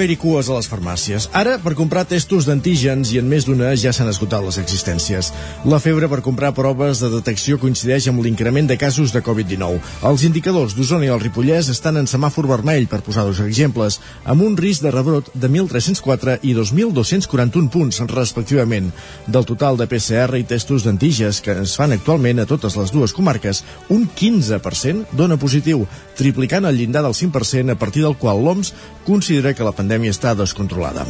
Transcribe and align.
Haver-hi 0.00 0.16
cues 0.16 0.48
a 0.48 0.54
les 0.56 0.68
farmàcies. 0.70 1.26
Ara, 1.36 1.58
per 1.60 1.74
comprar 1.76 2.06
testos 2.08 2.46
d'antígens 2.48 3.10
i 3.12 3.18
en 3.20 3.26
més 3.28 3.44
d'una 3.44 3.74
ja 3.76 3.90
s'han 3.92 4.08
esgotat 4.08 4.40
les 4.46 4.56
existències. 4.62 5.28
La 5.68 5.80
febre 5.82 6.08
per 6.08 6.22
comprar 6.24 6.54
proves 6.56 7.02
de 7.04 7.10
detecció 7.12 7.58
coincideix 7.60 8.06
amb 8.08 8.22
l'increment 8.24 8.70
de 8.70 8.78
casos 8.80 9.12
de 9.12 9.20
Covid-19. 9.20 9.76
Els 10.08 10.24
indicadors 10.24 10.72
d'Osona 10.72 11.04
i 11.04 11.10
el 11.12 11.20
Ripollès 11.20 11.68
estan 11.68 12.00
en 12.00 12.08
semàfor 12.08 12.48
vermell, 12.48 12.86
per 12.88 13.02
posar 13.04 13.26
dos 13.28 13.42
exemples, 13.44 13.98
amb 14.24 14.40
un 14.46 14.56
risc 14.56 14.86
de 14.86 14.94
rebrot 14.94 15.28
de 15.34 15.50
1.304 15.52 16.38
i 16.48 16.54
2.241 16.56 17.68
punts, 17.68 18.00
respectivament. 18.08 18.88
Del 19.28 19.44
total 19.44 19.76
de 19.76 19.88
PCR 19.90 20.40
i 20.40 20.48
testos 20.48 20.88
d'antígens 20.88 21.42
que 21.44 21.58
es 21.66 21.76
fan 21.76 21.92
actualment 21.92 22.40
a 22.40 22.48
totes 22.48 22.78
les 22.80 22.94
dues 22.94 23.12
comarques, 23.12 23.60
un 23.92 24.08
15% 24.08 25.12
dona 25.12 25.36
positiu, 25.36 25.84
triplicant 26.16 26.64
el 26.64 26.80
llindar 26.80 27.04
del 27.04 27.16
5% 27.16 27.76
a 27.76 27.78
partir 27.78 28.06
del 28.06 28.16
qual 28.16 28.40
l'OMS 28.40 28.72
considera 29.04 29.52
que 29.52 29.64
la 29.66 29.72
pandèmia 29.76 29.89
està 29.98 30.34
descontrolada. 30.34 31.06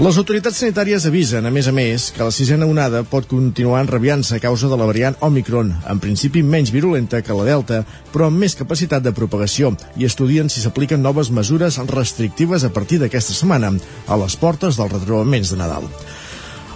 Les 0.00 0.16
autoritats 0.16 0.56
sanitàries 0.56 1.04
avisen, 1.04 1.44
a 1.44 1.50
més 1.52 1.66
a 1.68 1.72
més, 1.76 2.06
que 2.16 2.24
la 2.24 2.32
sisena 2.32 2.64
onada 2.64 3.02
pot 3.04 3.26
continuar 3.28 3.82
enrabiant-se 3.84 4.38
a 4.38 4.40
causa 4.40 4.70
de 4.70 4.78
la 4.80 4.86
variant 4.88 5.18
Omicron, 5.20 5.74
en 5.84 6.00
principi 6.00 6.40
menys 6.42 6.72
virulenta 6.72 7.20
que 7.20 7.36
la 7.36 7.44
Delta, 7.44 7.82
però 8.08 8.30
amb 8.30 8.40
més 8.40 8.56
capacitat 8.56 9.04
de 9.04 9.12
propagació, 9.12 9.74
i 10.00 10.08
estudien 10.08 10.48
si 10.48 10.64
s'apliquen 10.64 11.04
noves 11.04 11.28
mesures 11.28 11.76
restrictives 11.92 12.64
a 12.64 12.72
partir 12.72 13.02
d'aquesta 13.02 13.36
setmana, 13.36 13.74
a 14.08 14.16
les 14.16 14.36
portes 14.40 14.80
dels 14.80 14.96
retrobaments 14.96 15.52
de 15.52 15.60
Nadal. 15.60 15.84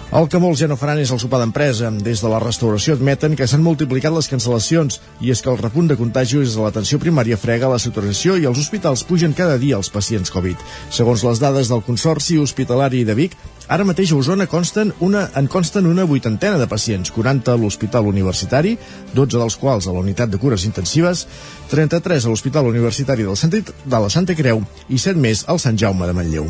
El 0.07 0.29
que 0.31 0.39
molts 0.39 0.61
ja 0.61 0.69
no 0.71 0.77
faran 0.79 1.01
és 1.01 1.09
el 1.11 1.19
sopar 1.19 1.41
d'empresa. 1.41 1.89
Des 1.91 2.21
de 2.23 2.29
la 2.31 2.39
restauració 2.39 2.93
admeten 2.95 3.33
que 3.35 3.43
s'han 3.43 3.63
multiplicat 3.63 4.13
les 4.15 4.29
cancel·lacions 4.31 5.01
i 5.19 5.33
és 5.33 5.41
que 5.43 5.49
el 5.51 5.57
repunt 5.59 5.89
de 5.91 5.97
contagis 5.99 6.53
a 6.55 6.63
l'atenció 6.63 6.95
primària 7.01 7.35
frega 7.35 7.67
la 7.67 7.79
saturació 7.83 8.37
i 8.39 8.47
els 8.47 8.61
hospitals 8.61 9.03
pugen 9.03 9.35
cada 9.35 9.57
dia 9.59 9.75
els 9.75 9.91
pacients 9.91 10.31
Covid. 10.31 10.63
Segons 10.95 11.25
les 11.27 11.41
dades 11.43 11.67
del 11.67 11.83
Consorci 11.83 12.37
Hospitalari 12.39 13.03
de 13.03 13.17
Vic, 13.19 13.35
ara 13.67 13.83
mateix 13.83 14.13
a 14.15 14.21
Osona 14.21 14.47
consten 14.47 14.95
una, 15.03 15.25
en 15.35 15.51
consten 15.51 15.91
una 15.91 16.07
vuitantena 16.07 16.55
de 16.55 16.69
pacients, 16.71 17.11
40 17.11 17.51
a 17.51 17.57
l'Hospital 17.59 18.07
Universitari, 18.07 18.77
12 19.11 19.43
dels 19.43 19.59
quals 19.59 19.89
a 19.91 19.97
la 19.97 20.05
unitat 20.07 20.31
de 20.31 20.39
cures 20.39 20.63
intensives, 20.63 21.25
33 21.75 22.23
a 22.23 22.31
l'Hospital 22.31 22.71
Universitari 22.71 23.27
del 23.27 23.35
Santa, 23.35 23.59
de 23.59 24.03
la 24.07 24.09
Santa 24.09 24.39
Creu 24.39 24.63
i 24.87 25.03
7 25.03 25.19
més 25.19 25.43
al 25.51 25.59
Sant 25.59 25.75
Jaume 25.75 26.07
de 26.07 26.15
Manlleu. 26.15 26.47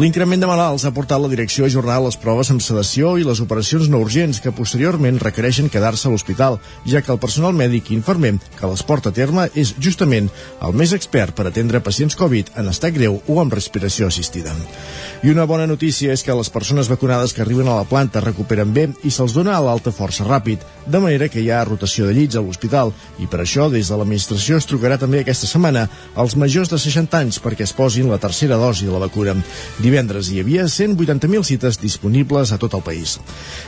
L'increment 0.00 0.40
de 0.40 0.48
malalts 0.48 0.86
ha 0.88 0.94
portat 0.96 1.20
la 1.20 1.28
direcció 1.28 1.66
a 1.66 1.68
ajornar 1.68 1.98
les 2.00 2.16
proves 2.16 2.48
amb 2.48 2.62
sedació 2.64 3.10
i 3.20 3.24
les 3.26 3.42
operacions 3.44 3.90
no 3.92 3.98
urgents 4.00 4.38
que 4.40 4.52
posteriorment 4.56 5.18
requereixen 5.20 5.68
quedar-se 5.68 6.06
a 6.08 6.12
l'hospital, 6.14 6.56
ja 6.88 7.02
que 7.04 7.12
el 7.12 7.20
personal 7.20 7.52
mèdic 7.58 7.90
i 7.90 7.98
infermer 7.98 8.30
que 8.56 8.70
les 8.70 8.82
porta 8.88 9.12
a 9.12 9.16
terme 9.18 9.50
és 9.52 9.74
justament 9.76 10.30
el 10.64 10.72
més 10.80 10.94
expert 10.96 11.36
per 11.36 11.44
atendre 11.50 11.82
pacients 11.84 12.16
Covid 12.16 12.48
en 12.62 12.70
estat 12.72 12.96
greu 12.96 13.18
o 13.26 13.36
amb 13.42 13.52
respiració 13.52 14.08
assistida. 14.08 14.54
I 15.20 15.34
una 15.34 15.44
bona 15.44 15.68
notícia 15.68 16.16
és 16.16 16.24
que 16.24 16.38
les 16.38 16.48
persones 16.48 16.88
vacunades 16.88 17.36
que 17.36 17.44
arriben 17.44 17.68
a 17.68 17.76
la 17.82 17.84
planta 17.84 18.24
recuperen 18.24 18.72
bé 18.72 18.86
i 19.04 19.12
se'ls 19.12 19.36
dona 19.36 19.58
a 19.58 19.60
l'alta 19.60 19.92
força 19.92 20.24
ràpid, 20.24 20.64
de 20.90 21.00
manera 21.00 21.28
que 21.30 21.40
hi 21.40 21.50
ha 21.50 21.62
rotació 21.64 22.06
de 22.08 22.14
llits 22.16 22.36
a 22.36 22.42
l'hospital 22.42 22.92
i 23.22 23.28
per 23.30 23.40
això 23.44 23.68
des 23.70 23.88
de 23.88 23.96
l'administració 23.96 24.58
es 24.58 24.66
trucarà 24.66 24.98
també 24.98 25.20
aquesta 25.22 25.46
setmana 25.46 25.86
als 26.18 26.36
majors 26.36 26.72
de 26.72 26.78
60 26.82 27.20
anys 27.20 27.38
perquè 27.42 27.64
es 27.66 27.74
posin 27.76 28.10
la 28.10 28.18
tercera 28.18 28.58
dosi 28.60 28.88
de 28.88 28.92
la 28.92 29.02
vacuna. 29.06 29.36
Divendres 29.78 30.30
hi 30.30 30.40
havia 30.42 30.66
180.000 30.66 31.46
cites 31.46 31.80
disponibles 31.80 32.52
a 32.52 32.58
tot 32.58 32.74
el 32.74 32.84
país. 32.86 33.18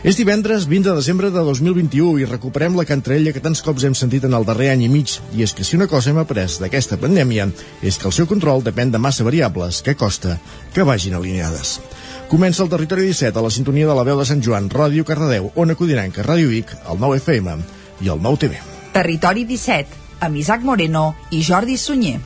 És 0.02 0.18
divendres 0.18 0.66
20 0.66 0.90
de 0.90 0.96
desembre 0.98 1.30
de 1.30 1.46
2021 1.46 2.20
i 2.22 2.28
recuperem 2.28 2.76
la 2.76 2.88
cantarella 2.88 3.32
que 3.32 3.44
tants 3.44 3.62
cops 3.62 3.86
hem 3.86 3.94
sentit 3.94 4.26
en 4.26 4.34
el 4.34 4.46
darrer 4.48 4.72
any 4.74 4.86
i 4.86 4.92
mig, 4.92 5.18
i 5.36 5.46
és 5.46 5.54
que 5.54 5.64
si 5.64 5.78
una 5.78 5.90
cosa 5.90 6.10
hem 6.10 6.20
après 6.22 6.58
d'aquesta 6.60 6.98
pandèmia 6.98 7.48
és 7.82 7.98
que 7.98 8.08
el 8.10 8.16
seu 8.16 8.26
control 8.26 8.64
depèn 8.66 8.90
de 8.90 8.98
massa 8.98 9.24
variables 9.24 9.82
que 9.82 9.94
costa 9.94 10.38
que 10.74 10.86
vagin 10.86 11.14
alineades. 11.14 11.78
Comença 12.32 12.62
el 12.64 12.70
Territori 12.72 13.02
17 13.04 13.36
a 13.36 13.42
la 13.44 13.50
sintonia 13.52 13.84
de 13.84 13.92
la 13.92 14.06
veu 14.08 14.16
de 14.16 14.24
Sant 14.24 14.40
Joan, 14.40 14.70
Ràdio 14.72 15.04
Cardedeu, 15.04 15.50
Ona 15.60 15.76
Codinenca, 15.76 16.24
Ràdio 16.24 16.48
Vic, 16.48 16.72
el 16.88 16.96
9 17.02 17.18
FM 17.20 17.58
i 18.00 18.08
el 18.08 18.24
9 18.24 18.40
TV. 18.46 18.62
Territori 18.94 19.44
17, 19.44 20.00
amb 20.24 20.40
Isaac 20.40 20.64
Moreno 20.64 21.10
i 21.28 21.44
Jordi 21.44 21.76
Sunyer. 21.76 22.16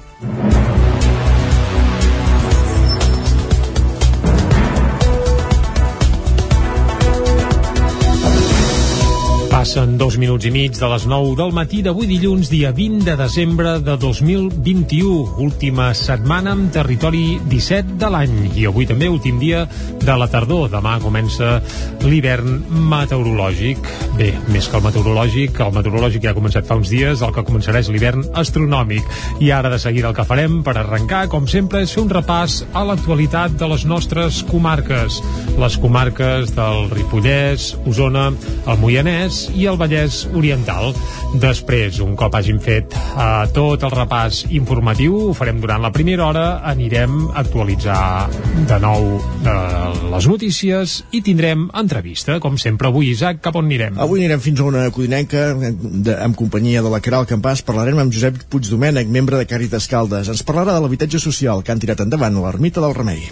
Passen 9.67 9.97
dos 9.99 10.15
minuts 10.15 10.47
i 10.47 10.51
mig 10.55 10.77
de 10.79 10.87
les 10.87 11.09
9 11.11 11.33
del 11.41 11.51
matí 11.51 11.81
d'avui 11.83 12.07
dilluns, 12.07 12.47
dia 12.53 12.69
20 12.71 13.03
de 13.03 13.17
desembre 13.19 13.73
de 13.83 13.97
2021. 13.99 15.41
Última 15.43 15.89
setmana 15.99 16.53
amb 16.55 16.69
territori 16.71 17.41
17 17.51 17.97
de 17.99 18.11
l'any. 18.15 18.37
I 18.55 18.69
avui 18.71 18.87
també 18.87 19.09
últim 19.11 19.41
dia 19.43 19.65
de 19.99 20.15
la 20.15 20.29
tardor. 20.31 20.69
Demà 20.71 21.01
comença 21.03 21.57
l'hivern 22.05 22.61
meteorològic. 22.93 23.91
Bé, 24.15 24.29
més 24.55 24.69
que 24.71 24.79
el 24.79 24.85
meteorològic, 24.87 25.59
el 25.67 25.75
meteorològic 25.75 26.23
ja 26.23 26.31
ha 26.31 26.39
començat 26.39 26.71
fa 26.71 26.79
uns 26.79 26.95
dies, 26.95 27.27
el 27.27 27.35
que 27.35 27.45
començarà 27.51 27.83
és 27.83 27.91
l'hivern 27.91 28.23
astronòmic. 28.39 29.11
I 29.43 29.51
ara 29.51 29.75
de 29.75 29.81
seguida 29.83 30.13
el 30.13 30.15
que 30.15 30.29
farem 30.31 30.63
per 30.63 30.77
arrencar, 30.79 31.25
com 31.33 31.51
sempre, 31.51 31.83
és 31.83 31.97
fer 31.97 32.05
un 32.07 32.15
repàs 32.15 32.61
a 32.71 32.87
l'actualitat 32.87 33.59
de 33.59 33.73
les 33.75 33.83
nostres 33.83 34.45
comarques. 34.47 35.19
Les 35.59 35.81
comarques 35.83 36.55
del 36.55 36.87
Ripollès, 36.95 37.73
Osona, 37.83 38.31
el 38.63 38.79
Moianès 38.79 39.56
i 39.57 39.67
el 39.71 39.79
Vallès 39.81 40.25
Oriental. 40.37 40.93
Després, 41.41 42.01
un 42.05 42.15
cop 42.19 42.37
hàgim 42.37 42.59
fet 42.63 42.95
uh, 42.97 43.47
tot 43.57 43.83
el 43.87 43.93
repàs 43.95 44.45
informatiu, 44.55 45.17
ho 45.31 45.35
farem 45.37 45.61
durant 45.63 45.83
la 45.83 45.93
primera 45.95 46.27
hora, 46.29 46.47
anirem 46.69 47.27
a 47.33 47.41
actualitzar 47.43 48.29
de 48.69 48.79
nou 48.83 49.09
uh, 49.17 50.11
les 50.13 50.29
notícies 50.29 50.99
i 51.17 51.23
tindrem 51.25 51.67
entrevista, 51.77 52.39
com 52.43 52.59
sempre 52.61 52.91
avui, 52.91 53.11
Isaac, 53.15 53.41
cap 53.45 53.57
on 53.59 53.69
anirem? 53.69 53.97
Avui 54.03 54.23
anirem 54.23 54.43
fins 54.45 54.61
a 54.61 54.69
una 54.69 54.85
codinenca 54.95 55.49
de, 55.57 56.17
amb 56.21 56.37
companyia 56.39 56.85
de 56.85 56.93
la 56.93 57.01
Caral 57.05 57.29
Campàs, 57.29 57.65
parlarem 57.67 58.01
amb 58.03 58.15
Josep 58.15 58.43
Puigdomènec, 58.53 59.09
membre 59.13 59.41
de 59.41 59.49
Càritas 59.49 59.89
Caldes. 59.91 60.31
Ens 60.33 60.45
parlarà 60.47 60.77
de 60.77 60.85
l'habitatge 60.85 61.21
social 61.23 61.65
que 61.65 61.73
han 61.73 61.83
tirat 61.83 62.05
endavant 62.05 62.37
a 62.37 62.45
l'ermita 62.47 62.85
del 62.85 62.97
Remei. 62.97 63.25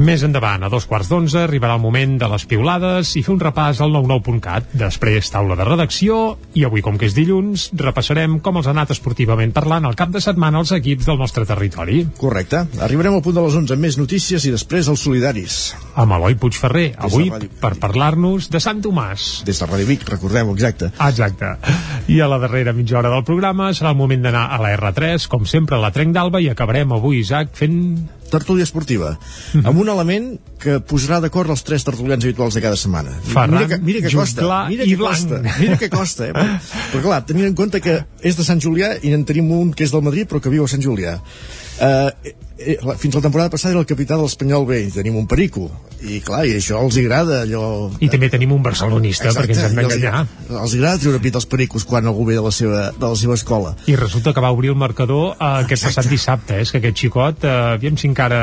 Més 0.00 0.24
endavant, 0.26 0.64
a 0.64 0.72
dos 0.72 0.86
quarts 0.90 1.10
d'onze, 1.10 1.44
arribarà 1.44 1.76
el 1.76 1.84
moment 1.84 2.16
de 2.20 2.28
les 2.32 2.46
piulades 2.48 3.14
i 3.18 3.24
fer 3.26 3.34
un 3.34 3.42
repàs 3.42 3.82
al 3.84 3.92
99.cat. 3.94 4.72
Després, 4.80 5.30
taula 5.32 5.58
de 5.60 5.66
redacció 5.68 6.16
i 6.56 6.64
avui, 6.64 6.80
com 6.80 6.96
que 6.96 7.04
és 7.10 7.14
dilluns, 7.16 7.68
repassarem 7.76 8.38
com 8.40 8.56
els 8.60 8.68
ha 8.68 8.72
anat 8.72 8.94
esportivament 8.94 9.52
parlant 9.52 9.84
al 9.84 9.96
cap 9.98 10.12
de 10.14 10.22
setmana 10.24 10.62
els 10.62 10.72
equips 10.72 11.08
del 11.08 11.18
nostre 11.20 11.44
territori. 11.48 12.00
Correcte. 12.20 12.62
Arribarem 12.80 13.18
al 13.18 13.24
punt 13.24 13.36
de 13.36 13.44
les 13.44 13.56
11 13.60 13.76
amb 13.76 13.84
més 13.84 13.98
notícies 14.00 14.46
i 14.48 14.54
després 14.54 14.88
els 14.88 15.04
solidaris. 15.04 15.58
Amb 16.00 16.16
Eloi 16.16 16.38
Puigferrer, 16.40 16.86
avui 16.96 17.28
per 17.60 17.74
parlar-nos 17.82 18.48
de 18.52 18.62
Sant 18.62 18.80
Tomàs. 18.84 19.42
Des 19.48 19.60
de 19.60 19.68
Ràdio 19.68 19.88
Vic, 19.90 20.06
recordem-ho, 20.08 20.54
exacte. 20.56 20.92
Exacte. 20.96 21.52
I 22.08 22.22
a 22.24 22.30
la 22.30 22.40
darrera 22.40 22.72
mitja 22.76 22.98
hora 23.02 23.12
del 23.12 23.26
programa 23.28 23.70
serà 23.76 23.92
el 23.92 24.00
moment 24.00 24.24
d'anar 24.24 24.46
a 24.54 24.62
la 24.62 24.72
R3, 24.78 25.28
com 25.28 25.44
sempre 25.44 25.76
a 25.76 25.82
la 25.84 25.92
Trenc 25.92 26.16
d'Alba, 26.16 26.40
i 26.40 26.48
acabarem 26.48 26.96
avui, 26.96 27.20
Isaac, 27.20 27.52
fent 27.60 27.76
tertúlia 28.30 28.64
esportiva, 28.64 29.10
mm 29.12 29.60
-hmm. 29.60 29.66
amb 29.68 29.80
un 29.80 29.88
element 29.88 30.40
que 30.58 30.78
posarà 30.80 31.20
d'acord 31.20 31.50
els 31.50 31.62
tres 31.62 31.84
tertulians 31.84 32.24
habituals 32.24 32.54
de 32.54 32.60
cada 32.60 32.76
setmana. 32.76 33.10
Ferran, 33.22 33.50
mira 33.50 33.68
que, 33.68 33.78
mira 33.78 34.00
que 34.00 34.16
costa, 34.16 34.68
mira 34.68 34.84
que 34.84 34.96
costa, 34.96 35.42
mira 35.58 35.78
que 35.78 35.90
costa, 35.90 36.28
eh? 36.28 36.32
Però, 36.32 36.58
però 36.92 37.02
clar, 37.02 37.24
tenint 37.26 37.46
en 37.46 37.54
compte 37.54 37.80
que 37.80 38.04
és 38.22 38.36
de 38.36 38.44
Sant 38.44 38.60
Julià 38.60 38.98
i 39.02 39.12
en 39.12 39.24
tenim 39.24 39.50
un 39.50 39.72
que 39.72 39.84
és 39.84 39.90
del 39.90 40.02
Madrid 40.02 40.28
però 40.28 40.40
que 40.40 40.50
viu 40.50 40.64
a 40.64 40.68
Sant 40.68 40.82
Julià. 40.82 41.18
Uh, 41.80 42.10
eh, 42.24 42.34
fins 42.98 43.14
la 43.14 43.22
temporada 43.22 43.50
passada 43.50 43.72
era 43.72 43.80
el 43.80 43.88
capità 43.88 44.16
de 44.16 44.26
l'Espanyol 44.26 44.66
B 44.68 44.82
i 44.84 44.90
tenim 44.92 45.16
un 45.16 45.26
perico 45.30 45.68
i 46.00 46.20
clar, 46.24 46.42
i 46.48 46.54
això 46.56 46.78
els 46.80 46.96
agrada 47.00 47.42
allò... 47.44 47.90
i 48.00 48.08
també 48.12 48.30
tenim 48.32 48.52
un 48.54 48.62
barcelonista 48.64 49.28
Exacte, 49.28 49.42
perquè 49.42 49.56
ens 49.56 49.66
hem 49.66 49.78
d'enganyar 49.78 50.22
els 50.62 50.74
agrada 50.76 51.00
treure 51.02 51.20
pit 51.22 51.36
als 51.36 51.48
pericos 51.48 51.84
quan 51.88 52.08
algú 52.08 52.24
ve 52.28 52.36
de 52.38 52.44
la 52.44 52.52
seva, 52.54 52.86
de 52.96 53.06
la 53.06 53.18
seva 53.20 53.36
escola 53.36 53.74
i 53.90 53.96
resulta 54.00 54.32
que 54.36 54.44
va 54.44 54.52
obrir 54.54 54.72
el 54.72 54.78
marcador 54.80 55.34
eh, 55.34 55.50
aquest 55.64 55.84
Exacte. 55.84 56.00
passat 56.00 56.12
dissabte 56.12 56.56
eh? 56.56 56.64
és 56.64 56.72
que 56.72 56.80
aquest 56.80 57.02
xicot, 57.04 57.44
eh, 57.44 57.56
aviam 57.76 57.98
si 58.00 58.08
encara 58.08 58.40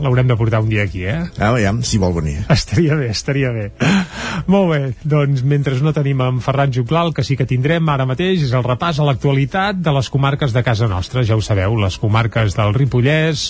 l'haurem 0.00 0.28
de 0.28 0.36
portar 0.40 0.62
un 0.64 0.68
dia 0.72 0.84
aquí 0.88 1.04
eh? 1.08 1.20
ah, 1.38 1.50
aviam, 1.52 1.82
si 1.84 2.00
vol 2.02 2.16
venir 2.16 2.38
estaria 2.52 2.96
bé, 3.00 3.10
estaria 3.12 3.52
bé 3.56 3.70
molt 4.50 4.72
bé, 4.72 4.80
doncs 5.04 5.44
mentre 5.44 5.76
no 5.80 5.94
tenim 5.96 6.20
en 6.24 6.40
Ferran 6.44 6.72
Juclà 6.74 7.06
el 7.08 7.14
que 7.16 7.24
sí 7.24 7.36
que 7.36 7.48
tindrem 7.48 7.88
ara 7.92 8.08
mateix 8.08 8.44
és 8.48 8.56
el 8.56 8.64
repàs 8.66 9.00
a 9.00 9.08
l'actualitat 9.08 9.80
de 9.80 9.96
les 9.96 10.12
comarques 10.12 10.52
de 10.56 10.64
casa 10.66 10.88
nostra 10.90 11.24
ja 11.24 11.36
ho 11.36 11.44
sabeu, 11.44 11.76
les 11.80 11.96
comarques 12.00 12.56
del 12.56 12.76
Ripollès 12.76 13.49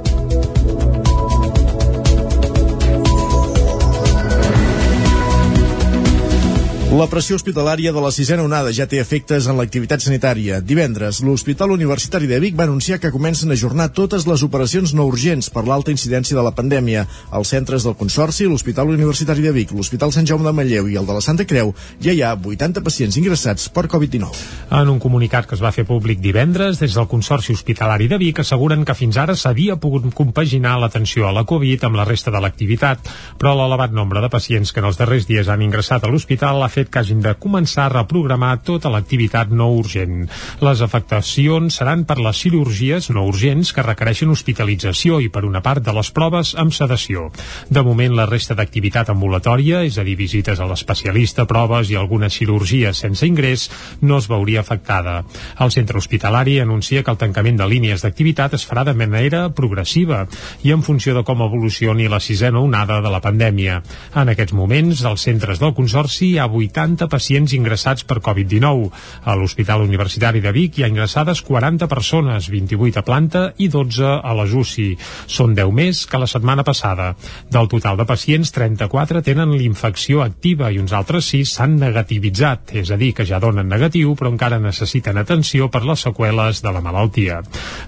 La 6.91 7.05
pressió 7.07 7.37
hospitalària 7.37 7.93
de 7.95 8.01
la 8.03 8.09
sisena 8.11 8.43
onada 8.43 8.73
ja 8.75 8.83
té 8.83 8.97
efectes 8.99 9.45
en 9.47 9.55
l'activitat 9.55 10.01
sanitària. 10.03 10.57
Divendres, 10.59 11.21
l'Hospital 11.23 11.71
Universitari 11.71 12.27
de 12.27 12.39
Vic 12.43 12.57
va 12.59 12.65
anunciar 12.67 12.97
que 12.99 13.13
comencen 13.13 13.47
a 13.47 13.55
ajornar 13.55 13.85
totes 13.95 14.25
les 14.27 14.41
operacions 14.43 14.91
no 14.91 15.05
urgents 15.07 15.47
per 15.55 15.63
l'alta 15.63 15.93
incidència 15.95 16.35
de 16.35 16.43
la 16.43 16.51
pandèmia. 16.51 17.05
Els 17.31 17.53
centres 17.55 17.85
del 17.87 17.95
Consorci, 17.95 18.43
l'Hospital 18.43 18.91
Universitari 18.91 19.45
de 19.45 19.53
Vic, 19.55 19.71
l'Hospital 19.71 20.11
Sant 20.11 20.27
Jaume 20.27 20.43
de 20.43 20.51
Manlleu 20.57 20.89
i 20.91 20.97
el 20.99 21.07
de 21.07 21.15
la 21.15 21.21
Santa 21.23 21.45
Creu 21.47 21.71
ja 22.03 22.11
hi 22.11 22.25
ha 22.27 22.33
80 22.35 22.83
pacients 22.83 23.15
ingressats 23.23 23.69
per 23.71 23.85
Covid-19. 23.87 24.43
En 24.81 24.91
un 24.91 24.99
comunicat 24.99 25.47
que 25.47 25.55
es 25.55 25.63
va 25.63 25.71
fer 25.71 25.87
públic 25.87 26.19
divendres, 26.19 26.83
des 26.83 26.99
del 26.99 27.07
Consorci 27.07 27.55
Hospitalari 27.55 28.11
de 28.11 28.19
Vic 28.19 28.43
asseguren 28.43 28.83
que 28.83 28.97
fins 28.99 29.15
ara 29.15 29.37
s'havia 29.39 29.79
pogut 29.79 30.11
compaginar 30.11 30.75
l'atenció 30.83 31.29
a 31.29 31.33
la 31.39 31.47
Covid 31.47 31.87
amb 31.87 32.01
la 32.03 32.09
resta 32.11 32.35
de 32.35 32.43
l'activitat, 32.43 33.07
però 33.39 33.55
l'elevat 33.55 33.95
nombre 33.95 34.19
de 34.19 34.33
pacients 34.35 34.75
que 34.75 34.83
en 34.83 34.91
els 34.91 34.99
darrers 34.99 35.31
dies 35.31 35.47
han 35.47 35.63
ingressat 35.63 36.03
a 36.03 36.11
l'hospital 36.11 36.59
ha 36.59 36.67
fet 36.67 36.80
fet 36.81 36.89
que 36.89 37.01
hagin 37.01 37.21
de 37.21 37.33
començar 37.37 37.85
a 37.85 37.93
reprogramar 37.93 38.55
tota 38.65 38.89
l'activitat 38.89 39.51
no 39.53 39.69
urgent. 39.77 40.25
Les 40.65 40.81
afectacions 40.81 41.77
seran 41.77 42.05
per 42.09 42.17
les 42.21 42.41
cirurgies 42.41 43.09
no 43.13 43.27
urgents 43.29 43.73
que 43.75 43.85
requereixen 43.85 44.31
hospitalització 44.33 45.19
i 45.21 45.29
per 45.29 45.45
una 45.45 45.61
part 45.61 45.83
de 45.85 45.93
les 45.93 46.09
proves 46.11 46.55
amb 46.57 46.73
sedació. 46.73 47.29
De 47.69 47.83
moment, 47.85 48.15
la 48.17 48.25
resta 48.29 48.57
d'activitat 48.57 49.11
ambulatòria, 49.13 49.83
és 49.85 49.99
a 50.01 50.05
dir, 50.07 50.17
visites 50.17 50.59
a 50.59 50.67
l'especialista, 50.69 51.45
proves 51.45 51.91
i 51.91 51.97
algunes 51.99 52.33
cirurgies 52.33 53.01
sense 53.01 53.27
ingrés, 53.27 53.67
no 54.01 54.17
es 54.17 54.29
veuria 54.31 54.61
afectada. 54.61 55.21
El 55.59 55.71
centre 55.71 55.99
hospitalari 55.99 56.59
anuncia 56.59 57.03
que 57.03 57.13
el 57.13 57.19
tancament 57.21 57.59
de 57.59 57.67
línies 57.69 58.01
d'activitat 58.01 58.55
es 58.57 58.65
farà 58.67 58.85
de 58.87 58.95
manera 58.97 59.47
progressiva 59.53 60.25
i 60.63 60.73
en 60.73 60.81
funció 60.81 61.13
de 61.17 61.25
com 61.27 61.43
evolucioni 61.45 62.09
la 62.09 62.19
sisena 62.19 62.59
onada 62.59 63.01
de 63.01 63.11
la 63.13 63.21
pandèmia. 63.21 63.81
En 64.15 64.33
aquests 64.33 64.55
moments, 64.57 65.05
als 65.05 65.27
centres 65.27 65.61
del 65.61 65.75
Consorci 65.77 66.31
hi 66.31 66.39
ha 66.39 66.47
8 66.47 66.70
80 66.71 67.09
pacients 67.11 67.53
ingressats 67.53 68.05
per 68.07 68.21
Covid-19. 68.23 68.89
A 69.27 69.35
l'Hospital 69.35 69.83
Universitari 69.83 70.41
de 70.41 70.53
Vic 70.55 70.79
hi 70.79 70.85
ha 70.85 70.91
ingressades 70.91 71.43
40 71.43 71.87
persones, 71.91 72.47
28 72.49 73.01
a 73.01 73.05
planta 73.05 73.43
i 73.59 73.67
12 73.67 74.07
a 74.23 74.33
la 74.37 74.47
UCI. 74.47 74.87
Són 75.27 75.55
10 75.57 75.73
més 75.75 76.05
que 76.07 76.21
la 76.21 76.29
setmana 76.31 76.63
passada. 76.67 77.11
Del 77.51 77.67
total 77.71 77.99
de 77.99 78.07
pacients, 78.07 78.53
34 78.55 79.21
tenen 79.25 79.51
l'infecció 79.57 80.23
activa 80.23 80.71
i 80.71 80.79
uns 80.79 80.95
altres 80.95 81.27
6 81.33 81.55
s'han 81.57 81.77
negativitzat, 81.81 82.75
és 82.81 82.91
a 82.91 82.97
dir, 82.99 83.11
que 83.17 83.27
ja 83.27 83.41
donen 83.43 83.67
negatiu 83.67 84.15
però 84.15 84.31
encara 84.31 84.59
necessiten 84.61 85.19
atenció 85.19 85.67
per 85.71 85.83
les 85.87 86.05
seqüeles 86.07 86.63
de 86.63 86.71
la 86.71 86.83
malaltia. 86.83 87.41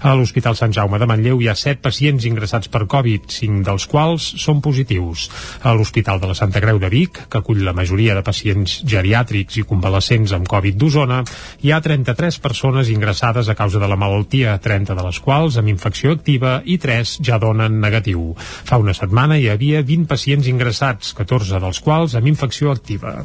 A 0.04 0.14
l'Hospital 0.14 0.58
Sant 0.58 0.74
Jaume 0.76 1.00
de 1.00 1.08
Manlleu 1.08 1.40
hi 1.40 1.48
ha 1.48 1.56
7 1.56 1.80
pacients 1.84 2.28
ingressats 2.28 2.68
per 2.68 2.84
Covid, 2.90 3.30
5 3.32 3.64
dels 3.64 3.88
quals 3.90 4.26
són 4.44 4.60
positius. 4.64 5.28
A 5.62 5.72
l'Hospital 5.74 6.20
de 6.20 6.30
la 6.30 6.38
Santa 6.38 6.60
Creu 6.60 6.80
de 6.82 6.90
Vic, 6.92 7.24
que 7.30 7.40
acull 7.40 7.64
la 7.64 7.76
majoria 7.76 8.16
de 8.18 8.24
pacients 8.26 8.73
geriàtrics 8.82 9.60
i 9.60 9.64
convalescents 9.68 10.34
amb 10.36 10.48
Covid 10.50 10.78
d'Osona, 10.80 11.22
hi 11.62 11.72
ha 11.72 11.80
33 11.84 12.38
persones 12.42 12.90
ingressades 12.92 13.48
a 13.48 13.56
causa 13.58 13.80
de 13.82 13.88
la 13.90 13.98
malaltia, 14.00 14.56
30 14.58 14.96
de 14.98 15.06
les 15.06 15.20
quals 15.22 15.58
amb 15.60 15.70
infecció 15.72 16.14
activa 16.16 16.56
i 16.64 16.78
3 16.82 17.18
ja 17.24 17.38
donen 17.38 17.80
negatiu. 17.80 18.32
Fa 18.38 18.78
una 18.82 18.94
setmana 18.96 19.38
hi 19.38 19.48
havia 19.52 19.82
20 19.82 20.08
pacients 20.10 20.48
ingressats, 20.50 21.12
14 21.18 21.60
dels 21.62 21.80
quals 21.84 22.16
amb 22.18 22.30
infecció 22.30 22.72
activa. 22.72 23.16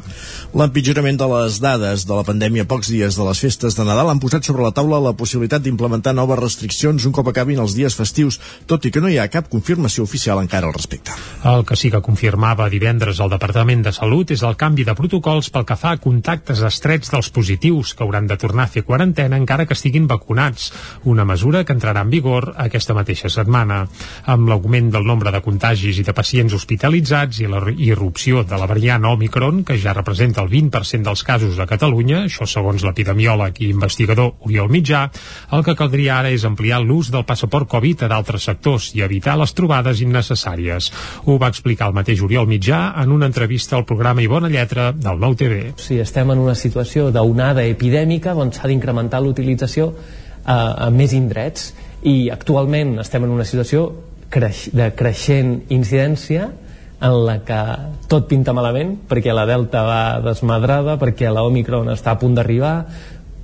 L'empitjorament 0.54 1.18
de 1.20 1.28
les 1.34 1.60
dades 1.62 2.06
de 2.06 2.16
la 2.16 2.26
pandèmia 2.26 2.66
pocs 2.70 2.90
dies 2.92 3.16
de 3.16 3.26
les 3.26 3.40
festes 3.42 3.76
de 3.76 3.86
Nadal 3.86 4.12
han 4.12 4.22
posat 4.22 4.46
sobre 4.46 4.64
la 4.66 4.74
taula 4.76 5.00
la 5.02 5.14
possibilitat 5.16 5.64
d'implementar 5.64 6.14
noves 6.16 6.40
restriccions 6.40 7.06
un 7.06 7.14
cop 7.16 7.30
acabin 7.30 7.60
els 7.62 7.74
dies 7.76 7.96
festius, 7.96 8.40
tot 8.66 8.84
i 8.86 8.92
que 8.92 9.02
no 9.02 9.10
hi 9.10 9.18
ha 9.18 9.28
cap 9.32 9.48
confirmació 9.52 10.04
oficial 10.06 10.40
encara 10.42 10.68
al 10.68 10.76
respecte. 10.76 11.14
El 11.44 11.64
que 11.66 11.76
sí 11.76 11.90
que 11.90 12.02
confirmava 12.04 12.68
divendres 12.72 13.20
el 13.20 13.32
Departament 13.32 13.84
de 13.86 13.92
Salut 13.96 14.30
és 14.34 14.44
el 14.46 14.56
canvi 14.60 14.84
de 14.86 14.94
protocol 14.98 15.39
protocols 15.40 15.50
pel 15.50 15.64
que 15.64 15.76
fa 15.76 15.94
a 15.94 16.00
contactes 16.00 16.60
estrets 16.66 17.10
dels 17.10 17.30
positius 17.32 17.94
que 17.94 18.04
hauran 18.04 18.26
de 18.28 18.36
tornar 18.36 18.64
a 18.64 18.70
fer 18.70 18.82
quarantena 18.84 19.38
encara 19.38 19.66
que 19.66 19.74
estiguin 19.74 20.06
vacunats, 20.06 20.72
una 21.04 21.24
mesura 21.24 21.64
que 21.64 21.72
entrarà 21.72 22.02
en 22.02 22.10
vigor 22.10 22.54
aquesta 22.56 22.94
mateixa 22.94 23.30
setmana. 23.30 23.86
Amb 24.26 24.48
l'augment 24.48 24.90
del 24.90 25.06
nombre 25.06 25.30
de 25.32 25.40
contagis 25.40 25.98
i 25.98 26.04
de 26.04 26.12
pacients 26.12 26.54
hospitalitzats 26.54 27.40
i 27.40 27.48
la 27.48 27.62
irrupció 27.76 28.44
de 28.44 28.58
la 28.58 28.66
variant 28.66 29.04
Omicron, 29.04 29.64
que 29.64 29.78
ja 29.78 29.94
representa 29.94 30.42
el 30.42 30.50
20% 30.50 31.08
dels 31.08 31.24
casos 31.24 31.58
a 31.58 31.66
Catalunya, 31.66 32.24
això 32.26 32.46
segons 32.46 32.84
l'epidemiòleg 32.84 33.62
i 33.62 33.70
investigador 33.70 34.34
Oriol 34.46 34.70
Mitjà, 34.70 35.06
el 35.52 35.64
que 35.64 35.76
caldria 35.76 36.18
ara 36.20 36.30
és 36.30 36.44
ampliar 36.44 36.82
l'ús 36.82 37.10
del 37.10 37.24
passaport 37.24 37.68
Covid 37.70 38.04
a 38.04 38.10
d'altres 38.12 38.44
sectors 38.50 38.90
i 38.94 39.04
evitar 39.06 39.38
les 39.38 39.54
trobades 39.54 40.02
innecessàries. 40.04 40.90
Ho 41.26 41.38
va 41.40 41.50
explicar 41.50 41.88
el 41.88 41.96
mateix 41.96 42.22
Oriol 42.26 42.48
Mitjà 42.50 42.82
en 43.00 43.12
una 43.14 43.30
entrevista 43.30 43.78
al 43.78 43.86
programa 43.86 44.22
I 44.22 44.28
Bona 44.30 44.50
Lletra 44.50 44.90
del 44.92 45.20
Nou 45.20 45.29
TV. 45.36 45.72
Si 45.80 45.98
estem 46.00 46.30
en 46.32 46.40
una 46.42 46.54
situació 46.54 47.10
d'onada 47.14 47.64
epidèmica, 47.68 48.34
doncs 48.34 48.60
s'ha 48.60 48.70
d'incrementar 48.70 49.20
l'utilització 49.22 49.90
a, 50.44 50.86
a 50.86 50.90
més 50.90 51.14
indrets 51.16 51.70
i 52.06 52.30
actualment 52.32 52.98
estem 53.02 53.26
en 53.26 53.34
una 53.34 53.44
situació 53.44 53.88
creix, 54.32 54.68
de 54.72 54.90
creixent 54.96 55.56
incidència 55.74 56.48
en 57.00 57.16
la 57.24 57.38
que 57.44 57.60
tot 58.12 58.28
pinta 58.28 58.52
malament 58.56 58.96
perquè 59.08 59.34
la 59.34 59.46
Delta 59.48 59.82
va 59.86 60.02
desmadrada, 60.24 60.98
perquè 61.00 61.32
la 61.32 61.44
Omicron 61.48 61.88
està 61.92 62.14
a 62.14 62.20
punt 62.20 62.36
d'arribar, 62.36 62.74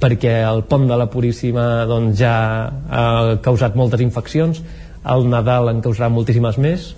perquè 0.00 0.38
el 0.44 0.64
pont 0.68 0.84
de 0.88 0.96
la 0.96 1.08
Puríssima 1.12 1.86
doncs, 1.88 2.18
ja 2.20 2.34
ha 2.68 3.36
causat 3.44 3.76
moltes 3.76 4.02
infeccions, 4.04 4.60
el 5.06 5.28
Nadal 5.30 5.70
en 5.72 5.80
causarà 5.84 6.10
moltíssimes 6.12 6.58
més, 6.60 6.90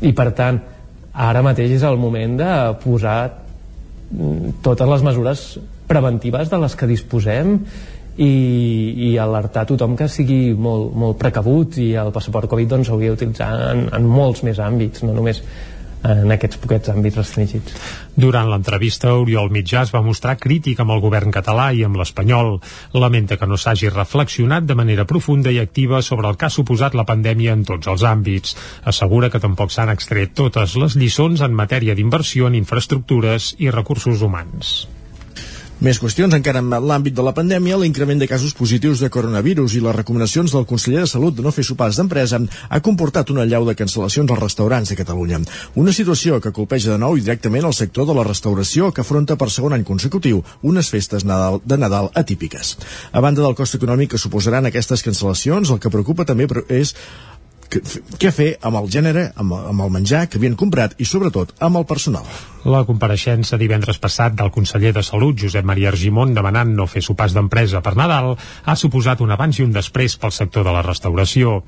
i 0.00 0.14
per 0.16 0.30
tant 0.36 0.60
ara 1.14 1.42
mateix 1.44 1.76
és 1.76 1.84
el 1.86 2.00
moment 2.00 2.38
de 2.40 2.52
posar 2.82 3.43
totes 4.62 4.88
les 4.90 5.04
mesures 5.06 5.44
preventives 5.88 6.50
de 6.50 6.58
les 6.62 6.74
que 6.78 6.88
disposem 6.88 7.58
i, 8.16 8.30
i 9.10 9.10
alertar 9.18 9.64
tothom 9.66 9.96
que 9.98 10.08
sigui 10.08 10.54
molt, 10.54 10.92
molt 10.94 11.18
precabut 11.18 11.78
i 11.82 11.92
el 11.98 12.12
passaport 12.14 12.50
Covid 12.50 12.76
doncs, 12.76 12.92
d'utilitzar 12.92 13.50
en, 13.72 13.86
en 13.94 14.06
molts 14.06 14.44
més 14.46 14.60
àmbits, 14.62 15.02
no 15.06 15.16
només 15.16 15.42
en 16.04 16.34
aquests 16.34 16.60
poquets 16.60 16.90
àmbits 16.92 17.18
restringits. 17.18 17.76
Durant 18.14 18.50
l'entrevista, 18.50 19.14
Oriol 19.18 19.50
Mitjà 19.54 19.82
es 19.86 19.92
va 19.94 20.04
mostrar 20.04 20.36
crític 20.40 20.80
amb 20.80 20.94
el 20.94 21.02
govern 21.04 21.32
català 21.34 21.70
i 21.72 21.84
amb 21.86 21.98
l'espanyol. 22.00 22.58
Lamenta 22.94 23.38
que 23.40 23.48
no 23.50 23.58
s'hagi 23.60 23.92
reflexionat 23.92 24.68
de 24.68 24.78
manera 24.78 25.08
profunda 25.08 25.52
i 25.54 25.60
activa 25.62 26.02
sobre 26.02 26.28
el 26.28 26.36
que 26.36 26.48
ha 26.48 26.56
suposat 26.56 26.94
la 26.94 27.06
pandèmia 27.08 27.56
en 27.56 27.64
tots 27.64 27.90
els 27.90 28.04
àmbits. 28.08 28.56
Assegura 28.84 29.30
que 29.30 29.42
tampoc 29.42 29.72
s'han 29.72 29.92
extret 29.94 30.34
totes 30.34 30.76
les 30.80 30.98
lliçons 31.00 31.40
en 31.40 31.56
matèria 31.56 31.94
d'inversió 31.94 32.50
en 32.50 32.60
infraestructures 32.60 33.54
i 33.58 33.72
recursos 33.72 34.22
humans. 34.22 34.76
Més 35.84 35.98
qüestions 36.00 36.32
encara 36.32 36.62
en 36.62 36.70
l'àmbit 36.88 37.12
de 37.12 37.22
la 37.26 37.34
pandèmia, 37.36 37.76
l'increment 37.76 38.16
de 38.16 38.24
casos 38.24 38.54
positius 38.56 39.02
de 39.04 39.10
coronavirus 39.12 39.74
i 39.76 39.82
les 39.84 39.92
recomanacions 39.92 40.54
del 40.54 40.64
conseller 40.64 41.02
de 41.02 41.10
Salut 41.10 41.34
de 41.36 41.42
no 41.44 41.50
fer 41.52 41.64
sopars 41.68 41.98
d'empresa 42.00 42.38
ha 42.72 42.80
comportat 42.86 43.28
una 43.34 43.44
llau 43.44 43.66
de 43.68 43.74
cancel·lacions 43.76 44.32
als 44.32 44.40
restaurants 44.40 44.88
de 44.88 44.96
Catalunya. 44.96 45.42
Una 45.82 45.92
situació 45.92 46.38
que 46.40 46.54
colpeja 46.56 46.94
de 46.94 47.02
nou 47.02 47.18
i 47.18 47.26
directament 47.26 47.68
el 47.68 47.76
sector 47.76 48.08
de 48.08 48.16
la 48.16 48.24
restauració 48.24 48.88
que 48.96 49.04
afronta 49.04 49.36
per 49.36 49.50
segon 49.52 49.76
any 49.76 49.84
consecutiu 49.84 50.40
unes 50.62 50.88
festes 50.88 51.28
Nadal, 51.28 51.60
de 51.60 51.76
Nadal 51.76 52.08
atípiques. 52.14 52.78
A 53.12 53.20
banda 53.20 53.44
del 53.44 53.58
cost 53.60 53.76
econòmic 53.76 54.14
que 54.14 54.22
suposaran 54.24 54.64
aquestes 54.72 55.04
cancel·lacions, 55.04 55.68
el 55.68 55.84
que 55.84 55.92
preocupa 55.92 56.24
també 56.24 56.48
és 56.72 56.96
què 57.68 58.32
fer 58.34 58.50
amb 58.62 58.80
el 58.82 58.90
gènere, 58.90 59.30
amb, 59.36 59.54
amb 59.72 59.86
el 59.86 59.94
menjar 59.94 60.26
que 60.28 60.40
havien 60.40 60.58
comprat 60.58 60.98
i 60.98 61.08
sobretot 61.08 61.54
amb 61.60 61.82
el 61.82 61.88
personal. 61.88 62.26
La 62.64 62.80
compareixença 62.88 63.58
divendres 63.60 63.98
passat 64.00 64.32
del 64.38 64.48
conseller 64.48 64.94
de 64.96 65.02
Salut, 65.04 65.36
Josep 65.36 65.66
Maria 65.68 65.90
Argimon, 65.90 66.30
demanant 66.32 66.70
no 66.72 66.86
fer 66.88 67.02
sopars 67.04 67.34
d'empresa 67.36 67.82
per 67.84 67.92
Nadal, 67.98 68.30
ha 68.40 68.76
suposat 68.80 69.20
un 69.20 69.34
abans 69.34 69.58
i 69.58 69.66
un 69.66 69.74
després 69.74 70.14
pel 70.16 70.32
sector 70.32 70.64
de 70.64 70.72
la 70.72 70.80
restauració. 70.86 71.58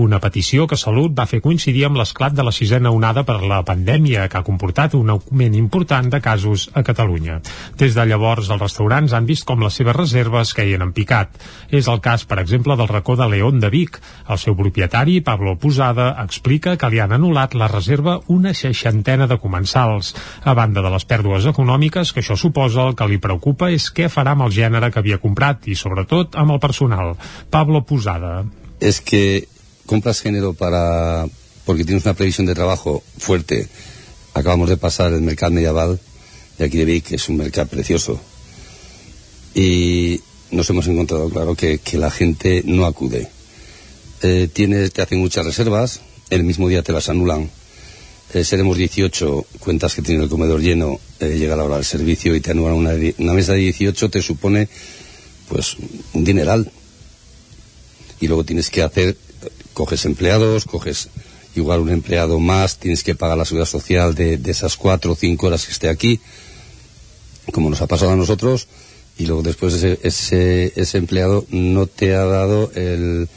Una 0.00 0.16
petició 0.16 0.64
que 0.66 0.78
Salut 0.80 1.12
va 1.18 1.26
fer 1.28 1.42
coincidir 1.44 1.84
amb 1.84 2.00
l'esclat 2.00 2.32
de 2.32 2.46
la 2.46 2.54
sisena 2.56 2.88
onada 2.88 3.26
per 3.28 3.36
la 3.42 3.60
pandèmia, 3.68 4.30
que 4.32 4.40
ha 4.40 4.46
comportat 4.46 4.96
un 4.96 5.12
augment 5.12 5.58
important 5.60 6.08
de 6.08 6.22
casos 6.24 6.70
a 6.72 6.80
Catalunya. 6.88 7.42
Des 7.76 7.92
de 7.92 8.08
llavors, 8.08 8.48
els 8.48 8.64
restaurants 8.64 9.12
han 9.12 9.28
vist 9.28 9.44
com 9.44 9.60
les 9.60 9.76
seves 9.76 9.96
reserves 10.00 10.54
caien 10.56 10.88
en 10.88 10.96
picat. 10.96 11.36
És 11.68 11.84
el 11.92 12.00
cas, 12.00 12.24
per 12.24 12.40
exemple, 12.40 12.78
del 12.80 12.88
racó 12.88 13.18
de 13.20 13.28
León 13.28 13.60
de 13.60 13.68
Vic. 13.68 14.00
El 14.24 14.40
seu 14.40 14.56
propietari, 14.56 15.20
Pablo 15.20 15.45
Posada, 15.62 16.08
explica 16.24 16.74
que 16.76 16.90
li 16.90 16.98
han 16.98 17.14
anul·lat 17.14 17.54
la 17.54 17.68
reserva 17.70 18.16
una 18.34 18.50
seixantena 18.58 19.28
de 19.30 19.38
comensals. 19.38 20.10
A 20.42 20.54
banda 20.58 20.82
de 20.82 20.90
les 20.90 21.06
pèrdues 21.06 21.46
econòmiques 21.46 22.10
que 22.12 22.24
això 22.24 22.34
suposa, 22.34 22.88
el 22.88 22.98
que 22.98 23.06
li 23.06 23.20
preocupa 23.22 23.70
és 23.70 23.86
què 23.94 24.10
farà 24.10 24.34
amb 24.34 24.48
el 24.48 24.54
gènere 24.58 24.90
que 24.90 24.98
havia 24.98 25.22
comprat 25.22 25.70
i, 25.70 25.78
sobretot, 25.78 26.34
amb 26.34 26.56
el 26.56 26.60
personal. 26.60 27.14
Pablo 27.50 27.84
Posada. 27.86 28.42
Es 28.80 29.00
que 29.00 29.46
compras 29.86 30.20
género 30.20 30.52
para 30.52 31.26
porque 31.64 31.84
tienes 31.84 32.04
una 32.04 32.14
previsión 32.14 32.46
de 32.46 32.54
trabajo 32.54 33.02
fuerte. 33.18 33.68
Acabamos 34.34 34.68
de 34.68 34.76
pasar 34.76 35.12
el 35.12 35.22
mercado 35.22 35.52
medieval 35.52 36.00
de 36.58 36.64
aquí 36.64 36.78
de 36.78 36.84
Vic, 36.84 37.04
que 37.06 37.16
es 37.16 37.28
un 37.28 37.36
mercado 37.36 37.68
precioso. 37.68 38.20
Y 39.54 40.20
nos 40.50 40.68
hemos 40.70 40.86
encontrado 40.86 41.28
claro 41.30 41.54
que, 41.54 41.78
que 41.78 41.98
la 41.98 42.10
gente 42.10 42.62
no 42.66 42.86
acude. 42.86 43.35
Eh, 44.22 44.48
tienes, 44.52 44.92
te 44.92 45.02
hacen 45.02 45.18
muchas 45.18 45.44
reservas, 45.44 46.00
el 46.30 46.44
mismo 46.44 46.68
día 46.68 46.82
te 46.82 46.92
las 46.92 47.08
anulan 47.08 47.50
eh, 48.34 48.44
seremos 48.44 48.76
18, 48.76 49.46
cuentas 49.60 49.94
que 49.94 50.02
tiene 50.02 50.24
el 50.24 50.28
comedor 50.28 50.60
lleno, 50.60 50.98
eh, 51.20 51.36
llega 51.38 51.54
la 51.54 51.62
hora 51.62 51.76
del 51.76 51.84
servicio 51.84 52.34
y 52.34 52.40
te 52.40 52.50
anulan 52.50 52.74
una, 52.74 53.32
mesa 53.32 53.52
de 53.52 53.58
18 53.58 54.10
te 54.10 54.20
supone 54.20 54.68
pues 55.48 55.76
un 56.12 56.24
dineral. 56.24 56.70
Y 58.20 58.26
luego 58.26 58.44
tienes 58.44 58.68
que 58.68 58.82
hacer, 58.82 59.16
coges 59.72 60.04
empleados, 60.06 60.64
coges 60.64 61.08
igual 61.54 61.80
un 61.80 61.90
empleado 61.90 62.40
más, 62.40 62.78
tienes 62.78 63.04
que 63.04 63.14
pagar 63.14 63.38
la 63.38 63.44
seguridad 63.44 63.68
social 63.68 64.14
de, 64.14 64.40
esas 64.46 64.76
cuatro 64.76 65.12
o 65.12 65.16
cinco 65.16 65.46
horas 65.46 65.64
que 65.64 65.72
esté 65.72 65.88
aquí, 65.88 66.20
como 67.52 67.70
nos 67.70 67.80
ha 67.80 67.86
pasado 67.86 68.10
a 68.10 68.16
nosotros, 68.16 68.66
y 69.18 69.26
luego 69.26 69.42
después 69.42 69.74
ese, 69.74 70.72
ese 70.74 70.98
empleado 70.98 71.46
no 71.50 71.86
te 71.86 72.14
ha 72.14 72.24
dado 72.24 72.72
el, 72.74 73.28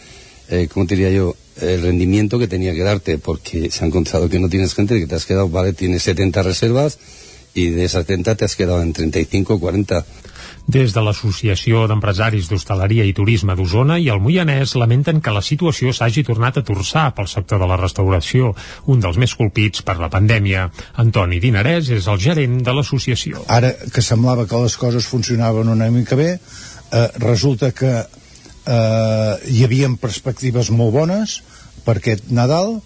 eh, 0.50 0.68
¿cómo 0.72 0.86
te 0.86 0.96
diría 0.96 1.12
yo? 1.12 1.36
el 1.62 1.82
rendimiento 1.82 2.40
que 2.40 2.48
tenía 2.48 2.74
que 2.74 2.84
darte, 2.84 3.18
porque 3.18 3.70
se 3.72 3.84
ha 3.84 3.88
encontrado 3.88 4.30
que 4.30 4.40
no 4.40 4.50
tienes 4.50 4.74
gente, 4.74 5.00
que 5.00 5.08
te 5.08 5.16
has 5.16 5.26
quedado, 5.26 5.50
vale, 5.50 5.74
tienes 5.74 6.04
70 6.04 6.44
reservas 6.44 7.00
y 7.54 7.70
de 7.72 7.86
esas 7.86 8.06
70 8.06 8.36
te 8.36 8.46
has 8.46 8.56
quedado 8.56 8.82
en 8.82 8.94
35 8.94 9.56
o 9.56 9.60
40. 9.60 10.06
Des 10.70 10.94
de 10.94 11.02
l'Associació 11.02 11.88
d'Empresaris 11.90 12.46
d'Hostaleria 12.46 13.06
i 13.08 13.14
Turisme 13.18 13.56
d'Osona 13.58 13.98
i 13.98 14.06
el 14.14 14.20
Moianès 14.22 14.76
lamenten 14.78 15.18
que 15.18 15.34
la 15.34 15.42
situació 15.42 15.90
s'hagi 15.96 16.22
tornat 16.28 16.60
a 16.60 16.64
torçar 16.68 17.08
pel 17.18 17.26
sector 17.32 17.58
de 17.58 17.70
la 17.72 17.80
restauració, 17.80 18.52
un 18.86 19.02
dels 19.02 19.18
més 19.18 19.34
colpits 19.34 19.82
per 19.82 19.98
la 19.98 20.12
pandèmia. 20.14 20.68
Antoni 21.02 21.42
Dinarès 21.42 21.90
és 21.98 22.06
el 22.06 22.22
gerent 22.22 22.60
de 22.62 22.76
l'associació. 22.78 23.42
Ara 23.50 23.74
que 23.90 24.06
semblava 24.06 24.46
que 24.46 24.62
les 24.62 24.78
coses 24.78 25.10
funcionaven 25.10 25.74
una 25.74 25.90
mica 25.90 26.16
bé, 26.16 26.36
eh, 26.38 27.08
resulta 27.18 27.72
que 27.72 28.06
eh, 28.70 29.34
hi 29.50 29.66
havia 29.66 29.90
perspectives 30.02 30.70
molt 30.70 30.94
bones 30.94 31.40
per 31.86 31.98
aquest 31.98 32.30
Nadal, 32.30 32.78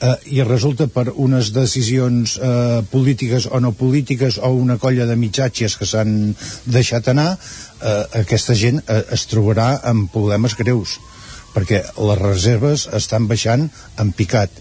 eh, 0.00 0.14
i 0.38 0.42
resulta 0.46 0.86
per 0.92 1.08
unes 1.14 1.50
decisions 1.54 2.36
eh, 2.38 2.80
polítiques 2.90 3.48
o 3.50 3.60
no 3.60 3.72
polítiques 3.76 4.38
o 4.38 4.52
una 4.54 4.78
colla 4.78 5.06
de 5.06 5.16
mitjatges 5.16 5.76
que 5.78 5.88
s'han 5.88 6.34
deixat 6.66 7.10
anar 7.12 7.30
eh, 7.34 8.04
aquesta 8.22 8.56
gent 8.58 8.82
eh, 8.86 9.02
es 9.14 9.26
trobarà 9.30 9.70
amb 9.90 10.10
problemes 10.12 10.56
greus 10.58 10.98
perquè 11.54 11.82
les 11.82 12.20
reserves 12.20 12.86
estan 12.94 13.26
baixant 13.28 13.68
en 13.98 14.12
picat 14.12 14.52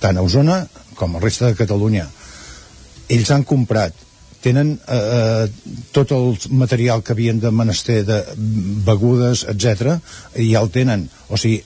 tant 0.00 0.18
a 0.18 0.22
Osona 0.22 0.62
com 0.94 1.16
a 1.16 1.20
resta 1.22 1.48
de 1.48 1.56
Catalunya. 1.56 2.04
Ells 3.10 3.30
han 3.32 3.42
comprat 3.48 3.96
tenen 4.44 4.74
eh, 4.88 4.98
eh, 4.98 5.74
tot 5.92 6.12
el 6.16 6.36
material 6.56 7.04
que 7.04 7.14
havien 7.16 7.40
de 7.40 7.52
menester 7.52 8.00
de 8.08 8.20
begudes, 8.86 9.44
etc 9.52 9.98
i 10.36 10.52
ja 10.52 10.62
el 10.62 10.70
tenen. 10.74 11.08
O 11.28 11.36
sigui, 11.40 11.62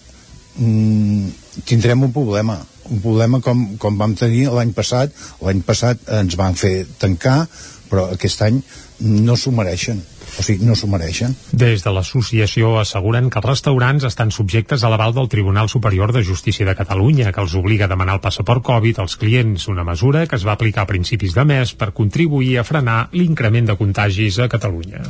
mm, 0.59 1.61
tindrem 1.65 2.03
un 2.03 2.13
problema. 2.13 2.59
Un 2.91 3.01
problema 3.01 3.41
com, 3.41 3.65
com 3.81 3.97
vam 3.97 4.17
tenir 4.19 4.49
l'any 4.53 4.75
passat. 4.77 5.15
L'any 5.41 5.63
passat 5.65 6.03
ens 6.21 6.37
van 6.37 6.59
fer 6.59 6.83
tancar 6.99 7.45
però 7.91 8.09
aquest 8.15 8.43
any 8.47 8.61
no 9.05 9.37
s'ho 9.37 9.53
mereixen 9.55 10.01
o 10.39 10.45
sigui, 10.45 10.67
no 10.67 10.77
s'ho 10.79 10.89
mereixen. 10.91 11.35
Des 11.53 11.85
de 11.85 11.93
l'associació 11.95 12.75
asseguren 12.81 13.31
que 13.31 13.41
els 13.41 13.49
restaurants 13.49 14.07
estan 14.09 14.33
subjectes 14.35 14.85
a 14.85 14.91
l'aval 14.93 15.15
del 15.17 15.31
Tribunal 15.33 15.69
Superior 15.69 16.13
de 16.13 16.25
Justícia 16.27 16.67
de 16.67 16.75
Catalunya, 16.79 17.33
que 17.33 17.45
els 17.45 17.55
obliga 17.59 17.87
a 17.87 17.93
demanar 17.93 18.19
el 18.19 18.25
passaport 18.25 18.65
Covid 18.65 19.01
als 19.03 19.17
clients, 19.21 19.69
una 19.69 19.85
mesura 19.85 20.27
que 20.27 20.37
es 20.37 20.47
va 20.47 20.57
aplicar 20.59 20.85
a 20.85 20.91
principis 20.91 21.35
de 21.35 21.45
mes 21.45 21.75
per 21.75 21.93
contribuir 21.93 22.59
a 22.59 22.67
frenar 22.67 23.09
l'increment 23.13 23.71
de 23.71 23.79
contagis 23.79 24.41
a 24.41 24.49
Catalunya. 24.49 25.05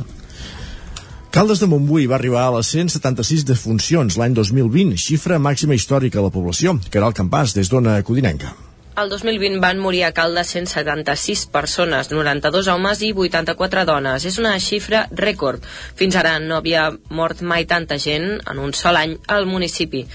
Caldes 1.35 1.59
de 1.59 1.67
Montbui 1.67 2.05
va 2.07 2.15
arribar 2.15 2.45
a 2.47 2.51
les 2.55 2.69
176 2.71 3.43
defuncions 3.43 4.15
l'any 4.15 4.37
2020, 4.37 4.95
xifra 4.95 5.35
màxima 5.35 5.75
històrica 5.75 6.21
a 6.21 6.23
la 6.23 6.31
població. 6.31 6.77
Caral 6.93 7.17
Campàs, 7.17 7.57
des 7.57 7.67
d'Ona 7.67 7.97
Codinenca. 8.07 8.53
El 9.01 9.09
2020 9.11 9.59
van 9.59 9.79
morir 9.83 10.05
a 10.07 10.13
Caldes 10.15 10.53
176 10.53 11.41
persones, 11.51 12.11
92 12.13 12.69
homes 12.71 13.01
i 13.03 13.09
84 13.11 13.83
dones. 13.89 14.23
És 14.29 14.37
una 14.39 14.53
xifra 14.63 15.01
rècord. 15.11 15.65
Fins 15.99 16.15
ara 16.15 16.37
no 16.39 16.61
havia 16.61 16.85
mort 17.09 17.41
mai 17.43 17.67
tanta 17.67 17.97
gent 17.99 18.37
en 18.37 18.61
un 18.63 18.71
sol 18.71 18.95
any 19.01 19.17
al 19.35 19.49
municipi. 19.51 20.05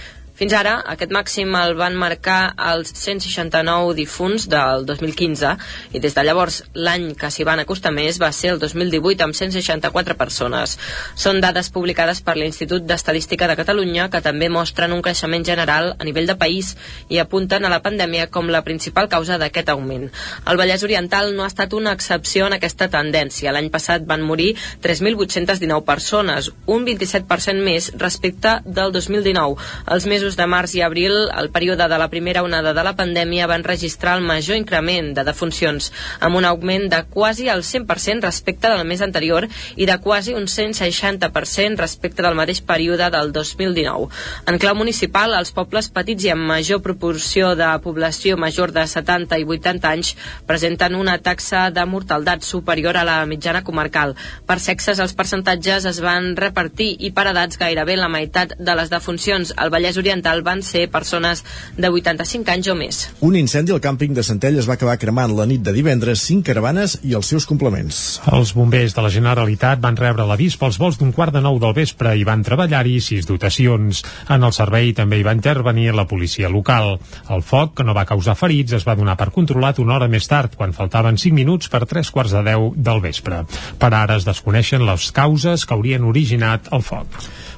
Fins 0.40 0.54
ara, 0.56 0.78
aquest 0.88 1.11
màxim 1.12 1.50
el 1.59 1.75
van 1.76 1.92
marcar 2.00 2.54
els 2.70 2.94
169 2.97 3.92
difunts 3.99 4.47
del 4.49 4.87
2015 4.88 5.50
i 5.92 6.00
des 6.00 6.14
de 6.16 6.23
llavors 6.25 6.62
l'any 6.73 7.11
que 7.20 7.28
s'hi 7.28 7.44
van 7.44 7.61
acostar 7.61 7.90
més 7.92 8.16
va 8.23 8.30
ser 8.32 8.54
el 8.54 8.61
2018 8.62 9.26
amb 9.26 9.37
164 9.37 10.16
persones. 10.16 10.78
Són 11.12 11.42
dades 11.44 11.68
publicades 11.75 12.23
per 12.25 12.38
l'Institut 12.38 12.87
d'Estadística 12.88 13.50
de 13.50 13.56
Catalunya 13.59 14.06
que 14.09 14.23
també 14.25 14.49
mostren 14.49 14.94
un 14.97 15.02
creixement 15.04 15.44
general 15.44 15.90
a 15.99 16.09
nivell 16.09 16.30
de 16.32 16.38
país 16.40 16.73
i 17.11 17.20
apunten 17.20 17.68
a 17.68 17.75
la 17.75 17.82
pandèmia 17.85 18.30
com 18.32 18.49
la 18.49 18.64
principal 18.64 19.12
causa 19.12 19.37
d'aquest 19.37 19.68
augment. 19.75 20.09
El 20.49 20.62
Vallès 20.62 20.87
Oriental 20.88 21.35
no 21.37 21.44
ha 21.44 21.50
estat 21.52 21.76
una 21.76 21.92
excepció 21.92 22.49
en 22.49 22.56
aquesta 22.56 22.88
tendència. 22.88 23.52
L'any 23.52 23.68
passat 23.68 24.09
van 24.09 24.25
morir 24.25 24.54
3.819 24.80 25.85
persones, 25.85 26.49
un 26.64 26.88
27% 26.88 27.61
més 27.61 27.92
respecte 28.00 28.56
del 28.64 28.97
2019. 28.97 29.61
Els 29.92 30.09
mesos 30.09 30.29
mesos 30.30 30.37
de 30.37 30.46
març 30.46 30.75
i 30.76 30.82
abril, 30.82 31.12
el 31.34 31.49
període 31.50 31.88
de 31.88 31.96
la 31.99 32.08
primera 32.08 32.42
onada 32.44 32.72
de 32.72 32.82
la 32.84 32.94
pandèmia, 32.94 33.49
van 33.50 33.64
registrar 33.64 34.16
el 34.16 34.22
major 34.22 34.56
increment 34.56 35.12
de 35.14 35.25
defuncions, 35.26 35.90
amb 36.20 36.37
un 36.37 36.44
augment 36.44 36.87
de 36.92 37.00
quasi 37.10 37.49
el 37.49 37.64
100% 37.64 38.22
respecte 38.22 38.68
del 38.70 38.84
mes 38.87 39.00
anterior 39.02 39.49
i 39.76 39.87
de 39.87 39.96
quasi 39.99 40.34
un 40.34 40.46
160% 40.46 41.78
respecte 41.80 42.22
del 42.22 42.37
mateix 42.38 42.60
període 42.60 43.08
del 43.10 43.32
2019. 43.32 44.06
En 44.46 44.58
clau 44.58 44.76
municipal, 44.76 45.34
els 45.34 45.50
pobles 45.50 45.88
petits 45.90 46.28
i 46.28 46.30
amb 46.30 46.46
major 46.46 46.80
proporció 46.80 47.56
de 47.56 47.72
població 47.82 48.37
major 48.37 48.70
de 48.70 48.87
70 48.87 49.40
i 49.40 49.49
80 49.49 49.90
anys 49.90 50.14
presenten 50.46 50.94
una 50.94 51.18
taxa 51.18 51.70
de 51.70 51.87
mortaldat 51.87 52.46
superior 52.46 52.96
a 52.96 53.04
la 53.04 53.18
mitjana 53.26 53.64
comarcal. 53.64 54.14
Per 54.46 54.60
sexes, 54.60 55.00
els 55.00 55.16
percentatges 55.16 55.90
es 55.90 56.00
van 56.00 56.37
repartir 56.37 56.92
i 57.00 57.10
per 57.10 57.26
edats 57.32 57.58
gairebé 57.58 57.99
la 57.99 58.12
meitat 58.12 58.54
de 58.58 58.78
les 58.78 58.94
defuncions 58.94 59.54
al 59.56 59.75
Vallès 59.75 59.99
Oriental 59.99 60.19
Oriental 60.20 60.42
van 60.44 60.60
ser 60.62 60.90
persones 60.92 61.40
de 61.80 61.88
85 61.88 62.52
anys 62.52 62.68
o 62.68 62.74
més. 62.76 62.96
Un 63.24 63.36
incendi 63.40 63.72
al 63.72 63.80
càmping 63.80 64.12
de 64.12 64.24
Centelles 64.26 64.66
va 64.68 64.74
acabar 64.76 64.98
cremant 65.00 65.32
la 65.32 65.46
nit 65.48 65.62
de 65.64 65.72
divendres 65.72 66.20
cinc 66.28 66.44
caravanes 66.50 66.98
i 67.08 67.14
els 67.16 67.30
seus 67.32 67.46
complements. 67.48 68.20
Els 68.28 68.52
bombers 68.52 68.92
de 68.92 69.04
la 69.04 69.12
Generalitat 69.14 69.80
van 69.80 69.96
rebre 69.96 70.26
l'avís 70.28 70.58
pels 70.60 70.76
vols 70.80 70.98
d'un 71.00 71.14
quart 71.16 71.32
de 71.32 71.40
nou 71.40 71.56
del 71.62 71.72
vespre 71.72 72.12
i 72.20 72.26
van 72.28 72.44
treballar-hi 72.44 72.98
sis 73.00 73.28
dotacions. 73.28 74.02
En 74.28 74.44
el 74.44 74.52
servei 74.52 74.92
també 74.92 75.20
hi 75.20 75.24
va 75.24 75.34
intervenir 75.36 75.94
la 75.96 76.04
policia 76.10 76.52
local. 76.52 76.98
El 77.32 77.40
foc, 77.40 77.78
que 77.78 77.86
no 77.86 77.96
va 77.96 78.04
causar 78.04 78.36
ferits, 78.36 78.76
es 78.76 78.84
va 78.84 78.98
donar 78.98 79.16
per 79.16 79.30
controlat 79.32 79.80
una 79.80 79.96
hora 79.96 80.10
més 80.12 80.28
tard, 80.28 80.52
quan 80.58 80.76
faltaven 80.76 81.16
5 81.16 81.32
minuts 81.38 81.72
per 81.72 81.86
tres 81.88 82.12
quarts 82.12 82.36
de 82.36 82.44
10 82.50 82.76
del 82.76 83.00
vespre. 83.00 83.46
Per 83.80 83.92
ara 83.94 84.20
es 84.20 84.28
desconeixen 84.28 84.84
les 84.84 85.08
causes 85.16 85.64
que 85.64 85.78
haurien 85.78 86.04
originat 86.04 86.68
el 86.76 86.84
foc. 86.84 87.08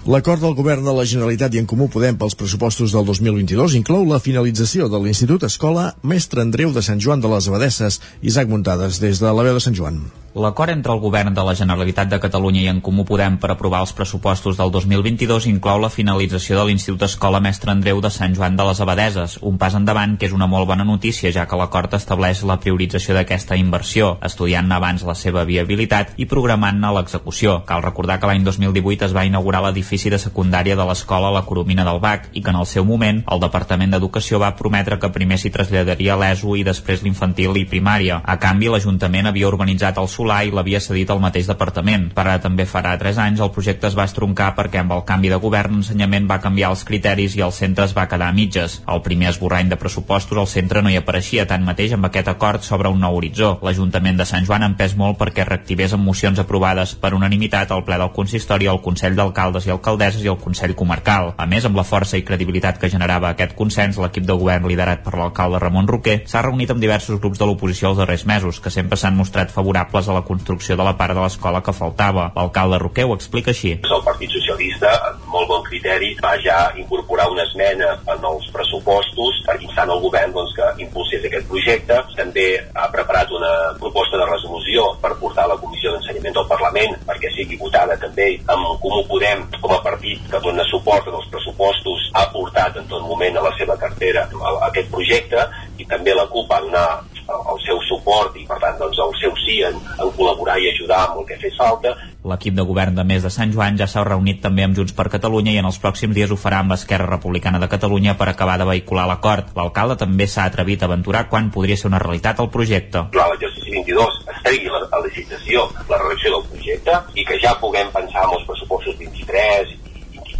L'acord 0.03 0.43
del 0.43 0.57
govern 0.59 0.83
de 0.83 0.93
la 0.97 1.05
Generalitat 1.07 1.55
i 1.55 1.61
en 1.61 1.67
Comú 1.71 1.87
Podem 1.87 2.17
pels 2.19 2.35
pressupostos 2.35 2.91
del 2.91 3.05
2022 3.07 3.77
inclou 3.79 4.03
la 4.09 4.19
finalització 4.25 4.89
de 4.91 4.99
l'Institut 4.99 5.47
Escola 5.47 5.93
Mestre 6.03 6.43
Andreu 6.43 6.73
de 6.75 6.83
Sant 6.83 6.99
Joan 6.99 7.23
de 7.23 7.31
les 7.31 7.47
Abadesses. 7.47 8.01
Isaac 8.21 8.51
Muntades, 8.51 8.99
des 8.99 9.23
de 9.23 9.31
la 9.31 9.47
veu 9.47 9.55
de 9.55 9.63
Sant 9.63 9.79
Joan. 9.79 10.03
L'acord 10.35 10.73
entre 10.73 10.95
el 10.95 11.01
govern 11.01 11.35
de 11.37 11.43
la 11.45 11.53
Generalitat 11.55 12.09
de 12.09 12.19
Catalunya 12.19 12.63
i 12.65 12.69
en 12.71 12.81
Comú 12.81 13.05
Podem 13.05 13.37
per 13.39 13.51
aprovar 13.53 13.83
els 13.85 13.93
pressupostos 13.93 14.57
del 14.57 14.73
2022 14.73 15.47
inclou 15.51 15.79
la 15.79 15.91
finalització 15.93 16.57
de 16.57 16.65
l'Institut 16.67 17.05
Escola 17.05 17.39
Mestre 17.45 17.71
Andreu 17.71 18.01
de 18.01 18.11
Sant 18.11 18.35
Joan 18.35 18.57
de 18.57 18.65
les 18.65 18.81
Abadeses, 18.81 19.37
un 19.45 19.59
pas 19.61 19.77
endavant 19.77 20.17
que 20.17 20.27
és 20.27 20.33
una 20.33 20.49
molt 20.49 20.67
bona 20.67 20.89
notícia 20.89 21.31
ja 21.37 21.45
que 21.47 21.59
l'acord 21.61 21.95
estableix 21.95 22.43
la 22.49 22.57
priorització 22.59 23.15
d'aquesta 23.15 23.61
inversió, 23.61 24.17
estudiant 24.25 24.73
abans 24.73 25.05
la 25.05 25.15
seva 25.15 25.45
viabilitat 25.45 26.17
i 26.17 26.27
programant-ne 26.27 26.95
l'execució. 26.97 27.61
Cal 27.69 27.85
recordar 27.85 28.19
que 28.19 28.33
l'any 28.33 28.49
2018 28.49 29.11
es 29.11 29.15
va 29.15 29.29
inaugurar 29.29 29.61
l'edifici 29.67 29.92
de 29.93 30.19
secundària 30.19 30.73
de 30.73 30.85
l'escola 30.89 31.31
La 31.31 31.43
Coromina 31.45 31.85
del 31.85 31.99
Bac 32.01 32.31
i 32.33 32.41
que 32.41 32.49
en 32.49 32.57
el 32.57 32.65
seu 32.65 32.85
moment 32.89 33.19
el 33.29 33.41
Departament 33.43 33.93
d'Educació 33.93 34.39
va 34.41 34.55
prometre 34.57 34.97
que 34.99 35.11
primer 35.13 35.37
s'hi 35.37 35.51
traslladaria 35.53 36.17
l'ESO 36.17 36.55
i 36.57 36.63
després 36.65 37.03
l'infantil 37.05 37.59
i 37.61 37.67
primària. 37.69 38.23
A 38.25 38.39
canvi, 38.41 38.71
l'Ajuntament 38.73 39.29
havia 39.29 39.51
urbanitzat 39.51 40.01
el 40.01 40.09
Solà 40.09 40.39
i 40.47 40.51
l'havia 40.51 40.81
cedit 40.81 41.11
al 41.13 41.21
mateix 41.21 41.51
departament. 41.51 42.09
Per 42.17 42.25
ara 42.25 42.39
també 42.41 42.65
farà 42.65 42.95
3 42.97 43.21
anys 43.21 43.43
el 43.45 43.53
projecte 43.53 43.91
es 43.91 43.99
va 43.99 44.07
estroncar 44.09 44.55
perquè 44.57 44.81
amb 44.81 44.97
el 44.97 45.05
canvi 45.05 45.29
de 45.29 45.41
govern 45.43 45.77
l'ensenyament 45.77 46.31
va 46.31 46.41
canviar 46.41 46.73
els 46.73 46.87
criteris 46.89 47.37
i 47.37 47.45
el 47.45 47.53
centre 47.53 47.85
es 47.85 47.93
va 47.93 48.09
quedar 48.09 48.31
a 48.33 48.37
mitges. 48.37 48.79
El 48.89 49.05
primer 49.05 49.29
esborrany 49.29 49.69
de 49.69 49.77
pressupostos 49.77 50.41
al 50.41 50.49
centre 50.49 50.81
no 50.81 50.89
hi 50.89 50.97
apareixia, 50.97 51.45
tanmateix 51.47 51.93
amb 51.99 52.09
aquest 52.09 52.33
acord 52.33 52.65
s'obre 52.65 52.89
un 52.89 53.05
nou 53.05 53.21
horitzó. 53.21 53.59
L'Ajuntament 53.61 54.17
de 54.17 54.29
Sant 54.33 54.49
Joan 54.49 54.65
ha 54.65 54.73
empès 54.73 54.97
molt 54.97 55.21
perquè 55.21 55.45
reactivés 55.45 55.93
amb 55.93 56.09
mocions 56.09 56.41
aprovades 56.41 56.97
per 56.97 57.13
unanimitat 57.13 57.77
al 57.77 57.85
ple 57.85 58.01
del 58.01 58.17
consistori, 58.17 58.73
el 58.73 58.81
Consell 58.81 59.21
d'Alcaldes 59.21 59.69
i 59.69 59.77
el 59.77 59.82
alcaldesses 59.83 60.23
i 60.23 60.31
el 60.31 60.39
Consell 60.39 60.77
Comarcal. 60.79 61.33
A 61.37 61.47
més, 61.51 61.67
amb 61.67 61.77
la 61.77 61.85
força 61.85 62.17
i 62.17 62.23
credibilitat 62.27 62.79
que 62.79 62.91
generava 62.93 63.33
aquest 63.33 63.57
consens, 63.59 63.99
l'equip 63.99 64.25
de 64.29 64.37
govern 64.39 64.69
liderat 64.71 65.03
per 65.03 65.17
l'alcalde 65.19 65.59
Ramon 65.59 65.91
Roquer 65.91 66.21
s'ha 66.31 66.45
reunit 66.47 66.71
amb 66.71 66.81
diversos 66.81 67.19
grups 67.19 67.41
de 67.41 67.49
l'oposició 67.49 67.91
els 67.91 67.99
darrers 67.99 68.25
mesos, 68.31 68.61
que 68.62 68.71
sempre 68.71 68.97
s'han 68.97 69.19
mostrat 69.19 69.51
favorables 69.51 70.09
a 70.09 70.15
la 70.15 70.23
construcció 70.29 70.79
de 70.79 70.87
la 70.87 70.95
part 70.97 71.17
de 71.19 71.25
l'escola 71.25 71.62
que 71.67 71.75
faltava. 71.75 72.31
L'alcalde 72.37 72.79
Roquer 72.79 73.09
ho 73.09 73.17
explica 73.19 73.51
així. 73.51 73.75
El 73.83 74.05
Partit 74.07 74.31
Socialista, 74.31 74.93
amb 75.11 75.27
molt 75.35 75.51
bon 75.51 75.67
criteri, 75.67 76.12
va 76.23 76.37
ja 76.45 76.61
incorporar 76.79 77.29
una 77.33 77.43
esmena 77.49 77.97
en 78.15 78.29
els 78.31 78.47
pressupostos 78.55 79.43
per 79.49 79.59
instar 79.59 79.89
el 79.89 80.01
govern 80.07 80.37
doncs, 80.37 80.55
que 80.55 80.71
impulsés 80.87 81.27
aquest 81.27 81.49
projecte. 81.51 81.99
També 82.17 82.47
ha 82.79 82.87
preparat 82.95 83.35
una 83.35 83.53
proposta 83.83 84.21
de 84.21 84.31
resolució 84.31 84.87
per 85.03 85.17
portar 85.19 85.49
a 85.49 85.55
la 85.55 85.59
Comissió 85.59 85.93
d'Ensenyament 85.97 86.39
del 86.39 86.49
Parlament 86.51 86.97
perquè 87.09 87.33
sigui 87.35 87.59
votada 87.59 87.99
també 87.99 88.29
amb 88.53 88.79
Comú 88.83 89.03
Podem 89.09 89.43
com 89.61 89.72
a 89.76 89.83
partit 89.85 90.26
que 90.31 90.41
dona 90.45 90.64
suport 90.71 91.09
els 91.12 91.29
pressupostos 91.33 92.05
ha 92.19 92.26
portat 92.35 92.76
en 92.81 92.87
tot 92.91 93.05
moment 93.09 93.37
a 93.38 93.45
la 93.47 93.52
seva 93.59 93.76
cartera 93.81 94.26
aquest 94.69 94.91
projecte 94.95 95.47
i 95.83 95.88
també 95.91 96.14
la 96.17 96.29
CUP 96.33 96.50
va 96.52 96.61
donar 96.67 96.87
el 97.33 97.61
seu 97.67 97.83
suport 97.89 98.37
i 98.39 98.47
per 98.49 98.59
tant 98.62 98.79
doncs, 98.81 98.99
el 99.07 99.15
seu 99.21 99.37
sí 99.45 99.61
en, 99.67 99.79
en 99.99 100.17
col·laborar 100.17 100.59
i 100.61 100.71
ajudar 100.73 101.05
amb 101.09 101.23
el 101.23 101.29
que 101.31 101.41
fes 101.43 101.57
falta 101.59 101.97
L'equip 102.31 102.55
de 102.55 102.62
govern 102.62 102.95
de 102.95 103.03
Més 103.03 103.25
de 103.27 103.31
Sant 103.35 103.51
Joan 103.55 103.79
ja 103.81 103.89
s'ha 103.91 104.05
reunit 104.07 104.39
també 104.45 104.62
amb 104.62 104.77
Junts 104.79 104.95
per 104.95 105.09
Catalunya 105.11 105.57
i 105.57 105.59
en 105.59 105.67
els 105.67 105.81
pròxims 105.83 106.15
dies 106.15 106.31
ho 106.31 106.39
farà 106.39 106.61
amb 106.62 106.71
l'Esquerra 106.75 107.09
Republicana 107.11 107.59
de 107.59 107.69
Catalunya 107.73 108.15
per 108.21 108.29
acabar 108.31 108.55
de 108.61 108.69
vehicular 108.69 109.09
l'acord. 109.11 109.51
L'alcalde 109.59 109.99
també 110.05 110.29
s'ha 110.31 110.47
atrevit 110.47 110.85
a 110.85 110.91
aventurar 110.91 111.25
quan 111.33 111.51
podria 111.51 111.77
ser 111.81 111.91
una 111.91 111.99
realitat 112.05 112.39
el 112.45 112.53
projecte. 112.55 113.09
Clar, 113.17 113.27
l'exercici 113.33 113.75
22 113.75 114.21
es 114.37 114.43
tregui 114.47 114.71
la, 114.71 114.85
la 114.95 115.03
licitació, 115.09 115.67
la 115.91 115.99
redacció 116.05 116.37
del 116.37 116.51
projecte 116.53 117.01
i 117.19 117.27
que 117.27 117.43
ja 117.43 117.59
puguem 117.65 117.91
pensar 117.97 118.29
en 118.29 118.37
els 118.39 118.47
pressupostos 118.53 118.99
23 119.03 119.75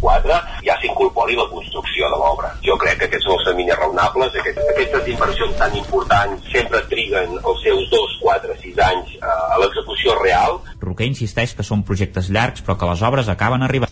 2024 0.03 0.63
ja 0.67 0.75
s'incorpori 0.81 1.35
la 1.39 1.47
construcció 1.49 2.09
de 2.11 2.19
l'obra. 2.19 2.51
Jo 2.65 2.75
crec 2.81 2.99
que 2.99 3.07
aquests 3.09 3.25
són 3.27 3.37
els 3.37 3.47
terminis 3.47 3.79
raonables, 3.79 4.35
aquestes, 4.41 4.69
aquestes 4.75 5.09
inversions 5.15 5.57
tan 5.59 5.75
importants 5.79 6.51
sempre 6.51 6.83
triguen 6.91 7.37
els 7.39 7.63
seus 7.63 7.87
2, 7.91 8.17
4, 8.21 8.57
6 8.63 8.83
anys 8.89 9.15
eh, 9.15 9.23
a 9.23 9.59
l'execució 9.63 10.17
real. 10.21 10.59
Roquer 10.83 11.09
insisteix 11.11 11.55
que 11.55 11.65
són 11.65 11.85
projectes 11.87 12.29
llargs 12.29 12.63
però 12.65 12.77
que 12.79 12.91
les 12.91 13.03
obres 13.07 13.31
acaben 13.31 13.63
arribant. 13.63 13.91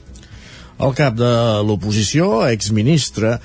El 0.81 0.95
cap 0.97 1.13
de 1.13 1.31
l'oposició, 1.67 2.47
exministre, 2.49 3.35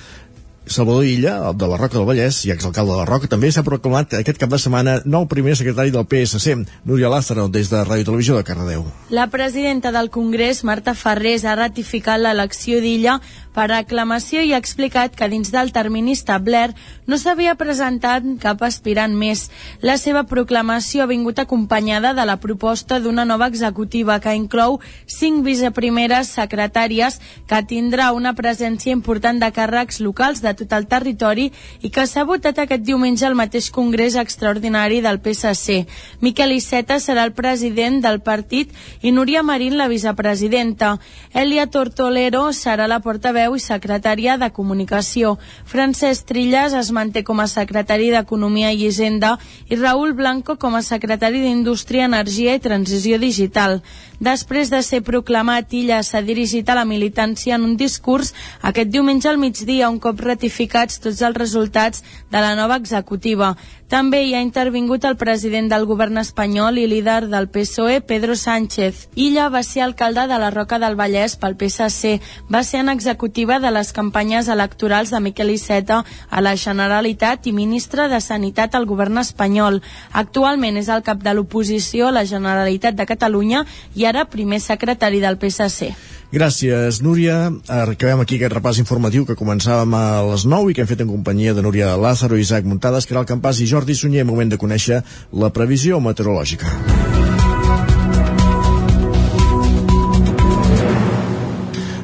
Salvador 0.67 1.05
Illa, 1.05 1.53
de 1.55 1.67
la 1.71 1.77
Roca 1.79 1.95
del 1.95 2.07
Vallès 2.09 2.41
i 2.45 2.51
exalcalde 2.51 2.91
de 2.91 2.99
la 2.99 3.07
Roca, 3.07 3.29
també 3.31 3.53
s'ha 3.55 3.63
proclamat 3.63 4.17
aquest 4.19 4.41
cap 4.41 4.51
de 4.51 4.59
setmana 4.59 4.97
nou 5.07 5.29
primer 5.31 5.55
secretari 5.55 5.93
del 5.95 6.07
PSC, 6.11 6.57
Núria 6.85 7.11
Lázaro, 7.13 7.47
des 7.49 7.71
de 7.71 7.85
Ràdio 7.87 8.09
Televisió 8.11 8.37
de 8.37 8.45
Cardedeu. 8.45 8.83
La 9.11 9.29
presidenta 9.31 9.93
del 9.95 10.11
Congrés, 10.11 10.65
Marta 10.65 10.95
Ferrés, 10.99 11.45
ha 11.45 11.55
ratificat 11.55 12.19
l'elecció 12.19 12.81
d'Illa 12.83 13.21
per 13.57 13.71
aclamació 13.73 14.43
i 14.45 14.53
ha 14.53 14.61
explicat 14.61 15.15
que 15.17 15.31
dins 15.33 15.53
del 15.55 15.71
termini 15.73 16.13
establert 16.13 16.77
no 17.07 17.17
s'havia 17.17 17.55
presentat 17.57 18.27
cap 18.43 18.61
aspirant 18.67 19.15
més. 19.17 19.47
La 19.81 19.97
seva 20.03 20.27
proclamació 20.29 21.05
ha 21.05 21.11
vingut 21.13 21.39
acompanyada 21.39 22.13
de 22.13 22.27
la 22.29 22.37
proposta 22.43 22.99
d'una 23.01 23.25
nova 23.25 23.49
executiva 23.49 24.19
que 24.21 24.35
inclou 24.37 24.81
cinc 25.07 25.47
viceprimeres 25.47 26.35
secretàries 26.37 27.21
que 27.47 27.63
tindrà 27.71 28.11
una 28.13 28.35
presència 28.35 28.93
important 28.93 29.41
de 29.41 29.53
càrrecs 29.55 30.03
locals 30.05 30.43
de 30.43 30.56
tot 30.57 30.73
el 30.77 30.87
territori 30.91 31.51
i 31.83 31.91
que 31.93 32.07
s'ha 32.07 32.25
votat 32.29 32.59
aquest 32.63 32.83
diumenge 32.87 33.27
al 33.27 33.37
mateix 33.39 33.71
Congrés 33.71 34.17
Extraordinari 34.17 35.03
del 35.05 35.21
PSC. 35.21 35.85
Miquel 36.21 36.57
Iceta 36.57 36.99
serà 37.03 37.25
el 37.29 37.35
president 37.37 38.01
del 38.05 38.21
partit 38.21 38.73
i 39.03 39.13
Núria 39.13 39.43
Marín 39.43 39.77
la 39.77 39.89
vicepresidenta. 39.89 40.97
Elia 41.35 41.67
Tortolero 41.67 42.49
serà 42.53 42.89
la 42.89 43.01
portaveu 43.05 43.57
i 43.57 43.63
secretària 43.63 44.37
de 44.41 44.51
Comunicació. 44.51 45.37
Francesc 45.65 46.27
Trillas 46.27 46.75
es 46.75 46.91
manté 46.91 47.23
com 47.23 47.41
a 47.41 47.49
secretari 47.51 48.11
d'Economia 48.11 48.73
i 48.73 48.87
Hisenda 48.87 49.37
i 49.69 49.77
Raül 49.77 50.15
Blanco 50.17 50.57
com 50.57 50.75
a 50.75 50.83
secretari 50.83 51.43
d'Indústria, 51.45 52.07
Energia 52.07 52.57
i 52.57 52.63
Transició 52.63 53.19
Digital. 53.23 53.81
Després 54.21 54.71
de 54.73 54.81
ser 54.83 55.03
proclamat, 55.05 55.73
Illa 55.77 56.03
s'ha 56.03 56.23
dirigit 56.25 56.69
a 56.69 56.77
la 56.79 56.87
militància 56.89 57.57
en 57.57 57.65
un 57.69 57.77
discurs 57.77 58.33
aquest 58.63 58.89
diumenge 58.89 59.29
al 59.29 59.37
migdia, 59.39 59.91
un 59.91 59.99
cop 60.01 60.21
ratificats 60.25 61.01
tots 61.05 61.21
els 61.21 61.37
resultats 61.37 62.03
de 62.33 62.41
la 62.41 62.55
nova 62.57 62.81
executiva. 62.81 63.55
També 63.87 64.25
hi 64.27 64.33
ha 64.35 64.41
intervingut 64.43 65.05
el 65.07 65.15
president 65.15 65.69
del 65.71 65.85
govern 65.87 66.19
espanyol 66.19 66.81
i 66.83 66.89
líder 66.91 67.29
del 67.31 67.47
PSOE, 67.55 68.01
Pedro 68.03 68.35
Sánchez. 68.35 69.05
Illa 69.15 69.45
va 69.49 69.63
ser 69.63 69.85
alcalde 69.85 70.25
de 70.27 70.39
la 70.43 70.49
Roca 70.51 70.81
del 70.83 70.97
Vallès 70.99 71.37
pel 71.39 71.55
PSC. 71.55 72.17
Va 72.51 72.65
ser 72.67 72.81
en 72.83 72.91
executiva 72.91 73.61
de 73.63 73.71
les 73.71 73.93
campanyes 73.95 74.51
electorals 74.51 75.15
de 75.15 75.21
Miquel 75.23 75.55
Iceta 75.55 76.01
a 76.03 76.43
la 76.43 76.57
Generalitat 76.57 77.47
i 77.47 77.55
ministre 77.55 78.09
de 78.11 78.21
Sanitat 78.21 78.75
al 78.75 78.91
govern 78.91 79.23
espanyol. 79.23 79.79
Actualment 80.11 80.83
és 80.83 80.91
el 80.91 81.07
cap 81.07 81.23
de 81.23 81.39
l'oposició 81.39 82.11
a 82.11 82.17
la 82.19 82.27
Generalitat 82.27 82.99
de 82.99 83.07
Catalunya 83.07 83.63
i 83.95 84.11
ara 84.11 84.27
primer 84.27 84.59
secretari 84.67 85.23
del 85.23 85.39
PSC. 85.39 85.95
Gràcies, 86.35 86.99
Núria. 87.07 87.53
Acabem 87.71 88.21
aquí 88.21 88.35
aquest 88.35 88.53
repàs 88.53 88.81
informatiu 88.83 89.25
que 89.25 89.39
començàvem 89.39 89.95
a 89.95 90.25
les 90.27 90.43
9 90.45 90.73
i 90.73 90.75
que 90.75 90.83
hem 90.83 90.91
fet 90.91 91.05
en 91.05 91.13
companyia 91.13 91.55
de 91.55 91.63
Núria 91.63 91.95
Lázaro 91.95 92.35
i 92.37 92.43
Isaac 92.43 92.67
Muntades, 92.67 93.07
el 93.07 93.29
campàs, 93.31 93.61
i 93.63 93.69
Jordi 93.77 93.93
Sunyer, 93.93 94.25
moment 94.25 94.49
de 94.49 94.57
conèixer 94.57 95.03
la 95.37 95.51
previsió 95.53 95.99
meteorològica. 96.01 96.71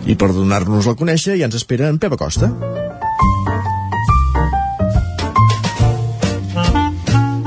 I 0.04 0.16
per 0.18 0.28
donar-nos 0.36 0.90
a 0.90 0.96
conèixer 0.98 1.38
ja 1.40 1.48
ens 1.48 1.56
espera 1.56 1.88
en 1.88 1.96
Pep 2.02 2.12
Acosta. 2.18 2.50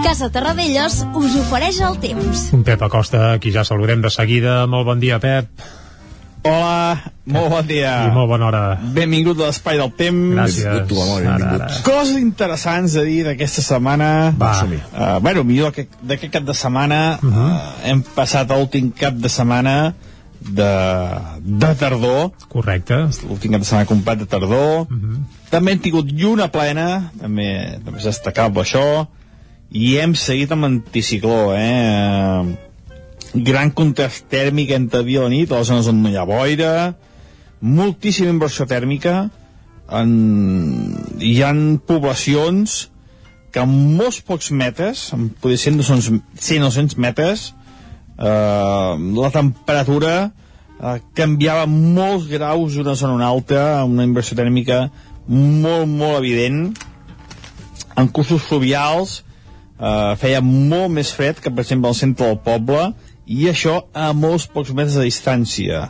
Casa 0.02 0.32
Terradellos 0.34 1.04
us 1.14 1.38
ofereix 1.44 1.84
el 1.86 2.00
temps. 2.02 2.48
Un 2.58 2.66
Pep 2.66 2.82
Acosta, 2.88 3.28
aquí 3.36 3.54
ja 3.54 3.68
saludem 3.68 4.02
de 4.02 4.10
seguida. 4.10 4.64
Molt 4.66 4.90
bon 4.90 5.04
dia, 5.04 5.22
Pep. 5.22 5.52
Hola, 6.46 7.02
molt 7.26 7.50
bon 7.50 7.66
dia. 7.66 7.92
I 8.06 8.12
molt 8.14 8.30
bona 8.30 8.46
hora. 8.52 8.60
Benvingut 8.94 9.40
a 9.42 9.48
l'Espai 9.48 9.80
del 9.82 9.90
Temps. 9.98 10.36
Gràcies. 10.38 10.84
Tu, 10.90 10.98
home, 11.02 11.16
benvingut. 11.24 11.56
Ara, 11.56 11.70
ara. 11.72 11.80
Coses 11.88 12.20
interessants 12.22 12.94
a 13.02 13.06
dir 13.08 13.24
d'aquesta 13.26 13.64
setmana. 13.66 14.10
Va. 14.38 14.52
Uh, 14.62 15.18
bueno, 15.26 15.44
millor 15.44 15.72
que- 15.74 15.88
d'aquest 16.06 16.34
cap 16.36 16.44
de 16.46 16.54
setmana. 16.54 17.18
Uh 17.22 17.26
Mhm. 17.26 17.34
-huh. 17.34 17.50
uh, 17.56 17.88
hem 17.90 18.04
passat 18.16 18.50
l'últim 18.52 18.92
cap 18.92 19.14
de 19.16 19.30
setmana 19.30 19.94
de, 20.40 20.72
de 21.42 21.76
tardor. 21.80 22.32
Correcte. 22.48 22.94
L'últim 23.28 23.52
cap 23.52 23.62
de 23.62 23.66
setmana 23.66 23.88
complet 23.88 24.20
de 24.20 24.26
tardor. 24.28 24.82
Uh 24.82 24.88
-huh. 24.92 25.18
També 25.50 25.72
hem 25.72 25.80
tingut 25.80 26.06
lluna 26.12 26.48
plena, 26.52 27.12
també, 27.20 27.80
també 27.84 27.98
és 28.00 28.04
destacable 28.06 28.62
això, 28.62 29.08
i 29.72 29.98
hem 29.98 30.14
seguit 30.14 30.52
amb 30.52 30.66
anticicló, 30.66 31.56
eh? 31.56 32.56
Gran 33.36 33.72
contrast 33.76 34.30
tèrmic 34.32 34.72
entre 34.72 35.04
dia 35.04 35.20
i 35.20 35.24
la 35.24 35.32
nit, 35.32 35.52
a 35.52 35.60
les 35.60 35.68
zones 35.68 35.90
on 35.92 36.02
no 36.04 36.12
hi 36.12 36.16
ha 36.16 36.28
boira, 36.28 36.74
moltíssima 37.62 38.32
inversió 38.32 38.68
tèrmica, 38.70 39.26
en... 39.92 40.12
hi 41.20 41.42
han 41.44 41.78
poblacions 41.86 42.86
que 43.52 43.64
en 43.64 43.76
molts 43.98 44.22
pocs 44.24 44.52
metres, 44.52 45.10
en 45.16 45.30
poder 45.42 45.58
ser 45.60 45.74
100 45.76 46.64
o 46.68 46.72
100 46.72 46.98
metres, 47.00 47.54
eh, 48.20 48.92
la 49.20 49.32
temperatura 49.32 50.16
eh, 50.80 50.98
canviava 51.16 51.66
molts 51.72 52.28
graus 52.32 52.76
d'una 52.76 52.96
zona 53.00 53.14
a 53.14 53.20
una 53.22 53.30
altra, 53.32 53.86
una 53.88 54.04
inversió 54.04 54.36
tèrmica 54.36 54.90
molt, 55.28 55.88
molt 55.88 56.20
evident. 56.20 56.76
En 57.96 58.12
cursos 58.12 58.44
fluvials 58.44 59.22
eh, 59.80 60.14
feia 60.20 60.44
molt 60.44 60.92
més 60.92 61.14
fred 61.16 61.40
que, 61.40 61.52
per 61.52 61.64
exemple, 61.64 61.92
al 61.92 62.00
centre 62.00 62.28
del 62.28 62.42
poble, 62.44 62.90
i 63.26 63.48
això 63.50 63.80
a 63.94 64.12
molts 64.14 64.46
pocs 64.52 64.72
metres 64.74 64.98
de 65.00 65.08
distància. 65.08 65.88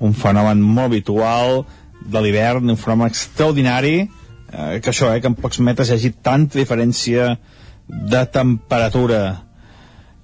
Un 0.00 0.14
fenomen 0.16 0.62
molt 0.64 0.90
habitual 0.90 1.64
de 2.00 2.22
l'hivern, 2.24 2.70
un 2.70 2.80
fenomen 2.80 3.10
extraordinari, 3.12 4.08
eh, 4.52 4.80
que 4.80 4.90
això, 4.90 5.12
eh, 5.14 5.20
que 5.20 5.28
en 5.28 5.36
pocs 5.36 5.60
metres 5.60 5.90
hi 5.90 5.94
hagi 5.98 6.12
tanta 6.22 6.58
diferència 6.58 7.36
de 7.86 8.24
temperatura. 8.32 9.42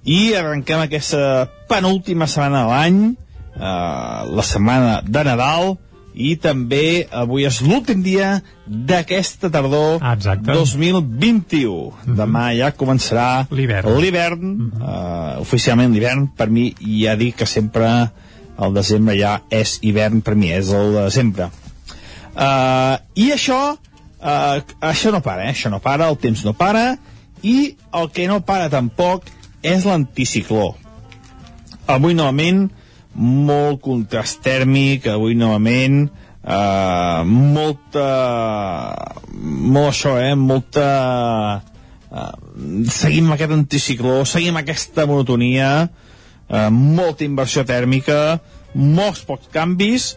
I 0.03 0.33
arrenquem 0.39 0.81
aquesta 0.81 1.49
penúltima 1.69 2.27
setmana 2.27 2.63
de 2.63 2.71
l'any, 2.71 3.01
eh, 3.55 4.35
la 4.39 4.43
setmana 4.43 5.01
de 5.03 5.23
Nadal, 5.23 5.77
i 6.17 6.33
també 6.41 7.05
avui 7.13 7.45
és 7.45 7.59
l'últim 7.61 8.01
dia 8.01 8.39
d'aquesta 8.65 9.51
tardor 9.53 10.01
exacte. 10.01 10.49
2021. 10.49 12.15
Demà 12.17 12.49
ja 12.57 12.71
començarà 12.73 13.45
L'hivern. 13.53 13.93
l'hivern, 14.01 14.55
eh, 14.81 15.35
oficialment 15.43 15.93
l'hivern, 15.93 16.27
per 16.33 16.49
mi 16.49 16.71
ja 16.81 17.15
dic 17.15 17.37
que 17.37 17.45
sempre 17.45 18.09
el 18.57 18.73
desembre 18.73 19.13
ja 19.19 19.41
és 19.53 19.77
hivern, 19.85 20.23
per 20.25 20.33
mi 20.35 20.49
és 20.51 20.73
el 20.73 20.95
desembre. 20.97 21.51
Uh, 22.37 22.97
I 23.17 23.31
això, 23.33 23.59
uh, 23.73 24.57
això 24.81 25.11
no 25.13 25.21
para, 25.25 25.45
eh? 25.45 25.53
això 25.53 25.69
no 25.73 25.79
para, 25.81 26.09
el 26.09 26.17
temps 26.21 26.43
no 26.45 26.53
para, 26.57 26.97
i 27.41 27.75
el 27.93 28.09
que 28.13 28.27
no 28.29 28.41
para 28.45 28.69
tampoc 28.73 29.29
és 29.65 29.85
l'anticicló. 29.85 30.75
Avui 31.87 32.17
novament 32.17 32.67
molt 33.17 33.81
contrast 33.81 34.41
tèrmic, 34.45 35.07
avui 35.09 35.35
novament, 35.35 36.05
eh, 36.43 37.21
molta... 37.25 38.07
molt 39.33 39.91
això, 39.91 40.17
eh? 40.21 40.35
Molta... 40.37 40.87
Eh, 42.07 42.29
seguim 42.93 43.31
aquest 43.33 43.51
anticicló, 43.51 44.21
seguim 44.25 44.57
aquesta 44.61 45.07
monotonia, 45.09 45.89
eh, 46.47 46.69
molta 46.71 47.25
inversió 47.25 47.65
tèrmica, 47.67 48.39
molts 48.77 49.25
pocs 49.27 49.51
canvis, 49.51 50.13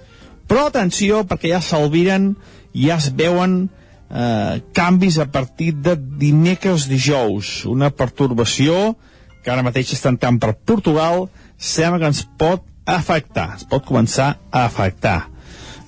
però 0.50 0.68
atenció, 0.68 1.24
perquè 1.26 1.54
ja 1.54 1.60
s'alviren, 1.64 2.34
ja 2.74 2.96
es 2.98 3.10
veuen 3.16 3.62
eh, 4.10 4.60
canvis 4.76 5.18
a 5.18 5.26
partir 5.30 5.72
de 5.74 5.96
dimecres 5.96 6.88
dijous. 6.90 7.64
Una 7.66 7.90
pertorbació 7.90 8.96
que 9.42 9.50
ara 9.50 9.64
mateix 9.64 9.94
està 9.96 10.12
entrant 10.12 10.38
per 10.42 10.52
Portugal, 10.68 11.28
sembla 11.56 12.00
que 12.02 12.10
ens 12.12 12.24
pot 12.38 12.66
afectar, 12.86 13.54
es 13.58 13.66
pot 13.68 13.84
començar 13.86 14.34
a 14.50 14.64
afectar 14.64 15.18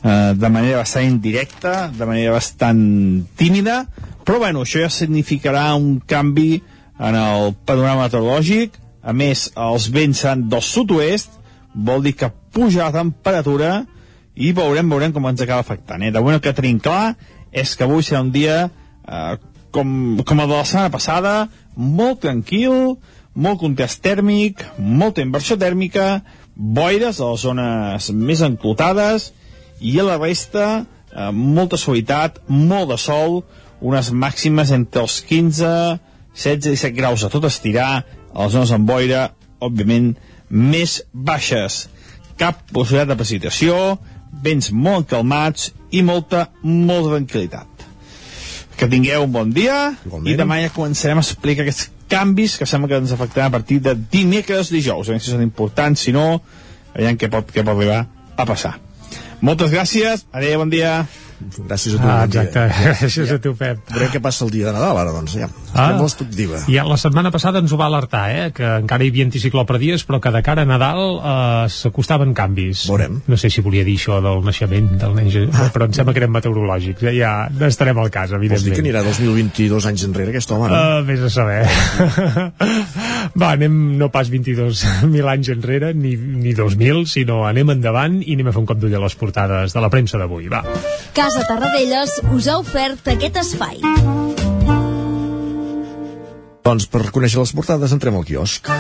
eh, 0.02 0.34
de 0.36 0.48
manera 0.48 0.82
bastant 0.82 1.08
indirecta, 1.08 1.88
de 1.94 2.06
manera 2.06 2.36
bastant 2.36 2.82
tímida, 3.38 3.86
però 4.24 4.38
bueno, 4.42 4.62
això 4.62 4.82
ja 4.84 4.90
significarà 4.92 5.72
un 5.74 6.00
canvi 6.06 6.62
en 7.02 7.18
el 7.18 7.54
panorama 7.66 8.06
meteorològic, 8.06 8.78
a 9.02 9.12
més, 9.16 9.48
els 9.58 9.88
vents 9.90 10.20
seran 10.22 10.46
del 10.50 10.62
sud-oest, 10.62 11.32
vol 11.74 12.04
dir 12.04 12.14
que 12.14 12.30
puja 12.54 12.84
la 12.84 12.94
temperatura 12.94 13.72
i 14.34 14.52
veurem, 14.54 14.90
veurem 14.92 15.14
com 15.14 15.26
ens 15.28 15.40
acaba 15.42 15.64
afectant. 15.64 16.04
Eh? 16.04 16.12
De 16.12 16.20
moment 16.20 16.38
el 16.38 16.44
que 16.44 16.54
tenim 16.54 16.78
clar 16.82 17.16
és 17.52 17.74
que 17.76 17.84
avui 17.84 18.04
serà 18.06 18.22
un 18.22 18.30
dia 18.32 18.68
eh, 18.68 19.34
com, 19.72 20.20
com 20.22 20.44
el 20.44 20.48
de 20.52 20.54
la 20.54 20.68
setmana 20.68 20.92
passada, 20.92 21.34
molt 21.74 22.22
tranquil, 22.22 22.94
molt 23.34 23.60
contrast 23.62 24.02
tèrmic, 24.04 24.62
molta 24.78 25.24
inversió 25.24 25.56
tèrmica, 25.58 26.22
boires 26.54 27.20
a 27.20 27.30
les 27.32 27.44
zones 27.46 28.10
més 28.12 28.42
enclotades 28.44 29.30
i 29.80 29.98
a 29.98 30.06
la 30.06 30.18
resta 30.20 30.66
eh, 30.82 31.30
molta 31.32 31.78
suavitat, 31.80 32.40
molt 32.48 32.92
de 32.92 32.98
sol, 33.00 33.42
unes 33.82 34.12
màximes 34.14 34.70
entre 34.74 35.02
els 35.02 35.20
15, 35.28 35.72
16 36.34 36.70
i 36.70 36.76
17 36.76 36.96
graus 36.96 37.24
a 37.24 37.30
tot 37.32 37.46
estirar, 37.48 38.04
a 38.32 38.44
les 38.44 38.54
zones 38.54 38.72
amb 38.72 38.88
boira, 38.88 39.30
òbviament, 39.62 40.14
més 40.48 41.00
baixes. 41.12 41.86
Cap 42.40 42.62
possibilitat 42.72 43.12
de 43.12 43.18
precipitació, 43.18 43.76
vents 44.44 44.70
molt 44.72 45.10
calmats 45.10 45.70
i 45.92 46.02
molta, 46.06 46.48
molta 46.62 47.16
tranquil·litat. 47.16 47.68
Que 48.78 48.88
tingueu 48.88 49.26
un 49.26 49.34
bon 49.34 49.50
dia 49.52 49.92
Igualment. 50.06 50.32
i 50.32 50.38
demà 50.38 50.62
ja 50.62 50.72
començarem 50.72 51.20
a 51.20 51.24
explicar 51.24 51.66
aquests 51.66 51.90
canvis 52.12 52.58
que 52.60 52.68
sembla 52.68 52.90
que 52.92 53.00
ens 53.00 53.14
afectaran 53.16 53.50
a 53.50 53.56
partir 53.56 53.80
de 53.84 53.96
dimecres 53.96 54.70
dijous. 54.72 55.08
A 55.08 55.14
veure 55.14 55.24
si 55.24 55.32
són 55.32 55.44
importants, 55.44 56.04
si 56.04 56.14
no, 56.14 56.42
veiem 56.94 57.18
què 57.18 57.30
pot, 57.32 57.48
què 57.52 57.64
pot 57.64 57.74
arribar 57.76 58.04
a 58.36 58.48
passar. 58.48 58.76
Moltes 59.42 59.72
gràcies, 59.74 60.26
adéu, 60.30 60.60
bon 60.62 60.70
dia. 60.72 61.02
Gràcies 61.66 61.96
a 61.96 61.98
tu. 61.98 62.06
Ah, 62.06 62.20
bon 62.22 62.34
dia. 62.36 62.44
exacte, 62.46 62.68
gràcies 63.02 63.34
a 63.34 63.40
tu, 63.42 63.56
Pep. 63.58 63.82
Veurem 63.90 64.12
què 64.12 64.22
passa 64.22 64.44
el 64.46 64.52
dia 64.54 64.68
de 64.68 64.76
Nadal, 64.76 65.02
ara, 65.02 65.14
doncs, 65.16 65.34
ja. 65.40 65.48
Ah. 65.74 65.88
Ah. 65.92 65.92
Molt 65.98 66.10
expectativa. 66.12 66.58
Ja, 66.68 66.84
la 66.84 66.96
setmana 67.00 67.30
passada 67.32 67.58
ens 67.62 67.72
ho 67.72 67.76
va 67.80 67.86
alertar, 67.86 68.24
eh, 68.30 68.50
que 68.52 68.64
encara 68.82 69.04
hi 69.04 69.08
havia 69.12 69.24
anticicló 69.24 69.64
per 69.66 69.78
dies, 69.80 70.04
però 70.06 70.20
que 70.20 70.30
de 70.30 70.42
cara 70.42 70.62
a 70.62 70.68
Nadal 70.68 71.00
eh, 71.18 71.68
s'acostaven 71.72 72.34
canvis. 72.34 72.86
Veurem. 72.90 73.20
No 73.26 73.36
sé 73.40 73.48
si 73.50 73.60
volia 73.64 73.84
dir 73.84 73.96
això 73.98 74.20
del 74.22 74.44
naixement 74.44 74.90
del 75.00 75.14
nen, 75.16 75.30
Je- 75.32 75.46
però 75.72 75.86
em 75.88 75.92
sembla 75.96 76.12
que 76.12 76.20
eren 76.20 76.32
meteorològics. 76.32 77.02
Eh? 77.08 77.14
Ja 77.18 77.48
estarem 77.68 77.98
al 77.98 78.10
cas, 78.10 78.30
Vols 78.30 78.40
dir 78.42 78.50
evidentment. 78.52 78.74
que 78.74 78.82
anirà 78.84 79.02
2022 79.02 79.86
anys 79.86 80.04
enrere, 80.04 80.30
aquest 80.30 80.50
home, 80.52 80.68
no? 80.68 80.74
Uh, 81.00 81.04
vés 81.06 81.20
a 81.20 81.30
saber. 81.30 81.66
Va, 83.38 83.52
anem 83.54 83.96
no 83.98 84.10
pas 84.12 84.28
22.000 84.30 85.28
anys 85.32 85.48
enrere, 85.54 85.92
ni, 85.94 86.16
ni 86.16 86.52
2.000, 86.54 87.06
sinó 87.10 87.42
anem 87.48 87.70
endavant 87.76 88.20
i 88.22 88.34
anem 88.36 88.50
a 88.50 88.52
fer 88.52 88.60
un 88.62 88.66
cop 88.68 88.78
d'ull 88.82 88.94
a 88.98 89.00
les 89.02 89.14
portades 89.16 89.72
de 89.72 89.80
la 89.80 89.90
premsa 89.92 90.18
d'avui. 90.20 90.48
Va. 90.52 90.62
Casa 91.16 91.46
Tarradellas 91.48 92.18
us 92.34 92.48
ha 92.48 92.58
ofert 92.60 93.08
aquest 93.16 93.40
espai. 93.42 93.80
Doncs 96.62 96.86
per 96.86 97.08
conèixer 97.14 97.42
les 97.42 97.54
portades 97.58 97.94
entrem 97.96 98.18
al 98.18 98.26
quiosc. 98.28 98.70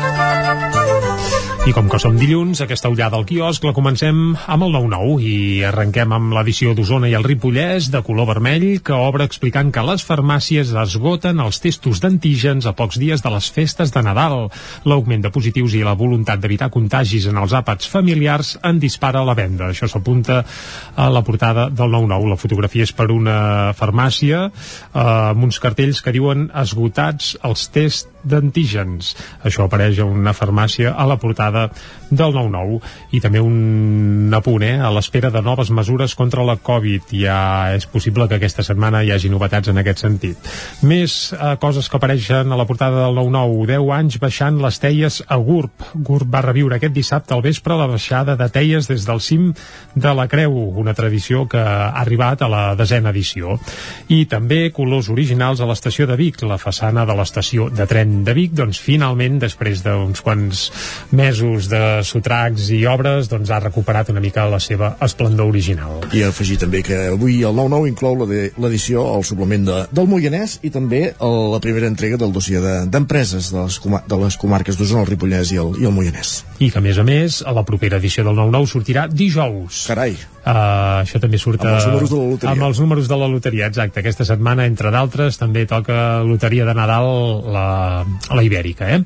I 1.62 1.70
com 1.70 1.86
que 1.86 1.98
som 2.02 2.16
dilluns, 2.18 2.58
aquesta 2.64 2.90
ullada 2.90 3.14
al 3.14 3.22
quiosc 3.22 3.62
la 3.62 3.70
comencem 3.70 4.16
amb 4.34 4.64
el 4.66 4.72
9-9 4.74 5.12
i 5.22 5.34
arrenquem 5.62 6.10
amb 6.10 6.32
l'edició 6.34 6.72
d'Osona 6.74 7.06
i 7.06 7.14
el 7.14 7.22
Ripollès 7.22 7.86
de 7.92 8.00
color 8.02 8.26
vermell 8.32 8.80
que 8.82 8.96
obre 8.98 9.22
explicant 9.28 9.70
que 9.70 9.84
les 9.86 10.02
farmàcies 10.02 10.72
esgoten 10.82 11.38
els 11.44 11.62
testos 11.62 12.00
d'antígens 12.02 12.66
a 12.66 12.72
pocs 12.74 12.98
dies 12.98 13.22
de 13.22 13.30
les 13.30 13.46
festes 13.54 13.94
de 13.94 14.02
Nadal. 14.02 14.48
L'augment 14.90 15.22
de 15.22 15.30
positius 15.30 15.76
i 15.78 15.84
la 15.86 15.94
voluntat 15.94 16.42
d'evitar 16.42 16.72
contagis 16.74 17.28
en 17.30 17.38
els 17.38 17.54
àpats 17.54 17.86
familiars 17.86 18.56
en 18.66 18.82
dispara 18.82 19.22
la 19.22 19.38
venda. 19.38 19.70
Això 19.70 19.86
s'apunta 19.86 20.40
a 20.42 21.08
la 21.14 21.22
portada 21.22 21.68
del 21.70 21.94
9-9. 21.94 22.32
La 22.32 22.40
fotografia 22.42 22.88
és 22.88 22.94
per 22.96 23.12
una 23.14 23.70
farmàcia 23.78 24.48
eh, 24.48 24.98
amb 24.98 25.46
uns 25.46 25.62
cartells 25.62 26.02
que 26.02 26.16
diuen 26.18 26.48
esgotats 26.64 27.36
els 27.46 27.68
tests 27.70 28.10
d'antígens. 28.22 29.14
Això 29.46 29.66
apareix 29.66 29.98
a 29.98 30.06
una 30.06 30.34
farmàcia 30.34 30.92
a 30.94 31.06
la 31.10 31.18
portada 31.22 31.51
del 32.12 32.34
9-9 32.36 32.80
i 33.16 33.20
també 33.24 33.40
un 33.40 34.32
apunt 34.36 34.64
eh, 34.66 34.76
a 34.80 34.90
l'espera 34.92 35.30
de 35.32 35.42
noves 35.44 35.70
mesures 35.72 36.14
contra 36.18 36.44
la 36.44 36.58
Covid. 36.60 37.12
Ja 37.16 37.72
és 37.76 37.86
possible 37.88 38.28
que 38.28 38.38
aquesta 38.38 38.64
setmana 38.66 39.02
hi 39.02 39.12
hagi 39.14 39.30
novetats 39.32 39.72
en 39.72 39.80
aquest 39.80 40.04
sentit. 40.04 40.50
Més 40.86 41.32
eh, 41.32 41.54
coses 41.62 41.88
que 41.88 41.98
apareixen 41.98 42.52
a 42.52 42.58
la 42.58 42.66
portada 42.68 43.06
del 43.06 43.20
9-9. 43.22 43.66
10 43.72 43.92
anys 43.96 44.18
baixant 44.22 44.60
les 44.62 44.78
teies 44.82 45.20
a 45.26 45.38
GURB. 45.40 45.86
GURB 45.94 46.32
va 46.32 46.44
reviure 46.44 46.76
aquest 46.76 46.94
dissabte 46.94 47.34
al 47.34 47.44
vespre 47.44 47.76
la 47.78 47.88
baixada 47.90 48.36
de 48.36 48.48
teies 48.52 48.88
des 48.90 49.06
del 49.08 49.20
cim 49.24 49.52
de 49.94 50.14
la 50.14 50.28
Creu, 50.28 50.54
una 50.80 50.94
tradició 50.94 51.46
que 51.48 51.60
ha 51.60 51.92
arribat 52.02 52.42
a 52.42 52.50
la 52.52 52.62
desena 52.78 53.12
edició. 53.12 53.58
I 54.08 54.24
també 54.30 54.70
colors 54.74 55.10
originals 55.12 55.60
a 55.60 55.68
l'estació 55.68 56.06
de 56.10 56.16
Vic, 56.20 56.42
la 56.46 56.60
façana 56.60 57.06
de 57.08 57.16
l'estació 57.16 57.68
de 57.72 57.86
tren 57.88 58.22
de 58.26 58.34
Vic, 58.36 58.54
doncs 58.56 58.80
finalment, 58.82 59.38
després 59.42 59.82
d'uns 59.84 60.22
quants 60.24 60.64
mesos 61.12 61.41
de 61.70 61.80
sotracs 62.06 62.68
i 62.74 62.82
obres, 62.86 63.28
doncs 63.30 63.50
ha 63.50 63.58
recuperat 63.62 64.08
una 64.12 64.20
mica 64.22 64.44
la 64.50 64.60
seva 64.62 64.92
esplendor 65.02 65.48
original. 65.50 66.00
I 66.14 66.22
afegir 66.28 66.58
també 66.62 66.82
que 66.86 66.98
avui 67.12 67.40
el 67.42 67.54
9-9 67.58 67.88
inclou 67.90 68.16
l'edició, 68.24 69.04
el 69.16 69.24
suplement 69.26 69.64
de, 69.68 69.78
del 69.92 70.08
Moianès 70.10 70.58
i 70.62 70.70
també 70.74 71.02
el, 71.12 71.38
la 71.54 71.60
primera 71.64 71.88
entrega 71.90 72.16
del 72.20 72.32
dossier 72.32 72.60
de- 72.62 72.78
d'empreses 72.92 73.50
de, 73.52 73.58
de, 73.58 73.64
les, 73.66 73.80
de 74.08 74.20
les 74.24 74.36
comarques 74.40 74.78
d'Osona, 74.78 75.02
el 75.04 75.10
Ripollès 75.12 75.52
i 75.52 75.60
el, 75.62 75.74
i 75.82 75.88
el 75.88 75.94
Moianès. 75.96 76.42
I 76.62 76.70
que, 76.70 76.78
a 76.78 76.84
més 76.84 76.98
a 76.98 77.04
més, 77.06 77.40
a 77.46 77.52
la 77.56 77.64
propera 77.68 77.98
edició 77.98 78.24
del 78.26 78.38
9-9 78.38 78.70
sortirà 78.76 79.08
dijous. 79.10 79.84
Carai. 79.90 80.16
Uh, 80.42 81.04
això 81.04 81.20
també 81.22 81.38
surt 81.38 81.62
Amb 81.62 81.76
els 81.76 81.86
números 81.86 82.10
de 82.10 82.16
la 82.18 82.26
loteria. 82.26 82.52
amb 82.52 82.62
els 82.66 82.78
números 82.82 83.08
de 83.08 83.16
la 83.16 83.28
loteria, 83.30 83.66
exacte. 83.70 84.00
Aquesta 84.00 84.24
setmana, 84.26 84.66
entre 84.66 84.90
d'altres, 84.90 85.38
també 85.38 85.66
toca 85.70 86.22
loteria 86.26 86.64
de 86.66 86.74
Nadal 86.74 87.06
la, 87.54 87.66
la 88.02 88.42
Ibèrica, 88.42 88.88
eh? 88.90 89.04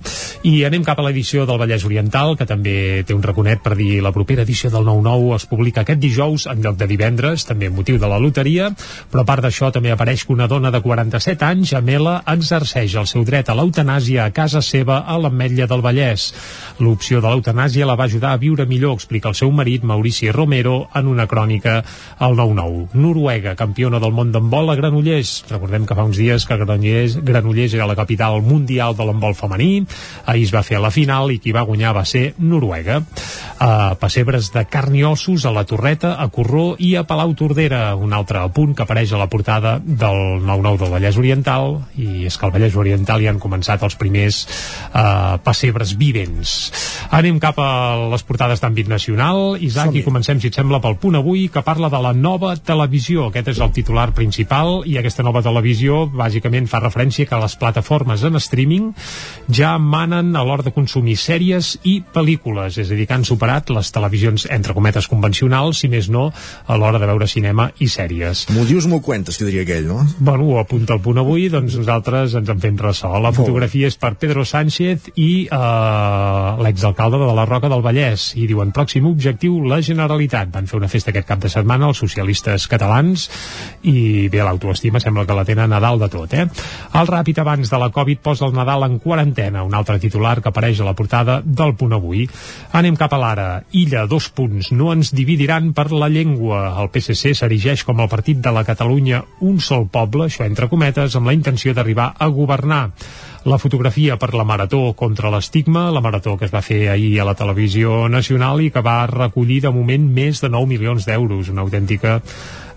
I 0.49 0.65
anem 0.65 0.85
cap 0.87 0.99
a 0.99 1.05
l'edició 1.05 1.45
del 1.45 1.61
Vallès 1.61 1.85
Oriental, 1.85 2.39
que 2.41 2.47
també 2.49 3.05
té 3.05 3.13
un 3.13 3.21
raconet 3.23 3.61
per 3.61 3.75
dir 3.77 4.01
la 4.01 4.15
propera 4.17 4.47
edició 4.47 4.71
del 4.73 4.89
9-9 4.89 5.35
es 5.37 5.47
publica 5.51 5.85
aquest 5.85 6.01
dijous 6.01 6.47
en 6.49 6.63
lloc 6.65 6.79
de 6.81 6.89
divendres, 6.89 7.45
també 7.45 7.69
amb 7.69 7.77
motiu 7.83 7.99
de 8.01 8.09
la 8.09 8.19
loteria, 8.23 8.71
però 9.13 9.27
a 9.27 9.29
part 9.29 9.45
d'això 9.45 9.69
també 9.75 9.93
apareix 9.93 10.25
que 10.25 10.33
una 10.33 10.49
dona 10.49 10.73
de 10.73 10.81
47 10.81 11.45
anys, 11.45 11.75
Amela, 11.77 12.23
exerceix 12.33 12.97
el 12.97 13.07
seu 13.11 13.27
dret 13.29 13.51
a 13.53 13.59
l'eutanàsia 13.59 14.25
a 14.25 14.33
casa 14.33 14.63
seva 14.65 15.03
a 15.05 15.19
l'Ametlla 15.21 15.69
del 15.69 15.85
Vallès. 15.85 16.31
L'opció 16.81 17.21
de 17.21 17.29
l'eutanàsia 17.29 17.87
la 17.87 17.97
va 17.99 18.09
ajudar 18.09 18.33
a 18.33 18.41
viure 18.41 18.65
millor, 18.65 18.97
explica 18.97 19.29
el 19.29 19.37
seu 19.37 19.53
marit, 19.53 19.85
Maurici 19.85 20.31
Romero, 20.33 20.87
en 20.95 21.13
una 21.13 21.26
crònica 21.31 21.79
al 22.19 22.37
9-9. 22.39 22.97
Noruega, 22.97 23.57
campiona 23.59 24.01
del 24.03 24.15
món 24.17 24.33
d'handbol 24.35 24.73
a 24.73 24.77
Granollers. 24.79 25.45
Recordem 25.51 25.87
que 25.87 25.97
fa 25.99 26.07
uns 26.07 26.21
dies 26.21 26.47
que 26.47 26.59
Granollers, 26.61 27.19
Granollers 27.25 27.75
era 27.75 27.89
la 27.89 27.97
capital 27.99 28.41
mundial 28.43 28.97
de 28.97 29.07
l'handbol 29.07 29.37
femení. 29.39 29.87
Ahir 30.27 30.47
es 30.47 30.55
va 30.55 30.65
fer 30.67 30.79
a 30.79 30.85
la 30.85 30.93
final 30.95 31.33
i 31.35 31.39
qui 31.43 31.55
va 31.57 31.67
guanyar 31.67 31.95
va 31.97 32.05
ser 32.09 32.35
Noruega. 32.39 33.01
Uh, 33.57 33.95
pessebres 34.01 34.51
de 34.53 34.67
carn 34.69 34.95
i 34.97 35.05
ossos 35.09 35.47
a 35.47 35.53
la 35.55 35.65
Torreta, 35.65 36.17
a 36.21 36.29
Corró 36.29 36.75
i 36.79 36.95
a 36.97 37.07
Palau 37.09 37.35
Tordera. 37.39 37.95
Un 37.97 38.13
altre 38.13 38.43
punt 38.55 38.75
que 38.77 38.85
apareix 38.85 39.13
a 39.13 39.21
la 39.21 39.31
portada 39.33 39.79
del 39.81 40.43
9-9 40.45 40.83
del 40.83 40.93
Vallès 40.93 41.21
Oriental 41.21 41.81
i 41.97 42.27
és 42.29 42.37
que 42.37 42.47
al 42.47 42.53
Vallès 42.55 42.77
Oriental 42.77 43.25
ja 43.25 43.33
han 43.33 43.41
començat 43.43 43.83
els 43.87 43.97
primers 43.97 44.43
uh, 44.47 45.37
pessebres 45.45 45.97
vivents. 45.99 46.57
Anem 47.17 47.41
cap 47.43 47.59
a 47.63 47.71
les 48.13 48.25
portades 48.27 48.63
d'àmbit 48.63 48.91
nacional. 48.91 49.57
Isaac, 49.63 49.95
i 49.97 50.05
comencem, 50.07 50.41
si 50.41 50.51
et 50.51 50.59
sembla, 50.59 50.81
pel 50.85 50.99
punt 51.01 51.16
avui 51.19 51.49
que 51.53 51.63
parla 51.67 51.91
de 51.93 52.01
la 52.03 52.13
nova 52.15 52.55
televisió. 52.57 53.29
Aquest 53.31 53.53
és 53.55 53.61
el 53.65 53.73
titular 53.77 54.11
principal 54.17 54.83
i 54.87 54.97
aquesta 54.99 55.25
nova 55.27 55.43
televisió 55.45 56.05
bàsicament 56.13 56.69
fa 56.71 56.83
referència 56.85 57.27
que 57.29 57.41
les 57.43 57.57
plataformes 57.61 58.25
en 58.27 58.39
streaming 58.41 58.93
ja 59.53 59.77
manen 59.79 60.35
a 60.37 60.45
l'hora 60.47 60.67
de 60.67 60.75
consumir 60.75 61.17
sèries 61.21 61.77
i 61.85 61.99
pel·lícules, 62.01 62.79
és 62.83 62.91
a 62.91 62.99
dir, 62.99 63.07
que 63.07 63.17
han 63.17 63.27
superat 63.27 63.71
les 63.75 63.91
televisions, 63.93 64.47
entre 64.53 64.75
cometes, 64.77 65.09
convencionals, 65.11 65.83
si 65.83 65.91
més 65.93 66.11
no, 66.13 66.29
a 66.67 66.77
l'hora 66.79 67.01
de 67.03 67.09
veure 67.09 67.29
cinema 67.31 67.71
i 67.83 67.89
sèries. 67.91 68.47
M'ho 68.55 68.67
dius, 68.69 68.89
m'ho 68.91 69.01
cuentes, 69.05 69.39
que 69.39 69.49
diria 69.49 69.65
aquell, 69.67 69.87
no? 69.89 70.03
Bueno, 70.19 70.51
ho 70.53 70.61
apunta 70.61 70.95
al 70.97 71.03
punt 71.05 71.21
avui, 71.23 71.49
doncs 71.53 71.77
nosaltres 71.79 72.37
ens 72.39 72.53
en 72.53 72.63
fem 72.63 72.79
ressò. 72.81 73.15
La 73.23 73.33
fotografia 73.37 73.91
és 73.91 73.99
per 74.01 74.15
Pedro 74.21 74.45
Sánchez 74.47 75.11
i 75.17 75.31
eh, 75.47 76.63
l'exalcalde 76.63 77.21
de 77.23 77.33
la 77.37 77.47
Roca 77.49 77.71
del 77.73 77.85
Vallès. 77.85 78.33
I 78.37 78.47
diuen, 78.51 78.73
pròxim 78.77 79.07
objectiu, 79.09 79.59
la 79.67 79.81
Generalitat. 79.85 80.51
Van 80.55 80.69
fer 80.71 80.79
una 80.81 80.91
festa 80.93 81.06
aquest 81.11 81.29
cap 81.29 81.43
de 81.43 81.51
setmana 81.53 81.91
els 81.91 82.01
socialistes 82.03 82.67
catalans 82.71 83.29
i 83.87 84.29
bé, 84.33 84.43
l'autoestima 84.43 85.01
sembla 85.03 85.27
que 85.27 85.37
la 85.37 85.45
tenen 85.49 85.73
a 85.73 85.81
dalt 85.83 86.03
de 86.05 86.11
tot, 86.13 86.35
eh? 86.35 86.47
El 86.97 87.11
ràpid 87.11 87.41
abans 87.43 87.71
de 87.71 87.81
la 87.81 87.91
Covid 87.95 88.23
posa 88.25 88.47
el 88.47 88.55
Nadal 88.57 88.87
en 88.87 88.99
quarantena, 89.03 89.65
un 89.67 89.75
altre 89.75 89.99
titular 90.03 90.41
que 90.41 90.51
apareix 90.51 90.81
a 90.81 90.89
la 90.89 90.97
portada 90.99 91.41
del 91.45 91.75
punt 91.77 91.97
avui. 91.97 92.27
Anem 92.77 92.97
cap 92.97 93.13
a 93.13 93.21
l'ara. 93.21 93.49
Illa, 93.77 94.07
dos 94.11 94.29
punts. 94.35 94.73
No 94.73 94.93
ens 94.95 95.13
dividiran 95.15 95.73
per 95.77 95.91
la 95.93 96.11
llengua. 96.13 96.65
El 96.83 96.91
PSC 96.95 97.35
s'erigeix 97.37 97.85
com 97.87 98.01
el 98.03 98.11
partit 98.13 98.43
de 98.43 98.53
la 98.53 98.65
Catalunya 98.67 99.23
un 99.47 99.61
sol 99.61 99.89
poble, 99.93 100.27
això 100.27 100.47
entre 100.47 100.71
cometes, 100.73 101.17
amb 101.17 101.31
la 101.31 101.37
intenció 101.37 101.75
d'arribar 101.77 102.13
a 102.19 102.29
governar 102.33 102.83
la 103.47 103.59
fotografia 103.63 104.17
per 104.19 104.35
la 104.35 104.43
Marató 104.43 104.93
contra 104.99 105.31
l'estigma, 105.31 105.85
la 105.95 106.03
Marató 106.03 106.35
que 106.37 106.49
es 106.49 106.55
va 106.55 106.65
fer 106.67 106.89
ahir 106.91 107.21
a 107.21 107.27
la 107.29 107.37
televisió 107.39 108.09
nacional 108.11 108.59
i 108.65 108.73
que 108.75 108.83
va 108.83 109.07
recollir 109.07 109.61
de 109.63 109.71
moment 109.71 110.09
més 110.17 110.43
de 110.43 110.51
9 110.51 110.67
milions 110.73 111.07
d'euros, 111.07 111.53
una 111.55 111.63
autèntica 111.63 112.17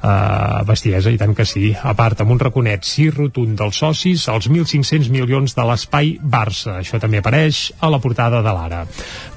uh, 0.04 0.64
bestiesa, 0.68 1.12
i 1.12 1.18
tant 1.20 1.36
que 1.36 1.46
sí. 1.48 1.72
A 1.74 1.94
part, 1.98 2.22
amb 2.22 2.34
un 2.34 2.40
raconet 2.42 2.86
sí 2.88 3.10
rotund 3.12 3.58
dels 3.60 3.80
socis, 3.84 4.28
els 4.32 4.50
1.500 4.50 5.10
milions 5.14 5.56
de 5.56 5.66
l'espai 5.68 6.16
Barça. 6.20 6.80
Això 6.80 7.00
també 7.02 7.20
apareix 7.20 7.70
a 7.80 7.90
la 7.92 8.00
portada 8.04 8.42
de 8.46 8.54
l'Ara. 8.56 8.84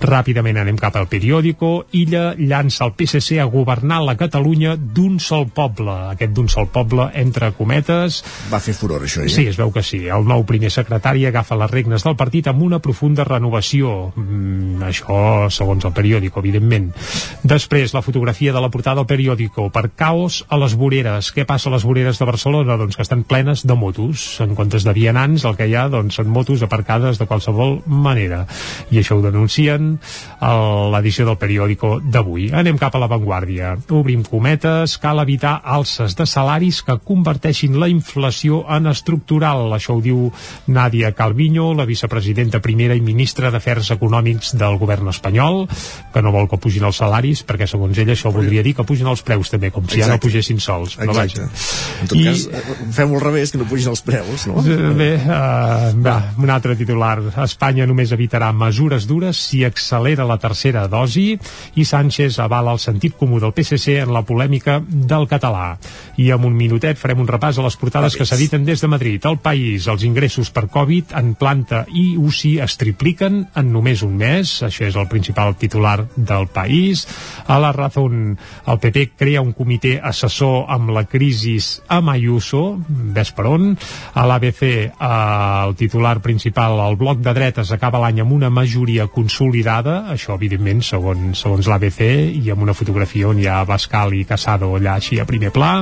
Ràpidament 0.03 0.61
anem 0.63 0.79
cap 0.81 0.97
al 0.99 1.09
periòdico. 1.11 1.73
Illa 1.99 2.33
llança 2.39 2.87
el 2.87 2.95
PSC 2.99 3.41
a 3.43 3.49
governar 3.51 4.03
la 4.05 4.17
Catalunya 4.19 4.77
d'un 4.77 5.19
sol 5.21 5.49
poble. 5.55 5.95
Aquest 6.13 6.35
d'un 6.37 6.51
sol 6.53 6.69
poble, 6.73 7.09
entre 7.19 7.53
cometes... 7.59 8.23
Va 8.53 8.63
fer 8.63 8.75
furor, 8.77 9.07
això, 9.07 9.25
eh? 9.27 9.33
Sí, 9.33 9.47
es 9.51 9.59
veu 9.61 9.73
que 9.75 9.85
sí. 9.87 10.05
El 10.13 10.27
nou 10.29 10.47
primer 10.49 10.73
secretari 10.75 11.27
agafa 11.29 11.59
les 11.59 11.71
regnes 11.71 12.07
del 12.07 12.19
partit 12.19 12.51
amb 12.51 12.63
una 12.67 12.81
profunda 12.83 13.27
renovació. 13.29 14.13
Mm, 14.17 14.83
això, 14.89 15.49
segons 15.51 15.87
el 15.89 15.95
periòdico, 15.97 16.43
evidentment. 16.43 16.91
Després, 17.43 17.95
la 17.95 18.05
fotografia 18.05 18.53
de 18.53 18.63
la 18.63 18.71
portada 18.71 19.01
del 19.01 19.11
periòdico. 19.11 19.69
Per 19.73 19.89
caos 19.97 20.43
a 20.53 20.59
les 20.61 20.75
voreres. 20.77 21.31
Què 21.33 21.47
passa 21.49 21.71
a 21.71 21.73
les 21.73 21.85
voreres 21.87 22.19
de 22.21 22.27
Barcelona? 22.29 22.77
Doncs 22.77 22.99
que 22.99 23.05
estan 23.07 23.23
plenes 23.25 23.65
de 23.65 23.75
motos. 23.79 24.25
En 24.45 24.53
comptes 24.59 24.85
de 24.85 24.93
vianants, 24.93 25.47
el 25.49 25.57
que 25.57 25.65
hi 25.71 25.77
ha 25.79 25.87
doncs, 25.89 26.19
són 26.19 26.29
motos 26.29 26.61
aparcades 26.67 27.17
de 27.17 27.27
qualsevol 27.31 27.79
manera. 27.87 28.43
I 28.93 29.01
això 29.01 29.17
ho 29.17 29.23
denuncien 29.25 29.95
a 30.45 30.53
l'edició 30.93 31.25
del 31.25 31.39
periòdico 31.41 31.95
d'avui. 32.05 32.51
Anem 32.53 32.77
cap 32.81 32.93
a 32.95 33.01
l'avantguàrdia. 33.01 33.79
Obrim 33.97 34.27
cometes, 34.29 34.99
cal 35.01 35.23
evitar 35.23 35.55
alces 35.65 36.19
de 36.19 36.27
salaris 36.29 36.83
que 36.85 36.99
converteixin 37.01 37.81
la 37.81 37.89
inflació 37.89 38.67
en 38.69 38.91
estructural. 38.93 39.73
Això 39.73 39.97
ho 39.97 40.05
diu 40.05 40.29
Nàdia 40.69 41.15
Calviño, 41.17 41.71
la 41.79 41.89
vicepresidenta 41.89 42.61
primera 42.61 42.99
i 42.99 43.01
ministra 43.01 43.49
d'Afers 43.55 43.95
Econòmics 43.97 44.53
del 44.61 44.77
govern 44.83 45.09
espanyol, 45.09 45.65
que 46.13 46.21
no 46.21 46.37
vol 46.37 46.51
que 46.53 46.61
pugin 46.61 46.85
els 46.91 47.01
salaris, 47.01 47.41
perquè 47.49 47.71
segons 47.71 47.97
ella 47.97 48.13
això 48.13 48.35
voldria 48.35 48.67
dir 48.67 48.77
que 48.77 48.85
pugin 48.85 49.09
els 49.09 49.25
preus 49.25 49.49
també, 49.49 49.73
com 49.73 49.89
si 49.89 50.03
ja 50.03 50.13
no 50.13 50.21
pugessin 50.43 50.61
sols. 50.61 50.97
Però 50.97 51.13
Exacte. 51.13 51.41
vaja. 51.41 52.01
En 52.03 52.09
tot 52.09 52.19
I- 52.19 52.25
cas, 52.25 52.47
eh, 52.53 52.93
fem-ho 52.93 53.15
al 53.15 53.21
revés, 53.21 53.53
que 53.53 53.59
no 53.59 53.65
pugin 53.65 53.89
els 53.89 54.03
preus, 54.03 54.47
no? 54.47 54.63
Eh, 54.67 54.93
Bé, 54.93 55.15
uh, 55.17 56.03
va, 56.03 56.33
un 56.39 56.51
altre 56.51 56.77
titular. 56.77 57.21
Espanya 57.45 57.87
només 57.87 58.13
evitarà 58.13 58.53
mesures 58.53 59.07
dures 59.07 59.37
si 59.37 59.65
accelera 59.65 60.25
la 60.25 60.39
tercera 60.39 60.87
dosi 60.89 61.39
i 61.75 61.85
Sánchez 61.85 62.39
avala 62.39 62.73
el 62.73 62.79
sentit 62.79 63.17
comú 63.17 63.41
del 63.41 63.53
PSC 63.53 64.01
en 64.03 64.13
la 64.13 64.23
polèmica 64.23 64.83
del 64.87 65.27
català. 65.29 65.79
I 66.21 66.31
amb 66.35 66.45
un 66.49 66.57
minutet 66.57 66.99
farem 67.01 67.23
un 67.23 67.29
repàs 67.31 67.59
a 67.59 67.65
les 67.65 67.77
portades 67.81 68.17
que 68.19 68.27
s'editen 68.29 68.67
des 68.67 68.83
de 68.83 68.91
Madrid. 68.91 69.25
El 69.29 69.39
país, 69.39 69.87
els 69.89 70.05
ingressos 70.05 70.51
per 70.53 70.67
Covid 70.73 71.15
en 71.19 71.35
planta 71.39 71.85
i 71.89 72.17
UCI 72.21 72.59
es 72.65 72.77
tripliquen 72.81 73.47
en 73.55 73.73
només 73.73 74.03
un 74.03 74.19
mes. 74.21 74.59
Això 74.67 74.87
és 74.89 74.99
el 74.99 75.09
principal 75.09 75.57
titular 75.57 76.09
del 76.17 76.49
país. 76.53 77.07
A 77.47 77.59
la 77.63 77.73
Razón, 77.73 78.37
el 78.67 78.79
PP 78.83 79.13
crea 79.17 79.43
un 79.45 79.55
comitè 79.57 79.99
assessor 80.03 80.67
amb 80.73 80.93
la 80.93 81.07
crisi 81.09 81.53
amb 81.89 82.11
Ayuso, 82.13 82.63
ves 82.89 83.33
per 83.35 83.47
on. 83.51 83.73
A 84.15 84.27
l'ABC, 84.27 84.63
eh, 84.63 84.89
el 85.67 85.75
titular 85.77 86.21
principal, 86.23 86.79
el 86.89 86.97
bloc 86.97 87.21
de 87.25 87.35
dretes 87.35 87.73
acaba 87.73 88.01
l'any 88.03 88.23
amb 88.23 88.33
una 88.33 88.51
majoria 88.51 89.07
consolidada, 89.07 90.13
això 90.13 90.37
evidentment 90.39 90.83
segons, 90.83 91.39
segons 91.39 91.69
l'ABC, 91.69 92.03
i 92.43 92.51
amb 92.53 92.63
una 92.63 92.77
fotografia 92.77 93.29
on 93.29 93.41
hi 93.41 93.49
ha 93.51 93.63
Bascal 93.69 94.15
i 94.15 94.25
Casado 94.29 94.73
allà 94.77 94.97
així 94.97 95.21
a 95.21 95.27
primer 95.29 95.53
pla, 95.53 95.73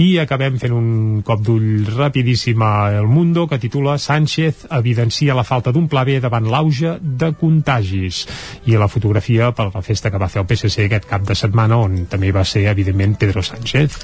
i 0.00 0.18
acabem 0.18 0.58
fent 0.58 0.74
un 0.74 1.22
cop 1.26 1.42
d'ull 1.44 1.86
rapidíssim 1.94 2.62
a 2.64 2.90
El 2.98 3.08
Mundo, 3.10 3.46
que 3.50 3.60
titula 3.62 3.98
Sánchez 3.98 4.66
evidencia 4.70 5.36
la 5.36 5.44
falta 5.44 5.72
d'un 5.72 5.88
pla 5.88 6.04
B 6.04 6.20
davant 6.20 6.48
l'auge 6.50 6.96
de 7.00 7.32
contagis, 7.38 8.24
i 8.66 8.78
la 8.78 8.88
fotografia 8.88 9.52
per 9.54 9.70
la 9.74 9.82
festa 9.82 10.10
que 10.10 10.20
va 10.20 10.30
fer 10.32 10.42
el 10.42 10.48
PSC 10.50 10.88
aquest 10.88 11.06
cap 11.10 11.26
de 11.26 11.36
setmana, 11.38 11.78
on 11.78 12.06
també 12.10 12.32
va 12.32 12.44
ser, 12.44 12.66
evidentment, 12.70 13.18
Pedro 13.20 13.42
Sánchez. 13.42 14.00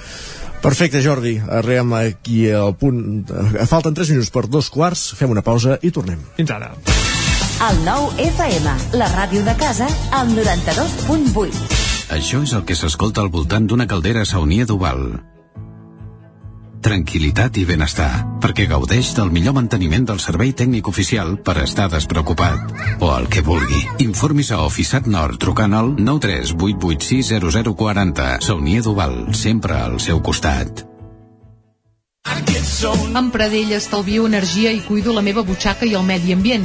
Perfecte, 0.61 1.01
Jordi. 1.01 1.39
Arribem 1.41 1.95
aquí 1.97 2.51
al 2.53 2.75
punt... 2.77 3.25
Falten 3.67 3.97
3 3.97 4.13
minuts 4.13 4.29
per 4.35 4.45
dos 4.47 4.69
quarts, 4.71 5.15
fem 5.17 5.33
una 5.33 5.45
pausa 5.45 5.79
i 5.83 5.91
tornem. 5.91 6.21
Fins 6.37 6.53
ara. 6.53 6.75
El 7.71 7.81
nou 7.85 8.09
FM, 8.21 8.77
la 9.01 9.09
ràdio 9.17 9.43
de 9.45 9.57
casa, 9.61 9.89
al 10.17 10.33
92.8. 10.37 11.81
Això 12.17 12.41
és 12.45 12.55
el 12.57 12.65
que 12.69 12.77
s'escolta 12.77 13.25
al 13.25 13.33
voltant 13.33 13.69
d'una 13.69 13.89
caldera 13.89 14.25
saunia 14.29 14.69
d'Oval. 14.69 15.39
Tranquilitat 16.81 17.59
i 17.61 17.66
benestar, 17.69 18.25
perquè 18.40 18.64
gaudeix 18.69 19.11
del 19.12 19.29
millor 19.35 19.53
manteniment 19.53 20.07
del 20.09 20.19
servei 20.23 20.55
tècnic 20.57 20.88
oficial 20.88 21.37
per 21.45 21.59
estar 21.61 21.90
despreocupat. 21.93 22.73
O 23.05 23.12
el 23.19 23.29
que 23.29 23.43
vulgui. 23.45 23.85
Informis 24.07 24.49
a 24.57 24.62
Oficiat 24.64 25.05
Nord 25.07 25.38
trucant 25.45 25.75
al 25.77 25.93
938860040. 26.01 28.40
Saunia 28.49 28.81
d'Oval, 28.87 29.35
sempre 29.37 29.77
al 29.77 30.01
seu 30.01 30.25
costat. 30.25 30.88
Amb 33.12 33.29
Pradell 33.35 33.75
estalvio 33.77 34.25
energia 34.25 34.73
i 34.73 34.81
cuido 34.81 35.12
la 35.12 35.21
meva 35.21 35.45
butxaca 35.45 35.85
i 35.85 35.93
el 35.99 36.05
medi 36.09 36.33
ambient. 36.33 36.64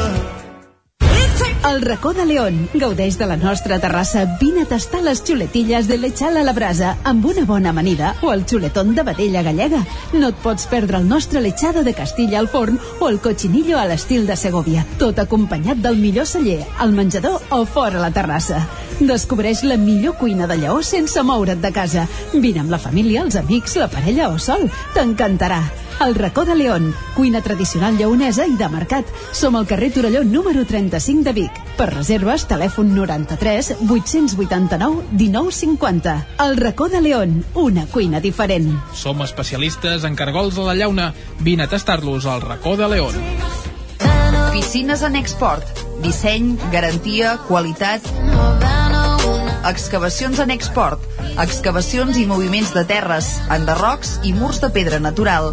El 1.69 1.83
racó 1.83 2.11
de 2.11 2.25
León. 2.25 2.69
Gaudeix 2.73 3.19
de 3.19 3.27
la 3.27 3.37
nostra 3.37 3.77
terrassa. 3.79 4.25
Vine 4.39 4.63
a 4.63 4.65
tastar 4.65 5.03
les 5.05 5.21
xuletilles 5.21 5.87
de 5.87 5.97
lechal 5.97 6.37
a 6.37 6.43
la 6.43 6.55
brasa 6.57 6.95
amb 7.03 7.25
una 7.29 7.45
bona 7.45 7.69
amanida 7.69 8.15
o 8.21 8.33
el 8.33 8.47
xuletón 8.49 8.95
de 8.95 9.03
vedella 9.03 9.43
gallega. 9.45 9.83
No 10.13 10.31
et 10.33 10.41
pots 10.41 10.65
perdre 10.65 10.97
el 10.97 11.07
nostre 11.07 11.39
lechado 11.39 11.83
de 11.83 11.93
Castilla 11.93 12.39
al 12.39 12.49
forn 12.49 12.79
o 12.99 13.09
el 13.09 13.19
cochinillo 13.21 13.77
a 13.77 13.85
l'estil 13.85 14.25
de 14.25 14.35
Segovia. 14.35 14.87
Tot 14.97 15.19
acompanyat 15.21 15.77
del 15.77 16.01
millor 16.01 16.25
celler, 16.25 16.65
al 16.79 16.97
menjador 16.97 17.37
o 17.51 17.65
fora 17.65 18.01
la 18.01 18.11
terrassa. 18.11 18.65
Descobreix 19.07 19.63
la 19.65 19.77
millor 19.81 20.17
cuina 20.19 20.45
de 20.47 20.57
lleó 20.61 20.81
sense 20.85 21.21
moure't 21.25 21.61
de 21.61 21.71
casa. 21.73 22.07
Vine 22.33 22.61
amb 22.61 22.71
la 22.71 22.79
família, 22.79 23.23
els 23.25 23.35
amics, 23.39 23.75
la 23.81 23.89
parella 23.89 24.29
o 24.29 24.37
sol. 24.39 24.67
T'encantarà. 24.93 25.61
El 26.01 26.15
racó 26.15 26.45
de 26.45 26.55
León, 26.55 26.95
cuina 27.15 27.41
tradicional 27.41 27.97
lleonesa 27.97 28.47
i 28.49 28.55
de 28.57 28.69
mercat. 28.73 29.05
Som 29.37 29.55
al 29.55 29.67
carrer 29.69 29.91
Torelló 29.93 30.23
número 30.23 30.65
35 30.65 31.23
de 31.27 31.33
Vic. 31.33 31.59
Per 31.77 31.89
reserves, 31.91 32.47
telèfon 32.49 32.95
93 32.95 33.75
889 33.87 35.05
1950. 35.11 36.15
El 36.45 36.57
racó 36.57 36.89
de 36.89 37.01
León, 37.01 37.45
una 37.53 37.85
cuina 37.85 38.19
diferent. 38.19 38.73
Som 38.93 39.21
especialistes 39.21 40.03
en 40.05 40.15
cargols 40.15 40.57
a 40.57 40.65
la 40.71 40.75
llauna. 40.75 41.13
Vine 41.39 41.63
a 41.63 41.69
tastar-los 41.69 42.25
al 42.25 42.41
racó 42.41 42.77
de 42.77 42.89
León. 42.89 43.21
Piscines 44.53 45.01
en 45.01 45.15
export. 45.15 45.65
Disseny, 46.01 46.57
garantia, 46.71 47.37
qualitat. 47.47 48.01
Excavacions 49.69 50.39
en 50.39 50.51
export, 50.53 51.03
excavacions 51.41 52.17
i 52.17 52.25
moviments 52.29 52.73
de 52.75 52.83
terres, 52.87 53.33
enderrocs 53.53 54.17
i 54.27 54.33
murs 54.33 54.61
de 54.63 54.71
pedra 54.73 54.99
natural. 55.03 55.51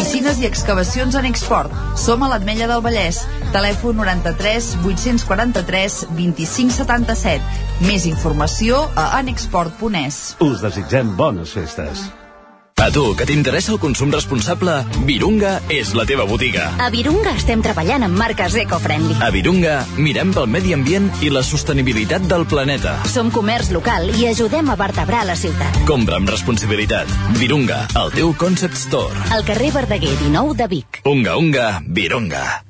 Piscines 0.00 0.38
i 0.40 0.46
excavacions 0.48 1.16
en 1.18 1.26
export. 1.28 1.74
Som 1.98 2.22
a 2.24 2.30
l'Atmella 2.32 2.68
del 2.70 2.80
Vallès. 2.84 3.20
Telèfon 3.52 4.00
93 4.00 4.70
843 4.84 5.98
2577. 6.14 7.60
Més 7.88 8.08
informació 8.08 8.86
a 8.94 9.10
anexport.es. 9.20 10.22
Us 10.40 10.64
desitgem 10.64 11.14
bones 11.20 11.52
festes. 11.58 12.08
A 12.80 12.88
tu, 12.88 13.10
que 13.12 13.26
t'interessa 13.28 13.74
el 13.74 13.78
consum 13.78 14.08
responsable, 14.14 14.72
Virunga 15.04 15.58
és 15.68 15.90
la 15.92 16.06
teva 16.08 16.24
botiga. 16.24 16.70
A 16.80 16.86
Virunga 16.88 17.34
estem 17.36 17.60
treballant 17.60 18.06
amb 18.06 18.16
marques 18.16 18.56
eco-friendly. 18.62 19.18
A 19.20 19.28
Virunga 19.34 19.74
mirem 20.00 20.32
pel 20.32 20.48
medi 20.48 20.72
ambient 20.72 21.10
i 21.20 21.28
la 21.28 21.42
sostenibilitat 21.44 22.24
del 22.30 22.46
planeta. 22.48 22.96
Som 23.12 23.28
comerç 23.34 23.68
local 23.76 24.08
i 24.16 24.30
ajudem 24.30 24.72
a 24.72 24.78
vertebrar 24.80 25.26
la 25.28 25.36
ciutat. 25.36 25.82
Compra 25.84 26.16
amb 26.22 26.32
responsabilitat. 26.32 27.12
Virunga, 27.36 27.82
el 28.00 28.16
teu 28.16 28.32
concept 28.32 28.80
store. 28.80 29.28
Al 29.36 29.44
carrer 29.44 29.74
Verdaguer 29.76 30.16
19 30.16 30.56
de 30.56 30.72
Vic. 30.72 31.04
Unga, 31.04 31.36
unga, 31.36 31.70
Virunga. 31.84 32.69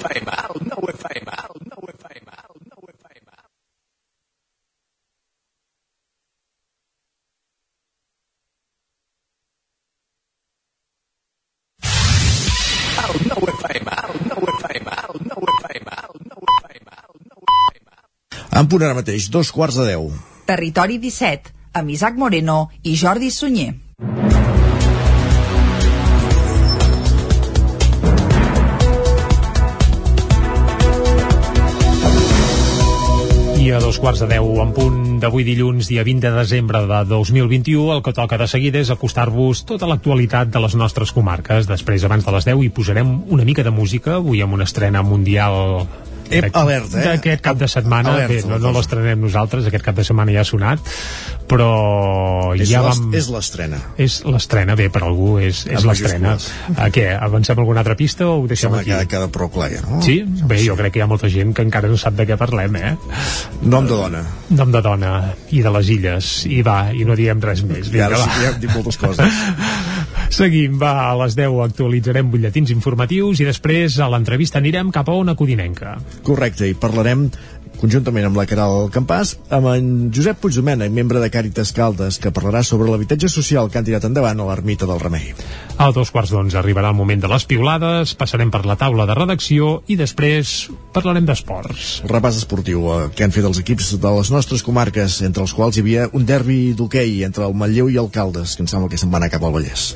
En 18.61 18.67
punt 18.69 18.83
ara 18.85 18.93
mateix, 18.93 19.25
dos 19.33 19.49
quarts 19.49 19.79
de 19.79 19.87
deu. 19.87 20.11
Territori 20.45 20.99
17, 21.01 21.49
amb 21.79 21.89
Isaac 21.89 22.19
Moreno 22.21 22.67
i 22.85 22.91
Jordi 22.99 23.31
Sunyer. 23.33 23.71
I 33.61 33.71
a 33.73 33.79
dos 33.81 33.97
quarts 33.97 34.21
de 34.21 34.29
deu, 34.29 34.51
en 34.61 34.75
punt 34.77 35.01
d'avui 35.23 35.41
dilluns, 35.47 35.89
dia 35.89 36.05
20 36.05 36.29
de 36.29 36.35
desembre 36.37 36.83
de 36.85 37.01
2021, 37.09 37.89
el 37.95 38.05
que 38.05 38.13
toca 38.13 38.37
de 38.37 38.45
seguida 38.45 38.77
és 38.77 38.93
acostar-vos 38.93 39.65
tota 39.65 39.89
l'actualitat 39.89 40.53
de 40.53 40.61
les 40.61 40.77
nostres 40.77 41.09
comarques. 41.17 41.65
Després, 41.65 42.05
abans 42.05 42.29
de 42.29 42.37
les 42.37 42.45
10, 42.53 42.61
hi 42.61 42.69
posarem 42.69 43.17
una 43.33 43.45
mica 43.47 43.65
de 43.65 43.73
música, 43.73 44.19
avui 44.21 44.45
amb 44.45 44.53
una 44.59 44.69
estrena 44.69 45.01
mundial 45.01 45.87
Ep, 46.31 46.49
alerta, 46.55 47.01
eh? 47.01 47.05
d'aquest 47.09 47.43
cap 47.43 47.59
de 47.59 47.67
setmana 47.71 48.15
Alerta, 48.15 48.33
bé, 48.33 48.41
no, 48.47 48.57
no 48.57 48.69
cosa. 48.69 48.77
l'estrenem 48.79 49.21
nosaltres, 49.21 49.67
aquest 49.67 49.85
cap 49.85 49.97
de 49.97 50.05
setmana 50.07 50.35
ja 50.35 50.45
ha 50.45 50.47
sonat 50.47 50.93
però 51.51 52.53
És 52.55 52.69
ja 52.69 52.81
vam... 52.85 53.09
és 53.17 53.27
l'estrena. 53.31 53.79
és 53.99 54.21
l'estrena, 54.23 54.75
bé, 54.79 54.87
per 54.93 55.03
algú 55.03 55.33
és, 55.43 55.65
és 55.67 55.83
l'estrena 55.87 56.37
a 56.77 56.87
què, 56.93 57.09
avancem 57.17 57.59
alguna 57.59 57.83
altra 57.83 57.97
pista 57.99 58.27
o 58.29 58.39
ho 58.41 58.47
deixem 58.47 58.69
Sembla 58.71 58.81
aquí? 58.85 58.93
que 59.03 59.15
queda 59.17 59.27
prou 59.33 59.51
clar, 59.51 59.69
ja, 59.73 59.81
no? 59.83 59.99
Sí? 60.05 60.21
Bé, 60.47 60.61
jo 60.63 60.77
crec 60.79 60.95
que 60.95 61.01
hi 61.01 61.05
ha 61.05 61.09
molta 61.11 61.29
gent 61.31 61.51
que 61.57 61.65
encara 61.67 61.91
no 61.91 61.99
sap 61.99 62.15
de 62.15 62.27
què 62.29 62.37
parlem, 62.39 62.77
eh? 62.79 62.93
Nom 63.61 63.87
de 63.89 63.97
dona. 63.97 64.23
Nom 64.55 64.71
de 64.71 64.81
dona 64.85 65.11
i 65.51 65.61
de 65.65 65.73
les 65.75 65.91
illes. 65.97 66.31
I 66.47 66.61
va, 66.65 66.77
i 66.95 67.03
no 67.07 67.17
diem 67.19 67.41
res 67.43 67.65
més. 67.67 67.91
I 67.91 67.99
ara 68.05 68.15
Vinga, 68.15 68.23
sí 68.23 68.29
va. 68.29 68.35
que 68.35 68.45
ja 68.45 68.53
hem 68.53 68.61
dit 68.63 68.73
moltes 68.75 68.99
coses. 69.01 69.41
Seguim, 70.31 70.77
va, 70.79 70.93
a 71.09 71.15
les 71.19 71.35
10 71.35 71.57
actualitzarem 71.65 72.29
butlletins 72.31 72.71
informatius 72.71 73.41
i 73.43 73.47
després 73.47 73.97
a 73.99 74.07
l'entrevista 74.13 74.61
anirem 74.61 74.91
cap 74.95 75.09
a 75.11 75.17
una 75.19 75.35
codinenca. 75.35 75.97
Correcte, 76.25 76.69
i 76.69 76.77
parlarem 76.77 77.27
conjuntament 77.81 78.27
amb 78.27 78.37
la 78.37 78.45
Caral 78.49 78.89
Campàs, 78.93 79.33
amb 79.49 79.71
en 79.71 79.85
Josep 80.13 80.41
Puigdomènech, 80.43 80.91
membre 80.93 81.21
de 81.23 81.31
Càritas 81.33 81.71
Caldes, 81.73 82.19
que 82.21 82.33
parlarà 82.33 82.61
sobre 82.67 82.91
l'habitatge 82.91 83.29
social 83.31 83.71
que 83.71 83.79
han 83.81 83.87
tirat 83.87 84.05
endavant 84.05 84.39
a 84.39 84.49
l'ermita 84.51 84.89
del 84.89 85.01
Remei. 85.01 85.33
A 85.81 85.87
dos 85.89 86.11
quarts 86.13 86.29
d'onze 86.29 86.59
arribarà 86.59 86.91
el 86.93 86.97
moment 86.99 87.23
de 87.23 87.29
les 87.31 87.47
piulades, 87.49 88.11
passarem 88.13 88.51
per 88.53 88.59
la 88.69 88.75
taula 88.77 89.07
de 89.09 89.15
redacció 89.17 89.69
i 89.89 89.95
després 89.97 90.51
parlarem 90.93 91.25
d'esports. 91.25 91.87
Repàs 92.11 92.37
esportiu 92.37 92.83
eh, 92.85 92.97
que 93.17 93.25
han 93.25 93.33
fet 93.33 93.47
els 93.49 93.57
equips 93.63 93.95
de 94.03 94.11
les 94.19 94.29
nostres 94.29 94.61
comarques, 94.67 95.15
entre 95.25 95.41
els 95.41 95.55
quals 95.57 95.79
hi 95.79 95.81
havia 95.81 96.03
un 96.13 96.27
derbi 96.29 96.59
d'hoquei 96.77 97.23
entre 97.25 97.47
el 97.47 97.57
Manlleu 97.57 97.89
i 97.89 97.97
el 97.97 98.11
Caldes, 98.13 98.53
que 98.53 98.61
em 98.61 98.69
sembla 98.69 98.91
que 98.93 99.01
se'n 99.01 99.09
va 99.09 99.17
anar 99.23 99.31
cap 99.33 99.41
al 99.41 99.57
Vallès. 99.57 99.87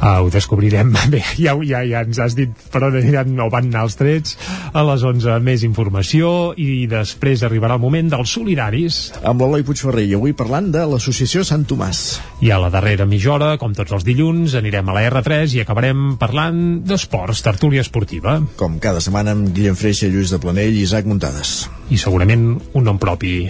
Uh, 0.00 0.24
ho 0.24 0.30
descobrirem. 0.32 0.94
Bé, 1.12 1.20
ja, 1.36 1.52
ja, 1.60 1.82
ja 1.84 2.00
ens 2.06 2.18
has 2.24 2.34
dit 2.36 2.54
per 2.72 2.80
on 2.86 2.96
aniran 2.96 3.34
o 3.44 3.50
van 3.52 3.68
anar 3.68 3.84
els 3.84 3.98
trets. 4.00 4.36
A 4.72 4.80
les 4.88 5.04
11 5.04 5.36
més 5.44 5.62
informació 5.66 6.54
i 6.56 6.86
després 6.88 7.44
arribarà 7.44 7.76
el 7.76 7.82
moment 7.82 8.08
dels 8.08 8.32
solidaris. 8.32 9.00
Amb 9.20 9.44
l'Eloi 9.44 9.66
Puigferrer 9.68 10.06
i 10.08 10.16
avui 10.16 10.32
parlant 10.36 10.70
de 10.72 10.86
l'Associació 10.88 11.44
Sant 11.44 11.66
Tomàs. 11.68 12.00
I 12.40 12.48
a 12.48 12.60
la 12.62 12.72
darrera 12.72 13.04
mitja 13.04 13.34
hora, 13.36 13.50
com 13.60 13.76
tots 13.76 13.92
els 13.92 14.06
dilluns, 14.08 14.56
anirem 14.56 14.88
a 14.88 14.96
la 14.96 15.04
R3 15.20 15.56
i 15.56 15.64
acabarem 15.64 16.14
parlant 16.20 16.80
d'esports, 16.86 17.44
tertúlia 17.46 17.84
esportiva. 17.84 18.38
Com 18.60 18.78
cada 18.82 19.02
setmana 19.04 19.36
amb 19.36 19.52
Guillem 19.54 19.78
Freixa, 19.78 20.10
Lluís 20.10 20.32
de 20.34 20.40
Planell 20.42 20.76
i 20.76 20.86
Isaac 20.86 21.08
Muntades. 21.08 21.68
I 21.90 22.00
segurament 22.00 22.54
un 22.74 22.88
nom 22.88 22.98
propi. 23.00 23.44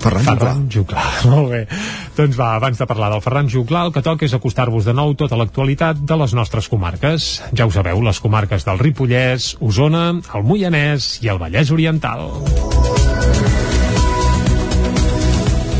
Ferran 0.00 0.24
Ferran 0.24 0.62
Juclar. 0.72 1.04
Molt 1.32 1.50
bé. 1.52 1.60
Doncs 2.16 2.38
va, 2.38 2.54
abans 2.56 2.80
de 2.80 2.88
parlar 2.88 3.10
del 3.12 3.22
Ferran 3.24 3.50
Juclar, 3.52 3.84
el 3.88 3.94
que 3.94 4.04
toca 4.04 4.26
és 4.26 4.36
acostar-vos 4.36 4.88
de 4.88 4.96
nou 4.96 5.12
tota 5.18 5.38
l'actualitat 5.40 6.00
de 6.00 6.18
les 6.22 6.34
nostres 6.36 6.70
comarques. 6.72 7.30
Ja 7.52 7.68
ho 7.68 7.74
sabeu, 7.74 8.00
les 8.06 8.22
comarques 8.24 8.64
del 8.66 8.80
Ripollès, 8.80 9.54
Osona, 9.60 10.08
el 10.34 10.48
Moianès 10.48 11.18
i 11.24 11.32
el 11.32 11.42
Vallès 11.42 11.74
Oriental. 11.76 12.28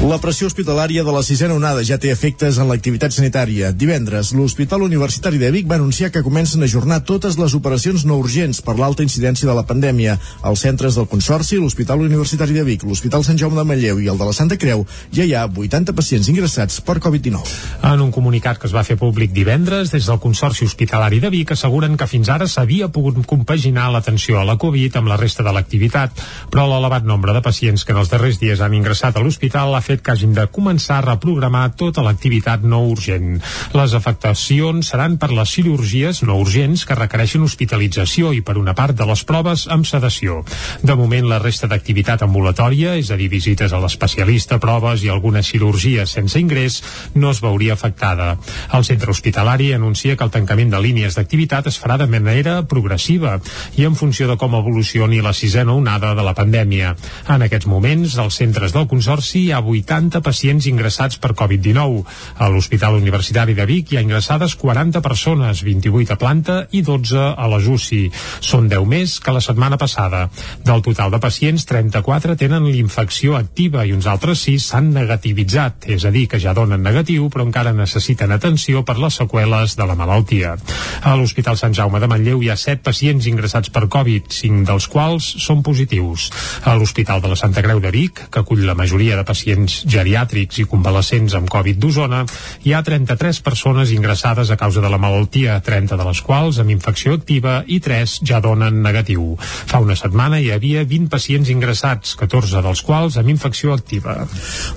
La 0.01 0.17
pressió 0.17 0.47
hospitalària 0.49 1.03
de 1.05 1.13
la 1.13 1.21
sisena 1.21 1.53
onada 1.53 1.83
ja 1.85 1.99
té 2.01 2.09
efectes 2.09 2.57
en 2.57 2.71
l'activitat 2.71 3.13
sanitària. 3.13 3.69
Divendres, 3.77 4.31
l'Hospital 4.33 4.81
Universitari 4.87 5.37
de 5.37 5.51
Vic 5.53 5.67
va 5.69 5.77
anunciar 5.77 6.09
que 6.09 6.23
comencen 6.25 6.63
a 6.63 6.69
ajornar 6.71 7.03
totes 7.05 7.37
les 7.37 7.53
operacions 7.53 8.07
no 8.09 8.17
urgents 8.17 8.63
per 8.65 8.79
l'alta 8.79 9.05
incidència 9.05 9.45
de 9.45 9.53
la 9.59 9.67
pandèmia. 9.69 10.15
Els 10.49 10.63
centres 10.65 10.97
del 10.97 11.05
Consorci, 11.11 11.59
l'Hospital 11.61 12.01
Universitari 12.01 12.57
de 12.57 12.65
Vic, 12.65 12.87
l'Hospital 12.89 13.27
Sant 13.29 13.37
Jaume 13.37 13.59
de 13.59 13.67
Manlleu 13.69 14.01
i 14.01 14.09
el 14.09 14.17
de 14.17 14.31
la 14.31 14.33
Santa 14.33 14.57
Creu 14.57 14.87
ja 15.13 15.27
hi 15.29 15.35
ha 15.37 15.45
80 15.45 15.93
pacients 15.93 16.33
ingressats 16.33 16.81
per 16.81 16.97
Covid-19. 16.97 17.53
En 17.93 18.01
un 18.01 18.11
comunicat 18.11 18.57
que 18.57 18.71
es 18.73 18.77
va 18.79 18.87
fer 18.89 18.97
públic 18.97 19.37
divendres, 19.37 19.93
des 19.93 20.09
del 20.09 20.23
Consorci 20.25 20.65
Hospitalari 20.65 21.21
de 21.21 21.29
Vic 21.29 21.53
asseguren 21.53 22.01
que 22.01 22.09
fins 22.09 22.33
ara 22.33 22.49
s'havia 22.49 22.89
pogut 22.89 23.21
compaginar 23.27 23.91
l'atenció 23.93 24.41
a 24.41 24.49
la 24.49 24.57
Covid 24.57 24.97
amb 24.97 25.13
la 25.13 25.21
resta 25.21 25.45
de 25.45 25.53
l'activitat, 25.53 26.25
però 26.49 26.65
l'elevat 26.73 27.05
nombre 27.05 27.37
de 27.37 27.45
pacients 27.45 27.85
que 27.85 27.93
en 27.93 28.01
els 28.01 28.09
darrers 28.09 28.41
dies 28.41 28.65
han 28.65 28.81
ingressat 28.81 29.21
a 29.21 29.27
l'hospital 29.29 29.77
ha 29.77 29.85
fet 29.91 30.05
que 30.07 30.13
hagin 30.15 30.35
de 30.37 30.47
començar 30.55 31.01
a 31.01 31.07
reprogramar 31.09 31.65
tota 31.79 32.05
l'activitat 32.07 32.63
no 32.63 32.85
urgent. 32.93 33.41
Les 33.75 33.95
afectacions 33.99 34.93
seran 34.93 35.17
per 35.19 35.33
les 35.35 35.51
cirurgies 35.57 36.23
no 36.23 36.37
urgents 36.39 36.85
que 36.87 36.99
requereixen 36.99 37.43
hospitalització 37.43 38.31
i 38.37 38.43
per 38.47 38.59
una 38.61 38.75
part 38.79 38.95
de 38.95 39.07
les 39.09 39.25
proves 39.27 39.67
amb 39.67 39.89
sedació. 39.89 40.45
De 40.87 40.95
moment, 40.95 41.27
la 41.27 41.41
resta 41.43 41.67
d'activitat 41.71 42.23
ambulatòria, 42.27 42.95
és 43.01 43.11
a 43.11 43.19
dir, 43.19 43.31
visites 43.33 43.73
a 43.75 43.81
l'especialista, 43.83 44.61
proves 44.63 45.03
i 45.03 45.11
algunes 45.11 45.51
cirurgies 45.51 46.15
sense 46.15 46.39
ingrés, 46.39 46.81
no 47.15 47.33
es 47.35 47.43
veuria 47.43 47.75
afectada. 47.75 48.37
El 48.77 48.87
centre 48.87 49.11
hospitalari 49.11 49.73
anuncia 49.73 50.17
que 50.17 50.27
el 50.27 50.35
tancament 50.35 50.71
de 50.71 50.83
línies 50.83 51.19
d'activitat 51.19 51.67
es 51.71 51.81
farà 51.83 51.99
de 51.99 52.07
manera 52.11 52.61
progressiva 52.71 53.39
i 53.77 53.89
en 53.89 53.99
funció 53.99 54.29
de 54.31 54.39
com 54.39 54.55
evolucioni 54.59 55.21
la 55.25 55.35
sisena 55.35 55.75
onada 55.75 56.15
de 56.15 56.27
la 56.27 56.37
pandèmia. 56.39 56.95
En 57.29 57.43
aquests 57.47 57.67
moments, 57.71 58.19
als 58.23 58.39
centres 58.39 58.77
del 58.77 58.87
Consorci 58.91 59.47
hi 59.47 59.53
ha 59.53 59.63
80 59.81 60.23
pacients 60.25 60.69
ingressats 60.71 61.19
per 61.21 61.33
Covid-19. 61.39 62.05
A 62.39 62.49
l'Hospital 62.53 62.99
Universitari 63.01 63.57
de 63.59 63.67
Vic 63.69 63.93
hi 63.93 63.99
ha 63.99 64.05
ingressades 64.05 64.55
40 64.61 65.03
persones, 65.05 65.65
28 65.67 66.15
a 66.15 66.19
planta 66.21 66.59
i 66.71 66.83
12 66.87 67.27
a 67.37 67.51
les 67.55 67.67
UCI. 67.67 68.03
Són 68.45 68.69
10 68.71 68.87
més 68.91 69.19
que 69.21 69.35
la 69.35 69.43
setmana 69.45 69.79
passada. 69.81 70.27
Del 70.65 70.85
total 70.87 71.13
de 71.15 71.21
pacients, 71.23 71.67
34 71.69 72.37
tenen 72.41 72.69
l'infecció 72.69 73.37
activa 73.39 73.87
i 73.87 73.95
uns 73.97 74.09
altres 74.11 74.45
6 74.47 74.71
s'han 74.71 74.93
negativitzat, 74.95 75.89
és 75.91 76.05
a 76.05 76.13
dir, 76.15 76.27
que 76.31 76.41
ja 76.43 76.55
donen 76.57 76.83
negatiu 76.85 77.29
però 77.31 77.47
encara 77.47 77.73
necessiten 77.77 78.33
atenció 78.35 78.85
per 78.87 78.99
les 79.01 79.17
seqüeles 79.21 79.77
de 79.79 79.87
la 79.89 79.97
malaltia. 79.99 80.57
A 81.03 81.15
l'Hospital 81.17 81.59
Sant 81.61 81.75
Jaume 81.77 82.01
de 82.03 82.09
Manlleu 82.11 82.43
hi 82.43 82.51
ha 82.53 82.59
7 82.61 82.85
pacients 82.87 83.27
ingressats 83.31 83.73
per 83.73 83.87
Covid, 83.93 84.29
5 84.35 84.67
dels 84.69 84.89
quals 84.91 85.27
són 85.45 85.65
positius. 85.67 86.29
A 86.65 86.77
l'Hospital 86.77 87.23
de 87.23 87.33
la 87.33 87.39
Santa 87.39 87.65
Creu 87.65 87.81
de 87.81 87.93
Vic, 87.95 88.27
que 88.31 88.43
acull 88.43 88.67
la 88.67 88.77
majoria 88.79 89.17
de 89.19 89.27
pacients 89.27 89.70
pacients 89.71 89.91
geriàtrics 89.91 90.61
i 90.61 90.67
convalescents 90.69 91.35
amb 91.37 91.49
Covid 91.51 91.79
d'Osona, 91.81 92.25
hi 92.65 92.73
ha 92.75 92.83
33 92.83 93.41
persones 93.45 93.91
ingressades 93.95 94.51
a 94.51 94.57
causa 94.57 94.81
de 94.81 94.89
la 94.91 94.99
malaltia, 94.99 95.61
30 95.61 95.97
de 95.97 96.07
les 96.07 96.21
quals 96.23 96.59
amb 96.59 96.71
infecció 96.71 97.15
activa 97.15 97.63
i 97.67 97.81
3 97.81 98.21
ja 98.27 98.41
donen 98.41 98.83
negatiu. 98.83 99.37
Fa 99.41 99.81
una 99.81 99.97
setmana 99.97 100.41
hi 100.41 100.51
havia 100.51 100.85
20 100.85 101.11
pacients 101.11 101.51
ingressats, 101.51 102.17
14 102.17 102.63
dels 102.63 102.83
quals 102.83 103.19
amb 103.21 103.31
infecció 103.31 103.75
activa. 103.75 104.27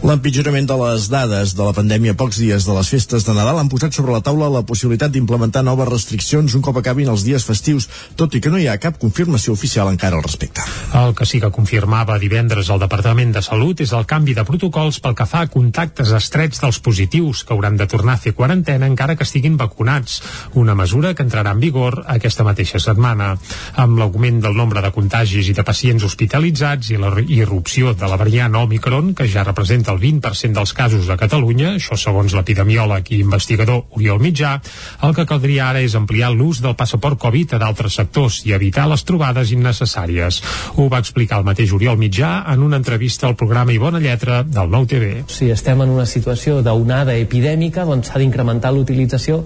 L'empitjorament 0.03 0.67
de 0.69 0.77
les 0.84 1.10
dades 1.10 1.56
de 1.56 1.63
la 1.63 1.73
pandèmia 1.73 2.17
pocs 2.19 2.39
dies 2.41 2.67
de 2.67 2.77
les 2.77 2.89
festes 2.89 3.25
de 3.25 3.34
Nadal 3.34 3.60
han 3.60 3.71
posat 3.71 3.93
sobre 3.93 4.13
la 4.13 4.21
taula 4.21 4.51
la 4.53 4.63
possibilitat 4.67 5.12
d'implementar 5.12 5.63
noves 5.63 5.89
restriccions 5.89 6.53
un 6.53 6.62
cop 6.62 6.77
acabin 6.77 7.10
els 7.10 7.25
dies 7.25 7.45
festius, 7.45 7.89
tot 8.15 8.36
i 8.36 8.41
que 8.41 8.51
no 8.51 8.60
hi 8.60 8.67
ha 8.67 8.79
cap 8.82 8.99
confirmació 9.01 9.53
oficial 9.53 9.89
encara 9.89 10.19
al 10.19 10.25
respecte. 10.25 10.62
El 10.93 11.15
que 11.17 11.25
sí 11.25 11.39
que 11.41 11.53
confirmava 11.53 12.19
divendres 12.19 12.69
el 12.69 12.82
Departament 12.84 13.34
de 13.34 13.41
Salut 13.45 13.82
és 13.82 13.93
el 13.93 14.06
canvi 14.10 14.36
de 14.38 14.45
protocols 14.84 15.00
pel 15.00 15.15
que 15.15 15.26
fa 15.30 15.41
a 15.46 15.48
contactes 15.48 16.12
estrets 16.12 16.60
dels 16.60 16.80
positius 16.84 17.43
que 17.43 17.54
hauran 17.54 17.78
de 17.80 17.88
tornar 17.88 18.17
a 18.17 18.19
fer 18.19 18.34
quarantena 18.36 18.88
encara 18.89 19.15
que 19.15 19.24
estiguin 19.24 19.56
vacunats, 19.58 20.22
una 20.60 20.75
mesura 20.75 21.13
que 21.15 21.23
entrarà 21.23 21.54
en 21.54 21.62
vigor 21.62 22.04
aquesta 22.08 22.44
mateixa 22.44 22.79
setmana. 22.84 23.38
Amb 23.79 23.98
l'augment 24.00 24.42
del 24.44 24.56
nombre 24.56 24.81
de 24.84 24.92
contagis 24.92 25.48
i 25.48 25.56
de 25.56 25.63
pacients 25.63 26.04
hospitalitzats 26.04 26.92
i 26.92 27.00
la 27.00 27.13
irrupció 27.27 27.94
de 27.94 28.10
la 28.10 28.17
variant 28.19 28.56
Omicron, 28.56 29.13
que 29.15 29.27
ja 29.27 29.46
representa 29.48 29.94
el 29.94 30.02
20% 30.02 30.54
dels 30.58 30.73
casos 30.73 31.08
a 31.10 31.17
Catalunya, 31.17 31.77
això 31.77 31.96
segons 31.96 32.36
l'epidemiòleg 32.36 33.13
i 33.13 33.21
investigador 33.23 33.86
Oriol 33.96 34.19
Mitjà, 34.19 34.58
el 35.04 35.15
que 35.15 35.27
caldria 35.29 35.69
ara 35.69 35.84
és 35.84 35.96
ampliar 35.96 36.34
l'ús 36.34 36.60
del 36.60 36.75
passaport 36.75 37.19
Covid 37.19 37.56
a 37.56 37.62
d'altres 37.63 37.96
sectors 38.02 38.42
i 38.44 38.52
evitar 38.52 38.90
les 38.92 39.06
trobades 39.08 39.56
innecessàries. 39.56 40.42
Ho 40.75 40.90
va 40.92 41.00
explicar 41.00 41.40
el 41.40 41.48
mateix 41.48 41.71
Oriol 41.71 42.00
Mitjà 42.02 42.36
en 42.52 42.67
una 42.67 42.81
entrevista 42.81 43.29
al 43.29 43.40
programa 43.40 43.71
I 43.71 43.79
Bona 43.79 44.04
Lletra 44.04 44.44
del 44.44 44.73
Nou 44.74 44.88
TV. 44.90 45.21
Si 45.30 45.52
estem 45.54 45.84
en 45.86 45.92
una 45.94 46.08
situació 46.10 46.63
d'onada 46.65 47.13
epidèmica, 47.21 47.86
doncs 47.86 48.10
s'ha 48.10 48.21
d'incrementar 48.21 48.71
l'utilització 48.74 49.44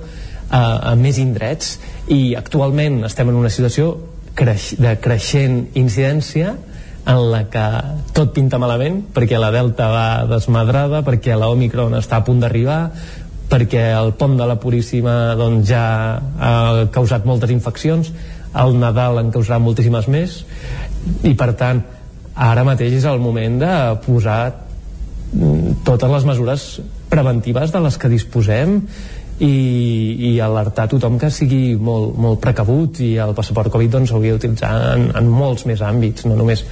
a, 0.48 0.62
a 0.92 0.96
més 0.96 1.20
indrets 1.20 1.76
i 2.14 2.36
actualment 2.40 3.02
estem 3.08 3.28
en 3.34 3.40
una 3.42 3.52
situació 3.52 3.90
creix, 4.38 4.76
de 4.80 4.94
creixent 5.04 5.66
incidència 5.76 6.54
en 7.08 7.22
la 7.32 7.42
que 7.52 7.66
tot 8.16 8.32
pinta 8.36 8.60
malament 8.60 9.02
perquè 9.16 9.40
la 9.40 9.52
Delta 9.52 9.88
va 9.92 10.08
desmadrada 10.30 11.04
perquè 11.08 11.36
la 11.40 11.50
Omicron 11.52 11.98
està 12.00 12.22
a 12.22 12.26
punt 12.28 12.40
d'arribar 12.44 12.80
perquè 13.52 13.84
el 13.96 14.14
pont 14.20 14.36
de 14.40 14.48
la 14.48 14.58
Puríssima 14.60 15.36
doncs, 15.40 15.68
ja 15.68 15.84
ha 16.20 16.88
causat 16.92 17.28
moltes 17.28 17.52
infeccions 17.52 18.12
el 18.56 18.80
Nadal 18.80 19.20
en 19.24 19.32
causarà 19.36 19.60
moltíssimes 19.64 20.08
més 20.12 20.42
i 21.28 21.34
per 21.40 21.54
tant 21.60 21.84
ara 22.48 22.64
mateix 22.68 23.00
és 23.00 23.08
el 23.10 23.20
moment 23.24 23.60
de 23.64 23.74
posar 24.08 24.67
totes 25.88 26.12
les 26.12 26.26
mesures 26.28 26.68
preventives 27.12 27.72
de 27.74 27.82
les 27.84 27.98
que 28.00 28.12
disposem 28.12 28.78
i, 29.44 29.50
i 30.32 30.32
alertar 30.42 30.88
tothom 30.90 31.20
que 31.22 31.30
sigui 31.34 31.76
molt, 31.76 32.16
molt 32.18 32.40
precabut 32.42 33.02
i 33.06 33.16
el 33.22 33.36
passaport 33.38 33.72
Covid 33.74 33.98
doncs 33.98 34.14
s'hauria 34.14 34.38
d'utilitzar 34.38 34.72
en, 34.96 35.10
en 35.20 35.30
molts 35.30 35.68
més 35.70 35.84
àmbits, 35.86 36.26
no 36.26 36.40
només 36.40 36.64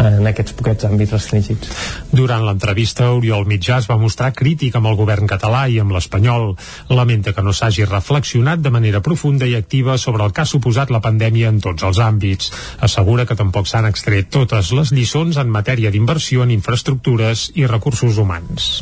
en 0.00 0.26
aquests 0.30 0.54
poquets 0.56 0.86
àmbits 0.88 1.14
restringits. 1.14 1.72
Durant 2.12 2.44
l'entrevista, 2.46 3.10
Oriol 3.16 3.46
Mitjà 3.48 3.80
es 3.82 3.88
va 3.90 3.98
mostrar 4.00 4.32
crític 4.36 4.76
amb 4.78 4.90
el 4.90 4.98
govern 5.00 5.28
català 5.30 5.66
i 5.68 5.80
amb 5.82 5.94
l'espanyol. 5.96 6.54
Lamenta 6.90 7.34
que 7.36 7.44
no 7.46 7.54
s'hagi 7.56 7.88
reflexionat 7.88 8.62
de 8.64 8.72
manera 8.74 9.02
profunda 9.04 9.48
i 9.48 9.56
activa 9.58 9.98
sobre 9.98 10.24
el 10.24 10.32
que 10.32 10.44
ha 10.44 10.52
suposat 10.52 10.92
la 10.94 11.02
pandèmia 11.04 11.50
en 11.52 11.60
tots 11.60 11.84
els 11.86 12.00
àmbits. 12.04 12.52
Assegura 12.80 13.26
que 13.26 13.38
tampoc 13.38 13.68
s'han 13.68 13.90
extret 13.90 14.30
totes 14.30 14.72
les 14.76 14.94
lliçons 14.96 15.40
en 15.40 15.52
matèria 15.52 15.90
d'inversió 15.90 16.46
en 16.46 16.56
infraestructures 16.56 17.50
i 17.54 17.68
recursos 17.68 18.18
humans. 18.18 18.72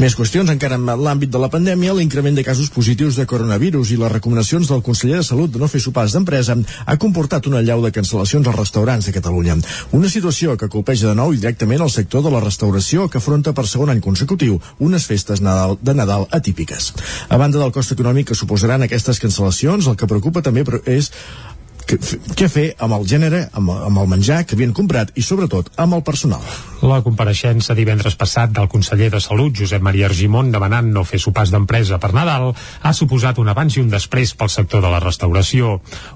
Més 0.00 0.14
qüestions 0.16 0.48
encara 0.48 0.78
en 0.78 0.86
l'àmbit 1.02 1.28
de 1.28 1.38
la 1.42 1.50
pandèmia, 1.52 1.92
l'increment 1.92 2.36
de 2.36 2.44
casos 2.46 2.70
positius 2.72 3.18
de 3.18 3.26
coronavirus 3.28 3.90
i 3.92 3.98
les 4.00 4.12
recomanacions 4.12 4.70
del 4.70 4.80
conseller 4.86 5.18
de 5.18 5.26
Salut 5.26 5.50
de 5.52 5.60
no 5.60 5.68
fer 5.68 5.80
sopars 5.84 6.14
d'empresa 6.16 6.56
ha 6.86 6.96
comportat 7.02 7.48
una 7.50 7.60
llau 7.60 7.82
de 7.84 7.90
cancel·lacions 7.92 8.46
als 8.46 8.56
restaurants 8.56 9.08
de 9.08 9.12
Catalunya. 9.12 9.58
Una 9.98 10.08
situació 10.08 10.56
que 10.56 10.70
colpeja 10.72 11.10
de 11.10 11.18
nou 11.18 11.34
directament 11.34 11.84
el 11.84 11.92
sector 11.92 12.24
de 12.24 12.32
la 12.32 12.40
restauració 12.40 13.08
que 13.10 13.18
afronta 13.18 13.52
per 13.52 13.66
segon 13.68 13.92
any 13.92 14.00
consecutiu 14.00 14.60
unes 14.78 15.04
festes 15.10 15.42
Nadal, 15.44 15.76
de 15.82 15.94
Nadal 15.98 16.28
atípiques. 16.30 16.92
A 17.28 17.36
banda 17.36 17.60
del 17.60 17.74
cost 17.74 17.92
econòmic 17.92 18.30
que 18.30 18.38
suposaran 18.38 18.86
aquestes 18.86 19.20
cancel·lacions, 19.20 19.90
el 19.90 19.98
que 20.00 20.08
preocupa 20.08 20.40
també 20.40 20.64
és 20.86 21.10
què 21.98 22.48
fer 22.50 22.66
amb 22.78 22.94
el 22.98 23.06
gènere, 23.08 23.46
amb, 23.56 23.72
amb 23.88 24.02
el 24.02 24.10
menjar 24.10 24.42
que 24.44 24.56
havien 24.56 24.74
comprat 24.76 25.10
i 25.18 25.24
sobretot 25.26 25.72
amb 25.80 25.96
el 25.98 26.04
personal. 26.06 26.44
La 26.80 27.02
compareixença 27.04 27.74
divendres 27.76 28.14
passat 28.16 28.54
del 28.56 28.68
conseller 28.72 29.10
de 29.12 29.20
Salut, 29.20 29.52
Josep 29.56 29.82
Maria 29.84 30.06
Argimon, 30.08 30.48
demanant 30.52 30.86
no 30.94 31.04
fer 31.04 31.20
sopars 31.20 31.50
d'empresa 31.52 31.98
per 32.00 32.12
Nadal, 32.16 32.54
ha 32.56 32.92
suposat 32.96 33.38
un 33.42 33.50
abans 33.52 33.76
i 33.76 33.82
un 33.82 33.90
després 33.92 34.32
pel 34.32 34.48
sector 34.48 34.80
de 34.80 34.92
la 34.92 35.00
restauració. 35.02 35.74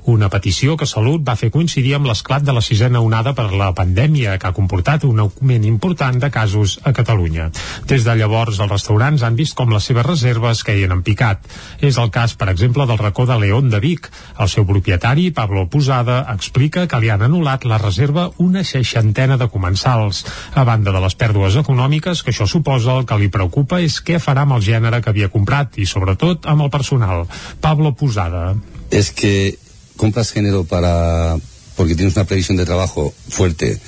Una 0.08 0.30
petició 0.32 0.78
que 0.80 0.88
Salut 0.88 1.24
va 1.26 1.36
fer 1.36 1.50
coincidir 1.52 1.94
amb 1.98 2.08
l'esclat 2.08 2.46
de 2.46 2.54
la 2.56 2.62
sisena 2.64 3.02
onada 3.04 3.34
per 3.36 3.50
la 3.52 3.72
pandèmia, 3.76 4.38
que 4.38 4.48
ha 4.48 4.56
comportat 4.56 5.04
un 5.04 5.20
augment 5.26 5.66
important 5.68 6.16
de 6.22 6.30
casos 6.32 6.78
a 6.82 6.94
Catalunya. 6.96 7.50
Des 7.90 8.08
de 8.08 8.16
llavors, 8.16 8.60
els 8.60 8.72
restaurants 8.72 9.22
han 9.22 9.36
vist 9.36 9.58
com 9.58 9.72
les 9.74 9.84
seves 9.84 10.06
reserves 10.06 10.64
caien 10.64 10.96
en 10.96 11.04
picat. 11.04 11.44
És 11.84 12.00
el 12.00 12.08
cas, 12.14 12.38
per 12.40 12.48
exemple, 12.54 12.88
del 12.88 13.02
racó 13.02 13.28
de 13.28 13.36
León 13.38 13.68
de 13.68 13.82
Vic. 13.84 14.08
El 14.40 14.48
seu 14.48 14.64
propietari, 14.64 15.28
Pablo 15.30 15.63
Posada 15.70 16.20
explica 16.32 16.84
que 16.90 16.98
li 17.00 17.10
han 17.12 17.22
anul·lat 17.26 17.64
la 17.68 17.78
reserva 17.80 18.28
una 18.42 18.64
seixantena 18.64 19.38
de 19.40 19.48
comensals. 19.52 20.24
A 20.54 20.64
banda 20.68 20.92
de 20.94 21.00
les 21.02 21.16
pèrdues 21.18 21.56
econòmiques 21.60 22.22
que 22.22 22.32
això 22.32 22.46
suposa, 22.50 22.98
el 22.98 23.08
que 23.08 23.18
li 23.20 23.30
preocupa 23.32 23.80
és 23.84 24.00
què 24.04 24.20
farà 24.22 24.44
amb 24.44 24.58
el 24.58 24.64
gènere 24.66 25.00
que 25.02 25.10
havia 25.12 25.30
comprat 25.32 25.78
i 25.78 25.86
sobretot 25.86 26.46
amb 26.50 26.66
el 26.66 26.70
personal. 26.70 27.26
Pablo 27.60 27.94
Posada. 27.94 28.54
Es 28.90 29.10
que 29.10 29.58
compras 29.96 30.32
género 30.32 30.64
para 30.64 31.36
porque 31.76 31.94
tienes 31.94 32.16
una 32.16 32.24
previsión 32.24 32.56
de 32.56 32.64
trabajo 32.64 33.12
fuerte. 33.28 33.80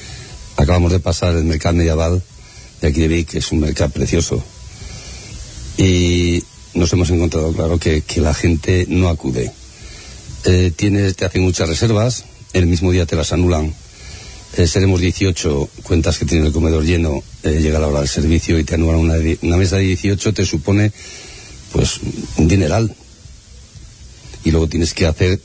Acabamos 0.57 0.93
de 0.93 1.01
pasar 1.01 1.35
el 1.37 1.45
mercado 1.45 1.77
medieval 1.77 2.23
de 2.81 2.89
aquí 2.89 3.01
de 3.01 3.09
Vic, 3.09 3.29
que 3.31 3.39
es 3.39 3.53
un 3.53 3.61
mercado 3.61 3.91
precioso. 3.91 4.43
Y 5.79 6.43
nos 6.75 6.93
hemos 6.93 7.11
encontrado 7.11 7.53
claro 7.53 7.79
que, 7.79 8.03
que 8.03 8.21
la 8.21 8.35
gente 8.35 8.87
no 8.89 9.09
acude 9.09 9.53
eh, 10.47 10.73
tienes, 10.75 11.17
te 11.17 11.25
hacen 11.25 11.43
muchas 11.43 11.69
reservas, 11.69 12.25
el 12.53 12.67
mismo 12.67 12.93
día 12.93 13.05
te 13.05 13.17
las 13.17 13.33
anulan. 13.33 13.75
Eh, 14.57 14.69
seremos 14.69 15.01
18 15.01 15.69
cuentas 15.83 16.19
que 16.19 16.25
tiene 16.25 16.47
el 16.47 16.53
comedor 16.53 16.85
lleno, 16.85 17.21
eh, 17.43 17.59
llega 17.61 17.81
la 17.81 17.89
hora 17.89 17.99
del 17.99 18.09
servicio 18.09 18.57
y 18.57 18.63
te 18.63 18.77
anulan 18.77 19.01
una, 19.01 19.57
mesa 19.57 19.77
de 19.77 19.83
18, 19.83 20.33
te 20.33 20.47
supone 20.47 20.93
pues 21.73 22.01
un 22.37 22.47
dineral. 22.47 22.95
Y 24.45 24.53
luego 24.53 24.69
tienes 24.69 24.95
que 24.95 25.07
hacer, 25.07 25.41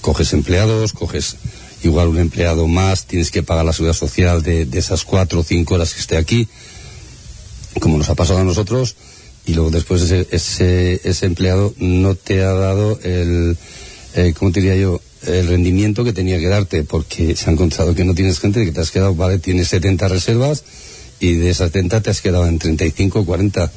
coges 0.00 0.32
empleados, 0.32 0.94
coges 0.94 1.36
igual 1.84 2.08
un 2.08 2.18
empleado 2.18 2.66
más, 2.66 3.06
tienes 3.06 3.30
que 3.30 3.44
pagar 3.44 3.64
la 3.64 3.72
seguridad 3.72 3.96
social 3.96 4.42
de, 4.42 4.68
esas 4.72 5.04
cuatro 5.04 5.40
o 5.40 5.44
cinco 5.44 5.76
horas 5.76 5.94
que 5.94 6.00
esté 6.00 6.16
aquí, 6.16 6.48
como 7.78 7.98
nos 7.98 8.10
ha 8.10 8.16
pasado 8.16 8.40
a 8.40 8.44
nosotros, 8.44 8.96
y 9.46 9.54
luego 9.54 9.70
después 9.70 10.02
ese 10.10 11.26
empleado 11.26 11.72
no 11.78 12.16
te 12.16 12.42
ha 12.42 12.52
dado 12.52 12.98
el, 13.04 13.56
eh, 14.14 14.34
¿cómo 14.36 14.52
te 14.52 14.60
diría 14.60 14.76
yo? 14.76 15.00
el 15.26 15.48
rendimiento 15.48 16.02
que 16.02 16.14
tenía 16.14 16.38
que 16.38 16.48
darte, 16.48 16.82
porque 16.82 17.36
se 17.36 17.50
ha 17.50 17.52
encontrado 17.52 17.94
que 17.94 18.04
no 18.04 18.14
tienes 18.14 18.40
gente, 18.40 18.64
que 18.64 18.72
te 18.72 18.80
has 18.80 18.90
quedado, 18.90 19.14
vale, 19.14 19.38
tienes 19.38 19.68
70 19.68 20.08
reservas 20.08 20.64
i 21.20 21.34
de 21.34 21.50
esas 21.50 21.68
70 21.68 22.00
te 22.00 22.10
has 22.10 22.20
quedado 22.20 22.46
en 22.46 22.58
35 22.58 23.20
o 23.20 23.24
40. 23.26 23.70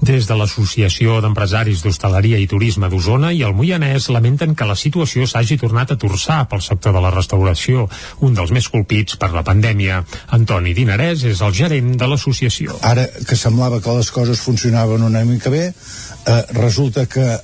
Des 0.00 0.26
de 0.26 0.34
l'Associació 0.34 1.18
d'Empresaris 1.20 1.82
d'Hostaleria 1.84 2.38
i 2.40 2.46
Turisme 2.48 2.88
d'Osona 2.88 3.30
i 3.36 3.42
el 3.44 3.52
Moianès 3.54 4.08
lamenten 4.08 4.54
que 4.56 4.66
la 4.66 4.76
situació 4.78 5.26
s'hagi 5.28 5.58
tornat 5.60 5.92
a 5.92 5.98
torçar 6.00 6.40
pel 6.48 6.64
sector 6.64 6.96
de 6.96 7.02
la 7.04 7.12
restauració, 7.12 7.84
un 8.24 8.34
dels 8.34 8.50
més 8.56 8.70
colpits 8.72 9.20
per 9.20 9.30
la 9.34 9.44
pandèmia. 9.44 10.00
Antoni 10.38 10.72
Dinarès 10.74 11.26
és 11.28 11.44
el 11.44 11.52
gerent 11.52 11.92
de 12.00 12.08
l'associació. 12.08 12.80
Ara 12.82 13.04
que 13.28 13.36
semblava 13.36 13.82
que 13.84 14.00
les 14.00 14.10
coses 14.10 14.40
funcionaven 14.40 15.04
una 15.04 15.24
mica 15.28 15.52
bé, 15.52 15.68
eh, 15.68 16.42
resulta 16.56 17.04
que 17.06 17.36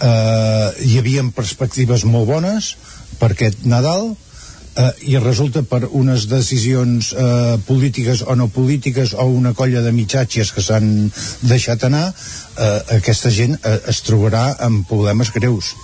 eh, 0.00 0.70
hi 0.86 0.96
havia 1.00 1.26
perspectives 1.34 2.04
molt 2.04 2.28
bones 2.30 2.72
per 3.18 3.32
aquest 3.32 3.64
Nadal 3.66 4.10
eh, 4.10 4.90
i 5.10 5.18
resulta 5.18 5.64
per 5.66 5.84
unes 5.90 6.28
decisions 6.30 7.12
eh, 7.12 7.58
polítiques 7.66 8.22
o 8.22 8.36
no 8.38 8.48
polítiques 8.52 9.14
o 9.14 9.26
una 9.26 9.54
colla 9.58 9.82
de 9.82 9.92
mitjatges 9.92 10.52
que 10.54 10.64
s'han 10.64 11.10
deixat 11.42 11.84
anar 11.88 12.06
eh, 12.08 12.80
aquesta 12.98 13.32
gent 13.34 13.58
eh, 13.58 13.78
es 13.92 14.02
trobarà 14.06 14.50
amb 14.68 14.86
problemes 14.88 15.32
greus 15.34 15.74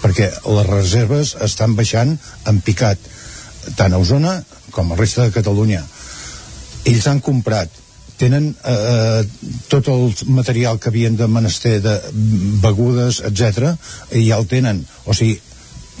perquè 0.00 0.30
les 0.30 0.70
reserves 0.70 1.36
estan 1.44 1.76
baixant 1.76 2.16
en 2.48 2.60
picat 2.64 3.10
tant 3.76 3.92
a 3.92 4.00
Osona 4.00 4.40
com 4.70 4.92
a 4.92 4.96
resta 4.96 5.26
de 5.26 5.34
Catalunya. 5.34 5.82
Ells 6.88 7.06
han 7.10 7.20
comprat 7.20 7.72
tenen 8.20 8.50
eh, 8.68 8.76
eh, 8.92 9.50
tot 9.72 9.88
el 9.92 10.12
material 10.28 10.78
que 10.78 10.90
havien 10.92 11.16
de 11.16 11.28
menester 11.28 11.78
de 11.84 11.96
begudes, 12.62 13.22
etc 13.24 13.72
i 14.12 14.26
ja 14.28 14.38
el 14.38 14.48
tenen. 14.50 14.82
O 15.06 15.16
sigui 15.16 15.38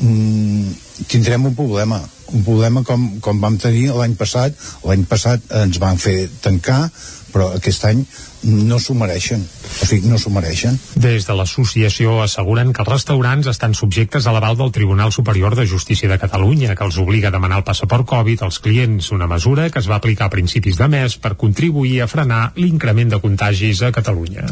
mm, 0.04 1.06
tindrem 1.08 1.48
un 1.50 1.56
problema. 1.56 2.00
Un 2.30 2.44
problema 2.46 2.84
com, 2.86 3.06
com 3.24 3.40
vam 3.42 3.56
tenir 3.58 3.88
l'any 3.96 4.14
passat. 4.20 4.54
L'any 4.86 5.06
passat 5.10 5.48
ens 5.62 5.80
van 5.82 5.98
fer 5.98 6.28
tancar 6.44 6.84
però 7.32 7.50
aquest 7.56 7.84
any 7.88 8.02
no 8.42 8.78
s'ho 8.80 8.94
mereixen 8.96 9.42
o 9.42 9.86
sigui, 9.86 10.08
no 10.08 10.18
s'ho 10.18 10.32
mereixen 10.32 10.78
Des 10.96 11.26
de 11.28 11.36
l'associació 11.36 12.18
asseguren 12.24 12.72
que 12.72 12.82
els 12.84 12.90
restaurants 12.90 13.50
estan 13.52 13.74
subjectes 13.78 14.26
a 14.26 14.34
l'aval 14.34 14.56
del 14.58 14.72
Tribunal 14.72 15.12
Superior 15.12 15.56
de 15.56 15.66
Justícia 15.66 16.08
de 16.08 16.18
Catalunya, 16.18 16.74
que 16.74 16.86
els 16.86 16.98
obliga 16.98 17.28
a 17.28 17.34
demanar 17.34 17.60
el 17.60 17.66
passaport 17.68 18.08
Covid 18.08 18.42
als 18.46 18.60
clients, 18.60 19.12
una 19.12 19.28
mesura 19.30 19.68
que 19.70 19.78
es 19.82 19.90
va 19.90 20.00
aplicar 20.00 20.28
a 20.28 20.34
principis 20.36 20.78
de 20.80 20.88
mes 20.88 21.16
per 21.16 21.36
contribuir 21.36 22.00
a 22.02 22.08
frenar 22.10 22.52
l'increment 22.56 23.12
de 23.12 23.20
contagis 23.20 23.82
a 23.82 23.92
Catalunya. 23.92 24.48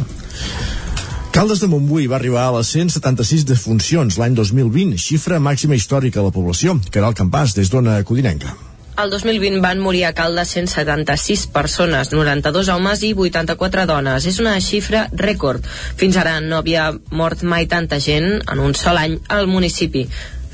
Caldes 1.33 1.61
de 1.63 1.69
Montbui 1.71 2.09
va 2.11 2.17
arribar 2.17 2.49
a 2.49 2.55
les 2.57 2.71
176 2.75 3.45
defuncions 3.47 4.17
l'any 4.19 4.35
2020, 4.35 4.97
xifra 4.99 5.39
màxima 5.39 5.79
històrica 5.79 6.19
a 6.19 6.27
la 6.27 6.35
població. 6.35 6.75
Caral 6.91 7.15
Campàs, 7.15 7.55
des 7.55 7.71
d'Ona 7.71 8.01
Codinenca. 8.03 8.57
El 8.99 9.11
2020 9.11 9.61
van 9.63 9.79
morir 9.79 10.01
a 10.07 10.13
Caldes 10.13 10.49
176 10.57 11.45
persones, 11.55 12.09
92 12.11 12.67
homes 12.73 13.05
i 13.07 13.13
84 13.15 13.85
dones. 13.87 14.25
És 14.27 14.41
una 14.43 14.57
xifra 14.59 15.05
rècord. 15.13 15.69
Fins 16.01 16.19
ara 16.19 16.33
no 16.43 16.59
havia 16.59 16.89
mort 17.21 17.45
mai 17.47 17.69
tanta 17.71 18.01
gent 18.03 18.27
en 18.41 18.59
un 18.59 18.75
sol 18.75 18.99
any 18.99 19.15
al 19.37 19.47
municipi. 19.47 20.09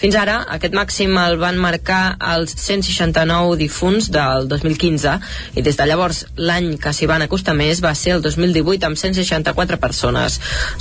Fins 0.05 0.19
ara, 0.21 0.35
aquest 0.53 0.75
màxim 0.77 1.15
el 1.17 1.39
van 1.41 1.57
marcar 1.57 2.19
els 2.35 2.51
169 2.61 3.55
difunts 3.57 4.11
del 4.13 4.51
2015 4.51 5.13
i 5.57 5.63
des 5.65 5.79
de 5.79 5.87
llavors 5.89 6.19
l'any 6.37 6.75
que 6.77 6.91
s'hi 6.93 7.07
van 7.09 7.23
acostar 7.25 7.55
més 7.57 7.79
va 7.81 7.95
ser 7.97 8.13
el 8.19 8.21
2018 8.21 8.85
amb 8.85 9.01
164 9.01 9.79
persones. 9.81 10.37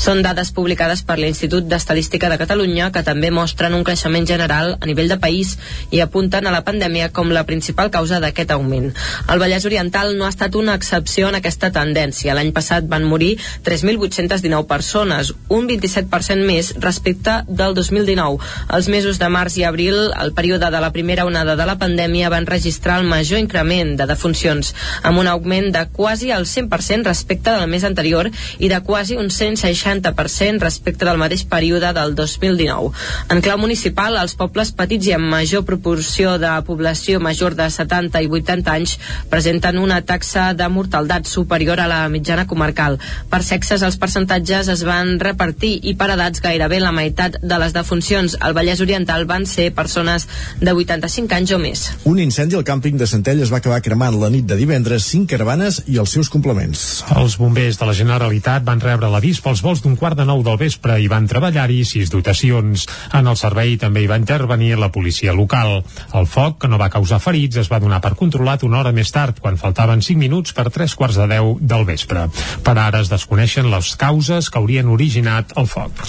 Són 0.05 0.19
dades 0.25 0.51
publicades 0.51 1.05
per 1.07 1.15
l'Institut 1.21 1.69
d'Estadística 1.71 2.27
de 2.27 2.39
Catalunya 2.41 2.89
que 2.91 3.05
també 3.07 3.29
mostren 3.31 3.77
un 3.77 3.85
creixement 3.87 4.27
general 4.27 4.73
a 4.81 4.91
nivell 4.91 5.13
de 5.13 5.19
país 5.23 5.55
i 5.95 6.03
apunten 6.03 6.43
a 6.43 6.51
la 6.57 6.65
pandèmia 6.67 7.07
com 7.15 7.31
la 7.31 7.45
principal 7.47 7.93
causa 7.95 8.19
d'aquest 8.19 8.51
augment. 8.57 8.91
El 9.31 9.39
Vallès 9.39 9.63
Oriental 9.71 10.17
no 10.17 10.27
ha 10.27 10.33
estat 10.35 10.59
una 10.59 10.75
excepció 10.75 11.31
en 11.31 11.39
aquesta 11.39 11.71
tendència. 11.71 12.35
L'any 12.35 12.51
passat 12.51 12.91
van 12.91 13.07
morir 13.07 13.37
3.819 13.63 14.67
persones, 14.67 15.31
un 15.47 15.71
27% 15.71 16.43
més 16.43 16.75
respecte 16.83 17.39
del 17.47 17.79
2019. 17.79 18.43
Els 18.75 18.91
mesos 18.91 19.12
de 19.19 19.29
març 19.29 19.57
i 19.59 19.63
abril, 19.67 19.95
el 20.21 20.33
període 20.33 20.69
de 20.71 20.79
la 20.81 20.91
primera 20.95 21.25
onada 21.25 21.55
de 21.55 21.65
la 21.67 21.77
pandèmia, 21.79 22.31
van 22.33 22.47
registrar 22.49 22.99
el 23.01 23.07
major 23.07 23.39
increment 23.39 23.93
de 23.99 24.07
defuncions, 24.09 24.73
amb 25.03 25.19
un 25.21 25.27
augment 25.27 25.69
de 25.75 25.83
quasi 25.91 26.31
el 26.31 26.47
100% 26.49 27.05
respecte 27.05 27.51
del 27.51 27.69
mes 27.69 27.83
anterior 27.83 28.29
i 28.59 28.69
de 28.71 28.79
quasi 28.81 29.17
un 29.19 29.29
160% 29.29 30.63
respecte 30.63 31.05
del 31.05 31.21
mateix 31.21 31.43
període 31.45 31.93
del 31.93 32.15
2019. 32.15 32.91
En 33.29 33.43
clau 33.45 33.59
municipal, 33.61 34.17
els 34.17 34.35
pobles 34.39 34.73
petits 34.73 35.11
i 35.11 35.15
amb 35.17 35.29
major 35.35 35.65
proporció 35.67 36.37
de 36.41 36.51
població 36.67 37.19
major 37.19 37.55
de 37.59 37.69
70 37.69 38.23
i 38.23 38.31
80 38.31 38.73
anys 38.73 38.97
presenten 39.29 39.77
una 39.77 40.01
taxa 40.01 40.53
de 40.57 40.67
mortaldat 40.69 41.29
superior 41.29 41.79
a 41.79 41.87
la 41.87 42.01
mitjana 42.09 42.47
comarcal. 42.47 42.99
Per 43.29 43.43
sexes, 43.43 43.83
els 43.85 43.99
percentatges 44.01 44.71
es 44.73 44.83
van 44.87 45.19
repartir 45.19 45.75
i 45.83 45.95
per 45.99 46.11
edats 46.15 46.41
gairebé 46.43 46.79
la 46.81 46.95
meitat 46.95 47.39
de 47.41 47.59
les 47.61 47.73
defuncions 47.75 48.37
al 48.39 48.55
Vallès 48.57 48.81
Oriental 48.81 49.02
van 49.27 49.45
ser 49.45 49.71
persones 49.73 50.27
de 50.61 50.71
85 50.73 51.35
anys 51.35 51.51
o 51.51 51.59
més. 51.59 51.83
Un 52.09 52.19
incendi 52.19 52.55
al 52.55 52.65
càmping 52.67 52.97
de 52.97 53.07
Centelles 53.07 53.51
va 53.51 53.57
acabar 53.57 53.81
cremant 53.81 54.19
la 54.19 54.29
nit 54.29 54.45
de 54.45 54.57
divendres 54.59 55.05
cinc 55.09 55.29
caravanes 55.29 55.83
i 55.87 55.97
els 55.97 56.11
seus 56.13 56.29
complements. 56.29 57.03
Els 57.15 57.37
bombers 57.37 57.79
de 57.79 57.85
la 57.89 57.95
Generalitat 57.97 58.63
van 58.63 58.81
rebre 58.83 59.09
l'avís 59.09 59.41
pels 59.43 59.61
vols 59.63 59.83
d'un 59.83 59.95
quart 59.95 60.17
de 60.17 60.25
nou 60.25 60.43
del 60.43 60.57
vespre 60.57 60.99
i 61.01 61.09
van 61.11 61.27
treballar-hi 61.27 61.83
sis 61.85 62.11
dotacions. 62.13 62.87
En 63.13 63.27
el 63.27 63.37
servei 63.39 63.77
també 63.81 64.03
hi 64.03 64.09
va 64.11 64.19
intervenir 64.21 64.75
la 64.79 64.91
policia 64.91 65.33
local. 65.33 65.81
El 66.13 66.27
foc, 66.27 66.59
que 66.61 66.71
no 66.71 66.79
va 66.81 66.91
causar 66.93 67.21
ferits, 67.23 67.57
es 67.61 67.71
va 67.71 67.81
donar 67.83 68.01
per 68.03 68.15
controlat 68.19 68.63
una 68.63 68.79
hora 68.81 68.93
més 68.95 69.11
tard, 69.11 69.39
quan 69.39 69.59
faltaven 69.59 70.01
5 70.01 70.19
minuts 70.19 70.53
per 70.53 70.69
tres 70.73 70.95
quarts 70.95 71.19
de 71.19 71.27
10 71.31 71.61
del 71.61 71.85
vespre. 71.87 72.27
Per 72.63 72.75
ara 72.77 73.01
es 73.03 73.11
desconeixen 73.11 73.69
les 73.71 73.93
causes 73.99 74.49
que 74.49 74.59
haurien 74.59 74.89
originat 74.91 75.55
el 75.59 75.67
foc. 75.67 76.03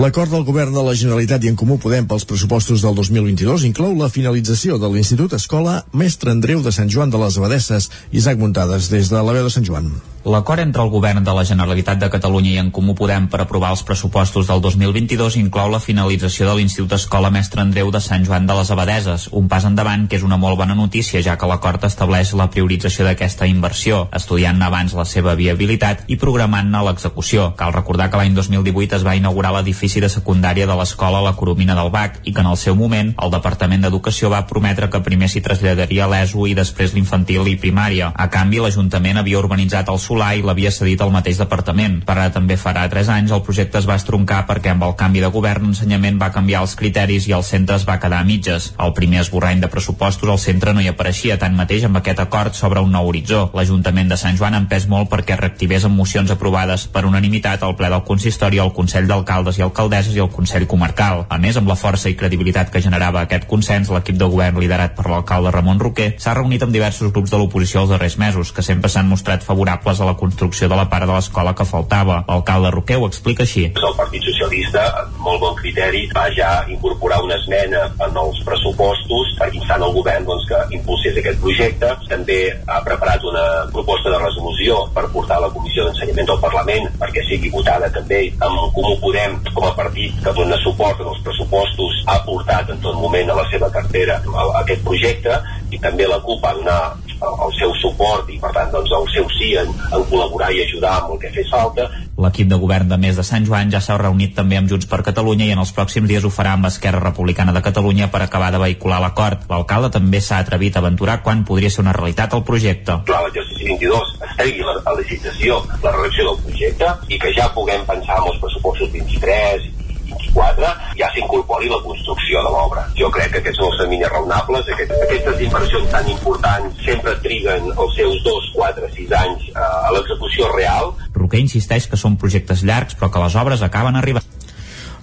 L'acord 0.00 0.32
del 0.32 0.46
govern 0.46 0.74
de 0.74 0.84
la 0.86 0.94
Generalitat 0.94 1.44
i 1.44 1.50
en 1.52 1.58
Comú 1.58 1.78
Podem 1.80 2.06
pels 2.10 2.26
pressupostos 2.30 2.84
del 2.84 2.94
2022 2.94 3.66
inclou 3.66 3.96
la 3.98 4.08
finalització 4.12 4.78
de 4.78 4.88
l'Institut 4.92 5.34
Escola 5.34 5.80
Mestre 5.90 6.30
Andreu 6.30 6.62
de 6.62 6.70
Sant 6.70 6.90
Joan 6.92 7.10
de 7.10 7.18
les 7.18 7.38
Abadesses. 7.40 7.90
Isaac 8.14 8.38
Muntades, 8.38 8.86
des 8.92 9.10
de 9.10 9.18
la 9.18 9.34
veu 9.34 9.48
de 9.48 9.50
Sant 9.50 9.66
Joan. 9.66 9.90
L'acord 10.22 10.60
entre 10.60 10.82
el 10.82 10.90
govern 10.92 11.24
de 11.24 11.32
la 11.32 11.46
Generalitat 11.48 11.96
de 11.96 12.10
Catalunya 12.12 12.50
i 12.52 12.58
en 12.60 12.66
Comú 12.76 12.92
Podem 12.92 13.24
per 13.32 13.38
aprovar 13.40 13.70
els 13.72 13.80
pressupostos 13.88 14.50
del 14.50 14.60
2022 14.60 15.38
inclou 15.40 15.70
la 15.72 15.78
finalització 15.80 16.44
de 16.44 16.58
l'Institut 16.58 16.92
Escola 16.92 17.30
Mestre 17.32 17.62
Andreu 17.62 17.88
de 17.88 18.02
Sant 18.04 18.26
Joan 18.28 18.44
de 18.44 18.52
les 18.58 18.68
Abadeses, 18.70 19.30
un 19.32 19.48
pas 19.48 19.64
endavant 19.64 20.04
que 20.04 20.18
és 20.18 20.26
una 20.26 20.36
molt 20.36 20.58
bona 20.60 20.76
notícia 20.76 21.22
ja 21.24 21.38
que 21.40 21.48
l'acord 21.48 21.86
estableix 21.88 22.34
la 22.36 22.50
priorització 22.52 23.06
d'aquesta 23.06 23.48
inversió, 23.48 24.02
estudiant 24.12 24.60
abans 24.60 24.92
la 24.98 25.06
seva 25.08 25.32
viabilitat 25.38 26.04
i 26.12 26.20
programant-ne 26.20 26.84
l'execució. 26.84 27.54
Cal 27.56 27.72
recordar 27.72 28.10
que 28.10 28.20
l'any 28.20 28.36
2018 28.36 29.00
es 29.00 29.08
va 29.08 29.16
inaugurar 29.16 29.54
l'edifici 29.56 30.04
de 30.04 30.12
secundària 30.12 30.68
de 30.68 30.76
l'escola 30.76 31.24
La 31.24 31.32
Coromina 31.32 31.78
del 31.80 31.88
Bac 31.96 32.20
i 32.24 32.36
que 32.36 32.44
en 32.44 32.52
el 32.52 32.60
seu 32.60 32.76
moment 32.76 33.14
el 33.16 33.32
Departament 33.32 33.88
d'Educació 33.88 34.28
va 34.36 34.44
prometre 34.44 34.92
que 34.92 35.00
primer 35.00 35.32
s'hi 35.32 35.40
traslladaria 35.40 36.12
l'ESO 36.12 36.44
i 36.44 36.54
després 36.60 36.92
l'infantil 36.92 37.48
i 37.48 37.56
primària. 37.56 38.12
A 38.12 38.28
canvi, 38.28 38.60
l'Ajuntament 38.60 39.24
havia 39.24 39.40
urbanitzat 39.40 39.88
el 39.88 40.04
solar 40.10 40.34
i 40.34 40.42
l'havia 40.42 40.72
cedit 40.74 41.00
al 41.04 41.12
mateix 41.14 41.38
departament. 41.38 42.00
Per 42.06 42.16
ara 42.16 42.30
també 42.34 42.56
farà 42.58 42.86
3 42.90 43.12
anys 43.14 43.34
el 43.36 43.44
projecte 43.46 43.78
es 43.78 43.86
va 43.86 43.98
estroncar 44.00 44.42
perquè 44.48 44.72
amb 44.74 44.84
el 44.88 44.96
canvi 44.98 45.22
de 45.22 45.30
govern 45.30 45.68
l'ensenyament 45.68 46.18
va 46.18 46.32
canviar 46.34 46.64
els 46.64 46.74
criteris 46.78 47.28
i 47.28 47.34
el 47.36 47.44
centre 47.46 47.76
es 47.78 47.86
va 47.86 47.98
quedar 48.02 48.20
a 48.20 48.26
mitges. 48.26 48.72
Al 48.76 48.94
primer 48.96 49.20
esborrany 49.22 49.60
de 49.62 49.70
pressupostos 49.70 50.28
el 50.34 50.40
centre 50.42 50.74
no 50.74 50.82
hi 50.82 50.88
apareixia, 50.90 51.38
tanmateix 51.38 51.86
amb 51.86 52.00
aquest 52.00 52.22
acord 52.24 52.56
s'obre 52.58 52.82
un 52.82 52.90
nou 52.96 53.06
horitzó. 53.10 53.44
L'Ajuntament 53.54 54.10
de 54.10 54.18
Sant 54.18 54.38
Joan 54.40 54.56
ha 54.56 54.62
empès 54.64 54.88
molt 54.90 55.10
perquè 55.12 55.38
reactivés 55.38 55.86
amb 55.86 56.00
mocions 56.00 56.32
aprovades 56.34 56.88
per 56.90 57.04
unanimitat 57.06 57.62
al 57.62 57.76
ple 57.78 57.92
del 57.92 58.04
consistori, 58.08 58.58
el 58.58 58.74
Consell 58.74 59.06
d'Alcaldes 59.06 59.60
i 59.60 59.66
Alcaldesses 59.66 60.16
i 60.16 60.24
el 60.24 60.32
Consell 60.34 60.66
Comarcal. 60.70 61.24
A 61.28 61.38
més, 61.38 61.60
amb 61.60 61.70
la 61.70 61.78
força 61.78 62.10
i 62.10 62.16
credibilitat 62.18 62.72
que 62.72 62.82
generava 62.82 63.22
aquest 63.22 63.46
consens, 63.50 63.92
l'equip 63.94 64.18
de 64.18 64.28
govern 64.32 64.58
liderat 64.58 64.96
per 64.98 65.06
l'alcalde 65.10 65.54
Ramon 65.54 65.80
Roquer 65.80 66.14
s'ha 66.18 66.34
reunit 66.34 66.66
amb 66.66 66.74
diversos 66.74 67.12
grups 67.14 67.30
de 67.30 67.38
l'oposició 67.38 67.84
els 67.84 67.94
darrers 67.94 68.18
mesos, 68.18 68.52
que 68.52 68.66
sempre 68.66 68.90
s'han 68.90 69.08
mostrat 69.10 69.46
favorables 69.46 69.99
a 70.00 70.08
la 70.08 70.16
construcció 70.16 70.68
de 70.68 70.78
la 70.78 70.88
part 70.90 71.06
de 71.06 71.12
l'escola 71.12 71.54
que 71.54 71.66
faltava. 71.68 72.20
L'alcalde 72.28 72.70
Roquer 72.74 72.98
ho 73.00 73.08
explica 73.08 73.44
així. 73.46 73.66
El 73.70 73.96
Partit 73.98 74.26
Socialista, 74.26 74.86
amb 75.02 75.20
molt 75.26 75.40
bon 75.44 75.56
criteri, 75.60 76.06
va 76.16 76.26
ja 76.36 76.50
incorporar 76.68 77.20
una 77.24 77.36
esmena 77.40 77.86
en 78.06 78.20
els 78.24 78.40
pressupostos 78.46 79.34
per 79.38 79.50
instant 79.54 79.84
el 79.86 79.94
govern 79.96 80.28
doncs, 80.28 80.46
que 80.50 80.60
impulsés 80.78 81.18
aquest 81.20 81.40
projecte. 81.44 81.92
També 82.10 82.40
ha 82.66 82.80
preparat 82.86 83.24
una 83.30 83.46
proposta 83.72 84.12
de 84.12 84.22
resolució 84.24 84.80
per 84.94 85.06
portar 85.14 85.38
a 85.38 85.46
la 85.46 85.52
Comissió 85.54 85.86
d'Ensenyament 85.86 86.30
del 86.30 86.42
Parlament 86.42 86.88
perquè 87.00 87.24
sigui 87.28 87.50
votada 87.52 87.90
també 87.94 88.22
amb 88.46 88.70
Comú 88.76 88.96
Podem 89.00 89.38
com 89.54 89.66
a 89.68 89.72
partit 89.76 90.18
que 90.24 90.34
dona 90.36 90.58
suport 90.64 91.00
els 91.04 91.22
pressupostos 91.26 92.02
ha 92.10 92.18
portat 92.26 92.70
en 92.74 92.82
tot 92.84 92.98
moment 93.00 93.30
a 93.30 93.38
la 93.40 93.46
seva 93.52 93.70
cartera 93.72 94.20
aquest 94.60 94.84
projecte 94.86 95.38
i 95.70 95.78
també 95.82 96.08
la 96.10 96.20
CUP 96.24 96.42
va 96.44 96.54
donar 96.58 96.80
el 97.20 97.52
seu 97.58 97.72
suport 97.82 98.30
i 98.32 98.38
per 98.40 98.52
tant 98.56 98.70
doncs, 98.72 98.92
el 98.96 99.08
seu 99.14 99.26
sí 99.36 99.52
en, 99.60 99.68
en 99.90 100.06
col·laborar 100.12 100.50
i 100.56 100.62
ajudar 100.64 100.96
amb 101.00 101.14
el 101.14 101.20
que 101.24 101.32
fes 101.34 101.50
falta 101.52 101.88
L'equip 102.20 102.50
de 102.50 102.58
govern 102.60 102.90
de 102.90 102.98
Més 103.00 103.16
de 103.16 103.24
Sant 103.24 103.46
Joan 103.48 103.70
ja 103.72 103.80
s'ha 103.80 103.96
reunit 104.00 104.34
també 104.36 104.58
amb 104.60 104.68
Junts 104.68 104.88
per 104.90 105.00
Catalunya 105.06 105.46
i 105.48 105.54
en 105.54 105.62
els 105.62 105.72
pròxims 105.76 106.08
dies 106.10 106.26
ho 106.26 106.32
farà 106.34 106.52
amb 106.56 106.68
Esquerra 106.68 107.00
Republicana 107.04 107.54
de 107.56 107.62
Catalunya 107.64 108.10
per 108.12 108.20
acabar 108.24 108.50
de 108.52 108.60
vehicular 108.60 109.00
l'acord. 109.00 109.46
L'alcalde 109.48 109.92
també 109.96 110.20
s'ha 110.20 110.42
atrevit 110.44 110.76
a 110.76 110.82
aventurar 110.84 111.20
quan 111.24 111.46
podria 111.48 111.72
ser 111.72 111.84
una 111.84 111.96
realitat 111.96 112.36
el 112.36 112.44
projecte. 112.44 112.98
Clar, 113.08 113.22
l'exercici 113.24 113.70
22 113.72 114.14
es 114.28 114.36
tregui 114.36 114.68
la, 114.68 114.76
la 114.84 114.96
licitació, 115.00 115.62
la 115.84 115.96
redacció 115.96 116.28
del 116.28 116.40
projecte 116.44 116.94
i 117.08 117.20
que 117.24 117.32
ja 117.38 117.48
puguem 117.56 117.86
pensar 117.88 118.20
en 118.20 118.32
els 118.34 118.42
pressupostos 118.44 118.92
23 118.92 119.79
24 120.10 120.72
ja 120.98 121.08
s'incorpori 121.14 121.70
la 121.70 121.80
construcció 121.84 122.42
de 122.44 122.52
l'obra. 122.54 122.84
Jo 122.98 123.10
crec 123.14 123.32
que 123.34 123.42
aquests 123.42 123.60
són 123.60 123.70
els 123.70 123.80
terminis 123.82 124.12
raonables, 124.12 124.72
aquest, 124.74 124.96
aquestes 125.06 125.44
inversions 125.46 125.94
tan 125.94 126.10
importants 126.10 126.82
sempre 126.86 127.16
triguen 127.24 127.70
els 127.70 127.96
seus 127.98 128.18
2, 128.26 128.50
4, 128.56 128.90
6 128.98 129.16
anys 129.22 129.48
eh, 129.52 129.60
a 129.60 129.94
l'execució 129.96 130.50
real. 130.56 130.92
Roquer 131.16 131.44
insisteix 131.46 131.88
que 131.90 132.00
són 132.00 132.18
projectes 132.20 132.64
llargs 132.66 132.98
però 132.98 133.10
que 133.12 133.24
les 133.24 133.38
obres 133.40 133.64
acaben 133.66 133.98
arribant. 134.00 134.26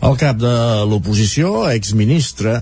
El 0.08 0.14
cap 0.22 0.38
de 0.38 0.54
l'oposició, 0.86 1.72
exministre, 1.74 2.60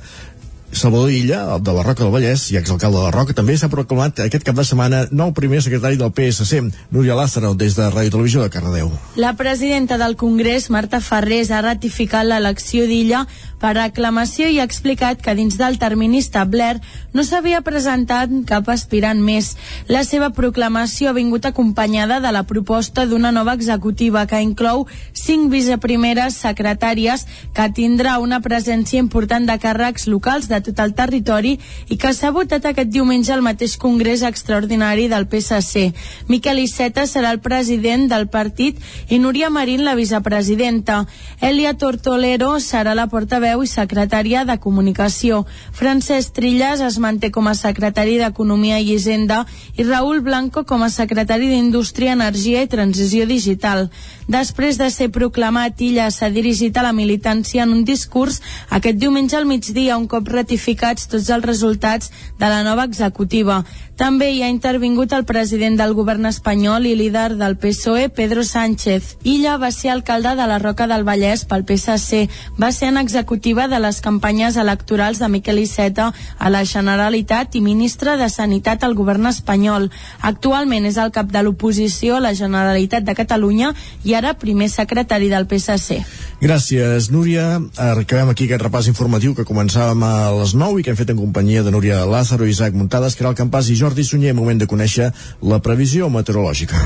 Salvador 0.76 1.09
Illa, 1.09 1.57
de 1.59 1.71
la 1.71 1.84
Roca 1.84 2.03
del 2.03 2.11
Vallès 2.11 2.49
i 2.51 2.57
exalcalde 2.59 2.99
de 2.99 3.05
la 3.05 3.11
Roca, 3.15 3.34
també 3.34 3.55
s'ha 3.55 3.69
proclamat 3.71 4.19
aquest 4.26 4.43
cap 4.43 4.57
de 4.59 4.65
setmana 4.67 5.05
nou 5.15 5.32
primer 5.34 5.61
secretari 5.63 5.95
del 5.95 6.11
PSC, 6.11 6.59
Núria 6.91 7.15
Lázaro, 7.15 7.53
des 7.55 7.78
de 7.78 7.88
Ràdio 7.88 8.11
Televisió 8.11 8.43
de 8.43 8.51
Cardedeu. 8.51 8.91
La 9.15 9.34
presidenta 9.39 9.97
del 9.97 10.17
Congrés, 10.19 10.67
Marta 10.69 10.99
Ferrés, 10.99 11.49
ha 11.51 11.61
ratificat 11.63 12.28
l'elecció 12.28 12.84
d'Illa 12.89 13.23
per 13.61 13.78
aclamació 13.80 14.49
i 14.51 14.59
ha 14.59 14.67
explicat 14.67 15.23
que 15.23 15.34
dins 15.38 15.55
del 15.57 15.80
termini 15.80 16.19
establert 16.19 16.84
no 17.15 17.23
s'havia 17.23 17.63
presentat 17.63 18.34
cap 18.45 18.67
aspirant 18.69 19.21
més. 19.23 19.53
La 19.88 20.03
seva 20.03 20.30
proclamació 20.36 21.09
ha 21.09 21.15
vingut 21.15 21.47
acompanyada 21.47 22.19
de 22.19 22.34
la 22.36 22.43
proposta 22.43 23.07
d'una 23.07 23.32
nova 23.32 23.55
executiva 23.55 24.26
que 24.28 24.43
inclou 24.43 24.86
cinc 25.15 25.47
viceprimeres 25.53 26.36
secretàries 26.43 27.26
que 27.55 27.71
tindrà 27.71 28.19
una 28.19 28.41
presència 28.43 28.99
important 28.99 29.47
de 29.47 29.55
càrrecs 29.61 30.09
locals 30.11 30.51
de 30.51 30.64
tot 30.66 30.82
el 30.84 30.93
territori 30.97 31.55
i 31.89 31.97
que 32.01 32.13
s'ha 32.13 32.32
votat 32.36 32.66
aquest 32.66 32.89
diumenge 32.91 33.34
al 33.34 33.43
mateix 33.45 33.78
Congrés 33.82 34.24
Extraordinari 34.26 35.07
del 35.11 35.28
PSC. 35.30 35.91
Miquel 36.28 36.59
Iceta 36.63 37.05
serà 37.07 37.32
el 37.32 37.41
president 37.45 38.07
del 38.11 38.28
partit 38.28 38.82
i 39.09 39.20
Núria 39.20 39.49
Marín 39.49 39.86
la 39.86 39.95
vicepresidenta. 39.95 41.05
Elia 41.41 41.76
Tortolero 41.78 42.55
serà 42.59 42.95
la 42.97 43.07
portaveu 43.11 43.63
i 43.63 43.70
secretària 43.70 44.45
de 44.45 44.57
Comunicació. 44.59 45.43
Francesc 45.72 46.34
Trillas 46.36 46.82
es 46.82 46.99
manté 46.99 47.32
com 47.32 47.47
a 47.47 47.55
secretari 47.55 48.18
d'Economia 48.20 48.80
i 48.80 48.93
Hisenda 48.95 49.45
i 49.78 49.84
Raül 49.84 50.22
Blanco 50.26 50.66
com 50.66 50.84
a 50.84 50.89
secretari 50.89 51.49
d'Indústria, 51.51 52.13
Energia 52.18 52.63
i 52.63 52.72
Transició 52.72 53.26
Digital. 53.30 53.89
Després 54.28 54.80
de 54.82 54.89
ser 54.89 55.11
proclamat, 55.13 55.82
Illa 55.86 56.09
s'ha 56.09 56.32
dirigit 56.34 56.78
a 56.78 56.84
la 56.86 56.93
militància 56.97 57.63
en 57.63 57.73
un 57.76 57.84
discurs 57.86 58.41
aquest 58.73 58.97
diumenge 58.97 59.38
al 59.38 59.45
migdia, 59.45 59.97
un 59.97 60.07
cop 60.09 60.28
ratificats 60.34 61.05
tots 61.11 61.30
els 61.30 61.45
resultats 61.45 62.11
de 62.39 62.49
la 62.49 62.63
nova 62.65 62.88
executiva. 62.89 63.63
També 63.95 64.27
hi 64.33 64.41
ha 64.43 64.49
intervingut 64.51 65.13
el 65.15 65.23
president 65.23 65.77
del 65.79 65.93
govern 65.95 66.27
espanyol 66.27 66.83
i 66.83 66.97
líder 66.99 67.37
del 67.39 67.53
PSOE, 67.55 68.09
Pedro 68.11 68.43
Sánchez. 68.43 69.13
Illa 69.23 69.53
va 69.55 69.69
ser 69.71 69.93
alcalde 69.93 70.33
de 70.35 70.47
la 70.49 70.57
Roca 70.59 70.83
del 70.91 71.05
Vallès 71.07 71.45
pel 71.47 71.63
PSC. 71.63 72.25
Va 72.59 72.73
ser 72.75 72.89
en 72.91 72.99
executiva 72.99 73.69
de 73.71 73.79
les 73.79 74.01
campanyes 74.03 74.57
electorals 74.59 75.21
de 75.23 75.29
Miquel 75.31 75.61
Iceta 75.63 76.09
a 76.37 76.51
la 76.51 76.65
Generalitat 76.67 77.55
i 77.55 77.61
ministre 77.63 78.17
de 78.19 78.27
Sanitat 78.27 78.83
al 78.83 78.97
govern 78.99 79.29
espanyol. 79.31 79.87
Actualment 80.19 80.89
és 80.91 80.99
el 80.99 81.15
cap 81.15 81.31
de 81.31 81.45
l'oposició 81.47 82.17
a 82.17 82.25
la 82.27 82.33
Generalitat 82.35 83.07
de 83.07 83.15
Catalunya 83.15 83.71
i 84.03 84.17
ara 84.19 84.35
primer 84.35 84.67
secretari 84.75 85.31
del 85.31 85.47
PSC. 85.47 86.01
Gràcies, 86.43 87.07
Núria. 87.15 87.61
Acabem 87.79 88.35
aquí 88.35 88.49
aquest 88.49 88.67
repàs 88.67 88.91
informatiu 88.91 89.31
que 89.39 89.47
començàvem 89.47 90.03
a 90.03 90.13
les 90.35 90.51
9 90.51 90.81
i 90.81 90.83
que 90.83 90.91
hem 90.91 90.99
fet 90.99 91.15
en 91.15 91.23
companyia 91.23 91.63
de 91.63 91.71
Núria 91.71 92.03
Lázaro, 92.03 92.43
Isaac 92.43 92.75
Muntades, 92.75 93.15
Caral 93.15 93.39
Campàs 93.39 93.71
i 93.71 93.84
Jordi 93.86 94.03
Sunyer. 94.03 94.33
Moment 94.33 94.57
de 94.57 94.65
conèixer 94.65 95.11
la 95.45 95.61
previsió 95.61 96.09
meteorològica. 96.09 96.79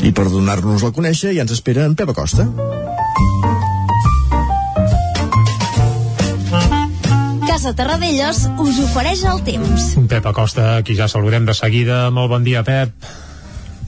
I 0.00 0.12
per 0.16 0.28
donar-nos 0.32 0.86
a 0.86 0.92
conèixer 0.96 1.34
ja 1.36 1.44
ens 1.44 1.52
espera 1.52 1.84
en 1.84 1.96
Pep 1.98 2.14
Acosta. 2.14 2.48
Casa 7.44 7.74
Terradellos 7.76 8.44
us 8.64 8.82
ofereix 8.86 9.26
el 9.28 9.42
temps. 9.44 9.88
Pep 10.08 10.32
Acosta, 10.32 10.76
aquí 10.78 10.96
ja 10.96 11.10
saludem 11.12 11.44
de 11.44 11.56
seguida. 11.58 12.06
Molt 12.14 12.32
bon 12.32 12.46
dia, 12.46 12.64
Pep. 12.64 12.94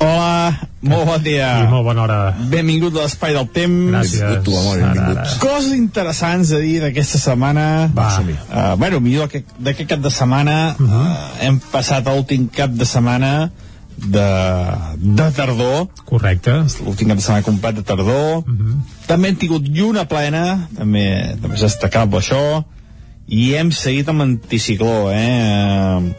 Hola, 0.01 0.57
molt 0.81 1.05
bon 1.05 1.23
dia. 1.23 1.49
I 1.61 1.67
molt 1.69 1.85
bona 1.85 2.03
hora. 2.07 2.19
Benvingut 2.51 2.95
a 2.97 3.03
l'Espai 3.05 3.35
del 3.37 3.49
Temps. 3.53 3.91
Gràcies. 3.93 4.39
Tu, 4.47 4.55
amor, 4.57 4.79
Ara, 4.79 4.93
benvingut. 4.95 5.19
ara. 5.21 5.35
Coses 5.43 5.75
interessants 5.77 6.53
a 6.57 6.61
dir 6.63 6.79
d'aquesta 6.81 7.19
setmana. 7.21 7.67
Va. 7.95 8.07
Uh, 8.25 8.77
bueno, 8.81 9.01
millor 9.05 9.29
que- 9.29 9.45
d'aquest 9.59 9.91
cap 9.91 10.01
de 10.01 10.11
setmana. 10.11 10.75
Uh 10.79 10.87
-huh. 10.87 11.03
uh, 11.03 11.45
hem 11.45 11.59
passat 11.73 12.07
l'últim 12.07 12.49
cap 12.49 12.71
de 12.71 12.85
setmana 12.87 13.51
de, 13.99 14.29
de 14.97 15.31
tardor. 15.37 15.89
Correcte. 16.07 16.51
L'últim 16.85 17.09
cap 17.09 17.17
de 17.17 17.23
setmana 17.23 17.43
complet 17.45 17.75
de 17.77 17.83
tardor. 17.83 18.39
Uh 18.39 18.45
-huh. 18.49 18.77
També 19.07 19.29
hem 19.29 19.37
tingut 19.37 19.63
lluna 19.69 20.07
plena, 20.09 20.69
també, 20.77 21.37
també 21.43 21.55
és 21.57 21.61
destacable 21.61 22.19
això. 22.21 22.65
I 23.29 23.55
hem 23.55 23.71
seguit 23.71 24.09
amb 24.09 24.23
anticicló, 24.23 25.11
eh? 25.13 26.15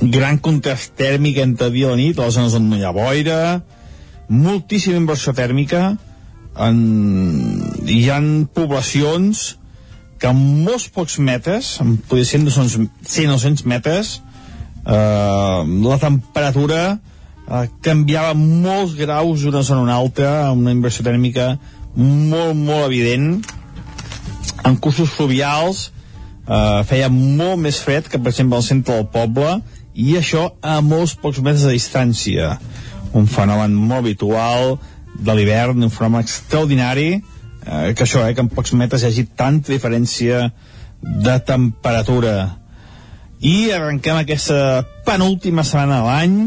Gran 0.00 0.38
contrast 0.40 0.94
tèrmic 0.96 1.40
entre 1.42 1.68
dia 1.74 1.88
i 1.88 1.90
la 1.90 1.98
nit, 1.98 2.18
a 2.18 2.28
les 2.28 2.36
zones 2.38 2.56
on 2.56 2.70
no 2.70 2.78
hi 2.78 2.86
ha 2.88 2.92
boira, 2.96 3.40
moltíssima 4.32 4.96
inversió 4.96 5.34
tèrmica, 5.36 5.96
en, 6.56 6.78
hi 7.84 8.06
han 8.10 8.30
poblacions 8.54 9.58
que 10.20 10.30
en 10.30 10.40
molts 10.64 10.88
pocs 10.92 11.18
metres, 11.24 11.76
en 11.84 11.98
podria 12.08 12.28
ser 12.28 12.40
100-200 12.40 13.64
metres, 13.68 14.18
eh, 14.86 15.60
la 15.86 15.98
temperatura 16.00 16.82
eh, 16.94 17.66
canviava 17.84 18.34
molts 18.36 18.96
graus 18.98 19.44
d'una 19.44 19.62
zona 19.64 19.80
a 19.80 19.88
una 19.88 19.96
altra, 20.00 20.32
amb 20.50 20.64
una 20.64 20.74
inversió 20.76 21.04
tèrmica 21.06 21.54
molt, 21.96 22.54
molt 22.56 22.86
evident. 22.86 23.40
En 24.64 24.76
cursos 24.76 25.12
fluvials 25.16 25.88
eh, 26.46 26.80
feia 26.88 27.08
molt 27.12 27.60
més 27.64 27.80
fred 27.80 28.08
que, 28.08 28.20
per 28.20 28.32
exemple, 28.34 28.60
al 28.60 28.66
centre 28.66 28.96
del 28.96 29.08
poble, 29.12 29.58
i 30.00 30.16
això 30.18 30.46
a 30.62 30.78
molts 30.84 31.16
pocs 31.20 31.40
metres 31.44 31.66
de 31.66 31.74
distància. 31.76 32.54
Un 33.16 33.26
fenomen 33.28 33.74
molt 33.74 34.04
habitual 34.04 34.78
de 35.20 35.34
l'hivern, 35.36 35.82
un 35.82 35.92
fenomen 35.92 36.24
extraordinari, 36.24 37.10
eh, 37.66 37.92
que 37.94 38.04
això, 38.06 38.24
eh, 38.26 38.34
que 38.34 38.40
en 38.40 38.48
pocs 38.48 38.72
metres 38.72 39.02
hi 39.02 39.10
hagi 39.10 39.26
tanta 39.36 39.72
diferència 39.72 40.50
de 41.00 41.36
temperatura. 41.46 42.56
I 43.40 43.70
arrenquem 43.72 44.20
aquesta 44.20 44.84
penúltima 45.04 45.64
setmana 45.64 46.00
de 46.00 46.06
l'any, 46.08 46.38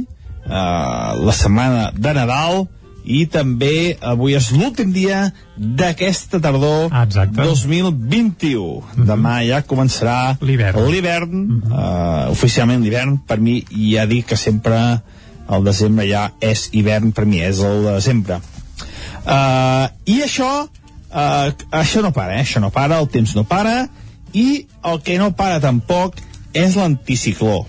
eh, 0.46 1.26
la 1.28 1.34
setmana 1.34 1.92
de 1.94 2.14
Nadal, 2.14 2.68
i 3.04 3.26
també 3.28 3.98
avui 4.00 4.38
és 4.38 4.50
l'últim 4.56 4.94
dia 4.96 5.26
d'aquesta 5.58 6.40
tardor 6.44 6.88
exacte. 6.88 7.44
2021. 7.44 9.04
Demà 9.08 9.42
ja 9.48 9.64
començarà 9.68 10.38
L'hivern. 10.42 10.88
l'hivern 10.88 11.44
eh, 11.68 12.32
oficialment 12.32 12.84
l'hivern 12.84 13.20
per 13.28 13.40
mi 13.44 13.60
ja 13.92 14.08
dic 14.08 14.32
que 14.32 14.40
sempre 14.40 14.80
el 15.52 15.66
desembre 15.66 16.08
ja 16.08 16.30
és 16.40 16.70
hivern 16.72 17.12
per 17.12 17.26
mi, 17.28 17.42
és 17.44 17.60
el 17.60 17.84
de 17.84 17.98
sempre 18.04 18.40
uh, 18.40 19.88
i 20.08 20.22
això 20.24 20.50
uh, 20.64 21.66
això 21.72 22.04
no 22.06 22.14
para, 22.16 22.38
eh? 22.38 22.46
això 22.46 22.64
no 22.64 22.72
para 22.72 23.00
el 23.02 23.10
temps 23.12 23.36
no 23.36 23.44
para 23.44 23.90
i 24.34 24.66
el 24.84 25.02
que 25.04 25.20
no 25.20 25.34
para 25.36 25.60
tampoc 25.64 26.22
és 26.54 26.78
l'anticicló 26.80 27.66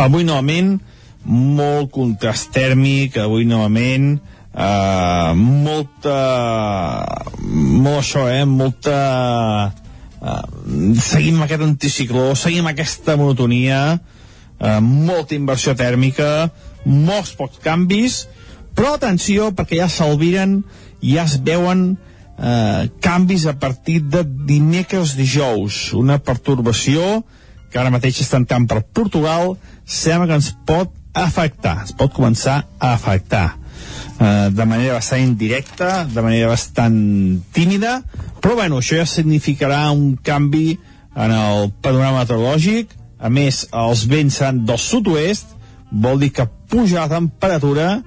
avui 0.00 0.24
novament 0.24 0.78
molt 1.24 1.92
contrast 1.94 2.50
tèrmic 2.54 3.18
avui 3.22 3.46
novament 3.46 4.16
uh, 4.16 5.32
molta 5.36 6.18
molt 7.42 8.02
això, 8.02 8.26
eh? 8.30 8.44
molta 8.48 8.96
uh, 9.70 10.42
seguim 10.98 11.42
aquest 11.44 11.66
anticicló 11.68 12.32
seguim 12.38 12.66
aquesta 12.70 13.16
monotonia 13.20 13.82
uh, 13.96 14.78
molta 14.82 15.38
inversió 15.38 15.76
tèrmica 15.78 16.50
molts 16.84 17.36
pocs 17.38 17.62
canvis 17.62 18.24
però 18.74 18.96
atenció 18.96 19.52
perquè 19.54 19.78
ja 19.78 19.90
s'albiren 19.90 20.62
ja 21.02 21.26
es 21.26 21.36
veuen 21.44 21.92
eh, 22.38 22.88
canvis 23.00 23.46
a 23.46 23.58
partir 23.58 24.00
de 24.02 24.24
dimecres 24.24 25.14
dijous 25.18 25.92
una 25.98 26.18
pertorbació 26.18 27.22
que 27.72 27.80
ara 27.80 27.92
mateix 27.92 28.20
està 28.24 28.40
entrant 28.40 28.66
per 28.68 28.82
Portugal 28.94 29.56
sembla 29.84 30.28
que 30.30 30.40
ens 30.40 30.52
pot 30.68 30.94
afectar 31.12 31.82
es 31.84 31.92
pot 31.96 32.12
començar 32.14 32.62
a 32.78 32.92
afectar 32.94 33.46
eh, 34.18 34.48
de 34.50 34.64
manera 34.64 34.98
bastant 34.98 35.22
indirecta 35.22 36.04
de 36.08 36.24
manera 36.24 36.48
bastant 36.52 36.98
tímida 37.52 38.00
però 38.42 38.56
bueno, 38.58 38.80
això 38.80 38.98
ja 38.98 39.06
significarà 39.06 39.84
un 39.92 40.16
canvi 40.16 40.78
en 41.14 41.34
el 41.36 41.70
panorama 41.84 42.22
meteorològic 42.22 42.96
a 43.22 43.30
més 43.30 43.66
els 43.70 44.06
vents 44.10 44.40
seran 44.40 44.64
del 44.66 44.80
sud-oest 44.80 45.52
vol 45.92 46.22
dir 46.22 46.32
que 46.32 46.48
puja 46.72 47.02
la 47.04 47.10
temperatura 47.12 48.00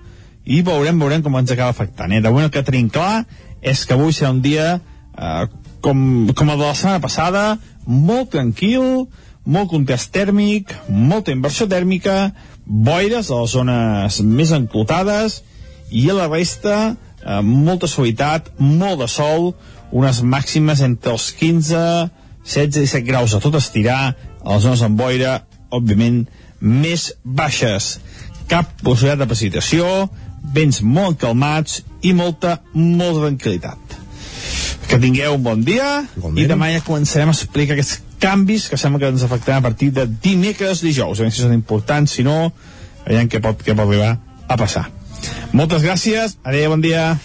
i 0.45 0.61
veurem, 0.65 0.97
veurem 1.01 1.23
com 1.25 1.37
ens 1.39 1.51
acaba 1.53 1.73
afectant. 1.73 2.13
Eh? 2.13 2.21
De 2.21 2.29
moment 2.29 2.47
el 2.47 2.53
que 2.53 2.65
tenim 2.65 2.89
clar 2.93 3.25
és 3.65 3.85
que 3.85 3.95
avui 3.95 4.13
serà 4.13 4.31
un 4.33 4.41
dia 4.45 4.75
eh, 4.77 5.45
com, 5.85 5.99
com 6.33 6.51
el 6.51 6.59
de 6.59 6.65
la 6.65 6.75
setmana 6.77 7.01
passada, 7.01 7.45
molt 7.85 8.31
tranquil, 8.33 9.05
molt 9.45 9.69
contrast 9.69 10.11
tèrmic, 10.13 10.73
molta 10.89 11.33
inversió 11.33 11.67
tèrmica, 11.69 12.33
boires 12.65 13.29
a 13.29 13.41
les 13.41 13.55
zones 13.55 14.19
més 14.25 14.51
enclotades 14.55 15.41
i 15.91 16.07
a 16.09 16.17
la 16.17 16.27
resta 16.31 16.75
eh, 16.91 17.41
molta 17.41 17.87
suavitat, 17.87 18.51
molt 18.59 19.03
de 19.03 19.09
sol, 19.11 19.53
unes 19.95 20.21
màximes 20.25 20.81
entre 20.85 21.13
els 21.15 21.31
15, 21.39 21.81
16 22.45 22.81
i 22.81 22.87
17 22.89 23.05
graus 23.07 23.33
a 23.33 23.41
tot 23.43 23.57
estirar, 23.57 24.15
a 24.41 24.53
les 24.53 24.65
zones 24.65 24.83
amb 24.85 24.97
boira, 24.99 25.39
òbviament, 25.73 26.25
més 26.61 27.11
baixes. 27.23 27.95
Cap 28.49 28.69
possibilitat 28.83 29.23
de 29.23 29.29
precipitació, 29.29 29.85
vents 30.53 30.81
molt 30.85 31.19
calmats 31.21 31.81
i 32.05 32.13
molta, 32.13 32.59
molta 32.73 33.25
tranquil·litat. 33.25 33.97
Que 34.85 34.99
tingueu 35.01 35.39
un 35.39 35.45
bon 35.45 35.63
dia 35.65 36.03
Igualment. 36.03 36.43
i 36.43 36.49
demà 36.49 36.69
ja 36.69 36.83
començarem 36.85 37.31
a 37.31 37.33
explicar 37.33 37.73
aquests 37.73 38.03
canvis 38.21 38.69
que 38.71 38.79
sembla 38.79 39.01
que 39.03 39.11
ens 39.13 39.23
afectaran 39.25 39.63
a 39.63 39.67
partir 39.69 39.91
de 39.95 40.07
dimecres, 40.07 40.83
dijous. 40.85 41.19
A 41.19 41.25
veure 41.25 41.35
si 41.35 41.43
són 41.43 41.55
importants, 41.55 42.17
si 42.17 42.25
no, 42.25 42.51
veiem 43.05 43.29
què 43.31 43.41
pot, 43.43 43.61
què 43.61 43.75
pot 43.75 43.85
arribar 43.87 44.15
a 44.47 44.57
passar. 44.59 44.87
Moltes 45.55 45.85
gràcies, 45.85 46.37
adéu, 46.43 46.73
bon 46.75 46.83
dia. 46.83 47.15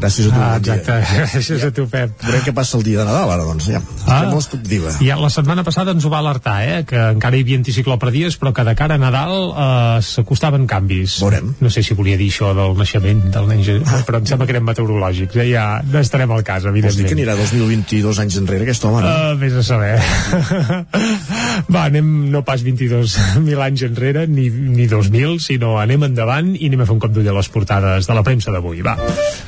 Gràcies 0.00 0.26
a 0.28 0.30
tu. 0.30 0.40
Ah, 0.40 0.56
exacte, 0.56 0.92
gràcies 1.32 1.64
a 1.66 1.70
tu, 1.74 1.86
Pep. 1.90 2.10
Veurem 2.24 2.42
què 2.46 2.52
passa 2.54 2.76
el 2.78 2.84
dia 2.86 2.98
de 3.00 3.04
Nadal, 3.08 3.30
ara, 3.34 3.44
doncs. 3.44 3.66
Ja, 3.70 3.80
Ah. 4.06 4.20
ah. 4.20 4.30
molt 4.30 4.42
expectativa. 4.44 4.92
Ja 5.02 5.16
la 5.20 5.30
setmana 5.30 5.64
passada 5.64 5.90
ens 5.92 6.04
ho 6.04 6.10
va 6.12 6.18
alertar, 6.22 6.56
eh, 6.68 6.84
que 6.86 6.96
encara 7.16 7.36
hi 7.36 7.42
havia 7.44 7.58
anticicló 7.58 7.98
per 7.98 8.10
dies, 8.14 8.38
però 8.40 8.52
que 8.54 8.64
de 8.64 8.74
cara 8.78 8.94
a 8.94 8.98
Nadal 8.98 9.50
eh, 9.50 10.02
s'acostaven 10.02 10.66
canvis. 10.66 11.18
Veurem. 11.20 11.54
No 11.60 11.70
sé 11.70 11.82
si 11.82 11.94
volia 11.94 12.16
dir 12.16 12.30
això 12.30 12.52
del 12.54 12.76
naixement 12.78 13.24
del 13.32 13.48
nen, 13.48 13.62
Je- 13.66 13.80
però 14.06 14.18
em 14.18 14.26
sembla 14.26 14.46
que 14.46 14.52
eren 14.52 14.64
meteorològics, 14.64 15.36
eh? 15.36 15.48
ja 15.50 15.82
estarem 16.00 16.30
al 16.30 16.42
cas, 16.44 16.62
Vols 16.62 16.74
dir 16.74 16.84
evidentment. 16.84 17.08
que 17.08 17.14
anirà 17.14 17.36
2022 17.36 18.18
anys 18.18 18.36
enrere, 18.36 18.62
aquest 18.64 18.84
home, 18.84 19.02
no? 19.02 19.08
Uh, 19.08 19.36
vés 19.38 19.52
a 19.54 19.62
saber. 19.62 19.98
Va, 21.72 21.84
anem 21.88 22.30
no 22.30 22.42
pas 22.46 22.62
22.000 22.64 23.62
anys 23.64 23.82
enrere, 23.88 24.26
ni, 24.30 24.48
ni 24.50 24.86
2.000, 24.88 25.38
sinó 25.42 25.76
anem 25.80 26.04
endavant 26.08 26.52
i 26.56 26.68
anem 26.68 26.82
a 26.84 26.86
fer 26.88 26.94
un 26.96 27.00
cop 27.02 27.12
d'ull 27.14 27.28
a 27.28 27.34
les 27.36 27.48
portades 27.52 28.06
de 28.06 28.14
la 28.16 28.22
premsa 28.26 28.52
d'avui. 28.54 28.82
Va. 28.86 28.96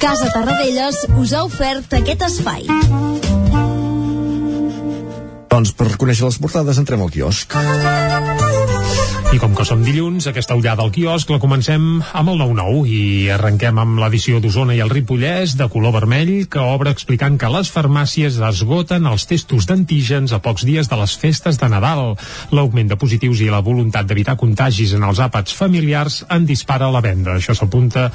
Casa 0.09 0.31
Tarradellas 0.33 1.03
us 1.21 1.35
ha 1.37 1.43
ofert 1.45 1.93
aquest 1.99 2.23
espai. 2.25 2.63
Doncs 5.53 5.75
per 5.77 5.91
conèixer 6.01 6.25
les 6.25 6.41
portades 6.41 6.81
entrem 6.81 7.05
al 7.05 7.13
quiosc. 7.13 7.53
I 9.29 9.37
com 9.37 9.53
que 9.53 9.65
som 9.69 9.83
dilluns, 9.85 10.25
aquesta 10.25 10.55
ullada 10.57 10.81
al 10.81 10.89
quiosc 10.89 11.29
la 11.29 11.37
comencem 11.37 11.83
amb 12.17 12.31
el 12.33 12.39
9-9 12.41 12.79
i 12.89 13.01
arrenquem 13.35 13.77
amb 13.77 13.99
l'edició 14.01 14.39
d'Osona 14.41 14.73
i 14.73 14.81
el 14.81 14.89
Ripollès 14.89 15.53
de 15.59 15.67
color 15.69 15.93
vermell 15.99 16.31
que 16.49 16.63
obre 16.65 16.95
explicant 16.95 17.37
que 17.37 17.51
les 17.53 17.69
farmàcies 17.69 18.39
esgoten 18.49 19.05
els 19.11 19.27
testos 19.29 19.69
d'antígens 19.69 20.33
a 20.33 20.41
pocs 20.41 20.65
dies 20.65 20.89
de 20.89 20.97
les 20.97 21.17
festes 21.21 21.61
de 21.61 21.69
Nadal. 21.69 22.15
L'augment 22.57 22.89
de 22.89 22.97
positius 22.97 23.43
i 23.45 23.51
la 23.53 23.61
voluntat 23.67 24.09
d'evitar 24.09 24.39
contagis 24.41 24.95
en 24.97 25.05
els 25.05 25.21
àpats 25.21 25.53
familiars 25.53 26.23
en 26.33 26.49
dispara 26.49 26.89
la 26.89 27.05
venda. 27.05 27.37
Això 27.37 27.53
s'apunta 27.53 28.07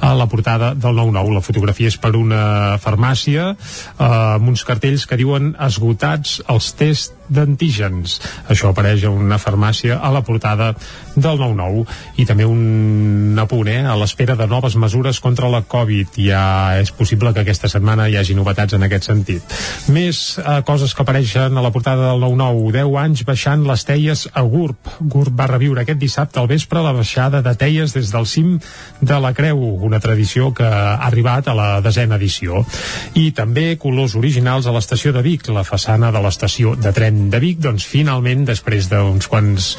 a 0.00 0.14
la 0.18 0.26
portada 0.26 0.72
del 0.74 0.98
9-9. 0.98 1.36
La 1.36 1.44
fotografia 1.46 1.94
és 1.94 2.00
per 2.02 2.16
una 2.18 2.74
farmàcia 2.82 3.52
eh, 3.52 4.02
amb 4.02 4.50
uns 4.50 4.66
cartells 4.66 5.06
que 5.06 5.20
diuen 5.22 5.54
esgotats 5.70 6.40
els 6.50 6.72
tests 6.74 7.15
d'antígens. 7.28 8.20
Això 8.48 8.70
apareix 8.70 9.04
a 9.04 9.12
una 9.14 9.38
farmàcia 9.42 9.98
a 9.98 10.10
la 10.14 10.22
portada 10.26 10.72
del 11.16 11.40
9-9 11.40 11.84
i 12.20 12.26
també 12.28 12.44
un 12.48 13.36
apunt 13.40 13.70
eh, 13.72 13.82
a 13.86 13.96
l'espera 13.98 14.36
de 14.36 14.46
noves 14.50 14.76
mesures 14.76 15.20
contra 15.20 15.50
la 15.52 15.62
Covid. 15.62 16.18
Ja 16.20 16.76
és 16.80 16.92
possible 16.92 17.32
que 17.34 17.42
aquesta 17.44 17.70
setmana 17.72 18.08
hi 18.08 18.16
hagi 18.20 18.36
novetats 18.36 18.76
en 18.76 18.86
aquest 18.86 19.08
sentit. 19.10 19.56
Més 19.92 20.38
eh, 20.38 20.60
coses 20.68 20.94
que 20.94 21.02
apareixen 21.04 21.56
a 21.56 21.64
la 21.64 21.72
portada 21.74 22.12
del 22.12 22.26
9-9. 22.26 22.72
10 22.76 22.96
anys 23.02 23.24
baixant 23.28 23.64
les 23.66 23.84
teies 23.88 24.26
a 24.32 24.42
GURB. 24.42 24.92
GURB 25.00 25.36
va 25.38 25.48
reviure 25.50 25.82
aquest 25.82 26.00
dissabte 26.00 26.40
al 26.40 26.50
vespre 26.50 26.82
la 26.84 26.94
baixada 26.96 27.42
de 27.42 27.54
teies 27.58 27.94
des 27.96 28.12
del 28.12 28.26
cim 28.26 28.56
de 29.00 29.20
la 29.20 29.32
Creu, 29.36 29.60
una 29.86 30.00
tradició 30.00 30.52
que 30.56 30.66
ha 30.66 30.96
arribat 31.08 31.48
a 31.48 31.56
la 31.56 31.68
desena 31.84 32.18
edició. 32.20 32.62
I 33.14 33.30
també 33.36 33.76
colors 33.80 34.16
originals 34.18 34.66
a 34.66 34.74
l'estació 34.74 35.12
de 35.16 35.22
Vic, 35.24 35.48
la 35.52 35.64
façana 35.64 36.12
de 36.12 36.22
l'estació 36.22 36.74
de 36.76 36.92
tren 36.96 37.15
de 37.30 37.38
Vic, 37.42 37.58
doncs 37.64 37.84
finalment, 37.88 38.44
després 38.48 38.88
d'uns 38.92 39.26
quants 39.30 39.70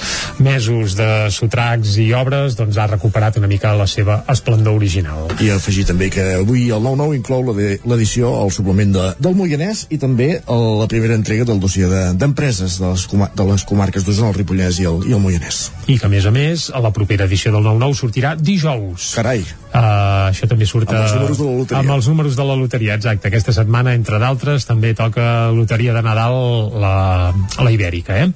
mesos 0.44 0.96
de 0.98 1.08
sotracs 1.34 1.96
i 2.02 2.10
obres, 2.18 2.56
doncs 2.58 2.78
ha 2.78 2.88
recuperat 2.90 3.38
una 3.40 3.48
mica 3.50 3.74
la 3.78 3.88
seva 3.88 4.20
esplendor 4.32 4.76
original. 4.78 5.28
I 5.44 5.50
afegir 5.56 5.86
també 5.90 6.10
que 6.14 6.24
avui 6.42 6.68
el 6.74 6.82
9-9 6.84 7.16
inclou 7.18 7.54
de- 7.58 7.80
l'edició 7.86 8.34
al 8.42 8.52
suplement 8.52 8.92
de, 8.96 9.06
del 9.20 9.36
Moianès 9.38 9.86
i 9.94 9.98
també 10.02 10.30
el, 10.48 10.66
la 10.82 10.88
primera 10.92 11.16
entrega 11.18 11.46
del 11.46 11.60
dossier 11.60 11.88
de- 11.92 12.14
d'empreses 12.18 12.80
de, 12.82 12.92
les 12.94 13.06
coma, 13.08 13.30
de 13.36 13.46
les 13.52 13.64
comarques 13.68 14.06
d'Osona, 14.06 14.30
el 14.34 14.38
Ripollès 14.42 14.80
i 14.82 14.86
el, 14.90 15.02
i 15.10 15.14
el 15.14 15.22
Moianès. 15.24 15.68
I 15.88 15.98
que, 16.00 16.06
a 16.06 16.10
més 16.12 16.26
a 16.26 16.32
més, 16.36 16.70
a 16.74 16.82
la 16.84 16.92
propera 16.96 17.26
edició 17.30 17.52
del 17.56 17.64
9-9 17.66 17.96
sortirà 18.02 18.36
dijous. 18.36 19.14
Carai. 19.16 19.44
Uh, 19.68 20.32
això 20.32 20.48
també 20.50 20.66
surt 20.66 20.90
Amb 20.90 21.04
els 21.04 21.12
a- 21.12 21.16
números 21.20 21.38
de 21.38 21.46
la 21.46 21.58
loteria. 21.58 21.80
amb 21.84 21.92
els 21.98 22.08
números 22.08 22.36
de 22.38 22.46
la 22.48 22.56
loteria, 22.56 22.96
exacte. 22.96 23.28
Aquesta 23.28 23.54
setmana, 23.54 23.94
entre 23.94 24.18
d'altres, 24.20 24.66
també 24.66 24.94
toca 24.98 25.52
loteria 25.52 25.94
de 25.94 26.02
Nadal 26.02 26.38
la, 26.82 27.27
la 27.34 27.72
Ibèrica, 27.74 28.18
eh? 28.24 28.30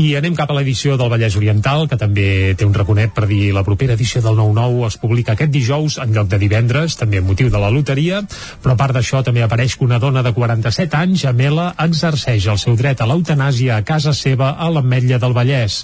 I 0.00 0.16
anem 0.18 0.34
cap 0.38 0.50
a 0.50 0.56
l'edició 0.58 0.98
del 1.00 1.10
Vallès 1.12 1.36
Oriental, 1.38 1.86
que 1.88 1.98
també 2.00 2.54
té 2.58 2.66
un 2.66 2.74
raconet 2.74 3.14
per 3.14 3.26
dir 3.30 3.52
la 3.54 3.64
propera 3.66 3.94
edició 3.94 4.22
del 4.24 4.36
9-9 4.38 4.86
es 4.88 4.98
publica 5.00 5.34
aquest 5.34 5.52
dijous 5.54 5.98
en 6.02 6.14
lloc 6.14 6.28
de 6.30 6.38
divendres, 6.42 6.96
també 6.98 7.20
amb 7.20 7.30
motiu 7.30 7.50
de 7.50 7.60
la 7.60 7.70
loteria, 7.72 8.22
però 8.62 8.74
a 8.74 8.80
part 8.80 8.96
d'això 8.96 9.22
també 9.24 9.44
apareix 9.44 9.76
que 9.78 9.86
una 9.86 10.00
dona 10.02 10.22
de 10.26 10.32
47 10.34 10.98
anys, 10.98 11.24
Amela, 11.30 11.70
exerceix 11.84 12.48
el 12.50 12.60
seu 12.62 12.76
dret 12.76 13.00
a 13.00 13.08
l'eutanàsia 13.08 13.78
a 13.78 13.84
casa 13.86 14.14
seva 14.16 14.54
a 14.58 14.70
l'Ametlla 14.70 15.20
del 15.22 15.36
Vallès. 15.36 15.80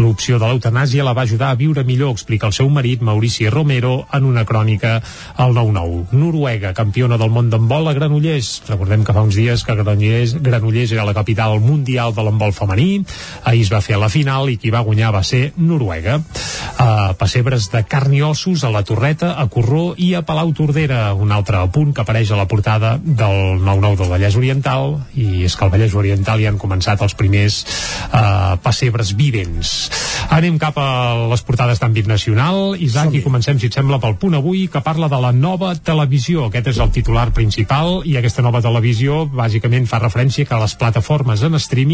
L'opció 0.00 0.40
de 0.40 0.48
l'eutanàsia 0.48 1.04
la 1.06 1.14
va 1.16 1.26
ajudar 1.28 1.50
a 1.50 1.58
viure 1.60 1.84
millor, 1.84 2.14
explica 2.16 2.48
el 2.48 2.56
seu 2.56 2.68
marit, 2.72 3.02
Maurici 3.02 3.48
Romero, 3.52 4.06
en 4.12 4.24
una 4.28 4.46
crònica 4.48 4.98
al 5.36 5.54
9-9. 5.56 6.16
Noruega, 6.16 6.74
campiona 6.74 7.18
del 7.20 7.32
món 7.34 7.50
d'handbol 7.52 7.90
a 7.90 7.96
Granollers. 7.96 8.52
Recordem 8.68 9.04
que 9.04 9.16
fa 9.16 9.24
uns 9.26 9.36
dies 9.38 9.64
que 9.64 9.76
Granollers, 9.76 10.36
Granollers 10.40 10.96
era 10.96 11.06
la 11.08 11.16
capital 11.16 11.60
mundial 11.60 11.99
de 12.08 12.24
l'handbol 12.24 12.54
femení. 12.56 13.04
Ahir 13.44 13.66
es 13.66 13.72
va 13.72 13.82
fer 13.84 13.98
a 13.98 14.00
la 14.00 14.08
final 14.08 14.48
i 14.48 14.56
qui 14.56 14.72
va 14.72 14.80
guanyar 14.86 15.12
va 15.12 15.22
ser 15.26 15.52
Noruega. 15.60 16.16
Uh, 16.80 17.12
pessebres 17.20 17.68
de 17.72 17.82
carn 17.84 18.14
i 18.16 18.22
ossos 18.24 18.64
a 18.64 18.72
la 18.72 18.82
Torreta, 18.88 19.34
a 19.36 19.46
Corró 19.52 19.92
i 20.00 20.14
a 20.16 20.22
Palau 20.24 20.54
Tordera. 20.56 21.12
Un 21.12 21.34
altre 21.36 21.60
punt 21.74 21.92
que 21.92 22.00
apareix 22.00 22.32
a 22.32 22.40
la 22.40 22.48
portada 22.48 22.96
del 22.96 23.60
9-9 23.60 24.00
del 24.00 24.12
Vallès 24.14 24.38
Oriental 24.40 24.96
i 25.12 25.44
és 25.44 25.56
que 25.56 25.66
al 25.66 25.74
Vallès 25.74 25.96
Oriental 25.98 26.40
ja 26.40 26.48
han 26.48 26.60
començat 26.62 27.02
els 27.04 27.16
primers 27.18 27.60
uh, 28.08 28.56
pessebres 28.64 29.12
vivents. 29.18 29.74
Anem 30.30 30.56
cap 30.62 30.78
a 30.78 30.88
les 31.30 31.42
portades 31.42 31.80
d'àmbit 31.82 32.08
nacional. 32.08 32.76
Isaac, 32.78 33.12
i 33.18 33.22
comencem, 33.24 33.58
si 33.58 33.66
et 33.68 33.76
sembla, 33.76 33.98
pel 34.00 34.16
punt 34.20 34.38
avui, 34.38 34.66
que 34.70 34.82
parla 34.84 35.10
de 35.10 35.18
la 35.20 35.32
nova 35.34 35.74
televisió. 35.74 36.46
Aquest 36.46 36.70
és 36.72 36.80
el 36.80 36.92
titular 36.94 37.28
principal 37.34 38.00
i 38.06 38.16
aquesta 38.16 38.44
nova 38.46 38.62
televisió 38.62 39.24
bàsicament 39.26 39.88
fa 39.90 39.98
referència 39.98 40.46
que 40.46 40.60
les 40.62 40.76
plataformes 40.78 41.42
en 41.42 41.58
streaming 41.58 41.89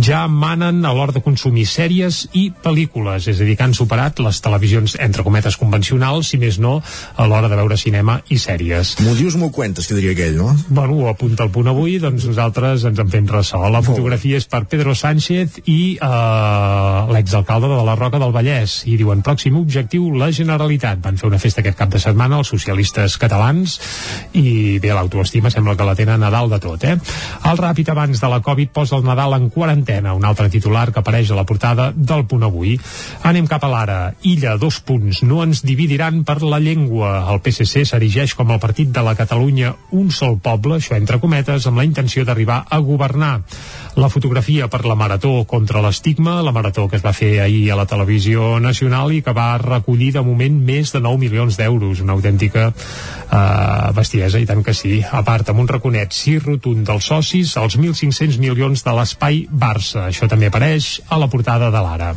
ja 0.00 0.24
manen 0.28 0.84
a 0.84 0.92
l'hora 0.96 1.12
de 1.12 1.22
consumir 1.24 1.66
sèries 1.68 2.22
i 2.32 2.48
pel·lícules, 2.64 3.28
és 3.30 3.40
a 3.40 3.46
dir, 3.46 3.56
que 3.58 3.66
han 3.66 3.76
superat 3.76 4.20
les 4.24 4.40
televisions, 4.40 4.96
entre 5.00 5.24
cometes, 5.26 5.58
convencionals, 5.60 6.32
si 6.32 6.40
més 6.40 6.58
no, 6.62 6.78
a 7.16 7.26
l'hora 7.28 7.50
de 7.50 7.58
veure 7.58 7.76
cinema 7.80 8.20
i 8.30 8.38
sèries. 8.40 8.96
M'ho 9.04 9.14
dius, 9.18 9.36
m'ho 9.40 9.50
cuentes, 9.54 9.88
que 9.88 9.98
diria 9.98 10.14
aquell, 10.16 10.38
no? 10.38 10.54
Bueno, 10.68 11.00
ho 11.00 11.10
apunta 11.10 11.44
el 11.44 11.52
punt 11.54 11.70
avui, 11.70 11.98
doncs 12.02 12.26
nosaltres 12.30 12.86
ens 12.88 13.00
en 13.02 13.10
fem 13.12 13.28
ressò. 13.30 13.62
La 13.70 13.82
fotografia 13.84 14.40
és 14.40 14.48
per 14.50 14.64
Pedro 14.70 14.94
Sánchez 14.96 15.60
i 15.70 15.96
eh, 15.96 17.12
l'exalcalde 17.14 17.70
de 17.70 17.82
la 17.86 17.96
Roca 17.98 18.20
del 18.22 18.34
Vallès. 18.34 18.80
I 18.90 18.96
diuen, 19.00 19.24
pròxim 19.26 19.58
objectiu, 19.60 20.10
la 20.16 20.30
Generalitat. 20.34 21.02
Van 21.04 21.18
fer 21.20 21.28
una 21.28 21.40
festa 21.42 21.64
aquest 21.64 21.78
cap 21.78 21.92
de 21.92 22.00
setmana 22.02 22.40
els 22.40 22.52
socialistes 22.52 23.16
catalans 23.20 23.78
i 24.38 24.78
bé, 24.82 24.92
l'autoestima 24.94 25.50
sembla 25.52 25.76
que 25.76 25.86
la 25.86 25.96
tenen 25.98 26.24
a 26.24 26.30
dalt 26.32 26.54
de 26.54 26.60
tot, 26.62 26.84
eh? 26.86 26.96
El 27.50 27.60
ràpid 27.60 27.90
abans 27.92 28.20
de 28.20 28.30
la 28.30 28.40
Covid 28.44 28.72
posa 28.74 28.98
el 28.98 29.06
Nadal 29.10 29.34
en 29.36 29.48
quarantena, 29.50 30.14
un 30.14 30.24
altre 30.24 30.48
titular 30.52 30.88
que 30.92 31.02
apareix 31.02 31.32
a 31.32 31.38
la 31.38 31.46
portada 31.48 31.90
del 31.90 32.24
punt 32.30 32.46
avui. 32.46 32.76
Anem 33.26 33.48
cap 33.50 33.66
a 33.66 33.72
l'ara. 33.72 33.98
Illa, 34.30 34.54
dos 34.60 34.80
punts. 34.86 35.24
No 35.26 35.42
ens 35.42 35.64
dividiran 35.66 36.22
per 36.24 36.38
la 36.44 36.62
llengua. 36.62 37.16
El 37.32 37.42
PSC 37.42 37.84
s'erigeix 37.90 38.36
com 38.38 38.54
el 38.54 38.62
partit 38.62 38.92
de 38.94 39.02
la 39.02 39.16
Catalunya 39.18 39.74
un 39.96 40.10
sol 40.14 40.38
poble, 40.42 40.78
això 40.78 40.96
entre 40.96 41.18
cometes, 41.20 41.66
amb 41.66 41.82
la 41.82 41.86
intenció 41.88 42.24
d'arribar 42.24 42.62
a 42.70 42.78
governar. 42.78 43.40
La 43.98 44.08
fotografia 44.08 44.68
per 44.70 44.84
la 44.86 44.94
Marató 44.94 45.32
contra 45.50 45.82
l'estigma, 45.82 46.38
la 46.46 46.52
Marató 46.54 46.86
que 46.88 46.96
es 47.00 47.04
va 47.04 47.12
fer 47.16 47.40
ahir 47.42 47.72
a 47.72 47.78
la 47.80 47.88
televisió 47.90 48.60
nacional 48.62 49.10
i 49.12 49.22
que 49.26 49.34
va 49.34 49.58
recollir 49.58 50.12
de 50.14 50.22
moment 50.22 50.60
més 50.66 50.94
de 50.94 51.02
9 51.02 51.18
milions 51.18 51.58
d'euros, 51.58 52.00
una 52.04 52.14
autèntica 52.14 52.68
eh, 52.70 53.90
bestiesa, 53.96 54.38
i 54.38 54.46
tant 54.46 54.62
que 54.62 54.74
sí. 54.74 55.00
A 55.02 55.24
part, 55.26 55.50
amb 55.50 55.64
un 55.64 55.68
raconet 55.68 56.14
sí 56.14 56.38
rotund 56.38 56.86
dels 56.86 57.10
socis, 57.10 57.56
els 57.58 57.76
1.500 57.78 58.38
milions 58.42 58.84
de 58.86 58.94
l'espai 59.00 59.44
Barça. 59.50 60.06
Això 60.10 60.28
també 60.30 60.50
apareix 60.50 61.00
a 61.08 61.18
la 61.20 61.28
portada 61.32 61.70
de 61.72 61.82
l'Ara. 61.82 62.12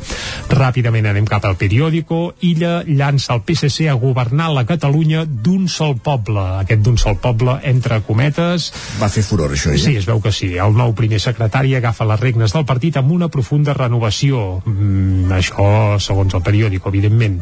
Ràpidament 0.51 1.07
anem 1.09 1.27
cap 1.29 1.45
al 1.47 1.57
periòdico. 1.59 2.33
Illa 2.45 2.81
llança 2.87 3.33
el 3.33 3.43
PSC 3.47 3.87
a 3.89 3.97
governar 3.99 4.51
la 4.53 4.65
Catalunya 4.69 5.23
d'un 5.25 5.67
sol 5.71 5.95
poble. 6.03 6.43
Aquest 6.63 6.83
d'un 6.85 6.97
sol 6.99 7.17
poble, 7.23 7.57
entre 7.69 8.01
cometes... 8.05 8.69
Va 8.99 9.09
fer 9.11 9.23
furor, 9.25 9.55
això, 9.55 9.73
eh? 9.73 9.81
Sí, 9.81 9.95
es 9.99 10.07
veu 10.09 10.21
que 10.23 10.33
sí. 10.35 10.53
El 10.59 10.75
nou 10.77 10.93
primer 10.97 11.21
secretari 11.23 11.75
agafa 11.77 12.07
les 12.09 12.21
regnes 12.21 12.53
del 12.55 12.67
partit 12.69 12.99
amb 12.99 13.13
una 13.15 13.29
profunda 13.33 13.75
renovació. 13.77 14.61
Mm, 14.65 15.31
això, 15.39 15.67
segons 16.03 16.35
el 16.35 16.43
periòdico, 16.45 16.91
evidentment. 16.93 17.39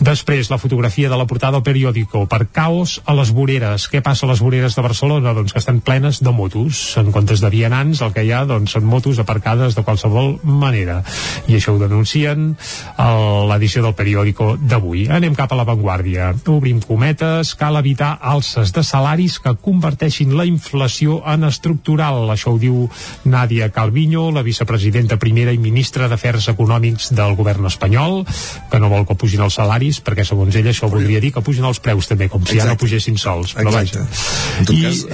Després, 0.00 0.50
la 0.50 0.60
fotografia 0.60 1.10
de 1.10 1.18
la 1.18 1.28
portada 1.30 1.58
del 1.58 1.66
periòdico 1.66 2.26
per 2.30 2.46
caos 2.52 2.98
a 3.04 3.14
les 3.18 3.32
voreres. 3.34 3.88
Què 3.90 4.02
passa 4.04 4.26
a 4.26 4.30
les 4.30 4.42
voreres 4.42 4.76
de 4.76 4.84
Barcelona? 4.84 5.34
Doncs 5.36 5.54
que 5.54 5.62
estan 5.62 5.80
plenes 5.84 6.22
de 6.24 6.32
motos. 6.34 6.82
En 7.00 7.12
comptes 7.14 7.42
de 7.42 7.50
vianants, 7.52 8.02
el 8.04 8.14
que 8.16 8.24
hi 8.26 8.32
ha, 8.34 8.44
doncs, 8.48 8.69
són 8.70 8.86
motos 8.88 9.18
aparcades 9.22 9.76
de 9.76 9.84
qualsevol 9.86 10.36
manera. 10.42 11.00
I 11.50 11.58
això 11.58 11.74
ho 11.74 11.80
denuncien 11.80 12.54
a 12.96 13.08
l'edició 13.50 13.82
del 13.84 13.96
periòdico 13.98 14.54
d'avui. 14.60 15.06
Anem 15.10 15.34
cap 15.38 15.52
a 15.52 15.58
l'avantguàrdia. 15.60 16.32
Obrim 16.50 16.80
cometes, 16.84 17.54
cal 17.58 17.78
evitar 17.80 18.16
alces 18.20 18.72
de 18.76 18.84
salaris 18.86 19.38
que 19.42 19.54
converteixin 19.60 20.34
la 20.36 20.46
inflació 20.48 21.20
en 21.28 21.46
estructural. 21.48 22.22
Això 22.32 22.54
ho 22.54 22.60
diu 22.60 22.86
Nàdia 23.24 23.70
Calviño, 23.74 24.28
la 24.34 24.44
vicepresidenta 24.46 25.18
primera 25.20 25.52
i 25.54 25.58
ministra 25.58 26.08
d'Afers 26.10 26.50
Econòmics 26.54 27.10
del 27.16 27.36
govern 27.38 27.66
espanyol, 27.70 28.24
que 28.70 28.80
no 28.82 28.90
vol 28.92 29.06
que 29.08 29.18
pugin 29.18 29.44
els 29.44 29.58
salaris, 29.58 30.00
perquè 30.04 30.24
segons 30.26 30.56
ella 30.56 30.74
això 30.74 30.90
voldria 30.90 31.20
dir 31.22 31.32
que 31.34 31.44
pugen 31.44 31.66
els 31.68 31.80
preus 31.82 32.08
també, 32.10 32.28
com 32.30 32.44
si 32.44 32.56
Exacte. 32.56 32.66
ja 32.66 32.74
no 32.74 32.80
pugessin 32.80 33.18
sols. 33.20 33.54
Però 33.58 33.72
Exacte. 33.72 34.06
En 34.60 34.68
tot 34.68 34.76
I... 34.76 34.82
cas, 34.86 35.04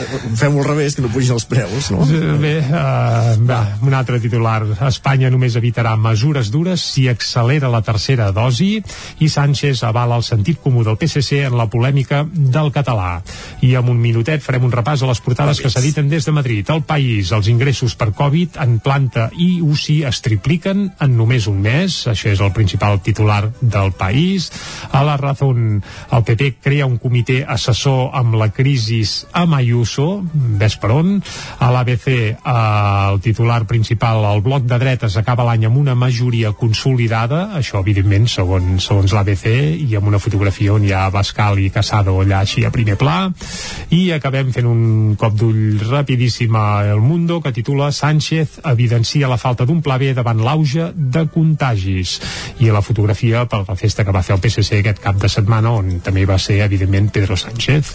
fem-ho 0.41 0.63
al 0.63 0.69
revés, 0.71 0.97
que 0.97 1.05
no 1.05 1.13
pugin 1.13 1.37
els 1.37 1.47
preus, 1.51 1.91
no? 1.95 2.07
Bé, 2.43 2.57
uh, 2.67 3.35
va, 3.47 3.79
un 3.83 3.95
altre 3.95 4.19
titular. 4.21 4.65
Espanya 4.89 5.31
només 5.31 5.57
evitarà 5.59 5.95
mesures 6.01 6.51
dures 6.51 6.83
si 6.83 7.07
accelera 7.09 7.71
la 7.71 7.83
tercera 7.87 8.31
dosi 8.35 8.81
i 9.23 9.29
Sánchez 9.31 9.83
avala 9.87 10.19
el 10.19 10.25
sentit 10.27 10.59
comú 10.63 10.83
del 10.87 10.99
PSC 10.99 11.45
en 11.47 11.57
la 11.59 11.69
polèmica 11.71 12.25
del 12.27 12.73
català. 12.75 13.21
I 13.63 13.75
amb 13.79 13.93
un 13.93 14.01
minutet 14.03 14.43
farem 14.45 14.67
un 14.67 14.75
repàs 14.75 15.03
a 15.03 15.11
les 15.11 15.21
portades 15.23 15.61
que 15.63 15.71
s'editen 15.71 16.11
des 16.11 16.27
de 16.27 16.35
Madrid. 16.35 16.71
El 16.75 16.83
país, 16.89 17.31
els 17.33 17.51
ingressos 17.53 17.95
per 17.95 18.11
Covid 18.17 18.59
en 18.63 18.79
planta 18.83 19.29
i 19.33 19.61
UCI 19.63 20.03
es 20.11 20.21
tripliquen 20.25 20.91
en 21.01 21.17
només 21.17 21.47
un 21.47 21.63
mes. 21.63 22.03
Això 22.11 22.33
és 22.33 22.43
el 22.43 22.53
principal 22.57 23.01
titular 23.01 23.45
del 23.61 23.95
país. 23.97 24.51
A 24.91 25.05
la 25.07 25.17
Razón, 25.17 25.83
el 26.11 26.27
PP 26.27 26.57
crea 26.63 26.87
un 26.91 26.99
comitè 26.99 27.43
assessor 27.47 28.11
amb 28.17 28.35
la 28.41 28.51
crisi 28.51 28.97
a 29.33 29.45
Mayuso, 29.47 30.23
ves 30.33 30.77
per 30.81 30.91
on. 30.95 31.17
A 31.61 31.71
l'ABC, 31.71 32.07
eh, 32.09 32.35
el 33.13 33.21
titular 33.21 33.36
principal, 33.66 34.24
el 34.24 34.41
bloc 34.41 34.64
de 34.64 34.78
dretes 34.78 35.16
acaba 35.16 35.45
l'any 35.45 35.66
amb 35.66 35.76
una 35.76 35.95
majoria 35.95 36.53
consolidada, 36.53 37.53
això 37.59 37.80
evidentment 37.80 38.26
segons, 38.26 38.84
segons 38.84 39.12
l'ABC, 39.12 39.47
i 39.87 39.97
amb 39.97 40.09
una 40.09 40.18
fotografia 40.18 40.72
on 40.72 40.84
hi 40.84 40.93
ha 40.93 41.11
Bascal 41.11 41.59
i 41.59 41.70
Casado 41.70 42.16
allà 42.20 42.41
així 42.41 42.64
a 42.64 42.70
primer 42.70 42.97
pla, 42.97 43.30
i 43.91 44.12
acabem 44.12 44.53
fent 44.53 44.66
un 44.66 45.16
cop 45.18 45.37
d'ull 45.37 45.80
rapidíssim 45.91 46.57
a 46.57 46.84
El 46.87 47.01
Mundo, 47.01 47.41
que 47.41 47.53
titula 47.53 47.93
Sánchez 47.93 48.61
evidencia 48.64 49.28
la 49.28 49.37
falta 49.37 49.66
d'un 49.66 49.82
pla 49.82 49.99
B 49.99 50.14
davant 50.14 50.41
l'auge 50.41 50.93
de 50.95 51.26
contagis. 51.32 52.20
I 52.61 52.72
la 52.72 52.82
fotografia 52.82 53.45
per 53.47 53.64
la 53.68 53.76
festa 53.76 54.05
que 54.05 54.14
va 54.14 54.24
fer 54.26 54.37
el 54.37 54.43
PSC 54.43 54.80
aquest 54.80 55.03
cap 55.05 55.20
de 55.20 55.28
setmana, 55.28 55.76
on 55.76 56.01
també 56.01 56.24
va 56.26 56.39
ser, 56.39 56.62
evidentment, 56.64 57.12
Pedro 57.12 57.37
Sánchez. 57.37 57.93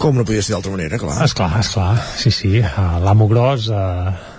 Com 0.00 0.16
no 0.16 0.24
podia 0.24 0.42
ser 0.42 0.56
d'altra 0.56 0.72
manera, 0.72 0.98
clar. 0.98 1.18
Esclar, 1.26 1.52
esclar, 1.60 1.94
sí, 2.16 2.32
sí. 2.32 2.58
L'amo 3.04 3.28
gros... 3.28 3.68
Uh... 3.68 4.29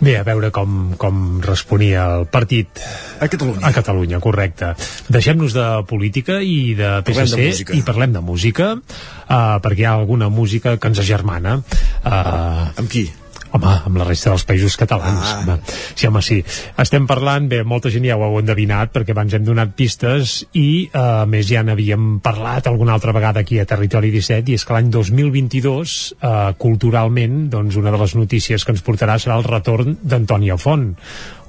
Bé, 0.00 0.14
a 0.16 0.24
veure 0.24 0.48
com, 0.48 0.94
com 0.96 1.16
responia 1.44 2.06
el 2.16 2.26
partit 2.32 2.80
a 3.20 3.28
Catalunya. 3.28 3.66
A 3.68 3.72
Catalunya, 3.76 4.20
correcte. 4.24 4.72
Deixem-nos 5.12 5.52
de 5.52 5.66
política 5.90 6.38
i 6.40 6.72
de 6.78 7.00
PSC 7.04 7.36
parlem 7.36 7.58
de 7.68 7.76
i 7.76 7.82
parlem 7.84 8.14
de 8.16 8.22
música, 8.24 8.70
uh, 8.80 9.56
perquè 9.60 9.84
hi 9.84 9.88
ha 9.90 9.96
alguna 9.98 10.30
música 10.32 10.78
que 10.80 10.92
ens 10.92 11.02
agermana. 11.04 11.58
Uh, 12.00 12.70
amb 12.80 12.88
qui? 12.88 13.10
Home, 13.50 13.70
amb 13.88 13.98
la 13.98 14.06
resta 14.06 14.30
dels 14.30 14.44
països 14.46 14.76
catalans. 14.78 15.24
Ah. 15.26 15.38
Home. 15.42 15.56
Sí, 15.94 16.06
home, 16.06 16.22
sí. 16.22 16.38
Estem 16.78 17.06
parlant, 17.10 17.48
bé, 17.50 17.62
molta 17.66 17.90
gent 17.90 18.06
ja 18.06 18.18
ho 18.18 18.22
heu 18.26 18.38
endevinat, 18.38 18.92
perquè 18.94 19.14
abans 19.14 19.34
hem 19.34 19.46
donat 19.46 19.74
pistes 19.78 20.36
i, 20.54 20.86
eh, 20.86 21.00
a 21.00 21.26
més, 21.26 21.48
ja 21.50 21.64
n'havíem 21.66 22.20
parlat 22.22 22.70
alguna 22.70 22.94
altra 22.94 23.14
vegada 23.16 23.42
aquí 23.42 23.58
a 23.58 23.66
Territori 23.66 24.12
17, 24.14 24.52
i 24.52 24.60
és 24.60 24.66
que 24.66 24.76
l'any 24.76 24.92
2022, 24.94 25.96
eh, 26.20 26.36
culturalment, 26.62 27.42
doncs 27.50 27.80
una 27.80 27.90
de 27.90 27.98
les 28.04 28.14
notícies 28.14 28.64
que 28.64 28.76
ens 28.76 28.86
portarà 28.86 29.18
serà 29.18 29.40
el 29.40 29.48
retorn 29.48 29.98
d'Antònia 30.02 30.58
Font, 30.60 30.94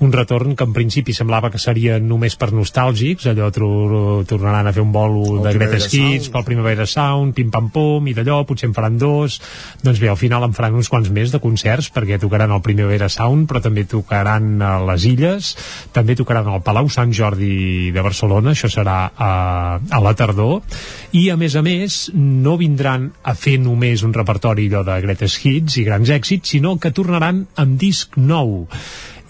un 0.01 0.11
retorn 0.11 0.55
que 0.57 0.65
en 0.65 0.73
principi 0.73 1.13
semblava 1.13 1.51
que 1.53 1.59
seria 1.61 1.99
només 2.01 2.33
per 2.39 2.49
nostàlgics, 2.57 3.27
allò 3.29 3.51
tro 3.53 3.69
tornaran 4.27 4.65
a 4.65 4.73
fer 4.73 4.81
un 4.81 4.89
bolo 4.91 5.37
de 5.43 5.53
Greatest 5.53 5.93
Hits 5.93 6.31
pel 6.33 6.45
Primavera 6.47 6.87
Sound, 6.89 7.35
pim-pam-pum, 7.37 8.09
i 8.09 8.15
d'allò 8.17 8.39
potser 8.49 8.71
en 8.71 8.73
faran 8.73 8.97
dos, 8.97 9.37
doncs 9.85 10.01
bé, 10.01 10.09
al 10.09 10.17
final 10.17 10.47
en 10.47 10.55
faran 10.57 10.79
uns 10.79 10.89
quants 10.89 11.11
més 11.13 11.29
de 11.29 11.41
concerts, 11.43 11.91
perquè 11.93 12.17
tocaran 12.21 12.53
el 12.55 12.63
Primavera 12.65 13.11
Sound, 13.13 13.45
però 13.49 13.61
també 13.61 13.85
tocaran 13.85 14.57
a 14.65 14.73
les 14.89 15.05
Illes, 15.05 15.51
també 15.93 16.17
tocaran 16.17 16.49
al 16.49 16.65
Palau 16.65 16.89
Sant 16.89 17.13
Jordi 17.13 17.93
de 17.93 18.01
Barcelona, 18.01 18.55
això 18.55 18.71
serà 18.73 18.97
a, 19.13 19.31
a 19.77 20.01
la 20.01 20.15
tardor, 20.17 20.65
i 21.13 21.27
a 21.29 21.37
més 21.37 21.53
a 21.53 21.61
més 21.61 22.01
no 22.17 22.57
vindran 22.57 23.11
a 23.21 23.37
fer 23.37 23.59
només 23.61 24.01
un 24.01 24.17
repertori 24.17 24.65
allò 24.71 24.81
de 24.89 24.97
Greatest 25.05 25.45
Hits 25.45 25.77
i 25.77 25.85
grans 25.85 26.09
èxits, 26.09 26.57
sinó 26.57 26.79
que 26.81 26.89
tornaran 26.89 27.45
amb 27.61 27.77
disc 27.77 28.17
nou 28.17 28.65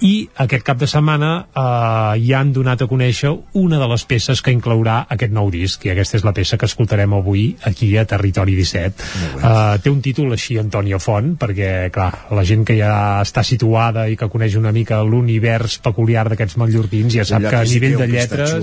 i 0.02 0.14
aquest 0.44 0.66
cap 0.66 0.80
de 0.82 0.88
setmana 0.90 1.30
eh, 1.46 2.22
ja 2.26 2.42
han 2.42 2.52
donat 2.56 2.82
a 2.82 2.88
conèixer 2.90 3.32
una 3.62 3.78
de 3.82 3.88
les 3.92 4.06
peces 4.10 4.42
que 4.42 4.54
inclourà 4.54 5.02
aquest 5.14 5.34
nou 5.34 5.52
disc 5.54 5.86
i 5.86 5.92
aquesta 5.94 6.18
és 6.18 6.26
la 6.26 6.34
peça 6.34 6.58
que 6.58 6.66
escoltarem 6.70 7.14
avui 7.14 7.52
aquí 7.70 7.92
a 7.98 8.06
Territori 8.10 8.56
17 8.58 9.06
eh, 9.38 9.78
té 9.84 9.94
un 9.94 10.02
títol 10.02 10.34
així 10.34 10.58
Antònia 10.62 11.00
Font 11.02 11.36
perquè 11.42 11.92
clar, 11.94 12.10
la 12.34 12.46
gent 12.48 12.66
que 12.68 12.78
ja 12.80 12.94
està 13.22 13.46
situada 13.46 14.08
i 14.10 14.18
que 14.18 14.30
coneix 14.32 14.58
una 14.58 14.74
mica 14.74 15.04
l'univers 15.06 15.78
peculiar 15.86 16.26
d'aquests 16.32 16.58
mallorquins 16.62 17.20
ja 17.20 17.28
sap 17.28 17.46
que 17.46 17.62
a 17.62 17.68
nivell 17.70 18.00
de 18.02 18.10
lletres 18.10 18.58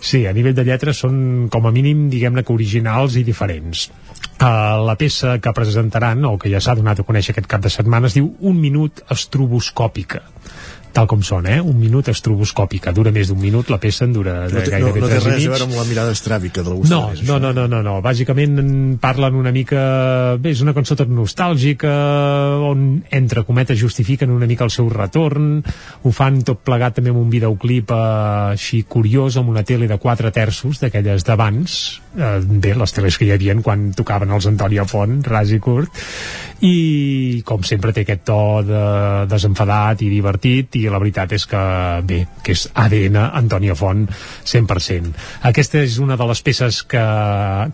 sí, 0.00 0.26
a 0.26 0.34
nivell 0.34 0.56
de 0.56 0.66
lletres 0.66 1.04
són 1.06 1.46
com 1.52 1.66
a 1.66 1.74
mínim 1.74 2.08
diguem-ne 2.10 2.42
que 2.42 2.54
originals 2.54 3.16
i 3.20 3.24
diferents. 3.26 3.86
Uh, 4.36 4.84
la 4.84 4.96
peça 5.00 5.38
que 5.40 5.52
presentaran 5.56 6.24
o 6.28 6.34
que 6.40 6.50
ja 6.52 6.60
s'ha 6.60 6.74
donat 6.76 7.00
a 7.00 7.04
conèixer 7.08 7.32
aquest 7.32 7.48
cap 7.48 7.62
de 7.64 7.72
setmana 7.72 8.10
es 8.10 8.16
diu 8.16 8.28
Un 8.48 8.58
minut 8.60 9.00
estroboscòpica 9.12 10.20
tal 10.96 11.08
com 11.10 11.22
són, 11.26 11.46
eh? 11.50 11.58
Un 11.60 11.76
minut 11.76 12.08
estroboscòpica. 12.08 12.92
Dura 12.96 13.12
més 13.12 13.28
d'un 13.28 13.40
minut, 13.40 13.68
la 13.72 13.78
peça 13.82 14.06
en 14.06 14.14
dura 14.16 14.36
no 14.48 14.62
té, 14.62 14.70
gairebé 14.72 15.02
no, 15.02 15.04
no 15.04 15.10
té 15.12 15.20
res 15.20 15.44
a 15.44 15.52
veure 15.52 15.66
amb 15.68 15.76
la 15.76 15.84
mirada 15.88 16.14
estràbica 16.16 16.64
de 16.64 16.76
no, 16.88 17.00
no, 17.28 17.38
no, 17.42 17.52
no, 17.52 17.66
no, 17.68 17.82
no. 17.84 17.96
Bàsicament 18.04 18.96
parlen 19.02 19.36
una 19.36 19.52
mica... 19.52 19.82
Bé, 20.40 20.54
és 20.56 20.62
una 20.64 20.72
cançó 20.76 20.96
tot 20.96 21.10
nostàlgica, 21.12 21.92
on, 22.70 22.86
entre 23.20 23.44
cometes, 23.48 23.78
justifiquen 23.80 24.32
una 24.32 24.48
mica 24.48 24.64
el 24.64 24.72
seu 24.72 24.88
retorn, 24.92 25.60
ho 26.02 26.14
fan 26.14 26.40
tot 26.46 26.64
plegat 26.64 26.98
també 26.98 27.12
amb 27.12 27.20
un 27.20 27.30
videoclip 27.32 27.92
eh, 27.92 28.00
així 28.56 28.82
curiós, 28.88 29.36
amb 29.36 29.52
una 29.52 29.66
tele 29.68 29.90
de 29.90 30.00
quatre 30.00 30.32
terços, 30.32 30.80
d'aquelles 30.80 31.26
d'abans, 31.28 31.80
eh, 32.16 32.40
bé, 32.46 32.74
les 32.74 32.96
teles 32.96 33.18
que 33.18 33.28
hi 33.28 33.32
havia 33.34 33.54
quan 33.62 33.90
tocaven 33.96 34.32
els 34.32 34.48
Antònia 34.48 34.86
Font, 34.88 35.20
ras 35.26 35.52
i 35.52 35.60
curt, 35.62 36.02
i 36.64 37.42
com 37.44 37.64
sempre 37.68 37.92
té 37.92 38.06
aquest 38.06 38.22
to 38.30 38.38
de, 38.64 38.82
desenfadat 39.28 40.00
i 40.06 40.08
divertit 40.08 40.78
i 40.80 40.86
la 40.88 41.00
veritat 41.02 41.34
és 41.36 41.44
que 41.50 41.60
bé, 42.08 42.22
que 42.42 42.54
és 42.56 42.64
ADN 42.72 43.18
Antònia 43.26 43.76
Font 43.76 44.06
100%. 44.08 45.12
Aquesta 45.50 45.82
és 45.84 45.98
una 46.02 46.16
de 46.16 46.28
les 46.30 46.42
peces 46.46 46.80
que, 46.88 47.04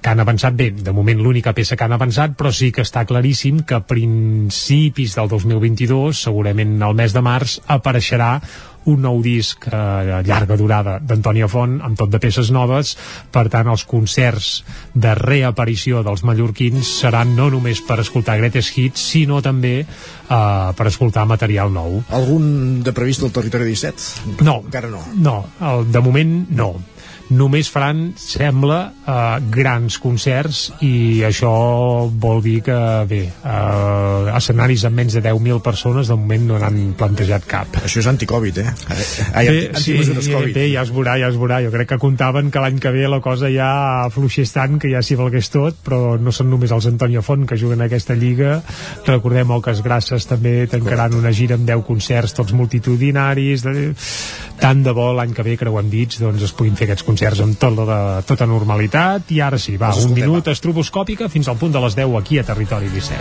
que 0.02 0.12
han 0.12 0.24
avançat 0.24 0.58
bé, 0.58 0.72
de 0.74 0.94
moment 0.96 1.22
l'única 1.22 1.54
peça 1.54 1.78
que 1.78 1.86
han 1.86 1.94
avançat, 1.94 2.34
però 2.38 2.50
sí 2.54 2.72
que 2.74 2.82
està 2.82 3.06
claríssim 3.06 3.62
que 3.62 3.78
a 3.78 3.86
principis 3.86 5.14
del 5.18 5.30
2022, 5.30 6.26
segurament 6.26 6.76
al 6.82 6.98
mes 6.98 7.14
de 7.14 7.22
març, 7.22 7.60
apareixerà 7.70 8.34
un 8.90 9.02
nou 9.04 9.20
disc 9.22 9.66
eh, 9.68 10.22
llarga 10.26 10.56
durada 10.58 10.98
d'Antònia 10.98 11.48
Font 11.50 11.78
amb 11.84 11.98
tot 11.98 12.10
de 12.12 12.20
peces 12.22 12.50
noves 12.54 12.94
per 13.32 13.46
tant 13.52 13.70
els 13.72 13.84
concerts 13.88 14.50
de 14.94 15.14
reaparició 15.18 16.02
dels 16.06 16.24
mallorquins 16.26 16.94
seran 17.02 17.36
no 17.36 17.50
només 17.52 17.82
per 17.86 18.00
escoltar 18.02 18.38
Greatest 18.40 18.78
Hits 18.78 19.08
sinó 19.14 19.42
també 19.44 19.74
eh, 19.82 19.86
per 20.76 20.88
escoltar 20.90 21.26
material 21.28 21.72
nou 21.74 22.00
Algun 22.10 22.82
de 22.82 22.94
previst 22.96 23.22
del 23.22 23.34
territori 23.34 23.70
17? 23.72 24.42
No, 24.42 24.60
encara 24.64 24.90
no. 24.90 25.02
No, 25.22 25.36
el, 25.60 25.86
de 25.92 26.02
moment 26.04 26.34
no 26.50 26.72
només 27.30 27.70
faran, 27.72 28.12
sembla, 28.18 28.78
uh, 29.06 29.38
grans 29.52 29.98
concerts 30.02 30.64
i 30.84 31.22
això 31.26 31.52
vol 32.10 32.42
dir 32.44 32.58
que, 32.66 32.78
bé, 33.08 33.22
uh, 33.44 34.32
escenaris 34.36 34.84
amb 34.88 34.98
menys 34.98 35.16
de 35.18 35.22
10.000 35.24 35.62
persones 35.64 36.10
de 36.10 36.16
moment 36.18 36.48
no 36.50 36.58
n'han 36.60 36.94
plantejat 36.98 37.46
cap. 37.48 37.78
Això 37.82 38.02
és 38.02 38.08
anti-Covid, 38.10 38.58
eh? 38.64 38.74
Ai, 39.32 39.46
bé, 39.48 39.62
sí, 39.80 39.96
Covid. 39.98 40.54
Bé, 40.56 40.66
ja 40.74 40.82
es 40.84 40.92
veurà, 40.94 41.16
ja 41.20 41.30
es 41.32 41.38
veurà. 41.40 41.60
Jo 41.64 41.72
crec 41.74 41.92
que 41.92 42.00
comptaven 42.02 42.50
que 42.52 42.62
l'any 42.62 42.80
que 42.82 42.92
ve 42.94 43.06
la 43.08 43.20
cosa 43.24 43.50
ja 43.52 44.08
fluixés 44.12 44.52
tant 44.54 44.78
que 44.82 44.90
ja 44.92 45.02
s'hi 45.04 45.16
valgués 45.18 45.50
tot, 45.52 45.78
però 45.84 46.16
no 46.20 46.34
són 46.34 46.50
només 46.52 46.72
els 46.74 46.88
Antonio 46.90 47.22
Font 47.24 47.46
que 47.48 47.58
juguen 47.60 47.82
a 47.82 47.88
aquesta 47.90 48.16
lliga. 48.18 48.58
Recordem 49.06 49.52
que 49.62 49.72
els 49.74 49.82
Grasses 49.84 50.26
també 50.28 50.66
tancaran 50.70 51.16
una 51.18 51.32
gira 51.34 51.58
amb 51.58 51.68
10 51.68 51.84
concerts, 51.86 52.36
tots 52.36 52.54
multitudinaris. 52.56 53.64
De... 53.66 53.92
Tant 54.62 54.78
de 54.86 54.92
bo 54.94 55.08
l'any 55.16 55.32
que 55.34 55.42
ve, 55.42 55.56
creuem 55.58 55.88
dits, 55.90 56.20
doncs 56.22 56.44
es 56.46 56.52
puguin 56.54 56.76
fer 56.78 56.86
aquests 56.86 57.02
concerts 57.06 57.40
amb 57.42 57.58
tot 57.58 57.74
de, 57.82 57.96
tota 58.28 58.46
normalitat 58.46 59.32
i 59.34 59.40
ara 59.42 59.58
sí, 59.58 59.74
va, 59.80 59.90
un 59.98 60.14
minut 60.14 60.46
estroboscòpica 60.54 61.26
fins 61.32 61.50
al 61.50 61.58
punt 61.58 61.74
de 61.74 61.82
les 61.82 61.94
10 61.98 62.14
aquí 62.22 62.38
a 62.38 62.46
Territori 62.46 62.86
17. 62.94 63.18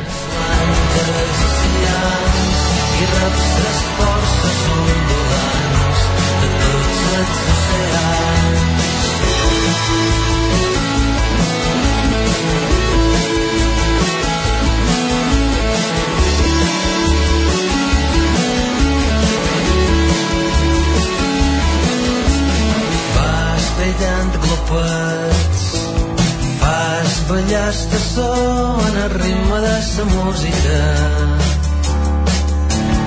Son 27.71 28.97
el 28.97 29.09
ritme 29.11 29.59
de 29.61 29.81
sa 29.81 30.03
música 30.03 30.79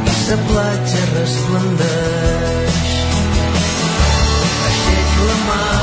i 0.07 0.15
sa 0.25 0.37
platja 0.49 1.03
resplendeix. 1.13 2.83
Aixec 4.69 5.17
la 5.29 5.39
mà 5.49 5.74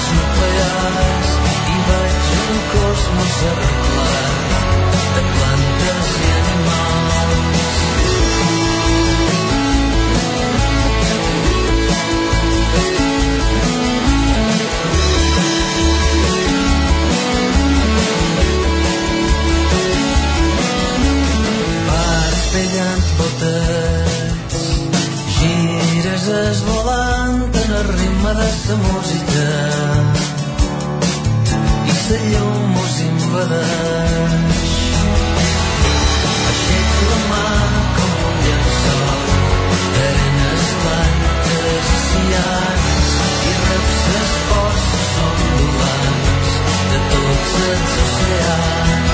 blanques 0.00 0.12
nuclears 0.16 1.30
i 1.68 1.78
veig 1.88 2.14
un 2.52 2.58
cosmos 2.72 3.36
arreglat 3.50 4.34
de 5.14 5.22
plantes 5.34 6.08
i 6.16 6.30
animals. 6.40 7.16
Vas 21.88 22.38
pellant 22.52 23.04
botets, 23.20 24.60
gires 25.38 26.28
esvolant 26.42 27.14
en 27.14 27.19
el 27.80 27.88
ritme 27.88 28.34
de 28.34 28.48
sa 28.62 28.74
música 28.76 29.44
i 31.90 31.94
sa 32.04 32.16
llum 32.30 32.74
us 32.82 32.96
invadeix. 33.06 34.72
Aixec 36.50 36.90
la 37.10 37.20
mà 37.30 37.46
com 37.96 38.12
un 38.30 38.36
llençol 38.46 39.22
d'arenes 39.94 40.66
blanques 40.82 41.92
i 41.94 42.00
cians 42.08 43.14
i 43.50 43.54
rep 43.68 43.86
ses 44.00 44.34
forces 44.50 45.14
ondulants 45.28 46.58
de 46.90 47.00
tots 47.14 47.56
els 47.70 47.96
oceans. 48.08 49.09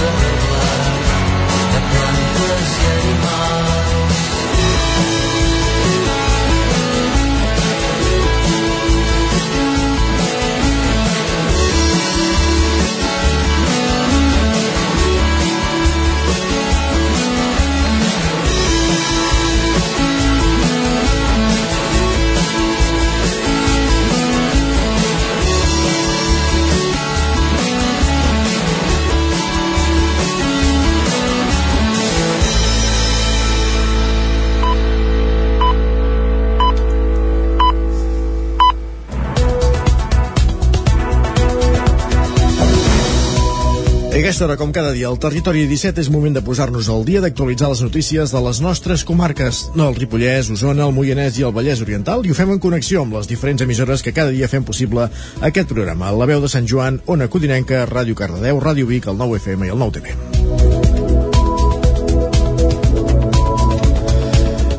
Cosmos 0.00 0.12
arreglat 0.12 1.72
de 1.72 1.80
plantes 1.90 3.69
aquesta 44.30 44.44
hora, 44.44 44.56
com 44.56 44.70
cada 44.70 44.92
dia, 44.94 45.08
al 45.08 45.16
Territori 45.18 45.64
17 45.66 45.98
és 46.04 46.08
moment 46.14 46.36
de 46.36 46.42
posar-nos 46.46 46.86
al 46.86 47.02
dia 47.02 47.18
d'actualitzar 47.24 47.66
les 47.72 47.80
notícies 47.82 48.30
de 48.30 48.42
les 48.44 48.60
nostres 48.62 49.02
comarques, 49.02 49.64
no 49.74 49.88
el 49.90 49.98
Ripollès, 49.98 50.52
Osona, 50.54 50.86
el 50.86 50.94
Moianès 50.94 51.40
i 51.40 51.48
el 51.48 51.54
Vallès 51.56 51.82
Oriental, 51.82 52.22
i 52.22 52.30
ho 52.30 52.38
fem 52.38 52.54
en 52.54 52.62
connexió 52.62 53.02
amb 53.02 53.18
les 53.18 53.26
diferents 53.26 53.66
emissores 53.66 54.06
que 54.06 54.14
cada 54.14 54.30
dia 54.30 54.46
fem 54.46 54.62
possible 54.62 55.08
aquest 55.42 55.74
programa. 55.74 56.14
La 56.14 56.30
veu 56.30 56.38
de 56.38 56.52
Sant 56.52 56.70
Joan, 56.70 57.02
Ona 57.10 57.26
Codinenca, 57.26 57.88
Ràdio 57.90 58.14
Cardedeu, 58.14 58.62
Ràdio 58.62 58.86
Vic, 58.86 59.10
el 59.10 59.18
9 59.18 59.42
FM 59.42 59.66
i 59.66 59.74
el 59.74 59.82
9 59.82 60.79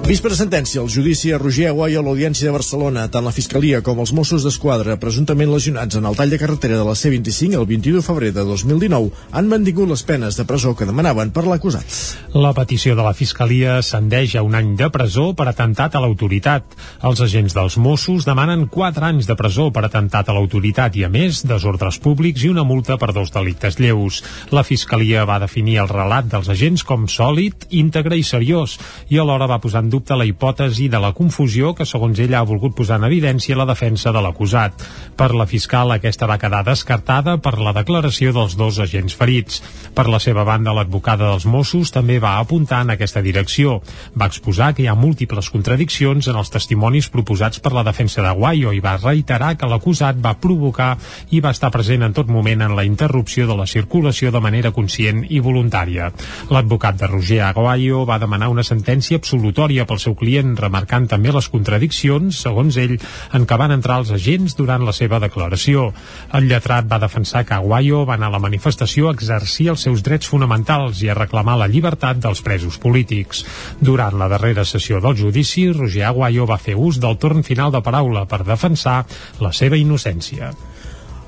Vist 0.02 0.24
per 0.26 0.34
sentència, 0.34 0.82
el 0.82 0.90
judici 0.90 1.30
a 1.32 1.38
Roger 1.38 1.68
Aguayo 1.70 2.00
a 2.02 2.04
l'Audiència 2.04 2.48
de 2.48 2.52
Barcelona, 2.56 3.04
tant 3.14 3.24
la 3.24 3.32
Fiscalia 3.32 3.84
com 3.86 4.00
els 4.02 4.12
Mossos 4.18 4.44
d'Esquadra, 4.44 4.96
presumptament 5.00 5.52
lesionats 5.54 5.96
en 5.96 6.08
el 6.10 6.18
tall 6.18 6.34
de 6.34 6.40
carretera 6.42 6.80
de 6.80 6.88
la 6.88 6.96
C-25 6.98 7.60
el 7.60 7.68
21 7.70 8.02
de 8.02 8.04
febrer 8.04 8.32
de 8.34 8.44
2019, 8.44 9.12
han 9.32 9.52
mantingut 9.52 9.88
les 9.92 10.02
penes 10.04 10.40
de 10.40 10.46
presó 10.50 10.74
que 10.76 10.88
demanaven 10.90 11.30
per 11.32 11.46
l'acusat. 11.46 11.86
La 12.34 12.52
petició 12.58 12.96
de 12.98 13.06
la 13.06 13.14
Fiscalia 13.14 13.78
ascendeix 13.78 14.34
a 14.36 14.44
un 14.44 14.58
any 14.58 14.74
de 14.80 14.90
presó 14.92 15.30
per 15.38 15.46
atemptat 15.52 15.96
a 15.96 16.02
l'autoritat. 16.04 16.76
Els 17.08 17.22
agents 17.22 17.56
dels 17.56 17.78
Mossos 17.78 18.26
demanen 18.28 18.66
4 18.74 19.08
anys 19.14 19.30
de 19.30 19.38
presó 19.38 19.70
per 19.72 19.86
atemptat 19.86 20.28
a 20.28 20.36
l'autoritat 20.36 20.98
i, 20.98 21.06
a 21.06 21.12
més, 21.14 21.44
desordres 21.46 22.02
públics 22.02 22.44
i 22.44 22.52
una 22.52 22.66
multa 22.66 22.98
per 22.98 23.14
dos 23.14 23.32
delictes 23.32 23.78
lleus. 23.80 24.24
La 24.50 24.66
Fiscalia 24.66 25.30
va 25.30 25.40
definir 25.46 25.78
el 25.86 25.94
relat 25.94 26.28
dels 26.34 26.50
agents 26.50 26.84
com 26.84 27.06
sòlid, 27.06 27.70
íntegre 27.70 28.18
i 28.18 28.26
seriós 28.26 28.80
i 29.08 29.22
alhora 29.22 29.48
va 29.48 29.62
posar 29.62 29.86
en 29.86 29.91
dubte 29.92 30.16
la 30.18 30.26
hipòtesi 30.26 30.88
de 30.90 31.00
la 31.04 31.12
confusió 31.14 31.76
que, 31.76 31.86
segons 31.86 32.20
ella, 32.24 32.40
ha 32.40 32.48
volgut 32.48 32.74
posar 32.78 32.98
en 33.02 33.10
evidència 33.10 33.58
la 33.60 33.68
defensa 33.70 34.14
de 34.16 34.22
l'acusat. 34.24 34.86
Per 35.20 35.30
la 35.36 35.46
fiscal, 35.46 35.92
aquesta 35.92 36.30
va 36.30 36.40
quedar 36.42 36.64
descartada 36.66 37.38
per 37.44 37.58
la 37.60 37.76
declaració 37.76 38.32
dels 38.34 38.56
dos 38.58 38.80
agents 38.80 39.14
ferits. 39.18 39.62
Per 39.94 40.08
la 40.10 40.22
seva 40.24 40.46
banda, 40.48 40.74
l'advocada 40.74 41.28
dels 41.30 41.46
Mossos 41.46 41.92
també 41.92 42.18
va 42.24 42.38
apuntar 42.40 42.82
en 42.86 42.96
aquesta 42.96 43.22
direcció. 43.22 43.82
Va 44.16 44.30
exposar 44.32 44.72
que 44.74 44.86
hi 44.86 44.90
ha 44.90 44.96
múltiples 44.96 45.52
contradiccions 45.52 46.32
en 46.32 46.40
els 46.40 46.52
testimonis 46.54 47.12
proposats 47.12 47.60
per 47.60 47.74
la 47.76 47.84
defensa 47.84 48.24
de 48.24 48.32
Guayo 48.38 48.72
i 48.74 48.80
va 48.80 48.98
reiterar 48.98 49.58
que 49.60 49.70
l'acusat 49.70 50.18
va 50.24 50.38
provocar 50.40 50.96
i 51.30 51.42
va 51.44 51.52
estar 51.52 51.72
present 51.72 52.08
en 52.08 52.16
tot 52.16 52.32
moment 52.32 52.64
en 52.64 52.76
la 52.78 52.86
interrupció 52.88 53.48
de 53.50 53.58
la 53.60 53.68
circulació 53.68 54.32
de 54.32 54.42
manera 54.42 54.72
conscient 54.72 55.26
i 55.30 55.42
voluntària. 55.44 56.12
L'advocat 56.50 56.98
de 57.00 57.12
Roger 57.12 57.42
Aguayo 57.50 58.06
va 58.08 58.20
demanar 58.22 58.52
una 58.54 58.64
sentència 58.64 59.20
absolutòria 59.20 59.81
pel 59.90 60.00
seu 60.04 60.16
client, 60.18 60.56
remarcant 60.60 61.08
també 61.12 61.34
les 61.34 61.48
contradiccions, 61.52 62.40
segons 62.46 62.78
ell, 62.82 62.98
en 63.38 63.46
què 63.48 63.58
van 63.60 63.74
entrar 63.76 64.00
els 64.02 64.12
agents 64.16 64.56
durant 64.58 64.86
la 64.88 64.96
seva 64.96 65.20
declaració. 65.24 65.90
El 66.38 66.50
lletrat 66.50 66.90
va 66.92 67.02
defensar 67.04 67.44
que 67.46 67.58
Aguayo 67.58 68.04
va 68.08 68.18
anar 68.20 68.32
a 68.32 68.36
la 68.38 68.44
manifestació 68.44 69.10
a 69.10 69.16
exercir 69.18 69.70
els 69.74 69.86
seus 69.88 70.04
drets 70.06 70.30
fonamentals 70.32 71.04
i 71.06 71.12
a 71.12 71.18
reclamar 71.18 71.58
la 71.60 71.70
llibertat 71.72 72.22
dels 72.24 72.44
presos 72.46 72.80
polítics. 72.82 73.46
Durant 73.82 74.18
la 74.20 74.30
darrera 74.32 74.66
sessió 74.66 75.02
del 75.04 75.18
judici, 75.20 75.70
Roger 75.72 76.08
Aguayo 76.10 76.50
va 76.50 76.62
fer 76.62 76.78
ús 76.80 77.02
del 77.02 77.18
torn 77.18 77.44
final 77.44 77.72
de 77.72 77.84
paraula 77.86 78.28
per 78.28 78.44
defensar 78.48 79.02
la 79.40 79.54
seva 79.56 79.80
innocència. 79.80 80.54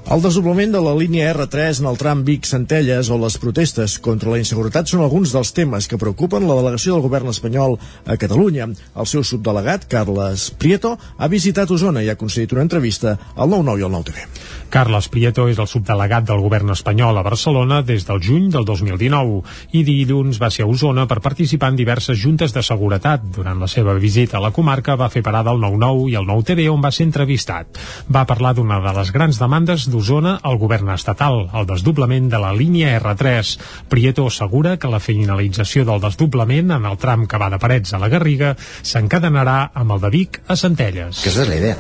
El 0.04 0.20
desdoblament 0.20 0.74
de 0.74 0.82
la 0.84 0.92
línia 1.00 1.30
R3 1.32 1.80
en 1.80 1.86
el 1.88 1.96
tram 1.98 2.26
Vic-Centelles 2.28 3.08
o 3.08 3.16
les 3.22 3.38
protestes 3.40 3.94
contra 4.04 4.34
la 4.34 4.40
inseguretat 4.42 4.92
són 4.92 5.00
alguns 5.06 5.32
dels 5.32 5.54
temes 5.56 5.88
que 5.88 5.98
preocupen 5.98 6.44
la 6.44 6.58
delegació 6.60 6.98
del 6.98 7.06
govern 7.06 7.32
espanyol 7.32 7.78
a 8.04 8.18
Catalunya. 8.20 8.68
El 9.00 9.08
seu 9.08 9.24
subdelegat, 9.24 9.88
Carles 9.88 10.50
Prieto, 10.60 10.98
ha 11.00 11.30
visitat 11.32 11.72
Osona 11.72 12.04
i 12.04 12.12
ha 12.12 12.18
concedit 12.20 12.52
una 12.52 12.66
entrevista 12.68 13.16
al 13.16 13.48
9-9 13.54 13.80
i 13.80 13.88
al 13.88 13.96
9TV. 13.96 14.26
Carles 14.74 15.08
Prieto 15.14 15.48
és 15.48 15.62
el 15.64 15.70
subdelegat 15.72 16.28
del 16.28 16.44
govern 16.44 16.76
espanyol 16.76 17.18
a 17.18 17.24
Barcelona 17.24 17.80
des 17.88 18.04
del 18.04 18.20
juny 18.28 18.52
del 18.52 18.68
2019 18.68 19.40
i 19.72 19.86
dilluns 19.88 20.42
va 20.42 20.52
ser 20.52 20.68
a 20.68 20.70
Osona 20.70 21.08
per 21.08 21.22
participar 21.24 21.72
en 21.72 21.80
diverses 21.80 22.20
juntes 22.20 22.52
de 22.52 22.66
seguretat. 22.66 23.24
Durant 23.38 23.64
la 23.64 23.72
seva 23.72 23.96
visita 23.96 24.38
a 24.38 24.44
la 24.44 24.52
comarca 24.52 25.00
va 25.00 25.12
fer 25.14 25.24
parada 25.24 25.56
al 25.56 25.64
9-9 25.64 26.12
i 26.12 26.20
al 26.20 26.28
9TV 26.28 26.68
on 26.74 26.84
va 26.84 26.92
ser 26.92 27.08
entrevistat. 27.08 27.80
Va 28.12 28.28
parlar 28.28 28.54
d'una 28.58 28.84
de 28.84 28.98
les 29.00 29.16
grans 29.16 29.40
demandes 29.40 29.88
d'Osona 29.94 30.40
al 30.42 30.58
govern 30.60 30.90
estatal, 30.94 31.46
el 31.54 31.68
desdoblament 31.70 32.28
de 32.32 32.40
la 32.42 32.52
línia 32.58 32.96
R3. 32.98 33.54
Prieto 33.90 34.26
assegura 34.28 34.76
que 34.82 34.92
la 34.92 35.00
finalització 35.04 35.86
del 35.88 36.02
desdoblament 36.04 36.74
en 36.76 36.88
el 36.90 36.98
tram 37.00 37.28
que 37.30 37.40
va 37.40 37.52
de 37.54 37.62
Parets 37.62 37.94
a 37.94 38.02
la 38.02 38.10
Garriga 38.12 38.56
s'encadenarà 38.60 39.58
amb 39.80 39.96
el 39.96 40.04
de 40.04 40.12
Vic 40.18 40.42
a 40.48 40.58
Centelles. 40.60 41.22
Aquesta 41.22 41.46
és 41.46 41.52
la 41.54 41.60
idea. 41.62 41.78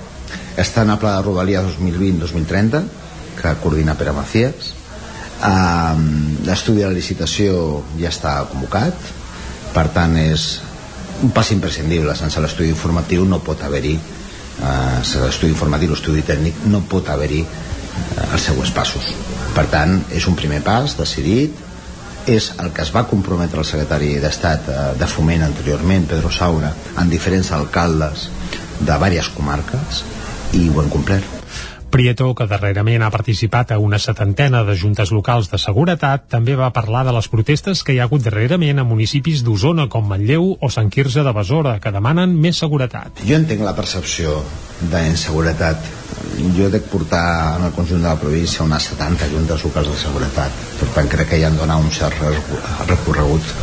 Està 0.62 0.86
en 0.86 0.94
el 0.94 1.02
pla 1.02 1.18
de 1.18 1.26
Rodalia 1.26 1.66
2020-2030, 1.66 2.84
que 3.42 3.56
coordina 3.64 3.98
Pere 3.98 4.14
Macías. 4.16 4.74
Um, 5.44 6.06
L'estudi 6.48 6.86
de 6.86 6.90
la 6.92 6.96
licitació 6.96 7.82
ja 8.00 8.14
està 8.14 8.38
convocat, 8.52 8.96
per 9.74 9.90
tant 9.96 10.14
és 10.22 10.62
un 11.26 11.34
pas 11.36 11.50
imprescindible. 11.56 12.16
Sense 12.16 12.42
l'estudi 12.44 12.70
informatiu 12.72 13.26
no 13.26 13.42
pot 13.44 13.66
haver-hi 13.66 13.98
uh, 13.98 15.02
sense 15.02 15.24
l'estudi 15.26 15.54
informatiu, 15.54 15.94
l'estudi 15.94 16.24
tècnic, 16.28 16.66
no 16.70 16.84
pot 16.90 17.10
haver-hi 17.10 17.44
els 18.30 18.48
següents 18.50 18.74
passos. 18.76 19.12
Per 19.54 19.68
tant, 19.72 20.00
és 20.12 20.28
un 20.30 20.38
primer 20.40 20.62
pas 20.66 20.98
decidit, 20.98 21.60
és 22.30 22.54
el 22.64 22.72
que 22.72 22.84
es 22.86 22.94
va 22.96 23.06
comprometre 23.10 23.60
el 23.60 23.68
secretari 23.68 24.16
d'Estat 24.24 24.70
eh, 24.72 24.82
de 25.00 25.10
Foment 25.12 25.44
anteriorment, 25.50 26.08
Pedro 26.10 26.32
Saura, 26.32 26.72
en 26.98 27.12
diferents 27.12 27.52
alcaldes 27.52 28.30
de 28.80 28.92
diverses 28.92 29.32
comarques 29.36 30.04
i 30.56 30.70
ho 30.70 30.82
hem 30.82 30.92
complert. 30.94 31.43
Prieto, 31.94 32.32
que 32.34 32.48
darrerament 32.50 33.04
ha 33.06 33.12
participat 33.14 33.76
a 33.76 33.76
una 33.78 34.00
setantena 34.02 34.64
de 34.66 34.74
juntes 34.82 35.12
locals 35.14 35.52
de 35.52 35.60
seguretat, 35.62 36.24
també 36.26 36.56
va 36.58 36.72
parlar 36.74 37.04
de 37.06 37.12
les 37.14 37.28
protestes 37.30 37.84
que 37.86 37.94
hi 37.94 38.00
ha 38.02 38.08
hagut 38.08 38.24
darrerament 38.26 38.82
a 38.82 38.86
municipis 38.90 39.44
d'Osona 39.46 39.86
com 39.94 40.08
Manlleu 40.10 40.48
o 40.58 40.70
Sant 40.74 40.90
Quirze 40.90 41.22
de 41.22 41.34
Besora, 41.38 41.76
que 41.84 41.92
demanen 41.94 42.34
més 42.34 42.64
seguretat. 42.64 43.22
Jo 43.30 43.38
entenc 43.38 43.62
la 43.62 43.76
percepció 43.78 44.40
d'inseguretat. 44.90 45.86
Jo 46.58 46.72
dec 46.74 46.90
portar 46.90 47.60
en 47.60 47.68
el 47.68 47.76
conjunt 47.78 48.02
de 48.02 48.10
la 48.10 48.18
província 48.18 48.66
unes 48.66 48.90
70 48.90 49.30
juntes 49.36 49.66
locals 49.68 49.92
de 49.94 49.98
seguretat. 50.02 50.64
Per 50.80 50.90
tant, 50.96 51.12
crec 51.14 51.30
que 51.30 51.42
ja 51.44 51.52
han 51.52 51.60
donat 51.62 51.78
un 51.78 51.94
cert 51.94 52.18
recorregut 52.90 53.54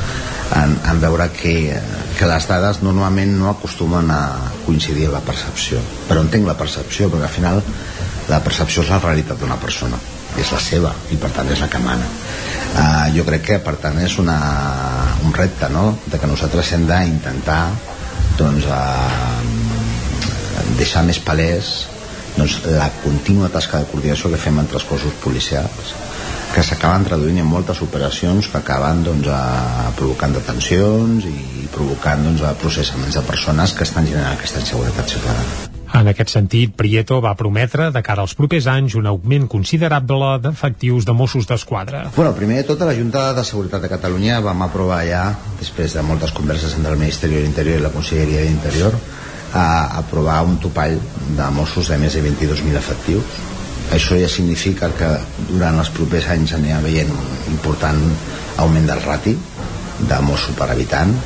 en, 0.54 0.76
en 0.92 1.02
veure 1.02 1.26
que, 1.34 1.56
que 2.14 2.30
les 2.30 2.46
dades 2.46 2.78
normalment 2.86 3.34
no 3.42 3.50
acostumen 3.50 4.14
a 4.14 4.22
coincidir 4.68 5.08
amb 5.08 5.18
la 5.18 5.24
percepció. 5.26 5.82
Però 6.06 6.22
entenc 6.22 6.46
la 6.46 6.58
percepció, 6.62 7.10
perquè 7.10 7.26
al 7.26 7.34
final 7.34 7.62
la 8.30 8.40
percepció 8.44 8.84
és 8.84 8.90
la 8.92 9.02
realitat 9.02 9.40
d'una 9.40 9.58
persona 9.60 9.98
és 10.38 10.50
la 10.54 10.60
seva 10.62 10.92
i 11.10 11.18
per 11.20 11.32
tant 11.34 11.48
és 11.50 11.60
la 11.62 11.68
que 11.70 11.80
mana 11.82 12.06
uh, 12.06 13.06
jo 13.14 13.24
crec 13.26 13.46
que 13.48 13.58
per 13.64 13.76
tant 13.82 13.98
és 14.02 14.18
una, 14.22 14.38
un 15.26 15.34
repte 15.36 15.70
no? 15.74 15.86
de 16.06 16.18
que 16.18 16.30
nosaltres 16.30 16.72
hem 16.76 16.86
d'intentar 16.90 17.62
doncs 18.38 18.68
uh, 18.70 19.40
deixar 20.78 21.02
més 21.06 21.18
palès 21.24 21.72
doncs, 22.36 22.60
la 22.70 22.90
contínua 23.02 23.50
tasca 23.52 23.82
de 23.82 23.90
coordinació 23.90 24.30
que 24.30 24.40
fem 24.40 24.62
entre 24.62 24.78
els 24.80 24.86
cossos 24.88 25.16
policials 25.24 25.96
que 26.54 26.62
s'acaben 26.66 27.04
traduint 27.06 27.38
en 27.42 27.46
moltes 27.46 27.82
operacions 27.84 28.48
que 28.50 28.58
acaben 28.58 29.04
doncs, 29.06 29.28
a, 29.30 29.90
provocant 29.98 30.34
detencions 30.34 31.26
i 31.30 31.66
provocant 31.74 32.26
doncs, 32.26 32.46
processaments 32.62 33.20
de 33.20 33.26
persones 33.26 33.76
que 33.76 33.86
estan 33.86 34.08
generant 34.10 34.34
aquesta 34.34 34.64
inseguretat 34.64 35.14
ciutadana. 35.14 35.79
En 35.90 36.06
aquest 36.06 36.30
sentit, 36.30 36.70
Prieto 36.78 37.16
va 37.24 37.32
prometre 37.34 37.88
de 37.90 38.00
cara 38.06 38.22
als 38.22 38.36
propers 38.38 38.68
anys 38.70 38.94
un 38.98 39.08
augment 39.10 39.48
considerable 39.50 40.36
d'efectius 40.44 41.06
de 41.08 41.14
Mossos 41.18 41.48
d'Esquadra. 41.50 42.04
Bueno, 42.14 42.30
primer 42.36 42.60
de 42.60 42.68
tot, 42.68 42.84
la 42.86 42.94
Junta 42.94 43.24
de 43.34 43.44
Seguretat 43.44 43.82
de 43.82 43.90
Catalunya 43.90 44.38
vam 44.44 44.62
aprovar 44.62 45.00
ja, 45.08 45.24
després 45.58 45.96
de 45.98 46.04
moltes 46.06 46.30
converses 46.36 46.76
entre 46.78 46.94
el 46.94 47.00
Ministeri 47.00 47.40
de 47.40 47.42
l'Interior 47.42 47.80
i 47.80 47.84
la 47.84 47.92
Conselleria 47.94 48.46
d'Interior, 48.46 48.94
a 49.50 49.66
aprovar 49.98 50.44
un 50.46 50.60
topall 50.62 50.94
de 51.36 51.50
Mossos 51.58 51.90
de 51.90 51.98
més 51.98 52.14
de 52.14 52.22
22.000 52.22 52.78
efectius. 52.78 53.40
Això 53.90 54.14
ja 54.14 54.30
significa 54.30 54.92
que 54.94 55.10
durant 55.50 55.82
els 55.82 55.90
propers 55.90 56.30
anys 56.30 56.54
anirà 56.54 56.78
veient 56.86 57.10
un 57.10 57.50
important 57.50 57.98
augment 58.62 58.86
del 58.86 59.02
rati 59.02 59.34
de 60.06 60.20
Mossos 60.22 60.54
per 60.54 60.70
habitant. 60.70 61.16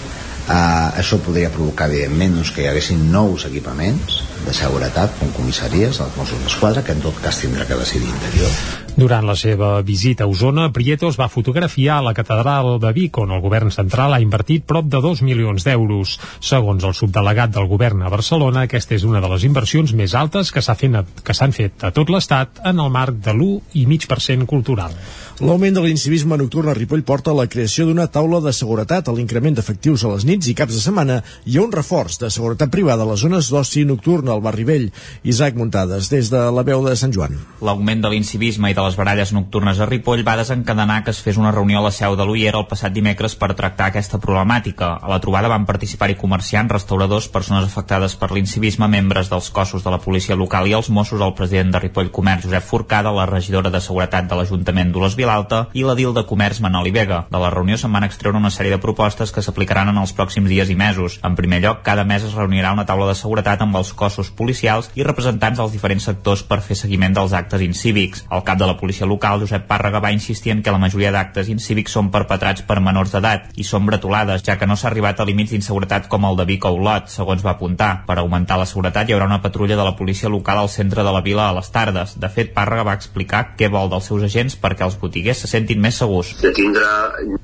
Uh, 0.44 0.92
això 1.00 1.20
podria 1.24 1.52
provocar, 1.52 1.90
evidentment, 1.92 2.40
doncs, 2.40 2.50
que 2.52 2.64
hi 2.64 2.70
haguessin 2.72 3.04
nous 3.12 3.44
equipaments, 3.48 4.24
de 4.44 4.54
seguretat, 4.56 5.12
com 5.18 5.32
comissaries 5.36 6.00
dels 6.00 6.16
Mossos 6.18 6.40
d'Esquadra, 6.44 6.82
que 6.84 6.92
en 6.92 7.02
tot 7.04 7.20
cas 7.24 7.40
tindrà 7.42 7.66
que 7.68 7.78
decidir 7.80 8.08
interior. 8.08 8.50
Durant 8.94 9.26
la 9.26 9.34
seva 9.34 9.80
visita 9.82 10.22
a 10.22 10.30
Osona, 10.30 10.68
Prieto 10.70 11.08
es 11.10 11.16
va 11.18 11.26
fotografiar 11.26 11.96
a 11.98 12.04
la 12.06 12.12
catedral 12.14 12.76
de 12.78 12.92
Vic, 12.94 13.18
on 13.18 13.32
el 13.34 13.42
govern 13.42 13.72
central 13.74 14.14
ha 14.14 14.20
invertit 14.22 14.62
prop 14.70 14.86
de 14.86 15.00
2 15.02 15.24
milions 15.26 15.66
d'euros. 15.66 16.14
Segons 16.38 16.86
el 16.86 16.94
subdelegat 16.94 17.50
del 17.56 17.66
govern 17.66 18.04
a 18.06 18.12
Barcelona, 18.12 18.68
aquesta 18.68 18.94
és 18.94 19.02
una 19.08 19.24
de 19.24 19.32
les 19.32 19.48
inversions 19.48 19.96
més 19.98 20.14
altes 20.14 20.52
que 20.54 20.62
s'han 20.62 21.56
fet 21.56 21.82
a 21.82 21.90
tot 21.90 22.12
l'Estat 22.14 22.62
en 22.70 22.78
el 22.78 22.94
marc 22.94 23.18
de 23.24 23.34
l'1,5% 23.34 24.46
cultural. 24.46 24.94
L'augment 25.42 25.74
de 25.74 25.82
l'incivisme 25.82 26.36
nocturn 26.38 26.70
a 26.70 26.76
Ripoll 26.78 27.02
porta 27.02 27.32
a 27.32 27.34
la 27.34 27.48
creació 27.50 27.88
d'una 27.88 28.06
taula 28.06 28.38
de 28.44 28.52
seguretat, 28.54 29.08
a 29.08 29.14
l'increment 29.16 29.56
d'efectius 29.58 30.04
a 30.04 30.12
les 30.12 30.22
nits 30.28 30.46
i 30.46 30.54
caps 30.54 30.76
de 30.76 30.82
setmana 30.84 31.16
i 31.50 31.58
a 31.58 31.64
un 31.64 31.74
reforç 31.74 32.20
de 32.22 32.30
seguretat 32.30 32.70
privada 32.70 33.02
a 33.02 33.10
les 33.10 33.26
zones 33.26 33.50
d'oci 33.50 33.82
nocturn 33.88 34.30
al 34.34 34.42
barri 34.44 34.66
vell. 34.68 34.90
Isaac 35.22 35.54
Muntades, 35.56 36.10
des 36.12 36.30
de 36.32 36.42
la 36.52 36.64
veu 36.66 36.84
de 36.84 36.96
Sant 36.98 37.14
Joan. 37.14 37.38
L'augment 37.64 38.02
de 38.04 38.10
l'incivisme 38.12 38.70
i 38.70 38.76
de 38.76 38.84
les 38.84 38.98
baralles 38.98 39.32
nocturnes 39.32 39.80
a 39.80 39.88
Ripoll 39.88 40.24
va 40.26 40.36
desencadenar 40.40 41.02
que 41.04 41.14
es 41.14 41.22
fes 41.24 41.38
una 41.40 41.52
reunió 41.54 41.80
a 41.80 41.86
la 41.86 41.94
seu 41.94 42.16
de 42.18 42.26
l'UIER 42.26 42.54
el 42.58 42.66
passat 42.70 42.92
dimecres 42.92 43.36
per 43.40 43.54
tractar 43.54 43.88
aquesta 43.88 44.20
problemàtica. 44.20 44.94
A 45.00 45.10
la 45.10 45.20
trobada 45.22 45.50
van 45.52 45.66
participar-hi 45.68 46.18
comerciants, 46.20 46.72
restauradors, 46.72 47.30
persones 47.32 47.64
afectades 47.64 48.18
per 48.20 48.32
l'incivisme, 48.34 48.88
membres 48.90 49.30
dels 49.30 49.50
cossos 49.54 49.84
de 49.84 49.94
la 49.94 50.00
policia 50.02 50.36
local 50.36 50.68
i 50.68 50.74
els 50.76 50.90
Mossos, 50.90 51.20
el 51.20 51.34
president 51.38 51.72
de 51.72 51.80
Ripoll 51.82 52.10
Comerç, 52.14 52.48
Josep 52.48 52.64
Forcada, 52.66 53.12
la 53.14 53.26
regidora 53.26 53.70
de 53.70 53.80
Seguretat 53.80 54.28
de 54.30 54.38
l'Ajuntament 54.38 54.92
d'Olès 54.92 55.16
Vilalta 55.18 55.64
i 55.72 55.84
la 55.86 55.96
DIL 55.98 56.14
de 56.16 56.24
Comerç 56.28 56.60
Manoli 56.64 56.92
Vega. 56.94 57.24
De 57.30 57.40
la 57.40 57.50
reunió 57.54 57.78
se'n 57.80 57.92
van 57.94 58.06
extreure 58.06 58.38
una 58.40 58.52
sèrie 58.54 58.74
de 58.74 58.80
propostes 58.82 59.32
que 59.32 59.42
s'aplicaran 59.42 59.90
en 59.92 60.00
els 60.02 60.14
pròxims 60.16 60.50
dies 60.50 60.70
i 60.70 60.76
mesos. 60.78 61.18
En 61.24 61.36
primer 61.38 61.60
lloc, 61.64 61.82
cada 61.86 62.04
mes 62.04 62.24
es 62.26 62.34
reunirà 62.34 62.72
una 62.72 62.86
taula 62.88 63.08
de 63.10 63.18
seguretat 63.18 63.62
amb 63.64 63.76
els 63.80 63.92
cossos 63.92 64.23
policials 64.30 64.90
i 64.94 65.04
representants 65.06 65.58
dels 65.60 65.72
diferents 65.74 66.06
sectors 66.08 66.44
per 66.46 66.60
fer 66.64 66.76
seguiment 66.78 67.14
dels 67.16 67.34
actes 67.36 67.62
incívics. 67.64 68.24
El 68.30 68.44
cap 68.46 68.58
de 68.58 68.68
la 68.68 68.76
policia 68.80 69.06
local, 69.06 69.40
Josep 69.42 69.66
Pàrrega, 69.68 70.02
va 70.02 70.12
insistir 70.14 70.52
en 70.54 70.62
que 70.62 70.72
la 70.74 70.80
majoria 70.82 71.12
d'actes 71.14 71.50
incívics 71.52 71.94
són 71.96 72.10
perpetrats 72.14 72.64
per 72.68 72.80
menors 72.80 73.12
d'edat 73.14 73.52
i 73.56 73.64
són 73.64 73.86
bretolades, 73.86 74.44
ja 74.46 74.58
que 74.58 74.68
no 74.70 74.76
s'ha 74.76 74.88
arribat 74.90 75.20
a 75.20 75.28
límits 75.28 75.54
d'inseguretat 75.54 76.08
com 76.08 76.24
el 76.28 76.38
de 76.40 76.48
Vic 76.48 76.64
o 76.64 76.74
Olot, 76.74 77.10
segons 77.12 77.44
va 77.44 77.54
apuntar. 77.54 78.04
Per 78.06 78.18
augmentar 78.18 78.58
la 78.60 78.68
seguretat 78.68 79.08
hi 79.08 79.16
haurà 79.16 79.28
una 79.30 79.42
patrulla 79.42 79.76
de 79.76 79.86
la 79.86 79.96
policia 79.96 80.32
local 80.32 80.62
al 80.62 80.72
centre 80.72 81.04
de 81.04 81.12
la 81.12 81.22
vila 81.24 81.48
a 81.48 81.56
les 81.58 81.70
tardes. 81.74 82.16
De 82.20 82.30
fet, 82.32 82.54
Pàrrega 82.54 82.86
va 82.88 82.96
explicar 82.98 83.44
què 83.58 83.70
vol 83.72 83.90
dels 83.92 84.08
seus 84.10 84.24
agents 84.26 84.56
perquè 84.60 84.86
els 84.86 84.98
botiguers 85.00 85.44
se 85.44 85.50
sentin 85.50 85.80
més 85.80 85.98
segurs. 86.00 86.34
De 86.42 86.52
tindre 86.56 86.84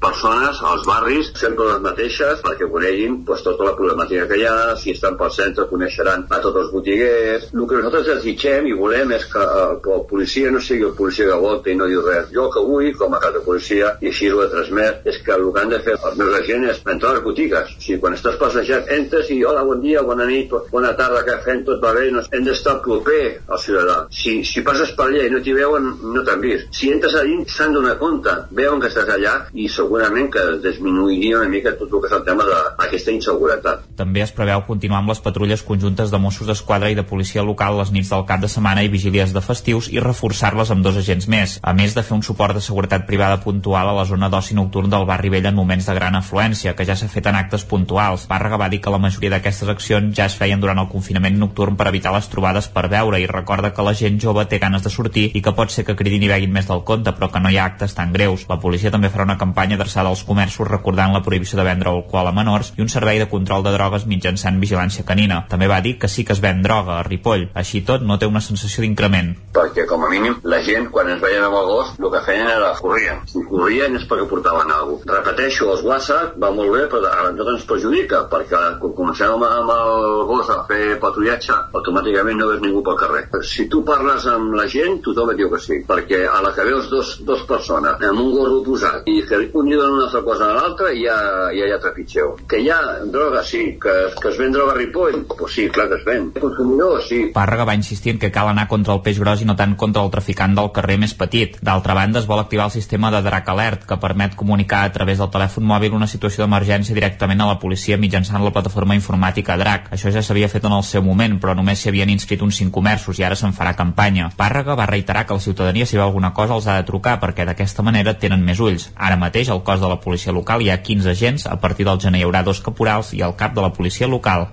persones 0.03 0.61
als 0.73 0.87
barris, 0.89 1.33
sempre 1.41 1.69
les 1.73 1.83
mateixes, 1.85 2.43
perquè 2.45 2.69
coneguin 2.71 3.21
pues, 3.27 3.45
tota 3.47 3.67
la 3.69 3.75
problemàtica 3.79 4.27
que 4.31 4.41
hi 4.41 4.47
ha, 4.49 4.57
si 4.81 4.95
estan 4.95 5.19
pel 5.21 5.33
centre 5.35 5.69
coneixeran 5.71 6.27
a 6.31 6.41
tots 6.45 6.63
els 6.65 6.70
botiguers. 6.73 7.49
El 7.53 7.67
que 7.69 7.81
nosaltres 7.81 8.09
desitgem 8.11 8.69
i 8.71 8.77
volem 8.77 9.15
és 9.17 9.27
que 9.33 9.43
eh, 9.43 9.95
el 9.97 10.05
policia 10.11 10.51
no 10.55 10.63
sigui 10.65 10.87
el 10.89 10.97
policia 10.99 11.29
que 11.31 11.39
volta 11.45 11.73
i 11.73 11.77
no 11.79 11.89
diu 11.91 12.03
res. 12.07 12.31
Jo 12.35 12.49
que 12.55 12.65
vull, 12.67 12.91
com 12.99 13.15
a 13.15 13.21
cap 13.23 13.37
de 13.37 13.45
policia, 13.47 13.95
i 14.01 14.11
així 14.11 14.31
ho 14.31 14.43
he 14.45 14.49
transmet, 14.53 15.03
és 15.11 15.21
que 15.25 15.37
el 15.37 15.47
que 15.51 15.65
han 15.65 15.73
de 15.75 15.81
fer 15.87 15.97
els 15.99 16.19
meus 16.21 16.37
agents 16.41 16.73
és 16.75 16.83
entrar 16.95 17.13
a 17.13 17.19
les 17.19 17.25
botigues. 17.27 17.75
O 17.77 17.85
sigui, 17.85 18.01
quan 18.03 18.17
estàs 18.17 18.39
passejant, 18.41 18.89
entres 18.97 19.31
i 19.35 19.41
hola, 19.47 19.65
bon 19.67 19.83
dia, 19.85 20.05
bona 20.07 20.27
nit, 20.29 20.53
bona 20.73 20.93
tarda, 20.99 21.25
què 21.27 21.39
fem, 21.47 21.65
tot 21.67 21.83
va 21.83 21.95
bé, 21.97 22.09
no, 22.15 22.23
hem 22.31 22.47
d'estar 22.47 22.79
proper 22.85 23.21
al 23.49 23.63
ciutadà. 23.63 23.99
Si, 24.15 24.41
si 24.49 24.65
passes 24.67 24.93
per 24.99 25.09
allà 25.09 25.27
i 25.27 25.33
no 25.33 25.43
t'hi 25.45 25.55
veuen, 25.57 25.91
no 26.15 26.25
t'han 26.27 26.43
vist. 26.45 26.71
Si 26.77 26.91
entres 26.93 27.17
a 27.19 27.25
dins, 27.27 27.55
s'han 27.57 27.75
donat 27.77 27.99
compte, 28.01 28.35
veuen 28.57 28.83
que 28.83 28.91
estàs 28.91 29.11
allà 29.15 29.37
i 29.55 29.69
segurament 29.73 30.31
que 30.33 30.47
disminuiria 30.65 31.41
una 31.41 31.51
mica 31.53 31.75
tot 31.79 31.91
el 31.91 32.03
que 32.03 32.11
és 32.11 32.17
el 32.19 32.27
tema 32.27 32.47
d'aquesta 32.51 33.15
inseguretat. 33.15 33.87
També 34.01 34.25
es 34.25 34.35
preveu 34.37 34.65
continuar 34.69 35.03
amb 35.03 35.15
les 35.15 35.23
patrulles 35.23 35.65
conjuntes 35.67 36.13
de 36.13 36.21
Mossos 36.23 36.50
d'Esquadra 36.51 36.91
i 36.91 36.99
de 36.99 37.07
policia 37.07 37.47
local 37.47 37.79
les 37.79 37.93
nits 37.95 38.11
del 38.11 38.27
cap 38.27 38.43
de 38.43 38.51
setmana 38.51 38.83
i 38.83 38.91
vigílies 38.91 39.33
de 39.33 39.43
festius 39.45 39.89
i 39.95 40.03
reforçar-les 40.03 40.75
amb 40.75 40.83
dos 40.85 40.99
agents 40.99 41.29
més, 41.31 41.57
a 41.63 41.73
més 41.77 41.95
de 41.95 42.03
fer 42.03 42.17
un 42.19 42.25
suport 42.27 42.59
de 42.59 42.63
seguretat 42.65 43.07
privada 43.07 43.39
puntual 43.45 43.89
a 43.89 43.95
la 43.97 44.05
zona 44.09 44.29
d'oci 44.29 44.59
nocturn 44.59 44.91
del 44.91 45.07
barri 45.07 45.31
vell 45.33 45.47
en 45.47 45.57
moments 45.57 45.87
de 45.87 45.95
gran 45.95 46.19
afluència, 46.19 46.75
que 46.75 46.87
ja 46.89 46.97
s'ha 46.99 47.09
fet 47.09 47.31
en 47.31 47.39
actes 47.39 47.65
puntuals. 47.71 48.27
Bàrrega 48.31 48.59
va 48.61 48.69
dir 48.73 48.81
que 48.83 48.93
la 48.93 49.01
majoria 49.03 49.31
d'aquestes 49.37 49.71
accions 49.71 50.17
ja 50.17 50.27
es 50.27 50.37
feien 50.37 50.61
durant 50.61 50.83
el 50.83 50.91
confinament 50.91 51.39
nocturn 51.39 51.79
per 51.79 51.89
evitar 51.89 52.13
les 52.15 52.29
trobades 52.33 52.69
per 52.75 52.89
veure 52.93 53.21
i 53.21 53.29
recorda 53.31 53.73
que 53.75 53.87
la 53.87 53.95
gent 53.95 54.19
jove 54.21 54.45
té 54.51 54.59
ganes 54.59 54.83
de 54.83 54.91
sortir 54.93 55.29
i 55.35 55.43
que 55.45 55.55
pot 55.57 55.71
ser 55.71 55.87
que 55.87 55.97
cridin 55.97 56.27
i 56.27 56.33
veguin 56.33 56.53
més 56.53 56.69
del 56.69 56.85
compte, 56.85 57.15
però 57.17 57.31
que 57.31 57.41
no 57.41 57.53
hi 57.53 57.59
ha 57.61 57.69
actes 57.71 57.95
tan 57.95 58.13
greus. 58.13 58.47
La 58.51 58.61
policia 58.61 58.91
també 58.91 59.13
farà 59.13 59.29
una 59.29 59.39
campanya 59.39 59.79
adreçada 59.79 60.11
als 60.11 60.25
comerços 60.27 60.69
recordant 60.69 61.15
la 61.15 61.23
prohibició 61.23 61.59
de 61.61 61.69
vendre 61.69 61.91
alcohol 61.91 62.31
a 62.31 62.35
menors 62.37 62.73
i 62.77 62.85
un 62.85 62.93
servei 62.93 63.21
de 63.23 63.29
control 63.31 63.65
de 63.65 63.75
drogues 63.77 64.07
mitjançant 64.11 64.61
vigilància 64.61 65.07
canina. 65.07 65.45
També 65.49 65.69
va 65.71 65.81
dir 65.85 65.97
que 65.99 66.09
sí 66.09 66.25
que 66.25 66.35
es 66.37 66.40
ven 66.43 66.63
droga 66.65 66.99
a 66.99 67.05
Ripoll, 67.07 67.49
així 67.55 67.83
tot 67.87 68.05
no 68.07 68.19
té 68.19 68.29
una 68.29 68.43
sensació 68.45 68.85
d'increment. 68.85 69.33
Perquè 69.55 69.87
com 69.91 70.05
a 70.07 70.11
mínim 70.13 70.37
la 70.53 70.61
gent 70.67 70.91
quan 70.95 71.11
ens 71.13 71.23
veien 71.23 71.45
amb 71.47 71.59
el 71.61 71.69
gos 71.71 71.95
el 71.99 72.11
que 72.13 72.23
feien 72.27 72.49
era 72.49 72.73
corrien. 72.81 73.23
Si 73.31 73.43
corrien 73.49 73.97
és 73.99 74.07
perquè 74.11 74.27
portaven 74.31 74.71
alguna 74.75 75.01
cosa. 75.01 75.17
Repeteixo, 75.19 75.71
els 75.75 75.85
WhatsApp 75.87 76.39
va 76.43 76.53
molt 76.55 76.75
bé 76.75 76.87
però 76.93 77.11
a 77.11 77.31
tot 77.37 77.53
ens 77.55 77.67
perjudica 77.69 78.25
perquè 78.31 78.63
quan 78.81 78.95
comencem 78.99 79.35
amb, 79.35 79.71
el 79.71 80.25
gos 80.31 80.51
a 80.53 80.61
fer 80.69 80.99
patrullatge 81.03 81.57
automàticament 81.79 82.41
no 82.41 82.49
veus 82.51 82.63
ningú 82.65 82.83
pel 82.87 82.99
carrer. 83.01 83.25
Si 83.47 83.69
tu 83.73 83.83
parles 83.87 84.27
amb 84.31 84.55
la 84.59 84.67
gent 84.71 85.01
tothom 85.05 85.33
et 85.33 85.41
diu 85.41 85.51
que 85.53 85.61
sí 85.63 85.81
perquè 85.87 86.25
a 86.29 86.41
la 86.45 86.55
que 86.57 86.67
veus 86.67 86.91
dos, 86.93 87.17
dos 87.27 87.45
persones 87.49 88.03
amb 88.11 88.23
un 88.23 88.33
gorro 88.35 88.61
posat 88.67 89.09
i 89.11 89.21
que 89.29 89.41
un 89.55 89.71
li 89.71 89.79
dona 89.79 89.97
una 89.97 90.07
altra 90.09 90.23
cosa 90.27 90.51
a 90.51 90.57
l'altre 90.57 90.93
ja, 90.99 91.17
ja 91.55 91.71
ha 91.75 91.81
trepitgeu. 91.83 92.35
Que 92.51 92.61
hi 92.63 92.71
ha 92.73 92.81
droga, 93.05 93.43
sí, 93.47 93.79
que, 93.83 93.97
que 94.21 94.33
es 94.33 94.39
ven 94.41 94.53
droga 94.53 94.75
a 94.75 94.79
Ripoll, 94.79 95.25
pues 95.37 95.55
sí, 95.55 95.69
clar 95.71 95.89
que 95.89 96.01
es 96.01 96.05
ven. 96.05 96.30
Consumidor, 96.33 97.03
sí. 97.03 97.21
Pàrrega 97.35 97.67
va 97.69 97.75
insistir 97.75 98.15
en 98.15 98.21
que 98.23 98.31
cal 98.31 98.49
anar 98.51 98.67
contra 98.69 98.95
el 98.95 99.03
peix 99.03 99.19
gros 99.19 99.43
i 99.43 99.49
no 99.49 99.57
tant 99.57 99.75
contra 99.81 100.03
el 100.05 100.11
traficant 100.13 100.55
del 100.57 100.71
carrer 100.77 100.99
més 101.03 101.15
petit. 101.19 101.57
D'altra 101.65 101.97
banda, 101.97 102.21
es 102.21 102.29
vol 102.31 102.43
activar 102.43 102.69
el 102.69 102.75
sistema 102.75 103.11
de 103.11 103.23
Drac 103.23 103.49
Alert, 103.49 103.87
que 103.89 103.99
permet 104.01 104.37
comunicar 104.37 104.85
a 104.85 104.93
través 104.93 105.19
del 105.19 105.31
telèfon 105.33 105.67
mòbil 105.67 105.97
una 105.97 106.09
situació 106.11 106.45
d'emergència 106.45 106.95
directament 106.95 107.41
a 107.41 107.49
la 107.51 107.59
policia 107.59 107.99
mitjançant 107.99 108.45
la 108.45 108.53
plataforma 108.55 108.95
informàtica 108.99 109.59
Drac. 109.59 109.91
Això 109.97 110.13
ja 110.15 110.23
s'havia 110.23 110.49
fet 110.53 110.65
en 110.69 110.77
el 110.77 110.85
seu 110.85 111.03
moment, 111.03 111.39
però 111.41 111.57
només 111.57 111.81
s'hi 111.81 111.91
havien 111.91 112.13
inscrit 112.13 112.43
uns 112.43 112.61
5 112.61 112.75
comerços 112.75 113.19
i 113.19 113.27
ara 113.27 113.39
se'n 113.39 113.57
farà 113.57 113.75
campanya. 113.77 114.31
Pàrrega 114.37 114.77
va 114.79 114.89
reiterar 114.91 115.27
que 115.27 115.35
la 115.35 115.47
ciutadania, 115.47 115.87
si 115.87 115.97
veu 115.97 116.07
alguna 116.07 116.35
cosa, 116.35 116.55
els 116.55 116.67
ha 116.67 116.79
de 116.81 116.87
trucar 116.89 117.19
perquè 117.21 117.47
d'aquesta 117.49 117.83
manera 117.83 118.19
tenen 118.19 118.45
més 118.45 118.61
ulls. 118.61 118.91
Ara 118.97 119.17
mateix, 119.17 119.51
al 119.51 119.65
cos 119.65 119.81
de 119.81 119.89
la 119.89 120.01
policia 120.01 120.33
local 120.33 120.63
hi 120.63 120.71
ha 120.71 120.83
15 120.83 121.11
agents, 121.11 121.47
a 121.47 121.59
partir 121.61 121.89
del 121.89 122.01
gener 122.01 122.21
hi 122.21 122.29
haurà 122.29 122.45
dos 122.45 122.61
caporals 122.61 123.15
i 123.17 123.23
el 123.27 123.37
cap 123.37 123.55
de 123.57 123.65
la 123.65 123.73
policia 123.73 124.09
local. 124.09 124.49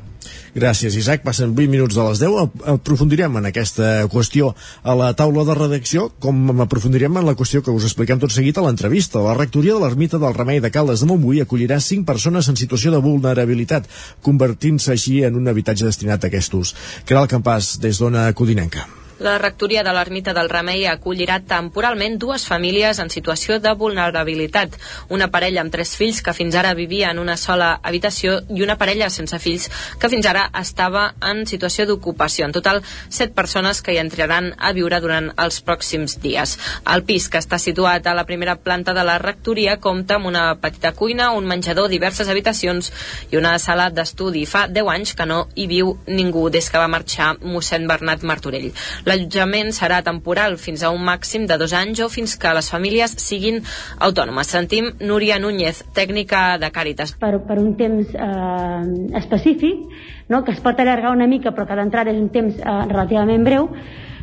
Gràcies, 0.55 0.95
Isaac. 0.95 1.23
Passen 1.25 1.53
20 1.55 1.71
minuts 1.71 1.95
de 1.97 2.03
les 2.07 2.21
10. 2.21 2.51
Aprofundirem 2.75 3.39
en 3.39 3.49
aquesta 3.49 4.07
qüestió 4.11 4.53
a 4.83 4.95
la 4.97 5.11
taula 5.17 5.45
de 5.47 5.55
redacció, 5.57 6.07
com 6.23 6.61
aprofundirem 6.63 7.17
en 7.17 7.27
la 7.27 7.35
qüestió 7.37 7.63
que 7.63 7.73
us 7.73 7.87
expliquem 7.87 8.19
tot 8.19 8.33
seguit 8.33 8.57
a 8.57 8.65
l'entrevista. 8.65 9.23
La 9.23 9.37
rectoria 9.37 9.75
de 9.75 9.83
l'ermita 9.83 10.21
del 10.21 10.37
Remei 10.37 10.61
de 10.63 10.71
Caldes 10.71 11.03
de 11.03 11.09
Montbui 11.09 11.41
acollirà 11.41 11.79
5 11.79 12.05
persones 12.07 12.47
en 12.47 12.59
situació 12.59 12.93
de 12.93 13.03
vulnerabilitat, 13.03 13.89
convertint-se 14.21 14.93
així 14.93 15.23
en 15.27 15.35
un 15.35 15.47
habitatge 15.47 15.85
destinat 15.85 16.23
a 16.23 16.31
aquest 16.31 16.53
ús. 16.57 16.75
Caral 17.05 17.27
Campàs, 17.31 17.77
des 17.83 17.99
d'Ona 17.99 18.31
Codinenca. 18.33 18.87
La 19.19 19.39
rectoria 19.39 19.81
de 19.81 19.89
l'Ermita 19.95 20.33
del 20.37 20.49
Remei 20.51 20.83
acollirà 20.85 21.39
temporalment 21.41 22.19
dues 22.21 22.43
famílies 22.45 22.99
en 23.01 23.09
situació 23.09 23.55
de 23.57 23.71
vulnerabilitat. 23.73 24.75
Una 25.09 25.31
parella 25.33 25.63
amb 25.63 25.73
tres 25.73 25.95
fills 25.97 26.19
que 26.21 26.35
fins 26.37 26.53
ara 26.53 26.75
vivia 26.77 27.09
en 27.09 27.17
una 27.17 27.33
sola 27.41 27.71
habitació 27.81 28.35
i 28.53 28.61
una 28.61 28.75
parella 28.77 29.07
sense 29.09 29.39
fills 29.41 29.65
que 29.97 30.11
fins 30.13 30.27
ara 30.29 30.43
estava 30.61 31.07
en 31.31 31.47
situació 31.49 31.87
d'ocupació. 31.89 32.45
En 32.45 32.53
total, 32.53 32.83
set 33.09 33.33
persones 33.33 33.81
que 33.81 33.95
hi 33.95 33.97
entraran 34.03 34.51
a 34.59 34.71
viure 34.77 35.01
durant 35.01 35.31
els 35.33 35.57
pròxims 35.65 36.19
dies. 36.21 36.53
El 36.85 37.01
pis, 37.09 37.25
que 37.25 37.41
està 37.41 37.57
situat 37.57 38.05
a 38.05 38.13
la 38.13 38.27
primera 38.29 38.57
planta 38.61 38.93
de 38.93 39.01
la 39.01 39.17
rectoria, 39.17 39.79
compta 39.81 40.19
amb 40.21 40.29
una 40.29 40.45
petita 40.61 40.93
cuina, 40.93 41.31
un 41.33 41.49
menjador, 41.49 41.89
diverses 41.89 42.29
habitacions 42.29 42.93
i 43.31 43.41
una 43.41 43.57
sala 43.57 43.89
d'estudi. 43.89 44.45
Fa 44.45 44.67
10 44.69 44.93
anys 44.93 45.17
que 45.17 45.25
no 45.25 45.47
hi 45.55 45.65
viu 45.65 45.95
ningú 46.05 46.51
des 46.53 46.69
que 46.69 46.77
va 46.77 46.87
marxar 46.87 47.33
mossèn 47.41 47.89
Bernat 47.89 48.21
Martorell. 48.21 48.69
L'allotjament 49.07 49.71
serà 49.75 50.01
temporal 50.03 50.57
fins 50.59 50.83
a 50.83 50.91
un 50.91 51.03
màxim 51.07 51.45
de 51.47 51.55
dos 51.59 51.73
anys 51.77 52.01
o 52.03 52.09
fins 52.11 52.35
que 52.39 52.51
les 52.57 52.67
famílies 52.73 53.13
siguin 53.23 53.61
autònomes. 54.03 54.51
Sentim 54.51 54.89
Núria 54.99 55.37
Núñez, 55.39 55.83
tècnica 55.95 56.57
de 56.59 56.71
Càritas. 56.75 57.15
Per, 57.21 57.31
per 57.47 57.57
un 57.61 57.71
temps 57.79 58.11
eh, 58.11 58.81
específic, 59.21 59.87
no? 60.27 60.43
que 60.43 60.51
es 60.51 60.59
pot 60.63 60.79
allargar 60.83 61.15
una 61.15 61.27
mica 61.27 61.55
però 61.55 61.67
que 61.69 61.79
d'entrada 61.79 62.11
és 62.11 62.19
un 62.19 62.27
temps 62.35 62.59
eh, 62.59 62.77
relativament 62.91 63.47
breu, 63.47 63.71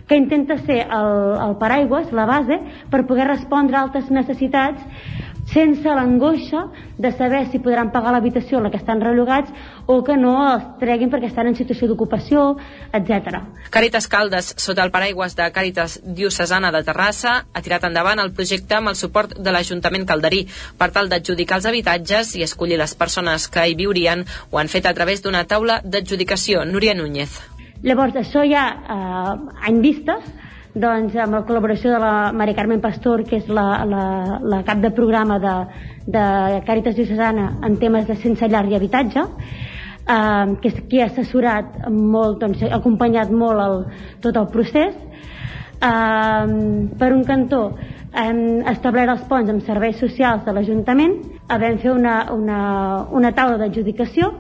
que 0.05 0.19
intenta 0.20 0.59
ser 0.66 0.82
el, 0.85 1.15
el 1.47 1.55
paraigües, 1.61 2.12
la 2.12 2.27
base, 2.28 2.61
per 2.93 3.06
poder 3.09 3.24
respondre 3.31 3.78
a 3.78 3.86
altres 3.86 4.11
necessitats 4.12 4.85
sense 5.52 5.84
l'angoixa 5.84 6.66
de 6.98 7.10
saber 7.12 7.44
si 7.50 7.58
podran 7.58 7.90
pagar 7.92 8.12
l'habitació 8.14 8.58
a 8.58 8.64
la 8.64 8.70
que 8.70 8.78
estan 8.80 9.00
relogats 9.02 9.50
o 9.86 10.02
que 10.04 10.16
no 10.16 10.34
els 10.52 10.66
treguin 10.80 11.10
perquè 11.12 11.28
estan 11.28 11.50
en 11.50 11.56
situació 11.58 11.88
d'ocupació, 11.90 12.44
etc. 12.96 13.42
Càritas 13.74 14.08
Caldes, 14.08 14.54
sota 14.56 14.84
el 14.86 14.92
paraigües 14.94 15.36
de 15.36 15.50
Càritas 15.52 15.98
Diocesana 16.04 16.72
de 16.72 16.84
Terrassa, 16.86 17.34
ha 17.52 17.64
tirat 17.64 17.84
endavant 17.84 18.22
el 18.22 18.32
projecte 18.32 18.78
amb 18.78 18.92
el 18.92 19.00
suport 19.00 19.36
de 19.38 19.54
l'Ajuntament 19.54 20.06
Calderí 20.08 20.44
per 20.78 20.90
tal 20.94 21.10
d'adjudicar 21.12 21.60
els 21.60 21.68
habitatges 21.70 22.34
i 22.38 22.46
escollir 22.46 22.78
les 22.80 22.94
persones 22.94 23.48
que 23.48 23.66
hi 23.66 23.76
viurien 23.78 24.24
ho 24.50 24.62
han 24.62 24.72
fet 24.72 24.86
a 24.86 24.94
través 24.94 25.22
d'una 25.22 25.44
taula 25.44 25.80
d'adjudicació. 25.84 26.64
Núria 26.64 26.94
Núñez. 26.94 27.40
Llavors, 27.84 28.16
això 28.16 28.40
ja 28.48 28.64
eh, 28.72 29.66
any 29.68 29.82
vistes, 29.84 30.24
doncs, 30.74 31.14
amb 31.22 31.36
la 31.36 31.44
col·laboració 31.46 31.92
de 31.94 32.01
la 32.02 32.32
Maria 32.34 32.56
Carmen 32.59 32.82
Pastor, 32.82 33.22
que 33.28 33.38
és 33.38 33.48
la, 33.48 33.84
la, 33.86 34.05
la 34.42 34.60
cap 34.66 34.80
de 34.82 34.90
programa 34.94 35.38
de, 35.42 35.55
de 36.10 36.24
Càritas 36.66 36.96
Diocesana 36.98 37.52
en 37.66 37.78
temes 37.78 38.09
de 38.09 38.16
sense 38.18 38.48
llar 38.51 38.64
i 38.66 38.74
habitatge, 38.74 39.22
eh, 39.22 40.55
que 40.60 40.72
és 40.72 40.80
qui 40.90 41.02
ha 41.02 41.09
assessorat 41.12 41.78
molt, 41.90 42.40
doncs, 42.42 42.64
ha 42.66 42.74
acompanyat 42.80 43.30
molt 43.30 43.62
el, 43.62 43.76
tot 44.24 44.40
el 44.40 44.48
procés. 44.51 44.96
Eh, 45.78 46.46
per 46.98 47.12
un 47.14 47.22
cantó, 47.28 47.68
hem 48.14 48.42
establert 48.70 49.14
els 49.14 49.28
ponts 49.30 49.51
amb 49.51 49.62
serveis 49.66 50.02
socials 50.02 50.42
de 50.46 50.55
l'Ajuntament, 50.55 51.20
vam 51.51 51.78
fer 51.78 51.92
una, 51.94 52.18
una, 52.34 52.59
una 53.14 53.30
taula 53.36 53.60
d'adjudicació 53.62 54.32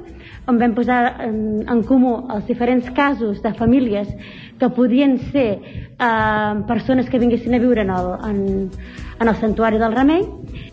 on 0.46 0.58
vam 0.60 0.74
posar 0.76 1.16
en, 1.24 1.64
en 1.68 1.82
comú 1.88 2.14
els 2.34 2.46
diferents 2.48 2.90
casos 2.96 3.40
de 3.42 3.52
famílies 3.56 4.10
que 4.58 4.68
podien 4.76 5.16
ser 5.32 5.48
eh, 5.56 6.54
persones 6.68 7.08
que 7.10 7.18
vinguessin 7.18 7.56
a 7.56 7.62
viure 7.62 7.84
en 7.86 7.92
el, 7.94 8.10
en, 8.28 8.42
en 9.20 9.28
el 9.28 9.36
Santuari 9.40 9.78
del 9.78 9.94
Remei. 9.94 10.24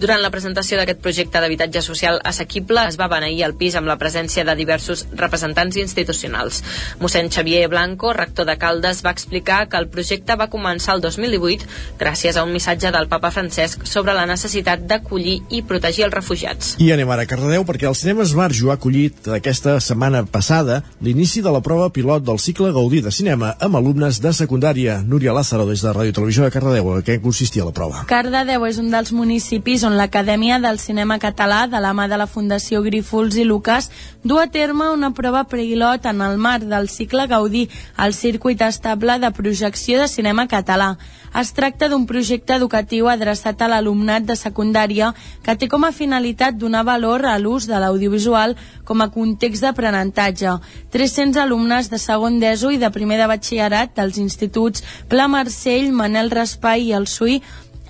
Durant 0.01 0.21
la 0.21 0.31
presentació 0.33 0.79
d'aquest 0.79 1.01
projecte 1.01 1.41
d'habitatge 1.41 1.81
social 1.85 2.19
assequible 2.25 2.81
es 2.89 2.97
va 2.97 3.09
beneir 3.11 3.43
el 3.45 3.53
pis 3.57 3.75
amb 3.77 3.89
la 3.89 3.97
presència 4.01 4.45
de 4.45 4.55
diversos 4.57 5.05
representants 5.17 5.77
institucionals. 5.77 6.61
Mossèn 7.01 7.29
Xavier 7.33 7.67
Blanco, 7.69 8.13
rector 8.17 8.47
de 8.49 8.57
Caldes, 8.61 9.03
va 9.05 9.13
explicar 9.13 9.67
que 9.69 9.77
el 9.77 9.89
projecte 9.93 10.37
va 10.37 10.49
començar 10.49 10.95
el 10.97 11.03
2018 11.05 11.69
gràcies 11.99 12.37
a 12.37 12.45
un 12.45 12.53
missatge 12.53 12.91
del 12.93 13.09
papa 13.11 13.31
Francesc 13.31 13.85
sobre 13.85 14.15
la 14.17 14.25
necessitat 14.29 14.87
d'acollir 14.89 15.37
i 15.49 15.61
protegir 15.61 16.07
els 16.07 16.15
refugiats. 16.15 16.75
I 16.81 16.91
anem 16.95 17.13
ara 17.13 17.27
a 17.27 17.29
Cardedeu 17.29 17.65
perquè 17.67 17.89
el 17.89 17.97
Cinema 17.97 18.25
Esbarjo 18.25 18.71
ha 18.71 18.79
acollit 18.79 19.29
aquesta 19.37 19.77
setmana 19.79 20.23
passada 20.25 20.81
l'inici 21.01 21.41
de 21.45 21.53
la 21.53 21.61
prova 21.61 21.91
pilot 21.93 22.25
del 22.25 22.41
cicle 22.41 22.71
Gaudí 22.73 23.01
de 23.05 23.13
Cinema 23.13 23.53
amb 23.59 23.77
alumnes 23.77 24.21
de 24.21 24.33
secundària. 24.33 25.01
Núria 25.05 25.33
Lázaro, 25.33 25.67
des 25.69 25.85
de 25.85 25.93
Ràdio 25.93 26.17
Televisió 26.17 26.45
de 26.45 26.53
Cardedeu. 26.53 26.93
A 26.97 27.05
què 27.05 27.19
consistia 27.21 27.65
la 27.65 27.75
prova? 27.75 28.05
Cardedeu 28.31 28.63
és 28.63 28.77
un 28.79 28.85
dels 28.87 29.09
municipis 29.11 29.81
on 29.83 29.97
l'Acadèmia 29.99 30.55
del 30.63 30.77
Cinema 30.79 31.17
Català, 31.19 31.65
de 31.67 31.81
la 31.83 31.89
mà 31.91 32.05
de 32.07 32.15
la 32.15 32.29
Fundació 32.31 32.79
Grífols 32.85 33.35
i 33.35 33.43
Lucas, 33.43 33.89
du 34.23 34.37
a 34.39 34.45
terme 34.47 34.85
una 34.87 35.09
prova 35.11 35.41
pilot 35.51 36.05
en 36.07 36.21
el 36.23 36.37
marc 36.39 36.63
del 36.63 36.87
cicle 36.87 37.25
Gaudí, 37.27 37.65
el 37.99 38.13
circuit 38.15 38.61
estable 38.63 39.17
de 39.19 39.31
projecció 39.35 39.99
de 39.99 40.07
cinema 40.07 40.45
català. 40.47 40.93
Es 41.41 41.51
tracta 41.57 41.89
d'un 41.91 42.05
projecte 42.07 42.55
educatiu 42.55 43.09
adreçat 43.11 43.59
a 43.61 43.67
l'alumnat 43.67 44.23
de 44.23 44.37
secundària 44.39 45.09
que 45.43 45.57
té 45.59 45.67
com 45.67 45.83
a 45.83 45.91
finalitat 45.91 46.55
donar 46.55 46.85
valor 46.87 47.25
a 47.27 47.35
l'ús 47.39 47.67
de 47.67 47.81
l'audiovisual 47.83 48.55
com 48.85 49.03
a 49.03 49.09
context 49.11 49.63
d'aprenentatge. 49.67 50.55
300 50.95 51.41
alumnes 51.43 51.91
de 51.91 51.99
segon 51.99 52.39
d'ESO 52.39 52.71
i 52.71 52.79
de 52.79 52.93
primer 52.95 53.19
de 53.19 53.27
batxillerat 53.27 53.91
dels 53.99 54.23
instituts 54.23 54.87
Pla 55.11 55.27
Marcell, 55.27 55.91
Manel 55.91 56.31
Raspai 56.31 56.87
i 56.87 56.95
el 56.95 57.11
Suí 57.11 57.41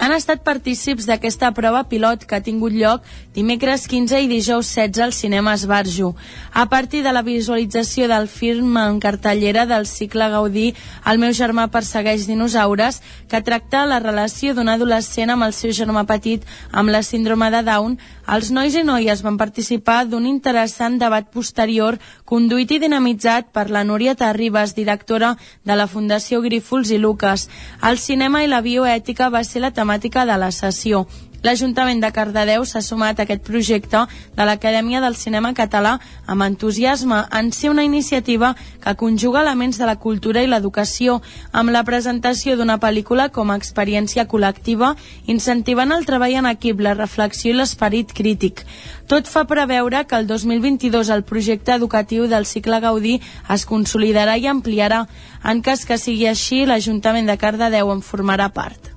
han 0.02 0.16
estat 0.16 0.40
partícips 0.42 1.06
d'aquesta 1.06 1.52
prova 1.54 1.84
pilot 1.86 2.24
que 2.26 2.34
ha 2.34 2.42
tingut 2.42 2.74
lloc 2.74 3.04
dimecres 3.36 3.84
15 3.86 4.24
i 4.24 4.30
dijous 4.32 4.72
16 4.74 5.04
al 5.06 5.12
cinema 5.14 5.54
Esbarjo. 5.54 6.16
A 6.54 6.66
partir 6.70 7.04
de 7.04 7.12
la 7.14 7.22
visualització 7.22 8.08
del 8.10 8.26
film 8.28 8.80
en 8.82 8.98
cartellera 9.00 9.68
del 9.70 9.86
cicle 9.86 10.30
Gaudí 10.34 10.74
El 11.06 11.22
meu 11.22 11.36
germà 11.38 11.68
persegueix 11.70 12.26
dinosaures, 12.26 12.98
que 13.30 13.44
tracta 13.46 13.86
la 13.86 14.00
relació 14.00 14.56
d'un 14.56 14.72
adolescent 14.74 15.30
amb 15.30 15.46
el 15.46 15.54
seu 15.54 15.70
germà 15.70 16.08
petit 16.10 16.50
amb 16.72 16.90
la 16.90 17.04
síndrome 17.04 17.52
de 17.54 17.62
Down, 17.62 18.00
els 18.32 18.50
nois 18.50 18.74
i 18.74 18.84
noies 18.84 19.22
van 19.22 19.38
participar 19.38 20.06
d'un 20.10 20.26
interessant 20.26 20.98
debat 20.98 21.30
posterior 21.30 22.00
conduït 22.26 22.72
i 22.72 22.82
dinamitzat 22.82 23.54
per 23.54 23.70
la 23.70 23.84
Núria 23.84 24.16
Terribas, 24.16 24.74
directora 24.74 25.36
de 25.64 25.78
la 25.78 25.86
Fundació 25.86 26.42
Grífols 26.42 26.90
i 26.90 26.98
Lucas. 26.98 27.50
El 27.84 28.02
cinema 28.02 28.44
i 28.44 28.50
la 28.50 28.62
bioètica 28.66 29.30
va 29.30 29.44
ser 29.44 29.62
la 29.62 29.70
temàtica 29.70 29.91
de 30.00 30.38
la 30.38 30.52
sessió. 30.52 31.08
L'Ajuntament 31.42 32.04
de 32.04 32.12
Cardedeu 32.14 32.62
s'ha 32.70 32.84
sumat 32.86 33.18
a 33.18 33.24
aquest 33.24 33.42
projecte 33.42 34.04
de 34.38 34.46
l'Acadèmia 34.46 35.00
del 35.02 35.16
Cinema 35.18 35.56
Català 35.58 35.96
amb 36.30 36.46
entusiasme 36.46 37.24
en 37.40 37.50
ser 37.52 37.72
una 37.72 37.86
iniciativa 37.88 38.52
que 38.84 38.94
conjuga 38.96 39.42
elements 39.42 39.80
de 39.82 39.88
la 39.90 39.96
cultura 40.04 40.44
i 40.46 40.50
l'educació 40.52 41.18
amb 41.52 41.74
la 41.74 41.82
presentació 41.84 42.54
d'una 42.60 42.78
pel·lícula 42.84 43.32
com 43.34 43.50
a 43.50 43.58
experiència 43.58 44.28
col·lectiva 44.30 44.94
incentivant 45.26 45.96
el 45.98 46.06
treball 46.06 46.38
en 46.44 46.52
equip, 46.52 46.80
la 46.80 46.94
reflexió 46.94 47.56
i 47.56 47.58
l'esperit 47.58 48.14
crític. 48.14 48.62
Tot 49.10 49.26
fa 49.26 49.48
preveure 49.50 50.06
que 50.06 50.22
el 50.22 50.30
2022 50.30 51.10
el 51.10 51.26
projecte 51.26 51.74
educatiu 51.74 52.30
del 52.30 52.46
cicle 52.46 52.84
Gaudí 52.86 53.18
es 53.50 53.66
consolidarà 53.66 54.38
i 54.38 54.46
ampliarà. 54.46 55.08
En 55.44 55.66
cas 55.66 55.90
que 55.90 55.98
sigui 55.98 56.30
així, 56.30 56.68
l'Ajuntament 56.70 57.26
de 57.26 57.42
Cardedeu 57.42 57.90
en 57.90 58.06
formarà 58.06 58.54
part. 58.54 58.91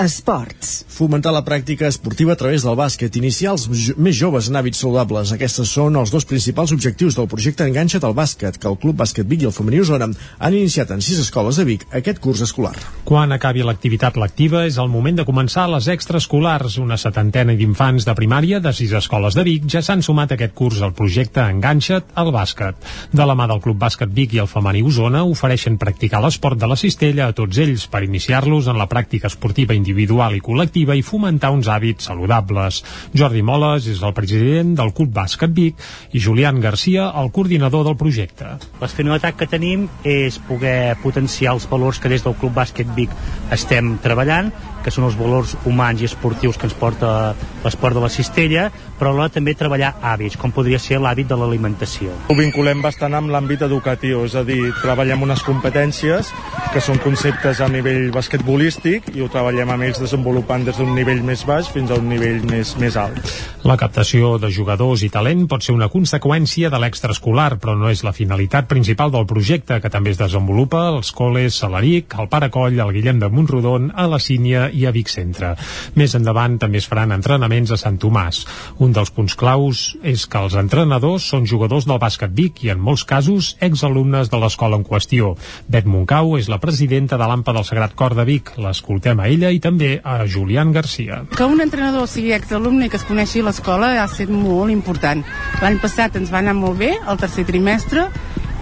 Esports. 0.00 0.86
Fomentar 0.88 1.28
la 1.34 1.42
pràctica 1.44 1.84
esportiva 1.84 2.32
a 2.32 2.38
través 2.40 2.62
del 2.64 2.76
bàsquet, 2.78 3.12
iniciar 3.20 3.50
els 3.52 3.66
més 4.00 4.16
joves 4.16 4.46
en 4.48 4.56
hàbits 4.56 4.78
saludables. 4.80 5.32
Aquests 5.34 5.60
són 5.68 5.98
els 6.00 6.12
dos 6.14 6.24
principals 6.24 6.72
objectius 6.72 7.18
del 7.18 7.28
projecte 7.28 7.66
Enganxa't 7.68 8.06
al 8.08 8.16
bàsquet, 8.16 8.56
que 8.56 8.68
el 8.70 8.78
Club 8.80 8.96
Bàsquet 8.96 9.28
Vic 9.28 9.44
i 9.44 9.48
el 9.50 9.52
Femení 9.52 9.82
Osona 9.82 10.08
han 10.08 10.56
iniciat 10.56 10.94
en 10.94 11.04
sis 11.04 11.20
escoles 11.20 11.58
de 11.60 11.66
Vic 11.68 11.84
aquest 12.00 12.20
curs 12.24 12.40
escolar. 12.46 12.72
Quan 13.04 13.34
acabi 13.36 13.64
l'activitat 13.66 14.16
lectiva 14.16 14.62
és 14.64 14.78
el 14.80 14.88
moment 14.88 15.20
de 15.20 15.26
començar 15.28 15.66
les 15.68 15.90
extraescolars. 15.92 16.78
Una 16.80 16.96
setantena 16.96 17.52
d'infants 17.52 18.08
de 18.08 18.16
primària 18.16 18.62
de 18.64 18.72
sis 18.72 18.96
escoles 18.96 19.36
de 19.36 19.44
Vic 19.44 19.68
ja 19.68 19.84
s'han 19.84 20.00
sumat 20.00 20.32
a 20.32 20.40
aquest 20.40 20.56
curs 20.56 20.80
al 20.80 20.96
projecte 20.96 21.44
Enganxa't 21.44 22.16
al 22.16 22.32
bàsquet. 22.32 22.80
De 23.12 23.28
la 23.28 23.36
mà 23.36 23.50
del 23.52 23.60
Club 23.60 23.76
Bàsquet 23.84 24.16
Vic 24.16 24.32
i 24.38 24.40
el 24.40 24.48
Femení 24.48 24.80
Osona 24.80 25.26
ofereixen 25.28 25.76
practicar 25.76 26.24
l'esport 26.24 26.56
de 26.56 26.72
la 26.72 26.80
cistella 26.80 27.28
a 27.28 27.36
tots 27.36 27.60
ells 27.60 27.84
per 27.92 28.04
iniciar-los 28.08 28.72
en 28.72 28.80
la 28.80 28.88
pràctica 28.88 29.28
esportiva 29.28 29.76
individual 29.76 29.89
i 29.90 30.42
col·lectiva 30.44 30.96
i 30.96 31.02
fomentar 31.02 31.50
uns 31.50 31.68
hàbits 31.68 32.06
saludables. 32.06 32.82
Jordi 33.14 33.42
Moles 33.42 33.86
és 33.90 34.02
el 34.02 34.14
president 34.14 34.74
del 34.78 34.92
Club 34.94 35.12
Bàsquet 35.14 35.52
Vic 35.54 35.76
i 36.12 36.20
Julián 36.20 36.60
Garcia, 36.60 37.10
el 37.20 37.30
coordinador 37.30 37.84
del 37.84 37.96
projecte. 37.96 38.56
La 38.80 38.88
finalitat 38.88 39.36
que 39.36 39.48
tenim 39.50 39.88
és 40.04 40.38
poder 40.48 40.96
potenciar 41.02 41.54
els 41.54 41.66
valors 41.70 41.98
que 41.98 42.08
des 42.08 42.24
del 42.24 42.36
Club 42.38 42.54
Bàsquet 42.54 42.88
Vic 42.96 43.10
estem 43.50 43.96
treballant, 44.02 44.52
que 44.84 44.92
són 44.94 45.06
els 45.08 45.18
valors 45.18 45.56
humans 45.68 46.02
i 46.02 46.08
esportius 46.08 46.58
que 46.58 46.68
ens 46.68 46.76
porta 46.76 47.34
l'esport 47.64 47.96
de 47.96 48.04
la 48.04 48.10
cistella, 48.12 48.68
però 48.98 49.12
alhora 49.12 49.32
també 49.32 49.54
treballar 49.56 49.94
hàbits, 50.04 50.36
com 50.40 50.52
podria 50.52 50.78
ser 50.80 51.00
l'hàbit 51.00 51.28
de 51.30 51.38
l'alimentació. 51.40 52.12
Ho 52.28 52.36
vinculem 52.36 52.82
bastant 52.84 53.16
amb 53.16 53.32
l'àmbit 53.32 53.64
educatiu, 53.66 54.24
és 54.28 54.36
a 54.36 54.44
dir, 54.44 54.60
treballem 54.82 55.24
unes 55.28 55.44
competències 55.46 56.32
que 56.74 56.82
són 56.84 57.00
conceptes 57.02 57.60
a 57.60 57.68
nivell 57.72 58.10
basquetbolístic 58.14 59.10
i 59.16 59.24
ho 59.24 59.30
treballem 59.32 59.72
amb 59.74 59.88
ells 59.88 60.00
desenvolupant 60.02 60.64
des 60.66 60.76
d'un 60.78 60.94
nivell 60.96 61.22
més 61.26 61.44
baix 61.48 61.70
fins 61.72 61.90
a 61.90 61.98
un 62.00 62.08
nivell 62.12 62.44
més, 62.50 62.76
més 62.80 62.96
alt. 63.00 63.32
La 63.66 63.76
captació 63.76 64.36
de 64.40 64.48
jugadors 64.52 65.02
i 65.04 65.10
talent 65.12 65.44
pot 65.50 65.64
ser 65.64 65.74
una 65.76 65.90
conseqüència 65.92 66.70
de 66.72 66.78
l'extraescolar, 66.80 67.58
però 67.60 67.74
no 67.76 67.90
és 67.92 68.04
la 68.06 68.14
finalitat 68.16 68.68
principal 68.70 69.12
del 69.12 69.26
projecte, 69.28 69.80
que 69.80 69.92
també 69.92 70.14
es 70.14 70.20
desenvolupa 70.20 70.86
als 70.94 71.12
col·les 71.16 71.58
Salaric, 71.60 72.16
al 72.16 72.30
Paracoll, 72.32 72.80
al 72.80 72.94
Guillem 72.96 73.20
de 73.20 73.28
Montrodon, 73.28 73.90
a 73.94 74.06
la 74.08 74.20
Sínia 74.22 74.69
i 74.72 74.86
a 74.86 74.92
Vic 74.94 75.10
Centre. 75.12 75.54
Més 75.98 76.14
endavant 76.18 76.58
també 76.62 76.80
es 76.80 76.88
faran 76.90 77.12
entrenaments 77.14 77.72
a 77.74 77.78
Sant 77.80 77.98
Tomàs. 78.00 78.42
Un 78.78 78.94
dels 78.96 79.12
punts 79.14 79.36
claus 79.38 79.82
és 80.02 80.26
que 80.30 80.40
els 80.40 80.56
entrenadors 80.58 81.26
són 81.32 81.46
jugadors 81.50 81.86
del 81.88 82.00
bàsquet 82.02 82.34
Vic 82.36 82.64
i 82.64 82.72
en 82.74 82.80
molts 82.80 83.04
casos 83.04 83.54
exalumnes 83.60 84.30
de 84.30 84.40
l'escola 84.40 84.78
en 84.80 84.86
qüestió. 84.86 85.34
Bet 85.68 85.88
Moncau 85.90 86.36
és 86.38 86.50
la 86.52 86.60
presidenta 86.62 87.18
de 87.20 87.28
l'AMPA 87.28 87.54
del 87.56 87.66
Sagrat 87.68 87.96
Cor 87.98 88.16
de 88.18 88.26
Vic. 88.28 88.54
L'escoltem 88.60 89.20
a 89.20 89.28
ella 89.28 89.52
i 89.52 89.60
també 89.60 89.96
a 90.04 90.20
Julián 90.26 90.72
Garcia. 90.72 91.24
Que 91.36 91.48
un 91.48 91.60
entrenador 91.60 92.08
sigui 92.10 92.34
exalumne 92.36 92.86
i 92.86 92.92
que 92.92 93.00
es 93.00 93.06
coneixi 93.08 93.44
l'escola 93.44 93.94
ha 94.00 94.08
estat 94.08 94.30
molt 94.32 94.72
important. 94.72 95.24
L'any 95.60 95.80
passat 95.82 96.16
ens 96.20 96.32
va 96.32 96.40
anar 96.42 96.56
molt 96.58 96.78
bé, 96.80 96.94
el 97.08 97.20
tercer 97.20 97.46
trimestre, 97.48 98.08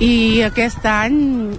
i 0.05 0.43
aquest 0.47 0.85
any 0.87 1.17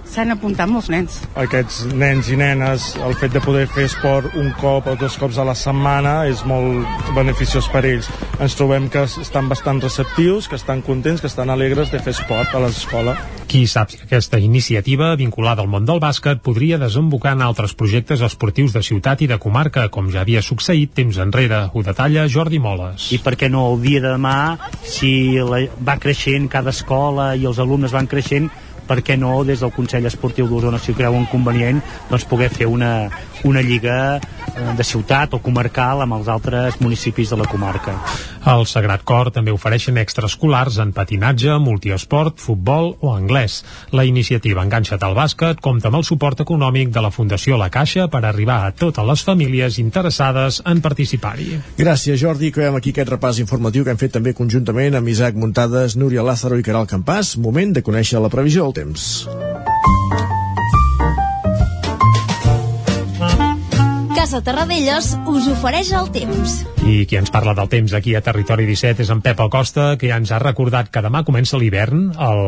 s'han 0.08 0.32
apuntat 0.32 0.68
molts 0.70 0.88
nens. 0.92 1.18
Aquests 1.38 1.82
nens 1.92 2.30
i 2.32 2.38
nenes, 2.40 2.94
el 3.04 3.16
fet 3.20 3.34
de 3.34 3.42
poder 3.44 3.66
fer 3.68 3.84
esport 3.88 4.36
un 4.40 4.48
cop 4.60 4.88
o 4.88 4.96
dos 5.00 5.18
cops 5.20 5.36
a 5.40 5.44
la 5.44 5.56
setmana 5.58 6.22
és 6.30 6.40
molt 6.48 6.86
beneficiós 7.16 7.68
per 7.72 7.84
ells. 7.84 8.08
Ens 8.40 8.56
trobem 8.56 8.88
que 8.92 9.04
estan 9.04 9.50
bastant 9.50 9.82
receptius, 9.84 10.48
que 10.48 10.56
estan 10.56 10.80
contents, 10.86 11.20
que 11.20 11.28
estan 11.28 11.52
alegres 11.52 11.92
de 11.92 12.00
fer 12.00 12.14
esport 12.16 12.54
a 12.56 12.62
l'escola. 12.64 13.18
Qui 13.50 13.64
sap 13.66 13.90
si 13.90 13.98
aquesta 13.98 14.38
iniciativa 14.38 15.10
vinculada 15.18 15.60
al 15.64 15.68
món 15.68 15.84
del 15.84 16.00
bàsquet 16.00 16.40
podria 16.40 16.78
desembocar 16.78 17.34
en 17.34 17.42
altres 17.42 17.74
projectes 17.74 18.22
esportius 18.22 18.72
de 18.72 18.82
ciutat 18.86 19.24
i 19.26 19.28
de 19.28 19.40
comarca, 19.42 19.88
com 19.90 20.08
ja 20.08 20.22
havia 20.22 20.40
succeït 20.40 20.94
temps 20.94 21.18
enrere. 21.18 21.64
Ho 21.74 21.82
detalla 21.84 22.28
Jordi 22.30 22.60
Moles. 22.62 23.10
I 23.12 23.18
per 23.20 23.34
què 23.36 23.50
no 23.50 23.66
el 23.72 23.80
dia 23.82 24.00
de 24.00 24.14
demà, 24.14 24.56
si 24.86 25.12
la, 25.42 25.64
va 25.82 25.98
creixent 26.00 26.46
cada 26.48 26.70
escola 26.70 27.32
i 27.34 27.44
els 27.50 27.58
alumnes 27.58 27.92
van 27.92 28.06
creixent, 28.06 28.29
per 28.90 29.00
què 29.06 29.16
no 29.18 29.44
des 29.46 29.62
del 29.62 29.72
Consell 29.74 30.06
Esportiu 30.06 30.48
d'Osona, 30.50 30.78
si 30.78 30.92
ho 30.92 30.98
creuen 30.98 31.26
convenient, 31.30 31.78
doncs 32.10 32.26
poder 32.30 32.48
fer 32.50 32.66
una, 32.70 33.10
una 33.46 33.62
lliga 33.62 34.18
de 34.76 34.84
ciutat 34.84 35.34
o 35.36 35.40
comarcal 35.42 36.02
amb 36.04 36.16
els 36.18 36.28
altres 36.28 36.78
municipis 36.80 37.30
de 37.30 37.38
la 37.40 37.46
comarca. 37.50 37.94
Al 38.48 38.64
Sagrat 38.66 39.04
Cor 39.04 39.30
també 39.34 39.52
ofereixen 39.52 39.98
extraescolars 40.00 40.78
en 40.82 40.94
patinatge, 40.96 41.58
multiesport, 41.60 42.38
futbol 42.40 42.94
o 43.00 43.12
anglès. 43.14 43.60
La 43.92 44.06
iniciativa 44.08 44.64
Enganxa't 44.64 45.04
al 45.04 45.16
bàsquet 45.18 45.60
compta 45.60 45.90
amb 45.90 46.00
el 46.00 46.06
suport 46.08 46.40
econòmic 46.40 46.92
de 46.94 47.04
la 47.04 47.12
Fundació 47.14 47.58
La 47.60 47.70
Caixa 47.70 48.08
per 48.08 48.24
arribar 48.24 48.62
a 48.64 48.72
totes 48.72 49.06
les 49.06 49.24
famílies 49.26 49.78
interessades 49.82 50.62
en 50.64 50.80
participar-hi. 50.80 51.60
Gràcies, 51.78 52.20
Jordi. 52.20 52.50
Acabem 52.50 52.80
aquí 52.80 52.94
aquest 52.94 53.12
repàs 53.12 53.42
informatiu 53.44 53.84
que 53.84 53.94
hem 53.94 54.00
fet 54.00 54.16
també 54.16 54.34
conjuntament 54.34 54.96
amb 54.98 55.12
Isaac 55.12 55.36
Muntades, 55.36 55.96
Núria 56.00 56.24
Lázaro 56.26 56.58
i 56.58 56.66
Caral 56.66 56.88
Campàs. 56.90 57.36
Moment 57.36 57.76
de 57.76 57.84
conèixer 57.84 58.22
la 58.22 58.32
previsió 58.32 58.68
del 58.68 58.78
temps. 58.82 59.99
Casa 64.20 64.42
Terradellos 64.44 65.14
us 65.32 65.46
ofereix 65.48 65.94
el 65.96 66.10
temps. 66.12 66.58
I 66.84 67.06
qui 67.08 67.16
ens 67.16 67.30
parla 67.32 67.54
del 67.56 67.70
temps 67.72 67.94
aquí 67.96 68.12
a 68.12 68.20
Territori 68.20 68.66
17 68.68 69.00
és 69.00 69.08
en 69.14 69.22
Pep 69.24 69.38
Acosta, 69.40 69.94
que 69.96 70.10
ja 70.10 70.18
ens 70.20 70.28
ha 70.28 70.36
recordat 70.42 70.90
que 70.92 71.00
demà 71.00 71.22
comença 71.24 71.56
l'hivern, 71.56 72.10
el... 72.20 72.42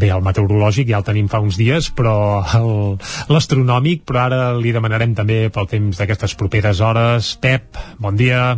bé, 0.00 0.08
el 0.14 0.24
meteorològic 0.24 0.88
ja 0.88 1.02
el 1.02 1.04
tenim 1.04 1.28
fa 1.28 1.42
uns 1.44 1.58
dies, 1.60 1.90
però 1.92 2.14
el- 2.56 2.96
l'astronòmic, 3.28 4.06
però 4.08 4.22
ara 4.30 4.40
li 4.56 4.72
demanarem 4.72 5.12
també 5.18 5.42
pel 5.52 5.68
temps 5.68 6.00
d'aquestes 6.00 6.32
properes 6.40 6.80
hores. 6.80 7.34
Pep, 7.44 7.76
bon 8.00 8.16
dia. 8.16 8.54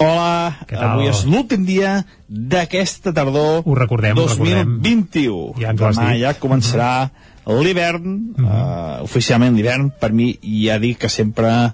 Hola, 0.00 0.56
avui 0.72 1.10
és 1.12 1.26
l'últim 1.28 1.66
dia 1.68 1.98
d'aquesta 2.26 3.12
tardor 3.12 3.66
Ho 3.68 3.76
recordem, 3.76 4.16
ho 4.16 4.24
recordem. 4.32 4.78
2021. 4.80 5.60
Ja 5.60 5.76
ens 5.76 5.84
ho 5.84 5.90
has 5.90 6.00
Demà 6.00 6.14
dit. 6.16 6.24
ja 6.24 6.32
començarà 6.40 6.92
l'hivern, 7.46 8.18
eh, 8.38 9.02
oficialment 9.02 9.56
l'hivern, 9.56 9.90
per 9.98 10.12
mi 10.12 10.32
ja 10.42 10.78
dic 10.78 11.02
que 11.02 11.10
sempre 11.10 11.72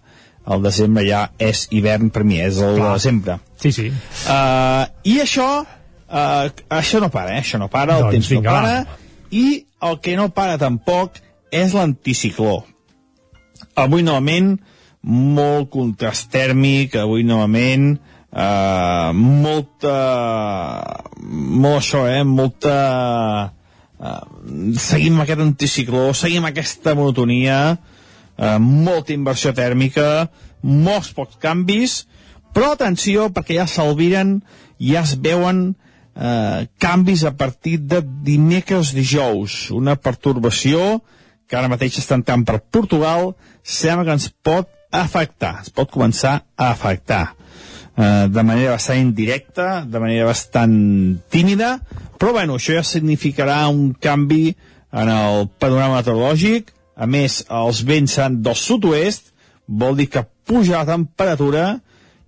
el 0.49 0.63
desembre 0.65 1.05
ja 1.05 1.27
és 1.39 1.67
hivern 1.75 2.09
per 2.11 2.25
mi, 2.25 2.39
és 2.41 2.61
el 2.65 2.79
Clar. 2.79 2.95
desembre. 2.97 3.39
Sí, 3.61 3.73
sí. 3.73 3.89
Uh, 4.25 4.87
I 5.05 5.19
això, 5.25 5.49
uh, 5.61 6.49
això 6.73 7.03
no 7.05 7.11
para, 7.13 7.37
eh? 7.37 7.43
això 7.43 7.61
no 7.61 7.69
para, 7.69 7.99
el 7.99 8.07
Doncs 8.07 8.15
temps 8.17 8.31
vinga, 8.33 8.49
no 8.49 8.57
para, 8.57 9.01
i 9.31 9.67
el 9.85 10.01
que 10.01 10.17
no 10.17 10.31
para 10.33 10.57
tampoc 10.61 11.21
és 11.53 11.75
l'anticicló. 11.77 12.63
Avui 13.79 14.05
novament, 14.07 14.55
molt 15.03 15.69
contrast 15.75 16.31
tèrmic, 16.33 16.97
avui 16.97 17.27
novament, 17.29 17.99
uh, 18.33 19.13
molta... 19.13 19.99
molt 21.21 21.83
això, 21.83 22.07
eh? 22.09 22.25
Molta... 22.25 22.79
Uh, 23.99 24.23
seguim 24.79 25.19
aquest 25.21 25.43
anticicló, 25.43 26.13
seguim 26.15 26.47
aquesta 26.47 26.95
monotonia, 26.95 27.59
uh, 27.75 28.59
molta 28.63 29.15
inversió 29.15 29.51
tèrmica, 29.57 30.29
molts 30.63 31.11
pocs 31.17 31.41
canvis, 31.43 32.05
però 32.55 32.73
atenció, 32.75 33.29
perquè 33.35 33.59
ja 33.59 33.67
s'albiren, 33.71 34.39
ja 34.79 35.03
es 35.05 35.15
veuen 35.23 35.77
eh, 36.19 36.67
canvis 36.79 37.25
a 37.25 37.37
partir 37.37 37.79
de 37.79 38.03
dimecres 38.03 38.93
dijous. 38.97 39.69
Una 39.71 39.97
pertorbació 39.97 41.01
que 41.49 41.57
ara 41.57 41.71
mateix 41.71 42.01
està 42.01 42.19
entrant 42.19 42.45
per 42.45 42.59
Portugal, 42.61 43.33
sembla 43.63 44.09
que 44.09 44.17
ens 44.19 44.29
pot 44.45 44.69
afectar, 44.91 45.59
es 45.63 45.71
pot 45.71 45.91
començar 45.93 46.41
a 46.57 46.71
afectar 46.73 47.23
eh, 47.97 48.27
de 48.29 48.43
manera 48.43 48.75
bastant 48.77 49.01
indirecta, 49.01 49.85
de 49.85 50.03
manera 50.03 50.29
bastant 50.29 50.77
tímida, 51.33 51.79
però 52.19 52.35
bueno, 52.37 52.59
això 52.59 52.75
ja 52.77 52.85
significarà 52.87 53.63
un 53.71 53.93
canvi 53.95 54.53
en 54.93 55.11
el 55.13 55.49
panorama 55.61 56.01
meteorològic, 56.01 56.73
a 56.99 57.07
més, 57.07 57.43
els 57.47 57.83
vents 57.87 58.17
seran 58.19 58.41
del 58.43 58.57
sud-oest, 58.59 59.31
vol 59.69 59.99
dir 59.99 60.09
que 60.11 60.25
puja 60.49 60.81
la 60.81 60.89
temperatura 60.89 61.67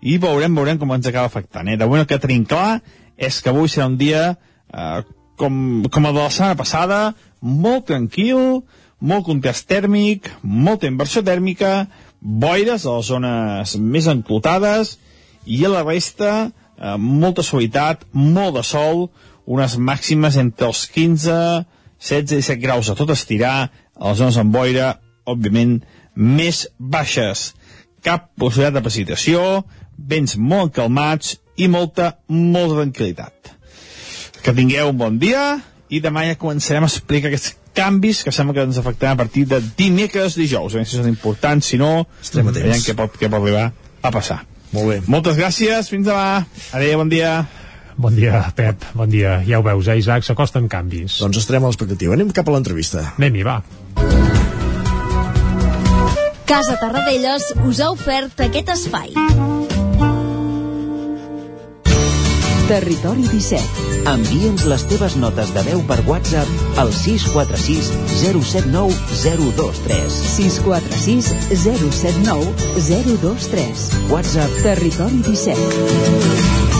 i 0.01 0.17
veurem, 0.21 0.55
veurem 0.55 0.79
com 0.79 0.93
ens 0.95 1.09
acaba 1.09 1.27
afectant. 1.27 1.69
Eh? 1.69 1.77
De 1.77 1.89
moment 1.89 2.05
el 2.05 2.11
que 2.11 2.21
tenim 2.23 2.45
clar 2.49 2.81
és 3.21 3.41
que 3.43 3.51
avui 3.53 3.69
serà 3.69 3.89
un 3.91 3.97
dia 4.01 4.23
eh, 4.31 5.01
com, 5.41 5.57
com 5.91 6.07
el 6.07 6.15
de 6.15 6.21
la 6.23 6.31
setmana 6.31 6.59
passada, 6.61 7.01
molt 7.41 7.89
tranquil, 7.89 8.61
molt 9.01 9.27
contrast 9.27 9.67
tèrmic, 9.69 10.29
molta 10.43 10.89
inversió 10.89 11.25
tèrmica, 11.25 11.89
boires 12.21 12.85
a 12.85 12.99
les 12.99 13.09
zones 13.09 13.77
més 13.81 14.09
enclotades 14.13 14.99
i 15.49 15.63
a 15.65 15.73
la 15.73 15.85
resta 15.87 16.33
eh, 16.47 16.97
molta 17.01 17.45
suavitat, 17.45 18.05
molt 18.13 18.61
de 18.61 18.65
sol, 18.67 19.09
unes 19.51 19.77
màximes 19.83 20.39
entre 20.41 20.69
els 20.71 20.85
15, 20.95 21.37
16 22.01 22.39
i 22.39 22.41
17 22.41 22.63
graus 22.63 22.91
a 22.91 22.97
tot 22.99 23.11
estirar, 23.13 23.71
a 23.99 24.03
les 24.09 24.21
zones 24.21 24.39
amb 24.41 24.55
boira, 24.55 24.95
òbviament, 25.29 25.81
més 26.15 26.65
baixes. 26.79 27.51
Cap 28.07 28.31
possibilitat 28.41 28.79
de 28.79 28.85
precipitació, 28.87 29.41
vents 29.99 30.37
molt 30.39 30.75
calmats 30.79 31.37
i 31.61 31.69
molta, 31.69 32.15
molta 32.31 32.81
tranquil·litat. 32.81 33.53
Que 34.41 34.57
tingueu 34.57 34.95
un 34.95 35.01
bon 35.01 35.19
dia 35.21 35.59
i 35.91 36.01
demà 36.01 36.25
ja 36.29 36.39
començarem 36.41 36.87
a 36.87 36.89
explicar 36.89 37.29
aquests 37.29 37.57
canvis 37.77 38.23
que 38.25 38.33
sembla 38.33 38.57
que 38.57 38.65
ens 38.67 38.79
afectaran 38.81 39.19
a 39.19 39.23
partir 39.25 39.45
de 39.51 39.61
dimecres, 39.77 40.39
dijous. 40.39 40.73
A 40.73 40.81
veure 40.81 40.89
si 40.89 40.97
són 40.97 41.11
importants, 41.11 41.69
si 41.71 41.79
no, 41.81 42.07
veiem 42.33 42.87
què 42.87 42.97
pot, 42.97 43.19
què 43.19 43.29
pot 43.29 43.41
arribar 43.43 43.69
a 44.01 44.15
passar. 44.15 44.45
Molt 44.73 44.89
bé. 44.89 45.01
Moltes 45.11 45.39
gràcies, 45.39 45.91
fins 45.91 46.07
demà. 46.07 46.47
Adéu, 46.73 47.03
bon 47.03 47.11
dia. 47.11 47.41
Bon 48.01 48.15
dia, 48.17 48.47
Pep, 48.57 48.81
bon 48.97 49.11
dia. 49.13 49.43
Ja 49.45 49.59
ho 49.61 49.63
veus, 49.63 49.85
eh, 49.89 49.99
Isaac, 50.01 50.25
s'acosten 50.25 50.71
canvis. 50.73 51.19
Doncs 51.21 51.37
estarem 51.43 51.65
a 51.65 51.69
l'expectativa. 51.69 52.15
Anem 52.17 52.31
cap 52.33 52.49
a 52.49 52.55
l'entrevista. 52.55 53.13
Anem-hi, 53.19 53.43
va. 53.45 53.61
Casa 56.49 56.79
Tarradellas 56.81 57.53
us 57.69 57.81
ha 57.81 57.91
ofert 57.93 58.41
aquest 58.41 58.73
espai. 58.73 59.13
Territori 62.71 63.27
17. 63.29 63.87
Envia'ns 64.09 64.65
les 64.71 64.85
teves 64.89 65.17
notes 65.21 65.53
de 65.53 65.63
veu 65.69 65.85
per 65.85 66.01
WhatsApp 66.09 66.79
al 66.81 66.95
646 66.95 67.93
079 68.17 68.97
023. 69.21 70.21
646 70.39 71.35
079 71.67 72.55
023. 72.89 73.89
WhatsApp 74.09 74.63
Territori 74.65 75.21
17. 75.27 76.80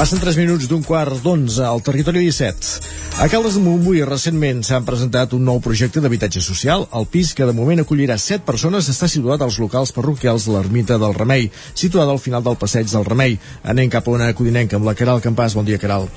Passen 0.00 0.16
3 0.16 0.38
minuts 0.40 0.64
d'un 0.64 0.80
quart 0.80 1.18
d'onze 1.20 1.60
al 1.60 1.82
territori 1.84 2.22
17. 2.24 3.18
A 3.20 3.26
Caldes 3.28 3.58
de 3.58 3.60
Montbui 3.60 3.98
recentment 4.08 4.62
s'han 4.64 4.86
presentat 4.86 5.34
un 5.36 5.42
nou 5.44 5.58
projecte 5.60 6.00
d'habitatge 6.00 6.40
social. 6.40 6.86
El 6.96 7.04
pis, 7.04 7.34
que 7.36 7.44
de 7.44 7.52
moment 7.52 7.82
acollirà 7.82 8.16
7 8.16 8.46
persones, 8.46 8.88
està 8.88 9.10
situat 9.12 9.44
als 9.44 9.58
locals 9.60 9.92
parroquials 9.92 10.46
de 10.48 10.54
l'Ermita 10.54 10.96
del 10.96 11.12
Remei, 11.18 11.50
situada 11.74 12.14
al 12.16 12.22
final 12.24 12.40
del 12.40 12.56
passeig 12.56 12.88
del 12.88 13.04
Remei. 13.04 13.36
Anem 13.74 13.92
cap 13.92 14.08
a 14.08 14.14
una 14.16 14.30
codinenca 14.32 14.80
amb 14.80 14.88
la 14.88 14.96
Caral 14.96 15.20
Campàs. 15.20 15.58
Bon 15.60 15.68
dia, 15.68 15.76
Caral. 15.76 16.08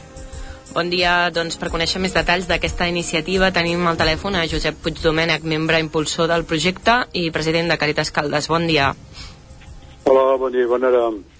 Bon 0.72 0.88
dia, 0.88 1.18
doncs 1.36 1.60
per 1.60 1.74
conèixer 1.76 2.00
més 2.00 2.16
detalls 2.16 2.48
d'aquesta 2.48 2.88
iniciativa 2.88 3.52
tenim 3.52 3.84
al 3.92 4.00
telèfon 4.00 4.40
a 4.40 4.48
Josep 4.48 4.80
Puigdomènech, 4.80 5.44
membre 5.44 5.84
impulsor 5.84 6.32
del 6.32 6.48
projecte 6.48 7.02
i 7.12 7.28
president 7.36 7.68
de 7.68 7.82
Caritas 7.84 8.16
Caldes. 8.16 8.48
Bon 8.48 8.64
dia. 8.64 8.94
Hola, 10.08 10.38
bon 10.40 10.56
dia, 10.56 10.72
bona 10.72 10.88
hora. 10.88 11.33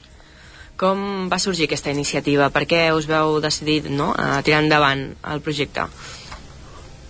Com 0.80 1.30
va 1.30 1.38
sorgir 1.40 1.68
aquesta 1.68 1.92
iniciativa? 1.94 2.50
Per 2.50 2.64
què 2.68 2.88
us 2.96 3.06
veu 3.08 3.38
decidit 3.44 3.86
no, 3.94 4.12
a 4.18 4.42
tirar 4.44 4.64
endavant 4.64 5.04
el 5.34 5.42
projecte? 5.46 5.86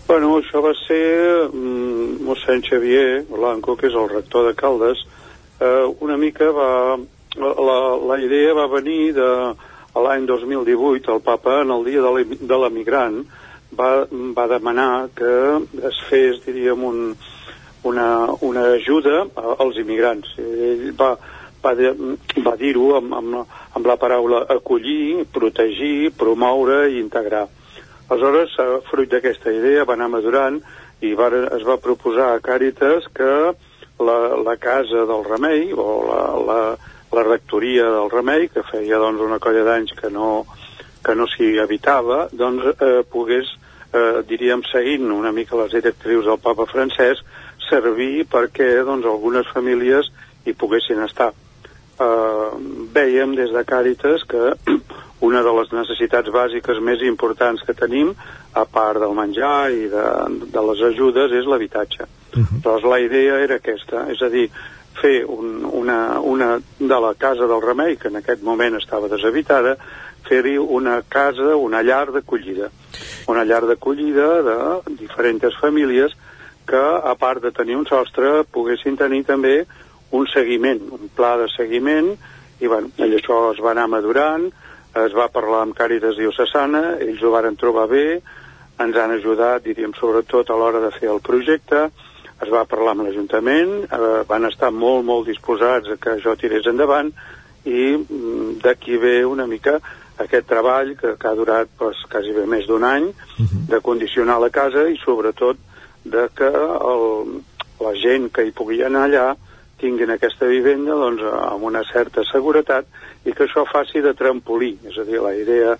Bueno, 0.07 0.33
això 0.41 0.59
va 0.61 0.73
ser 0.83 1.47
mm, 1.47 2.17
mossèn 2.27 2.61
Xavier 2.67 3.23
Blanco, 3.31 3.77
que 3.79 3.87
és 3.87 3.95
el 3.95 4.09
rector 4.11 4.49
de 4.49 4.55
Caldes. 4.59 5.05
Eh, 5.59 5.85
una 6.03 6.17
mica 6.17 6.51
va... 6.53 6.71
La, 7.39 7.77
la 7.97 8.19
idea 8.21 8.51
va 8.53 8.67
venir 8.69 9.13
de 9.15 9.27
l'any 9.97 10.27
2018, 10.29 11.15
el 11.15 11.21
papa, 11.25 11.61
en 11.63 11.71
el 11.73 11.81
dia 11.87 12.03
de 12.03 12.11
l'em- 12.13 12.35
de 12.45 12.57
l'emigrant, 12.61 13.15
va, 13.73 13.87
va 14.37 14.45
demanar 14.51 15.07
que 15.17 15.31
es 15.89 15.97
fes, 16.11 16.43
diríem, 16.45 16.83
un, 16.85 16.99
una, 17.89 18.05
una 18.45 18.67
ajuda 18.75 19.23
als 19.57 19.79
immigrants. 19.81 20.35
Ell 20.37 20.91
va, 20.99 21.15
va, 21.63 21.73
va 22.45 22.55
dir-ho 22.59 22.93
amb, 22.99 23.13
amb, 23.19 23.57
amb 23.77 23.89
la 23.89 23.97
paraula 23.97 24.43
acollir, 24.55 25.25
protegir, 25.33 26.11
promoure 26.17 26.87
i 26.91 26.99
integrar. 27.01 27.47
Aleshores, 28.09 28.55
eh, 28.59 28.79
fruit 28.89 29.11
d'aquesta 29.11 29.53
idea, 29.55 29.85
va 29.87 29.95
anar 29.97 30.09
madurant 30.11 30.59
i 31.03 31.13
va, 31.19 31.29
es 31.57 31.63
va 31.67 31.79
proposar 31.81 32.33
a 32.33 32.41
Càritas 32.43 33.07
que 33.15 33.29
la, 34.03 34.17
la 34.43 34.55
casa 34.57 35.05
del 35.09 35.23
Remei, 35.27 35.71
o 35.73 35.87
la, 36.07 36.21
la, 36.49 36.59
la 37.13 37.23
rectoria 37.23 37.87
del 37.95 38.11
Remei, 38.11 38.49
que 38.51 38.65
feia 38.67 38.99
doncs, 39.01 39.23
una 39.23 39.39
colla 39.43 39.63
d'anys 39.67 39.95
que 39.99 40.11
no, 40.11 40.45
que 41.03 41.15
no 41.15 41.27
s'hi 41.29 41.57
habitava, 41.63 42.27
doncs 42.31 42.73
eh, 42.73 43.03
pogués, 43.09 43.53
eh, 43.91 44.23
diríem, 44.27 44.65
seguint 44.71 45.11
una 45.11 45.31
mica 45.35 45.59
les 45.59 45.75
directrius 45.75 46.27
del 46.29 46.41
papa 46.43 46.67
francès, 46.69 47.23
servir 47.69 48.27
perquè 48.31 48.75
doncs, 48.83 49.07
algunes 49.07 49.49
famílies 49.53 50.11
hi 50.45 50.55
poguessin 50.57 51.03
estar. 51.07 51.31
Eh, 52.01 52.49
vèiem 52.93 53.35
des 53.37 53.51
de 53.53 53.63
Càritas 53.69 54.23
que 54.29 54.53
una 55.27 55.43
de 55.45 55.51
les 55.59 55.73
necessitats 55.75 56.31
bàsiques 56.33 56.79
més 56.81 57.03
importants 57.05 57.61
que 57.63 57.75
tenim, 57.77 58.13
a 58.53 58.65
part 58.65 58.99
del 59.01 59.13
menjar 59.17 59.71
i 59.73 59.87
de, 59.91 60.05
de 60.53 60.63
les 60.69 60.81
ajudes, 60.89 61.33
és 61.33 61.49
l'habitatge. 61.49 62.09
Doncs 62.33 62.85
la 62.89 62.99
idea 63.01 63.37
era 63.45 63.59
aquesta, 63.61 64.07
és 64.11 64.21
a 64.25 64.29
dir, 64.33 64.47
fer 64.99 65.23
un, 65.25 65.63
una, 65.65 66.19
una 66.19 66.49
de 66.79 66.99
la 67.05 67.13
casa 67.13 67.47
del 67.49 67.61
Remei, 67.61 67.97
que 67.97 68.09
en 68.09 68.19
aquest 68.21 68.43
moment 68.45 68.77
estava 68.77 69.09
deshabitada, 69.11 69.77
fer-hi 70.27 70.57
una 70.57 71.01
casa, 71.07 71.55
una 71.55 71.81
llar 71.83 72.07
d'acollida. 72.13 72.69
Una 73.29 73.45
llar 73.45 73.63
d'acollida 73.69 74.29
de 74.45 74.57
diferents 74.99 75.57
famílies 75.61 76.13
que, 76.67 76.79
a 76.79 77.15
part 77.19 77.43
de 77.43 77.51
tenir 77.51 77.75
un 77.77 77.87
sostre, 77.89 78.43
poguessin 78.51 78.97
tenir 78.97 79.23
també 79.27 79.63
un 80.13 80.27
seguiment, 80.29 80.81
un 80.93 81.09
pla 81.15 81.35
de 81.41 81.49
seguiment, 81.55 82.13
i 82.61 82.69
bueno, 82.69 82.93
ell 83.01 83.17
això 83.17 83.39
es 83.51 83.59
va 83.63 83.73
anar 83.73 83.89
madurant, 83.91 84.47
es 85.03 85.13
va 85.17 85.31
parlar 85.33 85.63
amb 85.65 85.75
Càritas 85.77 86.19
Diocesana, 86.19 86.99
ells 87.01 87.21
ho 87.23 87.33
varen 87.33 87.57
trobar 87.57 87.87
bé, 87.89 88.07
ens 88.83 88.97
han 88.97 89.13
ajudat, 89.15 89.63
diríem, 89.65 89.93
sobretot 89.97 90.49
a 90.49 90.57
l'hora 90.57 90.81
de 90.83 90.91
fer 90.93 91.09
el 91.13 91.21
projecte, 91.25 91.87
es 92.43 92.51
va 92.51 92.65
parlar 92.69 92.93
amb 92.93 93.07
l'Ajuntament, 93.07 93.73
eh, 93.85 94.21
van 94.29 94.45
estar 94.49 94.71
molt, 94.73 95.05
molt 95.07 95.29
disposats 95.29 95.89
a 95.93 95.97
que 96.01 96.17
això 96.17 96.35
tirés 96.37 96.67
endavant, 96.69 97.11
i 97.65 97.93
mm, 97.95 98.59
d'aquí 98.63 98.97
ve 98.99 99.21
una 99.25 99.47
mica 99.47 99.79
aquest 100.19 100.45
treball 100.49 100.93
que, 100.99 101.15
que 101.17 101.27
ha 101.27 101.35
durat 101.35 101.69
pues, 101.79 102.03
quasi 102.11 102.33
bé 102.35 102.45
més 102.49 102.67
d'un 102.69 102.83
any, 102.85 103.09
de 103.71 103.79
condicionar 103.81 104.39
la 104.41 104.51
casa 104.53 104.85
i 104.89 104.99
sobretot 105.01 105.57
de 106.03 106.27
que 106.35 106.49
el, 106.51 107.07
la 107.81 107.93
gent 107.97 108.29
que 108.33 108.45
hi 108.45 108.53
pugui 108.55 108.83
anar 108.83 109.07
allà 109.07 109.27
tinguin 109.83 110.15
aquesta 110.15 110.47
vivenda 110.47 110.95
doncs, 110.95 111.21
amb 111.51 111.67
una 111.67 111.83
certa 111.91 112.23
seguretat 112.31 112.87
i 113.27 113.35
que 113.35 113.45
això 113.45 113.67
faci 113.67 114.01
de 114.03 114.15
trampolí. 114.17 114.77
És 114.87 114.97
a 114.97 115.05
dir, 115.07 115.19
la 115.21 115.35
idea 115.35 115.75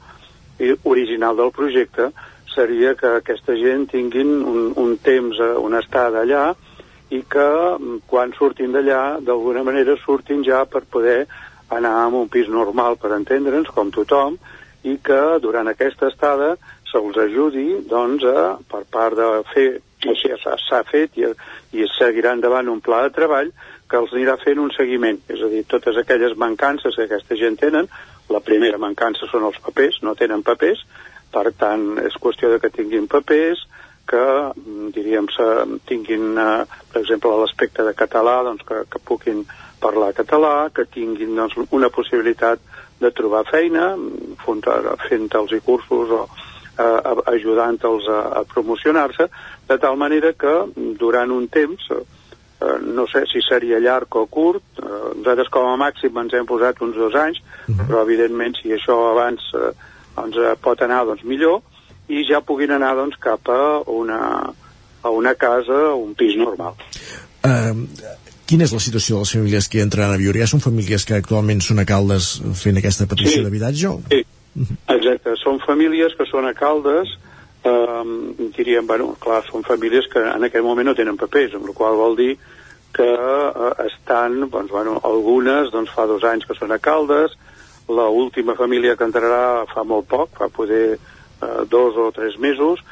original 0.84 1.39
del 1.39 1.51
projecte 1.55 2.11
seria 2.53 2.93
que 2.95 3.09
aquesta 3.17 3.55
gent 3.57 3.88
tinguin 3.91 4.35
un, 4.45 4.73
un 4.77 4.97
temps, 5.01 5.39
eh, 5.41 5.55
una 5.57 5.81
estada 5.81 6.21
allà 6.21 6.51
i 7.13 7.23
que 7.30 7.47
mm, 7.80 8.03
quan 8.09 8.34
surtin 8.38 8.73
d'allà 8.75 9.19
d'alguna 9.25 9.63
manera 9.65 9.95
surtin 10.03 10.43
ja 10.45 10.63
per 10.65 10.84
poder 10.89 11.23
anar 11.73 11.95
a 12.03 12.07
un 12.07 12.30
pis 12.30 12.49
normal 12.49 12.99
per 13.01 13.13
entendre'ns 13.17 13.71
com 13.73 13.91
tothom 13.91 14.38
i 14.84 14.97
que 15.01 15.21
durant 15.41 15.69
aquesta 15.71 16.11
estada 16.11 16.53
se'ls 16.91 17.17
ajudi 17.17 17.67
doncs, 17.89 18.25
a, 18.27 18.57
per 18.69 18.84
part 18.91 19.17
de 19.17 19.30
fer 19.53 19.67
així 20.03 20.34
s'ha 20.41 20.57
s'ha 20.59 20.81
fet 20.85 21.17
i, 21.17 21.30
i 21.80 21.88
seguirà 21.97 22.35
endavant 22.35 22.69
un 22.69 22.81
pla 22.84 23.05
de 23.07 23.13
treball 23.15 23.53
que 23.94 23.99
els 24.02 24.14
anirà 24.15 24.34
fent 24.41 24.57
un 24.57 24.72
seguiment, 24.74 25.20
és 25.30 25.41
a 25.45 25.48
dir, 25.52 25.60
totes 25.70 25.99
aquelles 26.02 26.34
mancances 26.41 26.95
que 26.98 27.06
aquesta 27.06 27.36
gent 27.38 27.60
tenen, 27.61 27.86
la 28.34 28.40
primera 28.41 28.80
mancança 28.82 29.28
són 29.30 29.45
els 29.45 29.60
papers, 29.61 29.99
no 30.02 30.15
tenen 30.18 30.41
papers, 30.41 30.82
per 31.34 31.52
tant, 31.60 31.84
és 32.02 32.18
qüestió 32.24 32.49
de 32.49 32.57
que 32.64 32.72
tinguin 32.74 33.06
papers, 33.11 33.61
que, 34.10 34.24
mm, 34.56 34.88
diríem, 34.95 35.28
tinguin, 35.86 36.26
eh, 36.41 36.65
per 36.91 37.03
exemple, 37.03 37.36
l'aspecte 37.38 37.86
de 37.86 37.94
català, 37.94 38.41
doncs 38.49 38.65
que, 38.65 38.82
que 38.90 39.03
puguin 39.11 39.45
parlar 39.80 40.10
català, 40.18 40.72
que 40.74 40.86
tinguin 40.86 41.36
doncs, 41.36 41.53
una 41.70 41.90
possibilitat 41.90 42.60
de 42.99 43.11
trobar 43.11 43.45
feina, 43.45 43.95
mm, 43.95 44.41
fent, 44.41 44.65
fent 45.07 45.30
els 45.36 45.53
cursos 45.64 46.10
o 46.10 46.24
eh, 46.80 47.02
ajudant-los 47.38 48.10
a, 48.10 48.20
a 48.41 48.44
promocionar-se, 48.44 49.30
de 49.70 49.78
tal 49.78 49.98
manera 49.98 50.34
que 50.34 50.57
durant 50.98 51.30
un 51.32 51.48
temps, 51.48 51.94
eh, 52.64 52.77
no 52.95 53.06
sé 53.11 53.26
si 53.31 53.41
seria 53.44 53.80
llarg 53.84 54.15
o 54.15 54.26
curt, 54.31 54.64
eh, 54.80 54.88
nosaltres 55.19 55.49
com 55.53 55.68
a 55.69 55.76
màxim 55.77 56.18
ens 56.23 56.34
hem 56.34 56.45
posat 56.49 56.81
uns 56.81 56.95
dos 56.95 57.15
anys, 57.19 57.41
però 57.68 58.02
evidentment 58.06 58.56
si 58.61 58.72
això 58.76 58.98
abans 59.11 59.44
eh, 59.60 59.72
doncs, 60.15 60.38
eh, 60.38 60.56
pot 60.61 60.81
anar 60.85 61.03
doncs, 61.06 61.23
millor, 61.27 61.61
i 62.10 62.23
ja 62.27 62.41
puguin 62.41 62.72
anar 62.76 62.95
doncs, 62.95 63.15
cap 63.19 63.48
a 63.49 63.61
una, 63.91 64.19
a 65.03 65.10
una 65.10 65.35
casa 65.35 65.94
un 65.95 66.14
pis 66.19 66.35
normal. 66.40 66.73
Uh, 67.44 67.84
quina 68.48 68.64
és 68.68 68.72
la 68.76 68.80
situació 68.84 69.15
de 69.18 69.23
les 69.26 69.31
famílies 69.35 69.68
que 69.72 69.81
entraran 69.84 70.14
a 70.15 70.19
viure? 70.22 70.40
Ja 70.40 70.48
són 70.48 70.61
famílies 70.64 71.03
que 71.07 71.15
actualment 71.18 71.60
són 71.64 71.80
a 71.80 71.85
Caldes 71.88 72.38
fent 72.60 72.77
aquesta 72.80 73.07
petició 73.07 73.40
Sí. 73.41 73.44
d'habitatge? 73.44 73.88
o- 73.88 74.02
Sí, 74.11 74.22
exacte. 74.94 75.34
Són 75.44 75.60
famílies 75.65 76.14
que 76.19 76.27
són 76.30 76.45
a 76.45 76.53
Caldes, 76.53 77.10
eh, 77.10 77.32
diríem, 77.64 78.88
bueno, 78.88 79.14
clar, 79.23 79.44
són 79.48 79.64
famílies 79.64 80.10
que 80.11 80.19
en 80.19 80.44
aquest 80.44 80.65
moment 80.65 80.90
no 80.90 80.95
tenen 80.98 81.18
papers, 81.19 81.56
amb 81.56 81.69
la 81.69 81.76
qual 81.77 81.95
vol 81.95 82.18
dir 82.19 82.34
que 82.94 83.07
eh, 83.07 83.72
estan, 83.88 84.40
doncs, 84.49 84.72
bueno, 84.72 84.99
algunes 85.03 85.72
doncs, 85.73 85.91
fa 85.95 86.06
dos 86.10 86.23
anys 86.27 86.45
que 86.45 86.57
són 86.57 86.72
a 86.72 86.80
Caldes, 86.80 87.38
la 87.90 88.07
última 88.07 88.56
família 88.56 88.95
que 88.95 89.07
entrarà 89.07 89.65
fa 89.72 89.84
molt 89.84 90.07
poc, 90.07 90.35
fa 90.38 90.49
poder 90.53 90.95
eh, 90.95 91.64
dos 91.69 91.98
o 91.98 92.11
tres 92.15 92.38
mesos, 92.38 92.84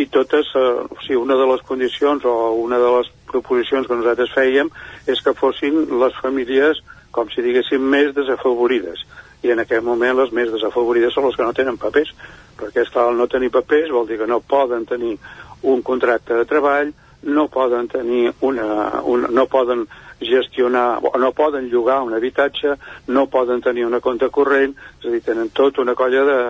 i 0.00 0.06
totes, 0.06 0.52
eh, 0.54 0.68
o 0.86 1.00
sigui, 1.02 1.18
una 1.20 1.36
de 1.36 1.48
les 1.50 1.64
condicions 1.66 2.24
o 2.24 2.36
una 2.62 2.78
de 2.80 2.92
les 2.98 3.10
proposicions 3.30 3.88
que 3.88 3.98
nosaltres 3.98 4.32
fèiem 4.36 4.70
és 5.10 5.20
que 5.24 5.36
fossin 5.36 5.82
les 6.00 6.16
famílies, 6.22 6.80
com 7.10 7.28
si 7.32 7.42
diguéssim, 7.42 7.82
més 7.82 8.14
desafavorides. 8.14 9.02
I 9.42 9.54
en 9.54 9.62
aquest 9.62 9.84
moment 9.84 10.18
les 10.18 10.32
més 10.36 10.50
desafavorides 10.52 11.14
són 11.16 11.28
les 11.28 11.36
que 11.36 11.46
no 11.46 11.56
tenen 11.56 11.78
papers, 11.80 12.12
perquè, 12.60 12.84
esclar, 12.84 13.08
el 13.10 13.20
no 13.20 13.28
tenir 13.30 13.50
papers 13.54 13.92
vol 13.94 14.08
dir 14.08 14.18
que 14.20 14.28
no 14.28 14.40
poden 14.40 14.84
tenir 14.86 15.16
un 15.62 15.82
contracte 15.82 16.36
de 16.36 16.44
treball, 16.48 16.92
no 17.22 17.48
poden 17.52 17.88
tenir 17.88 18.30
una, 18.40 19.00
una 19.04 19.28
no 19.28 19.46
poden 19.46 19.86
gestionar, 20.20 21.00
no 21.18 21.32
poden 21.32 21.68
llogar 21.68 22.02
un 22.02 22.14
habitatge, 22.14 22.76
no 23.08 23.26
poden 23.26 23.60
tenir 23.60 23.86
una 23.86 24.00
compte 24.00 24.28
corrent, 24.28 24.74
és 25.00 25.06
a 25.08 25.14
dir, 25.14 25.22
tenen 25.24 25.52
tot 25.56 25.80
una 25.80 25.94
colla 25.96 26.24
de, 26.28 26.40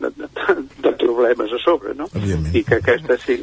de, 0.00 0.12
de, 0.16 0.54
de 0.80 0.92
problemes 1.04 1.52
a 1.52 1.60
sobre, 1.60 1.94
no? 1.94 2.08
I 2.16 2.64
que 2.64 2.80
aquesta 2.80 3.18
sí, 3.20 3.42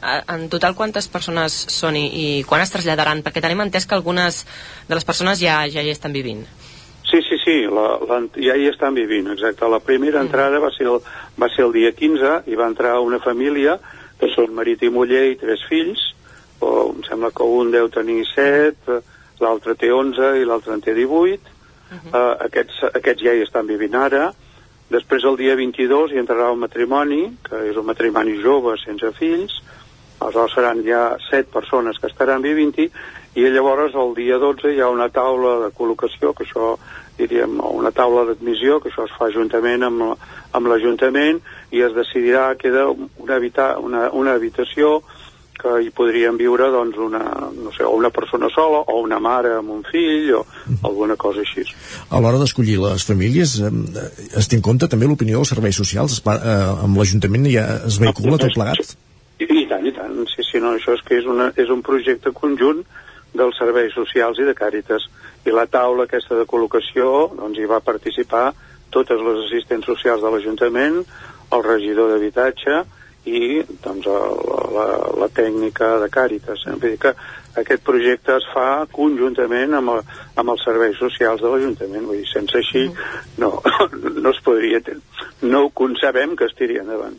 En 0.00 0.46
total, 0.46 0.76
quantes 0.78 1.08
persones 1.10 1.54
són 1.74 1.96
i, 1.98 2.04
i 2.06 2.26
quan 2.46 2.62
es 2.62 2.70
traslladaran? 2.70 3.24
Perquè 3.26 3.42
tenim 3.42 3.64
entès 3.64 3.88
que 3.88 3.96
algunes 3.96 4.44
de 4.86 4.94
les 4.94 5.06
persones 5.08 5.40
ja, 5.42 5.64
ja 5.66 5.82
hi 5.82 5.90
estan 5.90 6.14
vivint. 6.14 6.44
Sí, 7.10 7.22
sí, 7.24 7.38
sí, 7.42 7.56
la, 7.72 7.96
la, 8.04 8.18
ja 8.36 8.54
hi 8.58 8.66
estan 8.68 8.94
vivint, 8.94 9.30
exacte. 9.32 9.68
La 9.72 9.80
primera 9.80 10.20
entrada 10.20 10.60
va 10.60 10.68
ser, 10.74 10.86
el, 10.90 11.00
va 11.40 11.48
ser 11.48 11.64
el 11.64 11.72
dia 11.72 11.92
15 11.96 12.42
i 12.52 12.58
va 12.58 12.68
entrar 12.68 12.98
una 13.00 13.20
família 13.24 13.78
que 14.20 14.28
són 14.34 14.52
marit 14.56 14.82
i 14.84 14.90
muller 14.92 15.24
i 15.30 15.38
tres 15.40 15.62
fills, 15.70 16.02
o 16.60 16.90
em 16.90 17.04
sembla 17.06 17.30
que 17.32 17.46
un 17.46 17.70
deu 17.72 17.88
tenir 17.94 18.26
7, 18.34 18.98
l'altre 19.40 19.76
té 19.78 19.92
11 19.94 20.34
i 20.42 20.44
l'altre 20.44 20.74
en 20.74 20.84
té 20.84 20.92
18. 20.96 21.56
Uh, 21.88 22.34
aquests, 22.44 22.82
aquests 22.92 23.24
ja 23.24 23.32
hi 23.32 23.46
estan 23.46 23.68
vivint 23.70 23.94
ara. 23.96 24.28
Després 24.92 25.24
el 25.28 25.38
dia 25.40 25.56
22 25.56 26.12
hi 26.12 26.20
entrarà 26.20 26.50
un 26.52 26.60
matrimoni, 26.60 27.22
que 27.44 27.62
és 27.70 27.76
un 27.76 27.86
matrimoni 27.88 28.36
jove 28.42 28.76
sense 28.82 29.12
fills, 29.16 29.56
aleshores 30.18 30.56
seran 30.56 30.82
ja 30.84 31.02
set 31.28 31.48
persones 31.52 32.00
que 32.00 32.10
estaran 32.10 32.42
vivint-hi, 32.42 32.88
i 33.36 33.44
llavors 33.52 33.94
el 33.94 34.14
dia 34.16 34.38
12 34.40 34.72
hi 34.74 34.80
ha 34.80 34.88
una 34.90 35.10
taula 35.12 35.58
de 35.66 35.68
col·locació, 35.76 36.32
que 36.34 36.46
això 36.46 36.76
diríem, 37.18 37.58
una 37.60 37.92
taula 37.92 38.24
d'admissió, 38.28 38.78
que 38.80 38.92
això 38.92 39.04
es 39.08 39.14
fa 39.18 39.28
juntament 39.34 39.84
amb, 39.86 40.14
amb 40.54 40.70
l'Ajuntament, 40.70 41.40
i 41.74 41.82
es 41.84 41.94
decidirà, 41.96 42.52
queda 42.60 42.88
una, 42.92 43.34
habita, 43.36 43.74
una, 43.82 44.08
una 44.14 44.36
habitació 44.38 45.00
que 45.58 45.72
hi 45.82 45.88
podrien 45.90 46.36
viure 46.38 46.68
doncs, 46.70 46.96
una, 47.02 47.20
no 47.50 47.72
sé, 47.74 47.82
o 47.82 47.96
una 47.98 48.12
persona 48.14 48.46
sola, 48.54 48.84
o 48.86 49.00
una 49.02 49.18
mare 49.18 49.56
amb 49.58 49.72
un 49.74 49.82
fill, 49.90 50.30
o 50.38 50.44
alguna 50.86 51.16
cosa 51.18 51.42
així. 51.42 51.64
A 52.14 52.22
l'hora 52.22 52.38
d'escollir 52.38 52.78
les 52.84 53.06
famílies, 53.08 53.56
eh, 53.66 54.06
es 54.38 54.46
té 54.46 54.58
en 54.58 54.62
compte 54.62 54.86
també 54.86 55.10
l'opinió 55.10 55.42
dels 55.42 55.52
serveis 55.56 55.82
socials? 55.82 56.20
Es 56.20 56.22
Eh, 56.28 56.84
amb 56.84 56.98
l'Ajuntament 57.00 57.48
ja 57.50 57.64
es 57.88 57.98
vehicula 57.98 58.38
tot 58.38 58.54
plegat? 58.54 58.94
I, 59.40 59.46
I 59.62 59.66
tant, 59.66 59.86
i 59.86 59.92
tant. 59.96 60.14
Sí, 60.30 60.44
sí, 60.46 60.60
no, 60.62 60.76
això 60.78 60.94
és 60.94 61.02
que 61.02 61.18
és, 61.18 61.26
una, 61.26 61.50
és 61.56 61.70
un 61.74 61.82
projecte 61.82 62.30
conjunt 62.36 62.84
dels 63.38 63.58
serveis 63.58 63.94
socials 63.96 64.40
i 64.42 64.46
de 64.48 64.54
Càritas. 64.58 65.06
I 65.46 65.54
la 65.54 65.68
taula 65.70 66.08
aquesta 66.08 66.36
de 66.38 66.46
col·locació, 66.50 67.30
doncs 67.38 67.58
hi 67.58 67.68
va 67.70 67.80
participar 67.84 68.50
totes 68.94 69.20
les 69.24 69.42
assistents 69.46 69.86
socials 69.86 70.24
de 70.24 70.30
l'Ajuntament, 70.32 71.02
el 71.52 71.64
regidor 71.64 72.12
d'habitatge 72.12 72.80
i 73.28 73.60
doncs, 73.84 74.06
la, 74.06 74.20
la, 74.74 74.86
la 75.22 75.28
tècnica 75.34 75.96
de 76.02 76.08
Càritas. 76.12 76.64
Eh? 76.66 76.76
Vull 76.76 76.94
dir 76.94 77.00
que 77.02 77.14
aquest 77.60 77.84
projecte 77.84 78.36
es 78.38 78.46
fa 78.52 78.86
conjuntament 78.92 79.76
amb, 79.78 79.94
el, 79.96 80.02
amb 80.40 80.54
els 80.54 80.64
serveis 80.64 80.98
socials 81.00 81.42
de 81.44 81.52
l'Ajuntament. 81.52 82.06
Vull 82.08 82.22
dir, 82.22 82.28
sense 82.30 82.58
així 82.60 82.86
no, 83.42 83.54
no 84.22 84.34
es 84.34 84.42
podria... 84.44 84.82
No 85.42 85.66
ho 85.66 85.70
concebem 85.76 86.34
que 86.36 86.48
es 86.48 86.56
tiri 86.58 86.80
endavant. 86.80 87.18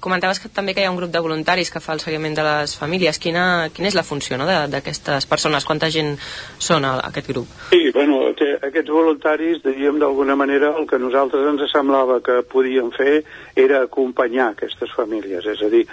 Comentaves 0.00 0.40
que 0.42 0.50
també 0.52 0.74
que 0.74 0.82
hi 0.82 0.88
ha 0.88 0.92
un 0.92 0.98
grup 1.00 1.10
de 1.14 1.22
voluntaris 1.24 1.70
que 1.70 1.82
fa 1.84 1.94
el 1.96 2.02
seguiment 2.02 2.36
de 2.36 2.44
les 2.46 2.74
famílies. 2.78 3.18
Quina, 3.22 3.68
quina 3.74 3.90
és 3.90 3.96
la 3.98 4.04
funció 4.06 4.38
no, 4.38 4.46
d'aquestes 4.46 5.26
persones? 5.30 5.66
Quanta 5.68 5.90
gent 5.94 6.16
són 6.58 6.86
a, 6.88 6.94
a 6.98 7.10
aquest 7.10 7.30
grup? 7.32 7.50
Sí, 7.72 7.90
bueno, 7.94 8.20
que 8.38 8.54
aquests 8.70 8.92
voluntaris, 8.94 9.62
diríem 9.64 9.98
d'alguna 10.02 10.36
manera, 10.36 10.74
el 10.78 10.86
que 10.90 11.00
nosaltres 11.02 11.46
ens 11.50 11.66
semblava 11.72 12.20
que 12.24 12.40
podíem 12.46 12.92
fer 12.94 13.22
era 13.56 13.82
acompanyar 13.84 14.52
aquestes 14.52 14.94
famílies, 14.94 15.46
és 15.46 15.62
a 15.64 15.70
dir, 15.72 15.84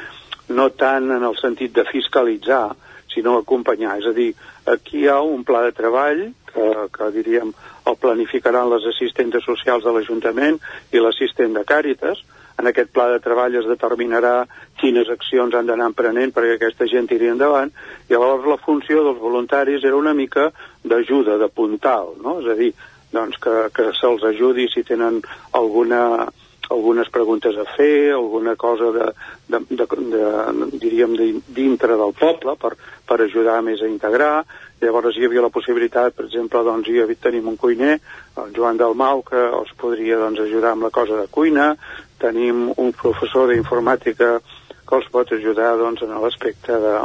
no 0.50 0.70
tant 0.78 1.10
en 1.12 1.24
el 1.26 1.38
sentit 1.42 1.74
de 1.74 1.86
fiscalitzar, 1.90 2.76
sinó 3.16 3.38
acompanyar. 3.40 3.98
És 4.02 4.10
a 4.12 4.14
dir, 4.16 4.34
aquí 4.70 5.04
hi 5.04 5.10
ha 5.10 5.22
un 5.24 5.44
pla 5.48 5.64
de 5.66 5.74
treball 5.76 6.28
que, 6.52 6.68
que 6.94 7.12
diríem, 7.16 7.54
el 7.86 7.98
planificaran 8.02 8.70
les 8.72 8.86
assistentes 8.92 9.46
socials 9.46 9.86
de 9.86 9.94
l'Ajuntament 9.94 10.60
i 10.92 11.02
l'assistent 11.02 11.56
de 11.56 11.64
Càritas. 11.68 12.22
En 12.60 12.70
aquest 12.70 12.92
pla 12.96 13.10
de 13.12 13.20
treball 13.24 13.58
es 13.60 13.68
determinarà 13.68 14.46
quines 14.80 15.10
accions 15.12 15.56
han 15.56 15.68
d'anar 15.68 15.90
emprenent 15.92 16.32
perquè 16.36 16.56
aquesta 16.56 16.88
gent 16.88 17.10
tiri 17.12 17.28
endavant. 17.34 17.74
I 18.08 18.16
llavors 18.16 18.48
la 18.48 18.60
funció 18.64 19.04
dels 19.04 19.20
voluntaris 19.20 19.84
era 19.84 20.00
una 20.00 20.14
mica 20.16 20.50
d'ajuda, 20.84 21.40
de 21.42 21.50
puntal, 21.52 22.14
no? 22.24 22.40
És 22.40 22.52
a 22.52 22.56
dir, 22.60 22.72
doncs 23.16 23.40
que, 23.44 23.56
que 23.76 23.90
se'ls 24.00 24.24
ajudi 24.32 24.70
si 24.72 24.86
tenen 24.88 25.22
alguna, 25.60 26.30
algunes 26.72 27.10
preguntes 27.14 27.58
a 27.58 27.66
fer, 27.76 28.14
alguna 28.14 28.56
cosa 28.56 28.92
de, 28.92 29.08
de, 29.48 29.60
de, 29.70 29.86
de 29.86 30.70
diríem, 30.82 31.16
de, 31.18 31.28
dintre 31.56 31.98
del 32.00 32.14
poble 32.18 32.56
per, 32.62 32.74
per 33.08 33.20
ajudar 33.22 33.62
més 33.66 33.82
a 33.82 33.90
integrar. 33.90 34.46
Llavors 34.82 35.18
hi 35.18 35.26
havia 35.28 35.44
la 35.46 35.54
possibilitat, 35.54 36.16
per 36.18 36.28
exemple, 36.28 36.64
doncs 36.66 36.90
hi 36.90 37.00
havia, 37.04 37.20
tenim 37.22 37.48
un 37.52 37.58
cuiner, 37.58 38.00
el 38.42 38.56
Joan 38.56 38.80
Dalmau, 38.82 39.24
que 39.28 39.46
els 39.62 39.72
podria 39.80 40.20
doncs, 40.22 40.42
ajudar 40.46 40.74
amb 40.76 40.88
la 40.88 40.94
cosa 40.94 41.20
de 41.22 41.30
cuina, 41.32 41.74
tenim 42.22 42.70
un 42.76 42.92
professor 42.96 43.52
d'informàtica 43.52 44.40
que 44.86 44.98
els 45.00 45.08
pot 45.12 45.32
ajudar 45.34 45.76
doncs, 45.80 46.04
en 46.06 46.14
l'aspecte 46.22 46.78
de, 46.82 46.98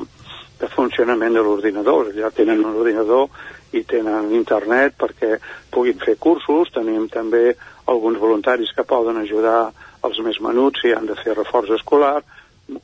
de 0.60 0.68
funcionament 0.68 1.34
de 1.34 1.44
l'ordinador. 1.44 2.12
Ja 2.16 2.30
tenen 2.34 2.64
un 2.64 2.76
ordinador 2.76 3.30
i 3.72 3.84
tenen 3.88 4.32
internet 4.34 4.96
perquè 5.00 5.38
puguin 5.72 6.00
fer 6.02 6.16
cursos. 6.20 6.72
Tenim 6.74 7.08
també 7.12 7.54
alguns 7.90 8.20
voluntaris 8.22 8.72
que 8.76 8.86
poden 8.86 9.18
ajudar 9.20 9.70
els 10.06 10.20
més 10.24 10.38
menuts 10.40 10.82
si 10.82 10.94
han 10.94 11.08
de 11.10 11.18
fer 11.18 11.34
reforç 11.36 11.74
escolar. 11.76 12.20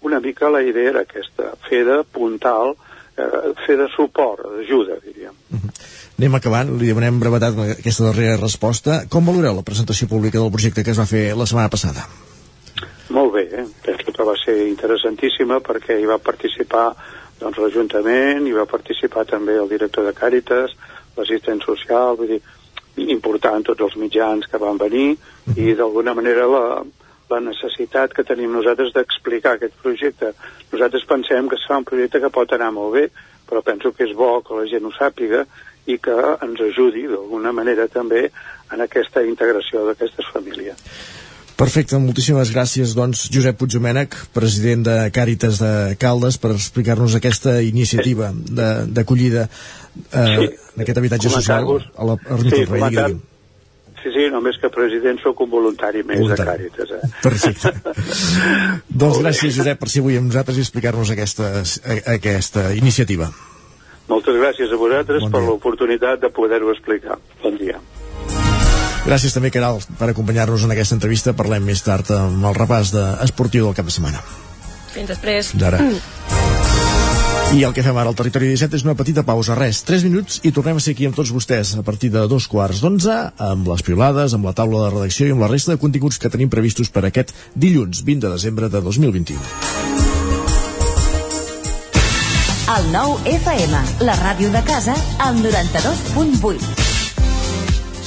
Una 0.03 0.21
mica 0.21 0.51
la 0.51 0.65
idea 0.67 0.91
era 0.91 1.05
aquesta, 1.07 1.53
fer 1.69 1.85
de 1.87 2.01
puntal, 2.05 2.75
eh, 3.17 3.53
fer 3.65 3.79
de 3.79 3.89
suport, 3.95 4.43
d'ajuda, 4.59 4.99
diríem. 5.05 5.35
Anem 6.17 6.35
acabant, 6.39 6.71
li 6.81 6.89
demanem 6.89 7.19
brevetat 7.21 7.59
aquesta 7.77 8.09
darrera 8.09 8.39
resposta. 8.41 9.03
Com 9.13 9.27
valoreu 9.29 9.59
la 9.59 9.67
presentació 9.67 10.09
pública 10.09 10.41
del 10.41 10.53
projecte 10.53 10.83
que 10.83 10.95
es 10.95 11.01
va 11.01 11.09
fer 11.09 11.27
la 11.37 11.47
setmana 11.47 11.73
passada? 11.73 12.07
Molt 13.13 13.35
bé, 13.35 13.45
eh? 13.53 13.67
penso 13.85 14.13
que 14.13 14.25
va 14.27 14.35
ser 14.41 14.57
interessantíssima 14.67 15.61
perquè 15.63 16.01
hi 16.01 16.09
va 16.09 16.19
participar 16.19 16.89
doncs, 17.39 17.61
l'Ajuntament, 17.61 18.47
hi 18.49 18.55
va 18.57 18.65
participar 18.67 19.27
també 19.29 19.59
el 19.61 19.69
director 19.69 20.09
de 20.09 20.15
Càritas, 20.17 20.73
l'assistent 21.17 21.61
social, 21.63 22.17
vull 22.17 22.33
dir, 22.33 22.41
important 22.97 23.67
tots 23.67 23.85
els 23.87 23.97
mitjans 24.01 24.47
que 24.51 24.61
van 24.61 24.79
venir 24.81 25.17
i 25.57 25.75
d'alguna 25.77 26.15
manera 26.17 26.47
la, 26.49 26.65
la 27.31 27.41
necessitat 27.45 28.15
que 28.17 28.25
tenim 28.25 28.53
nosaltres 28.55 28.93
d'explicar 28.95 29.57
aquest 29.57 29.77
projecte. 29.83 30.33
Nosaltres 30.73 31.07
pensem 31.09 31.49
que 31.51 31.61
serà 31.61 31.81
un 31.83 31.89
projecte 31.89 32.23
que 32.23 32.33
pot 32.33 32.53
anar 32.57 32.73
molt 32.75 32.95
bé, 32.97 33.07
però 33.47 33.63
penso 33.63 33.93
que 33.93 34.07
és 34.09 34.15
bo 34.17 34.41
que 34.47 34.57
la 34.59 34.67
gent 34.71 34.87
ho 34.87 34.95
sàpiga 34.97 35.45
i 35.87 35.99
que 36.03 36.17
ens 36.43 36.63
ajudi 36.71 37.07
d'alguna 37.07 37.53
manera 37.55 37.87
també 37.89 38.27
en 38.73 38.83
aquesta 38.83 39.23
integració 39.23 39.85
d'aquestes 39.87 40.33
famílies. 40.33 40.83
Perfecte, 41.57 41.97
moltíssimes 41.97 42.51
gràcies, 42.53 42.93
doncs, 42.93 43.31
Josep 43.33 43.57
Puigdomènech, 43.57 44.13
president 44.37 44.83
de 44.85 44.97
Càritas 45.17 45.57
de 45.63 45.71
Caldes, 45.97 46.37
per 46.37 46.51
explicar-nos 46.53 47.15
aquesta 47.17 47.63
iniciativa 47.65 48.29
d'acollida 48.93 49.47
eh, 49.47 50.27
Sí. 50.37 50.51
d'aquest 50.77 50.99
habitatge 51.01 51.33
social 51.33 51.65
a 51.97 52.05
l'Ermita 52.11 52.57
Sí, 52.61 52.65
Rei. 52.69 53.17
Sí, 54.03 54.13
sí, 54.15 54.27
només 54.31 54.59
que 54.61 54.69
president 54.71 55.17
sóc 55.25 55.41
un 55.41 55.51
voluntari 55.51 56.05
més 56.07 56.21
Voluntari. 56.21 56.69
de 56.69 56.71
Càritas. 56.77 56.93
Eh? 56.93 57.11
Perfecte. 57.25 57.73
doncs 59.03 59.19
gràcies, 59.25 59.57
Josep, 59.57 59.81
per 59.81 59.89
ser 59.89 60.05
avui 60.05 60.21
amb 60.21 60.29
nosaltres 60.29 60.61
i 60.61 60.67
explicar-nos 60.67 61.11
aquesta, 61.17 61.49
aquesta 62.13 62.69
iniciativa. 62.77 63.33
Moltes 64.13 64.37
gràcies 64.39 64.71
a 64.71 64.77
vosaltres 64.79 65.25
bon 65.25 65.33
per 65.33 65.41
l'oportunitat 65.43 66.21
de 66.21 66.29
poder-ho 66.31 66.71
explicar. 66.77 67.17
Bon 67.43 67.57
dia. 67.59 67.81
Gràcies 69.07 69.37
també, 69.37 69.53
Caral, 69.55 69.79
per 70.01 70.09
acompanyar-nos 70.11 70.65
en 70.67 70.75
aquesta 70.75 70.97
entrevista. 70.97 71.35
Parlem 71.39 71.63
més 71.63 71.83
tard 71.87 72.11
amb 72.11 72.43
el 72.49 72.57
repàs 72.59 72.91
de 72.91 73.05
esportiu 73.23 73.69
del 73.69 73.77
cap 73.79 73.87
de 73.87 73.95
setmana. 73.95 74.19
Fins 74.91 75.13
després. 75.13 75.53
Fins 75.55 75.63
ara. 75.69 75.79
I 77.55 77.63
el 77.63 77.71
que 77.77 77.85
fem 77.87 77.95
ara 77.95 78.11
al 78.11 78.17
Territori 78.19 78.49
17 78.51 78.75
és 78.75 78.83
una 78.83 78.97
petita 78.99 79.23
pausa, 79.23 79.55
res, 79.55 79.85
3 79.87 80.03
minuts 80.09 80.41
i 80.43 80.51
tornem 80.51 80.81
a 80.81 80.83
ser 80.83 80.97
aquí 80.97 81.07
amb 81.07 81.15
tots 81.15 81.31
vostès 81.31 81.77
a 81.79 81.85
partir 81.87 82.11
de 82.11 82.25
dos 82.27 82.49
quarts 82.51 82.83
d'onze, 82.83 83.15
amb 83.39 83.71
les 83.71 83.87
piulades, 83.87 84.35
amb 84.35 84.51
la 84.51 84.55
taula 84.59 84.83
de 84.83 84.91
redacció 84.97 85.29
i 85.29 85.37
amb 85.37 85.47
la 85.47 85.53
resta 85.53 85.77
de 85.77 85.79
continguts 85.79 86.19
que 86.19 86.33
tenim 86.33 86.51
previstos 86.51 86.91
per 86.91 87.05
aquest 87.07 87.31
dilluns 87.55 88.03
20 88.03 88.27
de 88.27 88.35
desembre 88.35 88.73
de 88.73 88.83
2021. 88.83 89.39
El 92.75 92.91
nou 92.91 93.15
FM, 93.31 93.87
la 94.11 94.19
ràdio 94.19 94.51
de 94.51 94.67
casa, 94.67 94.99
al 95.23 95.39
92.8. 95.39 96.96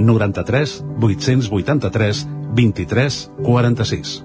93 0.00 0.82
883 1.52 2.26
23 2.54 3.30
46. 3.42 4.24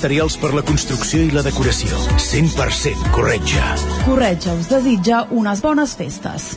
materials 0.01 0.33
per 0.41 0.49
la 0.57 0.63
construcció 0.65 1.21
i 1.21 1.29
la 1.29 1.43
decoració. 1.45 1.93
100% 2.17 3.11
Corretja. 3.13 3.67
Corretja 4.01 4.55
us 4.57 4.65
desitja 4.71 5.19
unes 5.29 5.61
bones 5.61 5.93
festes. 5.93 6.47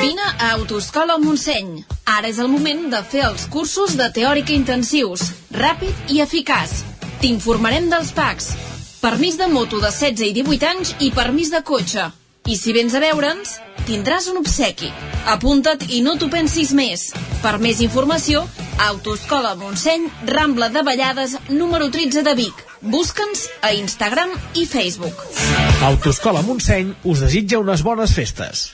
Vine 0.00 0.26
a 0.26 0.50
Autoscola 0.56 1.20
Montseny. 1.22 1.84
Ara 2.02 2.32
és 2.32 2.42
el 2.42 2.50
moment 2.50 2.88
de 2.90 3.04
fer 3.06 3.22
els 3.28 3.46
cursos 3.46 3.94
de 3.94 4.10
teòrica 4.10 4.56
intensius, 4.58 5.28
ràpid 5.54 6.10
i 6.10 6.18
eficaç. 6.26 6.80
T'informarem 7.22 7.86
dels 7.92 8.10
PACs. 8.16 8.56
Permís 8.98 9.38
de 9.38 9.46
moto 9.54 9.78
de 9.78 9.94
16 9.94 10.32
i 10.32 10.34
18 10.42 10.72
anys 10.74 10.96
i 10.98 11.14
permís 11.14 11.54
de 11.54 11.62
cotxe. 11.62 12.10
I 12.48 12.56
si 12.56 12.72
vens 12.72 12.94
a 12.96 13.00
veure'ns, 13.02 13.58
tindràs 13.86 14.30
un 14.32 14.40
obsequi. 14.40 14.88
Apunta't 15.28 15.84
i 15.92 16.00
no 16.04 16.16
t'ho 16.18 16.30
pensis 16.32 16.72
més. 16.76 17.10
Per 17.42 17.58
més 17.62 17.80
informació, 17.84 18.46
Autoscola 18.80 19.54
Montseny, 19.60 20.08
Rambla 20.26 20.70
de 20.72 20.82
Vallades, 20.82 21.36
número 21.48 21.90
13 21.90 22.24
de 22.24 22.34
Vic. 22.34 22.64
Busca'ns 22.80 23.46
a 23.60 23.74
Instagram 23.76 24.32
i 24.56 24.64
Facebook. 24.66 25.26
Autoscola 25.84 26.40
Montseny 26.42 26.94
us 27.04 27.20
desitja 27.20 27.60
unes 27.60 27.84
bones 27.84 28.16
festes. 28.16 28.70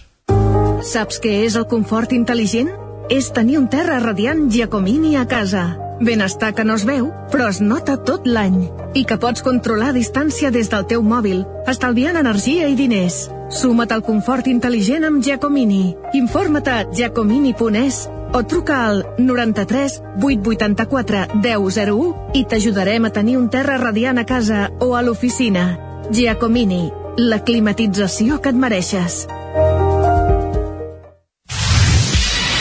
Saps 0.87 1.19
què 1.23 1.41
és 1.47 1.57
el 1.59 1.67
confort 1.67 2.13
intel·ligent? 2.15 2.71
És 3.11 3.33
tenir 3.35 3.59
un 3.59 3.67
terra 3.71 3.99
radiant 4.03 4.47
Giacomini 4.51 5.17
a 5.19 5.27
casa. 5.27 5.69
Benestar 6.01 6.53
que 6.55 6.65
no 6.65 6.75
es 6.77 6.85
veu, 6.85 7.09
però 7.33 7.49
es 7.49 7.63
nota 7.63 7.97
tot 7.97 8.27
l'any. 8.29 8.67
I 8.95 9.07
que 9.09 9.17
pots 9.19 9.43
controlar 9.43 9.91
a 9.91 9.97
distància 9.97 10.51
des 10.53 10.69
del 10.71 10.87
teu 10.87 11.03
mòbil, 11.03 11.47
estalviant 11.67 12.19
energia 12.21 12.69
i 12.69 12.77
diners. 12.79 13.27
Suma't 13.47 13.93
al 13.94 14.02
confort 14.02 14.48
intel·ligent 14.51 15.06
amb 15.06 15.23
Giacomini. 15.23 15.94
Informa't 16.18 16.66
a 16.66 16.77
giacomini.es 16.90 17.98
o 18.35 18.43
truca 18.43 18.81
al 18.89 19.05
93 19.18 20.01
884 20.20 21.39
1001 21.39 22.32
i 22.35 22.44
t'ajudarem 22.44 23.06
a 23.06 23.12
tenir 23.14 23.36
un 23.39 23.48
terra 23.48 23.78
radiant 23.78 24.18
a 24.18 24.27
casa 24.27 24.70
o 24.81 24.97
a 24.97 25.02
l'oficina. 25.02 25.66
Giacomini, 26.10 26.90
la 27.16 27.43
climatització 27.44 28.40
que 28.43 28.51
et 28.51 28.59
mereixes. 28.66 29.27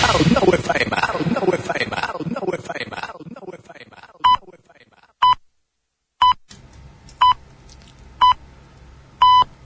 El 0.05 0.29
nou 0.37 0.53
FM, 0.61 1.01
el 1.15 1.25
nou 1.33 1.53
FM, 1.57 2.05
el 2.13 2.29
nou 2.37 2.53
FM, 2.61 3.01
el 3.09 3.25
nou 3.33 3.57
FM. 3.57 3.75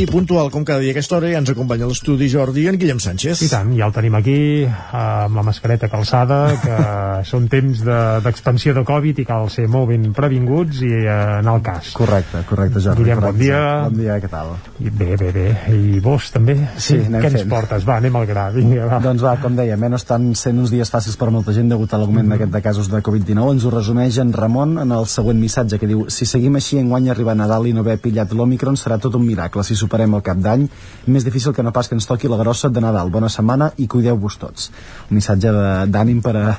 I 0.00 0.06
puntual, 0.08 0.48
com 0.48 0.64
cada 0.64 0.80
dia 0.80 0.94
a 0.94 0.94
aquesta 0.96 1.18
hora, 1.18 1.28
ja 1.28 1.36
ens 1.42 1.50
acompanya 1.52 1.84
a 1.84 1.88
l'estudi 1.90 2.24
Jordi 2.32 2.62
en 2.70 2.78
Guillem 2.80 2.96
Sánchez. 3.04 3.42
I 3.44 3.48
tant, 3.52 3.68
ja 3.76 3.84
el 3.84 3.92
tenim 3.92 4.14
aquí, 4.16 4.36
eh, 4.64 4.70
amb 4.96 5.36
la 5.36 5.42
mascareta 5.44 5.90
calçada, 5.92 6.38
que 6.62 6.76
són 7.28 7.48
temps 7.52 7.82
de- 7.84 7.96
d'expansió 8.24 8.72
de, 8.72 8.80
de 8.80 8.86
Covid 8.88 9.18
i 9.20 9.26
cal 9.28 9.50
ser 9.52 9.66
molt 9.68 9.90
ben 9.90 10.06
previnguts 10.16 10.80
i 10.86 10.92
eh, 11.02 11.10
anar 11.42 11.58
al 11.58 11.60
cas. 11.66 11.90
Correcte, 11.98 12.40
correcte, 12.48 12.80
Jordi. 12.80 13.02
Guillem, 13.04 13.20
bon 13.20 13.26
correcte. 13.28 13.44
dia. 13.44 13.60
Bon 13.90 13.98
dia, 14.00 14.16
què 14.24 14.30
tal? 14.32 14.54
I 14.80 14.88
bé, 15.02 15.10
bé, 15.20 15.28
bé. 15.36 15.44
I 15.76 16.00
vos, 16.00 16.30
també? 16.32 16.56
Sí, 16.80 16.96
anem 17.02 17.20
Què 17.20 17.32
ens 17.34 17.38
fent. 17.42 17.52
portes? 17.52 17.84
Va, 17.90 17.98
anem 18.00 18.16
al 18.22 18.24
gra. 18.30 18.46
Vinga, 18.56 18.88
va. 18.94 19.02
Doncs 19.04 19.26
va, 19.26 19.34
com 19.44 19.60
dèiem, 19.60 19.84
eh, 19.84 19.92
no 19.92 20.00
estan 20.00 20.30
sent 20.34 20.62
uns 20.64 20.72
dies 20.72 20.88
fàcils 20.96 21.20
per 21.20 21.28
molta 21.34 21.52
gent 21.52 21.68
degut 21.74 21.92
a 21.92 22.00
l'augment 22.00 22.24
Mm-hmm. 22.24 22.38
d'aquest 22.38 22.56
de 22.56 22.62
casos 22.70 22.88
de 22.88 23.02
Covid-19. 23.04 23.52
Ens 23.58 23.68
ho 23.68 23.74
resumeix 23.76 24.16
en 24.24 24.32
Ramon 24.32 24.78
en 24.80 24.96
el 24.96 25.04
següent 25.12 25.36
missatge 25.44 25.76
que 25.78 25.86
diu 25.92 26.06
Si 26.08 26.24
seguim 26.24 26.56
així 26.56 26.80
enguany 26.80 27.10
arribar 27.12 27.36
a 27.36 27.42
Nadal 27.44 27.68
i 27.68 27.76
no 27.76 27.84
haver 27.84 27.98
pillat 28.00 28.32
l'Omicron 28.32 28.80
serà 28.80 28.96
tot 28.98 29.14
un 29.20 29.26
miracle. 29.28 29.62
Si 29.64 29.76
superem 29.90 30.14
el 30.14 30.22
cap 30.22 30.38
d'any, 30.38 30.68
més 31.10 31.26
difícil 31.26 31.52
que 31.52 31.64
no 31.66 31.74
pas 31.74 31.88
que 31.90 31.96
ens 31.98 32.06
toqui 32.06 32.30
la 32.30 32.38
grossa 32.38 32.70
de 32.70 32.80
Nadal. 32.80 33.10
Bona 33.10 33.28
setmana 33.28 33.72
i 33.82 33.88
cuideu-vos 33.90 34.38
tots. 34.38 34.70
Un 35.10 35.18
missatge 35.18 35.50
d'ànim 35.90 36.20
per 36.22 36.36
a, 36.38 36.52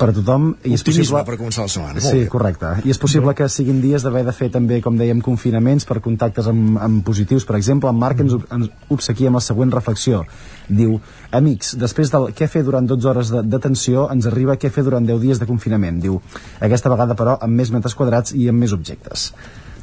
per 0.00 0.08
a 0.08 0.14
tothom. 0.16 0.54
I 0.64 0.72
és 0.78 0.84
possible... 0.86 1.20
per 1.28 1.36
començar 1.36 1.66
la 1.66 1.72
setmana. 1.74 2.00
Sí, 2.00 2.24
correcte. 2.32 2.72
I 2.88 2.94
és 2.94 3.00
possible 3.02 3.34
que 3.36 3.50
siguin 3.52 3.82
dies 3.84 4.06
d'haver 4.06 4.24
de 4.24 4.32
fer 4.32 4.48
també, 4.54 4.80
com 4.80 4.96
dèiem, 4.96 5.20
confinaments 5.20 5.84
per 5.84 6.00
contactes 6.00 6.48
amb, 6.48 6.80
amb 6.80 7.04
positius. 7.04 7.44
Per 7.44 7.58
exemple, 7.60 7.92
en 7.92 8.00
Marc 8.00 8.24
ens, 8.24 8.38
ens 8.48 8.72
obsequia 8.88 9.28
amb 9.28 9.40
la 9.42 9.44
següent 9.44 9.76
reflexió. 9.76 10.24
Diu, 10.70 10.96
amics, 11.36 11.74
després 11.76 12.12
del 12.14 12.30
què 12.36 12.48
fer 12.48 12.64
durant 12.64 12.88
12 12.88 13.12
hores 13.12 13.34
de 13.34 13.44
detenció, 13.44 14.08
ens 14.14 14.30
arriba 14.30 14.56
què 14.56 14.72
fer 14.72 14.86
durant 14.86 15.04
10 15.04 15.20
dies 15.20 15.42
de 15.42 15.48
confinament. 15.50 16.00
Diu, 16.00 16.20
aquesta 16.64 16.92
vegada, 16.92 17.18
però, 17.18 17.36
amb 17.44 17.60
més 17.60 17.74
metres 17.74 17.98
quadrats 17.98 18.32
i 18.32 18.48
amb 18.48 18.64
més 18.64 18.72
objectes. 18.76 19.32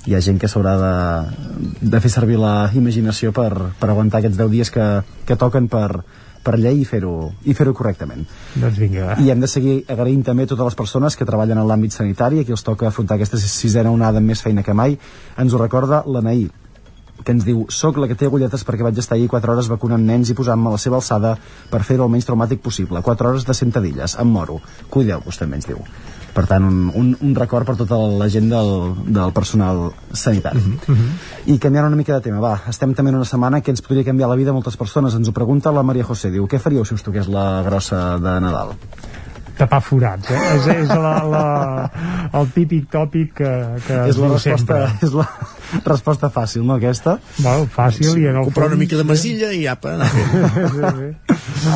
Hi 0.07 0.15
ha 0.15 0.21
gent 0.23 0.38
que 0.39 0.47
s'haurà 0.47 0.73
de, 0.79 0.91
de 1.91 1.99
fer 1.99 2.11
servir 2.13 2.38
la 2.39 2.69
imaginació 2.79 3.34
per, 3.35 3.51
per 3.79 3.89
aguantar 3.91 4.21
aquests 4.21 4.39
10 4.39 4.53
dies 4.53 4.71
que, 4.71 4.85
que 5.27 5.35
toquen 5.35 5.67
per, 5.71 5.89
per 6.47 6.55
llei 6.61 6.79
i 6.81 6.85
fer-ho 6.88 7.15
i 7.43 7.55
fer-ho 7.57 7.73
correctament. 7.75 8.23
Doncs 8.55 8.79
vinga. 8.79 9.17
I 9.19 9.34
hem 9.34 9.43
de 9.43 9.49
seguir 9.51 9.81
agraint 9.91 10.23
també 10.29 10.47
a 10.47 10.51
totes 10.53 10.71
les 10.71 10.79
persones 10.79 11.19
que 11.19 11.27
treballen 11.27 11.59
en 11.59 11.67
l'àmbit 11.67 11.95
sanitari, 11.95 12.39
a 12.39 12.47
qui 12.47 12.55
els 12.55 12.63
toca 12.63 12.88
afrontar 12.88 13.17
aquesta 13.17 13.39
sisena 13.41 13.91
onada 13.91 14.23
amb 14.23 14.31
més 14.31 14.43
feina 14.45 14.63
que 14.63 14.75
mai. 14.77 14.95
Ens 15.43 15.53
ho 15.53 15.59
recorda 15.59 16.05
l'Anaí, 16.07 16.47
que 17.23 17.34
ens 17.35 17.43
diu 17.43 17.65
soc 17.73 17.99
la 17.99 18.07
que 18.07 18.15
té 18.15 18.29
agulletes 18.29 18.63
perquè 18.63 18.85
vaig 18.88 18.99
estar 19.01 19.17
ahir 19.17 19.27
4 19.34 19.53
hores 19.53 19.67
vacunant 19.71 20.05
nens 20.07 20.31
i 20.31 20.38
posant-me 20.38 20.71
a 20.71 20.77
la 20.77 20.81
seva 20.81 21.01
alçada 21.01 21.34
per 21.71 21.84
fer-ho 21.84 22.07
el 22.07 22.13
menys 22.13 22.29
traumàtic 22.29 22.63
possible. 22.63 23.03
4 23.03 23.31
hores 23.31 23.47
de 23.47 23.57
sentadilles, 23.57 24.15
em 24.21 24.31
moro. 24.31 24.61
Cuideu-vos, 24.93 25.41
també 25.41 25.59
ens 25.59 25.67
diu. 25.67 25.84
Per 26.38 26.43
tant, 26.45 26.68
un, 26.69 26.91
un, 26.93 27.07
un 27.26 27.34
record 27.34 27.65
per 27.65 27.73
tota 27.80 27.97
la 27.97 28.27
gent 28.30 28.51
del, 28.51 28.69
del 29.09 29.31
personal 29.34 29.88
sanitari. 30.14 30.61
I 31.49 31.57
canviant 31.64 31.88
una 31.89 31.97
mica 31.97 32.14
de 32.14 32.22
tema, 32.27 32.41
va, 32.43 32.53
estem 32.69 32.93
també 32.93 33.09
en 33.09 33.18
una 33.18 33.26
setmana 33.26 33.64
que 33.65 33.73
ens 33.73 33.81
podria 33.81 34.05
canviar 34.05 34.30
la 34.30 34.38
vida 34.38 34.53
a 34.53 34.57
moltes 34.57 34.77
persones. 34.77 35.18
Ens 35.18 35.31
ho 35.31 35.34
pregunta 35.34 35.73
la 35.73 35.81
Maria 35.88 36.05
José, 36.05 36.30
diu, 36.30 36.45
què 36.45 36.61
faríeu 36.61 36.85
si 36.85 36.93
us 36.93 37.05
toqués 37.05 37.31
la 37.34 37.64
grossa 37.65 38.03
de 38.22 38.35
Nadal? 38.45 38.76
Tapar 39.57 39.79
forats, 39.81 40.29
eh? 40.31 40.41
És, 40.55 40.67
és 40.84 40.91
la, 40.91 41.13
la, 41.25 41.45
el 42.38 42.49
típic 42.53 42.89
tòpic 42.93 43.31
que, 43.39 43.53
que 43.88 44.01
és 44.11 44.19
la 44.21 44.31
resposta, 44.34 44.81
sempre. 44.85 45.07
és 45.07 45.15
la 45.17 45.27
resposta 45.88 46.29
fàcil, 46.34 46.63
no, 46.67 46.77
aquesta? 46.77 47.17
Bueno, 47.39 47.65
fàcil 47.73 48.21
i 48.21 48.27
en 48.29 48.38
el 48.39 48.47
Comprar 48.47 48.69
una 48.71 48.79
mica 48.79 48.99
de 48.99 49.05
masilla 49.07 49.49
i 49.55 49.65
apa, 49.69 49.95
anar 49.97 50.09
fent. 50.13 51.15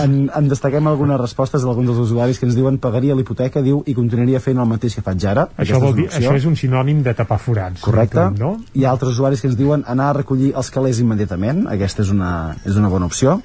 en, 0.04 0.16
en 0.30 0.52
destaquem 0.52 0.88
algunes 0.92 1.20
respostes 1.22 1.66
d'alguns 1.66 1.90
dels 1.90 2.04
usuaris 2.06 2.40
que 2.40 2.48
ens 2.50 2.58
diuen 2.58 2.78
pagaria 2.84 3.18
l'hipoteca, 3.18 3.64
diu, 3.66 3.82
i 3.86 3.98
continuaria 3.98 4.42
fent 4.44 4.62
el 4.62 4.70
mateix 4.70 5.00
que 5.00 5.06
faig 5.06 5.26
ara. 5.34 5.48
Això, 5.58 5.82
vol 5.82 5.98
dir, 5.98 6.08
això 6.12 6.36
és 6.38 6.48
un 6.50 6.56
sinònim 6.60 7.02
de 7.06 7.16
tapar 7.18 7.40
forats. 7.42 7.82
Correcte. 7.84 8.30
No? 8.38 8.56
Hi 8.78 8.86
ha 8.86 8.94
altres 8.94 9.18
usuaris 9.18 9.42
que 9.42 9.50
ens 9.52 9.58
diuen 9.60 9.86
anar 9.90 10.12
a 10.12 10.20
recollir 10.22 10.54
els 10.56 10.72
calés 10.74 11.02
immediatament. 11.04 11.66
Aquesta 11.72 12.06
és 12.06 12.14
una, 12.14 12.32
és 12.66 12.78
una 12.80 12.92
bona 12.94 13.10
opció. 13.10 13.40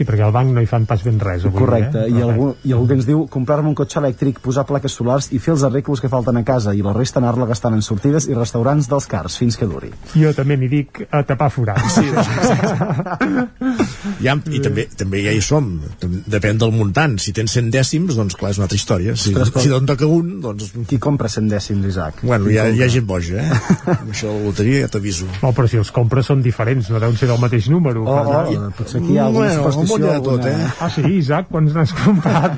Sí, 0.00 0.06
perquè 0.08 0.22
al 0.24 0.30
banc 0.32 0.48
no 0.56 0.62
hi 0.64 0.68
fan 0.68 0.86
pas 0.88 1.02
ben 1.04 1.18
res 1.20 1.42
avui, 1.44 1.60
Correcte, 1.60 2.06
eh? 2.06 2.12
i, 2.14 2.22
algú, 2.24 2.46
i 2.64 2.72
algú 2.72 2.86
que 2.88 2.94
ens 2.96 3.04
diu 3.04 3.26
comprar-me 3.28 3.68
un 3.68 3.74
cotxe 3.76 3.98
elèctric, 4.00 4.38
posar 4.40 4.62
plaques 4.64 4.94
solars 4.96 5.26
i 5.36 5.38
fer 5.44 5.52
els 5.52 5.64
arreglos 5.68 6.00
que 6.00 6.08
falten 6.08 6.40
a 6.40 6.42
casa 6.48 6.72
i 6.72 6.80
la 6.80 6.94
resta 6.96 7.20
anar-la 7.20 7.44
gastant 7.50 7.76
en 7.76 7.84
sortides 7.84 8.24
i 8.30 8.32
restaurants 8.38 8.88
dels 8.88 9.04
cars 9.10 9.36
fins 9.36 9.60
que 9.60 9.68
duri. 9.68 9.90
Jo 10.14 10.32
també 10.32 10.56
n'hi 10.56 10.70
dic 10.72 11.02
a 11.04 11.20
tapar 11.28 11.50
forats. 11.52 11.98
Sí, 11.98 12.08
ja, 14.24 14.38
I 14.40 14.62
també, 14.64 14.86
també 14.96 15.20
ja 15.26 15.34
hi 15.36 15.42
som. 15.44 15.68
Depèn 16.00 16.56
del 16.64 16.72
muntant. 16.72 17.18
Si 17.20 17.36
tens 17.36 17.58
100 17.58 17.68
dècims, 17.76 18.16
doncs 18.16 18.38
clar, 18.40 18.54
és 18.54 18.62
una 18.62 18.70
altra 18.70 18.80
història. 18.80 19.18
Si, 19.20 19.34
Ostres, 19.36 19.66
si 19.66 19.74
te'n 19.74 19.92
toca 19.92 20.08
un, 20.08 20.32
doncs... 20.46 20.72
Qui 20.88 20.96
compra 20.96 21.28
100 21.28 21.52
dècims, 21.52 21.84
Isaac? 21.92 22.24
Bueno, 22.24 22.48
hi 22.48 22.56
ha, 22.56 22.70
hi 22.72 22.80
ha 22.86 22.88
gent 22.96 23.04
boja, 23.04 23.44
eh? 23.44 23.60
Amb 23.98 24.08
això 24.14 24.32
de 24.32 24.38
la 24.38 24.48
loteria 24.48 24.86
ja 24.86 24.90
t'aviso. 24.96 25.28
No, 25.42 25.52
però 25.52 25.68
si 25.68 25.76
els 25.84 25.92
compres 25.92 26.32
són 26.32 26.40
diferents, 26.40 26.88
no 26.88 27.04
deuen 27.04 27.20
ser 27.20 27.28
del 27.28 27.44
mateix 27.44 27.68
número. 27.68 28.08
Oh, 28.08 28.24
oh, 28.40 28.72
potser 28.80 29.04
aquí 29.04 29.18
hi 29.18 29.20
ha 29.20 29.28
alguna 29.28 29.50
Bueno, 29.50 29.89
ha 29.98 30.12
de 30.14 30.20
tot, 30.22 30.44
eh? 30.46 30.68
Ah, 30.80 30.88
sí, 30.90 31.02
Isaac, 31.18 31.48
quants 31.50 31.74
n'has 31.74 31.92
comprat? 31.96 32.52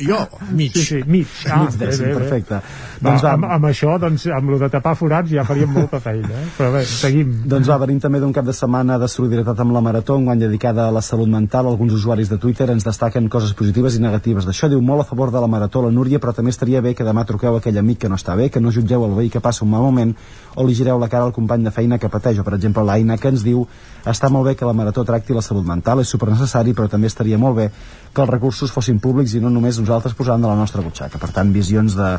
Jo, 0.00 0.18
mig. 0.52 0.72
Sí, 0.72 0.82
sí, 0.84 1.00
mig. 1.06 1.26
Ah, 1.50 1.62
Mig 1.64 1.76
dècim, 1.76 2.06
bé, 2.06 2.08
bé, 2.08 2.14
bé. 2.14 2.20
perfecte. 2.20 2.60
Va, 2.96 3.10
Doncs 3.10 3.24
va. 3.24 3.32
amb, 3.36 3.44
amb 3.58 3.68
això, 3.68 3.98
doncs, 4.00 4.26
amb 4.32 4.50
lo 4.50 4.58
de 4.58 4.68
tapar 4.72 4.94
forats 4.96 5.30
ja 5.30 5.44
faríem 5.44 5.70
molta 5.72 6.00
feina, 6.00 6.28
eh? 6.32 6.46
Però 6.56 6.70
bé, 6.72 6.84
seguim. 6.88 7.34
Doncs 7.48 7.68
va, 7.68 7.76
venim 7.84 8.00
també 8.00 8.20
d'un 8.22 8.32
cap 8.32 8.44
de 8.48 8.54
setmana 8.56 8.96
de 8.98 9.08
solidaritat 9.08 9.60
amb 9.60 9.72
la 9.76 9.80
Marató, 9.84 10.16
un 10.16 10.28
any 10.32 10.40
dedicada 10.46 10.88
a 10.88 10.94
la 10.94 11.02
salut 11.02 11.28
mental. 11.28 11.66
Alguns 11.68 11.92
usuaris 11.98 12.28
de 12.32 12.38
Twitter 12.38 12.70
ens 12.72 12.84
destaquen 12.86 13.28
coses 13.28 13.52
positives 13.54 13.96
i 13.96 14.00
negatives. 14.00 14.46
D'això 14.48 14.68
diu 14.72 14.80
molt 14.80 15.04
a 15.04 15.08
favor 15.10 15.30
de 15.34 15.40
la 15.40 15.46
Marató 15.50 15.82
la 15.82 15.90
Núria, 15.90 16.18
però 16.22 16.32
també 16.34 16.50
estaria 16.54 16.80
bé 16.80 16.94
que 16.94 17.04
demà 17.04 17.24
truqueu 17.26 17.54
a 17.56 17.58
aquell 17.58 17.78
amic 17.78 17.98
que 18.04 18.08
no 18.08 18.16
està 18.16 18.36
bé, 18.36 18.48
que 18.50 18.60
no 18.60 18.72
jutgeu 18.72 19.04
el 19.04 19.14
veí 19.18 19.28
que 19.30 19.40
passa 19.40 19.64
un 19.64 19.70
mal 19.70 19.82
moment, 19.82 20.14
o 20.56 20.64
li 20.66 20.74
gireu 20.74 20.98
la 20.98 21.08
cara 21.08 21.24
al 21.24 21.32
company 21.36 21.64
de 21.64 21.70
feina 21.70 21.98
que 21.98 22.08
pateix, 22.08 22.38
o 22.40 22.44
per 22.44 22.54
exemple 22.54 22.82
l'Aina 22.84 23.18
que 23.18 23.28
ens 23.28 23.42
diu 23.44 23.66
està 24.06 24.30
molt 24.30 24.46
bé 24.46 24.54
que 24.56 24.66
la 24.66 24.74
Marató 24.76 25.04
tracti 25.06 25.34
la 25.34 25.42
salut 25.42 25.66
mental, 25.66 26.00
és 26.02 26.10
supernecessari, 26.14 26.74
però 26.76 26.88
també 26.90 27.10
estaria 27.10 27.38
molt 27.38 27.56
bé 27.58 27.68
que 28.14 28.22
els 28.22 28.30
recursos 28.30 28.72
fossin 28.72 29.00
públics 29.02 29.34
i 29.34 29.42
no 29.42 29.50
només 29.52 29.80
nosaltres 29.82 30.14
posant 30.16 30.42
de 30.42 30.48
la 30.48 30.56
nostra 30.58 30.84
butxaca. 30.84 31.18
Per 31.20 31.30
tant, 31.34 31.52
visions 31.52 31.96
de, 31.98 32.12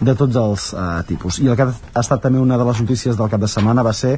de 0.00 0.14
tots 0.18 0.40
els 0.40 0.70
uh, 0.72 1.02
tipus. 1.08 1.38
I 1.44 1.50
el 1.52 1.58
que 1.58 1.68
ha 1.68 2.02
estat 2.02 2.24
també 2.24 2.40
una 2.42 2.58
de 2.58 2.66
les 2.66 2.80
notícies 2.80 3.18
del 3.20 3.30
cap 3.30 3.42
de 3.42 3.50
setmana 3.50 3.84
va 3.86 3.92
ser 3.94 4.16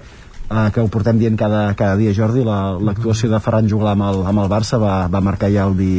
uh, 0.51 0.71
que 0.73 0.81
ho 0.81 0.89
portem 0.93 1.19
dient 1.19 1.37
cada, 1.39 1.75
cada 1.79 1.97
dia, 1.97 2.15
Jordi, 2.17 2.45
la- 2.45 2.77
l'actuació 2.79 3.31
de 3.33 3.41
Ferran 3.41 3.69
Juglar 3.69 3.93
amb 3.97 4.07
el, 4.09 4.23
amb 4.27 4.45
el 4.45 4.51
Barça 4.53 4.81
va, 4.83 5.07
va 5.09 5.21
marcar 5.21 5.51
ja 5.53 5.67
el, 5.69 5.77
di, 5.79 5.93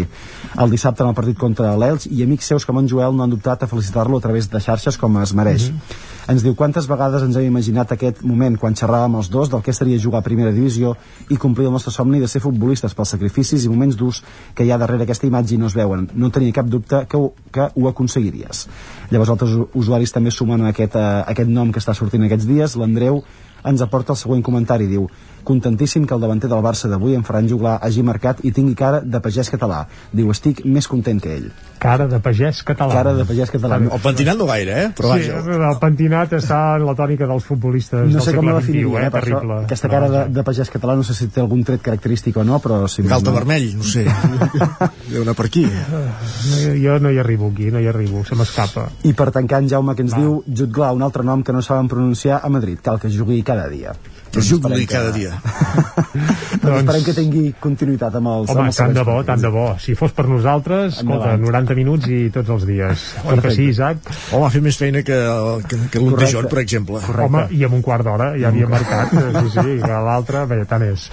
el 0.57 0.69
dissabte 0.73 1.03
en 1.03 1.09
el 1.13 1.15
partit 1.17 1.37
contra 1.37 1.75
l'Elx 1.77 2.07
i 2.11 2.23
amics 2.23 2.51
seus 2.53 2.65
com 2.65 2.79
en 2.81 2.87
Joel 2.89 3.15
no 3.15 3.23
han 3.25 3.33
dubtat 3.33 3.63
a 3.63 3.67
felicitar-lo 3.71 4.17
a 4.17 4.21
través 4.27 4.49
de 4.51 4.59
xarxes 4.63 4.97
com 4.97 5.17
es 5.21 5.33
mereix. 5.37 5.71
Ens 6.27 6.43
diu 6.43 6.57
quantes 6.59 6.89
vegades 6.91 7.23
ens 7.23 7.37
hem 7.39 7.45
imaginat 7.47 7.93
aquest 7.95 8.17
moment 8.27 8.57
quan 8.59 8.75
xerràvem 8.75 9.13
els 9.15 9.29
dos 9.31 9.47
del 9.47 9.61
que 9.63 9.71
seria 9.71 9.95
jugar 10.03 10.19
a 10.19 10.25
primera 10.25 10.51
divisió 10.51 10.91
i 11.31 11.37
complir 11.39 11.69
el 11.69 11.71
nostre 11.71 11.93
somni 11.95 12.19
de 12.19 12.27
ser 12.27 12.41
futbolistes 12.43 12.91
pels 12.97 13.13
sacrificis 13.15 13.63
i 13.63 13.69
moments 13.71 13.95
durs 13.95 14.19
que 14.53 14.65
hi 14.67 14.73
ha 14.75 14.77
darrere 14.81 15.05
aquesta 15.07 15.23
imatge 15.29 15.55
i 15.55 15.57
no 15.61 15.69
es 15.71 15.77
veuen. 15.79 16.09
No 16.19 16.27
tenia 16.29 16.51
cap 16.51 16.67
dubte 16.67 17.05
que 17.07 17.15
ho, 17.15 17.29
que 17.49 17.69
ho 17.73 17.87
aconseguiries. 17.87 18.65
Llavors 19.09 19.31
altres 19.37 19.55
usuaris 19.73 20.11
també 20.11 20.31
sumen 20.35 20.65
a 20.67 20.73
aquest, 20.75 20.99
a 20.99 21.21
aquest 21.31 21.47
nom 21.47 21.71
que 21.71 21.79
està 21.79 21.95
sortint 21.95 22.27
aquests 22.27 22.49
dies. 22.51 22.75
L'Andreu 22.75 23.21
ens 23.65 23.81
aporta 23.81 24.13
el 24.13 24.19
següent 24.19 24.43
comentari. 24.43 24.87
Diu, 24.87 25.07
contentíssim 25.47 26.05
que 26.05 26.13
el 26.13 26.19
davanter 26.19 26.49
del 26.51 26.63
Barça 26.65 26.89
d'avui, 26.91 27.15
en 27.15 27.23
Ferran 27.23 27.47
Juglar, 27.47 27.77
hagi 27.81 28.03
marcat 28.03 28.43
i 28.43 28.51
tingui 28.51 28.75
cara 28.75 28.99
de 28.99 29.21
pagès 29.23 29.47
català. 29.53 29.85
Diu, 30.11 30.29
estic 30.33 30.65
més 30.65 30.89
content 30.91 31.21
que 31.23 31.31
ell. 31.37 31.47
Cara 31.79 32.07
de 32.11 32.19
pagès 32.23 32.63
català. 32.67 32.95
Cara 32.97 33.13
de 33.15 33.23
pagès 33.29 33.53
català. 33.53 33.77
El 33.79 34.03
pentinat 34.03 34.39
no 34.39 34.47
gaire, 34.49 34.75
eh? 34.83 34.89
Però 34.97 35.13
sí, 35.15 35.29
vaja. 35.31 35.59
el 35.69 35.79
pentinat 35.79 36.33
està 36.39 36.59
en 36.75 36.87
la 36.87 36.95
tònica 36.97 37.29
dels 37.29 37.45
futbolistes 37.47 38.07
No 38.09 38.17
del 38.17 38.25
sé 38.25 38.33
com 38.35 38.43
segle 38.43 38.55
la 38.57 38.63
XXI, 38.63 38.73
definiria, 38.73 39.03
eh? 39.03 39.05
eh? 39.05 39.13
per 39.13 39.21
això, 39.21 39.39
Terrible. 39.39 39.59
aquesta 39.69 39.91
cara 39.93 40.09
de, 40.15 40.23
de 40.35 40.45
pagès 40.49 40.73
català 40.73 40.97
no 40.99 41.07
sé 41.07 41.15
si 41.15 41.29
té 41.31 41.43
algun 41.43 41.63
tret 41.69 41.85
característic 41.85 42.41
o 42.41 42.45
no, 42.47 42.59
però... 42.63 42.81
Si 42.91 43.05
Galta 43.07 43.31
no. 43.31 43.37
vermell, 43.37 43.69
no 43.77 43.87
sé. 43.87 44.03
Deu 45.13 45.23
anar 45.23 45.37
per 45.37 45.47
aquí. 45.47 45.63
No, 45.67 46.03
jo 46.81 46.99
no 47.03 47.13
hi 47.13 47.21
arribo 47.23 47.51
aquí, 47.53 47.71
no 47.71 47.79
hi 47.83 47.87
arribo, 47.87 48.25
se 48.27 48.35
m'escapa. 48.35 48.89
I 49.07 49.13
per 49.17 49.29
tancar 49.35 49.61
en 49.63 49.71
Jaume 49.71 49.95
que 49.95 50.03
ens 50.07 50.17
diu 50.17 50.41
Jutglar, 50.47 50.91
un 50.97 51.05
altre 51.07 51.23
nom 51.23 51.45
que 51.45 51.55
no 51.55 51.63
saben 51.63 51.87
pronunciar 51.91 52.41
a 52.43 52.51
Madrid, 52.51 52.81
cal 52.83 52.99
que 52.99 53.11
jugui 53.13 53.43
cada 53.47 53.69
dia. 53.71 53.95
Que 54.37 54.45
jugui 54.45 54.85
cada 54.89 55.11
dia. 55.15 55.33
doncs 56.61 56.83
esperem 56.83 57.05
que 57.05 57.15
tingui 57.17 57.43
continuïtat 57.61 58.17
amb 58.19 58.31
els... 58.33 58.51
Home, 58.51 58.67
amb 58.67 58.71
els 58.71 58.79
tant 58.79 58.93
de 58.93 59.05
bo, 59.07 59.17
tant 59.25 59.41
de 59.41 59.51
bo. 59.53 59.65
Si 59.81 59.95
fos 59.97 60.13
per 60.13 60.27
nosaltres, 60.29 60.99
escolta, 61.01 61.33
Endavant. 61.37 61.65
90 61.65 61.77
minuts 61.79 62.09
i 62.13 62.19
tots 62.33 62.53
els 62.53 62.67
dies. 62.69 63.07
Oi 63.25 63.41
que 63.41 63.53
sí, 63.55 63.69
Isaac? 63.73 64.11
Home, 64.31 64.45
ha 64.45 64.51
fet 64.53 64.65
més 64.65 64.77
feina 64.79 65.01
que, 65.07 65.17
que, 65.65 65.81
que 65.93 66.03
l'Untejón, 66.03 66.45
Correcte. 66.45 66.53
per 66.53 66.63
exemple. 66.63 67.01
Home, 67.27 67.47
i 67.57 67.65
amb 67.67 67.79
un 67.79 67.83
quart 67.85 68.05
d'hora 68.05 68.31
ja 68.37 68.51
havia 68.51 68.69
marcat, 68.69 69.13
sí, 69.41 69.53
sí, 69.57 69.77
que 69.81 70.01
l'altre, 70.09 70.45
bé, 70.49 70.61
tant 70.69 70.85
és. 70.85 71.07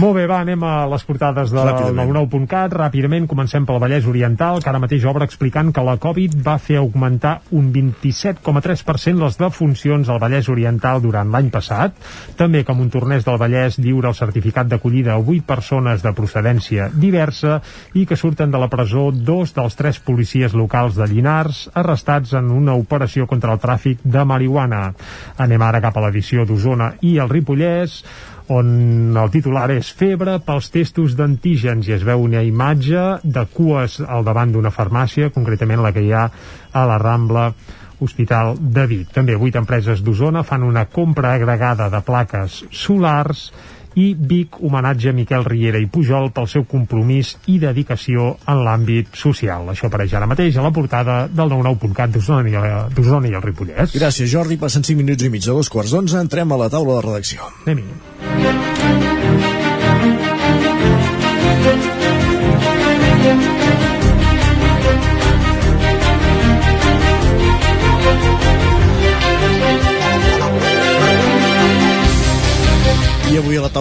Molt 0.00 0.16
bé, 0.16 0.24
va, 0.30 0.40
anem 0.40 0.62
a 0.64 0.74
les 0.88 1.04
portades 1.04 1.52
del 1.52 1.68
Ràpidament. 1.68 2.12
99.cat. 2.16 2.72
Ràpidament 2.80 3.28
comencem 3.30 3.66
pel 3.68 3.80
Vallès 3.82 4.08
Oriental, 4.08 4.62
que 4.62 4.70
ara 4.72 4.80
mateix 4.82 5.04
obre 5.08 5.28
explicant 5.28 5.72
que 5.74 5.84
la 5.84 5.98
Covid 6.00 6.38
va 6.46 6.56
fer 6.62 6.78
augmentar 6.80 7.36
un 7.52 7.68
27,3% 7.74 9.20
les 9.22 9.38
defuncions 9.40 10.08
al 10.08 10.20
Vallès 10.22 10.48
Oriental 10.52 11.02
durant 11.04 11.30
l'any 11.32 11.50
passat. 11.52 11.94
També 12.38 12.61
que 12.64 12.74
Montornès 12.76 13.26
del 13.26 13.38
Vallès 13.40 13.78
lliura 13.82 14.10
el 14.12 14.18
certificat 14.18 14.68
d'acollida 14.70 15.14
a 15.14 15.20
8 15.20 15.46
persones 15.48 16.02
de 16.04 16.12
procedència 16.16 16.88
diversa 16.92 17.60
i 17.98 18.06
que 18.06 18.18
surten 18.18 18.52
de 18.52 18.60
la 18.60 18.70
presó 18.72 19.10
dos 19.12 19.54
dels 19.56 19.78
tres 19.78 20.00
policies 20.00 20.54
locals 20.58 20.98
de 20.98 21.08
Llinars 21.10 21.64
arrestats 21.74 22.34
en 22.38 22.50
una 22.50 22.74
operació 22.78 23.26
contra 23.26 23.52
el 23.54 23.62
tràfic 23.62 24.04
de 24.04 24.24
marihuana. 24.24 24.84
Anem 25.38 25.62
ara 25.62 25.82
cap 25.84 25.96
a 25.96 26.06
l'edició 26.06 26.46
d'Osona 26.46 26.94
i 27.00 27.18
el 27.22 27.30
Ripollès 27.32 28.02
on 28.52 29.16
el 29.16 29.30
titular 29.32 29.68
és 29.72 29.92
febre 29.96 30.38
pels 30.44 30.70
testos 30.74 31.14
d'antígens 31.18 31.88
i 31.88 31.94
es 31.96 32.02
veu 32.06 32.24
una 32.24 32.42
imatge 32.44 33.04
de 33.22 33.44
cues 33.54 34.00
al 34.02 34.26
davant 34.26 34.52
d'una 34.52 34.74
farmàcia, 34.74 35.30
concretament 35.30 35.82
la 35.82 35.92
que 35.94 36.02
hi 36.02 36.12
ha 36.12 36.26
a 36.72 36.82
la 36.88 36.98
Rambla 36.98 37.52
Hospital 38.02 38.56
de 38.58 38.86
Vic. 38.90 39.12
També 39.14 39.36
vuit 39.38 39.56
empreses 39.58 40.02
d'Osona 40.02 40.42
fan 40.46 40.66
una 40.66 40.86
compra 40.90 41.36
agregada 41.36 41.88
de 41.92 42.02
plaques 42.04 42.64
solars 42.70 43.50
i 43.94 44.14
Vic 44.18 44.56
homenatge 44.60 45.10
a 45.10 45.12
Miquel 45.12 45.44
Riera 45.44 45.80
i 45.80 45.88
Pujol 45.90 46.30
pel 46.32 46.48
seu 46.48 46.64
compromís 46.68 47.34
i 47.52 47.58
dedicació 47.62 48.36
en 48.48 48.62
l'àmbit 48.64 49.12
social. 49.18 49.68
Això 49.72 49.88
apareix 49.90 50.14
ara 50.16 50.28
mateix 50.30 50.56
a 50.56 50.64
la 50.64 50.72
portada 50.72 51.26
del 51.28 51.52
99.cat 51.52 52.16
d'Osona 52.16 53.28
i, 53.28 53.34
el 53.34 53.44
Ripollès. 53.44 53.96
Gràcies, 53.96 54.30
Jordi. 54.32 54.60
Passen 54.60 54.84
5 54.86 54.98
minuts 55.02 55.24
i 55.24 55.32
mig 55.32 55.44
de 55.44 55.52
dos 55.52 55.72
quarts 55.72 55.92
d'onze. 55.92 56.20
Entrem 56.20 56.52
a 56.52 56.60
la 56.64 56.72
taula 56.72 57.00
de 57.00 57.06
redacció. 57.10 57.52
Anem-hi. 57.66 59.41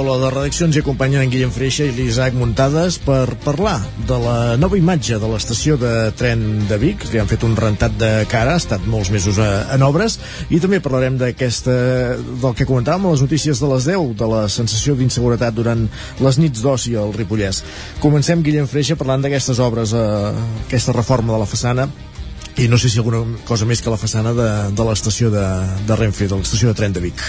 Taula 0.02 0.18
de 0.18 0.30
redacció 0.34 0.66
ens 0.66 0.78
hi 0.78 0.82
acompanyen 0.82 1.22
en 1.22 1.30
Guillem 1.30 1.52
Freixa 1.54 1.86
i 1.86 1.92
l'Isaac 1.94 2.34
Muntades 2.34 2.96
per 3.06 3.36
parlar 3.44 3.76
de 4.10 4.18
la 4.18 4.56
nova 4.58 4.80
imatge 4.80 5.20
de 5.22 5.30
l'estació 5.30 5.76
de 5.78 5.92
tren 6.18 6.42
de 6.66 6.80
Vic. 6.82 7.06
Li 7.12 7.22
han 7.22 7.30
fet 7.30 7.46
un 7.46 7.54
rentat 7.60 7.94
de 8.02 8.10
cara, 8.32 8.56
ha 8.56 8.62
estat 8.64 8.88
molts 8.90 9.12
mesos 9.14 9.38
a, 9.38 9.50
en 9.76 9.86
obres, 9.86 10.18
i 10.50 10.58
també 10.64 10.82
parlarem 10.82 11.20
d'aquesta 11.22 11.76
del 12.18 12.58
que 12.58 12.66
comentàvem 12.66 13.06
a 13.06 13.14
les 13.14 13.22
notícies 13.22 13.62
de 13.62 13.70
les 13.70 13.92
10, 13.92 14.16
de 14.18 14.30
la 14.34 14.44
sensació 14.50 14.98
d'inseguretat 14.98 15.54
durant 15.54 15.86
les 16.18 16.42
nits 16.42 16.66
d'oci 16.66 16.98
al 16.98 17.14
Ripollès. 17.14 17.62
Comencem, 18.02 18.42
Guillem 18.42 18.72
Freixa, 18.72 18.98
parlant 18.98 19.22
d'aquestes 19.22 19.62
obres, 19.62 19.94
eh, 19.94 20.32
aquesta 20.66 20.98
reforma 20.98 21.36
de 21.36 21.44
la 21.46 21.52
façana, 21.52 21.92
i 22.58 22.68
no 22.68 22.78
sé 22.78 22.90
si 22.92 23.00
alguna 23.00 23.24
cosa 23.48 23.66
més 23.66 23.80
que 23.82 23.92
la 23.92 24.00
façana 24.00 24.34
de, 24.36 24.48
de 24.76 24.86
l'estació 24.86 25.30
de, 25.32 25.44
de 25.88 25.96
Renfe, 25.96 26.28
de 26.28 26.36
l'estació 26.36 26.72
de 26.72 26.78
tren 26.78 26.94
de 26.94 27.04
Vic. 27.04 27.22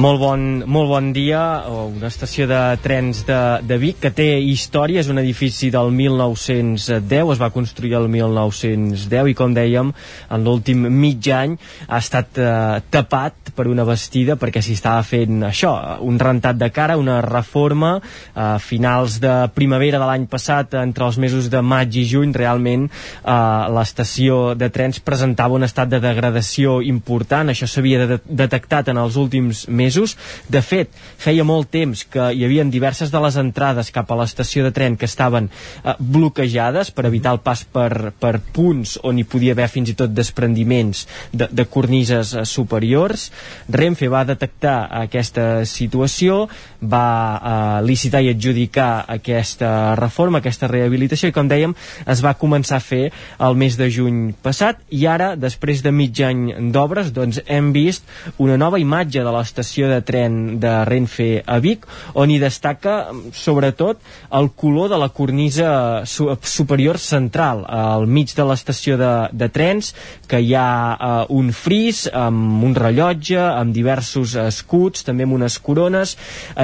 Molt 0.00 0.18
bon, 0.20 0.46
molt 0.66 0.90
bon 0.90 1.10
dia, 1.14 1.40
una 1.70 2.10
estació 2.10 2.48
de 2.50 2.58
trens 2.82 3.22
de, 3.28 3.38
de 3.62 3.78
Vic 3.80 4.00
que 4.02 4.10
té 4.14 4.26
història, 4.42 5.04
és 5.04 5.10
un 5.12 5.22
edifici 5.22 5.70
del 5.70 5.92
1910, 5.94 7.34
es 7.36 7.42
va 7.42 7.50
construir 7.54 7.94
el 8.00 8.08
1910 8.10 9.30
i 9.30 9.36
com 9.38 9.54
dèiem, 9.54 9.92
en 10.30 10.46
l'últim 10.46 10.88
mig 10.90 11.30
any 11.30 11.54
ha 11.86 12.00
estat 12.02 12.40
eh, 12.40 12.80
tapat 12.90 13.52
per 13.54 13.68
una 13.70 13.86
vestida 13.86 14.36
perquè 14.40 14.62
s'hi 14.64 14.74
estava 14.78 15.04
fent 15.06 15.44
això, 15.46 15.72
un 16.06 16.18
rentat 16.18 16.58
de 16.58 16.70
cara, 16.74 16.98
una 16.98 17.20
reforma 17.22 17.96
a 18.34 18.50
finals 18.62 19.20
de 19.22 19.34
primavera 19.54 20.02
de 20.02 20.10
l'any 20.10 20.26
passat, 20.30 20.74
entre 20.80 21.06
els 21.06 21.20
mesos 21.22 21.50
de 21.52 21.62
maig 21.62 21.94
i 21.94 22.06
juny, 22.08 22.34
realment 22.34 22.88
eh, 22.90 23.38
l'estació 23.78 24.39
de 24.58 24.68
trens 24.72 25.00
presentava 25.04 25.56
un 25.56 25.66
estat 25.66 25.90
de 25.90 26.00
degradació 26.02 26.78
important, 26.84 27.50
això 27.50 27.68
s'havia 27.68 28.06
de 28.06 28.18
detectat 28.24 28.90
en 28.92 29.00
els 29.00 29.16
últims 29.20 29.66
mesos. 29.68 30.16
De 30.48 30.62
fet, 30.64 30.92
feia 31.20 31.44
molt 31.46 31.70
temps 31.74 32.04
que 32.10 32.30
hi 32.34 32.44
havia 32.46 32.64
diverses 32.70 33.12
de 33.12 33.20
les 33.22 33.36
entrades 33.40 33.92
cap 33.94 34.10
a 34.10 34.18
l'estació 34.20 34.64
de 34.66 34.72
tren 34.76 34.96
que 34.96 35.08
estaven 35.08 35.48
eh, 35.50 35.94
bloquejades 35.98 36.92
per 36.94 37.06
evitar 37.08 37.34
el 37.36 37.42
pas 37.44 37.64
per, 37.64 38.12
per 38.20 38.34
punts 38.54 38.96
on 39.06 39.18
hi 39.18 39.26
podia 39.28 39.54
haver 39.56 39.68
fins 39.72 39.92
i 39.92 39.96
tot 39.98 40.12
desprendiments 40.14 41.06
de, 41.32 41.48
de 41.50 41.66
cornises 41.66 42.34
eh, 42.34 42.44
superiors. 42.48 43.30
Renfe 43.70 44.10
va 44.12 44.24
detectar 44.28 44.78
aquesta 45.02 45.64
situació, 45.68 46.46
va 46.80 47.06
eh, 47.36 47.86
licitar 47.86 48.22
i 48.24 48.30
adjudicar 48.32 49.04
aquesta 49.08 49.94
reforma, 49.98 50.40
aquesta 50.40 50.68
rehabilitació 50.70 51.30
i 51.30 51.36
com 51.36 51.48
dèiem 51.50 51.74
es 52.10 52.22
va 52.24 52.36
començar 52.38 52.78
a 52.78 52.84
fer 52.84 53.10
el 53.38 53.58
mes 53.60 53.76
de 53.78 53.90
juny 53.92 54.20
passat 54.42 54.80
i 54.90 55.06
ara, 55.06 55.34
després 55.36 55.82
de 55.84 55.92
mig 55.92 56.20
any 56.24 56.70
d'obres, 56.72 57.12
doncs 57.12 57.40
hem 57.46 57.72
vist 57.76 58.06
una 58.38 58.56
nova 58.60 58.80
imatge 58.80 59.24
de 59.24 59.34
l'estació 59.34 59.90
de 59.90 60.00
tren 60.06 60.58
de 60.60 60.72
Renfe 60.88 61.30
a 61.46 61.58
Vic 61.62 61.86
on 62.14 62.30
hi 62.30 62.40
destaca 62.42 63.10
sobretot 63.36 64.00
el 64.36 64.50
color 64.56 64.90
de 64.90 64.98
la 65.00 65.10
cornisa 65.10 65.70
su 66.06 66.28
superior 66.42 66.98
central 66.98 67.64
al 67.68 68.06
mig 68.06 68.34
de 68.36 68.44
l'estació 68.46 68.96
de, 69.00 69.12
de 69.32 69.48
trens 69.52 69.92
que 70.30 70.40
hi 70.40 70.54
ha 70.56 70.70
eh, 70.94 71.10
un 71.36 71.50
fris 71.56 72.06
amb 72.12 72.64
un 72.64 72.74
rellotge, 72.76 73.38
amb 73.40 73.74
diversos 73.74 74.36
escuts, 74.40 75.04
també 75.06 75.26
amb 75.26 75.36
unes 75.40 75.58
corones 75.62 76.16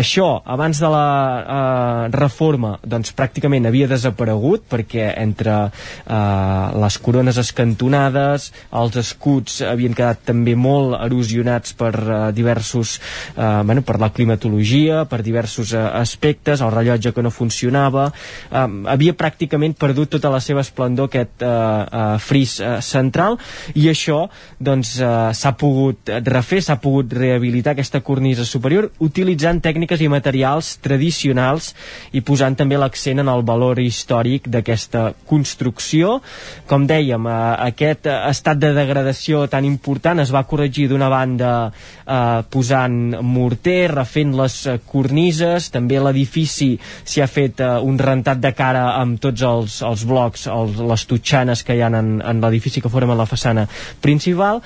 això 0.07 0.29
abans 0.47 0.79
de 0.79 0.91
la 0.93 1.07
eh, 1.43 2.09
reforma 2.15 2.77
doncs 2.87 3.13
pràcticament 3.19 3.67
havia 3.67 3.89
desaparegut 3.91 4.67
perquè 4.71 5.11
entre 5.19 5.57
eh, 5.67 6.67
les 6.79 6.99
corones 7.03 7.41
escantonades 7.43 8.51
els 8.71 8.99
escuts 9.03 9.61
havien 9.67 9.97
quedat 9.97 10.23
també 10.31 10.55
molt 10.55 10.97
erosionats 11.01 11.75
per 11.79 11.93
eh, 11.99 12.21
diversos 12.37 12.97
eh, 13.35 13.63
bueno, 13.67 13.83
per 13.83 13.99
la 14.03 14.13
climatologia 14.15 15.05
per 15.11 15.23
diversos 15.27 15.75
eh, 15.75 15.83
aspectes 15.83 16.63
el 16.63 16.73
rellotge 16.75 17.13
que 17.13 17.25
no 17.27 17.35
funcionava 17.35 18.09
eh, 18.13 18.67
havia 18.95 19.17
pràcticament 19.19 19.77
perdut 19.79 20.15
tota 20.17 20.31
la 20.33 20.41
seva 20.45 20.63
esplendor 20.63 21.11
aquest 21.11 21.43
eh, 21.43 21.51
eh, 21.51 22.07
fris 22.23 22.59
eh, 22.61 22.77
central 22.85 23.41
i 23.75 23.89
això 23.91 24.27
doncs 24.63 24.97
eh, 25.01 25.13
s'ha 25.35 25.55
pogut 25.59 26.15
refer, 26.27 26.63
s'ha 26.63 26.79
pogut 26.83 27.13
rehabilitar 27.17 27.75
aquesta 27.75 28.03
cornisa 28.07 28.47
superior 28.47 28.91
utilitzant 29.03 29.63
tècniques 29.65 29.96
i 30.03 30.09
materials 30.13 30.77
tradicionals 30.85 31.73
i 32.13 32.23
posant 32.27 32.57
també 32.59 32.79
l'accent 32.79 33.23
en 33.23 33.31
el 33.33 33.45
valor 33.47 33.81
històric 33.83 34.49
d'aquesta 34.53 35.13
construcció. 35.29 36.21
Com 36.67 36.87
dèiem, 36.87 37.27
eh, 37.27 37.37
aquest 37.69 38.07
estat 38.13 38.61
de 38.63 38.73
degradació 38.77 39.47
tan 39.49 39.65
important 39.65 40.21
es 40.21 40.33
va 40.35 40.45
corregir 40.45 40.89
d'una 40.89 41.09
banda 41.13 41.53
eh, 41.71 42.43
posant 42.51 43.19
morter, 43.23 43.91
refent 43.93 44.35
les 44.37 44.59
cornises, 44.87 45.71
també 45.71 46.01
l'edifici 46.01 46.75
s'hi 47.05 47.23
ha 47.23 47.31
fet 47.31 47.61
eh, 47.61 47.71
un 47.83 47.99
rentat 47.99 48.41
de 48.43 48.53
cara 48.57 48.89
amb 49.01 49.21
tots 49.21 49.43
els, 49.43 49.81
els 49.83 50.05
blocs, 50.09 50.47
els, 50.53 50.81
les 50.81 51.07
totxanes 51.07 51.63
que 51.67 51.77
hi 51.77 51.85
ha 51.85 51.93
en, 51.93 52.19
en 52.21 52.43
l'edifici 52.43 52.83
que 52.83 52.93
formen 52.93 53.19
la 53.19 53.29
façana 53.29 53.67
principal 54.03 54.63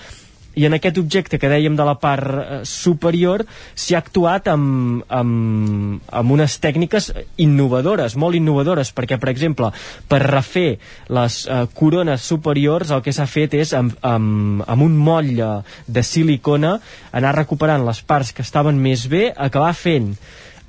i 0.59 0.67
en 0.67 0.75
aquest 0.75 0.99
objecte 0.99 1.39
que 1.39 1.51
dèiem 1.51 1.77
de 1.79 1.87
la 1.87 1.95
part 2.01 2.27
eh, 2.27 2.59
superior 2.67 3.45
s'hi 3.75 3.95
ha 3.95 4.01
actuat 4.03 4.51
amb, 4.51 5.05
amb, 5.07 6.01
amb 6.11 6.35
unes 6.37 6.57
tècniques 6.63 7.11
innovadores, 7.43 8.17
molt 8.19 8.39
innovadores, 8.39 8.91
perquè, 8.97 9.21
per 9.21 9.31
exemple, 9.31 9.71
per 10.11 10.23
refer 10.25 10.79
les 11.13 11.41
eh, 11.47 11.63
corones 11.75 12.27
superiors 12.27 12.91
el 12.91 13.05
que 13.07 13.15
s'ha 13.15 13.29
fet 13.31 13.55
és 13.61 13.75
amb, 13.79 13.95
amb, 14.03 14.65
amb 14.67 14.87
un 14.87 14.99
motlle 14.99 15.53
de 15.87 16.05
silicona 16.07 16.77
anar 17.13 17.37
recuperant 17.39 17.87
les 17.87 18.03
parts 18.03 18.35
que 18.35 18.47
estaven 18.47 18.79
més 18.81 19.07
bé, 19.11 19.29
acabar 19.37 19.75
fent 19.79 20.15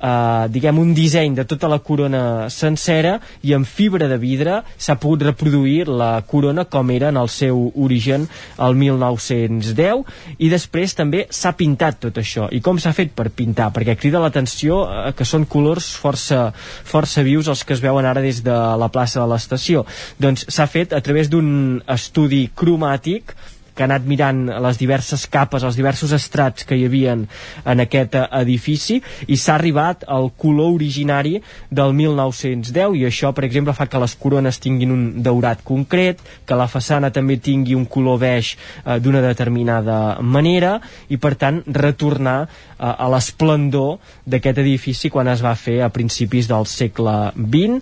eh, 0.01 0.47
diguem, 0.51 0.79
un 0.81 0.93
disseny 0.97 1.35
de 1.37 1.45
tota 1.45 1.69
la 1.71 1.79
corona 1.79 2.49
sencera 2.49 3.17
i 3.45 3.53
amb 3.53 3.67
fibra 3.67 4.09
de 4.09 4.17
vidre 4.21 4.61
s'ha 4.77 4.97
pogut 5.01 5.23
reproduir 5.27 5.87
la 5.87 6.13
corona 6.27 6.65
com 6.65 6.91
era 6.91 7.11
en 7.13 7.19
el 7.21 7.29
seu 7.29 7.69
origen 7.75 8.27
al 8.57 8.75
1910 8.75 10.03
i 10.39 10.49
després 10.51 10.95
també 10.97 11.25
s'ha 11.29 11.53
pintat 11.57 12.01
tot 12.07 12.17
això. 12.21 12.49
I 12.51 12.61
com 12.61 12.79
s'ha 12.81 12.93
fet 12.97 13.13
per 13.15 13.29
pintar? 13.29 13.71
Perquè 13.75 13.97
crida 13.99 14.21
l'atenció 14.23 14.81
eh, 14.87 15.13
que 15.17 15.27
són 15.27 15.45
colors 15.45 15.91
força, 15.95 16.49
força 16.55 17.23
vius 17.27 17.51
els 17.51 17.63
que 17.63 17.77
es 17.77 17.83
veuen 17.83 18.05
ara 18.05 18.23
des 18.23 18.41
de 18.43 18.57
la 18.81 18.91
plaça 18.91 19.21
de 19.21 19.29
l'estació. 19.31 19.85
Doncs 20.19 20.47
s'ha 20.49 20.67
fet 20.67 20.93
a 20.93 21.01
través 21.01 21.29
d'un 21.29 21.81
estudi 21.87 22.47
cromàtic 22.55 23.35
que 23.75 23.83
ha 23.83 23.89
anat 23.89 24.05
mirant 24.07 24.45
les 24.63 24.79
diverses 24.79 25.25
capes, 25.31 25.63
els 25.63 25.77
diversos 25.79 26.11
estrats 26.15 26.65
que 26.67 26.77
hi 26.77 26.85
havien 26.87 27.25
en 27.65 27.83
aquest 27.83 28.17
edifici 28.27 28.99
i 29.27 29.37
s'ha 29.37 29.55
arribat 29.55 30.05
al 30.07 30.31
color 30.37 30.73
originari 30.75 31.37
del 31.69 31.93
1910 31.97 32.97
i 32.99 33.05
això, 33.07 33.31
per 33.35 33.45
exemple, 33.47 33.75
fa 33.77 33.87
que 33.87 34.01
les 34.01 34.15
corones 34.19 34.59
tinguin 34.61 34.91
un 34.91 35.05
daurat 35.23 35.61
concret, 35.63 36.19
que 36.45 36.57
la 36.57 36.69
façana 36.71 37.11
també 37.13 37.37
tingui 37.37 37.75
un 37.77 37.85
color 37.85 38.19
beix 38.21 38.55
eh, 38.55 38.99
d'una 38.99 39.21
determinada 39.23 40.19
manera 40.21 40.77
i, 41.09 41.17
per 41.17 41.35
tant, 41.39 41.61
retornar 41.65 42.37
eh, 42.43 42.91
a 42.91 43.09
l'esplendor 43.11 43.99
d'aquest 44.25 44.61
edifici 44.63 45.11
quan 45.13 45.29
es 45.31 45.43
va 45.43 45.55
fer 45.55 45.79
a 45.81 45.91
principis 45.93 46.49
del 46.51 46.67
segle 46.69 47.31
XX. 47.37 47.81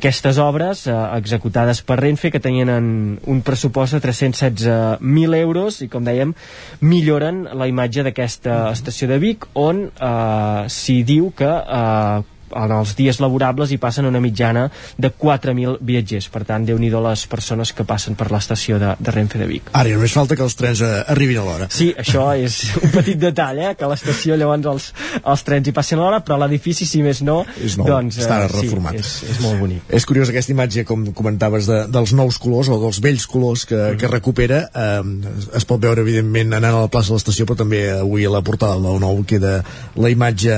Aquestes 0.00 0.40
obres, 0.42 0.86
eh, 0.86 0.96
executades 1.18 1.82
per 1.86 2.00
Renfe, 2.00 2.30
que 2.30 2.42
tenien 2.42 2.70
un 2.70 3.42
pressupost 3.46 3.96
de 3.96 4.02
316.000 4.04 5.19
1.000 5.20 5.40
euros 5.44 5.80
i 5.84 5.88
com 5.92 6.04
dèiem 6.06 6.34
milloren 6.80 7.44
la 7.52 7.68
imatge 7.70 8.04
d'aquesta 8.06 8.60
estació 8.72 9.08
de 9.10 9.20
Vic 9.22 9.46
on 9.54 9.86
eh, 9.90 10.68
s'hi 10.72 11.00
diu 11.06 11.30
que 11.36 11.50
eh, 11.50 12.20
en 12.56 12.74
els 12.74 12.94
dies 12.98 13.20
laborables 13.22 13.70
hi 13.70 13.78
passen 13.80 14.08
una 14.08 14.20
mitjana 14.22 14.68
de 14.98 15.10
4.000 15.10 15.78
viatgers. 15.86 16.28
Per 16.32 16.44
tant, 16.48 16.66
déu 16.66 16.78
nhi 16.78 16.90
les 16.90 17.24
persones 17.30 17.72
que 17.72 17.86
passen 17.86 18.16
per 18.18 18.30
l'estació 18.32 18.78
de, 18.82 18.94
de 18.98 19.14
Renfe 19.14 19.38
de 19.38 19.46
Vic. 19.48 19.70
Ara, 19.78 19.92
només 19.94 20.14
falta 20.16 20.36
que 20.36 20.44
els 20.44 20.56
trens 20.58 20.82
eh, 20.84 20.90
arribin 21.12 21.40
a 21.40 21.44
l'hora. 21.46 21.68
Sí, 21.72 21.90
això 21.98 22.26
és 22.46 22.58
un 22.80 22.90
petit 22.94 23.20
detall, 23.20 23.60
eh? 23.62 23.74
que 23.78 23.86
a 23.86 23.90
l'estació 23.92 24.38
llavors 24.40 24.68
els, 24.72 24.88
els 25.20 25.46
trens 25.46 25.70
hi 25.70 25.74
passin 25.76 26.00
a 26.00 26.04
l'hora, 26.04 26.20
però 26.26 26.38
l'edifici, 26.42 26.88
si 26.88 27.02
més 27.06 27.22
no, 27.26 27.40
és 27.62 27.78
nou, 27.78 27.88
doncs, 27.88 28.20
està 28.24 28.42
eh, 28.44 28.50
reformat. 28.50 28.98
Sí, 28.98 29.26
és, 29.26 29.36
és 29.36 29.42
molt 29.44 29.62
bonic. 29.62 29.86
És 30.00 30.06
curiós 30.08 30.32
aquesta 30.32 30.54
imatge, 30.54 30.84
com 30.88 31.06
comentaves, 31.16 31.70
de, 31.70 31.82
dels 31.92 32.14
nous 32.18 32.40
colors 32.42 32.70
o 32.72 32.80
dels 32.82 33.00
vells 33.04 33.26
colors 33.30 33.66
que, 33.70 33.78
mm. 33.78 34.00
que 34.00 34.10
recupera. 34.10 34.62
Eh, 34.74 35.56
es 35.60 35.68
pot 35.68 35.82
veure, 35.82 36.04
evidentment, 36.04 36.56
anant 36.58 36.74
a 36.74 36.84
la 36.86 36.92
plaça 36.92 37.14
de 37.14 37.20
l'estació, 37.20 37.46
però 37.48 37.62
també 37.62 37.86
avui 37.94 38.26
a 38.26 38.32
la 38.34 38.42
portada 38.46 38.76
del 38.76 39.00
9-9 39.00 39.28
queda 39.30 39.60
la 40.00 40.10
imatge 40.12 40.56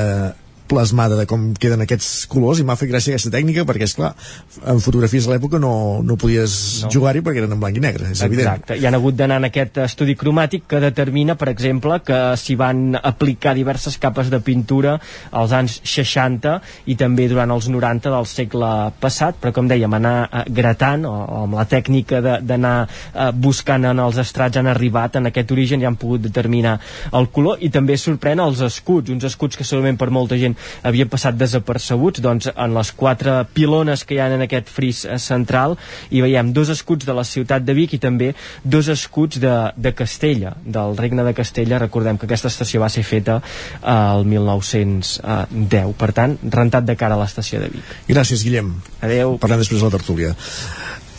plasmada 0.73 1.19
de 1.21 1.27
com 1.29 1.51
queden 1.61 1.85
aquests 1.85 2.27
colors 2.33 2.63
i 2.63 2.67
m'ha 2.67 2.77
fet 2.81 2.91
gràcia 2.91 3.13
aquesta 3.13 3.33
tècnica 3.35 3.67
perquè, 3.69 3.89
és 3.89 3.97
clar, 3.99 4.13
en 4.69 4.81
fotografies 4.83 5.29
a 5.29 5.35
l'època 5.35 5.61
no, 5.61 5.75
no 6.07 6.17
podies 6.21 6.55
no. 6.85 6.93
jugar-hi 6.95 7.23
perquè 7.25 7.43
eren 7.43 7.53
en 7.57 7.61
blanc 7.61 7.77
i 7.77 7.85
negre, 7.85 8.09
és 8.09 8.17
Exacte. 8.17 8.31
evident. 8.31 8.49
Exacte, 8.49 8.79
i 8.81 8.89
han 8.89 8.97
hagut 8.97 9.19
d'anar 9.19 9.41
en 9.43 9.49
aquest 9.51 9.83
estudi 9.85 10.17
cromàtic 10.19 10.65
que 10.71 10.81
determina, 10.83 11.37
per 11.41 11.51
exemple, 11.53 11.99
que 12.07 12.21
s'hi 12.41 12.57
van 12.59 12.97
aplicar 12.97 13.55
diverses 13.59 13.99
capes 14.01 14.31
de 14.33 14.41
pintura 14.45 14.97
als 15.31 15.53
anys 15.57 15.79
60 15.89 16.57
i 16.93 16.97
també 17.01 17.29
durant 17.31 17.53
els 17.53 17.69
90 17.73 18.13
del 18.15 18.29
segle 18.31 18.73
passat, 19.03 19.39
però 19.43 19.53
com 19.57 19.69
dèiem, 19.69 19.99
anar 19.99 20.17
eh, 20.25 20.45
gratant 20.55 21.07
o, 21.09 21.13
o 21.13 21.43
amb 21.47 21.59
la 21.59 21.67
tècnica 21.69 22.23
d'anar 22.23 22.77
eh, 22.87 23.31
buscant 23.35 23.91
en 23.91 24.03
els 24.03 24.21
estrats 24.23 24.61
han 24.61 24.71
arribat 24.71 25.21
en 25.21 25.29
aquest 25.31 25.53
origen 25.53 25.83
i 25.83 25.89
han 25.89 25.99
pogut 26.01 26.25
determinar 26.25 26.79
el 27.13 27.29
color 27.35 27.61
i 27.61 27.71
també 27.73 27.99
sorprèn 28.01 28.41
els 28.43 28.63
escuts, 28.65 29.13
uns 29.13 29.27
escuts 29.29 29.59
que 29.59 29.67
segurament 29.67 30.01
per 30.01 30.11
molta 30.15 30.39
gent 30.41 30.57
havien 30.83 31.11
passat 31.11 31.37
desapercebuts 31.39 32.23
doncs 32.25 32.51
en 32.53 32.75
les 32.77 32.93
quatre 32.97 33.39
pilones 33.55 34.05
que 34.05 34.17
hi 34.17 34.21
ha 34.23 34.29
en 34.33 34.45
aquest 34.47 34.71
fris 34.73 35.05
eh, 35.05 35.19
central. 35.23 35.77
Hi 36.11 36.23
veiem 36.25 36.53
dos 36.57 36.73
escuts 36.73 37.07
de 37.09 37.17
la 37.17 37.25
ciutat 37.29 37.65
de 37.67 37.77
Vic 37.77 37.97
i 37.97 38.03
també 38.03 38.33
dos 38.65 38.89
escuts 38.93 39.41
de, 39.43 39.55
de 39.77 39.95
Castella 39.97 40.55
del 40.65 40.97
regne 40.99 41.27
de 41.27 41.35
Castella. 41.37 41.81
Recordem 41.83 42.19
que 42.19 42.29
aquesta 42.29 42.53
estació 42.53 42.83
va 42.85 42.91
ser 42.93 43.05
feta 43.07 43.41
eh, 43.43 44.23
1910 44.33 45.97
per 45.99 46.13
tant, 46.17 46.39
rentat 46.43 46.87
de 46.89 46.97
cara 46.99 47.19
a 47.19 47.23
l'estació 47.23 47.63
de 47.63 47.71
Vic. 47.73 47.95
Gràcies 48.09 48.45
Guillem. 48.47 48.75
Adeu 49.03 49.39
Parlem 49.43 49.63
després 49.63 49.83
de 49.83 49.89
la 49.89 49.97
tertúlia. 49.97 50.35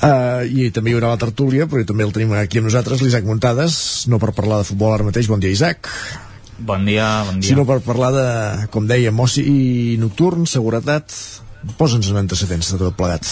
Uh, 0.04 0.44
i 0.52 0.68
també 0.76 0.92
hi 0.92 0.98
haurà 0.98 1.14
la 1.14 1.20
tertúlia 1.22 1.64
però 1.72 1.86
també 1.88 2.04
el 2.04 2.12
tenim 2.12 2.34
aquí 2.36 2.60
amb 2.60 2.68
nosaltres 2.68 3.00
l'Isaac 3.04 3.24
Muntades. 3.28 3.76
No 4.12 4.20
per 4.20 4.34
parlar 4.36 4.60
de 4.60 4.68
futbol 4.68 4.92
ara 4.92 5.08
mateix, 5.08 5.32
bon 5.32 5.40
dia 5.44 5.54
Isaac 5.54 5.88
Bon 6.60 6.86
dia, 6.86 7.24
bon 7.26 7.40
dia. 7.42 7.54
Sinó 7.54 7.66
per 7.66 7.80
parlar 7.86 8.12
de, 8.14 8.28
com 8.74 8.86
dèiem, 8.90 9.24
oci 9.26 9.46
nocturn, 10.02 10.46
seguretat... 10.50 11.16
Posa'ns 11.80 12.10
en 12.12 12.18
antecedents 12.20 12.74
de 12.74 12.78
tot 12.82 12.96
plegat. 12.98 13.24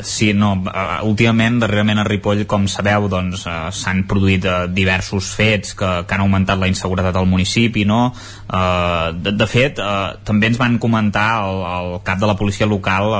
Sí, 0.00 0.32
no, 0.32 0.54
uh, 0.64 1.04
últimament, 1.04 1.58
darrerament 1.60 2.00
a 2.00 2.04
Ripoll, 2.06 2.46
com 2.48 2.64
sabeu, 2.70 3.10
doncs 3.12 3.44
uh, 3.44 3.68
s'han 3.76 4.06
produït 4.08 4.46
uh, 4.48 4.64
diversos 4.72 5.28
fets 5.36 5.74
que, 5.76 5.90
que 6.08 6.16
han 6.16 6.22
augmentat 6.24 6.56
la 6.60 6.68
inseguretat 6.70 7.18
al 7.18 7.28
municipi, 7.28 7.84
no? 7.84 8.06
Uh, 8.48 9.12
de, 9.12 9.34
de 9.36 9.48
fet, 9.48 9.82
uh, 9.84 10.16
també 10.24 10.48
ens 10.48 10.60
van 10.60 10.78
comentar 10.80 11.26
el, 11.44 11.60
el 11.68 11.98
cap 12.06 12.22
de 12.22 12.30
la 12.30 12.36
policia 12.40 12.68
local, 12.68 13.12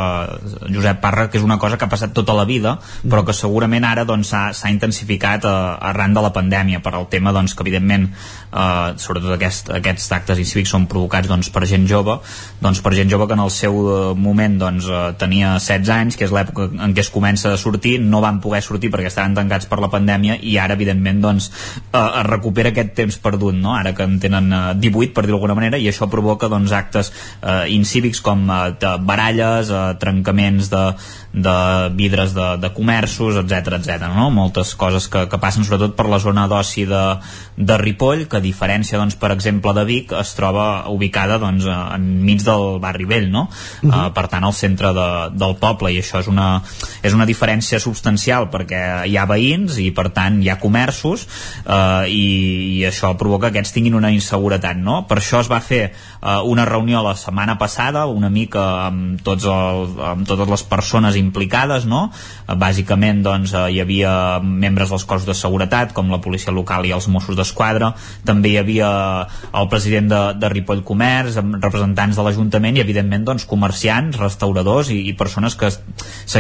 Josep 0.73 1.03
Parra, 1.03 1.27
que 1.29 1.37
és 1.41 1.45
una 1.45 1.59
cosa 1.61 1.77
que 1.77 1.85
ha 1.85 1.93
passat 1.93 2.15
tota 2.17 2.37
la 2.37 2.47
vida, 2.49 2.79
però 3.05 3.27
que 3.27 3.37
segurament 3.37 3.85
ara 3.85 4.07
s'ha 4.07 4.09
doncs, 4.09 4.65
intensificat 4.73 5.45
uh, 5.45 5.77
arran 5.93 6.17
de 6.17 6.25
la 6.25 6.33
pandèmia, 6.33 6.81
per 6.81 6.95
al 6.97 7.09
tema 7.13 7.37
doncs, 7.37 7.53
que 7.53 7.67
evidentment, 7.67 8.09
uh, 8.49 8.97
sobretot 8.97 9.37
aquest, 9.37 9.69
aquests 9.77 10.09
actes 10.17 10.41
incívics 10.41 10.73
són 10.73 10.89
provocats 10.89 11.29
doncs, 11.29 11.53
per 11.53 11.67
gent 11.69 11.85
jove, 11.91 12.17
doncs 12.65 12.81
per 12.81 12.97
gent 12.97 13.13
jove 13.13 13.29
que 13.29 13.37
en 13.37 13.45
el 13.45 13.53
seu 13.53 13.77
moment 14.17 14.59
doncs, 14.65 14.89
uh, 14.89 15.13
tenia 15.21 15.59
16 15.61 15.93
anys, 15.93 16.17
que 16.17 16.25
és 16.25 16.33
l'època 16.33 16.62
en 16.71 16.95
què 16.95 17.03
es 17.05 17.11
comença 17.13 17.53
a 17.53 17.61
sortir, 17.61 17.99
no 18.01 18.23
van 18.25 18.41
poder 18.43 18.63
sortir 18.65 18.91
perquè 18.93 19.11
estaven 19.11 19.35
tancats 19.37 19.69
per 19.71 19.81
la 19.83 19.91
pandèmia 19.93 20.39
i 20.41 20.57
ara 20.61 20.77
evidentment 20.79 21.21
doncs 21.23 21.51
eh, 21.51 21.99
es 21.99 22.27
recupera 22.29 22.73
aquest 22.73 22.95
temps 22.99 23.19
perdut, 23.23 23.57
no? 23.57 23.75
ara 23.77 23.95
que 23.97 24.07
en 24.07 24.19
tenen 24.23 24.53
eh, 24.53 24.63
18 24.83 25.15
per 25.17 25.27
dir 25.27 25.37
alguna 25.37 25.57
manera 25.59 25.81
i 25.81 25.89
això 25.91 26.09
provoca 26.13 26.51
doncs 26.53 26.73
actes 26.77 27.13
eh, 27.13 27.67
incívics 27.75 28.23
com 28.25 28.45
eh, 28.51 28.97
baralles, 29.01 29.71
eh, 29.71 29.83
trencaments 30.03 30.71
de, 30.73 30.85
de 31.33 31.57
vidres 31.99 32.35
de, 32.37 32.49
de 32.63 32.73
comerços, 32.77 33.39
etc 33.41 33.79
etc. 33.79 34.09
no? 34.13 34.31
moltes 34.31 34.75
coses 34.79 35.09
que, 35.09 35.27
que 35.31 35.41
passen 35.41 35.65
sobretot 35.65 35.97
per 35.97 36.09
la 36.11 36.21
zona 36.23 36.47
d'oci 36.51 36.87
de, 36.89 37.03
de 37.57 37.79
Ripoll 37.81 38.27
que 38.29 38.41
a 38.41 38.45
diferència 38.45 39.01
doncs, 39.01 39.17
per 39.21 39.33
exemple 39.35 39.73
de 39.77 39.87
Vic 39.89 40.13
es 40.19 40.35
troba 40.37 40.89
ubicada 40.93 41.39
doncs, 41.43 41.67
enmig 41.67 42.45
del 42.45 42.79
barri 42.83 43.09
vell 43.09 43.31
no? 43.33 43.49
Uh 43.83 43.89
-huh. 43.89 44.07
uh, 44.09 44.13
per 44.13 44.29
tant 44.29 44.45
al 44.45 44.53
centre 44.53 44.93
de, 44.93 45.09
del 45.33 45.57
poble 45.57 45.93
i 45.93 45.99
això 46.01 46.21
és 46.21 46.29
una, 46.29 46.52
és 47.03 47.15
una 47.17 47.27
diferència 47.29 47.81
substancial 47.83 48.49
perquè 48.53 48.83
hi 49.09 49.17
ha 49.17 49.27
veïns 49.29 49.79
i 49.83 49.91
per 49.95 50.09
tant 50.15 50.41
hi 50.43 50.51
ha 50.53 50.59
comerços 50.63 51.27
eh, 51.65 52.09
i, 52.13 52.27
i 52.79 52.85
això 52.89 53.13
provoca 53.19 53.51
que 53.51 53.59
aquests 53.59 53.75
tinguin 53.77 53.97
una 53.99 54.13
inseguretat 54.15 54.79
no? 54.81 55.03
per 55.09 55.21
això 55.21 55.43
es 55.43 55.51
va 55.51 55.61
fer 55.65 55.83
eh, 55.89 56.39
una 56.49 56.67
reunió 56.69 57.03
la 57.05 57.15
setmana 57.19 57.57
passada 57.61 58.07
una 58.07 58.31
mica 58.33 58.65
amb, 58.89 59.21
tots 59.25 59.47
el, 59.51 59.87
amb 60.13 60.29
totes 60.29 60.51
les 60.51 60.67
persones 60.69 61.19
implicades 61.21 61.87
no? 61.89 62.05
eh, 62.11 62.57
bàsicament 62.59 63.23
doncs, 63.25 63.55
eh, 63.55 63.67
hi 63.77 63.83
havia 63.83 64.15
membres 64.43 64.93
dels 64.93 65.07
cossos 65.09 65.29
de 65.29 65.37
seguretat 65.39 65.93
com 65.97 66.11
la 66.13 66.21
policia 66.23 66.55
local 66.55 66.87
i 66.87 66.95
els 66.95 67.09
Mossos 67.13 67.37
d'Esquadra 67.39 67.93
també 68.27 68.53
hi 68.53 68.59
havia 68.61 68.91
el 69.53 69.69
president 69.73 70.11
de, 70.11 70.23
de 70.41 70.53
Ripoll 70.53 70.85
Comerç 70.87 71.39
representants 71.43 72.19
de 72.19 72.27
l'Ajuntament 72.27 72.79
i 72.79 72.85
evidentment 72.85 73.27
doncs, 73.27 73.47
comerciants, 73.49 74.19
restauradors 74.21 74.93
i, 74.93 75.01
i 75.11 75.17
persones 75.19 75.57
que 75.59 75.71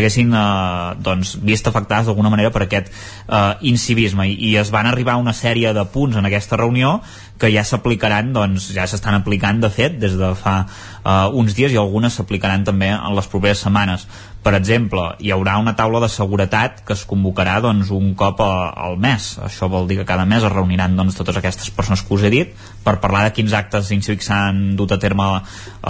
s'haguessin 0.02 0.34
eh, 0.34 0.94
doncs, 1.02 1.36
vist 1.42 1.66
afectades 1.68 2.06
d'alguna 2.06 2.30
manera 2.32 2.50
per 2.50 2.66
aquest 2.66 2.90
eh, 2.90 3.54
incivisme. 3.70 4.26
I, 4.28 4.36
i 4.50 4.56
es 4.60 4.72
van 4.74 4.86
arribar 4.90 5.14
a 5.14 5.22
una 5.22 5.34
sèrie 5.36 5.72
de 5.72 5.84
punts 5.84 6.18
en 6.18 6.26
aquesta 6.26 6.58
reunió 6.58 7.00
que 7.42 7.50
ja 7.50 7.64
s'aplicaran, 7.66 8.30
doncs 8.34 8.70
ja 8.70 8.86
s'estan 8.86 9.18
aplicant 9.18 9.58
de 9.62 9.70
fet 9.72 9.98
des 9.98 10.14
de 10.18 10.28
fa 10.38 10.60
uh, 10.62 11.26
uns 11.34 11.56
dies 11.58 11.74
i 11.74 11.80
algunes 11.80 12.14
s'aplicaran 12.14 12.62
també 12.68 12.92
en 12.94 13.16
les 13.16 13.26
properes 13.30 13.64
setmanes. 13.64 14.06
Per 14.42 14.52
exemple, 14.58 15.02
hi 15.22 15.30
haurà 15.30 15.54
una 15.62 15.74
taula 15.78 16.00
de 16.02 16.08
seguretat 16.10 16.80
que 16.86 16.94
es 16.96 17.04
convocarà 17.06 17.60
doncs, 17.62 17.92
un 17.94 18.14
cop 18.18 18.40
a, 18.42 18.70
al 18.86 18.96
mes. 19.02 19.26
Això 19.42 19.68
vol 19.70 19.86
dir 19.90 20.00
que 20.00 20.06
cada 20.06 20.24
mes 20.26 20.42
es 20.42 20.54
reuniran 20.54 20.96
doncs, 20.98 21.18
totes 21.18 21.38
aquestes 21.38 21.70
persones 21.74 22.02
que 22.02 22.14
us 22.14 22.26
he 22.26 22.30
dit 22.30 22.56
per 22.82 22.96
parlar 23.02 23.22
de 23.26 23.34
quins 23.36 23.54
actes 23.54 23.92
incívics 23.94 24.30
s'han 24.30 24.74
dut 24.78 24.94
a 24.94 24.98
terme 25.02 25.28
a, 25.28 25.36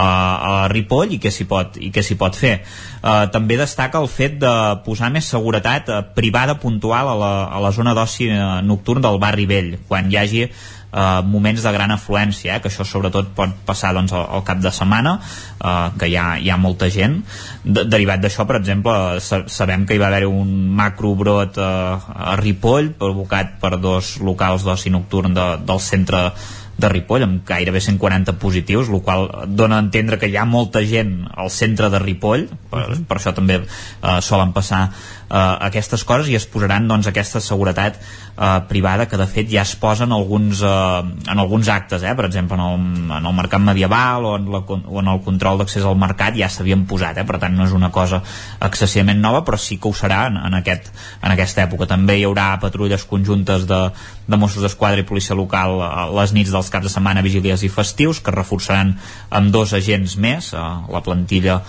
a 0.05 0.53
Ripoll 0.73 1.15
i 1.17 1.21
què 1.21 1.33
s'hi 1.33 1.49
pot, 1.49 1.81
i 1.81 1.89
què 1.93 2.05
s'hi 2.05 2.17
pot 2.17 2.37
fer. 2.37 2.59
Uh, 3.01 3.25
també 3.33 3.57
destaca 3.61 4.01
el 4.01 4.09
fet 4.09 4.37
de 4.41 4.53
posar 4.85 5.09
més 5.13 5.29
seguretat 5.33 5.89
privada 6.17 6.57
puntual 6.61 7.09
a 7.09 7.17
la, 7.17 7.33
a 7.49 7.61
la 7.61 7.73
zona 7.73 7.97
d'oci 7.97 8.29
nocturn 8.65 9.01
del 9.05 9.21
barri 9.21 9.49
vell, 9.49 9.75
quan 9.89 10.13
hi 10.13 10.21
hagi 10.21 10.47
eh, 10.93 11.21
moments 11.25 11.63
de 11.63 11.73
gran 11.75 11.91
afluència, 11.91 12.55
eh, 12.55 12.61
que 12.61 12.69
això 12.71 12.85
sobretot 12.87 13.33
pot 13.35 13.57
passar 13.65 13.93
doncs, 13.97 14.13
al, 14.13 14.27
al 14.37 14.45
cap 14.47 14.61
de 14.63 14.71
setmana, 14.71 15.17
eh, 15.57 15.89
que 15.99 16.11
hi 16.11 16.17
ha, 16.17 16.27
hi 16.39 16.49
ha 16.53 16.57
molta 16.61 16.89
gent. 16.93 17.19
De, 17.63 17.85
derivat 17.89 18.23
d'això, 18.23 18.47
per 18.49 18.59
exemple, 18.61 18.95
sa 19.23 19.43
sabem 19.51 19.87
que 19.87 19.97
hi 19.97 20.01
va 20.01 20.11
haver 20.11 20.27
un 20.29 20.53
macrobrot 20.77 21.57
eh, 21.57 22.27
a 22.33 22.35
Ripoll, 22.39 22.93
provocat 22.99 23.57
per 23.61 23.77
dos 23.81 24.17
locals 24.21 24.67
d'oci 24.67 24.93
nocturn 24.93 25.33
de, 25.33 25.47
del 25.65 25.81
centre 25.83 26.29
de 26.77 26.89
Ripoll 26.89 27.23
amb 27.25 27.41
gairebé 27.45 27.81
140 27.83 28.33
positius 28.41 28.89
el 28.89 29.01
qual 29.05 29.27
dona 29.53 29.77
a 29.77 29.83
entendre 29.85 30.17
que 30.19 30.29
hi 30.29 30.37
ha 30.37 30.45
molta 30.49 30.81
gent 30.89 31.27
al 31.29 31.51
centre 31.53 31.89
de 31.93 32.01
Ripoll 32.01 32.47
per, 32.71 32.85
per 33.07 33.19
això 33.19 33.33
també 33.37 33.59
eh, 33.61 34.19
solen 34.25 34.53
passar 34.55 34.87
eh, 35.33 35.57
aquestes 35.67 36.03
coses 36.05 36.29
i 36.29 36.37
es 36.37 36.45
posaran 36.49 36.87
doncs, 36.87 37.09
aquesta 37.09 37.41
seguretat 37.41 37.97
eh, 37.97 38.59
privada 38.69 39.07
que 39.09 39.17
de 39.17 39.27
fet 39.27 39.49
ja 39.51 39.63
es 39.65 39.73
posen 39.79 40.13
alguns, 40.13 40.61
eh, 40.61 41.31
en 41.31 41.41
alguns 41.41 41.69
actes, 41.73 42.03
eh? 42.03 42.13
per 42.15 42.27
exemple 42.29 42.59
en 42.59 42.65
el, 42.67 43.11
en 43.17 43.25
el 43.25 43.35
mercat 43.35 43.61
medieval 43.61 44.29
o 44.29 44.35
en, 44.37 44.49
la, 44.53 44.63
o 44.67 45.01
en 45.01 45.11
el 45.15 45.21
control 45.25 45.61
d'accés 45.61 45.85
al 45.87 45.97
mercat 45.99 46.37
ja 46.37 46.49
s'havien 46.49 46.85
posat, 46.89 47.17
eh? 47.17 47.27
per 47.27 47.39
tant 47.41 47.55
no 47.57 47.65
és 47.65 47.73
una 47.73 47.91
cosa 47.91 48.21
excessivament 48.61 49.21
nova 49.21 49.43
però 49.43 49.57
sí 49.57 49.79
que 49.81 49.89
ho 49.89 49.97
serà 49.97 50.27
en, 50.29 50.37
en, 50.37 50.59
aquest, 50.61 50.91
en 51.21 51.33
aquesta 51.33 51.65
època. 51.65 51.89
També 51.89 52.19
hi 52.19 52.27
haurà 52.27 52.51
patrulles 52.61 53.07
conjuntes 53.09 53.67
de, 53.69 53.81
de 54.27 54.39
Mossos 54.39 54.63
d'Esquadra 54.63 55.01
i 55.01 55.07
policia 55.07 55.37
local 55.37 55.81
a 55.83 56.07
les 56.13 56.33
nits 56.35 56.53
dels 56.53 56.69
caps 56.73 56.87
de 56.87 56.93
setmana, 56.93 57.25
vigílies 57.25 57.65
i 57.65 57.71
festius 57.73 58.21
que 58.23 58.33
reforçaran 58.35 58.95
amb 59.33 59.51
dos 59.53 59.73
agents 59.73 60.15
més, 60.21 60.53
eh, 60.53 60.69
la 60.93 61.03
plantilla 61.03 61.61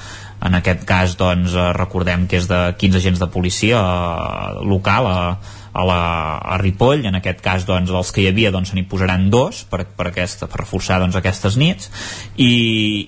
en 0.45 0.57
aquest 0.59 0.85
cas 0.89 1.17
doncs, 1.21 1.55
eh, 1.55 1.73
recordem 1.77 2.27
que 2.29 2.41
és 2.41 2.49
de 2.51 2.61
15 2.79 3.01
agents 3.01 3.21
de 3.23 3.29
policia 3.33 3.81
eh, 3.81 4.65
local 4.67 5.09
a, 5.09 5.19
a, 5.73 5.85
la, 5.85 6.01
a 6.39 6.59
Ripoll, 6.63 7.05
en 7.09 7.19
aquest 7.19 7.43
cas 7.45 7.67
doncs, 7.69 7.91
els 7.91 8.13
que 8.15 8.23
hi 8.23 8.29
havia 8.31 8.53
doncs, 8.55 8.73
se 8.73 8.79
n'hi 8.79 8.87
posaran 8.91 9.29
dos 9.33 9.65
per, 9.71 9.85
per, 9.87 10.09
aquesta, 10.13 10.49
per 10.51 10.63
reforçar 10.63 11.01
doncs, 11.03 11.19
aquestes 11.19 11.59
nits. 11.61 11.91
I, 12.37 12.53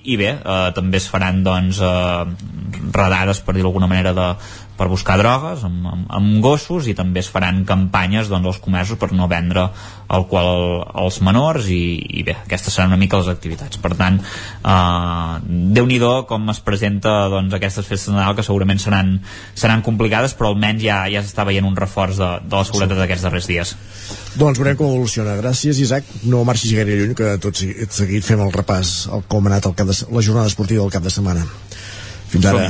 i 0.03 0.19
bé, 0.19 0.33
eh, 0.37 0.69
també 0.77 1.01
es 1.01 1.09
faran 1.11 1.43
doncs, 1.45 1.81
eh, 1.81 2.87
redades 2.91 3.41
per 3.43 3.55
dir 3.55 3.65
d'alguna 3.65 3.89
manera 3.89 4.13
de, 4.17 4.29
per 4.77 4.87
buscar 4.91 5.17
drogues 5.19 5.63
amb, 5.67 5.85
amb, 5.89 6.05
amb 6.19 6.39
gossos 6.43 6.87
i 6.87 6.95
també 6.97 7.23
es 7.23 7.31
faran 7.33 7.63
campanyes 7.67 8.29
doncs, 8.31 8.47
als 8.53 8.61
comerços 8.63 8.99
per 9.01 9.11
no 9.17 9.27
vendre 9.31 9.67
alcohol 10.13 10.85
als 10.93 11.19
menors 11.25 11.67
i, 11.73 11.81
i 12.19 12.23
bé, 12.27 12.37
aquestes 12.45 12.77
seran 12.77 12.93
una 12.93 13.01
mica 13.01 13.19
les 13.19 13.31
activitats 13.33 13.81
per 13.81 13.95
tant, 13.99 14.21
eh, 14.21 15.33
déu 15.73 15.89
nhi 15.89 15.97
com 16.29 16.49
es 16.53 16.61
presenta 16.61 17.27
doncs, 17.33 17.55
aquestes 17.57 17.87
festes 17.87 18.11
de 18.11 18.19
Nadal 18.19 18.37
que 18.37 18.45
segurament 18.45 18.79
seran, 18.79 19.17
seran 19.57 19.81
complicades 19.81 20.37
però 20.37 20.53
almenys 20.53 20.85
ja, 20.85 21.01
ja 21.11 21.25
s'està 21.25 21.47
veient 21.47 21.65
un 21.65 21.75
reforç 21.75 22.21
de, 22.21 22.31
de 22.45 22.55
la 22.55 22.65
seguretat 22.69 23.01
d'aquests 23.01 23.25
darrers 23.25 23.49
dies 23.49 23.75
doncs 24.37 24.59
veurem 24.61 24.77
com 24.77 24.91
evoluciona. 24.91 25.35
Gràcies, 25.39 25.81
Isaac. 25.81 26.05
No 26.29 26.43
marxis 26.47 26.75
gaire 26.77 26.97
lluny, 26.99 27.15
que 27.17 27.35
tot 27.41 27.57
seguit 27.57 28.25
fem 28.25 28.43
el 28.43 28.53
repàs 28.53 29.07
el 29.13 29.25
com 29.27 29.47
ha 29.47 29.55
anat 29.55 29.69
el 29.69 29.77
cap 29.77 29.89
de, 29.89 29.97
la 30.13 30.25
jornada 30.29 30.53
esportiva 30.53 30.85
del 30.85 30.93
cap 30.93 31.07
de 31.07 31.13
setmana. 31.13 31.47
Fins 32.29 32.51
ara. 32.51 32.69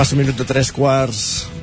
Passa 0.00 0.14
un 0.16 0.22
minut 0.22 0.38
de 0.40 0.46
tres 0.48 0.70
quarts 0.72 1.18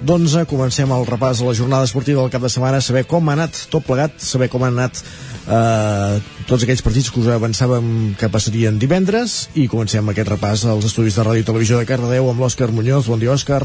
d'onze, 0.06 0.44
comencem 0.46 0.92
el 0.94 1.08
repàs 1.10 1.40
a 1.42 1.46
la 1.48 1.56
jornada 1.58 1.88
esportiva 1.88 2.22
del 2.22 2.30
cap 2.30 2.44
de 2.46 2.52
setmana, 2.54 2.84
saber 2.86 3.02
com 3.10 3.32
ha 3.32 3.34
anat 3.34 3.64
tot 3.72 3.82
plegat, 3.88 4.20
saber 4.22 4.46
com 4.54 4.62
han 4.62 4.78
anat 4.78 5.00
eh, 5.02 6.20
tots 6.46 6.62
aquells 6.62 6.84
partits 6.86 7.10
que 7.10 7.18
us 7.24 7.32
avançàvem 7.34 7.88
que 8.20 8.30
passarien 8.30 8.78
divendres 8.78 9.48
i 9.58 9.66
comencem 9.72 10.14
aquest 10.14 10.30
repàs 10.30 10.68
als 10.70 10.86
estudis 10.86 11.18
de 11.18 11.26
ràdio 11.26 11.42
i 11.42 11.48
televisió 11.50 11.82
de 11.82 11.90
Cardedeu 11.90 12.30
amb 12.30 12.46
l'Òscar 12.46 12.70
Muñoz. 12.70 13.10
Bon 13.10 13.18
dia, 13.18 13.34
Òscar. 13.34 13.64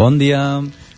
Bon 0.00 0.16
dia. 0.16 0.40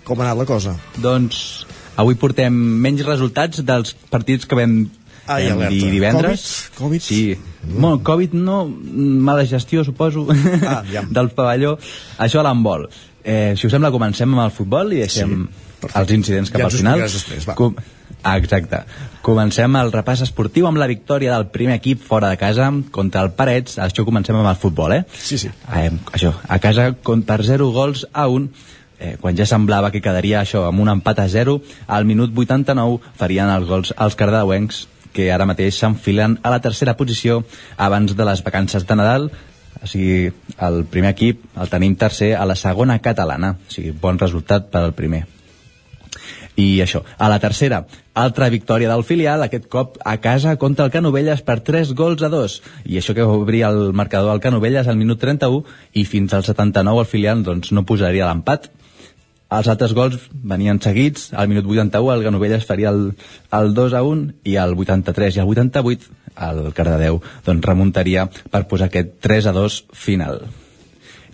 Com 0.06 0.22
ha 0.22 0.28
anat 0.28 0.38
la 0.44 0.47
cosa? 0.47 0.78
Doncs 1.02 1.66
avui 1.98 2.14
portem 2.22 2.55
menys 2.55 3.02
resultats 3.02 3.66
dels 3.66 3.98
partits 4.14 4.47
que 4.47 4.62
vam 4.62 4.84
Ai, 5.31 5.47
vam 5.47 5.61
alerta. 5.61 5.74
dir 5.74 5.90
divendres. 5.93 6.47
Covid? 6.74 6.81
Covid? 6.81 7.05
Sí. 7.05 7.39
Mm. 7.62 7.77
Bueno, 7.77 8.02
Covid 8.02 8.35
no, 8.35 8.65
mala 8.66 9.47
gestió, 9.47 9.85
suposo, 9.85 10.27
ah, 10.66 10.82
ja. 10.90 11.05
del 11.16 11.31
pavelló. 11.36 11.77
Això 12.19 12.43
a 12.43 12.47
l'handbol. 12.48 12.89
Eh, 13.23 13.55
si 13.57 13.69
us 13.69 13.74
sembla, 13.74 13.93
comencem 13.94 14.31
amb 14.32 14.47
el 14.47 14.52
futbol 14.55 14.94
i 14.97 15.02
deixem 15.05 15.44
sí, 15.47 15.90
els 15.93 16.12
incidents 16.16 16.51
cap 16.51 16.65
ja 16.65 16.69
al 16.70 16.77
final. 16.77 17.05
Després, 17.05 17.47
va. 17.48 17.57
Com... 17.59 17.77
Ah, 18.20 18.35
exacte. 18.36 18.82
Comencem 19.24 19.77
el 19.81 19.93
repàs 19.94 20.24
esportiu 20.27 20.66
amb 20.69 20.81
la 20.81 20.89
victòria 20.90 21.36
del 21.36 21.47
primer 21.55 21.78
equip 21.78 22.02
fora 22.05 22.32
de 22.32 22.40
casa 22.40 22.66
contra 22.93 23.23
el 23.24 23.31
Parets. 23.36 23.78
Això 23.81 24.05
comencem 24.05 24.36
amb 24.36 24.51
el 24.51 24.59
futbol, 24.61 24.93
eh? 24.98 25.05
Sí, 25.15 25.39
sí. 25.40 25.52
Eh, 25.77 25.89
això, 26.12 26.35
a 26.48 26.59
casa 26.61 26.90
per 27.01 27.40
0 27.47 27.70
gols 27.77 28.05
a 28.12 28.27
1 28.28 28.51
eh, 29.01 29.16
quan 29.20 29.36
ja 29.36 29.48
semblava 29.48 29.90
que 29.90 30.02
quedaria 30.05 30.43
això 30.44 30.66
amb 30.69 30.85
un 30.85 30.93
empat 30.93 31.24
a 31.24 31.28
0, 31.32 31.59
al 31.89 32.07
minut 32.07 32.36
89 32.36 33.01
farien 33.16 33.51
els 33.51 33.66
gols 33.66 33.94
als 33.97 34.19
cardauencs 34.20 34.85
que 35.12 35.31
ara 35.32 35.49
mateix 35.49 35.78
s'enfilen 35.81 36.39
a 36.43 36.53
la 36.53 36.61
tercera 36.65 36.97
posició 36.99 37.43
abans 37.77 38.16
de 38.16 38.27
les 38.28 38.45
vacances 38.47 38.87
de 38.87 38.97
Nadal. 38.97 39.31
O 39.81 39.89
sigui, 39.89 40.31
el 40.61 40.85
primer 40.93 41.15
equip 41.15 41.45
el 41.57 41.70
tenim 41.73 41.97
tercer 41.97 42.35
a 42.37 42.47
la 42.47 42.57
segona 42.57 42.99
catalana. 43.01 43.55
O 43.57 43.73
sigui, 43.73 43.93
bon 43.93 44.19
resultat 44.20 44.70
per 44.73 44.85
al 44.85 44.97
primer. 44.97 45.24
I 46.61 46.82
això, 46.82 47.01
a 47.16 47.28
la 47.31 47.39
tercera 47.41 47.85
altra 48.20 48.49
victòria 48.53 48.91
del 48.91 49.05
filial, 49.07 49.43
aquest 49.43 49.69
cop 49.70 49.97
a 50.05 50.16
casa 50.20 50.57
contra 50.61 50.85
el 50.85 50.93
Canovelles 50.93 51.41
per 51.47 51.61
3 51.65 51.95
gols 51.97 52.24
a 52.27 52.28
2 52.28 52.57
i 52.91 52.99
això 53.01 53.15
que 53.16 53.24
va 53.24 53.39
obrir 53.39 53.62
el 53.69 53.95
marcador 53.97 54.35
al 54.35 54.43
Canovelles 54.45 54.91
al 54.91 54.99
minut 55.01 55.23
31 55.23 55.62
i 55.95 56.05
fins 56.05 56.35
al 56.35 56.45
79 56.45 57.07
el 57.07 57.09
filial 57.09 57.47
doncs, 57.47 57.73
no 57.73 57.87
posaria 57.87 58.28
l'empat 58.28 58.69
els 59.51 59.68
altres 59.70 59.93
gols 59.97 60.16
venien 60.32 60.78
seguits, 60.82 61.31
al 61.35 61.51
minut 61.51 61.66
81 61.66 62.14
el 62.14 62.24
Ganovelles 62.27 62.66
faria 62.66 62.93
el, 62.94 63.12
el 63.56 63.74
2 63.74 63.97
a 63.98 64.02
1 64.06 64.47
i 64.47 64.56
al 64.62 64.77
83 64.78 65.36
i 65.39 65.43
al 65.43 65.51
88 65.51 66.16
el 66.47 66.72
Cardedeu 66.77 67.20
doncs, 67.47 67.66
remuntaria 67.66 68.28
per 68.31 68.66
posar 68.70 68.89
aquest 68.90 69.16
3 69.27 69.51
a 69.51 69.55
2 69.56 69.78
final. 69.93 70.44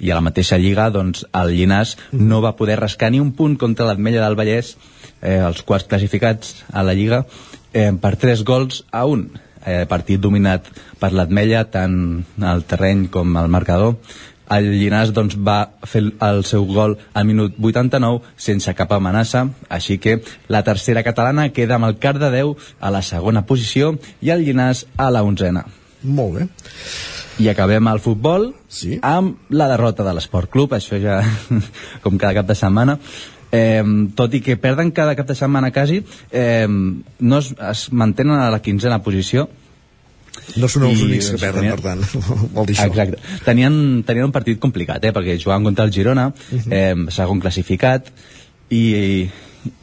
I 0.00 0.10
a 0.12 0.18
la 0.18 0.24
mateixa 0.24 0.58
lliga 0.60 0.88
doncs, 0.92 1.24
el 1.36 1.54
Llinàs 1.56 1.96
no 2.12 2.42
va 2.44 2.56
poder 2.56 2.78
rascar 2.80 3.12
ni 3.12 3.20
un 3.20 3.32
punt 3.36 3.56
contra 3.60 3.86
l'Atmella 3.88 4.24
del 4.24 4.36
Vallès 4.38 4.74
eh, 5.20 5.40
els 5.40 5.62
quarts 5.62 5.88
classificats 5.88 6.62
a 6.72 6.84
la 6.84 6.96
lliga 6.96 7.24
eh, 7.72 7.92
per 8.00 8.16
3 8.16 8.44
gols 8.48 8.84
a 8.92 9.04
1 9.08 9.44
eh, 9.66 9.84
partit 9.88 10.20
dominat 10.22 10.68
per 11.00 11.12
l'Atmella 11.12 11.64
tant 11.72 11.98
al 12.40 12.64
terreny 12.68 13.06
com 13.12 13.36
al 13.36 13.52
marcador 13.52 13.96
el 14.54 14.68
Llinàs 14.74 15.12
doncs, 15.14 15.36
va 15.36 15.72
fer 15.86 16.02
el 16.22 16.44
seu 16.46 16.66
gol 16.68 16.96
al 17.14 17.26
minut 17.28 17.56
89 17.58 18.22
sense 18.36 18.74
cap 18.78 18.92
amenaça, 18.94 19.46
així 19.68 19.98
que 19.98 20.20
la 20.52 20.62
tercera 20.66 21.02
catalana 21.06 21.48
queda 21.52 21.76
amb 21.76 21.88
el 21.90 21.98
Cardedeu 22.02 22.56
a 22.80 22.92
la 22.94 23.02
segona 23.02 23.46
posició 23.46 23.94
i 24.20 24.32
el 24.34 24.46
Llinàs 24.46 24.86
a 24.96 25.10
la 25.10 25.24
onzena. 25.26 25.66
Molt 26.02 26.38
bé. 26.38 26.48
I 27.42 27.50
acabem 27.52 27.88
el 27.90 28.00
futbol 28.00 28.52
sí. 28.68 28.96
amb 29.04 29.50
la 29.52 29.68
derrota 29.68 30.06
de 30.06 30.14
l'Esport 30.16 30.50
Club, 30.52 30.72
això 30.76 31.00
ja 31.02 31.20
com 32.04 32.16
cada 32.16 32.34
cap 32.38 32.48
de 32.48 32.56
setmana. 32.56 32.96
Eh, 33.52 33.82
tot 34.16 34.32
i 34.34 34.40
que 34.42 34.56
perden 34.60 34.90
cada 34.92 35.14
cap 35.18 35.28
de 35.28 35.36
setmana 35.38 35.70
quasi, 35.72 36.00
eh, 36.32 36.66
no 36.66 37.38
es, 37.38 37.52
es 37.52 37.86
mantenen 37.92 38.40
a 38.40 38.50
la 38.50 38.62
quinzena 38.62 39.02
posició, 39.04 39.46
no 40.56 40.68
són 40.70 40.86
els 40.88 41.02
únics 41.02 41.32
que 41.34 41.40
perden, 41.42 41.66
tenien... 41.66 41.80
per 41.80 41.84
tant, 41.84 42.50
vol 42.56 42.68
dir 42.68 42.76
això. 42.76 42.88
Exacte. 42.92 43.40
Tenien, 43.46 43.80
tenien 44.06 44.28
un 44.28 44.34
partit 44.34 44.60
complicat, 44.62 45.04
eh, 45.04 45.12
perquè 45.16 45.38
jugaven 45.42 45.66
contra 45.70 45.86
el 45.88 45.92
Girona, 45.92 46.28
uh 46.30 46.60
-huh. 46.60 46.72
eh, 46.72 47.10
segon 47.10 47.42
classificat, 47.42 48.12
i, 48.70 48.84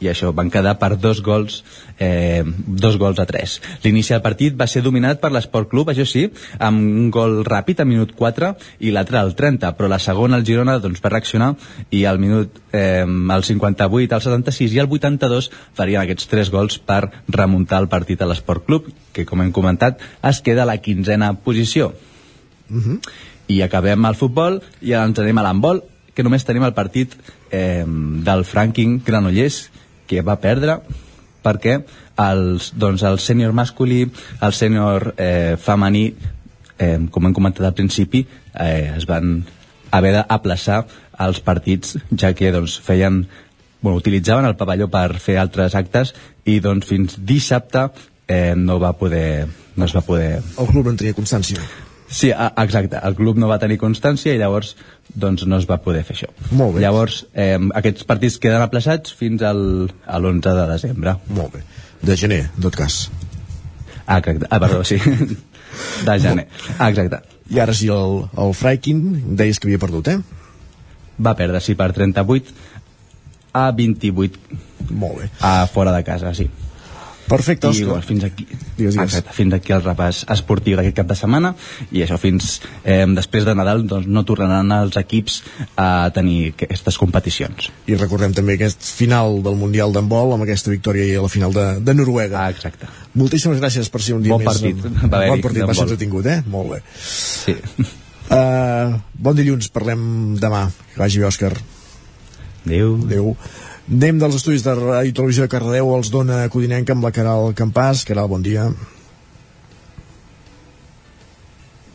i 0.00 0.08
això, 0.10 0.32
van 0.34 0.50
quedar 0.50 0.76
per 0.80 0.94
dos 1.00 1.20
gols 1.24 1.62
eh, 1.98 2.42
dos 2.66 2.96
gols 2.98 3.18
a 3.18 3.26
tres. 3.26 3.60
L'inici 3.84 4.14
del 4.14 4.22
partit 4.22 4.56
va 4.58 4.66
ser 4.70 4.82
dominat 4.82 5.20
per 5.22 5.30
l'Esport 5.32 5.70
Club, 5.70 5.90
això 5.90 6.06
sí, 6.08 6.26
amb 6.58 6.80
un 6.80 7.10
gol 7.14 7.42
ràpid 7.46 7.80
a 7.80 7.88
minut 7.88 8.14
4 8.18 8.52
i 8.80 8.92
l'altre 8.94 9.20
al 9.20 9.34
30, 9.38 9.74
però 9.78 9.90
la 9.90 10.00
segona 10.02 10.38
el 10.40 10.46
Girona 10.46 10.78
doncs, 10.82 11.02
va 11.04 11.12
reaccionar 11.14 11.52
i 11.90 12.04
al 12.08 12.18
minut 12.22 12.60
eh, 12.72 13.04
al 13.04 13.44
58, 13.44 14.14
al 14.14 14.24
76 14.24 14.74
i 14.74 14.82
al 14.82 14.90
82 14.90 15.50
farien 15.74 16.02
aquests 16.02 16.30
tres 16.30 16.50
gols 16.50 16.78
per 16.78 17.02
remuntar 17.28 17.82
el 17.82 17.90
partit 17.92 18.22
a 18.22 18.28
l'Esport 18.30 18.66
Club, 18.66 18.90
que 19.12 19.26
com 19.28 19.42
hem 19.42 19.52
comentat 19.54 20.02
es 20.24 20.42
queda 20.44 20.64
a 20.64 20.70
la 20.70 20.78
quinzena 20.78 21.34
posició. 21.34 21.92
Uh 22.70 22.80
-huh. 22.80 23.00
I 23.46 23.60
acabem 23.62 24.04
el 24.04 24.14
futbol 24.14 24.62
i 24.80 24.92
ens 24.92 25.18
anem 25.18 25.38
a 25.38 25.42
l'handbol, 25.42 25.82
que 26.14 26.24
només 26.24 26.46
tenim 26.46 26.64
el 26.66 26.74
partit 26.74 27.14
eh, 27.50 27.84
del 27.84 28.44
Franking 28.46 29.00
Granollers, 29.04 29.68
que 30.06 30.22
va 30.22 30.38
perdre 30.40 30.78
perquè 31.44 31.80
els, 32.20 32.70
doncs, 32.78 33.04
el 33.04 33.18
sènior 33.20 33.52
masculí, 33.56 34.04
el 34.40 34.54
sènior 34.56 35.12
eh, 35.18 35.56
femení, 35.60 36.06
eh, 36.78 36.98
com 37.10 37.26
hem 37.26 37.34
comentat 37.36 37.66
al 37.68 37.76
principi, 37.76 38.24
eh, 38.54 38.94
es 38.96 39.06
van 39.10 39.42
haver 39.94 40.14
d'aplaçar 40.16 40.84
els 41.24 41.40
partits, 41.44 41.98
ja 42.10 42.32
que 42.34 42.52
doncs, 42.54 42.78
feien 42.82 43.24
bueno, 43.84 43.98
utilitzaven 44.00 44.48
el 44.48 44.56
pavelló 44.56 44.88
per 44.90 45.20
fer 45.20 45.36
altres 45.38 45.76
actes 45.76 46.14
i 46.48 46.56
doncs 46.64 46.88
fins 46.88 47.18
dissabte 47.20 47.90
eh, 48.26 48.54
no 48.56 48.78
va 48.80 48.94
poder 48.96 49.46
no 49.76 49.84
es 49.84 49.94
va 49.94 50.00
poder... 50.06 50.38
El 50.58 50.70
club 50.70 50.86
no 50.86 50.94
tenia 50.96 51.16
constància. 51.16 51.60
Sí, 52.14 52.30
a, 52.30 52.52
exacte. 52.62 53.00
El 53.02 53.16
club 53.18 53.38
no 53.42 53.48
va 53.50 53.58
tenir 53.58 53.80
constància 53.80 54.34
i 54.34 54.38
llavors 54.38 54.74
doncs 55.18 55.42
no 55.50 55.58
es 55.58 55.66
va 55.66 55.80
poder 55.82 56.04
fer 56.06 56.14
això. 56.14 56.30
Molt 56.54 56.76
bé. 56.76 56.84
Llavors, 56.84 57.24
eh, 57.34 57.58
aquests 57.80 58.06
partits 58.06 58.38
queden 58.42 58.62
aplaçats 58.62 59.14
fins 59.18 59.42
al, 59.42 59.90
a 60.06 60.20
l'11 60.20 60.54
de 60.60 60.66
desembre. 60.70 61.16
Molt 61.34 61.58
bé. 61.58 61.64
De 62.04 62.16
gener, 62.20 62.44
en 62.52 62.68
tot 62.68 62.78
cas. 62.78 63.08
Ah, 64.06 64.18
exacte. 64.20 64.46
Ah, 64.50 64.60
perdó, 64.62 64.84
sí. 64.84 65.00
De 66.06 66.18
gener. 66.22 66.46
Ah, 66.78 66.90
exacte. 66.92 67.18
I 67.50 67.58
ara 67.60 67.74
sí, 67.74 67.90
el, 67.90 68.20
el 68.38 68.54
Freikin 68.54 69.00
deies 69.36 69.58
que 69.58 69.66
havia 69.68 69.82
perdut, 69.82 70.12
eh? 70.12 70.20
Va 71.24 71.34
perdre, 71.38 71.60
sí, 71.64 71.74
per 71.78 71.90
38 71.96 72.54
a 73.54 73.70
28. 73.74 74.60
Molt 74.90 75.18
bé. 75.18 75.30
A 75.40 75.66
fora 75.70 75.92
de 75.96 76.04
casa, 76.06 76.34
sí. 76.34 76.46
Perfecte, 77.28 77.70
I, 77.72 77.84
bueno, 77.88 78.02
fins 78.04 78.24
aquí, 78.26 78.44
digues, 78.44 78.94
digues. 78.94 78.98
Exacte, 79.00 79.32
fins 79.32 79.54
aquí 79.56 79.72
el 79.72 79.82
repàs 79.84 80.24
esportiu 80.34 80.76
d'aquest 80.76 80.96
cap 80.98 81.08
de 81.08 81.16
setmana 81.16 81.54
i 81.90 82.02
això 82.04 82.18
fins 82.20 82.58
eh, 82.82 83.04
després 83.16 83.46
de 83.48 83.54
Nadal 83.56 83.86
doncs, 83.88 84.08
no 84.10 84.24
tornaran 84.28 84.72
els 84.76 84.98
equips 85.00 85.40
a 85.80 86.10
tenir 86.14 86.52
aquestes 86.52 87.00
competicions. 87.00 87.70
I 87.88 87.96
recordem 88.00 88.36
també 88.36 88.58
aquest 88.58 88.84
final 88.84 89.40
del 89.44 89.56
Mundial 89.60 89.94
d'handbol 89.96 90.36
amb 90.36 90.44
aquesta 90.46 90.72
victòria 90.72 91.18
a 91.18 91.24
la 91.24 91.32
final 91.32 91.56
de, 91.56 91.66
de 91.80 91.96
Noruega. 91.96 92.44
Ah, 92.44 92.52
exacte. 92.52 92.90
Moltíssimes 93.16 93.60
gràcies 93.62 93.88
per 93.92 94.02
ser 94.04 94.18
un 94.18 94.24
dia 94.24 94.34
bon 94.34 94.44
més. 94.44 94.52
Partit. 94.52 94.84
Amb... 94.84 95.04
Va 95.08 95.26
bon 95.32 95.44
partit, 95.44 95.64
va 95.64 95.76
ser 95.76 95.88
entretingut, 95.88 96.28
eh? 96.28 96.40
Molt 96.50 96.74
bé. 96.76 96.82
Sí. 97.00 97.56
Uh, 98.24 98.98
bon 99.20 99.36
dilluns, 99.36 99.68
parlem 99.72 100.02
demà. 100.40 100.66
Que 100.92 101.00
vagi 101.00 101.22
bé, 101.22 101.28
Òscar. 101.28 101.54
Adéu. 102.64 102.98
Adéu. 103.04 103.36
Anem 103.84 104.16
dels 104.16 104.38
estudis 104.38 104.62
de 104.64 104.72
Ràdio 104.78 105.10
i 105.10 105.12
Televisió 105.12 105.44
de 105.44 105.52
Cardedeu 105.52 105.90
els 105.92 106.08
dona 106.08 106.46
Codinenca 106.48 106.94
amb 106.94 107.04
la 107.04 107.10
Caral 107.12 107.52
Campàs. 107.56 108.06
Caral, 108.08 108.30
bon 108.32 108.40
dia. 108.40 108.70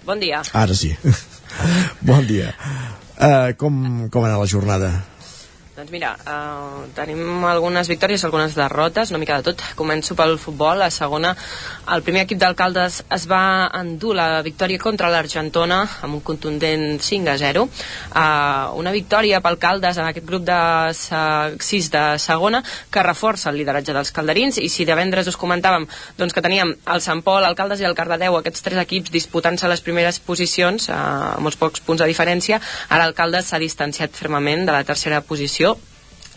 Bon 0.05 0.21
dia. 0.21 0.43
Ara 0.53 0.77
sí. 0.77 0.91
bon 2.09 2.27
dia. 2.29 2.53
Uh, 3.17 3.57
com, 3.57 3.81
com 4.13 4.21
ha 4.21 4.29
anat 4.29 4.43
la 4.43 4.51
jornada? 4.53 4.91
Doncs 5.79 5.93
mira, 5.95 6.09
uh, 6.27 6.89
tenim 6.91 7.45
algunes 7.47 7.87
victòries, 7.87 8.25
algunes 8.27 8.51
derrotes, 8.51 9.13
una 9.13 9.19
mica 9.21 9.37
de 9.39 9.45
tot. 9.47 9.61
Començo 9.79 10.11
pel 10.11 10.33
futbol. 10.35 10.81
A 10.83 10.89
segona, 10.91 11.29
el 11.95 12.01
primer 12.03 12.25
equip 12.25 12.41
d'alcaldes 12.41 12.97
es 13.15 13.27
va 13.31 13.69
endur 13.79 14.11
la 14.17 14.41
victòria 14.43 14.81
contra 14.81 15.07
l'Argentona 15.07 15.77
amb 16.03 16.17
un 16.17 16.23
contundent 16.27 16.99
5 16.99 17.31
a 17.31 17.37
0. 17.39 17.63
Uh, 17.63 18.75
una 18.81 18.91
victòria 18.91 19.39
pel 19.39 19.55
Caldes 19.61 20.01
en 20.01 20.09
aquest 20.09 20.25
grup 20.27 20.43
de 20.49 20.57
6 20.97 21.89
de 21.93 22.03
segona 22.19 22.59
que 22.91 23.05
reforça 23.07 23.47
el 23.53 23.61
lideratge 23.61 23.95
dels 23.95 24.11
calderins 24.11 24.59
i 24.59 24.67
si 24.67 24.83
divendres 24.83 25.31
us 25.31 25.39
comentàvem 25.39 25.87
doncs, 26.19 26.35
que 26.35 26.43
teníem 26.43 26.75
el 26.75 27.05
Sant 27.07 27.23
Pol, 27.23 27.47
el 27.47 27.55
Caldes 27.55 27.79
i 27.79 27.87
el 27.87 27.95
Cardedeu, 27.95 28.35
aquests 28.35 28.67
tres 28.67 28.83
equips 28.83 29.15
disputant-se 29.15 29.71
les 29.71 29.85
primeres 29.87 30.19
posicions, 30.19 30.91
uh, 30.91 30.99
amb 31.37 31.47
uns 31.53 31.61
pocs 31.63 31.87
punts 31.87 32.03
de 32.03 32.11
diferència, 32.11 32.59
ara 32.89 33.07
el 33.07 33.15
Caldes 33.15 33.47
s'ha 33.53 33.63
distanciat 33.63 34.11
fermament 34.11 34.67
de 34.67 34.75
la 34.75 34.83
tercera 34.83 35.23
posició 35.23 35.68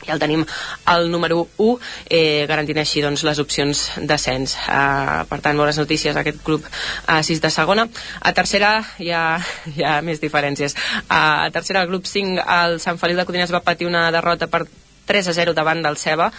i 0.07 0.11
el 0.11 0.21
tenim 0.23 0.45
al 0.91 1.11
número 1.11 1.47
1 1.57 1.79
eh, 2.11 2.45
garantint 2.51 2.83
així 2.83 3.03
doncs, 3.05 3.25
les 3.27 3.41
opcions 3.43 3.83
d'ascens. 4.09 4.57
Eh, 4.69 5.23
per 5.31 5.41
tant 5.45 5.59
bones 5.59 5.79
notícies 5.79 6.17
aquest 6.17 6.43
club 6.45 6.67
a 7.07 7.23
6 7.23 7.43
de 7.43 7.51
segona. 7.51 7.89
A 8.21 8.33
tercera 8.37 8.75
hi 8.99 9.11
ha, 9.11 9.25
hi 9.75 9.87
ha 9.87 9.99
més 10.03 10.23
diferències. 10.23 10.77
A 11.09 11.51
tercera 11.55 11.83
el 11.83 11.91
grup 11.93 12.07
5 12.11 12.43
el 12.63 12.81
Sant 12.83 13.01
Feliu 13.01 13.19
de 13.19 13.27
Codines 13.29 13.55
va 13.55 13.65
patir 13.65 13.91
una 13.91 14.11
derrota 14.15 14.51
per 14.51 14.67
3 15.07 15.29
a 15.29 15.33
0 15.35 15.55
davant 15.55 15.83
del 15.83 15.99
Ceba, 15.99 16.31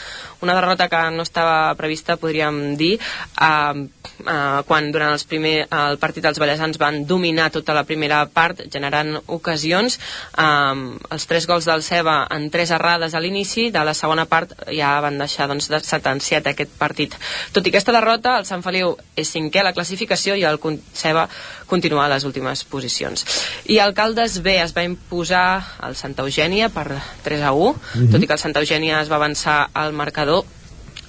una 0.44 0.54
derrota 0.54 0.90
que 0.92 1.02
no 1.16 1.24
estava 1.24 1.74
prevista, 1.80 2.18
podríem 2.20 2.76
dir, 2.78 2.98
eh, 3.00 3.88
eh, 4.28 4.62
quan 4.68 4.92
durant 4.92 5.16
els 5.16 5.24
primer, 5.24 5.68
el 5.72 5.98
partit 6.02 6.26
els 6.28 6.40
ballesans 6.40 6.78
van 6.78 7.04
dominar 7.08 7.50
tota 7.52 7.74
la 7.74 7.86
primera 7.88 8.26
part, 8.28 8.66
generant 8.72 9.16
ocasions. 9.28 10.00
Eh, 10.38 11.00
els 11.16 11.28
tres 11.30 11.48
gols 11.48 11.66
del 11.66 11.84
Ceba 11.84 12.28
en 12.30 12.50
tres 12.52 12.72
errades 12.72 13.16
a 13.16 13.24
l'inici, 13.24 13.70
de 13.72 13.84
la 13.84 13.96
segona 13.96 14.26
part 14.26 14.54
ja 14.68 15.00
van 15.02 15.18
deixar 15.18 15.48
doncs, 15.48 15.70
de 15.72 15.80
sentenciat 15.80 16.48
aquest 16.52 16.76
partit. 16.78 17.16
Tot 17.54 17.66
i 17.66 17.72
aquesta 17.72 17.96
derrota, 17.96 18.38
el 18.38 18.46
Sant 18.46 18.64
Feliu 18.64 18.98
és 19.16 19.32
cinquè 19.32 19.64
a 19.64 19.70
la 19.70 19.74
classificació 19.74 20.36
i 20.36 20.44
el 20.44 20.60
Ceba 20.94 21.28
continua 21.68 22.06
a 22.06 22.12
les 22.12 22.26
últimes 22.28 22.64
posicions. 22.70 23.26
I 23.72 23.80
el 23.82 23.96
Caldes 23.98 24.42
B 24.44 24.60
es 24.62 24.76
va 24.76 24.84
imposar 24.86 25.46
al 25.80 25.96
Santa 25.96 26.26
Eugènia 26.26 26.70
per 26.74 27.00
3 27.24 27.42
a 27.42 27.52
1, 27.54 27.72
mm 27.72 27.80
-hmm. 27.80 28.12
tot 28.12 28.24
i 28.24 28.28
que 28.28 28.34
el 28.34 28.44
Santa 28.44 28.62
Eugènia 28.62 29.02
es 29.02 29.10
va 29.10 29.16
avançar 29.16 29.70
al 29.74 29.94
marcador 29.94 30.33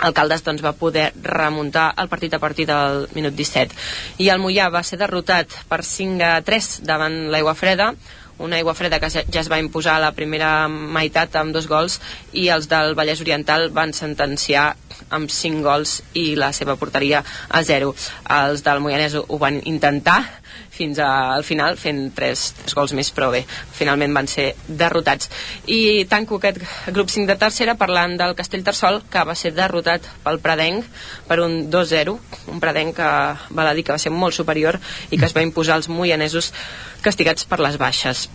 el 0.04 0.14
Caldes 0.16 0.42
doncs, 0.44 0.64
va 0.64 0.74
poder 0.76 1.12
remuntar 1.22 1.92
el 2.02 2.10
partit 2.10 2.34
a 2.34 2.42
partir 2.42 2.66
del 2.66 3.06
minut 3.14 3.36
17 3.38 3.78
i 4.24 4.28
el 4.34 4.42
Mollà 4.42 4.68
va 4.74 4.82
ser 4.82 4.98
derrotat 5.00 5.54
per 5.70 5.84
5 5.86 6.26
a 6.26 6.36
3 6.44 6.70
davant 6.88 7.24
l'Aigua 7.32 7.54
Freda 7.58 7.92
una 8.38 8.56
aigua 8.56 8.74
freda 8.74 8.98
que 8.98 9.10
ja 9.10 9.40
es 9.40 9.48
va 9.50 9.60
imposar 9.62 9.96
a 9.96 10.02
la 10.02 10.12
primera 10.14 10.66
meitat 10.68 11.36
amb 11.38 11.54
dos 11.54 11.68
gols 11.70 12.00
i 12.32 12.48
els 12.50 12.66
del 12.70 12.96
Vallès 12.98 13.22
Oriental 13.22 13.68
van 13.70 13.94
sentenciar 13.94 14.72
amb 15.14 15.30
5 15.30 15.62
gols 15.62 16.00
i 16.18 16.34
la 16.34 16.50
seva 16.52 16.74
porteria 16.80 17.22
a 17.48 17.62
0. 17.62 17.94
Els 18.40 18.64
del 18.66 18.82
Moianès 18.82 19.14
ho 19.20 19.38
van 19.38 19.60
intentar 19.64 20.18
fins 20.74 20.98
al 21.02 21.44
final 21.46 21.78
fent 21.78 22.08
tres, 22.16 22.48
tres 22.58 22.74
gols 22.74 22.94
més 22.98 23.10
però 23.14 23.30
bé, 23.32 23.44
finalment 23.76 24.14
van 24.16 24.28
ser 24.30 24.50
derrotats. 24.66 25.30
I 25.70 26.04
tanco 26.10 26.40
aquest 26.40 26.60
grup 26.94 27.12
5 27.12 27.30
de 27.30 27.38
tercera 27.40 27.76
parlant 27.80 28.16
del 28.20 28.34
Castell 28.38 28.64
Tarsol 28.66 29.02
que 29.10 29.24
va 29.26 29.36
ser 29.38 29.54
derrotat 29.54 30.08
pel 30.24 30.40
Pradenc 30.44 30.88
per 31.28 31.40
un 31.44 31.68
2-0 31.70 32.16
un 32.52 32.62
Pradenc 32.62 32.96
que 32.98 33.10
val 33.56 33.68
a 33.70 33.74
dir 33.74 33.84
que 33.84 33.94
va 33.94 34.00
ser 34.02 34.12
molt 34.14 34.36
superior 34.36 34.80
i 35.10 35.18
que 35.18 35.28
es 35.28 35.36
va 35.36 35.44
imposar 35.46 35.78
als 35.78 35.88
moianesos 35.88 36.52
castigats 37.04 37.46
per 37.48 37.60
les 37.62 37.78
baixes. 37.80 38.28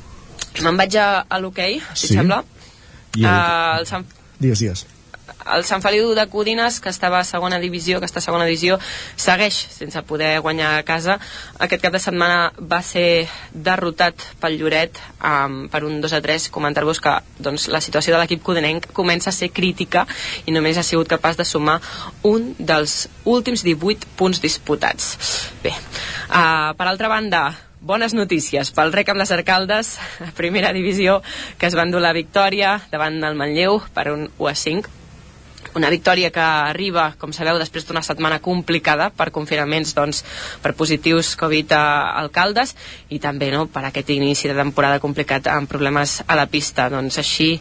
Me'n 0.64 0.78
vaig 0.80 0.95
a, 0.99 1.10
a 1.28 1.41
l'hoquei, 1.41 1.80
si 1.94 2.07
sí. 2.07 2.16
sembla. 2.16 2.44
I 3.18 3.26
el... 3.26 3.28
uh, 3.28 3.76
el 3.82 3.90
Sant... 3.90 4.07
Digues, 4.40 4.64
digues 4.64 4.88
el 5.56 5.64
Sant 5.68 5.84
Feliu 5.84 6.14
de 6.16 6.26
Codines, 6.32 6.80
que 6.80 6.92
estava 6.92 7.20
a 7.20 7.28
segona 7.28 7.60
divisió, 7.60 8.00
que 8.00 8.08
està 8.10 8.22
a 8.22 8.26
segona 8.26 8.48
divisió, 8.48 8.78
segueix 9.20 9.58
sense 9.74 10.02
poder 10.08 10.40
guanyar 10.46 10.76
a 10.78 10.84
casa. 10.88 11.20
Aquest 11.60 11.84
cap 11.84 11.96
de 11.96 12.02
setmana 12.04 12.52
va 12.60 12.82
ser 12.86 13.28
derrotat 13.54 14.26
pel 14.42 14.60
Lloret 14.60 15.00
um, 15.20 15.62
per 15.72 15.84
un 15.88 16.00
2 16.02 16.18
a 16.18 16.22
3. 16.26 16.50
Comentar-vos 16.54 17.02
que 17.04 17.16
doncs, 17.40 17.70
la 17.72 17.82
situació 17.82 18.16
de 18.16 18.22
l'equip 18.24 18.44
codinenc 18.46 18.92
comença 18.94 19.32
a 19.32 19.36
ser 19.36 19.52
crítica 19.56 20.06
i 20.46 20.56
només 20.56 20.78
ha 20.78 20.86
sigut 20.86 21.10
capaç 21.12 21.40
de 21.40 21.48
sumar 21.48 21.80
un 22.28 22.54
dels 22.60 23.08
últims 23.26 23.64
18 23.66 24.14
punts 24.20 24.44
disputats. 24.44 25.16
Bé, 25.64 25.74
uh, 25.74 26.76
per 26.78 26.88
altra 26.88 27.10
banda, 27.12 27.44
bones 27.80 28.14
notícies 28.14 28.74
pel 28.76 28.94
rec 28.94 29.10
amb 29.10 29.22
les 29.22 29.32
Arcaldes, 29.32 29.96
primera 30.40 30.74
divisió, 30.76 31.22
que 31.58 31.70
es 31.72 31.78
van 31.80 31.92
dur 31.92 32.04
la 32.04 32.16
victòria 32.16 32.78
davant 32.92 33.20
del 33.24 33.40
Manlleu 33.40 33.82
per 33.96 34.10
un 34.14 34.30
1 34.38 34.52
a 34.52 34.56
5 34.56 34.99
una 35.76 35.90
victòria 35.90 36.32
que 36.34 36.41
arriba, 36.41 37.14
com 37.20 37.34
sabeu, 37.36 37.60
després 37.62 37.86
d'una 37.88 38.04
setmana 38.06 38.40
complicada 38.41 39.10
per 39.16 39.30
confinaments 39.36 39.94
doncs, 39.98 40.24
per 40.64 40.74
positius 40.78 41.36
Covid 41.40 41.76
a 41.78 41.84
alcaldes 42.22 42.76
i 43.10 43.20
també 43.20 43.52
no, 43.54 43.66
per 43.70 43.86
aquest 43.90 44.10
inici 44.16 44.50
de 44.50 44.58
temporada 44.58 45.02
complicat 45.04 45.48
amb 45.52 45.70
problemes 45.70 46.20
a 46.28 46.38
la 46.40 46.48
pista. 46.50 46.90
Doncs 46.90 47.20
així 47.22 47.52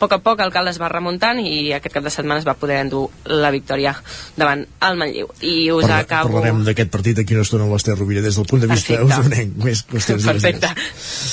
poc 0.00 0.16
a 0.16 0.18
poc 0.24 0.40
el 0.44 0.52
Caldes 0.54 0.78
va 0.80 0.90
remuntant 0.92 1.40
i 1.42 1.72
aquest 1.76 1.94
cap 1.96 2.04
de 2.06 2.12
setmana 2.12 2.42
es 2.42 2.46
va 2.48 2.56
poder 2.58 2.78
endur 2.84 3.06
la 3.28 3.50
victòria 3.54 3.94
davant 4.36 4.64
el 4.88 4.98
Manlleu. 5.00 5.30
I 5.40 5.70
us 5.74 5.86
Parla, 5.86 6.00
acabo... 6.04 6.34
Parlarem 6.34 6.62
d'aquest 6.66 6.92
partit 6.92 7.22
aquí 7.22 7.36
no 7.36 7.44
estona 7.46 7.68
l'Ester 7.70 7.96
Rovira 7.96 8.24
des 8.24 8.38
del 8.38 8.48
punt 8.50 8.64
de 8.64 8.70
vista 8.70 9.00
usonenc. 9.04 9.56
Més 9.64 9.84
qüestions 9.88 10.26
Perfecte. 10.26 10.70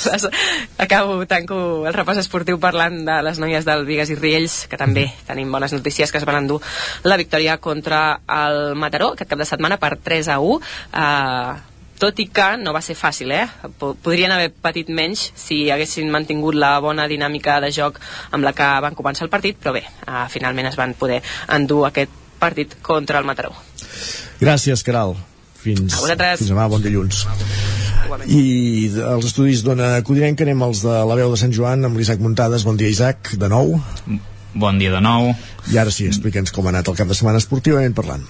acabo, 0.86 1.18
tanco 1.30 1.58
el 1.88 1.96
repàs 1.96 2.22
esportiu 2.24 2.60
parlant 2.62 3.02
de 3.08 3.20
les 3.26 3.42
noies 3.42 3.68
del 3.68 3.84
Vigues 3.88 4.14
i 4.14 4.18
Riells, 4.18 4.64
que 4.70 4.80
també 4.80 5.08
mm. 5.08 5.28
tenim 5.28 5.52
bones 5.52 5.76
notícies 5.76 6.12
que 6.12 6.20
es 6.22 6.26
van 6.28 6.42
endur 6.42 6.60
la 7.04 7.20
victòria 7.20 7.58
contra 7.62 8.20
el 8.28 8.74
Mataró 8.80 9.12
aquest 9.14 9.30
cap 9.30 9.40
de 9.40 9.48
setmana 9.48 9.80
per 9.82 9.96
3 10.00 10.32
a 10.34 10.40
1. 10.40 10.58
Uh, 10.94 11.73
tot 12.00 12.18
i 12.20 12.26
que 12.32 12.48
no 12.60 12.72
va 12.74 12.82
ser 12.84 12.96
fàcil, 12.98 13.32
eh? 13.34 13.44
Podrien 13.78 14.32
haver 14.34 14.50
patit 14.52 14.90
menys 14.90 15.28
si 15.38 15.64
haguessin 15.70 16.10
mantingut 16.12 16.56
la 16.58 16.74
bona 16.84 17.06
dinàmica 17.10 17.60
de 17.64 17.70
joc 17.74 18.00
amb 18.30 18.44
la 18.44 18.54
que 18.56 18.68
van 18.84 18.98
començar 18.98 19.26
el 19.26 19.32
partit, 19.32 19.58
però 19.60 19.74
bé, 19.76 19.84
uh, 20.08 20.26
finalment 20.32 20.70
es 20.70 20.78
van 20.80 20.96
poder 20.98 21.22
endur 21.54 21.84
aquest 21.88 22.12
partit 22.40 22.76
contra 22.82 23.20
el 23.22 23.28
Mataró. 23.28 23.54
Gràcies, 24.40 24.82
Caral. 24.84 25.16
Fins, 25.64 25.96
a 25.96 26.36
fins 26.36 26.50
demà, 26.50 26.68
bon 26.68 26.82
dilluns. 26.84 27.24
I 28.28 28.44
els 29.00 29.26
estudis 29.30 29.62
d'Ona 29.64 29.96
Codinenca 30.04 30.44
anem 30.44 30.60
als 30.66 30.84
de 30.84 30.92
la 31.08 31.16
veu 31.16 31.32
de 31.32 31.40
Sant 31.40 31.54
Joan 31.56 31.88
amb 31.88 31.96
l'Isaac 31.96 32.20
Muntades. 32.20 32.66
Bon 32.68 32.76
dia, 32.76 32.92
Isaac, 32.92 33.32
de 33.40 33.48
nou. 33.48 33.78
Bon 34.54 34.78
dia 34.78 34.92
de 34.92 35.00
nou. 35.02 35.32
I 35.72 35.80
ara 35.80 35.94
sí, 35.94 36.06
explica'ns 36.10 36.52
com 36.54 36.68
ha 36.68 36.74
anat 36.74 36.92
el 36.92 36.98
cap 37.00 37.08
de 37.08 37.16
setmana 37.16 37.40
esportivament 37.40 37.96
parlant. 37.96 38.26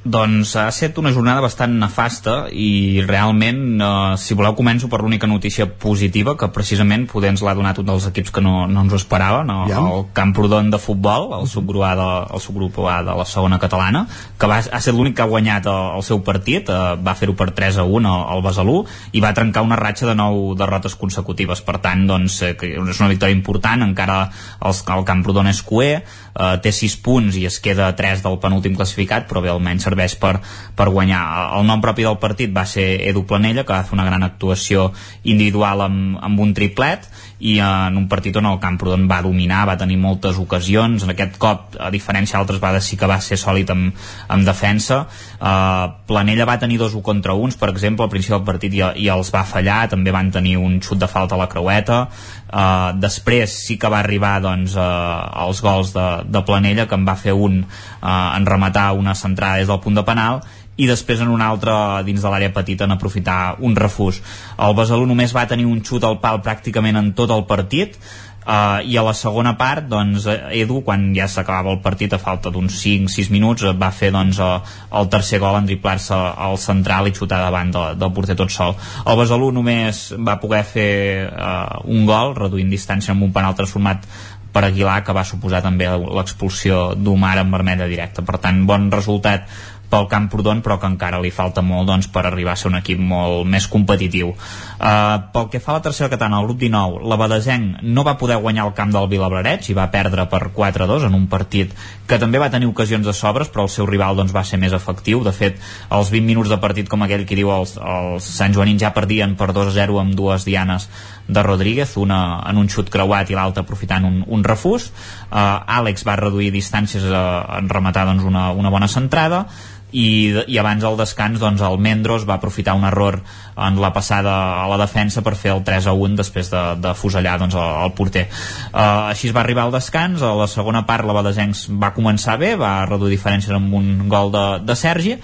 Doncs 0.00 0.54
ha 0.56 0.70
estat 0.72 0.96
una 0.96 1.10
jornada 1.12 1.42
bastant 1.44 1.74
nefasta 1.76 2.46
i 2.56 3.02
realment, 3.04 3.58
eh, 3.84 4.14
si 4.16 4.32
voleu, 4.32 4.54
començo 4.56 4.88
per 4.88 5.02
l'única 5.02 5.28
notícia 5.28 5.66
positiva 5.68 6.38
que 6.40 6.48
precisament 6.48 7.04
poder 7.10 7.34
ens 7.34 7.42
l'ha 7.44 7.52
donat 7.54 7.78
un 7.82 7.84
dels 7.84 8.06
equips 8.08 8.32
que 8.32 8.40
no, 8.40 8.64
no 8.66 8.80
ens 8.80 8.94
ho 8.94 8.96
esperava, 8.96 9.42
no? 9.44 9.66
Ja. 9.68 9.82
el 9.84 10.06
Camprodon 10.16 10.70
de 10.72 10.78
futbol, 10.80 11.34
el 11.36 11.46
subgrup, 11.46 11.84
A 11.84 11.92
de, 11.96 12.08
el 12.32 12.40
subgrup 12.40 12.78
A 12.88 13.02
de 13.04 13.16
la 13.18 13.26
segona 13.28 13.58
catalana, 13.60 14.06
que 14.38 14.48
va, 14.48 14.62
ha 14.62 14.80
estat 14.80 14.96
l'únic 14.96 15.18
que 15.18 15.22
ha 15.26 15.28
guanyat 15.28 15.68
el, 15.68 15.92
el 15.98 16.06
seu 16.06 16.24
partit, 16.24 16.72
eh, 16.72 16.96
va 16.96 17.14
fer-ho 17.14 17.36
per 17.36 17.50
3 17.52 17.82
a 17.84 17.84
1 17.84 18.08
al, 18.14 18.24
al 18.36 18.42
Besalú 18.46 18.78
i 19.12 19.20
va 19.20 19.34
trencar 19.36 19.66
una 19.68 19.76
ratxa 19.76 20.08
de 20.08 20.16
nou 20.16 20.54
derrotes 20.56 20.96
consecutives. 20.96 21.60
Per 21.60 21.76
tant, 21.84 22.06
doncs, 22.08 22.40
eh, 22.48 22.54
que 22.56 22.72
és 22.72 23.04
una 23.04 23.12
victòria 23.12 23.36
important, 23.36 23.84
encara 23.84 24.22
els, 24.64 24.80
el 24.96 25.04
Camprodon 25.04 25.52
és 25.52 25.60
cué, 25.60 25.90
eh, 26.34 26.56
té 26.62 26.72
6 26.72 26.96
punts 27.04 27.38
i 27.40 27.46
es 27.48 27.60
queda 27.62 27.90
3 27.96 28.24
del 28.26 28.38
penúltim 28.42 28.76
classificat, 28.78 29.28
però 29.28 29.42
bé, 29.44 29.52
almenys 29.52 29.86
serveix 29.88 30.16
per, 30.20 30.36
per 30.76 30.90
guanyar. 30.90 31.22
El 31.58 31.66
nom 31.68 31.82
propi 31.82 32.06
del 32.06 32.20
partit 32.22 32.54
va 32.54 32.66
ser 32.68 32.86
Edu 33.08 33.24
Planella, 33.28 33.64
que 33.64 33.74
va 33.74 33.84
fer 33.86 33.96
una 33.98 34.08
gran 34.08 34.26
actuació 34.26 34.90
individual 35.24 35.86
amb, 35.86 36.18
amb 36.22 36.40
un 36.40 36.54
triplet, 36.54 37.08
i 37.40 37.56
en 37.64 37.96
un 37.96 38.06
partit 38.08 38.36
on 38.36 38.46
el 38.50 38.58
Camprodon 38.60 39.06
va 39.08 39.22
dominar, 39.24 39.62
va 39.68 39.78
tenir 39.80 39.96
moltes 40.00 40.36
ocasions, 40.38 41.04
en 41.04 41.14
aquest 41.14 41.38
cop, 41.40 41.76
a 41.80 41.88
diferència 41.92 42.36
d'altres 42.36 42.60
vegades, 42.60 42.84
sí 42.84 42.98
que 43.00 43.08
va 43.08 43.16
ser 43.24 43.38
sòlid 43.40 43.72
amb, 43.72 44.02
amb 44.28 44.44
defensa. 44.44 45.06
Uh, 45.40 45.88
Planella 46.08 46.44
va 46.48 46.58
tenir 46.60 46.76
dos 46.80 46.92
1 46.92 47.02
contra 47.06 47.32
uns, 47.32 47.56
per 47.56 47.70
exemple, 47.72 48.04
al 48.04 48.12
principi 48.12 48.36
del 48.36 48.44
partit 48.44 48.76
i, 48.76 48.84
i 49.06 49.08
els 49.08 49.32
va 49.32 49.46
fallar, 49.48 49.86
també 49.88 50.12
van 50.12 50.28
tenir 50.30 50.58
un 50.60 50.76
xut 50.84 51.00
de 51.00 51.08
falta 51.08 51.38
a 51.38 51.40
la 51.40 51.48
creueta, 51.48 52.04
Uh, 52.50 52.90
després 52.98 53.52
sí 53.62 53.76
que 53.78 53.86
va 53.86 54.00
arribar 54.02 54.40
doncs, 54.42 54.72
uh, 54.74 55.44
els 55.44 55.60
gols 55.62 55.92
de, 55.94 56.06
de 56.26 56.42
Planella 56.46 56.86
que 56.88 56.98
en 56.98 57.04
va 57.08 57.18
fer 57.18 57.34
un 57.34 57.62
uh, 57.64 58.08
en 58.08 58.46
rematar 58.46 58.92
una 58.98 59.14
centrada 59.14 59.60
des 59.60 59.68
del 59.70 59.80
punt 59.80 59.98
de 59.98 60.06
penal 60.06 60.42
i 60.80 60.86
després 60.88 61.20
en 61.20 61.28
un 61.28 61.42
altre 61.44 61.74
dins 62.06 62.22
de 62.22 62.30
l'àrea 62.32 62.54
petita 62.56 62.86
en 62.86 62.94
aprofitar 62.94 63.56
un 63.60 63.76
refús. 63.76 64.22
El 64.56 64.74
Besalú 64.78 65.04
només 65.06 65.34
va 65.36 65.48
tenir 65.50 65.68
un 65.68 65.82
xut 65.84 66.06
al 66.08 66.20
pal 66.22 66.40
pràcticament 66.40 66.96
en 66.96 67.12
tot 67.18 67.32
el 67.34 67.44
partit, 67.50 67.98
Uh, 68.40 68.80
i 68.88 68.94
a 68.96 69.02
la 69.04 69.12
segona 69.12 69.50
part 69.60 69.84
doncs, 69.84 70.24
Edu 70.56 70.78
quan 70.80 71.10
ja 71.12 71.26
s'acabava 71.28 71.74
el 71.74 71.82
partit 71.84 72.14
a 72.16 72.18
falta 72.18 72.48
d'uns 72.48 72.72
5-6 72.80 73.28
minuts 73.28 73.66
va 73.76 73.90
fer 73.92 74.08
doncs, 74.14 74.38
uh, 74.40 74.62
el 74.96 75.10
tercer 75.12 75.42
gol 75.42 75.58
en 75.58 75.68
triplar-se 75.68 76.16
al 76.16 76.56
central 76.58 77.10
i 77.10 77.12
xutar 77.12 77.42
davant 77.44 77.68
de, 77.74 77.82
del 78.00 78.14
porter 78.16 78.38
tot 78.40 78.48
sol 78.48 78.72
el 79.04 79.20
Besalú 79.20 79.50
només 79.52 80.00
va 80.16 80.38
poder 80.40 80.62
fer 80.64 80.88
uh, 81.28 81.84
un 81.84 82.08
gol 82.08 82.32
reduint 82.38 82.72
distància 82.72 83.12
amb 83.12 83.28
un 83.28 83.34
penal 83.36 83.58
transformat 83.60 84.08
per 84.52 84.64
Aguilar 84.66 85.00
que 85.06 85.14
va 85.16 85.26
suposar 85.26 85.62
també 85.64 85.88
l'expulsió 85.88 86.90
d'Omar 86.96 87.36
en 87.42 87.52
vermella 87.54 87.90
directa. 87.90 88.24
Per 88.26 88.38
tant 88.42 88.64
bon 88.66 88.90
resultat 88.92 89.46
pel 89.90 90.06
Camprodon 90.10 90.62
però 90.62 90.78
que 90.78 90.88
encara 90.90 91.20
li 91.22 91.32
falta 91.34 91.64
molt 91.66 91.88
doncs, 91.90 92.08
per 92.12 92.24
arribar 92.26 92.54
a 92.54 92.60
ser 92.60 92.70
un 92.70 92.78
equip 92.78 93.00
molt 93.02 93.48
més 93.50 93.66
competitiu 93.70 94.34
uh, 94.80 95.30
pel 95.32 95.48
que 95.52 95.60
fa 95.60 95.74
a 95.74 95.78
la 95.78 95.84
tercera 95.84 96.10
catalana 96.10 96.40
el 96.40 96.48
grup 96.48 96.58
19, 96.62 97.04
la 97.08 97.18
Badesenc 97.20 97.82
no 97.82 98.04
va 98.06 98.16
poder 98.18 98.40
guanyar 98.40 98.66
el 98.66 98.74
camp 98.74 98.92
del 98.94 99.08
Vilablareig 99.12 99.68
i 99.70 99.76
va 99.76 99.90
perdre 99.92 100.26
per 100.32 100.42
4-2 100.56 101.06
en 101.06 101.16
un 101.16 101.28
partit 101.30 101.74
que 102.08 102.18
també 102.18 102.40
va 102.42 102.50
tenir 102.50 102.68
ocasions 102.70 103.06
de 103.06 103.14
sobres 103.16 103.52
però 103.52 103.66
el 103.68 103.72
seu 103.72 103.86
rival 103.86 104.16
doncs, 104.18 104.34
va 104.34 104.44
ser 104.44 104.58
més 104.58 104.74
efectiu. 104.76 105.22
De 105.26 105.32
fet, 105.36 105.60
els 105.90 106.10
20 106.10 106.26
minuts 106.26 106.50
de 106.50 106.60
partit 106.62 106.88
com 106.90 107.04
aquell 107.06 107.26
que 107.28 107.38
diu 107.38 107.52
els, 107.54 107.76
els 107.78 108.30
Sant 108.40 108.56
Joanins 108.56 108.82
ja 108.82 108.94
perdien 108.96 109.36
per 109.38 109.52
2-0 109.56 110.00
amb 110.00 110.16
dues 110.18 110.46
dianes 110.48 110.88
de 111.30 111.42
Rodríguez, 111.46 111.96
una 111.96 112.40
en 112.50 112.58
un 112.58 112.68
xut 112.68 112.90
creuat 112.90 113.30
i 113.30 113.36
l'altre 113.38 113.62
aprofitant 113.62 114.06
un, 114.08 114.22
un 114.26 114.42
refús. 114.44 114.90
Uh, 115.30 115.60
Àlex 115.78 116.02
va 116.06 116.18
reduir 116.18 116.50
distàncies 116.54 117.06
uh, 117.06 117.44
en 117.60 117.70
rematar 117.70 118.08
doncs, 118.08 118.26
una, 118.26 118.50
una 118.50 118.72
bona 118.72 118.90
centrada 118.90 119.44
i, 119.92 120.08
i 120.46 120.58
abans 120.60 120.82
del 120.84 120.98
descans 120.98 121.40
doncs, 121.40 121.62
el 121.64 121.78
Mendros 121.82 122.26
va 122.28 122.36
aprofitar 122.38 122.76
un 122.78 122.86
error 122.88 123.20
en 123.60 123.80
la 123.82 123.92
passada 123.92 124.34
a 124.62 124.68
la 124.70 124.78
defensa 124.80 125.22
per 125.26 125.34
fer 125.36 125.52
el 125.54 125.64
3 125.66 125.90
a 125.90 125.94
1 125.96 126.18
després 126.20 126.50
de, 126.52 126.62
de 126.80 126.94
fusellar 126.96 127.36
doncs, 127.40 127.56
el, 127.58 127.76
el 127.84 127.94
porter. 127.98 128.26
Uh, 128.70 129.10
així 129.10 129.28
es 129.30 129.36
va 129.36 129.42
arribar 129.44 129.66
al 129.66 129.74
descans 129.74 130.22
a 130.22 130.32
la 130.38 130.48
segona 130.50 130.84
part 130.88 131.06
la 131.06 131.16
Badesencs 131.16 131.66
va 131.70 131.92
començar 131.96 132.38
bé 132.40 132.54
va 132.60 132.86
reduir 132.88 133.16
diferències 133.16 133.54
amb 133.56 133.74
un 133.74 134.08
gol 134.10 134.32
de, 134.34 134.46
de 134.64 134.76
Sergi 134.78 135.16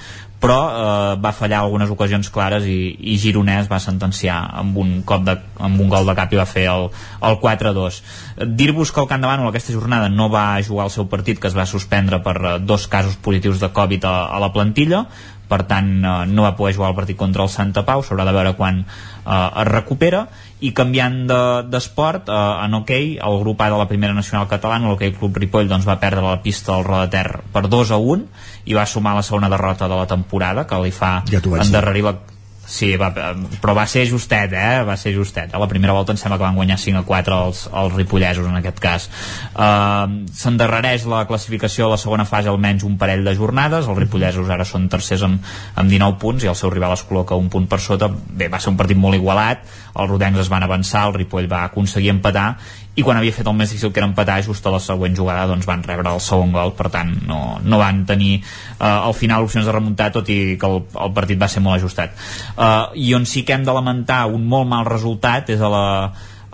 però 0.46 0.60
eh, 0.70 1.18
va 1.20 1.34
fallar 1.34 1.64
algunes 1.64 1.90
ocasions 1.90 2.30
clares 2.30 2.64
i, 2.70 2.78
i 3.12 3.18
Gironès 3.18 3.68
va 3.70 3.82
sentenciar 3.82 4.38
amb 4.62 4.78
un, 4.78 5.00
cop 5.06 5.26
de, 5.26 5.36
amb 5.58 5.82
un 5.82 5.90
gol 5.90 6.06
de 6.06 6.14
cap 6.18 6.32
i 6.32 6.40
va 6.40 6.46
fer 6.46 6.68
el, 6.70 6.88
el 7.26 7.38
4-2 7.42 8.00
dir-vos 8.46 8.92
que 8.92 9.00
el 9.00 9.08
Camp 9.08 9.22
de 9.24 9.30
Bànol 9.30 9.48
aquesta 9.50 9.74
jornada 9.74 10.08
no 10.12 10.28
va 10.32 10.60
jugar 10.62 10.86
el 10.86 10.92
seu 10.94 11.08
partit 11.08 11.40
que 11.40 11.48
es 11.48 11.56
va 11.56 11.66
suspendre 11.66 12.20
per 12.24 12.36
eh, 12.36 12.58
dos 12.60 12.86
casos 12.86 13.16
positius 13.16 13.60
de 13.62 13.72
Covid 13.72 14.04
a, 14.04 14.16
a 14.36 14.42
la 14.42 14.52
plantilla. 14.52 15.06
Per 15.46 15.60
tant 15.70 15.90
uh, 16.02 16.24
no 16.26 16.42
va 16.42 16.56
poder 16.58 16.74
jugar 16.74 16.90
el 16.90 16.96
partit 16.98 17.16
contra 17.16 17.44
el 17.44 17.50
Santa 17.52 17.84
Pau. 17.86 18.02
S'haurà 18.02 18.24
de 18.26 18.34
veure 18.34 18.56
quan 18.58 18.80
uh, 18.82 19.62
es 19.62 19.68
recupera 19.68 20.24
i 20.64 20.70
canviant 20.72 21.18
d'esport 21.68 22.28
de, 22.28 22.32
uh, 22.32 22.64
en 22.64 22.78
hoquei, 22.78 23.16
okay, 23.16 23.26
el 23.28 23.40
grup 23.42 23.60
A 23.60 23.68
de 23.72 23.80
la 23.80 23.88
primera 23.90 24.14
nacional 24.16 24.48
catalana, 24.48 24.88
l'hoquei 24.88 25.12
Club 25.16 25.36
Ripoll 25.36 25.68
doncs, 25.68 25.84
va 25.88 25.98
perdre 26.00 26.24
la 26.24 26.38
pista 26.44 26.72
del 26.72 26.86
Roda 26.86 27.10
Ter 27.12 27.42
per 27.52 27.66
2 27.68 27.92
a 27.92 27.98
1 28.00 28.70
i 28.72 28.78
va 28.78 28.86
sumar 28.88 29.14
la 29.18 29.26
segona 29.26 29.52
derrota 29.52 29.88
de 29.88 30.00
la 30.00 30.08
temporada 30.08 30.64
que 30.66 30.80
li 30.80 30.94
fa 30.94 31.18
ja 31.28 31.42
endarrerir 31.44 32.06
la 32.08 32.16
Sí, 32.66 32.88
va, 32.98 33.12
però 33.14 33.76
va 33.78 33.84
ser 33.86 34.02
justet, 34.10 34.50
eh? 34.50 34.82
Va 34.86 34.96
ser 34.98 35.12
justet. 35.14 35.52
A 35.54 35.60
la 35.62 35.68
primera 35.70 35.94
volta 35.94 36.10
em 36.12 36.18
sembla 36.18 36.38
que 36.40 36.44
van 36.44 36.58
guanyar 36.58 36.78
5 36.82 36.98
a 36.98 37.04
4 37.06 37.36
els, 37.46 37.60
els 37.70 37.94
ripollesos, 37.94 38.48
en 38.50 38.58
aquest 38.58 38.80
cas. 38.82 39.06
Uh, 39.54 40.26
S'endarrereix 40.34 41.06
la 41.06 41.22
classificació 41.30 41.86
de 41.86 41.94
la 41.94 42.00
segona 42.02 42.26
fase 42.26 42.50
almenys 42.50 42.82
un 42.88 42.98
parell 42.98 43.22
de 43.24 43.36
jornades. 43.38 43.86
Els 43.86 44.00
ripollesos 44.02 44.50
ara 44.50 44.66
són 44.66 44.88
tercers 44.90 45.22
amb, 45.28 45.52
amb 45.78 45.94
19 45.94 46.18
punts 46.22 46.44
i 46.44 46.50
el 46.50 46.58
seu 46.58 46.74
rival 46.74 46.96
es 46.96 47.06
col·loca 47.06 47.38
un 47.38 47.46
punt 47.54 47.70
per 47.70 47.78
sota. 47.80 48.10
Bé, 48.10 48.50
va 48.50 48.60
ser 48.60 48.74
un 48.74 48.80
partit 48.80 48.98
molt 48.98 49.14
igualat. 49.14 49.62
Els 49.94 50.10
rodencs 50.10 50.42
es 50.42 50.50
van 50.52 50.66
avançar, 50.66 51.06
el 51.06 51.14
Ripoll 51.16 51.46
va 51.48 51.62
aconseguir 51.70 52.10
empatar 52.12 52.50
i 52.96 53.04
quan 53.04 53.18
havia 53.20 53.34
fet 53.36 53.46
el 53.46 53.56
més 53.56 53.68
difícil 53.70 53.92
que 53.92 54.00
era 54.00 54.08
empatar 54.08 54.38
just 54.44 54.66
a 54.66 54.72
la 54.72 54.80
següent 54.80 55.16
jugada 55.16 55.44
doncs 55.50 55.68
van 55.68 55.82
rebre 55.84 56.14
el 56.16 56.22
segon 56.24 56.54
gol. 56.56 56.72
Per 56.76 56.88
tant 56.92 57.12
no, 57.28 57.40
no 57.62 57.80
van 57.80 58.04
tenir 58.08 58.38
eh, 58.38 58.86
al 58.86 59.14
final 59.14 59.44
opcions 59.44 59.68
de 59.68 59.74
remuntar 59.76 60.08
tot 60.14 60.30
i 60.32 60.56
que 60.60 60.70
el, 60.70 60.80
el 61.04 61.12
partit 61.16 61.40
va 61.40 61.50
ser 61.52 61.60
molt 61.64 61.76
ajustat. 61.76 62.16
Eh, 62.56 63.02
i 63.06 63.12
on 63.18 63.28
sí 63.28 63.44
que 63.44 63.56
hem 63.56 63.68
de 63.68 63.76
lamentar 63.76 64.24
un 64.32 64.48
molt 64.48 64.68
mal 64.70 64.88
resultat 64.88 65.52
és 65.52 65.60
a 65.60 65.70
la, 65.72 65.84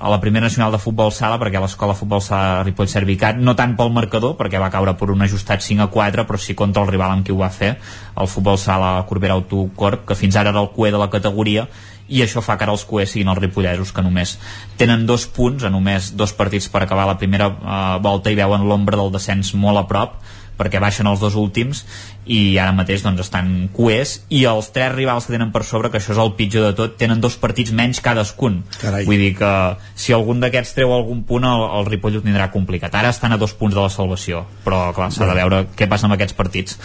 a 0.03 0.11
la 0.11 0.21
primera 0.21 0.49
nacional 0.49 0.73
de 0.75 0.83
futbol 0.83 1.13
sala 1.15 1.39
perquè 1.39 1.61
l'escola 1.63 1.95
futbol 1.95 2.19
sala 2.25 2.65
Ripoll 2.67 2.91
Servicat 2.91 3.39
no 3.39 3.55
tant 3.55 3.77
pel 3.79 3.93
marcador 3.95 4.35
perquè 4.35 4.59
va 4.59 4.73
caure 4.75 4.97
per 4.99 5.13
un 5.15 5.23
ajustat 5.23 5.63
5 5.63 5.87
a 5.87 5.91
4 5.95 6.27
però 6.27 6.41
sí 6.43 6.57
contra 6.59 6.83
el 6.83 6.91
rival 6.91 7.15
amb 7.15 7.27
qui 7.27 7.31
ho 7.31 7.39
va 7.39 7.53
fer 7.55 7.77
el 7.77 8.31
futbol 8.33 8.59
sala 8.59 8.97
Corbera 9.07 9.39
Autocorp 9.39 10.03
que 10.09 10.19
fins 10.19 10.35
ara 10.37 10.51
era 10.51 10.65
el 10.67 10.73
cué 10.75 10.91
de 10.91 10.99
la 10.99 11.11
categoria 11.13 11.69
i 12.13 12.23
això 12.25 12.43
fa 12.45 12.59
que 12.59 12.67
ara 12.67 12.77
els 12.77 12.85
cuers 12.89 13.15
siguin 13.15 13.31
els 13.33 13.41
ripollesos 13.41 13.95
que 13.95 14.05
només 14.05 14.37
tenen 14.81 15.07
dos 15.09 15.27
punts 15.27 15.65
a 15.65 15.73
només 15.73 16.13
dos 16.19 16.37
partits 16.37 16.69
per 16.73 16.85
acabar 16.85 17.09
la 17.09 17.19
primera 17.21 17.49
uh, 17.49 17.99
volta 18.05 18.31
i 18.31 18.39
veuen 18.39 18.69
l'ombra 18.69 19.01
del 19.01 19.13
descens 19.15 19.55
molt 19.57 19.81
a 19.81 19.89
prop 19.89 20.21
perquè 20.59 20.81
baixen 20.83 21.09
els 21.09 21.23
dos 21.23 21.35
últims 21.39 21.81
i 22.29 22.59
ara 22.61 22.75
mateix 22.77 23.03
doncs 23.03 23.25
estan 23.25 23.49
cuers 23.75 24.19
i 24.31 24.45
els 24.47 24.69
tres 24.75 24.93
rivals 24.95 25.27
que 25.27 25.35
tenen 25.35 25.51
per 25.55 25.65
sobre 25.67 25.91
que 25.91 25.99
això 25.99 26.13
és 26.15 26.21
el 26.23 26.35
pitjor 26.39 26.69
de 26.69 26.75
tot, 26.79 26.99
tenen 27.01 27.23
dos 27.25 27.39
partits 27.41 27.73
menys 27.75 28.03
cadascun 28.05 28.61
Carai. 28.77 29.07
vull 29.09 29.19
dir 29.25 29.33
que 29.41 29.53
si 29.97 30.15
algun 30.15 30.45
d'aquests 30.45 30.77
treu 30.77 30.93
algun 30.95 31.25
punt 31.27 31.49
el, 31.49 31.67
el 31.81 31.89
Ripoll 31.89 32.21
ho 32.21 32.23
tindrà 32.27 32.51
complicat 32.53 32.95
ara 32.95 33.11
estan 33.17 33.33
a 33.33 33.41
dos 33.41 33.57
punts 33.59 33.75
de 33.75 33.83
la 33.83 33.91
salvació 33.91 34.45
però 34.67 34.85
clar, 34.95 35.11
s'ha 35.11 35.27
de 35.27 35.41
veure 35.41 35.65
què 35.75 35.89
passa 35.91 36.07
amb 36.07 36.21
aquests 36.21 36.39
partits 36.39 36.79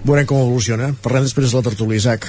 Veurem 0.00 0.24
com 0.24 0.40
evoluciona. 0.40 0.94
Parlem 1.04 1.26
després 1.26 1.50
de 1.52 1.58
la 1.58 1.66
tertúlia, 1.66 2.00
Isaac. 2.00 2.24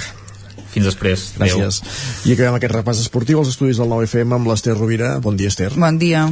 Fins 0.72 0.88
després. 0.88 1.30
Gràcies. 1.38 1.82
Adeu. 1.84 2.32
I 2.32 2.36
acabem 2.38 2.58
aquest 2.58 2.76
repàs 2.78 3.04
esportiu 3.04 3.44
als 3.44 3.54
estudis 3.54 3.82
del 3.82 3.92
9FM 3.92 4.40
amb 4.40 4.52
l'Ester 4.52 4.76
Rovira. 4.78 5.18
Bon 5.24 5.38
dia, 5.38 5.52
Ester. 5.52 5.72
Bon 5.76 6.00
dia 6.02 6.28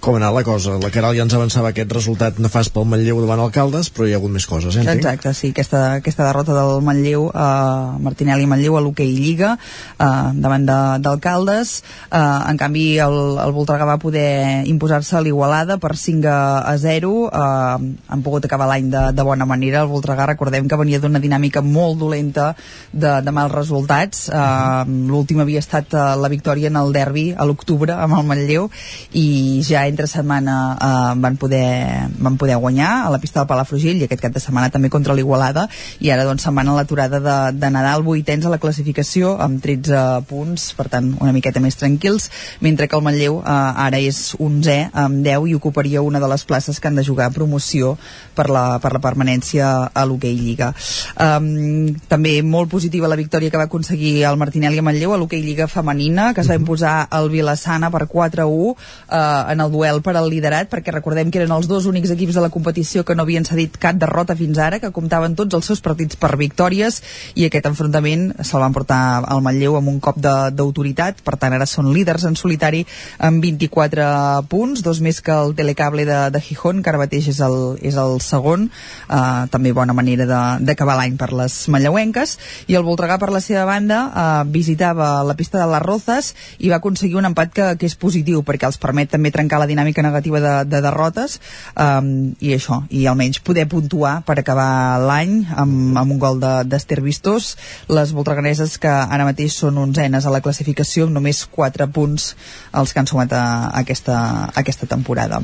com 0.00 0.16
ha 0.16 0.30
la 0.32 0.42
cosa. 0.42 0.78
La 0.80 0.90
Caral 0.90 1.14
ja 1.16 1.24
ens 1.26 1.34
avançava 1.36 1.70
aquest 1.70 1.92
resultat 1.92 2.38
nefast 2.40 2.72
pel 2.72 2.86
Manlleu 2.88 3.20
davant 3.20 3.42
Alcaldes, 3.44 3.90
però 3.92 4.06
hi 4.08 4.14
ha 4.14 4.18
hagut 4.18 4.32
més 4.32 4.46
coses, 4.48 4.76
eh? 4.80 4.84
Exacte, 4.88 5.32
sí, 5.36 5.50
aquesta, 5.52 5.82
aquesta 6.00 6.24
derrota 6.24 6.56
del 6.56 6.80
Manlleu, 6.84 7.26
eh, 7.28 7.98
Martinelli 8.00 8.46
i 8.46 8.50
Manlleu 8.50 8.78
a 8.78 8.82
l'hoquei 8.84 9.12
Lliga, 9.12 9.52
eh, 10.00 10.08
davant 10.40 10.64
d'Alcaldes. 11.04 11.74
Eh, 12.08 12.20
en 12.20 12.60
canvi, 12.60 12.84
el, 13.04 13.18
el 13.44 13.52
Voltregà 13.56 13.86
va 13.88 13.98
poder 14.00 14.64
imposar-se 14.70 15.18
a 15.18 15.22
l'Igualada 15.24 15.76
per 15.82 15.92
5 15.96 16.32
a 16.32 16.74
0. 16.80 17.12
Eh, 17.28 17.92
han 18.14 18.24
pogut 18.24 18.48
acabar 18.48 18.70
l'any 18.72 18.88
de, 18.92 19.04
de 19.12 19.26
bona 19.26 19.44
manera. 19.44 19.84
El 19.84 19.92
Voltregà, 19.92 20.30
recordem 20.32 20.68
que 20.68 20.80
venia 20.80 21.02
d'una 21.02 21.20
dinàmica 21.20 21.60
molt 21.60 22.00
dolenta 22.00 22.54
de, 22.92 23.18
de 23.20 23.36
mals 23.36 23.52
resultats. 23.52 24.28
Eh, 24.32 24.96
L'últim 25.10 25.44
havia 25.44 25.60
estat 25.60 25.92
eh, 25.92 26.08
la 26.16 26.32
victòria 26.32 26.72
en 26.72 26.80
el 26.80 26.96
derbi 26.96 27.28
a 27.36 27.44
l'octubre 27.44 28.00
amb 28.00 28.16
el 28.16 28.26
Manlleu 28.32 28.70
i 29.12 29.60
ja 29.70 29.86
entre 29.86 30.08
setmana 30.10 30.56
eh, 30.74 31.14
van, 31.22 31.36
poder, 31.40 32.08
van 32.18 32.36
poder 32.40 32.58
guanyar 32.60 32.90
a 33.06 33.10
la 33.14 33.20
pista 33.22 33.40
del 33.40 33.48
Palafrugell 33.50 34.00
i 34.02 34.08
aquest 34.08 34.22
cap 34.24 34.34
de 34.34 34.42
setmana 34.42 34.70
també 34.74 34.90
contra 34.90 35.14
l'Igualada 35.14 35.68
i 36.00 36.10
ara 36.10 36.26
doncs 36.26 36.44
se'n 36.46 36.56
van 36.56 36.68
a 36.68 36.76
l'aturada 36.76 37.20
de, 37.22 37.36
de 37.58 37.70
Nadal 37.70 38.04
vuitens 38.06 38.46
a 38.46 38.52
la 38.52 38.60
classificació 38.62 39.36
amb 39.40 39.62
13 39.62 40.26
punts, 40.28 40.70
per 40.78 40.88
tant 40.92 41.12
una 41.20 41.34
miqueta 41.36 41.62
més 41.62 41.78
tranquils, 41.78 42.30
mentre 42.60 42.88
que 42.88 42.98
el 42.98 43.06
Manlleu 43.06 43.40
eh, 43.40 43.86
ara 43.86 44.00
és 44.02 44.34
11 44.38 44.90
amb 45.04 45.22
10 45.26 45.50
i 45.50 45.56
ocuparia 45.58 46.02
una 46.02 46.20
de 46.20 46.28
les 46.30 46.44
places 46.44 46.80
que 46.80 46.90
han 46.90 46.98
de 46.98 47.06
jugar 47.06 47.30
promoció 47.32 47.96
per 48.34 48.48
la, 48.50 48.64
per 48.82 48.92
la 48.96 49.02
permanència 49.02 49.70
a 49.94 50.04
l'Hockey 50.08 50.36
Lliga. 50.36 50.72
Um, 51.20 51.94
també 52.10 52.40
molt 52.42 52.70
positiva 52.72 53.10
la 53.10 53.18
victòria 53.18 53.50
que 53.50 53.60
va 53.60 53.68
aconseguir 53.68 54.24
el 54.28 54.38
Martinelli 54.40 54.80
a 54.80 54.86
Manlleu 54.86 55.14
a 55.14 55.18
l'Hockey 55.20 55.42
Lliga 55.44 55.68
femenina, 55.70 56.30
que 56.34 56.42
es 56.42 56.50
va 56.50 56.56
mhm. 56.56 56.64
imposar 56.64 56.94
el 57.18 57.30
Vilassana 57.32 57.90
per 57.90 58.06
4-1 58.10 58.74
eh, 58.74 59.52
en 59.52 59.59
el 59.60 59.72
duel 59.72 60.00
per 60.04 60.16
al 60.16 60.28
liderat, 60.30 60.70
perquè 60.72 60.94
recordem 60.94 61.30
que 61.30 61.40
eren 61.42 61.52
els 61.54 61.68
dos 61.70 61.86
únics 61.90 62.12
equips 62.14 62.36
de 62.38 62.44
la 62.44 62.50
competició 62.52 63.04
que 63.04 63.14
no 63.16 63.24
havien 63.26 63.46
cedit 63.46 63.76
cap 63.80 63.98
derrota 64.00 64.36
fins 64.36 64.58
ara, 64.58 64.80
que 64.80 64.92
comptaven 64.94 65.36
tots 65.38 65.56
els 65.58 65.66
seus 65.70 65.82
partits 65.84 66.18
per 66.20 66.32
victòries, 66.40 67.00
i 67.34 67.46
aquest 67.46 67.68
enfrontament 67.70 68.30
se'l 68.40 68.64
van 68.64 68.76
portar 68.76 69.00
al 69.20 69.42
Manlleu 69.44 69.76
amb 69.78 69.92
un 69.92 70.00
cop 70.00 70.18
d'autoritat, 70.20 71.22
per 71.26 71.36
tant 71.40 71.56
ara 71.56 71.66
són 71.68 71.90
líders 71.94 72.26
en 72.28 72.36
solitari 72.38 72.84
amb 73.18 73.42
24 73.44 74.06
punts, 74.50 74.84
dos 74.86 75.00
més 75.04 75.20
que 75.24 75.34
el 75.34 75.54
telecable 75.58 76.06
de, 76.08 76.20
de 76.30 76.40
Gijón, 76.44 76.82
que 76.82 76.92
ara 76.92 77.02
mateix 77.02 77.30
és 77.32 77.40
el, 77.44 77.58
és 77.82 77.96
el 78.00 78.20
segon, 78.24 78.68
eh, 79.08 79.46
també 79.50 79.74
bona 79.76 79.96
manera 79.96 80.26
d'acabar 80.60 80.96
l'any 81.00 81.16
per 81.20 81.32
les 81.34 81.56
manlleuenques, 81.72 82.36
i 82.70 82.78
el 82.78 82.86
Voltregà 82.86 83.18
per 83.20 83.30
la 83.34 83.42
seva 83.44 83.66
banda 83.68 84.00
eh, 84.08 84.28
visitava 84.50 85.10
la 85.26 85.36
pista 85.36 85.58
de 85.60 85.68
les 85.72 85.82
Rozas 85.82 86.32
i 86.58 86.70
va 86.70 86.78
aconseguir 86.80 87.18
un 87.18 87.28
empat 87.30 87.52
que, 87.54 87.66
que 87.80 87.88
és 87.90 87.96
positiu, 87.98 88.44
perquè 88.46 88.68
els 88.68 88.78
permet 88.80 89.10
també 89.10 89.32
trencar 89.34 89.49
la 89.58 89.66
dinàmica 89.66 90.02
negativa 90.02 90.40
de, 90.40 90.54
de 90.70 90.80
derrotes 90.84 91.38
um, 91.74 92.30
i 92.38 92.54
això, 92.54 92.82
i 92.90 93.06
almenys 93.10 93.40
poder 93.42 93.66
puntuar 93.70 94.20
per 94.26 94.38
acabar 94.40 95.00
l'any 95.02 95.40
amb, 95.50 95.98
amb 95.98 96.14
un 96.14 96.20
gol 96.22 96.40
d'Ester 96.40 97.00
de, 97.00 97.04
Vistós. 97.04 97.56
Les 97.90 98.12
voltreganeses 98.14 98.76
que 98.78 98.90
ara 98.90 99.26
mateix 99.26 99.56
són 99.58 99.78
onzenes 99.80 100.26
a 100.26 100.32
la 100.34 100.42
classificació 100.44 101.06
amb 101.06 101.16
només 101.16 101.42
4 101.50 101.88
punts 101.94 102.34
els 102.76 102.92
que 102.92 103.02
han 103.02 103.08
sumat 103.10 103.32
a, 103.34 103.42
a, 103.70 103.82
aquesta, 103.82 104.16
a 104.46 104.58
aquesta 104.62 104.86
temporada. 104.90 105.40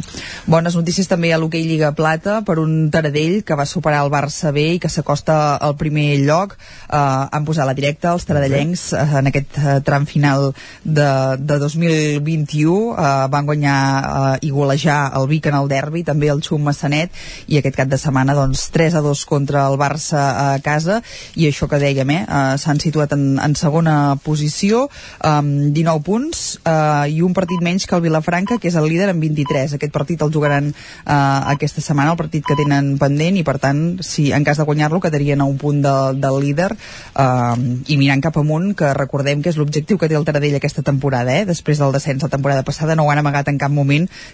Bones 0.47 0.77
notícies 0.79 1.09
també 1.11 1.33
a 1.33 1.41
l'hoquei 1.41 1.67
Lliga 1.67 1.93
Plata 1.97 2.41
per 2.47 2.59
un 2.63 2.91
Taradell 2.93 3.43
que 3.47 3.59
va 3.59 3.67
superar 3.67 4.05
el 4.05 4.13
Barça 4.13 4.53
B 4.55 4.77
i 4.77 4.81
que 4.83 4.91
s'acosta 4.93 5.57
al 5.57 5.77
primer 5.81 6.21
lloc. 6.23 6.57
Uh, 6.87 7.27
han 7.33 7.47
posat 7.49 7.67
la 7.69 7.77
directa 7.77 8.13
els 8.15 8.27
taradellencs 8.29 8.91
uh, 8.95 9.19
en 9.21 9.31
aquest 9.33 9.59
uh, 9.59 9.79
tram 9.87 10.07
final 10.07 10.53
de, 10.85 11.09
de 11.39 11.59
2021 11.63 12.71
uh, 12.71 13.27
van 13.33 13.49
guanyar 13.49 13.79
uh, 14.01 14.37
i 14.43 14.51
golejar 14.51 15.13
el 15.19 15.27
Vic 15.31 15.49
en 15.51 15.57
el 15.59 15.69
derbi, 15.71 16.05
també 16.07 16.31
el 16.33 16.43
Xum 16.45 16.65
Massanet 16.67 17.15
i 17.49 17.59
aquest 17.61 17.77
cap 17.79 17.91
de 17.91 17.99
setmana 18.01 18.35
doncs 18.37 18.69
3 18.75 18.99
a 18.99 19.03
2 19.05 19.25
contra 19.29 19.67
el 19.71 19.79
Barça 19.81 20.23
a 20.23 20.49
casa 20.65 21.01
i 21.35 21.49
això 21.49 21.69
que 21.71 21.81
dèiem, 21.83 22.11
eh, 22.15 22.23
uh, 22.25 22.57
s'han 22.61 22.81
situat 22.83 23.15
en, 23.17 23.27
en 23.43 23.57
segona 23.59 24.17
posició 24.23 24.87
amb 25.21 25.67
um, 25.67 25.73
19 25.77 26.03
punts 26.07 26.45
uh, 26.63 27.07
i 27.09 27.21
un 27.25 27.35
partit 27.37 27.63
menys 27.65 27.87
que 27.87 27.97
el 27.97 28.05
Vilafranca 28.05 28.59
que 28.61 28.71
és 28.71 28.77
el 28.79 28.89
líder 28.91 29.11
amb 29.13 29.23
23, 29.23 29.77
aquest 29.77 29.95
partit 29.95 30.23
el 30.23 30.33
jugaran 30.35 30.73
uh, 30.73 31.53
aquesta 31.53 31.85
setmana, 31.85 32.13
el 32.15 32.21
partit 32.21 32.45
que 32.47 32.57
tenen 32.59 32.95
pendent 33.01 33.39
i 33.41 33.45
per 33.47 33.59
tant, 33.63 33.83
si 34.05 34.31
en 34.37 34.45
cas 34.47 34.61
de 34.61 34.67
guanyar-lo 34.69 35.01
quedarien 35.03 35.41
a 35.41 35.49
un 35.49 35.59
punt 35.61 35.83
de, 35.85 35.95
del 36.21 36.41
líder 36.43 36.71
uh, 36.75 37.57
i 37.87 37.99
mirant 38.01 38.25
cap 38.25 38.39
amunt 38.41 38.73
que 38.79 38.93
recordem 38.97 39.43
que 39.43 39.53
és 39.53 39.61
l'objectiu 39.61 39.99
que 40.01 40.11
té 40.11 40.19
el 40.19 40.27
Taradell 40.27 40.59
aquesta 40.59 40.85
temporada, 40.87 41.35
eh? 41.37 41.47
després 41.49 41.81
del 41.81 41.95
descens 41.95 42.23
la 42.23 42.33
temporada 42.33 42.65
passada 42.67 42.97
no 42.97 43.07
ho 43.07 43.13
han 43.13 43.23
amagat 43.23 43.51
en 43.53 43.59
cap 43.59 43.73
moment 43.73 43.86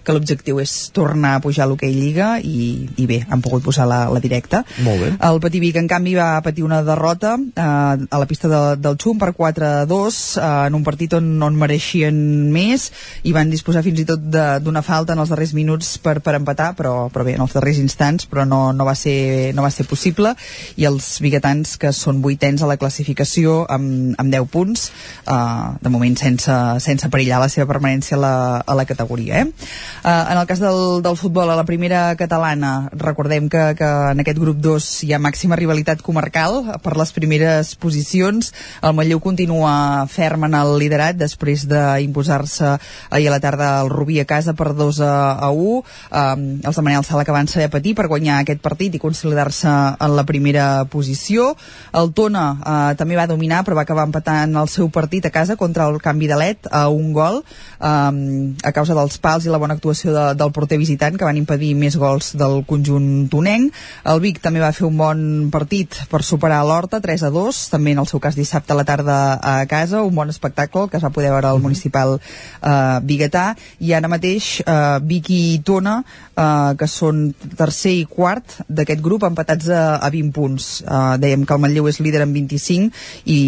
que 0.03 0.15
l'objectiu 0.15 0.61
és 0.63 0.73
tornar 0.95 1.37
a 1.37 1.43
pujar 1.45 1.67
a 1.67 1.71
l'hoquei 1.71 1.93
Lliga 1.93 2.35
i, 2.41 2.89
i 2.97 3.07
bé, 3.09 3.23
han 3.29 3.43
pogut 3.45 3.65
posar 3.65 3.87
la, 3.91 4.05
la 4.13 4.21
directa. 4.23 4.63
Molt 4.85 5.03
bé. 5.03 5.13
El 5.29 5.41
Patí 5.43 5.61
Vic, 5.63 5.79
en 5.81 5.89
canvi, 5.91 6.15
va 6.19 6.41
patir 6.45 6.65
una 6.67 6.83
derrota 6.87 7.37
eh, 7.39 7.63
a 7.63 8.21
la 8.23 8.29
pista 8.31 8.51
de, 8.51 8.63
del 8.83 8.99
Xum 9.01 9.21
per 9.21 9.33
4-2 9.37 10.21
eh, 10.41 10.51
en 10.69 10.79
un 10.79 10.85
partit 10.87 11.15
on, 11.19 11.29
on 11.43 11.59
mereixien 11.59 12.17
més 12.53 12.89
i 13.29 13.35
van 13.37 13.51
disposar 13.53 13.85
fins 13.85 14.03
i 14.03 14.07
tot 14.09 14.23
d'una 14.63 14.83
falta 14.87 15.15
en 15.15 15.23
els 15.23 15.33
darrers 15.33 15.55
minuts 15.57 15.97
per, 16.03 16.19
per 16.25 16.37
empatar, 16.39 16.73
però, 16.79 17.09
però 17.13 17.27
bé, 17.27 17.37
en 17.37 17.45
els 17.45 17.57
darrers 17.57 17.81
instants, 17.83 18.27
però 18.31 18.47
no, 18.49 18.63
no, 18.77 18.87
va 18.89 18.95
ser, 18.99 19.53
no 19.57 19.65
va 19.65 19.73
ser 19.75 19.87
possible 19.91 20.35
i 20.77 20.87
els 20.89 21.15
biguetans 21.23 21.77
que 21.81 21.93
són 21.97 22.23
vuitens 22.25 22.63
a 22.63 22.71
la 22.71 22.79
classificació 22.81 23.63
amb, 23.71 24.15
amb 24.21 24.33
10 24.33 24.49
punts, 24.53 24.89
eh, 25.27 25.37
de 25.83 25.93
moment 25.93 26.17
sense, 26.19 26.59
sense 26.85 27.11
perillar 27.13 27.43
la 27.43 27.51
seva 27.53 27.69
permanència 27.71 28.19
a 28.19 28.23
la, 28.23 28.35
a 28.61 28.79
la 28.79 28.87
categoria. 28.89 29.42
Eh? 29.42 29.42
Uh, 29.47 30.33
en 30.33 30.39
el 30.39 30.47
cas 30.47 30.59
del, 30.59 31.03
del 31.03 31.17
futbol, 31.17 31.51
a 31.51 31.57
la 31.57 31.65
primera 31.65 32.17
catalana, 32.17 32.91
recordem 32.93 33.49
que, 33.49 33.75
que 33.79 33.91
en 34.11 34.23
aquest 34.23 34.39
grup 34.43 34.59
2 34.59 34.89
hi 35.07 35.13
ha 35.15 35.21
màxima 35.23 35.59
rivalitat 35.59 36.03
comarcal 36.03 36.79
per 36.83 36.97
les 36.99 37.13
primeres 37.15 37.75
posicions. 37.79 38.53
El 38.83 38.97
Manlleu 38.99 39.21
continua 39.23 40.07
ferm 40.11 40.49
en 40.49 40.57
el 40.59 40.75
liderat 40.81 41.19
després 41.19 41.67
d'imposar-se 41.71 42.77
ahir 43.11 43.29
a 43.31 43.35
la 43.37 43.41
tarda 43.43 43.73
el 43.83 43.93
Rubí 43.93 44.19
a 44.21 44.27
casa 44.27 44.57
per 44.59 44.73
2 44.75 45.01
a, 45.07 45.15
a 45.39 45.51
1. 45.51 45.83
Um, 46.11 46.45
els 46.67 46.77
de 46.77 46.85
Manel 46.85 47.07
Sala 47.07 47.25
que 47.25 47.35
van 47.35 47.51
saber 47.51 47.71
patir 47.71 47.95
per 47.99 48.09
guanyar 48.11 48.41
aquest 48.43 48.63
partit 48.65 48.95
i 48.95 49.03
consolidar-se 49.03 49.71
en 49.71 50.17
la 50.17 50.27
primera 50.29 50.85
posició. 50.91 51.53
El 51.95 52.13
Tona 52.17 52.47
uh, 52.59 52.93
també 52.99 53.17
va 53.19 53.29
dominar 53.31 53.63
però 53.63 53.79
va 53.79 53.87
acabar 53.87 54.07
empatant 54.09 54.59
el 54.59 54.69
seu 54.73 54.91
partit 54.91 55.27
a 55.27 55.35
casa 55.35 55.57
contra 55.57 55.87
el 55.89 56.01
canvi 56.03 56.27
de 56.31 56.39
led 56.43 56.71
a 56.71 56.89
un 56.93 57.13
gol 57.15 57.43
um, 57.79 58.53
a 58.63 58.73
causa 58.75 58.95
dels 58.99 59.19
pals 59.23 59.32
i 59.41 59.53
la 59.53 59.61
bona 59.63 59.77
actuació 59.79 60.13
de, 60.13 60.25
del 60.37 60.53
porter 60.53 60.77
visitant 60.77 61.17
que 61.17 61.25
van 61.25 61.39
impedir 61.41 61.73
més 61.79 61.97
gols 61.97 62.35
del 62.37 62.61
conjunt 62.69 63.31
tonenc. 63.33 63.73
El 64.13 64.21
Vic 64.21 64.43
també 64.45 64.61
va 64.61 64.73
fer 64.77 64.85
un 64.85 64.99
bon 65.01 65.23
partit 65.55 65.97
per 66.13 66.21
superar 66.27 66.61
l'Horta, 66.69 67.01
3 67.01 67.25
a 67.25 67.31
2, 67.33 67.63
també 67.73 67.95
en 67.97 68.03
el 68.03 68.11
seu 68.11 68.21
cas 68.21 68.37
dissabte 68.37 68.75
a 68.75 68.79
la 68.79 68.85
tarda 68.85 69.17
a 69.41 69.55
casa, 69.71 70.03
un 70.05 70.15
bon 70.15 70.29
espectacle 70.29 70.89
que 70.91 71.01
es 71.01 71.05
va 71.05 71.13
poder 71.15 71.33
veure 71.33 71.49
al 71.49 71.63
municipal 71.65 72.19
eh, 72.19 72.99
biguetà, 73.09 73.53
i 73.81 73.95
ara 73.97 74.11
mateix 74.13 74.59
eh, 74.61 74.99
Vic 75.09 75.33
i 75.33 75.43
Tona, 75.65 76.03
eh, 76.37 76.75
que 76.79 76.91
són 76.91 77.25
tercer 77.57 77.95
i 78.03 78.05
quart 78.11 78.59
d'aquest 78.69 79.01
grup, 79.01 79.25
empatats 79.25 79.71
a, 79.73 79.83
a 79.97 80.13
20 80.13 80.37
punts. 80.37 80.69
Eh, 80.85 81.17
dèiem 81.23 81.47
que 81.49 81.57
el 81.57 81.65
Manlleu 81.65 81.89
és 81.89 82.03
líder 82.05 82.27
amb 82.27 82.37
25 82.37 82.93
i 83.33 83.41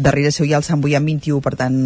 darrere 0.00 0.32
seu 0.34 0.48
hi 0.48 0.54
ha 0.54 0.60
el 0.60 0.66
Sant 0.66 0.82
Boià 0.82 1.00
amb 1.00 1.10
21, 1.12 1.40
per 1.44 1.54
tant 1.60 1.78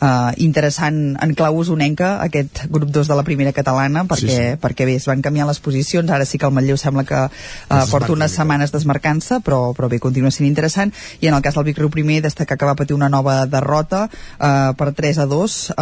uh, 0.00 0.32
interessant 0.36 1.16
en 1.20 1.34
clau 1.38 1.60
usonenca 1.60 2.16
aquest 2.24 2.64
grup 2.72 2.90
2 2.92 3.08
de 3.08 3.16
la 3.16 3.24
primera 3.26 3.52
catalana 3.56 4.04
perquè, 4.08 4.28
sí, 4.28 4.36
sí. 4.36 4.58
perquè 4.60 4.86
bé, 4.88 4.96
es 5.00 5.06
van 5.08 5.22
canviar 5.22 5.46
les 5.48 5.60
posicions. 5.62 6.10
Ara 6.10 6.26
sí 6.26 6.38
que 6.38 6.48
el 6.48 6.54
Manlleu 6.56 6.78
sembla 6.80 7.04
que 7.08 7.20
uh, 7.26 7.82
porta 7.90 8.12
unes 8.14 8.34
setmanes 8.36 8.74
desmarcant-se 8.74 9.40
però, 9.44 9.60
però 9.76 9.90
bé, 9.92 10.00
continua 10.02 10.32
sent 10.34 10.48
interessant. 10.48 10.92
I 11.20 11.30
en 11.30 11.36
el 11.36 11.44
cas 11.44 11.58
del 11.58 11.68
Vic 11.68 11.80
Riu 11.80 11.92
primer 11.92 12.20
destacar 12.24 12.58
que 12.58 12.68
va 12.68 12.76
patir 12.78 12.96
una 12.96 13.10
nova 13.12 13.44
derrota 13.46 14.06
uh, 14.08 14.72
per 14.76 14.92
3 14.96 15.22
a 15.24 15.28
2 15.30 15.58
uh, 15.76 15.80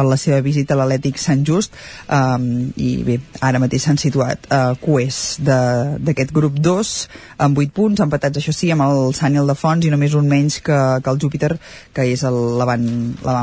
en 0.00 0.10
la 0.10 0.20
seva 0.20 0.40
visita 0.44 0.76
a 0.76 0.80
l'Atlètic 0.82 1.20
Sant 1.20 1.44
Just. 1.46 1.74
Um, 2.08 2.70
i 2.76 3.02
bé, 3.06 3.18
ara 3.40 3.60
mateix 3.62 3.86
s'han 3.86 4.00
situat 4.00 4.48
uh, 4.50 4.74
cues 4.82 5.38
d'aquest 5.42 6.32
grup 6.36 6.60
2 6.62 6.94
amb 7.46 7.58
8 7.60 7.74
punts, 7.76 8.00
empatats 8.04 8.40
això 8.40 8.54
sí 8.54 8.70
amb 8.72 8.86
el 8.86 9.12
Sant 9.16 9.34
i 9.36 9.40
el 9.40 9.50
de 9.50 9.56
Fons 9.58 9.84
i 9.84 9.92
només 9.92 10.14
un 10.16 10.28
menys 10.28 10.60
que, 10.64 10.76
que 11.02 11.12
el 11.12 11.20
Júpiter 11.22 11.54
que 11.96 12.06
és 12.12 12.22
l'avant 12.26 12.86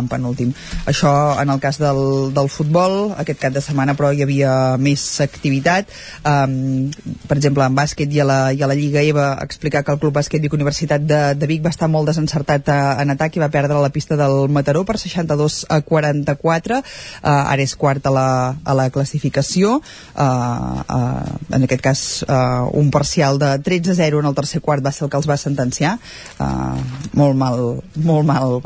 en 0.03 0.11
penúltim. 0.11 0.53
Això 0.89 1.13
en 1.41 1.53
el 1.53 1.61
cas 1.63 1.79
del, 1.81 2.33
del 2.35 2.49
futbol, 2.51 3.13
aquest 3.17 3.41
cap 3.41 3.55
de 3.55 3.63
setmana 3.63 3.95
però 3.97 4.11
hi 4.13 4.23
havia 4.25 4.53
més 4.81 5.03
activitat. 5.23 5.89
Um, 6.27 6.91
per 7.27 7.37
exemple, 7.39 7.65
en 7.65 7.77
bàsquet 7.77 8.11
i 8.13 8.21
a 8.23 8.27
la, 8.27 8.39
i 8.53 8.61
a 8.63 8.69
la 8.69 8.77
Lliga 8.77 9.03
EVA 9.03 9.27
explicar 9.43 9.83
que 9.83 9.93
el 9.93 9.99
Club 10.01 10.15
Bàsquet 10.17 10.43
Vic 10.43 10.53
Universitat 10.53 11.03
de, 11.07 11.21
de 11.39 11.49
Vic 11.49 11.63
va 11.65 11.71
estar 11.73 11.89
molt 11.91 12.09
desencertat 12.09 12.69
a, 12.69 12.77
eh, 12.77 13.03
en 13.03 13.13
atac 13.13 13.37
i 13.37 13.43
va 13.43 13.51
perdre 13.53 13.79
la 13.81 13.91
pista 13.93 14.17
del 14.19 14.49
Mataró 14.53 14.83
per 14.87 14.97
62 14.99 15.63
a 15.69 15.81
44. 15.81 16.79
Uh, 16.79 17.29
ara 17.29 17.63
és 17.63 17.75
quart 17.79 18.05
a 18.07 18.13
la, 18.13 18.27
a 18.63 18.75
la 18.77 18.89
classificació. 18.93 19.79
Uh, 20.13 20.83
uh, 20.83 21.55
en 21.55 21.67
aquest 21.67 21.83
cas, 21.83 22.03
uh, 22.27 22.69
un 22.79 22.91
parcial 22.91 23.39
de 23.41 23.55
13 23.63 23.93
a 23.93 23.99
0 24.01 24.23
en 24.23 24.29
el 24.29 24.37
tercer 24.37 24.61
quart 24.61 24.83
va 24.85 24.91
ser 24.91 25.07
el 25.07 25.13
que 25.13 25.19
els 25.21 25.29
va 25.29 25.39
sentenciar. 25.39 25.95
Uh, 26.37 26.79
molt 27.19 27.37
mal, 27.39 27.63
molt 27.95 28.27
mal 28.27 28.59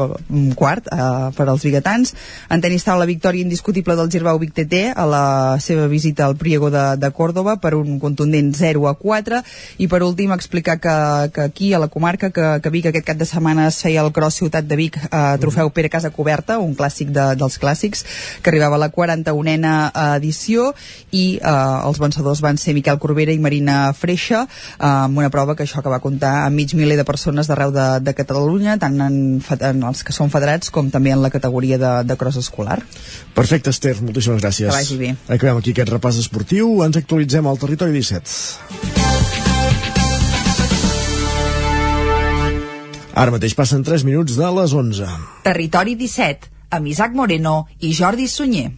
quart. 0.58 0.90
Uh, 0.92 1.27
per 1.36 1.48
als 1.50 1.66
biguetans. 1.66 2.14
En 2.50 2.62
tenis 2.64 2.86
taula, 2.88 3.08
victòria 3.10 3.44
indiscutible 3.44 3.96
del 3.96 4.12
Girbau 4.12 4.40
Vic 4.40 4.54
TT 4.56 4.94
a 4.96 5.06
la 5.10 5.26
seva 5.64 5.88
visita 5.88 6.26
al 6.26 6.38
Priego 6.38 6.70
de, 6.72 6.86
de 6.98 7.12
Còrdoba 7.12 7.58
per 7.64 7.74
un 7.76 8.00
contundent 8.00 8.54
0 8.56 8.88
a 8.88 8.96
4 9.00 9.42
i 9.84 9.88
per 9.88 10.04
últim 10.04 10.32
explicar 10.36 10.78
que, 10.80 10.98
que 11.34 11.42
aquí 11.42 11.74
a 11.74 11.80
la 11.80 11.88
comarca 11.88 12.32
que, 12.32 12.48
que 12.64 12.74
Vic 12.74 12.90
aquest 12.92 13.08
cap 13.08 13.18
de 13.18 13.28
setmana 13.30 13.68
es 13.72 13.82
feia 13.84 14.04
el 14.06 14.12
Cross 14.14 14.42
Ciutat 14.42 14.68
de 14.68 14.78
Vic 14.80 15.00
eh, 15.04 15.36
trofeu 15.42 15.72
Pere 15.74 15.90
Casa 15.90 16.12
Coberta, 16.14 16.60
un 16.60 16.76
clàssic 16.78 17.12
de, 17.16 17.32
dels 17.40 17.58
clàssics 17.62 18.06
que 18.42 18.52
arribava 18.52 18.78
a 18.78 18.84
la 18.86 18.92
41a 18.94 19.76
edició. 20.18 20.72
I 21.12 21.26
eh, 21.38 21.56
els 21.88 22.00
vencedors 22.02 22.42
van 22.46 22.60
ser 22.62 22.76
Miquel 22.78 23.00
Corbera 23.02 23.34
i 23.34 23.42
Marina 23.42 23.94
Freixa 23.98 24.46
eh, 24.48 24.86
amb 24.88 25.18
una 25.18 25.32
prova 25.34 25.56
que 25.56 25.66
això 25.66 25.84
que 25.84 25.92
va 25.92 26.02
comptar 26.04 26.34
amb 26.46 26.58
mig 26.58 26.74
miler 26.78 26.98
de 27.00 27.08
persones 27.08 27.50
d'arreu 27.50 27.74
de, 27.76 27.88
de 28.04 28.14
Catalunya 28.18 28.78
tant 28.82 29.00
en, 29.02 29.18
en 29.42 29.84
els 29.90 30.04
que 30.04 30.16
són 30.16 30.32
federats 30.34 30.72
com 30.74 30.92
també 30.94 31.14
en 31.14 31.17
la 31.24 31.32
categoria 31.34 31.78
de, 31.82 31.92
de 32.08 32.18
cross 32.20 32.38
escolar. 32.42 32.82
Perfecte, 33.36 33.74
Esther, 33.74 33.96
moltíssimes 34.02 34.42
gràcies. 34.42 34.70
Que 34.70 34.78
vagi 34.78 34.98
bé. 35.02 35.14
Acabem 35.28 35.62
aquí 35.62 35.76
aquest 35.76 35.94
repàs 35.94 36.20
esportiu, 36.22 36.84
ens 36.86 37.00
actualitzem 37.00 37.48
al 37.48 37.60
territori 37.62 37.96
17. 37.98 39.08
Ara 43.18 43.34
mateix 43.34 43.56
passen 43.58 43.82
3 43.82 44.04
minuts 44.06 44.36
de 44.38 44.50
les 44.60 44.74
11. 44.78 45.08
Territori 45.48 45.96
17, 45.98 46.52
amb 46.78 46.92
Isaac 46.92 47.16
Moreno 47.18 47.64
i 47.82 47.90
Jordi 47.98 48.28
Sunyer. 48.30 48.70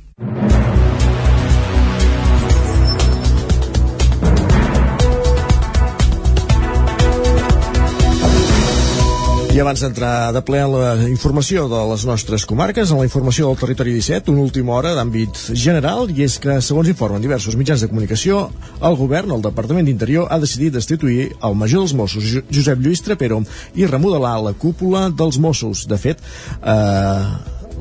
Abans 9.59 9.81
d'entrar 9.83 10.31
de 10.31 10.39
ple 10.47 10.61
en 10.63 10.71
la 10.71 10.91
informació 11.09 11.65
de 11.67 11.79
les 11.89 12.05
nostres 12.07 12.45
comarques, 12.47 12.93
en 12.93 12.99
la 13.01 13.07
informació 13.07 13.49
del 13.49 13.57
territori 13.59 13.91
17, 13.91 14.31
una 14.31 14.45
última 14.45 14.71
hora 14.77 14.93
d'àmbit 14.95 15.35
general, 15.51 16.07
i 16.15 16.23
és 16.23 16.37
que, 16.39 16.55
segons 16.63 16.87
informen 16.87 17.19
diversos 17.19 17.57
mitjans 17.59 17.83
de 17.83 17.89
comunicació, 17.91 18.45
el 18.79 18.95
govern, 18.95 19.33
el 19.35 19.43
Departament 19.43 19.89
d'Interior, 19.89 20.29
ha 20.31 20.39
decidit 20.39 20.77
destituir 20.77 21.33
el 21.43 21.59
major 21.59 21.83
dels 21.83 21.95
Mossos, 21.97 22.29
Josep 22.47 22.79
Lluís 22.79 23.03
Trapero, 23.03 23.41
i 23.75 23.89
remodelar 23.89 24.37
la 24.45 24.55
cúpula 24.55 25.09
dels 25.11 25.41
Mossos. 25.43 25.83
De 25.91 25.99
fet, 25.99 26.23
eh, 26.63 27.27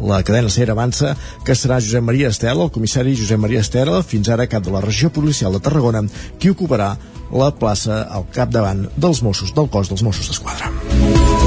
la 0.02 0.22
cadena 0.26 0.50
SER 0.50 0.72
avança 0.74 1.14
que 1.46 1.54
serà 1.54 1.78
Josep 1.78 2.02
Maria 2.02 2.34
Estela, 2.34 2.66
el 2.66 2.74
comissari 2.74 3.14
Josep 3.14 3.38
Maria 3.38 3.62
Estela, 3.62 4.02
fins 4.02 4.28
ara 4.34 4.50
cap 4.50 4.66
de 4.66 4.74
la 4.74 4.82
regió 4.82 5.12
policial 5.14 5.54
de 5.54 5.62
Tarragona, 5.62 6.02
qui 6.40 6.50
ocuparà 6.50 6.96
la 7.30 7.52
plaça 7.54 8.02
al 8.10 8.26
capdavant 8.34 8.88
dels 8.96 9.22
Mossos, 9.22 9.54
del 9.54 9.70
cos 9.70 9.92
dels 9.92 10.02
Mossos 10.02 10.32
d'Esquadra. 10.32 11.37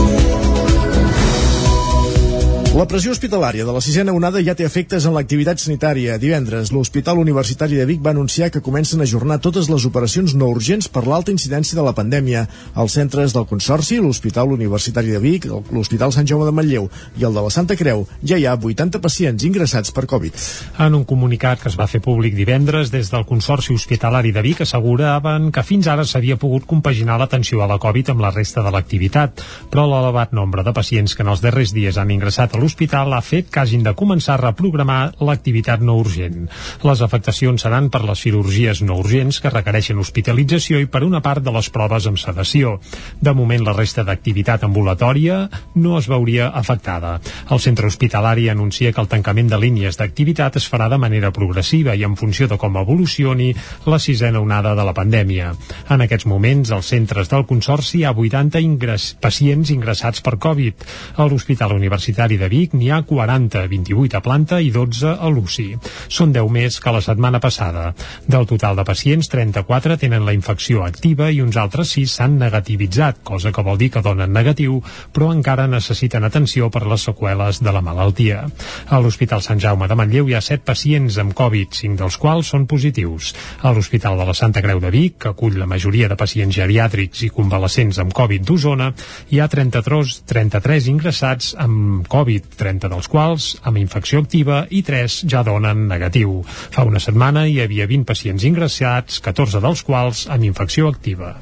La 2.72 2.86
pressió 2.88 3.12
hospitalària 3.12 3.66
de 3.68 3.74
la 3.76 3.82
sisena 3.84 4.14
onada 4.16 4.40
ja 4.48 4.54
té 4.56 4.64
efectes 4.64 5.04
en 5.04 5.12
l'activitat 5.12 5.60
sanitària. 5.60 6.14
Divendres, 6.16 6.70
l'Hospital 6.72 7.18
Universitari 7.20 7.76
de 7.76 7.84
Vic 7.90 8.00
va 8.00 8.14
anunciar 8.16 8.48
que 8.48 8.62
comencen 8.64 9.02
a 9.02 9.04
ajornar 9.04 9.42
totes 9.44 9.68
les 9.68 9.84
operacions 9.90 10.32
no 10.40 10.48
urgents 10.48 10.88
per 10.88 11.04
l'alta 11.04 11.34
incidència 11.36 11.76
de 11.76 11.84
la 11.84 11.92
pandèmia. 11.92 12.46
Els 12.80 12.96
centres 12.96 13.36
del 13.36 13.44
Consorci, 13.50 13.98
l'Hospital 14.00 14.54
Universitari 14.56 15.12
de 15.12 15.20
Vic, 15.20 15.50
l'Hospital 15.52 16.14
Sant 16.16 16.30
Jaume 16.32 16.48
de 16.48 16.54
Manlleu 16.56 16.88
i 17.20 17.28
el 17.28 17.36
de 17.36 17.44
la 17.44 17.50
Santa 17.52 17.76
Creu, 17.76 18.06
ja 18.24 18.40
hi 18.40 18.48
ha 18.48 18.56
80 18.56 19.04
pacients 19.04 19.44
ingressats 19.44 19.92
per 19.92 20.06
Covid. 20.08 20.40
En 20.80 20.96
un 20.96 21.04
comunicat 21.04 21.60
que 21.60 21.68
es 21.74 21.76
va 21.76 21.90
fer 21.92 22.00
públic 22.00 22.40
divendres 22.40 22.96
des 22.96 23.12
del 23.12 23.28
Consorci 23.28 23.76
Hospitalari 23.76 24.32
de 24.32 24.46
Vic 24.48 24.64
asseguraven 24.64 25.52
que 25.52 25.66
fins 25.68 25.92
ara 25.92 26.08
s'havia 26.08 26.40
pogut 26.40 26.70
compaginar 26.72 27.20
l'atenció 27.20 27.66
a 27.66 27.68
la 27.68 27.82
Covid 27.84 28.16
amb 28.16 28.24
la 28.24 28.32
resta 28.32 28.64
de 28.64 28.72
l'activitat, 28.72 29.44
però 29.68 29.90
l'elevat 29.92 30.32
nombre 30.32 30.64
de 30.64 30.72
pacients 30.72 31.20
que 31.20 31.28
en 31.28 31.36
els 31.36 31.44
darrers 31.44 31.76
dies 31.76 32.00
han 32.00 32.16
ingressat 32.16 32.56
a 32.56 32.61
l'hospital 32.62 33.14
ha 33.18 33.22
fet 33.26 33.50
que 33.52 33.64
hagin 33.64 33.84
de 33.84 33.96
començar 33.98 34.36
a 34.38 34.42
reprogramar 34.42 35.00
l'activitat 35.20 35.82
no 35.82 35.98
urgent. 36.00 36.48
Les 36.86 37.02
afectacions 37.02 37.66
seran 37.66 37.90
per 37.90 38.04
les 38.06 38.22
cirurgies 38.22 38.84
no 38.86 39.00
urgents 39.02 39.42
que 39.42 39.52
requereixen 39.54 40.00
hospitalització 40.02 40.80
i 40.82 40.90
per 40.92 41.04
una 41.08 41.24
part 41.26 41.44
de 41.44 41.54
les 41.56 41.70
proves 41.74 42.08
amb 42.08 42.22
sedació. 42.22 42.78
De 43.20 43.34
moment, 43.34 43.66
la 43.66 43.76
resta 43.78 44.06
d'activitat 44.08 44.64
ambulatòria 44.68 45.48
no 45.76 45.98
es 45.98 46.10
veuria 46.12 46.52
afectada. 46.62 47.18
El 47.50 47.60
centre 47.60 47.90
hospitalari 47.90 48.48
anuncia 48.50 48.94
que 48.94 49.02
el 49.02 49.10
tancament 49.12 49.50
de 49.50 49.60
línies 49.60 49.98
d'activitat 50.00 50.62
es 50.62 50.70
farà 50.70 50.90
de 50.92 51.02
manera 51.02 51.34
progressiva 51.36 51.96
i 51.96 52.06
en 52.08 52.16
funció 52.20 52.48
de 52.48 52.60
com 52.62 52.78
evolucioni 52.78 53.52
la 53.86 54.00
sisena 54.00 54.40
onada 54.40 54.76
de 54.76 54.86
la 54.86 54.94
pandèmia. 54.94 55.54
En 55.90 56.06
aquests 56.06 56.28
moments, 56.30 56.72
als 56.72 56.92
centres 56.94 57.32
del 57.32 57.48
Consorci 57.50 58.02
hi 58.02 58.06
ha 58.06 58.14
80 58.14 58.62
ingress, 58.62 59.12
pacients 59.22 59.72
ingressats 59.74 60.22
per 60.22 60.38
Covid. 60.42 60.86
A 61.18 61.28
l'Hospital 61.28 61.76
Universitari 61.76 62.38
de 62.38 62.51
Vic 62.52 62.76
n'hi 62.76 62.90
ha 62.92 63.02
40, 63.08 63.64
28 63.72 64.20
a 64.20 64.22
planta 64.26 64.60
i 64.60 64.72
12 64.76 65.16
a 65.16 65.30
l'UCI. 65.32 65.70
Són 66.12 66.34
10 66.36 66.52
més 66.52 66.80
que 66.84 66.92
la 66.92 67.02
setmana 67.04 67.40
passada. 67.44 67.92
Del 68.28 68.48
total 68.50 68.76
de 68.76 68.86
pacients, 68.88 69.30
34 69.32 69.98
tenen 70.02 70.26
la 70.28 70.36
infecció 70.36 70.84
activa 70.84 71.30
i 71.32 71.40
uns 71.44 71.58
altres 71.62 71.94
6 71.96 72.18
s'han 72.18 72.38
negativitzat, 72.42 73.22
cosa 73.24 73.54
que 73.56 73.64
vol 73.64 73.80
dir 73.80 73.92
que 73.94 74.04
donen 74.04 74.34
negatiu, 74.36 74.82
però 75.16 75.32
encara 75.32 75.70
necessiten 75.72 76.28
atenció 76.28 76.70
per 76.74 76.84
les 76.90 77.08
seqüeles 77.08 77.62
de 77.64 77.72
la 77.72 77.84
malaltia. 77.86 78.44
A 78.90 79.00
l'Hospital 79.00 79.44
Sant 79.46 79.62
Jaume 79.64 79.88
de 79.88 79.98
Manlleu 79.98 80.30
hi 80.30 80.36
ha 80.36 80.44
7 80.44 80.66
pacients 80.68 81.20
amb 81.22 81.36
Covid, 81.38 81.72
5 81.78 82.00
dels 82.04 82.18
quals 82.22 82.52
són 82.52 82.68
positius. 82.68 83.32
A 83.62 83.72
l'Hospital 83.72 84.20
de 84.20 84.28
la 84.28 84.36
Santa 84.38 84.64
Creu 84.66 84.82
de 84.84 84.92
Vic, 84.94 85.18
que 85.22 85.32
acull 85.32 85.60
la 85.60 85.70
majoria 85.70 86.10
de 86.12 86.20
pacients 86.20 86.56
geriàtrics 86.58 87.24
i 87.28 87.32
convalescents 87.34 88.02
amb 88.02 88.16
Covid 88.18 88.46
d'Osona, 88.48 88.92
hi 89.32 89.40
ha 89.40 89.48
33, 89.52 90.22
33 90.28 90.90
ingressats 90.92 91.54
amb 91.60 92.08
Covid 92.12 92.41
Covid, 92.42 92.58
30 92.58 92.90
dels 92.92 93.08
quals 93.10 93.46
amb 93.64 93.78
infecció 93.78 94.22
activa 94.22 94.66
i 94.70 94.82
3 94.84 95.26
ja 95.30 95.44
donen 95.44 95.88
negatiu. 95.88 96.42
Fa 96.46 96.84
una 96.84 97.00
setmana 97.00 97.46
hi 97.48 97.60
havia 97.62 97.88
20 97.88 98.06
pacients 98.06 98.44
ingressats, 98.44 99.20
14 99.22 99.62
dels 99.62 99.84
quals 99.84 100.28
amb 100.30 100.44
infecció 100.46 100.90
activa. 100.90 101.36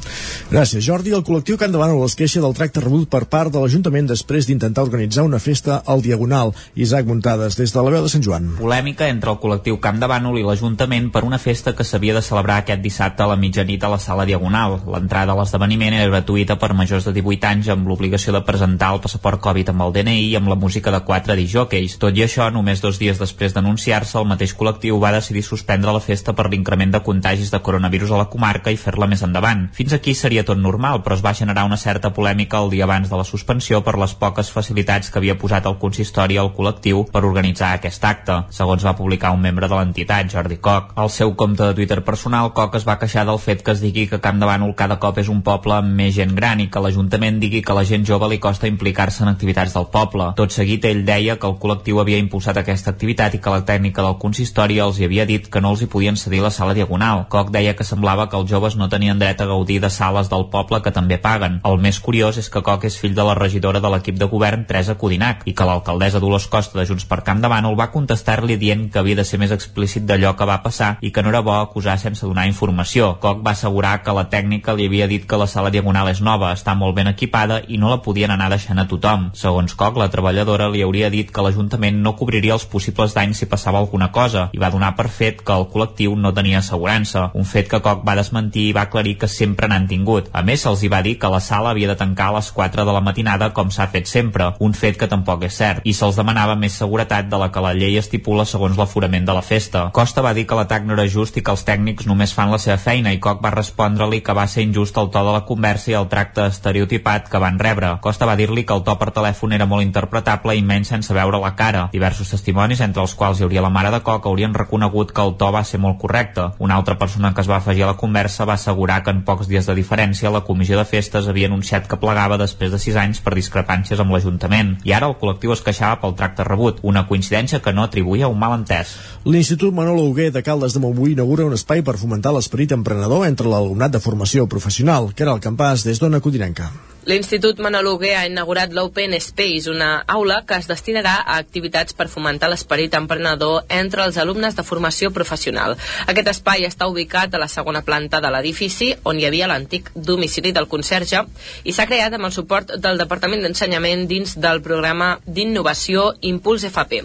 Gràcies, 0.51 0.83
Jordi. 0.85 1.13
El 1.13 1.23
col·lectiu 1.23 1.57
Can 1.57 1.71
de 1.71 1.79
Bànol 1.79 2.03
es 2.05 2.15
queixa 2.15 2.41
del 2.41 2.55
tracte 2.55 2.81
rebut 2.83 3.09
per 3.09 3.25
part 3.29 3.51
de 3.51 3.59
l'Ajuntament 3.59 4.07
després 4.07 4.47
d'intentar 4.47 4.83
organitzar 4.83 5.23
una 5.23 5.39
festa 5.39 5.81
al 5.85 6.01
Diagonal. 6.01 6.53
Isaac 6.75 7.05
Muntades, 7.05 7.57
des 7.57 7.73
de 7.73 7.83
la 7.83 7.93
veu 7.93 8.03
de 8.03 8.11
Sant 8.11 8.23
Joan. 8.23 8.53
Polèmica 8.59 9.09
entre 9.09 9.31
el 9.31 9.39
col·lectiu 9.41 9.79
Camp 9.79 9.99
de 9.99 10.09
Bànol 10.09 10.39
i 10.39 10.45
l'Ajuntament 10.45 11.09
per 11.11 11.25
una 11.27 11.39
festa 11.39 11.75
que 11.75 11.83
s'havia 11.87 12.15
de 12.15 12.23
celebrar 12.25 12.61
aquest 12.63 12.83
dissabte 12.83 13.23
a 13.23 13.29
la 13.31 13.39
mitjanit 13.39 13.83
a 13.83 13.91
la 13.91 13.99
sala 13.99 14.27
Diagonal. 14.29 14.79
L'entrada 14.89 15.35
a 15.35 15.39
l'esdeveniment 15.39 15.95
era 15.95 16.09
gratuïta 16.11 16.59
per 16.59 16.73
majors 16.73 17.07
de 17.07 17.15
18 17.15 17.51
anys 17.51 17.71
amb 17.73 17.87
l'obligació 17.87 18.33
de 18.35 18.43
presentar 18.45 18.93
el 18.95 19.03
passaport 19.03 19.41
Covid 19.43 19.73
amb 19.73 19.87
el 19.87 19.95
DNI 19.95 20.29
i 20.29 20.35
amb 20.39 20.49
la 20.49 20.57
música 20.59 20.88
de 20.91 21.01
quatre 21.07 21.35
disjòqueis. 21.39 21.97
Tot 22.01 22.17
i 22.17 22.23
això, 22.25 22.49
només 22.53 22.81
dos 22.81 22.99
dies 23.01 23.19
després 23.19 23.55
d'anunciar-se, 23.55 24.17
el 24.19 24.27
mateix 24.29 24.55
col·lectiu 24.57 24.99
va 25.01 25.13
decidir 25.15 25.43
suspendre 25.45 25.93
la 25.95 26.03
festa 26.03 26.33
per 26.33 26.49
l'increment 26.49 26.91
de 26.95 27.03
contagis 27.05 27.51
de 27.51 27.61
coronavirus 27.63 28.11
a 28.11 28.21
la 28.23 28.29
comarca 28.31 28.71
i 28.71 28.77
fer-la 28.77 29.07
més 29.07 29.23
endavant. 29.25 29.67
Fins 29.73 29.93
aquí 29.93 30.15
seria 30.15 30.45
tot 30.45 30.59
normal, 30.59 31.03
però 31.03 31.17
es 31.17 31.25
va 31.25 31.35
generar 31.37 31.65
una 31.67 31.77
certa 31.77 32.13
polèmica 32.13 32.59
el 32.63 32.71
dia 32.73 32.87
abans 32.87 33.09
de 33.09 33.17
la 33.19 33.27
suspensió 33.27 33.83
per 33.83 33.97
les 33.99 34.13
poques 34.13 34.51
facilitats 34.51 35.09
que 35.09 35.19
havia 35.19 35.37
posat 35.39 35.65
el 35.69 35.77
consistori 35.81 36.37
al 36.37 36.53
col·lectiu 36.55 37.05
per 37.11 37.23
organitzar 37.25 37.73
aquest 37.75 38.05
acte, 38.05 38.41
segons 38.55 38.85
va 38.85 38.95
publicar 38.97 39.33
un 39.35 39.41
membre 39.41 39.67
de 39.67 39.75
l'entitat, 39.75 40.29
Jordi 40.31 40.57
Coc. 40.57 40.93
Al 40.95 41.09
seu 41.13 41.33
compte 41.39 41.63
de 41.63 41.75
Twitter 41.77 42.01
personal, 42.05 42.51
Coc 42.55 42.75
es 42.79 42.87
va 42.87 42.97
queixar 43.01 43.25
del 43.27 43.39
fet 43.39 43.63
que 43.63 43.75
es 43.75 43.83
digui 43.83 44.07
que 44.09 44.21
Camp 44.23 44.39
de 44.41 44.47
Bànol 44.49 44.75
cada 44.77 44.99
cop 45.01 45.17
és 45.21 45.29
un 45.31 45.41
poble 45.45 45.75
amb 45.77 45.93
més 45.95 46.15
gent 46.15 46.33
gran 46.35 46.61
i 46.63 46.69
que 46.71 46.81
l'Ajuntament 46.83 47.39
digui 47.41 47.61
que 47.65 47.75
la 47.75 47.85
gent 47.87 48.05
jove 48.07 48.29
li 48.31 48.39
costa 48.41 48.69
implicar-se 48.69 49.23
en 49.23 49.31
activitats 49.31 49.75
del 49.75 49.89
poble. 49.93 50.31
Tot 50.39 50.53
seguit 50.55 50.78
ell 50.85 51.01
deia 51.05 51.35
que 51.39 51.47
el 51.47 51.57
col·lectiu 51.61 51.99
havia 52.01 52.19
impulsat 52.21 52.57
aquesta 52.61 52.91
activitat 52.93 53.35
i 53.35 53.39
que 53.43 53.53
la 53.53 53.65
tècnica 53.65 54.03
del 54.05 54.17
consistori 54.21 54.79
els 54.83 54.99
hi 54.99 55.07
havia 55.07 55.25
dit 55.25 55.47
que 55.51 55.61
no 55.61 55.71
els 55.73 55.81
hi 55.83 55.89
podien 55.91 56.17
cedir 56.17 56.41
la 56.43 56.51
sala 56.53 56.75
diagonal. 56.77 57.25
Coc 57.29 57.51
deia 57.55 57.75
que 57.75 57.87
semblava 57.87 58.27
que 58.29 58.37
els 58.37 58.49
joves 58.49 58.77
no 58.79 58.89
tenien 58.89 59.19
dret 59.19 59.41
a 59.41 59.47
gaudir 59.49 59.79
de 59.81 59.89
sales 59.89 60.29
del 60.29 60.47
poble 60.53 60.81
que 60.85 60.93
també 60.95 61.17
paguen. 61.17 61.59
El 61.65 61.79
més 61.83 61.99
curiós 61.99 62.37
és 62.37 62.49
que 62.49 62.63
Coc 62.63 62.85
és 62.85 62.97
fill 62.99 63.15
de 63.15 63.25
la 63.25 63.35
regidora 63.35 63.81
de 63.83 63.91
l'equip 63.93 64.19
de 64.19 64.29
govern 64.31 64.65
Teresa 64.69 64.95
Codinac 64.95 65.43
i 65.45 65.53
que 65.53 65.67
l'alcaldessa 65.67 66.21
Dolors 66.23 66.47
Costa 66.47 66.79
de 66.79 66.85
Junts 66.85 67.07
per 67.09 67.21
Camp 67.27 67.41
de 67.43 67.51
Bànol 67.51 67.77
va 67.79 67.89
contestar-li 67.91 68.57
dient 68.61 68.87
que 68.93 68.99
havia 69.01 69.19
de 69.19 69.25
ser 69.25 69.39
més 69.41 69.51
explícit 69.55 70.05
d'allò 70.05 70.35
que 70.37 70.47
va 70.49 70.61
passar 70.63 70.95
i 71.01 71.11
que 71.11 71.23
no 71.23 71.33
era 71.33 71.41
bo 71.41 71.55
acusar 71.57 71.97
sense 71.99 72.25
donar 72.25 72.47
informació. 72.47 73.15
Coc 73.19 73.43
va 73.45 73.55
assegurar 73.57 73.97
que 74.03 74.15
la 74.15 74.27
tècnica 74.29 74.75
li 74.77 74.87
havia 74.87 75.07
dit 75.07 75.25
que 75.27 75.39
la 75.39 75.47
sala 75.47 75.71
diagonal 75.73 76.09
és 76.13 76.21
nova, 76.21 76.53
està 76.53 76.75
molt 76.75 76.95
ben 76.95 77.09
equipada 77.11 77.61
i 77.67 77.77
no 77.77 77.89
la 77.89 78.01
podien 78.05 78.31
anar 78.31 78.49
deixant 78.53 78.79
a 78.79 78.87
tothom. 78.87 79.29
Segons 79.33 79.75
Coc, 79.79 79.97
la 79.97 80.09
treballadora 80.13 80.68
li 80.71 80.83
hauria 80.85 81.09
dit 81.13 81.31
que 81.31 81.43
l'Ajuntament 81.43 81.99
no 82.03 82.15
cobriria 82.19 82.55
els 82.55 82.65
possibles 82.69 83.15
danys 83.17 83.41
si 83.41 83.47
passava 83.49 83.79
alguna 83.79 84.11
cosa 84.11 84.47
i 84.53 84.61
va 84.61 84.71
donar 84.73 84.95
per 84.97 85.07
fet 85.09 85.41
que 85.45 85.55
el 85.55 85.67
col·lectiu 85.71 86.15
no 86.15 86.33
tenia 86.33 86.59
assegurança, 86.59 87.29
un 87.33 87.45
fet 87.45 87.69
que 87.71 87.81
Coc 87.83 88.05
va 88.07 88.15
desmentir 88.19 88.67
i 88.69 88.75
va 88.75 88.85
aclarir 88.87 89.17
que 89.19 89.27
sempre 89.31 89.69
n'han 89.69 89.87
tingut. 89.87 90.29
A 90.33 90.43
més, 90.45 90.63
se'ls 90.63 90.83
hi 90.83 90.91
va 90.91 91.01
dir 91.05 91.17
que 91.19 91.31
la 91.31 91.41
sala 91.43 91.71
havia 91.73 91.89
de 91.91 91.97
tancar 91.99 92.29
a 92.29 92.37
les 92.37 92.51
4 92.55 92.85
de 92.85 92.95
la 92.95 93.03
matinada 93.05 93.51
com 93.53 93.71
s'ha 93.71 93.87
fet 93.93 94.09
sempre, 94.09 94.51
un 94.59 94.73
fet 94.73 94.97
que 94.99 95.09
tampoc 95.11 95.45
és 95.47 95.57
cert, 95.61 95.81
i 95.83 95.93
se'ls 95.93 96.19
demanava 96.19 96.57
més 96.59 96.77
seguretat 96.81 97.29
de 97.29 97.39
la 97.41 97.49
que 97.53 97.63
la 97.63 97.73
llei 97.77 97.97
estipula 97.99 98.45
segons 98.45 98.77
l'aforament 98.77 99.25
de 99.25 99.35
la 99.35 99.45
festa. 99.45 99.87
Costa 99.95 100.23
va 100.25 100.33
dir 100.37 100.45
que 100.47 100.57
l'atac 100.57 100.85
no 100.85 100.95
era 100.97 101.07
just 101.07 101.37
i 101.37 101.43
que 101.45 101.53
els 101.55 101.65
tècnics 101.67 102.07
només 102.09 102.33
fan 102.35 102.51
la 102.51 102.61
seva 102.61 102.77
feina 102.81 103.13
i 103.13 103.21
Coc 103.23 103.43
va 103.43 103.53
respondre-li 103.55 104.21
que 104.25 104.35
va 104.35 104.47
ser 104.47 104.65
injust 104.67 104.97
el 104.97 105.11
to 105.13 105.23
de 105.25 105.35
la 105.35 105.45
conversa 105.47 105.91
i 105.91 105.97
el 105.99 106.09
tracte 106.11 106.47
estereotipat 106.49 107.29
que 107.31 107.41
van 107.41 107.59
rebre. 107.59 107.95
Costa 108.01 108.27
va 108.29 108.37
dir-li 108.39 108.65
que 108.65 108.75
el 108.75 108.83
to 108.87 108.95
per 108.99 109.11
telèfon 109.15 109.55
era 109.55 109.67
molt 109.69 109.85
interpretable 109.85 110.48
i 110.55 110.63
menys 110.65 110.89
sense 110.93 111.13
veure 111.13 111.39
la 111.41 111.53
cara. 111.55 111.87
Diversos 111.93 112.31
testimonis, 112.33 112.81
entre 112.85 113.03
els 113.03 113.15
quals 113.17 113.39
hi 113.39 113.45
hauria 113.45 113.63
la 113.65 113.71
mare 113.73 113.91
de 113.93 114.01
Coc, 114.05 114.25
haurien 114.25 114.53
reconegut 114.53 115.13
que 115.13 115.25
el 115.25 115.35
to 115.39 115.51
va 115.53 115.63
ser 115.63 115.79
molt 115.79 115.99
correcte. 116.01 116.49
Una 116.59 116.75
altra 116.75 116.97
persona 116.97 117.33
que 117.33 117.41
es 117.41 117.49
va 117.49 117.57
afegir 117.57 117.83
a 117.83 117.91
la 117.91 117.97
conversa 117.97 118.45
va 118.45 118.55
assegurar 118.55 119.01
que 119.03 119.13
en 119.15 119.23
pocs 119.27 119.47
dies 119.47 119.69
de 119.69 119.75
diferència 119.77 120.31
la 120.33 120.43
comissió 120.47 120.77
de 120.77 120.85
festes 120.85 121.27
havia 121.27 121.47
anunciat 121.51 121.87
que 121.87 121.99
plegava 122.01 122.37
després 122.41 122.71
de 122.71 122.79
6 122.81 122.99
anys 123.03 123.23
per 123.25 123.35
discrepàncies 123.37 123.99
amb 123.99 124.13
l'Ajuntament. 124.15 124.75
I 124.83 124.95
ara 124.97 125.09
el 125.09 125.17
col·lectiu 125.21 125.53
es 125.55 125.63
queixava 125.65 126.01
pel 126.01 126.17
tracte 126.19 126.47
rebut, 126.47 126.83
una 126.83 127.05
coincidència 127.07 127.61
que 127.63 127.73
no 127.73 127.85
atribuïa 127.85 128.31
un 128.31 128.39
malentès. 128.39 128.95
L'Institut 129.25 129.73
Manolo 129.75 130.05
Hugué 130.09 130.29
de 130.31 130.43
Caldes 130.43 130.73
de 130.73 130.83
Montbui 130.83 131.13
inaugura 131.17 131.47
un 131.47 131.57
espai 131.57 131.83
per 131.85 131.97
fomentar 132.01 132.33
l'esperit 132.35 132.71
emprenedor 132.75 133.27
entre 133.27 133.49
l'alumnat 133.51 133.95
de 133.95 134.03
formació 134.03 134.47
professional, 134.47 135.11
que 135.13 135.25
era 135.27 135.35
el 135.35 135.43
campàs 135.43 135.83
des 135.87 135.99
d'Ona 135.99 136.21
Codinenca. 136.23 136.71
L'Institut 137.09 137.57
Manoluguer 137.63 138.11
ha 138.19 138.25
inaugurat 138.27 138.73
l'Open 138.75 139.15
Space, 139.17 139.69
una 139.71 140.03
aula 140.05 140.38
que 140.45 140.57
es 140.59 140.67
destinarà 140.69 141.15
a 141.25 141.37
activitats 141.39 141.95
per 141.97 142.07
fomentar 142.11 142.49
l'esperit 142.51 142.93
emprenedor 142.97 143.65
entre 143.69 144.05
els 144.05 144.17
alumnes 144.21 144.55
de 144.55 144.63
formació 144.63 145.11
professional. 145.15 145.75
Aquest 146.07 146.31
espai 146.33 146.65
està 146.67 146.87
ubicat 146.91 147.33
a 147.33 147.41
la 147.41 147.49
segona 147.51 147.81
planta 147.87 148.21
de 148.21 148.31
l'edifici, 148.31 148.91
on 149.03 149.19
hi 149.19 149.25
havia 149.27 149.49
l'antic 149.49 149.91
domicili 149.95 150.53
del 150.55 150.69
conserge, 150.71 151.23
i 151.63 151.73
s'ha 151.73 151.87
creat 151.89 152.15
amb 152.15 152.29
el 152.29 152.35
suport 152.35 152.75
del 152.77 153.01
Departament 153.01 153.43
d'Ensenyament 153.43 154.07
dins 154.09 154.37
del 154.37 154.61
programa 154.65 155.11
d'innovació 155.25 156.13
Impuls 156.21 156.67
FP. 156.69 157.03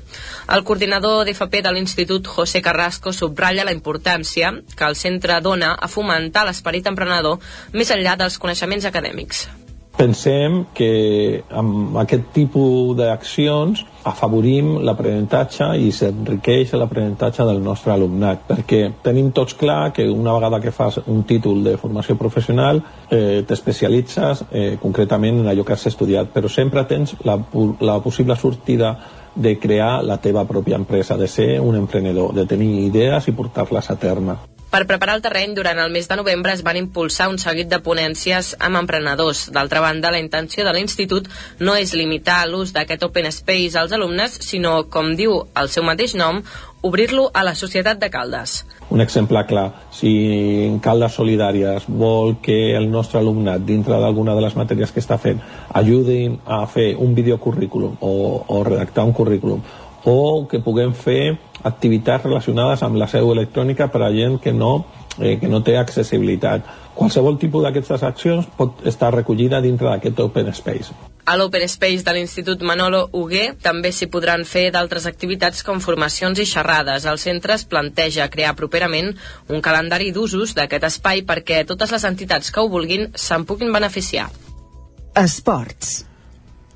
El 0.54 0.64
coordinador 0.64 1.24
d'FP 1.24 1.64
de 1.64 1.74
l'Institut, 1.74 2.26
José 2.26 2.62
Carrasco, 2.62 3.12
subratlla 3.12 3.64
la 3.64 3.74
importància 3.76 4.52
que 4.76 4.88
el 4.88 4.96
centre 4.96 5.40
dona 5.40 5.74
a 5.74 5.88
fomentar 5.88 6.46
l'esperit 6.46 6.86
emprenedor 6.90 7.40
més 7.72 7.90
enllà 7.90 8.16
dels 8.20 8.38
coneixements 8.38 8.88
acadèmics. 8.90 9.46
Pensem 9.94 10.64
que 10.74 11.44
amb 11.54 11.94
aquest 12.02 12.32
tipus 12.34 12.96
d'accions 12.98 13.84
afavorim 14.10 14.72
l'aprenentatge 14.82 15.68
i 15.78 15.92
s'enriqueix 15.94 16.72
l'aprenentatge 16.74 17.46
del 17.46 17.60
nostre 17.62 17.92
alumnat, 17.94 18.42
perquè 18.48 18.80
tenim 19.06 19.30
tots 19.36 19.54
clar 19.54 19.92
que 19.94 20.08
una 20.10 20.34
vegada 20.34 20.58
que 20.60 20.72
fas 20.74 20.98
un 21.06 21.22
títol 21.22 21.62
de 21.62 21.76
formació 21.78 22.18
professional 22.18 22.82
eh, 23.08 23.44
t'especialitzes 23.46 24.42
eh, 24.50 24.72
concretament 24.82 25.38
en 25.44 25.52
allò 25.52 25.62
que 25.62 25.76
has 25.76 25.86
estudiat, 25.92 26.32
però 26.34 26.50
sempre 26.50 26.82
tens 26.90 27.14
la, 27.22 27.38
la 27.78 28.00
possible 28.02 28.34
sortida 28.34 28.96
de 29.34 29.54
crear 29.62 30.02
la 30.02 30.18
teva 30.18 30.42
pròpia 30.46 30.74
empresa, 30.74 31.16
de 31.16 31.30
ser 31.30 31.60
un 31.60 31.78
emprenedor, 31.78 32.34
de 32.34 32.46
tenir 32.50 32.72
idees 32.88 33.30
i 33.30 33.36
portar-les 33.38 33.90
a 33.90 33.96
terme. 33.96 34.36
Per 34.74 34.88
preparar 34.90 35.14
el 35.14 35.22
terreny, 35.22 35.52
durant 35.54 35.78
el 35.78 35.92
mes 35.94 36.08
de 36.10 36.16
novembre 36.18 36.50
es 36.50 36.64
van 36.66 36.74
impulsar 36.74 37.28
un 37.30 37.36
seguit 37.38 37.68
de 37.70 37.78
ponències 37.78 38.48
amb 38.58 38.80
emprenedors. 38.80 39.44
D'altra 39.54 39.78
banda, 39.78 40.10
la 40.10 40.18
intenció 40.18 40.64
de 40.66 40.72
l'Institut 40.74 41.28
no 41.60 41.76
és 41.78 41.92
limitar 41.94 42.40
l'ús 42.50 42.72
d'aquest 42.74 43.04
Open 43.06 43.30
Space 43.30 43.78
als 43.78 43.94
alumnes, 43.94 44.34
sinó, 44.42 44.72
com 44.90 45.12
diu 45.14 45.36
el 45.62 45.70
seu 45.70 45.86
mateix 45.86 46.16
nom, 46.18 46.42
obrir-lo 46.82 47.28
a 47.30 47.44
la 47.46 47.54
societat 47.54 48.02
de 48.02 48.10
Caldes. 48.10 48.56
Un 48.90 49.04
exemple 49.06 49.44
clar, 49.46 49.68
si 49.94 50.10
en 50.66 50.82
Caldes 50.82 51.20
Solidàries 51.20 51.86
vol 51.86 52.40
que 52.42 52.74
el 52.74 52.90
nostre 52.90 53.22
alumnat, 53.22 53.62
dintre 53.62 54.02
d'alguna 54.02 54.34
de 54.34 54.42
les 54.42 54.58
matèries 54.58 54.90
que 54.90 55.06
està 55.06 55.22
fent, 55.22 55.38
ajudin 55.70 56.40
a 56.50 56.64
fer 56.66 56.96
un 56.98 57.14
videocurrículum 57.14 58.02
o, 58.02 58.14
o 58.42 58.64
redactar 58.66 59.06
un 59.06 59.14
currículum, 59.14 59.62
o 60.02 60.48
que 60.50 60.58
puguem 60.58 60.98
fer 60.98 61.36
activitats 61.64 62.24
relacionades 62.24 62.82
amb 62.84 63.00
la 63.00 63.08
seu 63.08 63.32
electrònica 63.32 63.88
per 63.92 64.02
a 64.04 64.12
gent 64.12 64.38
que 64.42 64.52
no, 64.52 64.84
eh, 65.18 65.38
que 65.40 65.48
no 65.48 65.62
té 65.64 65.78
accessibilitat. 65.80 66.68
Qualsevol 66.94 67.40
tipus 67.40 67.64
d'aquestes 67.64 68.04
accions 68.06 68.46
pot 68.56 68.84
estar 68.86 69.10
recollida 69.14 69.60
dintre 69.64 69.88
d'aquest 69.88 70.20
Open 70.20 70.52
Space. 70.54 70.94
A 71.24 71.38
l'Open 71.40 71.64
Space 71.72 72.04
de 72.04 72.12
l'Institut 72.12 72.62
Manolo 72.68 73.08
Hugué 73.16 73.54
també 73.64 73.90
s'hi 73.96 74.10
podran 74.12 74.44
fer 74.44 74.66
d'altres 74.74 75.06
activitats 75.08 75.64
com 75.64 75.80
formacions 75.80 76.38
i 76.38 76.44
xerrades. 76.44 77.06
El 77.08 77.18
centre 77.18 77.56
es 77.56 77.64
planteja 77.64 78.28
crear 78.28 78.52
properament 78.58 79.14
un 79.48 79.64
calendari 79.64 80.12
d'usos 80.12 80.52
d'aquest 80.54 80.84
espai 80.90 81.24
perquè 81.24 81.64
totes 81.64 81.94
les 81.96 82.04
entitats 82.04 82.52
que 82.52 82.60
ho 82.60 82.68
vulguin 82.68 83.08
se'n 83.14 83.48
puguin 83.48 83.72
beneficiar. 83.72 84.28
Esports. 85.16 86.02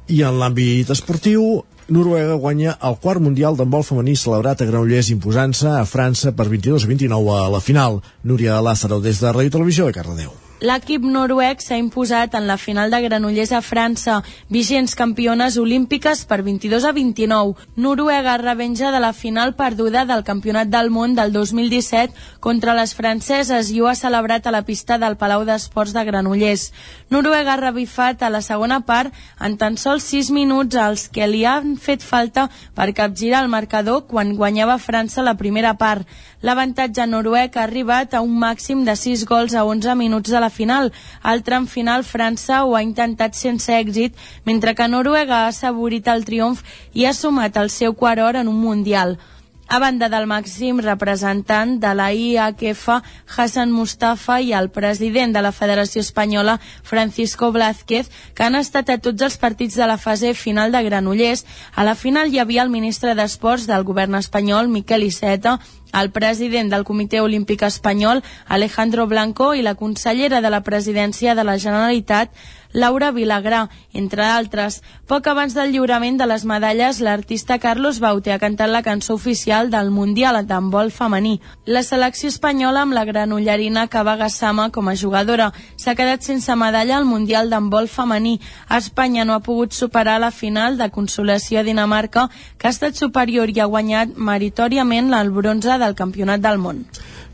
I 0.08 0.22
en 0.24 0.38
l'àmbit 0.40 0.88
esportiu, 0.96 1.44
Noruega 1.88 2.34
guanya 2.36 2.74
el 2.84 2.98
quart 3.00 3.22
mundial 3.24 3.56
d'handbol 3.56 3.86
femení 3.86 4.16
celebrat 4.20 4.60
a 4.60 4.66
Granollers 4.68 5.08
imposant-se 5.14 5.70
a 5.72 5.86
França 5.88 6.34
per 6.36 6.48
22 6.50 6.84
a 6.84 6.90
29 6.90 7.38
a 7.38 7.46
la 7.54 7.62
final. 7.64 8.02
Núria 8.24 8.60
Lázaro 8.60 9.00
des 9.00 9.22
de 9.24 9.32
Ràdio 9.32 9.56
Televisió 9.56 9.88
de 9.88 9.96
Cardedeu. 9.96 10.47
L'equip 10.58 11.04
noruec 11.06 11.60
s'ha 11.62 11.76
imposat 11.78 12.32
en 12.34 12.48
la 12.48 12.56
final 12.58 12.90
de 12.90 12.98
Granollers 13.04 13.52
a 13.54 13.60
França, 13.62 14.16
vigents 14.50 14.96
campiones 14.98 15.54
olímpiques 15.54 16.24
per 16.26 16.40
22 16.42 16.82
a 16.82 16.90
29. 16.90 17.54
Noruega 17.76 18.34
revenja 18.40 18.90
de 18.90 18.98
la 18.98 19.12
final 19.12 19.54
perduda 19.54 20.02
del 20.04 20.24
Campionat 20.26 20.66
del 20.66 20.90
Món 20.90 21.14
del 21.14 21.30
2017 21.30 22.40
contra 22.40 22.74
les 22.74 22.96
franceses 22.98 23.70
i 23.70 23.78
ho 23.78 23.86
ha 23.86 23.94
celebrat 23.94 24.48
a 24.48 24.50
la 24.50 24.64
pista 24.66 24.98
del 24.98 25.14
Palau 25.16 25.44
d'Esports 25.46 25.94
de 25.94 26.02
Granollers. 26.08 26.72
Noruega 27.08 27.54
ha 27.54 27.62
revifat 27.62 28.26
a 28.26 28.32
la 28.34 28.42
segona 28.42 28.80
part 28.80 29.14
en 29.38 29.54
tan 29.62 29.78
sols 29.78 30.10
6 30.10 30.32
minuts 30.34 30.74
als 30.74 31.06
que 31.06 31.30
li 31.30 31.44
han 31.46 31.76
fet 31.78 32.02
falta 32.02 32.48
per 32.74 32.90
capgirar 32.98 33.44
el 33.44 33.54
marcador 33.54 34.08
quan 34.10 34.34
guanyava 34.34 34.80
França 34.82 35.22
la 35.22 35.38
primera 35.38 35.76
part. 35.78 36.02
L'avantatge 36.40 37.02
noruec 37.10 37.56
ha 37.56 37.64
arribat 37.66 38.12
a 38.14 38.20
un 38.22 38.36
màxim 38.38 38.84
de 38.86 38.94
6 38.94 39.24
gols 39.26 39.56
a 39.58 39.64
11 39.66 39.96
minuts 39.98 40.30
de 40.30 40.42
la 40.44 40.50
final. 40.50 40.92
Al 41.22 41.42
tram 41.42 41.66
final, 41.66 42.04
França 42.06 42.60
ho 42.64 42.76
ha 42.76 42.82
intentat 42.86 43.34
sense 43.34 43.72
èxit, 43.74 44.14
mentre 44.46 44.76
que 44.78 44.86
Noruega 44.86 45.40
ha 45.42 45.48
assaborit 45.54 46.06
el 46.06 46.22
triomf 46.28 46.62
i 46.94 47.06
ha 47.06 47.12
sumat 47.12 47.58
el 47.58 47.74
seu 47.74 47.94
quart 47.94 48.22
or 48.22 48.38
en 48.38 48.54
un 48.54 48.62
Mundial 48.62 49.18
a 49.68 49.78
banda 49.78 50.08
del 50.08 50.26
màxim 50.26 50.80
representant 50.80 51.76
de 51.80 51.92
la 51.94 52.08
IAQF, 52.12 52.88
Hassan 53.36 53.70
Mustafa, 53.70 54.40
i 54.40 54.54
el 54.56 54.70
president 54.72 55.36
de 55.36 55.42
la 55.44 55.52
Federació 55.52 56.00
Espanyola, 56.00 56.58
Francisco 56.82 57.52
Blázquez, 57.52 58.08
que 58.34 58.44
han 58.44 58.56
estat 58.56 58.88
a 58.88 58.98
tots 58.98 59.22
els 59.22 59.36
partits 59.36 59.76
de 59.76 59.86
la 59.86 59.98
fase 59.98 60.32
final 60.32 60.72
de 60.72 60.82
Granollers. 60.82 61.44
A 61.74 61.84
la 61.84 61.94
final 61.94 62.32
hi 62.32 62.40
havia 62.40 62.64
el 62.64 62.72
ministre 62.72 63.14
d'Esports 63.14 63.68
del 63.68 63.84
govern 63.84 64.16
espanyol, 64.16 64.72
Miquel 64.72 65.04
Iceta, 65.04 65.58
el 65.92 66.10
president 66.10 66.70
del 66.72 66.84
Comitè 66.84 67.20
Olímpic 67.20 67.62
Espanyol, 67.62 68.22
Alejandro 68.46 69.06
Blanco, 69.06 69.54
i 69.54 69.62
la 69.62 69.74
consellera 69.74 70.40
de 70.40 70.50
la 70.50 70.62
Presidència 70.62 71.34
de 71.34 71.44
la 71.44 71.58
Generalitat, 71.58 72.32
Laura 72.72 73.10
Vilagrà, 73.12 73.68
entre 73.94 74.24
altres. 74.24 74.82
Poc 75.08 75.26
abans 75.26 75.54
del 75.56 75.72
lliurament 75.72 76.18
de 76.20 76.26
les 76.28 76.44
medalles, 76.44 77.00
l'artista 77.00 77.58
Carlos 77.58 77.98
Baute 78.00 78.32
ha 78.32 78.38
cantat 78.38 78.70
la 78.70 78.82
cançó 78.82 79.14
oficial 79.14 79.70
del 79.70 79.90
Mundial 79.90 80.40
d'handbol 80.46 80.90
femení. 80.92 81.40
La 81.64 81.82
selecció 81.82 82.28
espanyola 82.28 82.82
amb 82.82 82.92
la 82.92 83.04
granollerina 83.08 83.86
Cava 83.88 84.16
Gassama 84.16 84.68
com 84.70 84.88
a 84.88 84.96
jugadora 84.96 85.52
s'ha 85.76 85.94
quedat 85.94 86.22
sense 86.22 86.54
medalla 86.56 86.98
al 86.98 87.08
Mundial 87.08 87.48
d'handbol 87.50 87.88
femení. 87.88 88.38
Espanya 88.68 89.24
no 89.24 89.34
ha 89.34 89.40
pogut 89.40 89.72
superar 89.72 90.20
la 90.20 90.30
final 90.30 90.76
de 90.78 90.90
consolació 90.90 91.60
a 91.60 91.64
Dinamarca, 91.64 92.28
que 92.58 92.68
ha 92.68 92.74
estat 92.76 92.94
superior 92.94 93.48
i 93.48 93.60
ha 93.60 93.70
guanyat 93.70 94.16
meritòriament 94.16 95.14
el 95.14 95.30
bronze 95.30 95.78
del 95.78 95.94
Campionat 95.94 96.44
del 96.44 96.58
Món. 96.58 96.84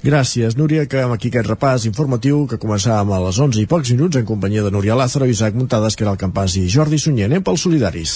Gràcies, 0.05 0.53
Núria. 0.53 0.83
Acabem 0.85 1.15
aquí 1.15 1.31
aquest 1.31 1.49
repàs 1.49 1.87
informatiu 1.89 2.43
que 2.45 2.59
començàvem 2.61 3.09
a 3.17 3.21
les 3.25 3.39
11 3.41 3.63
i 3.63 3.69
pocs 3.71 3.95
minuts 3.95 4.19
en 4.21 4.27
companyia 4.29 4.61
de 4.67 4.71
Núria 4.75 4.97
Lázaro, 5.01 5.25
Isaac 5.25 5.55
Muntades, 5.57 5.97
que 5.97 6.05
era 6.05 6.13
el 6.13 6.21
Campàs 6.21 6.59
i 6.61 6.69
Jordi 6.69 6.99
Sunyer. 7.01 7.31
Anem 7.31 7.45
pels 7.47 7.65
solidaris. 7.65 8.13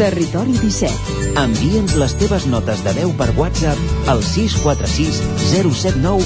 Territori 0.00 0.56
17. 0.62 1.16
Envia'ns 1.40 1.96
les 2.00 2.14
teves 2.20 2.46
notes 2.48 2.80
de 2.84 2.94
veu 2.96 3.12
per 3.20 3.28
WhatsApp 3.36 4.08
al 4.08 4.24
646 4.24 5.20
079 5.52 6.24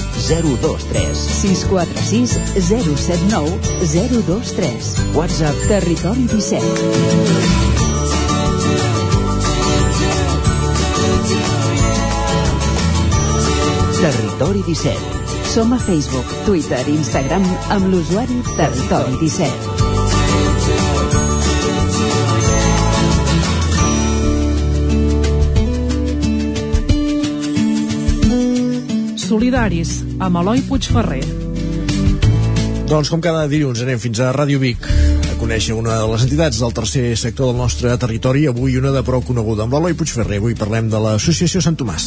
023. 0.55 1.25
646 1.41 2.37
079 2.71 3.59
023. 3.91 4.95
WhatsApp 5.19 5.67
Territori 5.67 6.29
17. 6.31 7.60
Territori 14.01 14.63
17. 14.65 14.97
Som 15.53 15.73
a 15.73 15.77
Facebook, 15.77 16.25
Twitter 16.45 16.81
i 16.89 16.95
Instagram 16.97 17.43
amb 17.69 17.85
l'usuari 17.93 18.33
Territori 18.57 19.13
17. 19.21 19.53
Solidaris, 29.21 30.01
amb 30.17 30.41
Eloi 30.41 30.65
Puigferrer. 30.65 31.21
Doncs 32.89 33.13
com 33.13 33.21
cada 33.21 33.45
dilluns 33.45 33.85
anem 33.85 34.01
fins 34.01 34.17
a 34.17 34.33
Ràdio 34.33 34.57
Vic 34.65 34.81
conèixer 35.41 35.73
una 35.73 35.95
de 35.97 36.09
les 36.11 36.21
entitats 36.21 36.59
del 36.61 36.73
tercer 36.77 37.15
sector 37.17 37.49
del 37.49 37.57
nostre 37.57 37.95
territori, 37.97 38.43
avui 38.45 38.75
una 38.77 38.91
de 38.93 39.01
prou 39.01 39.23
coneguda 39.25 39.65
amb 39.65 39.73
l'Eloi 39.73 39.95
Puigferrer. 39.97 40.37
Avui 40.37 40.53
parlem 40.59 40.89
de 40.91 40.99
l'Associació 41.01 41.63
Sant 41.65 41.77
Tomàs. 41.79 42.05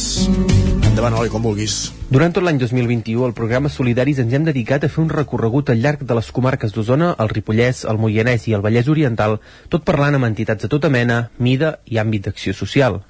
Endavant, 0.87 1.17
Eloi, 1.17 1.31
com 1.33 1.43
vulguis. 1.43 1.91
Durant 2.07 2.31
tot 2.31 2.45
l'any 2.47 2.61
2021, 2.61 3.25
al 3.27 3.35
programa 3.35 3.71
Solidaris 3.73 4.21
ens 4.23 4.37
hem 4.37 4.47
dedicat 4.47 4.85
a 4.87 4.91
fer 4.91 5.03
un 5.03 5.11
recorregut 5.11 5.73
al 5.73 5.83
llarg 5.83 6.05
de 6.07 6.15
les 6.15 6.31
comarques 6.31 6.71
d'Osona, 6.71 7.11
el 7.19 7.33
Ripollès, 7.33 7.83
el 7.91 7.99
Moianès 7.99 8.47
i 8.47 8.55
el 8.55 8.63
Vallès 8.63 8.87
Oriental, 8.93 9.41
tot 9.67 9.83
parlant 9.83 10.15
amb 10.15 10.29
entitats 10.31 10.63
de 10.63 10.71
tota 10.71 10.93
mena, 10.93 11.25
mida 11.37 11.75
i 11.91 11.99
àmbit 11.99 12.29
d'acció 12.29 12.55
social. 12.55 13.01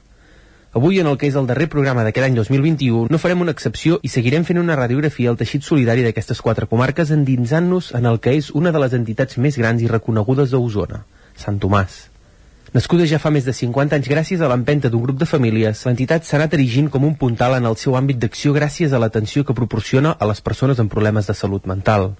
Avui, 0.76 1.00
en 1.00 1.08
el 1.08 1.16
que 1.16 1.30
és 1.30 1.36
el 1.40 1.46
darrer 1.48 1.70
programa 1.72 2.04
d'aquest 2.04 2.26
any 2.26 2.34
2021, 2.36 3.06
no 3.08 3.20
farem 3.24 3.40
una 3.46 3.54
excepció 3.56 3.96
i 4.04 4.10
seguirem 4.12 4.44
fent 4.44 4.58
una 4.60 4.76
radiografia 4.76 5.30
al 5.32 5.38
teixit 5.40 5.64
solidari 5.64 6.04
d'aquestes 6.04 6.42
quatre 6.44 6.68
comarques 6.68 7.14
endinsant-nos 7.16 7.94
en 7.96 8.10
el 8.10 8.20
que 8.20 8.34
és 8.36 8.50
una 8.52 8.74
de 8.76 8.82
les 8.84 8.98
entitats 8.98 9.40
més 9.40 9.56
grans 9.56 9.80
i 9.80 9.88
reconegudes 9.88 10.52
d'Osona, 10.52 11.06
Sant 11.40 11.62
Tomàs. 11.64 11.96
Nascuda 12.76 13.08
ja 13.08 13.22
fa 13.24 13.32
més 13.32 13.48
de 13.48 13.56
50 13.56 13.96
anys 13.96 14.12
gràcies 14.12 14.44
a 14.44 14.52
l'empenta 14.52 14.92
d'un 14.92 15.06
grup 15.08 15.24
de 15.24 15.30
famílies, 15.32 15.86
l'entitat 15.88 16.28
s'ha 16.28 16.42
anat 16.42 16.60
erigint 16.60 16.92
com 16.92 17.08
un 17.08 17.16
puntal 17.16 17.56
en 17.56 17.72
el 17.72 17.80
seu 17.80 17.96
àmbit 17.96 18.20
d'acció 18.20 18.52
gràcies 18.52 18.92
a 18.92 19.00
l'atenció 19.00 19.48
que 19.48 19.56
proporciona 19.56 20.12
a 20.20 20.28
les 20.28 20.44
persones 20.44 20.84
amb 20.84 20.92
problemes 20.92 21.32
de 21.32 21.40
salut 21.40 21.72
mental 21.72 22.18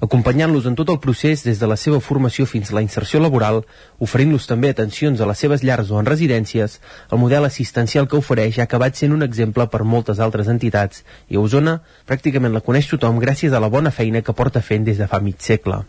acompanyant-los 0.00 0.66
en 0.68 0.76
tot 0.76 0.90
el 0.92 1.00
procés 1.00 1.42
des 1.46 1.58
de 1.58 1.68
la 1.70 1.78
seva 1.80 2.00
formació 2.00 2.46
fins 2.46 2.70
a 2.70 2.76
la 2.76 2.84
inserció 2.84 3.20
laboral, 3.22 3.62
oferint-los 4.02 4.46
també 4.50 4.70
atencions 4.70 5.20
a 5.20 5.28
les 5.30 5.38
seves 5.38 5.64
llars 5.64 5.90
o 5.90 6.00
en 6.00 6.06
residències, 6.06 6.78
el 7.10 7.22
model 7.22 7.48
assistencial 7.48 8.08
que 8.08 8.20
ofereix 8.20 8.60
ha 8.60 8.68
acabat 8.68 8.96
sent 8.96 9.16
un 9.16 9.24
exemple 9.26 9.66
per 9.72 9.84
moltes 9.84 10.20
altres 10.20 10.52
entitats 10.52 11.04
i 11.28 11.36
a 11.36 11.42
Osona 11.42 11.80
pràcticament 12.06 12.52
la 12.52 12.64
coneix 12.64 12.90
tothom 12.92 13.20
gràcies 13.22 13.52
a 13.52 13.62
la 13.62 13.72
bona 13.72 13.90
feina 13.90 14.22
que 14.22 14.36
porta 14.36 14.60
fent 14.62 14.84
des 14.84 14.98
de 15.00 15.08
fa 15.08 15.20
mig 15.20 15.40
segle. 15.40 15.84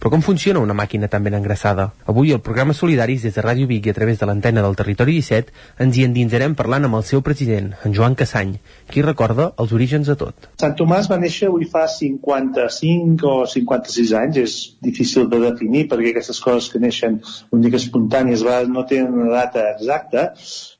Però 0.00 0.08
com 0.08 0.22
funciona 0.24 0.62
una 0.64 0.72
màquina 0.72 1.10
tan 1.12 1.20
ben 1.26 1.34
engraçada? 1.36 1.90
Avui 2.08 2.30
al 2.32 2.40
programa 2.40 2.72
Solidaris 2.72 3.26
des 3.26 3.34
de 3.36 3.42
Ràdio 3.44 3.68
Vic 3.68 3.84
i 3.84 3.90
a 3.92 3.96
través 3.98 4.16
de 4.20 4.28
l'antena 4.30 4.62
del 4.64 4.78
Territori 4.78 5.18
17 5.18 5.52
ens 5.84 5.98
hi 5.98 6.06
endinsarem 6.08 6.54
parlant 6.56 6.88
amb 6.88 6.96
el 6.96 7.04
seu 7.04 7.20
president, 7.26 7.68
en 7.84 7.92
Joan 7.98 8.16
Cassany, 8.16 8.54
qui 8.88 9.04
recorda 9.04 9.50
els 9.60 9.74
orígens 9.76 10.08
de 10.08 10.16
tot. 10.22 10.48
Sant 10.64 10.78
Tomàs 10.78 11.10
va 11.12 11.20
néixer 11.20 11.50
avui 11.50 11.68
fa 11.68 11.84
55 11.96 13.28
o 13.28 13.44
56 13.52 14.14
anys, 14.22 14.40
és 14.40 14.56
difícil 14.88 15.28
de 15.28 15.42
definir 15.44 15.84
perquè 15.92 16.14
aquestes 16.14 16.40
coses 16.48 16.72
que 16.72 16.80
neixen 16.80 17.20
un 17.52 17.60
dia 17.60 17.76
espontànies 17.82 18.48
no 18.72 18.88
tenen 18.88 19.20
una 19.20 19.30
data 19.36 19.68
exacta, 19.74 20.30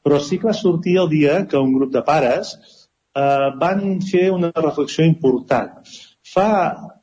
però 0.00 0.24
sí 0.24 0.40
que 0.40 0.48
va 0.48 0.56
sortir 0.56 0.96
el 1.04 1.12
dia 1.12 1.42
que 1.44 1.60
un 1.60 1.76
grup 1.76 1.92
de 1.92 2.06
pares 2.08 2.56
eh, 2.56 3.48
van 3.60 4.00
fer 4.00 4.30
una 4.32 4.48
reflexió 4.56 5.04
important. 5.04 5.76
Fa 6.24 6.48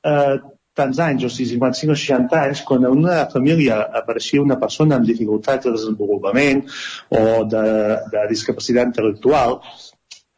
eh, 0.02 0.38
tants 0.78 1.02
anys, 1.04 1.26
o 1.28 1.32
sigui, 1.34 1.56
55 1.56 1.94
o 1.94 2.00
60 2.04 2.40
anys, 2.44 2.64
quan 2.68 2.86
en 2.86 3.04
una 3.04 3.20
família 3.34 3.82
apareixia 4.02 4.44
una 4.44 4.60
persona 4.62 4.98
amb 4.98 5.10
dificultats 5.10 5.66
de 5.68 5.74
desenvolupament 5.76 6.64
o 7.10 7.24
de, 7.52 7.68
de 8.14 8.26
discapacitat 8.32 8.94
intel·lectual, 8.94 9.60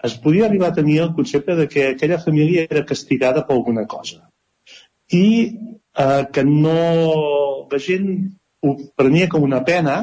es 0.04 0.16
podia 0.24 0.46
arribar 0.48 0.72
a 0.72 0.78
tenir 0.80 1.02
el 1.04 1.14
concepte 1.14 1.56
de 1.56 1.68
que 1.68 1.88
aquella 1.90 2.20
família 2.24 2.66
era 2.70 2.86
castigada 2.86 3.46
per 3.46 3.58
alguna 3.58 3.86
cosa. 3.86 4.24
I 5.12 5.26
eh, 5.98 6.24
que 6.32 6.44
no... 6.48 7.68
la 7.70 7.78
gent 7.78 8.08
ho 8.66 8.72
prenia 8.98 9.28
com 9.30 9.44
una 9.46 9.60
pena 9.66 9.98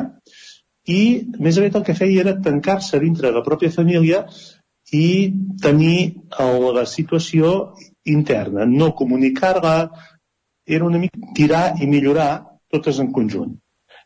i, 0.87 1.01
més 1.43 1.57
aviat, 1.59 1.81
el 1.81 1.87
que 1.87 1.97
feia 1.99 2.23
era 2.23 2.37
tancar-se 2.43 3.01
dintre 3.03 3.29
de 3.29 3.35
la 3.35 3.45
pròpia 3.47 3.73
família 3.75 4.23
i 4.95 5.33
tenir 5.63 5.99
el, 6.45 6.69
la 6.77 6.85
situació 6.87 7.75
interna, 8.07 8.69
no 8.71 8.93
comunicar-la, 8.95 9.77
era 10.67 10.85
una 10.85 10.99
mica 10.99 11.33
tirar 11.35 11.77
i 11.81 11.87
millorar 11.87 12.59
totes 12.73 12.99
en 13.03 13.13
conjunt. 13.15 13.55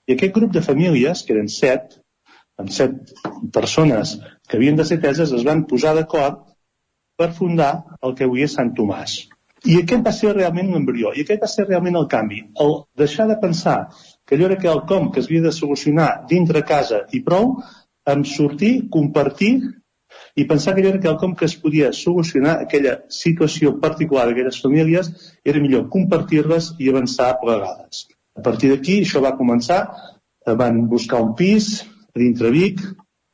I 0.06 0.14
aquest 0.14 0.34
grup 0.36 0.52
de 0.52 0.62
famílies, 0.62 1.24
que 1.24 1.34
eren 1.34 1.48
set, 1.48 1.98
amb 2.60 2.70
set 2.74 3.12
persones 3.54 4.18
que 4.48 4.58
havien 4.58 4.76
de 4.76 4.84
ser 4.84 5.00
teses, 5.02 5.32
es 5.32 5.44
van 5.48 5.64
posar 5.70 5.94
d'acord 5.96 6.42
per 7.16 7.32
fundar 7.36 7.72
el 8.04 8.16
que 8.16 8.26
avui 8.28 8.44
és 8.46 8.56
Sant 8.56 8.74
Tomàs. 8.76 9.16
I 9.68 9.76
aquest 9.82 10.04
va 10.06 10.12
ser 10.16 10.32
realment 10.36 10.70
l'embrió, 10.72 11.12
i 11.12 11.24
aquest 11.24 11.42
va 11.44 11.50
ser 11.52 11.66
realment 11.68 11.98
el 12.00 12.08
canvi. 12.12 12.40
El 12.64 12.78
deixar 12.96 13.26
de 13.28 13.36
pensar 13.40 13.78
que 14.24 14.36
allò 14.36 14.48
era 14.48 14.60
quelcom 14.60 15.10
que 15.12 15.20
es 15.20 15.28
havia 15.28 15.44
de 15.48 15.52
solucionar 15.52 16.10
dintre 16.30 16.64
casa 16.64 17.02
i 17.12 17.20
prou, 17.26 17.58
amb 18.08 18.28
sortir, 18.28 18.72
compartir 18.94 19.52
i 20.36 20.46
pensar 20.46 20.74
que 20.74 20.86
era 20.86 21.00
quelcom 21.00 21.34
que 21.36 21.46
es 21.48 21.56
podia 21.56 21.92
solucionar 21.92 22.58
aquella 22.60 23.00
situació 23.08 23.74
particular 23.82 24.26
d'aquelles 24.28 24.60
famílies 24.62 25.10
era 25.44 25.62
millor 25.62 25.88
compartir-les 25.90 26.74
i 26.78 26.90
avançar 26.90 27.32
plegades. 27.42 28.06
A 28.36 28.42
partir 28.42 28.70
d'aquí 28.70 29.00
això 29.00 29.22
va 29.22 29.36
començar, 29.36 29.80
eh, 30.46 30.54
van 30.54 30.86
buscar 30.88 31.20
un 31.22 31.34
pis 31.34 31.82
a 32.14 32.18
dintre 32.18 32.50
Vic, 32.50 32.80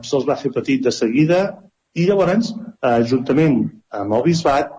se'ls 0.02 0.26
va 0.28 0.36
fer 0.36 0.52
petit 0.52 0.82
de 0.82 0.92
seguida 0.92 1.42
i 1.94 2.06
llavors, 2.06 2.54
eh, 2.82 3.02
juntament 3.04 3.60
amb 3.90 4.14
el 4.14 4.22
bisbat, 4.22 4.72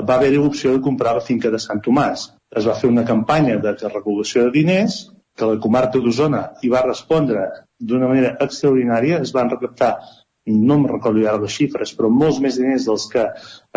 va 0.00 0.14
haver-hi 0.14 0.38
l'opció 0.40 0.72
de 0.72 0.80
comprar 0.80 1.14
la 1.14 1.24
finca 1.24 1.50
de 1.50 1.58
Sant 1.58 1.82
Tomàs. 1.84 2.30
Es 2.56 2.66
va 2.66 2.74
fer 2.74 2.88
una 2.88 3.04
campanya 3.04 3.58
de 3.58 3.74
recol·lecció 3.82 4.46
de 4.46 4.54
diners 4.54 5.12
que 5.36 5.48
la 5.48 5.60
comarca 5.60 5.98
d'Osona 5.98 6.42
hi 6.62 6.70
va 6.72 6.82
respondre 6.86 7.44
d'una 7.78 8.08
manera 8.08 8.36
extraordinària, 8.46 9.20
es 9.26 9.32
van 9.32 9.50
recaptar 9.50 9.92
no 10.46 10.74
em 10.74 10.86
recordo 10.90 11.22
ara 11.28 11.40
les 11.42 11.54
xifres, 11.54 11.92
però 11.94 12.10
molts 12.10 12.40
més 12.42 12.58
diners 12.58 12.88
dels 12.88 13.06
que 13.12 13.26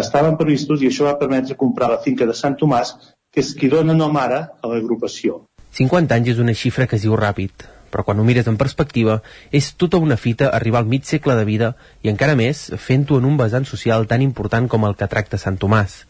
estaven 0.02 0.38
previstos 0.40 0.82
i 0.82 0.90
això 0.90 1.06
va 1.10 1.20
permetre 1.20 1.58
comprar 1.60 1.92
la 1.92 2.02
finca 2.02 2.26
de 2.26 2.34
Sant 2.34 2.58
Tomàs, 2.58 2.96
que 3.32 3.44
és 3.44 3.54
qui 3.54 3.70
dona 3.70 3.94
nom 3.94 4.18
ara 4.18 4.42
a 4.62 4.72
l'agrupació. 4.72 5.44
50 5.76 6.16
anys 6.16 6.34
és 6.34 6.42
una 6.42 6.56
xifra 6.56 6.88
que 6.88 6.96
es 6.98 7.04
diu 7.04 7.16
ràpid, 7.20 7.68
però 7.92 8.06
quan 8.08 8.20
ho 8.20 8.26
mires 8.28 8.48
en 8.48 8.58
perspectiva 8.58 9.20
és 9.52 9.74
tota 9.76 10.00
una 10.02 10.18
fita 10.18 10.50
arribar 10.56 10.82
al 10.82 10.90
mig 10.90 11.06
segle 11.06 11.36
de 11.36 11.46
vida 11.46 11.74
i 12.02 12.10
encara 12.10 12.38
més 12.40 12.70
fent-ho 12.88 13.20
en 13.20 13.28
un 13.30 13.38
vessant 13.38 13.68
social 13.68 14.08
tan 14.08 14.24
important 14.24 14.70
com 14.72 14.88
el 14.88 14.96
que 14.96 15.10
tracta 15.12 15.38
Sant 15.38 15.60
Tomàs. 15.62 16.06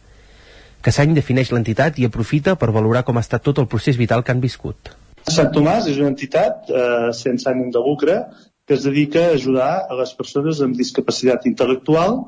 Cassany 0.86 1.16
defineix 1.16 1.50
l'entitat 1.50 1.98
i 1.98 2.06
aprofita 2.06 2.54
per 2.54 2.70
valorar 2.70 3.02
com 3.04 3.18
ha 3.18 3.24
estat 3.26 3.42
tot 3.42 3.58
el 3.58 3.66
procés 3.66 3.98
vital 3.98 4.22
que 4.22 4.32
han 4.32 4.40
viscut. 4.40 4.92
Sant 5.26 5.50
Tomàs 5.50 5.88
és 5.90 5.98
una 5.98 6.12
entitat 6.12 6.70
eh, 6.70 7.10
sense 7.12 7.48
ànim 7.50 7.72
de 7.74 7.82
lucre 7.82 8.20
que 8.66 8.74
es 8.74 8.84
dedica 8.84 9.26
a 9.26 9.34
ajudar 9.36 9.70
a 9.88 9.96
les 10.00 10.12
persones 10.18 10.60
amb 10.64 10.76
discapacitat 10.78 11.46
intel·lectual 11.50 12.18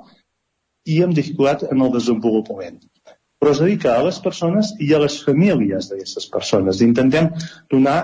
i 0.89 1.01
amb 1.05 1.17
dificultat 1.17 1.67
en 1.69 1.83
el 1.85 1.93
desenvolupament. 1.95 2.79
Però 3.39 3.53
es 3.55 3.63
dedica 3.63 3.97
a 3.97 4.05
les 4.07 4.19
persones 4.23 4.73
i 4.83 4.93
a 4.95 5.01
les 5.03 5.19
famílies 5.27 5.91
d'aquestes 5.91 6.27
persones. 6.31 6.83
Intentem 6.83 7.31
donar 7.71 7.99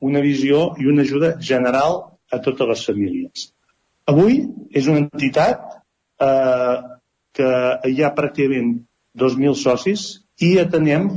una 0.00 0.22
visió 0.24 0.70
i 0.80 0.88
una 0.90 1.04
ajuda 1.06 1.34
general 1.50 2.00
a 2.30 2.40
totes 2.42 2.70
les 2.72 2.86
famílies. 2.88 3.50
Avui 4.10 4.40
és 4.74 4.88
una 4.90 5.04
entitat 5.04 5.62
eh, 6.26 6.76
que 7.36 7.50
hi 7.90 8.02
ha 8.02 8.14
pràcticament 8.16 8.72
2.000 9.18 9.58
socis 9.58 10.06
i 10.42 10.56
atenem 10.62 11.08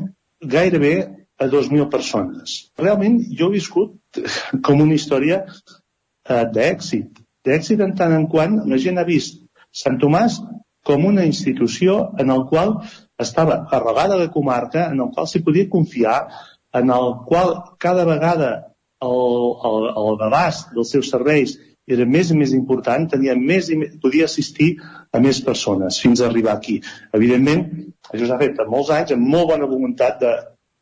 gairebé 0.55 0.95
a 1.39 1.47
2.000 1.49 1.89
persones. 1.89 2.55
Realment 2.79 3.19
jo 3.39 3.49
he 3.49 3.57
viscut 3.57 4.21
com 4.65 4.81
una 4.83 4.97
història 4.97 5.43
eh, 6.29 6.45
d'èxit. 6.55 7.21
D'èxit 7.43 7.81
en 7.83 7.93
tant 7.99 8.13
en 8.15 8.27
quant 8.31 8.61
la 8.69 8.79
gent 8.79 8.99
ha 8.99 9.07
vist 9.07 9.41
Sant 9.73 9.97
Tomàs 9.99 10.37
com 10.87 11.05
una 11.07 11.25
institució 11.25 12.13
en 12.19 12.29
el 12.29 12.45
qual 12.49 12.75
estava 13.19 13.63
arrelada 13.71 14.19
la 14.19 14.29
comarca, 14.31 14.89
en 14.91 14.99
el 14.99 15.11
qual 15.15 15.27
s'hi 15.27 15.43
podia 15.43 15.69
confiar, 15.71 16.17
en 16.73 16.91
el 16.91 17.13
qual 17.27 17.55
cada 17.79 18.05
vegada 18.05 18.51
el, 19.03 19.29
el, 19.69 19.87
el 20.03 20.25
abast 20.27 20.73
dels 20.75 20.91
seus 20.95 21.09
serveis 21.13 21.55
era 21.87 22.05
més 22.07 22.29
i 22.31 22.37
més 22.39 22.53
important, 22.55 23.09
tenia 23.11 23.35
més 23.35 23.69
i 23.69 23.77
més, 23.79 23.95
podia 24.03 24.27
assistir 24.29 24.69
a 25.11 25.19
més 25.23 25.41
persones 25.43 25.99
fins 25.99 26.21
a 26.21 26.29
arribar 26.29 26.55
aquí. 26.55 26.77
Evidentment, 27.15 27.65
això 28.11 28.29
s'ha 28.29 28.39
fet 28.39 28.61
en 28.63 28.71
molts 28.71 28.91
anys, 28.95 29.11
amb 29.15 29.27
molt 29.35 29.51
bona 29.51 29.67
voluntat 29.67 30.21
de, 30.21 30.31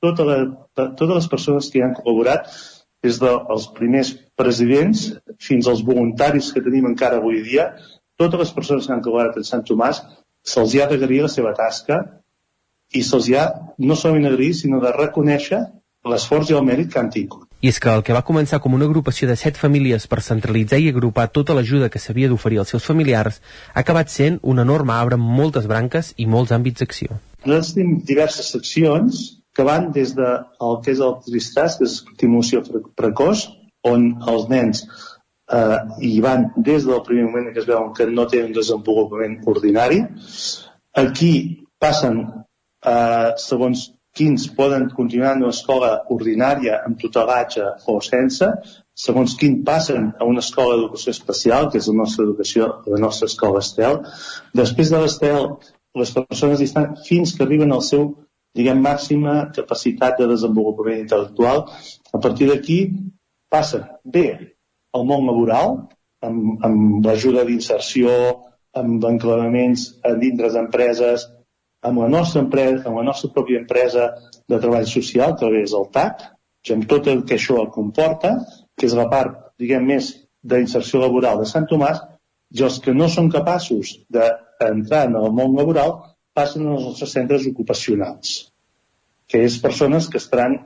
tota 0.06 0.28
la, 0.28 0.38
de 0.78 0.86
totes 1.00 1.16
les 1.16 1.32
persones 1.32 1.72
que 1.72 1.80
hi 1.80 1.86
han 1.86 1.98
col·laborat, 1.98 2.52
des 3.02 3.18
dels 3.22 3.68
primers 3.78 4.14
presidents 4.42 5.08
fins 5.48 5.70
als 5.72 5.84
voluntaris 5.88 6.52
que 6.54 6.64
tenim 6.66 6.90
encara 6.90 7.22
avui 7.22 7.44
dia, 7.46 7.72
totes 8.22 8.42
les 8.46 8.56
persones 8.58 8.88
que 8.88 8.96
han 8.96 9.06
col·laborat 9.06 9.38
en 9.42 9.48
Sant 9.48 9.64
Tomàs, 9.68 10.02
se'ls 10.54 10.76
ha 10.78 10.90
d'agrair 10.90 11.24
la 11.28 11.32
seva 11.34 11.54
tasca 11.58 12.02
i 12.92 13.04
se'ls 13.08 13.30
ha 13.38 13.46
no 13.78 13.96
solament 13.96 14.28
agrair, 14.32 14.54
sinó 14.58 14.82
de 14.84 14.92
reconèixer 14.98 15.62
l'esforç 16.12 16.50
i 16.50 16.56
el 16.58 16.66
mèrit 16.66 16.90
que 16.92 17.00
han 17.00 17.12
tingut. 17.14 17.46
I 17.62 17.70
és 17.70 17.78
que 17.80 17.92
el 17.94 18.02
que 18.02 18.14
va 18.18 18.24
començar 18.26 18.58
com 18.62 18.74
una 18.74 18.88
agrupació 18.90 19.28
de 19.30 19.36
set 19.38 19.60
famílies 19.62 20.08
per 20.10 20.24
centralitzar 20.26 20.80
i 20.82 20.90
agrupar 20.90 21.28
tota 21.30 21.54
l'ajuda 21.54 21.92
que 21.94 22.02
s'havia 22.02 22.30
d'oferir 22.32 22.58
als 22.62 22.74
seus 22.74 22.88
familiars 22.90 23.38
ha 23.74 23.84
acabat 23.84 24.10
sent 24.10 24.40
un 24.42 24.64
enorme 24.64 24.96
arbre 24.96 25.20
amb 25.20 25.30
moltes 25.42 25.68
branques 25.70 26.16
i 26.18 26.26
molts 26.26 26.56
àmbits 26.58 26.82
d'acció. 26.82 27.20
Nosaltres 27.46 27.76
tenim 27.76 28.00
diverses 28.10 28.50
seccions 28.56 29.22
que 29.54 29.66
van 29.68 29.92
des 29.94 30.16
de 30.18 30.30
el 30.66 30.80
que 30.82 30.96
és 30.96 31.02
el 31.06 31.20
tristàs, 31.28 31.78
que 31.78 31.86
és 31.86 32.00
estimulació 32.02 32.64
precoç, 32.98 33.46
on 33.88 34.12
els 34.30 34.50
nens 34.50 34.84
eh, 35.52 35.80
hi 36.08 36.20
van 36.24 36.52
des 36.58 36.86
del 36.88 37.02
primer 37.08 37.26
moment 37.30 37.50
que 37.54 37.62
es 37.64 37.70
veuen 37.70 37.94
que 37.98 38.08
no 38.10 38.28
tenen 38.28 38.54
desenvolupament 38.56 39.42
ordinari. 39.54 40.04
Aquí 41.04 41.34
passen, 41.80 42.22
eh, 42.86 43.32
segons 43.38 43.90
quins 44.14 44.48
poden 44.56 44.90
continuar 44.92 45.36
en 45.36 45.44
una 45.46 45.56
escola 45.56 45.92
ordinària 46.12 46.82
amb 46.86 47.00
tutelatge 47.00 47.68
o 47.88 48.00
sense, 48.04 48.48
segons 48.94 49.36
quin 49.40 49.62
passen 49.68 50.10
a 50.20 50.28
una 50.28 50.44
escola 50.44 50.76
d'educació 50.76 51.14
especial, 51.16 51.70
que 51.72 51.80
és 51.80 51.88
la 51.88 52.00
nostra 52.02 52.26
educació, 52.26 52.68
la 52.88 53.00
nostra 53.00 53.30
escola 53.32 53.62
Estel. 53.64 54.02
Després 54.54 54.92
de 54.92 55.00
l'Estel, 55.00 55.48
les 55.96 56.12
persones 56.18 56.62
estan 56.62 56.98
fins 57.08 57.34
que 57.36 57.46
arriben 57.46 57.72
al 57.72 57.86
seu, 57.88 58.12
diguem, 58.56 58.84
màxima 58.84 59.48
capacitat 59.56 60.20
de 60.20 60.28
desenvolupament 60.34 61.06
intel·lectual. 61.06 61.66
A 62.12 62.20
partir 62.20 62.52
d'aquí 62.52 62.82
passen 63.52 63.84
bé 64.16 64.28
al 64.96 65.06
món 65.08 65.28
laboral, 65.28 65.78
amb, 66.26 66.64
amb 66.66 67.06
l'ajuda 67.06 67.44
d'inserció, 67.48 68.12
amb 68.82 69.04
enclavaments 69.08 69.88
dintre 70.22 70.52
d'empreses, 70.54 71.28
amb 71.88 72.04
la 72.04 72.10
nostra 72.14 72.44
empresa, 72.46 72.84
amb 72.86 73.02
la 73.02 73.08
nostra 73.10 73.32
pròpia 73.36 73.62
empresa 73.64 74.12
de 74.50 74.60
treball 74.60 74.88
social, 74.88 75.36
que 75.40 75.50
és 75.62 75.74
el 75.78 75.90
TAC, 75.96 76.28
amb 76.76 76.88
tot 76.88 77.10
el 77.10 77.24
que 77.28 77.40
això 77.40 77.66
comporta, 77.74 78.36
que 78.78 78.88
és 78.88 78.96
la 78.98 79.08
part, 79.10 79.38
diguem, 79.60 79.88
més 79.90 80.12
d'inserció 80.42 81.02
laboral 81.02 81.42
de 81.42 81.50
Sant 81.50 81.68
Tomàs, 81.70 82.04
i 82.52 82.64
els 82.68 82.80
que 82.84 82.94
no 82.94 83.08
són 83.10 83.32
capaços 83.34 83.96
d'entrar 84.12 85.06
en 85.08 85.18
el 85.20 85.30
món 85.34 85.56
laboral 85.58 85.98
passen 86.38 86.68
als 86.68 86.86
nostres 86.88 87.14
centres 87.18 87.48
ocupacionals, 87.50 88.52
que 89.28 89.44
és 89.48 89.58
persones 89.64 90.10
que 90.12 90.20
estaran 90.22 90.60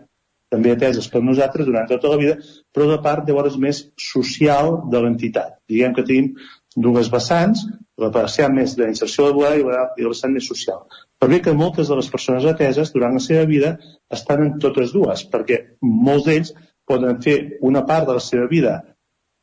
també 0.54 0.74
ateses 0.76 1.08
per 1.12 1.22
nosaltres 1.24 1.68
durant 1.68 1.88
tota 1.90 2.12
la 2.12 2.20
vida, 2.22 2.36
però 2.74 2.88
de 2.90 3.00
part 3.06 3.28
llavors 3.28 3.58
més 3.62 3.86
social 4.02 4.78
de 4.92 5.02
l'entitat. 5.02 5.58
Diguem 5.70 5.96
que 5.96 6.06
tenim 6.06 6.34
dues 6.76 7.10
vessants, 7.12 7.64
la 7.98 8.12
vessant 8.14 8.54
més 8.56 8.76
d'inserció 8.76 9.30
laboral 9.30 9.62
i 9.62 10.04
la 10.04 10.12
vessant 10.12 10.34
més 10.36 10.48
social. 10.52 10.84
Per 11.20 11.30
bé 11.32 11.40
que 11.42 11.56
moltes 11.56 11.90
de 11.90 11.98
les 12.00 12.10
persones 12.12 12.46
ateses 12.50 12.92
durant 12.94 13.16
la 13.16 13.24
seva 13.24 13.46
vida 13.50 13.78
estan 14.12 14.44
en 14.44 14.58
totes 14.60 14.92
dues, 14.96 15.24
perquè 15.32 15.62
molts 15.82 16.28
d'ells 16.28 16.52
poden 16.86 17.22
fer 17.24 17.38
una 17.66 17.86
part 17.88 18.08
de 18.10 18.18
la 18.20 18.24
seva 18.24 18.50
vida 18.52 18.76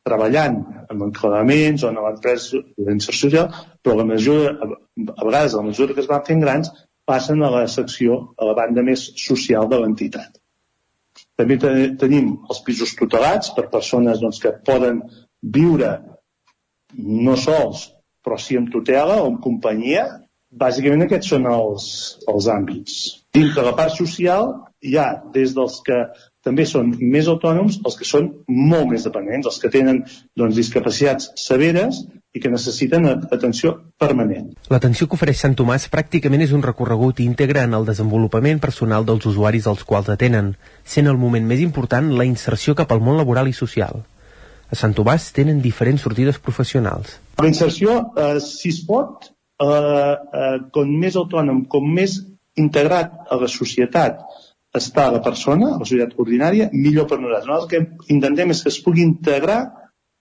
treballant 0.07 0.59
en 0.91 1.03
enclavaments 1.07 1.83
o 1.83 1.89
en 1.89 1.99
l'empresa 2.05 2.61
d'inserció 2.77 3.29
social, 3.29 3.49
però 3.81 3.97
la 3.97 4.07
mesura, 4.07 4.53
a 4.61 5.25
vegades, 5.25 5.53
a 5.53 5.61
la 5.61 5.67
mesura 5.69 5.95
que 5.95 6.03
es 6.03 6.09
van 6.11 6.25
fent 6.27 6.43
grans, 6.43 6.71
passen 7.07 7.43
a 7.43 7.51
la 7.51 7.65
secció, 7.67 8.19
a 8.37 8.47
la 8.47 8.55
banda 8.59 8.83
més 8.85 9.09
social 9.19 9.67
de 9.71 9.79
l'entitat. 9.79 10.42
També 11.39 11.57
tenim 11.57 12.33
els 12.49 12.59
pisos 12.65 12.93
tutelats 12.97 13.53
per 13.55 13.69
persones 13.71 14.21
doncs, 14.21 14.41
que 14.41 14.53
poden 14.67 15.01
viure 15.41 15.95
no 16.97 17.37
sols, 17.39 17.87
però 18.23 18.37
sí 18.39 18.57
amb 18.59 18.69
tutela 18.73 19.21
o 19.21 19.31
amb 19.31 19.41
companyia, 19.43 20.05
bàsicament 20.53 21.07
aquests 21.07 21.33
són 21.33 21.47
els, 21.49 21.87
els 22.29 22.49
àmbits. 22.53 22.99
Dins 23.33 23.55
de 23.55 23.65
la 23.65 23.73
part 23.77 23.95
social 23.97 24.53
hi 24.85 24.97
ha 25.01 25.07
des 25.33 25.55
dels 25.57 25.79
que 25.87 25.99
també 26.45 26.67
són 26.69 26.91
més 26.99 27.29
autònoms 27.31 27.79
els 27.81 27.97
que 27.97 28.07
són 28.07 28.29
molt 28.47 28.91
més 28.91 29.07
dependents, 29.07 29.47
els 29.49 29.59
que 29.63 29.71
tenen 29.73 30.03
doncs, 30.37 30.57
discapacitats 30.59 31.31
severes 31.39 32.03
i 32.33 32.41
que 32.41 32.49
necessiten 32.49 33.05
atenció 33.07 33.75
permanent. 34.01 34.47
L'atenció 34.73 35.05
que 35.07 35.17
ofereix 35.19 35.43
Sant 35.43 35.53
Tomàs 35.57 35.85
pràcticament 35.93 36.41
és 36.41 36.53
un 36.57 36.63
recorregut 36.65 37.21
íntegre 37.21 37.61
en 37.67 37.75
el 37.77 37.85
desenvolupament 37.85 38.61
personal 38.63 39.05
dels 39.05 39.27
usuaris 39.29 39.67
als 39.69 39.83
quals 39.85 40.09
atenen, 40.09 40.55
sent 40.83 41.09
el 41.11 41.19
moment 41.21 41.45
més 41.45 41.61
important 41.61 42.09
la 42.17 42.25
inserció 42.25 42.73
cap 42.79 42.91
al 42.91 43.03
món 43.05 43.19
laboral 43.21 43.51
i 43.51 43.53
social. 43.53 44.01
A 44.73 44.79
Sant 44.79 44.95
Tomàs 44.97 45.29
tenen 45.35 45.61
diferents 45.61 46.01
sortides 46.01 46.39
professionals. 46.41 47.19
La 47.37 47.49
inserció, 47.51 47.99
eh, 48.17 48.39
si 48.41 48.73
es 48.73 48.81
pot, 48.87 49.29
eh, 49.61 49.67
eh, 49.67 50.57
com 50.73 50.89
més 50.89 51.15
autònom, 51.15 51.67
com 51.69 51.85
més 51.85 52.17
integrat 52.57 53.29
a 53.29 53.37
la 53.37 53.47
societat 53.47 54.25
està 54.73 55.11
la 55.13 55.21
persona, 55.21 55.75
la 55.77 55.85
societat 55.85 56.17
ordinària, 56.17 56.71
millor 56.73 57.05
per 57.05 57.19
nosaltres. 57.21 57.45
Nosaltres 57.45 57.79
el 57.81 57.87
que 58.07 58.13
intentem 58.15 58.49
és 58.49 58.63
que 58.63 58.69
es 58.73 58.81
pugui 58.81 59.05
integrar 59.05 59.61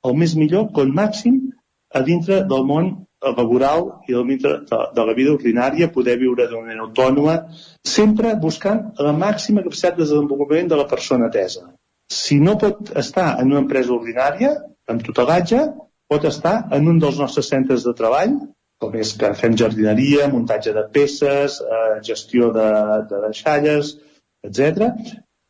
el 0.05 0.17
més 0.19 0.35
millor, 0.37 0.69
com 0.77 0.93
màxim, 0.93 1.52
a 1.93 2.03
dintre 2.07 2.43
del 2.49 2.65
món 2.69 2.93
laboral 3.23 3.85
i 4.09 4.17
del 4.17 4.27
dintre 4.27 4.55
de, 4.69 4.81
de 4.97 5.05
la 5.07 5.15
vida 5.15 5.35
ordinària, 5.37 5.91
poder 5.95 6.17
viure 6.21 6.49
d'una 6.49 6.67
manera 6.67 6.87
autònoma, 6.89 7.37
sempre 7.85 8.35
buscant 8.43 8.83
la 8.99 9.13
màxima 9.15 9.63
capacitat 9.63 9.97
de 9.97 10.05
desenvolupament 10.05 10.73
de 10.73 10.81
la 10.81 10.89
persona 10.91 11.29
atesa. 11.31 11.69
Si 12.13 12.41
no 12.41 12.59
pot 12.59 12.91
estar 12.99 13.37
en 13.41 13.53
una 13.53 13.63
empresa 13.63 13.95
ordinària, 13.95 14.57
amb 14.91 15.05
tutelatge, 15.07 15.63
pot 16.11 16.27
estar 16.29 16.57
en 16.77 16.89
un 16.91 16.99
dels 17.01 17.21
nostres 17.23 17.49
centres 17.53 17.87
de 17.87 17.95
treball, 17.97 18.35
com 18.83 18.97
és 18.99 19.13
que 19.19 19.31
fem 19.39 19.55
jardineria, 19.59 20.27
muntatge 20.33 20.75
de 20.75 20.83
peces, 20.93 21.61
eh, 21.63 22.01
gestió 22.09 22.51
de, 22.57 22.71
de 23.11 23.21
deixalles, 23.29 23.95
etc. 24.43 24.91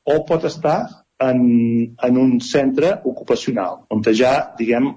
O 0.04 0.20
pot 0.28 0.44
estar 0.44 0.78
en, 1.22 1.40
en 2.08 2.18
un 2.20 2.36
centre 2.44 2.98
ocupacional, 3.08 3.86
on 3.94 4.04
ja, 4.12 4.34
diguem, 4.58 4.90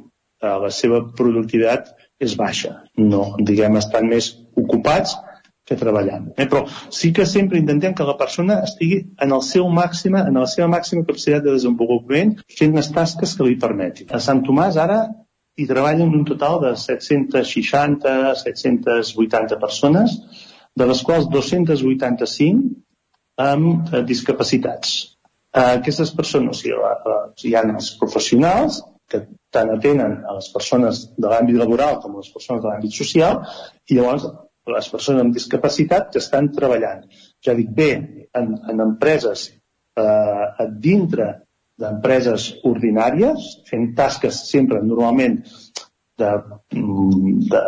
eh, 0.45 0.57
la 0.65 0.71
seva 0.73 1.01
productivitat 1.17 1.93
és 2.21 2.35
baixa. 2.39 2.75
No, 3.01 3.33
diguem, 3.49 3.79
estan 3.81 4.07
més 4.11 4.31
ocupats 4.55 5.17
que 5.65 5.77
treballant. 5.79 6.29
Eh? 6.37 6.45
Però 6.45 6.63
sí 6.93 7.11
que 7.15 7.25
sempre 7.25 7.57
intentem 7.57 7.95
que 7.97 8.05
la 8.07 8.17
persona 8.19 8.59
estigui 8.67 9.01
en 9.25 9.33
el 9.33 9.41
seu 9.45 9.67
màxima, 9.73 10.23
en 10.29 10.37
la 10.37 10.47
seva 10.51 10.69
màxima 10.71 11.05
capacitat 11.07 11.45
de 11.45 11.55
desenvolupament, 11.57 12.35
fent 12.59 12.75
les 12.77 12.91
tasques 12.93 13.33
que 13.35 13.47
li 13.47 13.57
permetin. 13.61 14.11
A 14.13 14.21
Sant 14.21 14.43
Tomàs 14.45 14.77
ara 14.81 15.01
hi 15.57 15.65
treballen 15.67 16.13
un 16.13 16.25
total 16.27 16.59
de 16.61 16.73
760, 16.77 18.13
780 18.43 19.59
persones, 19.61 20.19
de 20.75 20.87
les 20.89 21.01
quals 21.07 21.29
285 21.31 22.73
amb 23.41 23.93
eh, 23.93 24.03
discapacitats. 24.07 24.95
Uh, 25.55 25.77
aquestes 25.79 26.11
persones, 26.11 26.57
o 26.57 26.59
sigui, 26.59 26.75
la, 26.75 27.19
hi 27.39 27.53
ha 27.55 27.61
els 27.63 27.93
professionals 27.99 28.81
que 29.07 29.21
tant 29.55 29.71
atenen 29.73 30.19
a 30.27 30.35
les 30.37 30.49
persones 30.53 31.05
de 31.15 31.31
l'àmbit 31.31 31.59
laboral 31.61 31.99
com 32.03 32.15
a 32.15 32.23
les 32.23 32.31
persones 32.33 32.63
de 32.63 32.69
l'àmbit 32.69 32.99
social 33.03 33.41
i 33.89 33.97
llavors 33.97 34.27
les 34.73 34.89
persones 34.89 35.21
amb 35.21 35.35
discapacitat 35.35 36.11
que 36.13 36.21
estan 36.21 36.49
treballant, 36.53 37.03
ja 37.45 37.53
dic 37.57 37.69
bé, 37.77 37.89
en, 38.33 38.53
en 38.71 38.81
empreses 38.87 39.47
eh, 40.01 40.67
dintre 40.87 41.27
d'empreses 41.81 42.47
ordinàries, 42.67 43.49
fent 43.69 43.89
tasques 43.97 44.41
sempre 44.49 44.81
normalment 44.81 45.41
de, 46.17 46.29
de 47.51 47.63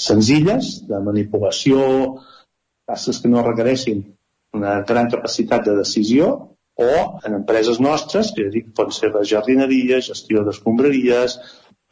senzilles, 0.00 0.72
de 0.88 1.00
manipulació, 1.04 1.82
tasques 2.88 3.20
que 3.22 3.30
no 3.30 3.44
requereixin 3.46 4.02
una 4.56 4.80
gran 4.88 5.10
capacitat 5.12 5.68
de 5.68 5.76
decisió, 5.78 6.30
o 6.80 7.20
en 7.26 7.36
empreses 7.42 7.80
nostres, 7.80 8.32
que 8.36 8.46
ja 8.48 8.54
dic, 8.54 8.70
pot 8.76 8.94
ser 8.96 9.12
la 9.14 9.24
jardineria, 9.26 10.00
gestió 10.04 10.44
d'escombraries, 10.46 11.38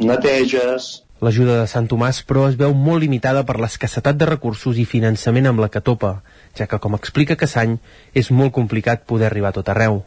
neteges... 0.05 0.89
L'ajuda 1.19 1.57
de 1.59 1.67
Sant 1.67 1.89
Tomàs, 1.91 2.21
però, 2.23 2.45
es 2.47 2.55
veu 2.59 2.71
molt 2.79 3.03
limitada 3.03 3.43
per 3.47 3.57
l'escassetat 3.59 4.19
de 4.19 4.29
recursos 4.29 4.77
i 4.79 4.85
finançament 4.87 5.49
amb 5.51 5.65
la 5.65 5.67
que 5.73 5.83
topa, 5.83 6.13
ja 6.55 6.69
que, 6.71 6.79
com 6.79 6.95
explica 6.95 7.37
Cassany, 7.41 7.75
és 8.15 8.31
molt 8.31 8.55
complicat 8.55 9.03
poder 9.03 9.27
arribar 9.27 9.51
a 9.51 9.57
tot 9.59 9.73
arreu. 9.75 10.05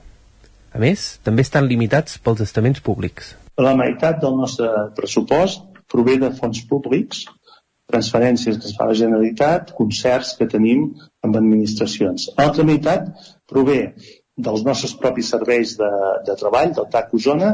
A 0.71 0.79
més, 0.79 1.17
també 1.25 1.43
estan 1.43 1.67
limitats 1.67 2.15
pels 2.23 2.45
estaments 2.47 2.79
públics. 2.79 3.35
La 3.59 3.75
meitat 3.75 4.21
del 4.23 4.39
nostre 4.39 4.69
pressupost 4.95 5.67
prové 5.91 6.15
de 6.21 6.31
fons 6.37 6.63
públics, 6.69 7.25
transferències 7.91 8.55
que 8.55 8.69
es 8.69 8.77
fa 8.77 8.87
a 8.87 8.93
la 8.93 8.95
Generalitat, 8.95 9.73
concerts 9.75 10.37
que 10.39 10.47
tenim 10.47 10.87
amb 11.25 11.35
administracions. 11.35 12.29
L'altra 12.37 12.63
meitat 12.67 13.11
prové 13.51 13.81
dels 14.45 14.65
nostres 14.67 14.95
propis 14.97 15.29
serveis 15.33 15.75
de, 15.79 15.91
de 16.27 16.35
treball, 16.39 16.73
del 16.77 16.89
TAC 16.91 17.13
Osona, 17.17 17.53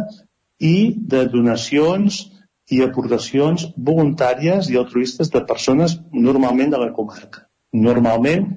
i 0.59 0.95
de 1.13 1.25
donacions 1.29 2.23
i 2.73 2.81
aportacions 2.83 3.67
voluntàries 3.89 4.71
i 4.71 4.79
altruistes 4.79 5.29
de 5.33 5.43
persones 5.49 5.95
normalment 6.13 6.73
de 6.73 6.81
la 6.81 6.89
comarca. 6.95 7.45
Normalment, 7.87 8.47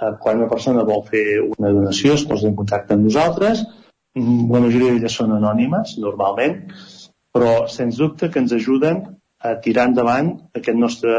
eh, 0.00 0.12
quan 0.22 0.40
una 0.40 0.50
persona 0.50 0.86
vol 0.88 1.04
fer 1.10 1.24
una 1.44 1.70
donació 1.76 2.16
es 2.18 2.26
posa 2.26 2.48
en 2.48 2.56
contacte 2.58 2.96
amb 2.96 3.06
nosaltres, 3.06 3.62
la 4.14 4.60
majoria 4.60 4.92
d'elles 4.92 5.14
són 5.20 5.32
anònimes, 5.36 5.96
normalment, 5.98 6.56
però 7.32 7.52
sens 7.74 8.00
dubte 8.00 8.28
que 8.30 8.42
ens 8.42 8.52
ajuden 8.52 9.04
a 9.40 9.54
tirar 9.64 9.86
endavant 9.88 10.34
aquest 10.58 10.78
nostre 10.78 11.14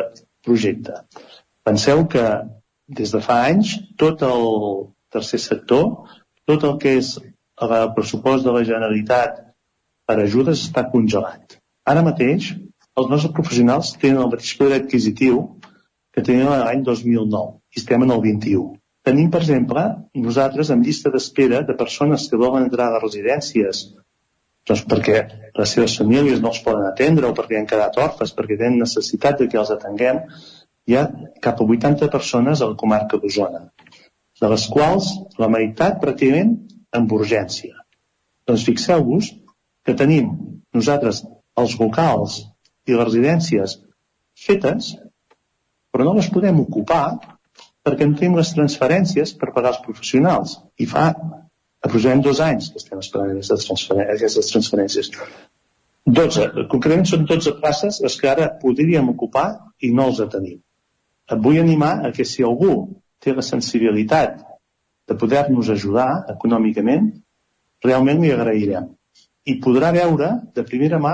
projecte. 0.46 1.00
Penseu 1.64 2.06
que 2.12 2.26
des 3.00 3.14
de 3.16 3.22
fa 3.24 3.40
anys 3.48 3.78
tot 3.98 4.22
el 4.28 4.46
tercer 5.16 5.40
sector 5.40 5.88
tot 6.50 6.66
el 6.68 6.78
que 6.84 6.98
és 7.00 7.16
el 7.64 7.90
pressupost 7.96 8.46
de 8.46 8.54
la 8.56 8.64
Generalitat 8.68 9.42
per 10.08 10.20
ajudes 10.20 10.66
està 10.68 10.86
congelat. 10.92 11.58
Ara 11.88 12.04
mateix, 12.06 12.52
els 13.00 13.12
nostres 13.12 13.34
professionals 13.36 13.94
tenen 14.02 14.22
el 14.24 14.32
mateix 14.32 14.54
poder 14.60 14.80
adquisitiu 14.82 15.44
que 16.14 16.24
tenien 16.26 16.52
l'any 16.52 16.84
2009 16.86 17.54
i 17.74 17.82
estem 17.82 18.06
en 18.06 18.16
el 18.16 18.24
21. 18.26 18.74
Tenim, 19.04 19.30
per 19.32 19.42
exemple, 19.44 19.84
nosaltres 20.26 20.72
en 20.72 20.84
llista 20.86 21.12
d'espera 21.14 21.64
de 21.68 21.76
persones 21.80 22.28
que 22.32 22.40
volen 22.40 22.68
entrar 22.68 22.90
a 22.90 22.96
les 22.96 23.06
residències 23.08 23.86
doncs 24.68 24.84
perquè 24.88 25.18
les 25.60 25.72
seves 25.76 25.98
famílies 26.00 26.40
no 26.44 26.54
els 26.54 26.62
poden 26.64 26.86
atendre 26.88 27.28
o 27.28 27.36
perquè 27.36 27.58
han 27.60 27.68
quedat 27.68 27.98
orfes, 28.00 28.32
perquè 28.36 28.56
tenen 28.60 28.80
necessitat 28.80 29.42
de 29.42 29.50
que 29.52 29.60
els 29.60 29.74
atenguem, 29.74 30.22
hi 30.88 30.96
ha 30.96 31.04
cap 31.44 31.60
a 31.60 31.68
80 31.76 32.08
persones 32.14 32.62
a 32.62 32.70
la 32.72 32.80
comarca 32.80 33.20
d'Osona 33.20 33.66
de 34.42 34.50
les 34.50 34.66
quals 34.74 35.10
la 35.42 35.50
meitat 35.52 36.00
pràcticament 36.02 36.56
amb 36.98 37.14
urgència. 37.18 37.78
Doncs 38.48 38.66
fixeu-vos 38.68 39.30
que 39.86 39.96
tenim 40.00 40.34
nosaltres 40.76 41.24
els 41.60 41.78
locals 41.80 42.40
i 42.90 42.96
les 42.96 43.08
residències 43.08 43.78
fetes, 44.46 44.94
però 45.94 46.08
no 46.08 46.18
les 46.18 46.30
podem 46.34 46.60
ocupar 46.64 47.06
perquè 47.84 48.08
no 48.08 48.18
tenim 48.18 48.38
les 48.40 48.54
transferències 48.56 49.34
per 49.40 49.52
pagar 49.54 49.74
els 49.76 49.82
professionals. 49.86 50.58
I 50.80 50.88
fa 50.90 51.10
aproximadament 51.84 52.24
dos 52.26 52.40
anys 52.44 52.72
que 52.72 52.80
estem 52.82 53.02
esperant 53.04 53.34
aquestes, 53.34 53.68
transferències. 53.68 54.16
Aquestes 54.16 54.52
transferències. 54.54 55.12
12, 56.20 56.48
concretament 56.72 57.08
són 57.08 57.28
12 57.30 57.56
places 57.62 58.02
les 58.04 58.16
que 58.20 58.30
ara 58.32 58.50
podríem 58.60 59.12
ocupar 59.14 59.48
i 59.80 59.92
no 59.96 60.10
els 60.12 60.24
tenim. 60.32 60.60
Et 61.32 61.40
vull 61.46 61.60
animar 61.60 61.94
a 62.08 62.12
que 62.16 62.26
si 62.28 62.44
algú 62.44 62.74
té 63.24 63.34
la 63.36 63.46
sensibilitat 63.46 64.42
de 65.08 65.16
poder-nos 65.20 65.70
ajudar 65.74 66.26
econòmicament, 66.32 67.12
realment 67.84 68.22
li 68.24 68.32
agrairem. 68.32 68.90
I 69.48 69.60
podrà 69.64 69.92
veure 69.96 70.30
de 70.56 70.64
primera 70.68 71.00
mà 71.04 71.14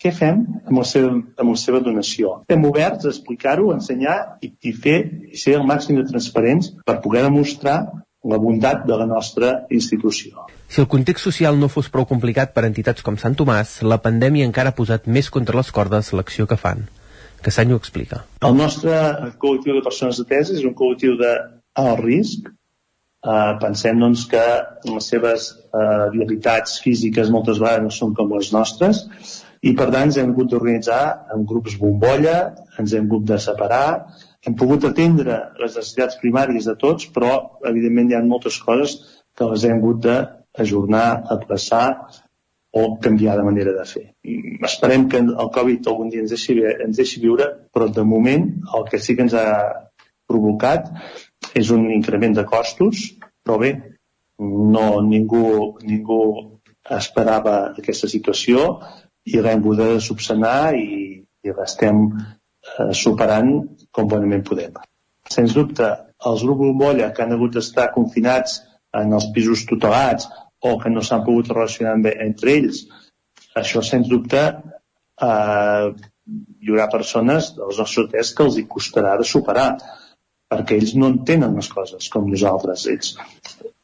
què 0.00 0.12
fem 0.12 0.42
amb 0.68 0.78
la 0.78 0.84
seva, 0.88 1.12
amb 1.40 1.52
la 1.52 1.60
seva 1.60 1.80
donació. 1.84 2.40
Estem 2.44 2.64
oberts 2.68 3.06
a 3.06 3.12
explicar-ho, 3.12 3.70
ensenyar 3.74 4.16
i, 4.44 4.52
i 4.68 4.72
fer 4.72 4.98
i 5.32 5.40
ser 5.40 5.56
el 5.60 5.64
màxim 5.68 6.00
de 6.00 6.04
transparents 6.08 6.72
per 6.84 7.00
poder 7.04 7.24
demostrar 7.26 7.78
la 8.26 8.40
bondat 8.42 8.84
de 8.88 8.96
la 8.98 9.06
nostra 9.06 9.52
institució. 9.70 10.46
Si 10.68 10.80
el 10.82 10.88
context 10.90 11.28
social 11.28 11.60
no 11.60 11.70
fos 11.72 11.88
prou 11.92 12.08
complicat 12.10 12.52
per 12.56 12.66
entitats 12.68 13.04
com 13.06 13.16
Sant 13.20 13.36
Tomàs, 13.38 13.78
la 13.86 14.00
pandèmia 14.02 14.48
encara 14.48 14.72
ha 14.72 14.78
posat 14.78 15.06
més 15.06 15.30
contra 15.30 15.56
les 15.60 15.70
cordes 15.72 16.12
l'acció 16.16 16.48
que 16.50 16.58
fan 16.60 16.88
que 17.42 17.52
Sany 17.54 17.72
ho 17.72 17.80
explica. 17.80 18.22
El 18.46 18.56
nostre 18.58 18.92
col·lectiu 19.42 19.78
de 19.78 19.84
persones 19.86 20.20
ateses 20.22 20.60
és 20.60 20.68
un 20.68 20.76
col·lectiu 20.78 21.16
de 21.20 21.32
alt 21.82 22.04
risc. 22.04 22.52
Uh, 23.26 23.56
pensem 23.58 23.98
doncs, 23.98 24.26
que 24.30 24.44
les 24.86 25.08
seves 25.10 25.48
uh, 25.74 26.06
habilitats 26.06 26.76
físiques 26.84 27.32
moltes 27.34 27.58
vegades 27.58 27.82
no 27.88 27.94
són 27.94 28.12
com 28.14 28.30
les 28.36 28.52
nostres 28.54 29.00
i 29.66 29.72
per 29.74 29.88
tant 29.88 30.06
ens 30.06 30.18
hem 30.20 30.30
hagut 30.30 30.50
d'organitzar 30.52 31.02
en 31.34 31.44
grups 31.48 31.74
bombolla, 31.80 32.36
ens 32.78 32.92
hem 32.94 33.08
hagut 33.08 33.24
de 33.30 33.38
separar, 33.42 33.86
hem 34.46 34.54
pogut 34.60 34.84
atendre 34.86 35.38
les 35.58 35.74
necessitats 35.74 36.20
primàries 36.20 36.68
de 36.70 36.76
tots, 36.82 37.08
però 37.14 37.32
evidentment 37.70 38.12
hi 38.12 38.18
ha 38.18 38.22
moltes 38.26 38.60
coses 38.62 38.98
que 39.36 39.48
les 39.50 39.64
hem 39.66 39.80
hagut 39.80 40.04
d'ajornar, 40.06 41.08
aplaçar 41.36 41.86
o 42.76 42.98
canviar 43.00 43.38
de 43.38 43.44
manera 43.46 43.72
de 43.72 43.84
fer. 43.88 44.04
Esperem 44.68 45.06
que 45.08 45.22
el 45.24 45.50
Covid 45.54 45.86
algun 45.88 46.10
dia 46.12 46.20
ens 46.24 46.34
deixi, 46.34 46.58
ens 46.60 46.98
deixi 47.00 47.22
viure, 47.22 47.46
però 47.72 47.88
de 47.88 48.04
moment 48.04 48.44
el 48.76 48.84
que 48.90 49.00
sí 49.00 49.16
que 49.16 49.24
ens 49.24 49.36
ha 49.38 49.46
provocat 50.28 50.90
és 51.56 51.70
un 51.72 51.86
increment 51.94 52.36
de 52.36 52.44
costos, 52.44 53.06
però 53.40 53.56
bé, 53.62 53.72
no, 54.76 54.86
ningú, 55.08 55.46
ningú 55.88 56.20
esperava 56.98 57.56
aquesta 57.70 58.10
situació 58.12 58.66
i 59.24 59.40
l'hem 59.40 59.64
de 59.80 59.88
subsanar 60.04 60.74
i, 60.76 61.22
i 61.48 61.54
l'estem 61.56 62.04
eh, 62.12 62.92
superant 62.92 63.54
com 63.90 64.12
bonament 64.12 64.44
podem. 64.44 64.76
Sens 65.32 65.56
dubte, 65.56 65.88
els 66.28 66.44
grups 66.44 66.60
bombolla 66.60 67.08
que 67.14 67.24
han 67.24 67.32
hagut 67.32 67.56
d'estar 67.56 67.88
confinats 67.96 68.60
en 68.96 69.16
els 69.16 69.32
pisos 69.32 69.64
tutelats 69.68 70.28
o 70.72 70.78
que 70.82 70.92
no 70.92 71.04
s'han 71.04 71.24
pogut 71.26 71.52
relacionar 71.52 71.96
bé 72.04 72.16
entre 72.26 72.56
ells. 72.58 72.84
Això, 73.56 73.82
sens 73.84 74.08
dubte, 74.10 74.42
eh, 75.28 75.86
hi 76.62 76.72
haurà 76.72 76.88
persones 76.92 77.52
dels 77.56 77.78
nostres 77.80 78.04
hotels 78.04 78.34
que 78.36 78.44
els 78.46 78.58
hi 78.58 78.66
costarà 78.74 79.14
de 79.20 79.26
superar, 79.28 79.68
perquè 80.50 80.78
ells 80.78 80.94
no 80.98 81.10
entenen 81.12 81.56
les 81.58 81.70
coses 81.72 82.10
com 82.12 82.28
nosaltres. 82.30 82.86
Ells 82.92 83.14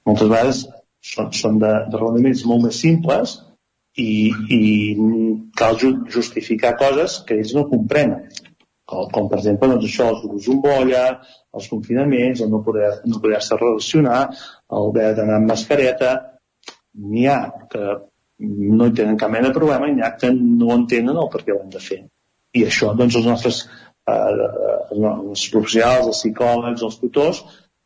moltes 0.07 0.29
vegades 0.29 0.63
són, 1.13 1.33
són 1.39 1.59
de, 1.63 1.73
de 1.91 2.01
raonaments 2.01 2.45
molt 2.51 2.67
més 2.67 2.81
simples 2.85 3.37
i, 3.99 4.31
i 4.57 4.63
cal 5.59 5.79
justificar 6.17 6.77
coses 6.81 7.21
que 7.27 7.39
ells 7.39 7.55
no 7.57 7.69
comprenen. 7.71 8.27
Com, 8.89 9.09
com 9.15 9.29
per 9.31 9.39
exemple, 9.41 9.71
doncs 9.73 9.89
això, 9.89 10.09
els 10.13 10.25
grups 10.27 10.49
bombolla, 10.51 11.05
els 11.57 11.69
confinaments, 11.71 12.43
el 12.43 12.51
no 12.53 12.63
poder-se 12.67 13.09
no 13.09 13.21
poder 13.23 13.41
relacionar, 13.61 14.21
el 14.73 14.91
haver 14.91 15.13
d'anar 15.19 15.39
amb 15.41 15.53
mascareta, 15.53 16.13
n'hi 16.95 17.27
ha 17.31 17.39
que 17.73 17.85
no 18.43 18.89
hi 18.89 18.95
tenen 18.99 19.19
cap 19.21 19.31
mena 19.33 19.51
de 19.51 19.57
problema 19.57 19.89
i 19.89 19.95
n'hi 19.97 20.05
ha 20.07 20.15
que 20.19 20.33
no 20.35 20.73
entenen 20.75 21.17
el 21.17 21.31
per 21.33 21.43
què 21.45 21.55
ho 21.55 21.63
hem 21.63 21.73
de 21.73 21.83
fer. 21.83 22.03
I 22.59 22.67
això, 22.69 22.93
doncs, 22.99 23.17
els 23.17 23.29
nostres 23.29 23.61
eh, 24.11 24.49
els 24.93 25.45
professionals, 25.55 26.09
els 26.11 26.23
psicòlegs, 26.23 26.83
els 26.89 26.99
tutors, 27.01 27.43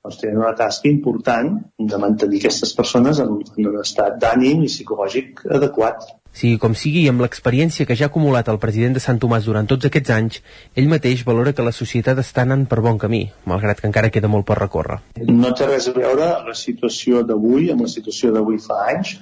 doncs 0.06 0.20
tenen 0.22 0.42
una 0.42 0.54
tasca 0.58 0.88
important 0.90 1.52
de 1.92 2.00
mantenir 2.02 2.40
aquestes 2.42 2.72
persones 2.78 3.20
en, 3.22 3.34
en 3.56 3.70
un 3.72 3.80
estat 3.82 4.18
d'ànim 4.22 4.64
i 4.64 4.70
psicològic 4.72 5.44
adequat. 5.58 6.06
Sigui 6.36 6.58
com 6.60 6.74
sigui, 6.76 7.06
amb 7.08 7.22
l'experiència 7.24 7.86
que 7.88 7.94
ja 7.96 8.06
ha 8.06 8.12
acumulat 8.12 8.50
el 8.52 8.58
president 8.60 8.98
de 8.98 9.00
Sant 9.00 9.20
Tomàs 9.22 9.46
durant 9.48 9.68
tots 9.70 9.88
aquests 9.88 10.12
anys, 10.12 10.42
ell 10.76 10.90
mateix 10.90 11.22
valora 11.28 11.54
que 11.56 11.64
la 11.64 11.72
societat 11.72 12.20
està 12.20 12.44
anant 12.44 12.66
per 12.68 12.82
bon 12.84 13.00
camí, 13.00 13.22
malgrat 13.52 13.80
que 13.80 13.88
encara 13.88 14.10
queda 14.12 14.28
molt 14.28 14.44
per 14.50 14.58
recórrer. 14.60 14.98
No 15.30 15.54
té 15.56 15.70
res 15.70 15.88
a 15.88 15.96
veure 15.96 16.28
la 16.50 16.58
situació 16.64 17.24
d'avui 17.30 17.72
amb 17.72 17.86
la 17.86 17.90
situació 17.94 18.34
d'avui 18.36 18.60
fa 18.66 18.82
anys. 18.90 19.14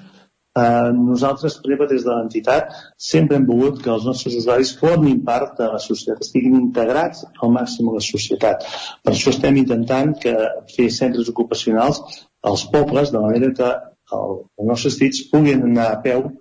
Eh, 0.58 0.90
nosaltres, 0.96 1.60
exemple, 1.62 1.88
des 1.94 2.02
de 2.02 2.10
l'entitat, 2.10 2.74
sempre 3.12 3.38
hem 3.38 3.46
volgut 3.46 3.80
que 3.86 3.94
els 3.94 4.10
nostres 4.10 4.34
usuaris 4.42 4.74
formin 4.82 5.22
part 5.30 5.56
de 5.62 5.70
la 5.70 5.80
societat, 5.86 6.26
estiguin 6.26 6.58
integrats 6.64 7.24
al 7.38 7.54
màxim 7.54 7.90
a 7.90 7.98
la 8.00 8.04
societat. 8.10 8.66
Per 9.06 9.14
això 9.14 9.30
estem 9.34 9.62
intentant 9.62 10.14
que 10.26 10.34
fer 10.76 10.90
centres 10.98 11.30
ocupacionals 11.30 12.02
als 12.42 12.66
pobles, 12.74 13.14
de 13.14 13.22
manera 13.22 13.50
que 13.58 13.74
el, 14.18 14.40
els 14.58 14.70
nostres 14.74 14.98
fills 14.98 15.28
puguin 15.30 15.70
anar 15.70 15.92
a 15.92 16.00
peu 16.06 16.32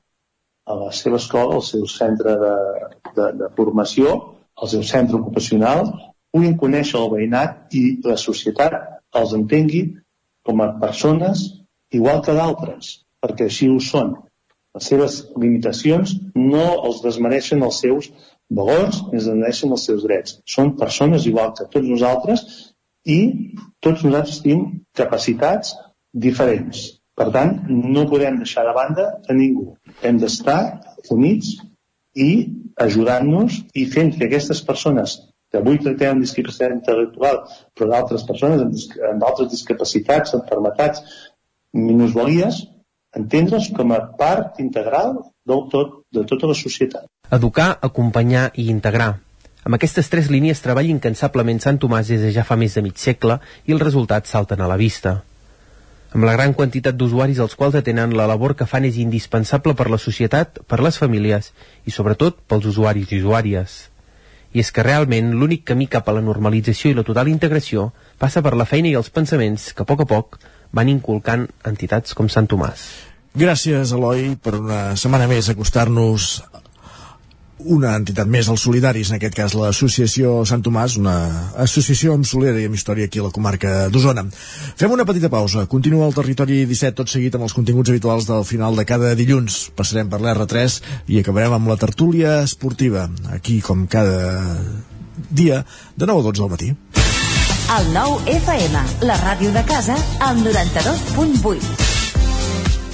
a 0.65 0.75
la 0.79 0.91
seva 0.95 1.19
escola, 1.19 1.57
al 1.57 1.65
seu 1.65 1.85
centre 1.91 2.35
de, 2.39 2.55
de, 3.17 3.27
de 3.41 3.49
formació, 3.57 4.13
al 4.55 4.71
seu 4.71 4.83
centre 4.87 5.19
ocupacional, 5.19 5.89
puguin 6.33 6.57
conèixer 6.57 6.99
el 6.99 7.11
veïnat 7.13 7.75
i 7.77 7.83
la 8.05 8.17
societat 8.21 8.77
els 9.19 9.33
entengui 9.37 9.83
com 10.47 10.61
a 10.63 10.71
persones 10.81 11.43
igual 11.93 12.21
que 12.25 12.35
d'altres, 12.37 12.93
perquè 13.21 13.49
així 13.49 13.69
ho 13.69 13.79
són. 13.83 14.15
Les 14.73 14.87
seves 14.89 15.19
limitacions 15.37 16.15
no 16.35 16.63
els 16.87 17.03
desmereixen 17.03 17.61
els 17.67 17.79
seus 17.83 18.09
valors 18.49 19.03
ni 19.11 19.19
es 19.19 19.27
desmereixen 19.29 19.75
els 19.75 19.85
seus 19.89 20.01
drets. 20.07 20.39
Són 20.55 20.73
persones 20.79 21.27
igual 21.29 21.53
que 21.57 21.69
tots 21.75 21.89
nosaltres 21.89 22.45
i 23.05 23.19
tots 23.83 24.03
nosaltres 24.07 24.41
tenim 24.41 24.65
capacitats 24.97 25.75
diferents. 26.25 26.83
Per 27.13 27.29
tant, 27.35 27.53
no 27.69 28.07
podem 28.09 28.39
deixar 28.41 28.65
de 28.65 28.73
banda 28.73 29.09
a 29.29 29.37
ningú. 29.37 29.75
Hem 30.01 30.17
d'estar 30.21 30.59
units 31.13 31.57
i 32.15 32.31
ajudant-nos 32.83 33.59
i 33.77 33.85
fent 33.89 34.13
que 34.17 34.27
aquestes 34.27 34.61
persones 34.65 35.19
que 35.53 35.59
avui 35.61 35.77
tractem 35.77 36.15
amb 36.15 36.23
discapacitat 36.25 36.73
intel·lectual, 36.73 37.43
però 37.77 37.89
d'altres 37.91 38.23
persones 38.25 38.63
amb, 38.63 38.77
amb 39.11 39.25
altres 39.27 39.51
discapacitats, 39.51 40.33
enfermetats, 40.33 41.03
minusvalies, 41.77 42.63
entendre's 43.13 43.69
com 43.77 43.93
a 43.93 43.99
part 44.17 44.57
integral 44.63 45.19
del 45.45 45.67
tot, 45.69 45.99
de 46.09 46.23
tota 46.25 46.49
la 46.49 46.57
societat. 46.57 47.05
Educar, 47.29 47.75
acompanyar 47.85 48.47
i 48.57 48.69
integrar. 48.73 49.11
Amb 49.63 49.77
aquestes 49.77 50.09
tres 50.11 50.31
línies 50.33 50.59
treballa 50.63 50.91
incansablement 50.91 51.61
Sant 51.63 51.77
Tomàs 51.79 52.09
des 52.09 52.25
de 52.25 52.33
ja 52.35 52.43
fa 52.47 52.57
més 52.59 52.73
de 52.75 52.83
mig 52.83 52.97
segle 52.99 53.37
i 53.69 53.77
els 53.77 53.85
resultats 53.85 54.33
salten 54.33 54.59
a 54.59 54.67
la 54.67 54.79
vista. 54.81 55.21
Amb 56.13 56.27
la 56.27 56.35
gran 56.35 56.51
quantitat 56.53 56.93
d'usuaris 56.93 57.39
als 57.41 57.55
quals 57.57 57.73
atenen, 57.73 58.11
la 58.13 58.27
labor 58.29 58.53
que 58.53 58.67
fan 58.69 58.85
és 58.85 58.99
indispensable 59.01 59.73
per 59.73 59.87
la 59.89 59.97
societat, 59.97 60.59
per 60.69 60.77
les 60.85 60.99
famílies 61.01 61.49
i 61.89 61.93
sobretot 61.95 62.37
pels 62.45 62.67
usuaris 62.69 63.09
i 63.09 63.17
usuàries. 63.23 63.77
I 64.53 64.61
és 64.61 64.69
que 64.69 64.85
realment 64.85 65.31
l'únic 65.33 65.63
camí 65.65 65.87
cap 65.89 66.05
a 66.05 66.13
la 66.13 66.21
normalització 66.21 66.91
i 66.91 66.97
la 66.99 67.05
total 67.07 67.31
integració 67.31 67.87
passa 68.21 68.43
per 68.45 68.53
la 68.53 68.67
feina 68.69 68.91
i 68.91 68.97
els 68.99 69.09
pensaments 69.09 69.71
que 69.73 69.81
a 69.81 69.89
poc 69.89 70.05
a 70.05 70.09
poc 70.11 70.37
van 70.69 70.91
inculcant 70.93 71.47
entitats 71.65 72.13
com 72.13 72.29
Sant 72.29 72.45
Tomàs. 72.45 72.85
Gràcies, 73.33 73.95
Eloi, 73.97 74.35
per 74.37 74.59
una 74.59 74.81
setmana 74.93 75.25
més 75.25 75.49
acostar-nos 75.49 76.43
una 77.65 77.93
entitat 77.97 78.27
més, 78.29 78.47
els 78.51 78.63
solidaris, 78.65 79.09
en 79.11 79.17
aquest 79.17 79.35
cas 79.37 79.55
l'associació 79.57 80.41
Sant 80.49 80.63
Tomàs, 80.65 80.97
una 80.99 81.15
associació 81.63 82.15
amb 82.17 82.27
solera 82.27 82.59
i 82.61 82.67
amb 82.69 82.77
història 82.77 83.07
aquí 83.09 83.21
a 83.21 83.27
la 83.27 83.33
comarca 83.35 83.87
d'Osona. 83.93 84.25
Fem 84.79 84.91
una 84.91 85.05
petita 85.09 85.31
pausa. 85.33 85.65
Continua 85.71 86.07
el 86.07 86.17
territori 86.17 86.63
17 86.69 86.97
tot 86.99 87.11
seguit 87.11 87.35
amb 87.35 87.47
els 87.47 87.55
continguts 87.55 87.93
habituals 87.93 88.27
del 88.29 88.45
final 88.47 88.75
de 88.79 88.87
cada 88.89 89.13
dilluns. 89.19 89.69
Passarem 89.77 90.11
per 90.11 90.21
l'R3 90.23 90.79
i 91.13 91.21
acabarem 91.21 91.57
amb 91.59 91.71
la 91.71 91.79
tertúlia 91.79 92.41
esportiva, 92.43 93.07
aquí 93.31 93.61
com 93.61 93.87
cada 93.87 94.57
dia, 95.29 95.63
de 95.95 96.05
9 96.05 96.19
a 96.19 96.29
12 96.31 96.41
del 96.41 96.53
matí. 96.53 96.73
El 97.73 97.89
nou 97.95 98.19
FM, 98.27 98.85
la 99.07 99.17
ràdio 99.23 99.53
de 99.55 99.63
casa, 99.65 99.97
al 100.19 100.43
92.8. 100.43 101.92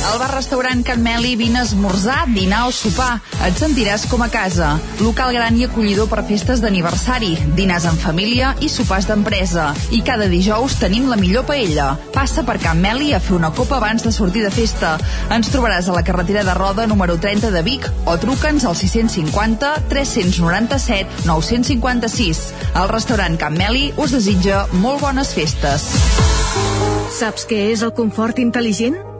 Al 0.00 0.18
bar-restaurant 0.18 0.80
Can 0.84 1.02
Meli 1.02 1.34
vine 1.36 1.58
a 1.60 1.62
esmorzar, 1.62 2.24
dinar 2.32 2.66
o 2.66 2.72
sopar. 2.72 3.20
Et 3.44 3.56
sentiràs 3.56 4.06
com 4.08 4.22
a 4.24 4.30
casa. 4.32 4.72
Local 5.04 5.34
gran 5.36 5.58
i 5.60 5.66
acollidor 5.66 6.08
per 6.08 6.22
festes 6.28 6.62
d'aniversari, 6.64 7.34
dinars 7.56 7.84
en 7.86 7.98
família 8.00 8.54
i 8.64 8.70
sopars 8.72 9.06
d'empresa. 9.10 9.68
I 9.92 10.00
cada 10.06 10.26
dijous 10.32 10.78
tenim 10.80 11.10
la 11.10 11.18
millor 11.20 11.44
paella. 11.46 11.92
Passa 12.14 12.46
per 12.48 12.56
Can 12.62 12.80
Meli 12.80 13.12
a 13.12 13.20
fer 13.20 13.36
una 13.36 13.52
copa 13.52 13.76
abans 13.76 14.06
de 14.06 14.12
sortir 14.12 14.42
de 14.46 14.50
festa. 14.54 14.96
Ens 15.36 15.52
trobaràs 15.52 15.90
a 15.90 15.98
la 15.98 16.04
carretera 16.06 16.46
de 16.48 16.56
Roda 16.56 16.88
número 16.88 17.18
30 17.20 17.52
de 17.52 17.62
Vic 17.62 17.86
o 18.06 18.16
truca'ns 18.18 18.64
al 18.64 18.76
650 18.80 19.76
397 19.92 21.28
956. 21.28 22.42
El 22.72 22.88
restaurant 22.88 23.36
Can 23.38 23.60
Meli 23.60 23.92
us 24.00 24.16
desitja 24.16 24.64
molt 24.80 25.04
bones 25.04 25.36
festes. 25.36 25.90
Saps 27.20 27.44
què 27.44 27.66
és 27.74 27.84
el 27.84 27.92
confort 27.92 28.40
intel·ligent? 28.40 29.19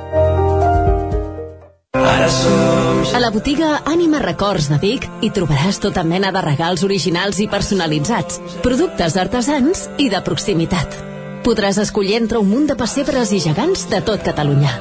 A 1.93 3.19
la 3.19 3.29
botiga 3.35 3.81
Ànima 3.83 4.21
Records 4.23 4.69
de 4.71 4.77
Vic 4.79 5.07
hi 5.19 5.29
trobaràs 5.35 5.81
tota 5.83 6.05
mena 6.07 6.29
de 6.31 6.39
regals 6.45 6.85
originals 6.87 7.41
i 7.43 7.49
personalitzats, 7.51 8.39
productes 8.63 9.17
artesans 9.19 9.89
i 9.99 10.07
de 10.13 10.21
proximitat. 10.23 10.95
Podràs 11.43 11.81
escollir 11.83 12.15
entre 12.21 12.39
un 12.39 12.47
munt 12.47 12.71
de 12.71 12.79
pessebres 12.79 13.35
i 13.35 13.41
gegants 13.43 13.89
de 13.91 13.99
tot 14.07 14.23
Catalunya. 14.23 14.71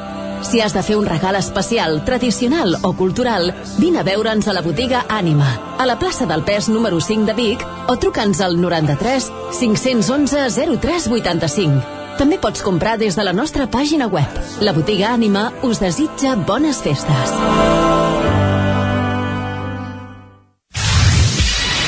Si 0.46 0.62
has 0.62 0.72
de 0.72 0.86
fer 0.86 1.00
un 1.02 1.10
regal 1.10 1.34
especial, 1.34 2.04
tradicional 2.06 2.78
o 2.86 2.94
cultural, 2.94 3.56
vine 3.82 3.98
a 3.98 4.06
veure'ns 4.06 4.46
a 4.46 4.54
la 4.54 4.62
botiga 4.62 5.04
Ànima, 5.08 5.50
a 5.78 5.86
la 5.90 5.98
plaça 5.98 6.30
del 6.30 6.46
Pes 6.46 6.70
número 6.70 7.00
5 7.00 7.26
de 7.26 7.34
Vic 7.34 7.66
o 7.88 7.98
truca'ns 7.98 8.40
al 8.40 8.60
93 8.60 9.32
511 9.58 10.46
0385. 10.78 11.99
També 12.20 12.36
pots 12.36 12.60
comprar 12.60 12.98
des 13.00 13.14
de 13.16 13.24
la 13.24 13.32
nostra 13.32 13.64
pàgina 13.72 14.04
web. 14.12 14.34
La 14.60 14.74
botiga 14.76 15.08
Ànima 15.16 15.46
us 15.64 15.78
desitja 15.80 16.34
bones 16.36 16.76
festes. 16.84 17.30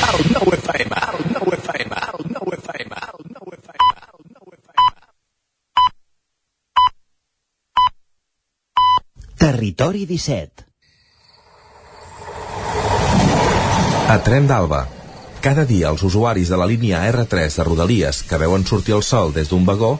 El 0.07 0.23
nou 0.33 0.49
FM, 0.57 0.97
el 1.11 1.19
nou 1.35 1.53
FM, 1.59 1.99
el 2.15 2.25
nou 2.31 2.49
FM, 2.57 2.97
el 3.11 3.21
nou 3.35 3.53
FM, 3.59 3.93
el 4.09 4.25
nou 4.33 4.47
Territori 9.43 10.07
17 10.09 10.65
A 14.09 14.17
Tren 14.25 14.49
d'Alba. 14.49 14.81
Cada 15.43 15.67
dia 15.67 15.93
els 15.93 16.01
usuaris 16.07 16.49
de 16.49 16.57
la 16.57 16.65
línia 16.65 17.05
R3 17.11 17.59
de 17.59 17.63
Rodalies 17.69 18.23
que 18.25 18.41
veuen 18.41 18.65
sortir 18.65 18.97
el 18.97 19.03
sol 19.03 19.29
des 19.35 19.53
d'un 19.53 19.65
vagó 19.69 19.99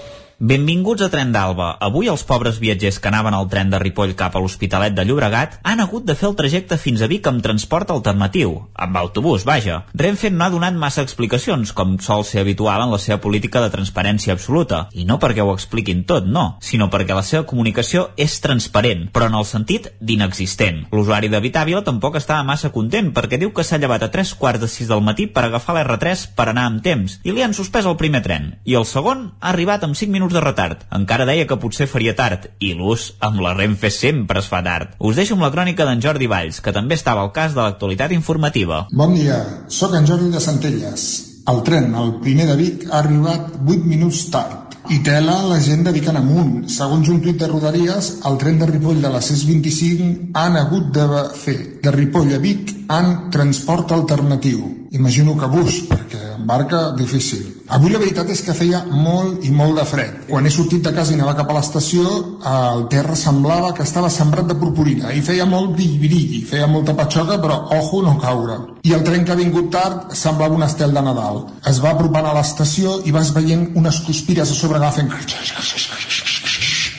Benvinguts 0.41 1.03
a 1.05 1.09
Tren 1.13 1.29
d'Alba. 1.29 1.67
Avui 1.85 2.07
els 2.09 2.23
pobres 2.25 2.55
viatgers 2.57 2.95
que 2.97 3.11
anaven 3.11 3.35
al 3.37 3.45
tren 3.45 3.69
de 3.69 3.77
Ripoll 3.77 4.15
cap 4.17 4.33
a 4.33 4.39
l'Hospitalet 4.41 4.95
de 4.97 5.03
Llobregat 5.05 5.59
han 5.61 5.83
hagut 5.83 6.07
de 6.07 6.15
fer 6.17 6.31
el 6.31 6.37
trajecte 6.39 6.79
fins 6.81 7.03
a 7.05 7.09
Vic 7.11 7.27
amb 7.29 7.43
transport 7.45 7.91
alternatiu, 7.93 8.55
amb 8.73 8.97
autobús, 8.97 9.45
vaja. 9.45 9.83
Renfe 9.93 10.31
no 10.33 10.41
ha 10.41 10.49
donat 10.49 10.73
massa 10.73 11.03
explicacions, 11.05 11.75
com 11.77 11.99
sol 12.01 12.25
ser 12.25 12.41
habitual 12.41 12.81
en 12.81 12.89
la 12.89 12.97
seva 12.97 13.19
política 13.21 13.61
de 13.61 13.69
transparència 13.69 14.33
absoluta, 14.33 14.87
i 14.97 15.05
no 15.05 15.19
perquè 15.21 15.45
ho 15.45 15.51
expliquin 15.53 16.01
tot, 16.09 16.25
no, 16.25 16.57
sinó 16.57 16.89
perquè 16.89 17.13
la 17.13 17.21
seva 17.21 17.45
comunicació 17.45 18.07
és 18.17 18.39
transparent, 18.41 19.11
però 19.13 19.29
en 19.29 19.37
el 19.37 19.45
sentit 19.45 19.91
d'inexistent. 20.01 20.87
L'usuari 20.89 21.29
de 21.29 21.43
Vitàvila 21.45 21.83
tampoc 21.85 22.17
estava 22.17 22.41
massa 22.49 22.73
content 22.73 23.13
perquè 23.13 23.37
diu 23.37 23.53
que 23.53 23.61
s'ha 23.61 23.77
llevat 23.77 24.07
a 24.07 24.09
tres 24.09 24.33
quarts 24.33 24.65
de 24.65 24.71
sis 24.73 24.89
del 24.89 25.05
matí 25.05 25.29
per 25.29 25.45
agafar 25.45 25.77
l'R3 25.77 26.25
per 26.33 26.49
anar 26.49 26.65
amb 26.71 26.81
temps 26.81 27.19
i 27.21 27.29
li 27.29 27.45
han 27.45 27.53
suspès 27.53 27.85
el 27.85 27.99
primer 28.01 28.25
tren. 28.25 28.55
I 28.65 28.81
el 28.81 28.89
segon 28.89 29.27
ha 29.37 29.53
arribat 29.53 29.85
amb 29.85 29.93
5 29.93 30.09
minuts 30.09 30.30
de 30.33 30.43
retard. 30.43 30.85
Encara 30.97 31.27
deia 31.29 31.47
que 31.47 31.59
potser 31.61 31.87
faria 31.91 32.15
tard 32.17 32.49
i 32.59 32.73
l'ús 32.77 33.11
amb 33.19 33.41
la 33.43 33.53
Renfe 33.57 33.91
sempre 33.93 34.39
es 34.41 34.49
fa 34.51 34.63
tard. 34.65 34.95
Us 34.99 35.19
deixo 35.19 35.37
amb 35.37 35.45
la 35.45 35.51
crònica 35.53 35.87
d'en 35.87 36.01
Jordi 36.03 36.29
Valls, 36.31 36.61
que 36.61 36.73
també 36.75 36.97
estava 36.99 37.25
al 37.25 37.33
cas 37.35 37.55
de 37.55 37.61
l'actualitat 37.61 38.15
informativa. 38.15 38.85
Bon 38.91 39.13
dia, 39.15 39.41
sóc 39.67 39.95
en 39.97 40.07
Jordi 40.07 40.31
de 40.33 40.41
Centelles. 40.43 41.07
El 41.51 41.63
tren, 41.65 41.93
el 41.97 42.17
primer 42.21 42.45
de 42.51 42.55
Vic, 42.59 42.83
ha 42.91 42.99
arribat 42.99 43.55
8 43.65 43.87
minuts 43.87 44.27
tard. 44.33 44.77
I 44.91 44.97
tela 45.05 45.37
la 45.45 45.59
gent 45.61 45.83
de 45.85 45.91
Vic 45.93 46.07
en 46.09 46.17
amunt. 46.19 46.53
Segons 46.73 47.09
un 47.13 47.21
tuit 47.21 47.37
de 47.37 47.47
Rodalies, 47.47 48.09
el 48.27 48.37
tren 48.41 48.57
de 48.59 48.67
Ripoll 48.69 49.01
de 49.01 49.11
la 49.13 49.21
625 49.21 50.31
han 50.41 50.57
hagut 50.59 50.89
de 50.95 51.05
fer 51.37 51.57
de 51.83 51.93
Ripoll 51.95 52.33
a 52.35 52.41
Vic 52.41 52.73
en 52.89 53.13
transport 53.31 53.93
alternatiu. 53.95 54.65
Imagino 54.91 55.37
que 55.37 55.47
bus, 55.47 55.83
perquè 55.87 56.30
barca 56.47 56.91
difícil. 56.97 57.43
Avui 57.71 57.93
la 57.93 57.99
veritat 58.01 58.29
és 58.33 58.41
que 58.45 58.55
feia 58.57 58.81
molt 58.89 59.45
i 59.47 59.51
molt 59.55 59.77
de 59.79 59.85
fred. 59.87 60.17
Quan 60.29 60.45
he 60.45 60.51
sortit 60.53 60.83
de 60.83 60.93
casa 60.95 61.13
i 61.13 61.19
anava 61.19 61.35
cap 61.39 61.51
a 61.51 61.57
l'estació, 61.57 62.03
el 62.51 62.87
terra 62.91 63.15
semblava 63.19 63.73
que 63.77 63.85
estava 63.87 64.09
sembrat 64.13 64.49
de 64.49 64.57
purpurina 64.59 65.13
i 65.15 65.23
feia 65.25 65.45
molt 65.45 65.75
brilli, 65.77 66.41
feia 66.49 66.67
molta 66.67 66.95
patxoca, 66.97 67.39
però 67.43 67.61
ojo 67.77 68.01
no 68.07 68.17
caure. 68.21 68.57
I 68.83 68.95
el 68.97 69.05
tren 69.07 69.25
que 69.25 69.35
ha 69.35 69.39
vingut 69.39 69.71
tard 69.73 70.15
semblava 70.17 70.57
un 70.57 70.67
estel 70.67 70.93
de 70.97 71.05
Nadal. 71.05 71.45
Es 71.69 71.79
va 71.83 71.93
apropant 71.95 72.27
a 72.27 72.35
l'estació 72.37 72.99
i 73.05 73.15
vas 73.15 73.33
veient 73.37 73.71
unes 73.79 74.01
cuspires 74.07 74.51
a 74.51 74.57
sobre 74.57 74.81
agafen... 74.81 75.11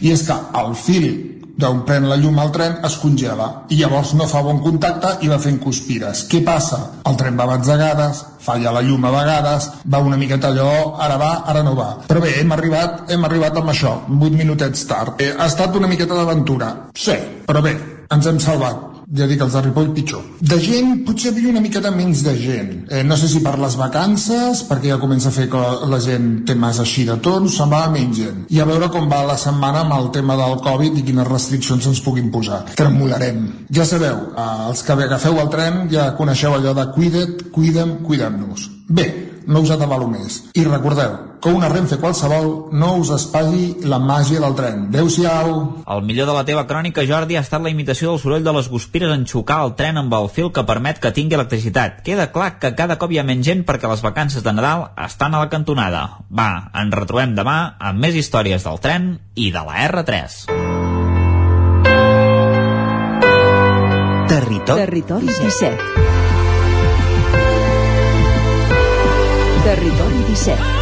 I 0.03 0.11
és 0.11 0.25
que 0.27 0.35
el 0.59 0.73
fil 0.75 1.07
d'on 1.59 1.83
pren 1.89 2.09
la 2.09 2.17
llum 2.21 2.39
al 2.43 2.53
tren 2.55 2.79
es 2.87 2.97
congela 3.01 3.49
i 3.71 3.79
llavors 3.81 4.13
no 4.19 4.27
fa 4.31 4.43
bon 4.47 4.61
contacte 4.65 5.17
i 5.23 5.31
va 5.31 5.41
fent 5.43 5.59
cuspires. 5.63 6.27
Què 6.31 6.43
passa? 6.47 6.81
El 7.09 7.19
tren 7.21 7.39
va 7.39 7.49
batzegades, 7.51 8.23
falla 8.43 8.73
la 8.75 8.85
llum 8.87 9.05
a 9.05 9.13
vegades, 9.15 9.69
va 9.87 10.03
una 10.03 10.21
miqueta 10.21 10.53
allò, 10.53 10.97
ara 11.07 11.19
va, 11.21 11.33
ara 11.53 11.65
no 11.67 11.75
va. 11.79 11.91
Però 12.09 12.23
bé, 12.25 12.37
hem 12.41 12.55
arribat, 12.57 13.05
hem 13.13 13.29
arribat 13.29 13.59
amb 13.61 13.75
això, 13.75 13.99
8 14.09 14.39
minutets 14.39 14.87
tard. 14.91 15.21
Eh, 15.21 15.35
ha 15.37 15.51
estat 15.51 15.77
una 15.79 15.91
miqueta 15.91 16.19
d'aventura, 16.19 16.73
sí, 16.95 17.19
però 17.47 17.65
bé, 17.65 17.77
ens 18.13 18.27
hem 18.29 18.41
salvat 18.43 18.92
ja 19.13 19.27
dic, 19.29 19.43
els 19.45 19.53
de 19.53 19.63
Ripoll 19.67 19.91
pitjor. 19.97 20.23
De 20.41 20.59
gent, 20.63 20.93
potser 21.07 21.33
havia 21.33 21.51
una 21.51 21.63
miqueta 21.65 21.93
menys 21.95 22.23
de 22.27 22.35
gent. 22.39 22.71
Eh, 22.89 23.03
no 23.05 23.17
sé 23.21 23.29
si 23.29 23.43
per 23.45 23.55
les 23.61 23.77
vacances, 23.81 24.63
perquè 24.69 24.93
ja 24.93 25.01
comença 25.03 25.29
a 25.29 25.35
fer 25.37 25.49
que 25.53 25.63
la 25.91 26.01
gent 26.03 26.31
té 26.49 26.57
més 26.59 26.81
així 26.83 27.05
de 27.09 27.19
tons, 27.25 27.57
semblava 27.61 27.93
menys 27.93 28.21
gent. 28.23 28.45
I 28.53 28.63
a 28.63 28.69
veure 28.69 28.89
com 28.95 29.09
va 29.11 29.23
la 29.29 29.37
setmana 29.41 29.85
amb 29.85 29.97
el 29.99 30.09
tema 30.17 30.37
del 30.41 30.57
Covid 30.65 30.97
i 30.99 31.05
quines 31.09 31.29
restriccions 31.29 31.91
ens 31.91 32.01
puguin 32.05 32.31
posar. 32.33 32.63
Tremolarem. 32.79 33.43
Ja 33.75 33.85
sabeu, 33.89 34.31
eh, 34.33 34.49
els 34.69 34.85
que 34.87 34.97
agafeu 34.97 35.41
el 35.43 35.53
tren 35.53 35.85
ja 35.93 36.13
coneixeu 36.17 36.57
allò 36.57 36.73
de 36.79 36.89
cuida't, 36.95 37.51
cuida'm, 37.53 37.99
cuidem-nos. 38.07 38.71
Bé, 38.89 39.11
no 39.47 39.61
us 39.61 39.75
atabalo 39.75 40.09
més. 40.09 40.45
I 40.55 40.65
recordeu 40.65 41.32
que 41.43 41.51
una 41.51 41.69
Renfe 41.69 41.99
qualsevol 41.99 42.71
no 42.71 42.93
us 43.03 43.11
espagui 43.11 43.83
la 43.91 43.99
màgia 43.99 44.39
del 44.41 44.55
tren. 44.55 44.85
Adéu-siau! 44.93 45.49
El 45.91 46.03
millor 46.07 46.29
de 46.31 46.37
la 46.37 46.45
teva 46.47 46.63
crònica, 46.71 47.03
Jordi, 47.09 47.35
ha 47.37 47.43
estat 47.43 47.65
la 47.65 47.73
imitació 47.73 48.13
del 48.13 48.21
soroll 48.23 48.47
de 48.47 48.55
les 48.55 48.69
guspires 48.71 49.11
en 49.11 49.27
xocar 49.27 49.59
el 49.67 49.75
tren 49.75 49.99
amb 49.99 50.15
el 50.15 50.31
fil 50.31 50.53
que 50.55 50.63
permet 50.69 51.01
que 51.03 51.11
tingui 51.11 51.35
electricitat. 51.35 51.99
Queda 52.07 52.31
clar 52.31 52.61
que 52.63 52.71
cada 52.79 52.97
cop 53.01 53.11
hi 53.11 53.19
ha 53.19 53.27
menys 53.27 53.49
gent 53.49 53.65
perquè 53.67 53.91
les 53.91 54.05
vacances 54.07 54.47
de 54.47 54.55
Nadal 54.55 54.93
estan 55.03 55.35
a 55.35 55.43
la 55.43 55.51
cantonada. 55.51 56.03
Va, 56.31 56.71
ens 56.79 56.95
retrobem 56.95 57.35
demà 57.35 57.75
amb 57.81 57.99
més 57.99 58.15
històries 58.15 58.63
del 58.63 58.79
tren 58.79 59.19
i 59.35 59.51
de 59.51 59.65
la 59.67 59.83
R3. 59.89 60.39
Territori, 64.31 64.79
Territori 64.87 65.27
17. 65.27 65.77
Territori 69.67 70.25
17. 70.31 70.82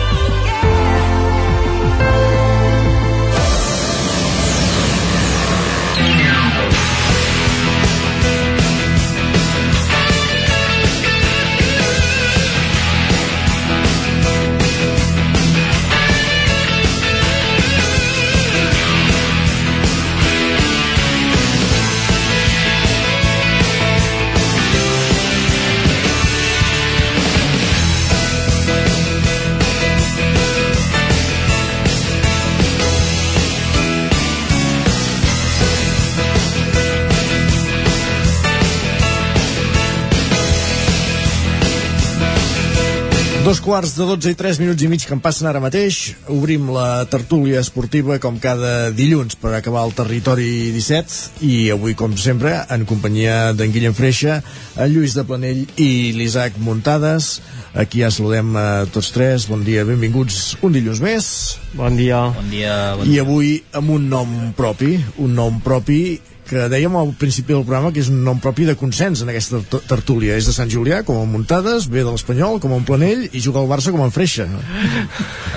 Dos 43.40 43.56
quarts 43.64 43.94
de 43.96 44.04
12 44.04 44.34
i 44.34 44.36
3 44.36 44.58
minuts 44.60 44.82
i 44.84 44.88
mig 44.92 45.04
que 45.08 45.14
em 45.16 45.20
passen 45.24 45.46
ara 45.48 45.62
mateix. 45.64 46.12
Obrim 46.28 46.66
la 46.74 47.06
tertúlia 47.08 47.62
esportiva 47.64 48.18
com 48.20 48.36
cada 48.36 48.90
dilluns 48.92 49.38
per 49.40 49.54
acabar 49.56 49.86
el 49.88 49.94
territori 49.96 50.68
17 50.74 51.46
i 51.48 51.54
avui, 51.72 51.94
com 51.96 52.12
sempre, 52.20 52.52
en 52.68 52.84
companyia 52.84 53.54
d'en 53.56 53.72
Guillem 53.72 53.96
Freixa, 53.96 54.42
en 54.76 54.92
Lluís 54.92 55.16
de 55.16 55.24
Planell 55.24 55.62
i 55.80 55.88
l'Isaac 56.18 56.60
Muntades. 56.60 57.30
Aquí 57.72 58.04
ja 58.04 58.12
saludem 58.12 58.52
a 58.60 58.66
tots 58.92 59.08
tres. 59.16 59.48
Bon 59.48 59.64
dia, 59.64 59.86
benvinguts 59.88 60.58
un 60.60 60.76
dilluns 60.76 61.00
més. 61.00 61.30
Bon 61.72 61.96
dia. 61.96 62.26
Bon 62.36 62.52
dia. 62.52 62.76
Bon 63.00 63.08
I 63.08 63.22
avui 63.24 63.54
amb 63.72 63.96
un 63.96 64.10
nom 64.12 64.36
propi, 64.58 64.98
un 65.16 65.32
nom 65.40 65.64
propi 65.64 66.02
que 66.50 66.66
dèiem 66.70 66.96
al 66.98 67.12
principi 67.18 67.54
del 67.54 67.62
programa 67.62 67.92
que 67.94 68.02
és 68.02 68.08
un 68.10 68.24
nom 68.26 68.40
propi 68.42 68.66
de 68.66 68.74
consens 68.78 69.22
en 69.22 69.30
aquesta 69.30 69.60
tertúlia. 69.86 70.34
És 70.40 70.48
de 70.50 70.54
Sant 70.56 70.70
Julià, 70.72 71.04
com 71.06 71.20
a 71.20 71.26
Muntades, 71.30 71.86
ve 71.92 72.02
de 72.02 72.10
l'Espanyol, 72.10 72.58
com 72.62 72.74
a 72.74 72.80
Planell, 72.86 73.28
i 73.30 73.42
juga 73.44 73.62
al 73.62 73.70
Barça 73.70 73.94
com 73.94 74.02
a 74.02 74.10
Freixa. 74.14 74.48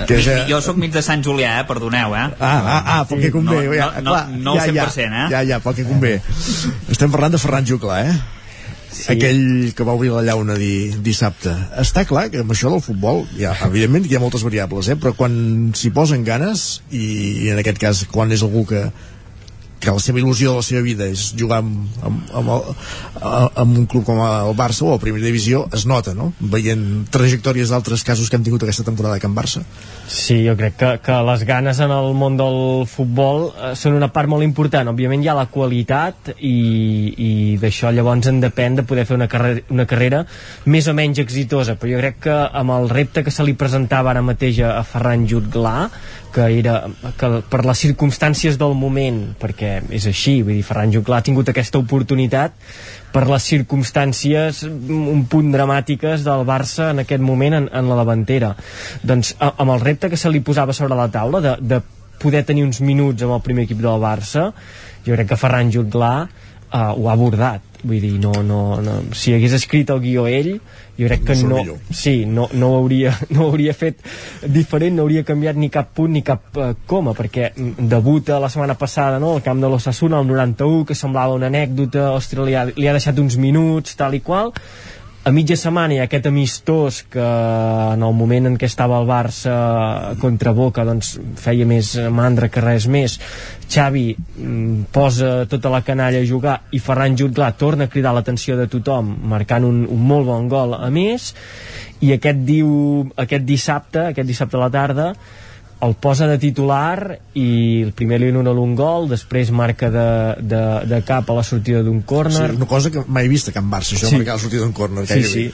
Que 0.08 0.18
ja... 0.20 0.42
Jo 0.48 0.58
sóc 0.60 0.76
mig 0.76 0.92
de 0.92 1.00
Sant 1.02 1.22
Julià, 1.24 1.56
eh? 1.62 1.66
perdoneu, 1.66 2.14
eh? 2.14 2.26
Ah, 2.38 2.60
ah, 2.60 2.80
ah 2.94 3.00
pel 3.08 3.22
que 3.24 3.32
convé. 3.32 3.62
No, 3.64 3.74
ja, 3.74 3.88
no, 4.04 4.12
clar, 4.12 4.24
no, 4.30 4.54
no 4.54 4.56
ja, 4.58 4.68
100%, 4.68 5.00
ja, 5.00 5.24
eh? 5.24 5.26
Ja, 5.32 5.42
ja, 5.54 5.60
pel 5.64 5.76
que 5.78 5.86
convé. 5.88 6.14
Estem 6.92 7.12
parlant 7.14 7.34
de 7.34 7.40
Ferran 7.42 7.66
Juclà, 7.68 8.02
eh? 8.04 8.16
Sí. 8.94 9.08
aquell 9.10 9.72
que 9.74 9.82
va 9.82 9.96
obrir 9.98 10.12
la 10.14 10.20
llauna 10.22 10.54
di, 10.54 10.92
dissabte 11.02 11.50
està 11.82 12.04
clar 12.06 12.28
que 12.30 12.44
amb 12.44 12.52
això 12.54 12.70
del 12.70 12.82
futbol 12.84 13.24
ja, 13.34 13.50
evidentment 13.66 14.06
hi 14.06 14.14
ha 14.14 14.20
moltes 14.22 14.44
variables 14.46 14.86
eh? 14.86 14.94
però 14.94 15.10
quan 15.18 15.34
s'hi 15.74 15.90
posen 15.90 16.22
ganes 16.22 16.62
i, 16.94 17.02
i 17.42 17.50
en 17.50 17.58
aquest 17.58 17.80
cas 17.82 18.04
quan 18.12 18.30
és 18.30 18.44
algú 18.46 18.62
que, 18.70 18.84
que 19.84 19.94
la 19.94 20.02
seva 20.02 20.20
il·lusió 20.20 20.52
de 20.52 20.60
la 20.60 20.66
seva 20.66 20.82
vida 20.84 21.08
és 21.10 21.28
jugar 21.38 21.60
amb, 21.62 21.98
amb, 22.04 22.32
amb, 22.40 22.52
el, 22.54 23.50
amb 23.62 23.78
un 23.82 23.86
club 23.90 24.06
com 24.08 24.20
el 24.24 24.54
Barça 24.58 24.86
o 24.88 24.94
a 24.94 25.00
primera 25.02 25.24
divisió 25.24 25.64
es 25.76 25.86
nota, 25.86 26.14
no? 26.16 26.32
Veient 26.40 27.04
trajectòries 27.14 27.72
d'altres 27.72 28.04
casos 28.06 28.30
que 28.30 28.38
hem 28.38 28.46
tingut 28.46 28.64
aquesta 28.64 28.86
temporada 28.86 29.20
que 29.20 29.28
en 29.30 29.36
Barça. 29.36 29.64
Sí, 30.08 30.40
jo 30.46 30.56
crec 30.58 30.76
que, 30.80 30.90
que 31.04 31.18
les 31.28 31.44
ganes 31.48 31.80
en 31.84 31.92
el 31.94 32.12
món 32.16 32.38
del 32.40 32.86
futbol 32.90 33.46
eh, 33.52 33.72
són 33.78 33.98
una 33.98 34.10
part 34.14 34.30
molt 34.30 34.46
important. 34.46 34.90
Òbviament 34.94 35.24
hi 35.24 35.30
ha 35.30 35.36
la 35.36 35.46
qualitat 35.52 36.34
i, 36.38 36.56
i 37.14 37.30
d'això 37.60 37.92
llavors 37.94 38.28
en 38.30 38.40
depèn 38.42 38.80
de 38.80 38.86
poder 38.88 39.06
fer 39.08 39.18
una 39.18 39.28
carrera, 39.30 39.64
una 39.74 39.88
carrera 39.90 40.24
més 40.70 40.88
o 40.88 40.96
menys 40.96 41.20
exitosa, 41.22 41.76
però 41.80 41.94
jo 41.94 42.02
crec 42.02 42.20
que 42.28 42.36
amb 42.60 42.74
el 42.76 42.90
repte 42.92 43.24
que 43.24 43.32
se 43.34 43.44
li 43.46 43.56
presentava 43.58 44.12
ara 44.14 44.24
mateix 44.24 44.60
a 44.64 44.82
Ferran 44.86 45.26
Jutglà 45.28 45.76
que 46.34 46.46
era 46.58 46.80
que 47.18 47.30
per 47.50 47.62
les 47.64 47.80
circumstàncies 47.84 48.58
del 48.58 48.74
moment, 48.74 49.20
perquè 49.40 49.76
és 49.94 50.08
així, 50.10 50.40
vull 50.42 50.58
dir, 50.58 50.64
Ferran 50.66 50.92
Juclà 50.94 51.20
ha 51.20 51.26
tingut 51.26 51.50
aquesta 51.50 51.78
oportunitat 51.78 52.56
per 53.14 53.24
les 53.30 53.46
circumstàncies 53.52 54.64
un 54.66 55.24
punt 55.30 55.52
dramàtiques 55.54 56.24
del 56.26 56.42
Barça 56.48 56.90
en 56.90 57.04
aquest 57.04 57.22
moment 57.22 57.60
en, 57.60 57.68
en 57.70 57.90
la 57.90 58.00
davantera. 58.00 58.54
Doncs 59.06 59.36
amb 59.38 59.70
el 59.70 59.84
repte 59.84 60.10
que 60.10 60.18
se 60.18 60.32
li 60.32 60.42
posava 60.42 60.74
sobre 60.74 60.98
la 60.98 61.06
taula 61.14 61.42
de, 61.44 61.54
de 61.62 61.80
poder 62.18 62.42
tenir 62.48 62.66
uns 62.66 62.82
minuts 62.82 63.22
amb 63.22 63.38
el 63.38 63.44
primer 63.46 63.68
equip 63.68 63.78
del 63.84 64.02
Barça, 64.02 64.48
jo 65.06 65.14
crec 65.14 65.30
que 65.30 65.38
Ferran 65.38 65.70
Juclà 65.70 66.14
uh, 66.24 66.90
ho 66.96 67.08
ha 67.08 67.14
abordat 67.14 67.74
vull 67.84 68.00
dir, 68.00 68.14
no, 68.18 68.32
no, 68.42 68.80
no, 68.80 68.96
si 69.12 69.34
hagués 69.36 69.54
escrit 69.58 69.90
el 69.92 70.00
guió 70.00 70.24
ell 70.26 70.56
jo 70.98 71.08
crec 71.08 71.24
que 71.26 71.36
no, 71.42 71.60
sí, 71.90 72.24
no, 72.26 72.48
no, 72.52 72.70
ho 72.70 72.78
hauria, 72.78 73.14
no 73.34 73.46
ho 73.46 73.50
hauria 73.50 73.74
fet 73.74 74.02
diferent, 74.46 74.96
no 74.96 75.04
hauria 75.04 75.24
canviat 75.26 75.58
ni 75.58 75.70
cap 75.74 75.90
punt 75.96 76.14
ni 76.14 76.22
cap 76.26 76.54
uh, 76.56 76.72
coma, 76.86 77.14
perquè 77.18 77.50
debuta 77.56 78.38
la 78.42 78.50
setmana 78.52 78.78
passada 78.78 79.18
no, 79.22 79.34
al 79.34 79.42
camp 79.42 79.62
de 79.62 79.70
l'Ossassuna 79.70 80.20
al 80.22 80.28
91, 80.30 80.84
que 80.88 80.98
semblava 80.98 81.34
una 81.34 81.50
anècdota 81.50 82.12
ostres, 82.14 82.46
li 82.46 82.54
ha, 82.54 82.66
li 82.70 82.88
ha 82.88 82.96
deixat 82.96 83.18
uns 83.18 83.38
minuts 83.40 83.98
tal 83.98 84.14
i 84.14 84.22
qual, 84.24 84.54
a 85.24 85.30
mitja 85.32 85.56
setmana 85.56 85.94
hi 85.94 86.00
ha 86.02 86.04
aquest 86.04 86.26
amistós 86.28 86.98
que 87.08 87.24
en 87.24 88.02
el 88.04 88.16
moment 88.16 88.50
en 88.50 88.58
què 88.60 88.68
estava 88.68 88.98
el 89.00 89.06
Barça 89.08 89.54
contra 90.20 90.52
Boca 90.52 90.84
doncs 90.84 91.14
feia 91.40 91.64
més 91.64 91.94
mandra 92.12 92.50
que 92.52 92.60
res 92.60 92.84
més. 92.92 93.16
Xavi 93.64 94.04
mm, 94.12 94.90
posa 94.92 95.46
tota 95.48 95.72
la 95.72 95.80
canalla 95.86 96.20
a 96.20 96.28
jugar 96.28 96.58
i 96.76 96.80
Ferran 96.82 97.16
Jutglar 97.16 97.54
torna 97.56 97.88
a 97.88 97.92
cridar 97.92 98.12
l'atenció 98.12 98.58
de 98.60 98.68
tothom 98.68 99.14
marcant 99.32 99.64
un, 99.64 99.86
un 99.88 100.04
molt 100.12 100.28
bon 100.28 100.50
gol 100.52 100.76
a 100.76 100.92
més. 100.92 101.32
I 102.04 102.12
aquest 102.18 102.44
diu 102.44 102.68
aquest 103.16 103.48
dissabte, 103.48 104.10
aquest 104.10 104.28
dissabte 104.28 104.60
a 104.60 104.66
la 104.66 104.72
tarda 104.76 105.08
el 105.82 105.94
posa 106.00 106.26
de 106.30 106.38
titular 106.38 107.18
i 107.36 107.82
el 107.84 107.92
primer 107.96 108.20
li 108.22 108.30
anul·la 108.32 108.54
un 108.62 108.74
gol, 108.78 109.08
després 109.10 109.50
marca 109.54 109.90
de, 109.92 110.08
de, 110.40 110.62
de 110.90 111.00
cap 111.06 111.28
a 111.30 111.36
la 111.36 111.44
sortida 111.46 111.82
d'un 111.84 112.02
córner. 112.02 112.50
Sí, 112.50 112.58
una 112.60 112.68
cosa 112.70 112.92
que 112.94 113.04
mai 113.06 113.26
he 113.26 113.32
vist 113.32 113.50
a 113.50 113.56
Can 113.56 113.70
Barça, 113.72 113.96
això, 113.96 114.08
sí. 114.08 114.20
marcar 114.20 114.38
la 114.38 114.44
sortida 114.44 114.64
d'un 114.64 114.76
córner. 114.76 115.06
Sí, 115.10 115.24
sí, 115.28 115.48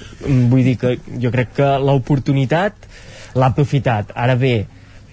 vull 0.51 0.67
dir 0.67 0.77
que 0.81 0.97
jo 1.23 1.33
crec 1.35 1.57
que 1.61 1.71
l'oportunitat 1.83 2.87
l'ha 3.35 3.51
aprofitat. 3.51 4.13
Ara 4.15 4.37
bé, 4.39 4.55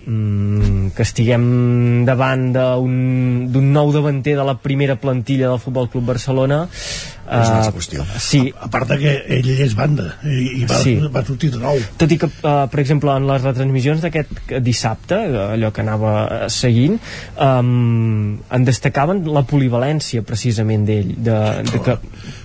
mm, 0.05 0.93
que 0.97 1.05
estiguem 1.05 2.05
davant 2.05 2.49
d'un 2.53 3.71
nou 3.73 3.93
davanter 3.95 4.37
de 4.37 4.45
la 4.45 4.57
primera 4.61 4.97
plantilla 5.01 5.49
del 5.49 5.61
Futbol 5.63 5.89
Club 5.89 6.13
Barcelona 6.13 6.65
és 7.27 7.49
una 7.51 7.73
qüestió. 7.75 8.05
Sí. 8.23 8.41
A, 8.55 8.65
a 8.67 8.71
part 8.71 8.89
de 8.91 8.97
que 9.01 9.13
ell 9.37 9.49
és 9.67 9.75
banda 9.77 10.07
i, 10.23 10.61
i 10.61 10.69
va, 10.69 10.79
sí. 10.83 10.95
va 11.13 11.23
sortir 11.27 11.51
de 11.53 11.61
nou. 11.61 11.79
Tot 11.99 12.13
i 12.13 12.19
que, 12.21 12.29
uh, 12.39 12.63
per 12.71 12.81
exemple, 12.83 13.13
en 13.13 13.27
les 13.29 13.43
retransmissions 13.43 14.03
d'aquest 14.05 14.55
dissabte, 14.63 15.19
allò 15.57 15.73
que 15.75 15.83
anava 15.83 16.15
seguint, 16.53 16.97
um, 17.43 18.37
en 18.53 18.67
destacaven 18.67 19.25
la 19.33 19.43
polivalència 19.47 20.23
precisament 20.27 20.87
d'ell. 20.87 21.15
De, 21.27 21.37
de 21.67 21.83
que... 21.83 21.99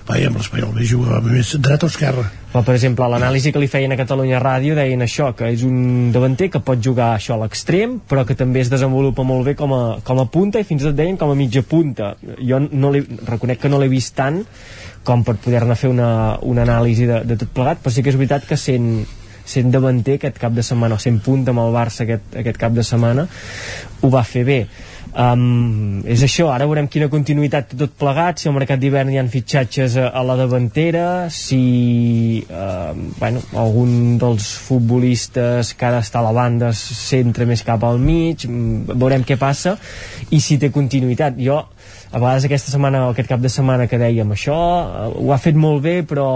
Vaja, 0.07 0.29
amb 0.29 0.39
l'Espanyol 0.41 0.73
bé 0.75 0.87
juga 0.87 1.21
més 1.23 1.55
dret 1.63 1.85
o 1.85 1.91
esquerra. 1.91 2.27
Però, 2.53 2.61
per 2.61 2.75
exemple, 2.75 3.07
l'anàlisi 3.09 3.49
que 3.49 3.61
li 3.63 3.67
feien 3.71 3.95
a 3.95 3.97
Catalunya 3.97 4.37
Ràdio 4.43 4.75
deien 4.77 5.01
això, 5.01 5.31
que 5.33 5.47
és 5.49 5.63
un 5.65 6.11
davanter 6.13 6.51
que 6.53 6.61
pot 6.61 6.77
jugar 6.85 7.15
això 7.15 7.33
a 7.33 7.41
l'extrem, 7.41 7.95
però 8.09 8.27
que 8.29 8.37
també 8.37 8.61
es 8.61 8.69
desenvolupa 8.69 9.25
molt 9.25 9.47
bé 9.47 9.55
com 9.57 9.73
a, 9.73 9.81
com 10.05 10.21
a 10.21 10.27
punta 10.29 10.61
i 10.61 10.67
fins 10.67 10.83
i 10.83 10.91
tot 10.91 10.99
deien 10.99 11.17
com 11.17 11.33
a 11.33 11.39
mitja 11.39 11.63
punta. 11.65 12.11
Jo 12.37 12.61
no 12.61 12.93
reconec 12.93 13.63
que 13.63 13.73
no 13.73 13.81
l'he 13.81 13.89
vist 13.89 14.13
tant, 14.19 14.43
com 15.03 15.25
per 15.27 15.35
poder-ne 15.43 15.75
fer 15.79 15.91
una, 15.91 16.37
una 16.41 16.63
anàlisi 16.67 17.09
de, 17.09 17.21
de 17.27 17.37
tot 17.39 17.51
plegat, 17.55 17.83
però 17.83 17.93
sí 17.93 18.03
que 18.03 18.13
és 18.13 18.19
veritat 18.19 18.47
que 18.49 18.57
sent, 18.59 18.89
sent 19.45 19.71
davanter 19.73 20.17
aquest 20.19 20.39
cap 20.41 20.55
de 20.55 20.63
setmana 20.65 20.97
o 20.97 21.03
sent 21.03 21.19
punt 21.23 21.45
amb 21.51 21.65
el 21.65 21.75
Barça 21.75 22.07
aquest, 22.07 22.33
aquest 22.43 22.59
cap 22.61 22.75
de 22.75 22.85
setmana 22.87 23.27
ho 24.03 24.11
va 24.13 24.23
fer 24.27 24.47
bé. 24.47 24.59
Um, 25.13 25.99
és 26.09 26.23
això, 26.25 26.47
ara 26.49 26.65
veurem 26.65 26.87
quina 26.89 27.05
continuïtat 27.05 27.67
té 27.69 27.77
tot 27.77 27.91
plegat, 27.99 28.39
si 28.41 28.47
al 28.49 28.55
mercat 28.55 28.79
d'hivern 28.81 29.11
hi 29.13 29.19
ha 29.21 29.25
fitxatges 29.29 29.97
a, 30.01 30.07
a 30.09 30.23
la 30.25 30.33
davantera 30.39 31.27
si 31.29 32.41
uh, 32.49 32.95
bueno, 33.19 33.43
algun 33.53 34.17
dels 34.17 34.47
futbolistes 34.65 35.75
que 35.77 35.85
ara 35.85 36.01
està 36.01 36.17
a 36.23 36.25
la 36.25 36.33
banda 36.33 36.71
s'entra 36.73 37.45
més 37.45 37.61
cap 37.67 37.85
al 37.85 38.01
mig 38.01 38.47
veurem 38.49 39.21
què 39.27 39.37
passa 39.37 39.75
i 40.33 40.41
si 40.41 40.57
té 40.57 40.71
continuïtat. 40.73 41.37
Jo 41.37 41.61
a 42.13 42.19
vegades 42.21 42.45
aquesta 42.45 42.69
setmana 42.69 43.07
o 43.07 43.11
aquest 43.11 43.31
cap 43.31 43.41
de 43.41 43.49
setmana 43.49 43.87
que 43.89 43.97
dèiem 43.97 44.29
això, 44.35 44.55
eh, 44.55 45.11
ho 45.17 45.33
ha 45.33 45.39
fet 45.41 45.57
molt 45.57 45.81
bé 45.81 45.95
però 46.05 46.27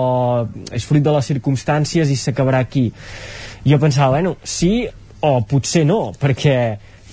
és 0.73 0.85
fruit 0.85 1.05
de 1.05 1.13
les 1.13 1.29
circumstàncies 1.29 2.09
i 2.09 2.17
s'acabarà 2.17 2.63
aquí 2.65 2.89
jo 3.67 3.77
pensava, 3.79 4.17
bueno, 4.17 4.37
sí 4.43 4.87
o 5.21 5.33
potser 5.45 5.85
no, 5.85 6.11
perquè 6.17 6.57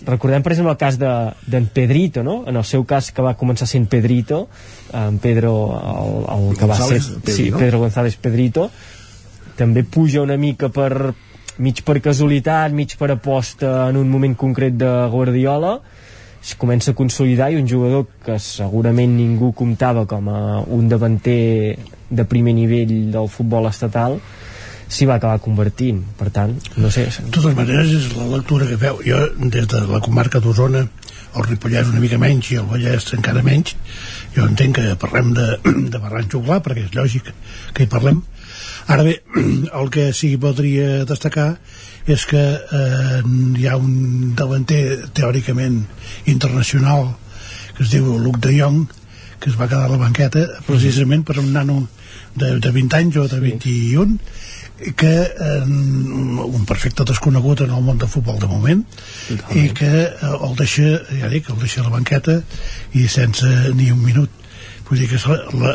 recordem 0.04 0.42
per 0.44 0.52
exemple 0.52 0.72
el 0.72 0.80
cas 0.80 0.96
d'en 1.00 1.36
de, 1.46 1.62
Pedrito 1.72 2.22
no? 2.24 2.42
en 2.48 2.56
el 2.56 2.64
seu 2.64 2.84
cas 2.88 3.10
que 3.12 3.24
va 3.24 3.36
començar 3.40 3.68
sent 3.68 3.86
Pedrito 3.90 4.46
en 4.92 5.18
Pedro 5.20 5.54
el, 5.76 6.18
el 6.34 6.58
que 6.58 6.68
va 6.68 6.80
ser 6.80 7.00
Pedri, 7.00 7.36
sí, 7.36 7.50
no? 7.50 7.60
Pedro 7.60 7.80
González 7.84 8.16
Pedrito 8.20 8.68
també 9.56 9.84
puja 9.84 10.24
una 10.24 10.36
mica 10.40 10.68
per 10.68 11.14
mig 11.62 11.84
per 11.86 12.00
casualitat, 12.02 12.72
mig 12.74 12.96
per 12.98 13.12
aposta 13.14 13.88
en 13.88 14.00
un 14.00 14.08
moment 14.10 14.34
concret 14.36 14.74
de 14.76 14.90
Guardiola 15.12 15.78
es 16.44 16.54
comença 16.60 16.92
a 16.92 16.98
consolidar 16.98 17.50
i 17.52 17.56
un 17.56 17.68
jugador 17.68 18.04
que 18.24 18.36
segurament 18.42 19.14
ningú 19.16 19.52
comptava 19.56 20.04
com 20.06 20.28
a 20.28 20.40
un 20.60 20.90
davanter 20.92 21.78
de 22.10 22.24
primer 22.28 22.52
nivell 22.52 23.12
del 23.14 23.30
futbol 23.32 23.68
estatal 23.70 24.18
s'hi 24.84 25.06
va 25.08 25.16
acabar 25.16 25.40
convertint. 25.40 26.02
Per 26.18 26.28
tant, 26.34 26.52
no 26.76 26.90
sé 26.92 27.06
de 27.08 27.30
totes 27.32 27.56
maneres 27.56 27.94
és 27.96 28.10
la 28.18 28.28
lectura 28.36 28.68
que 28.68 28.76
feu 28.80 29.00
jo 29.06 29.22
des 29.40 29.66
de 29.70 29.80
la 29.88 30.02
comarca 30.04 30.42
d'Osona 30.44 30.84
el 31.34 31.46
Ripollès 31.48 31.88
una 31.90 32.02
mica 32.02 32.18
menys 32.20 32.52
i 32.52 32.60
el 32.60 32.68
Vallès 32.70 33.08
encara 33.16 33.42
menys 33.42 33.74
jo 34.36 34.44
entenc 34.46 34.78
que 34.78 34.94
parlem 35.00 35.32
de, 35.34 35.48
de 35.92 36.02
Barran 36.02 36.28
Juglar 36.30 36.60
perquè 36.62 36.86
és 36.88 36.94
lògic 36.94 37.32
que 37.74 37.86
hi 37.86 37.90
parlem. 37.90 38.20
Ara 38.92 39.06
bé, 39.06 39.16
el 39.80 39.90
que 39.90 40.10
sí 40.12 40.34
que 40.34 40.42
podria 40.44 41.04
destacar 41.08 41.54
és 42.06 42.24
que 42.28 42.40
eh, 42.40 43.20
hi 43.58 43.68
ha 43.68 43.76
un 43.80 44.34
davanter 44.36 45.10
teòricament 45.16 45.84
internacional 46.30 47.14
que 47.76 47.84
es 47.86 47.94
diu 47.94 48.18
Luc 48.20 48.38
de 48.44 48.52
Jong 48.58 48.84
que 49.40 49.50
es 49.50 49.56
va 49.60 49.68
quedar 49.68 49.86
a 49.88 49.92
la 49.92 50.00
banqueta 50.00 50.44
precisament 50.66 51.24
per 51.24 51.38
un 51.40 51.52
nano 51.52 51.86
de, 52.34 52.58
de 52.60 52.70
20 52.74 53.00
anys 53.00 53.16
o 53.22 53.26
de 53.28 53.40
21 53.40 54.18
que 54.98 55.14
eh, 55.22 55.64
un 55.64 56.64
perfecte 56.68 57.06
desconegut 57.08 57.64
en 57.64 57.72
el 57.72 57.82
món 57.82 57.98
del 57.98 58.10
futbol 58.10 58.38
de 58.42 58.48
moment 58.50 58.84
Totalment. 59.28 59.60
i 59.60 59.68
que 59.72 59.92
eh, 60.04 60.32
el 60.34 60.56
deixa 60.60 60.88
ja 61.08 61.30
dic, 61.32 61.48
el 61.48 61.60
deixa 61.62 61.80
a 61.80 61.88
la 61.88 61.94
banqueta 61.94 62.40
i 62.92 63.08
sense 63.08 63.48
ni 63.78 63.92
un 63.94 64.02
minut 64.04 64.43
vull 64.88 65.00
dir 65.00 65.08
que 65.08 65.18
la, 65.24 65.36
la, 65.60 65.72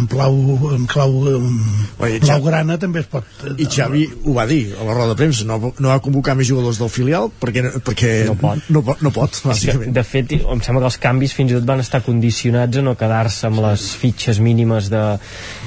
en 0.00 0.08
plau 0.10 0.36
en 0.74 0.86
clau 0.90 1.16
Oye, 1.28 2.20
blaugrana 2.22 2.78
també 2.80 3.02
es 3.04 3.10
pot 3.10 3.44
i 3.60 3.68
Xavi 3.68 4.06
ho 4.24 4.34
va 4.36 4.46
dir 4.48 4.62
a 4.76 4.86
la 4.88 4.96
roda 4.96 5.12
de 5.12 5.18
premsa 5.20 5.46
no, 5.48 5.58
no 5.68 5.92
va 5.92 5.98
convocar 6.04 6.36
més 6.38 6.48
jugadors 6.48 6.80
del 6.80 6.92
filial 6.92 7.30
perquè, 7.42 7.64
perquè 7.84 8.12
no 8.30 8.38
pot, 8.40 8.70
no, 8.72 8.82
no 9.04 9.14
pot 9.14 9.40
bàsicament. 9.44 9.92
de 9.94 10.04
fet 10.06 10.34
em 10.38 10.64
sembla 10.64 10.84
que 10.84 10.90
els 10.92 11.00
canvis 11.02 11.36
fins 11.36 11.52
i 11.52 11.58
tot 11.58 11.68
van 11.68 11.84
estar 11.84 12.02
condicionats 12.06 12.80
a 12.80 12.84
no 12.84 12.96
quedar-se 12.98 13.48
amb 13.50 13.62
les 13.66 13.90
fitxes 14.00 14.40
mínimes 14.44 14.90
de, 14.92 15.04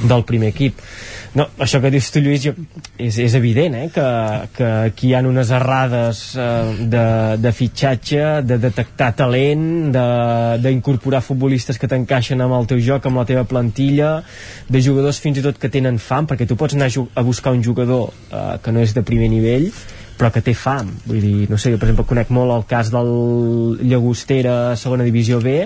del 0.08 0.26
primer 0.27 0.53
equip 0.56 0.82
no, 1.34 1.45
això 1.64 1.80
que 1.80 1.90
dius 1.93 2.10
tu, 2.11 2.19
Lluís, 2.19 2.43
jo, 2.43 2.51
és, 3.00 3.16
és 3.24 3.35
evident, 3.38 3.77
eh, 3.80 3.85
que, 3.93 4.08
que 4.58 4.68
aquí 4.90 5.11
hi 5.11 5.14
ha 5.16 5.22
unes 5.24 5.53
errades 5.56 6.24
eh, 6.35 6.74
de, 6.92 7.06
de 7.40 7.53
fitxatge, 7.56 8.26
de 8.43 8.58
detectar 8.60 9.14
talent, 9.16 9.64
d'incorporar 10.64 11.24
futbolistes 11.24 11.80
que 11.80 11.88
t'encaixen 11.88 12.43
amb 12.43 12.58
el 12.60 12.68
teu 12.74 12.84
joc, 12.84 13.08
amb 13.08 13.22
la 13.22 13.26
teva 13.30 13.45
plantilla, 13.48 14.18
de 14.68 14.84
jugadors 14.84 15.24
fins 15.24 15.40
i 15.40 15.45
tot 15.48 15.61
que 15.61 15.72
tenen 15.72 16.01
fam, 16.03 16.27
perquè 16.27 16.50
tu 16.50 16.60
pots 16.60 16.76
anar 16.76 16.92
a, 16.92 17.24
buscar 17.24 17.56
un 17.56 17.64
jugador 17.64 18.11
eh, 18.11 18.60
que 18.60 18.76
no 18.76 18.84
és 18.84 18.92
de 18.98 19.08
primer 19.08 19.32
nivell, 19.32 19.72
però 20.19 20.34
que 20.35 20.43
té 20.43 20.51
fam. 20.53 20.92
Vull 21.08 21.24
dir, 21.24 21.35
no 21.50 21.58
sé, 21.58 21.72
jo 21.72 21.80
per 21.80 21.88
exemple 21.88 22.10
conec 22.11 22.35
molt 22.35 22.60
el 22.60 22.68
cas 22.68 22.92
del 22.92 23.11
Llagostera 23.88 24.76
segona 24.76 25.08
divisió 25.08 25.40
B, 25.40 25.61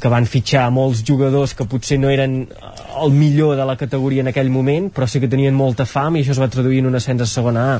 que 0.00 0.10
van 0.12 0.26
fitxar 0.28 0.66
molts 0.74 1.04
jugadors 1.06 1.54
que 1.56 1.64
potser 1.68 2.00
no 2.00 2.10
eren 2.12 2.42
el 3.02 3.14
millor 3.16 3.56
de 3.56 3.64
la 3.66 3.76
categoria 3.80 4.22
en 4.24 4.30
aquell 4.30 4.50
moment, 4.52 4.90
però 4.94 5.08
sí 5.10 5.20
que 5.22 5.30
tenien 5.30 5.56
molta 5.56 5.86
fam 5.88 6.16
i 6.16 6.22
això 6.22 6.34
es 6.34 6.40
va 6.42 6.50
traduir 6.52 6.82
en 6.82 6.90
un 6.90 6.98
ascens 6.98 7.24
a 7.24 7.28
segona 7.30 7.64
A. 7.74 7.76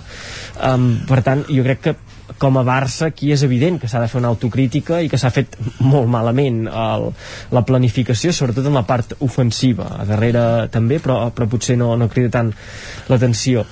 Um, 0.72 0.88
per 1.08 1.22
tant, 1.26 1.44
jo 1.48 1.64
crec 1.66 1.82
que 1.84 1.94
com 2.40 2.56
a 2.58 2.64
Barça 2.64 3.10
aquí 3.10 3.30
és 3.34 3.44
evident 3.44 3.76
que 3.80 3.88
s'ha 3.90 4.00
de 4.00 4.08
fer 4.08 4.18
una 4.20 4.30
autocrítica 4.32 5.02
i 5.04 5.10
que 5.12 5.20
s'ha 5.20 5.30
fet 5.34 5.58
molt 5.84 6.08
malament 6.10 6.64
el, 6.70 7.10
la 7.54 7.64
planificació, 7.68 8.32
sobretot 8.32 8.66
en 8.70 8.78
la 8.78 8.86
part 8.88 9.14
ofensiva, 9.20 9.90
a 10.00 10.08
darrere 10.08 10.44
també, 10.72 10.98
però, 11.04 11.20
però 11.36 11.48
potser 11.50 11.76
no, 11.78 11.92
no 12.00 12.08
crida 12.12 12.32
tant 12.40 12.52
l'atenció 13.12 13.66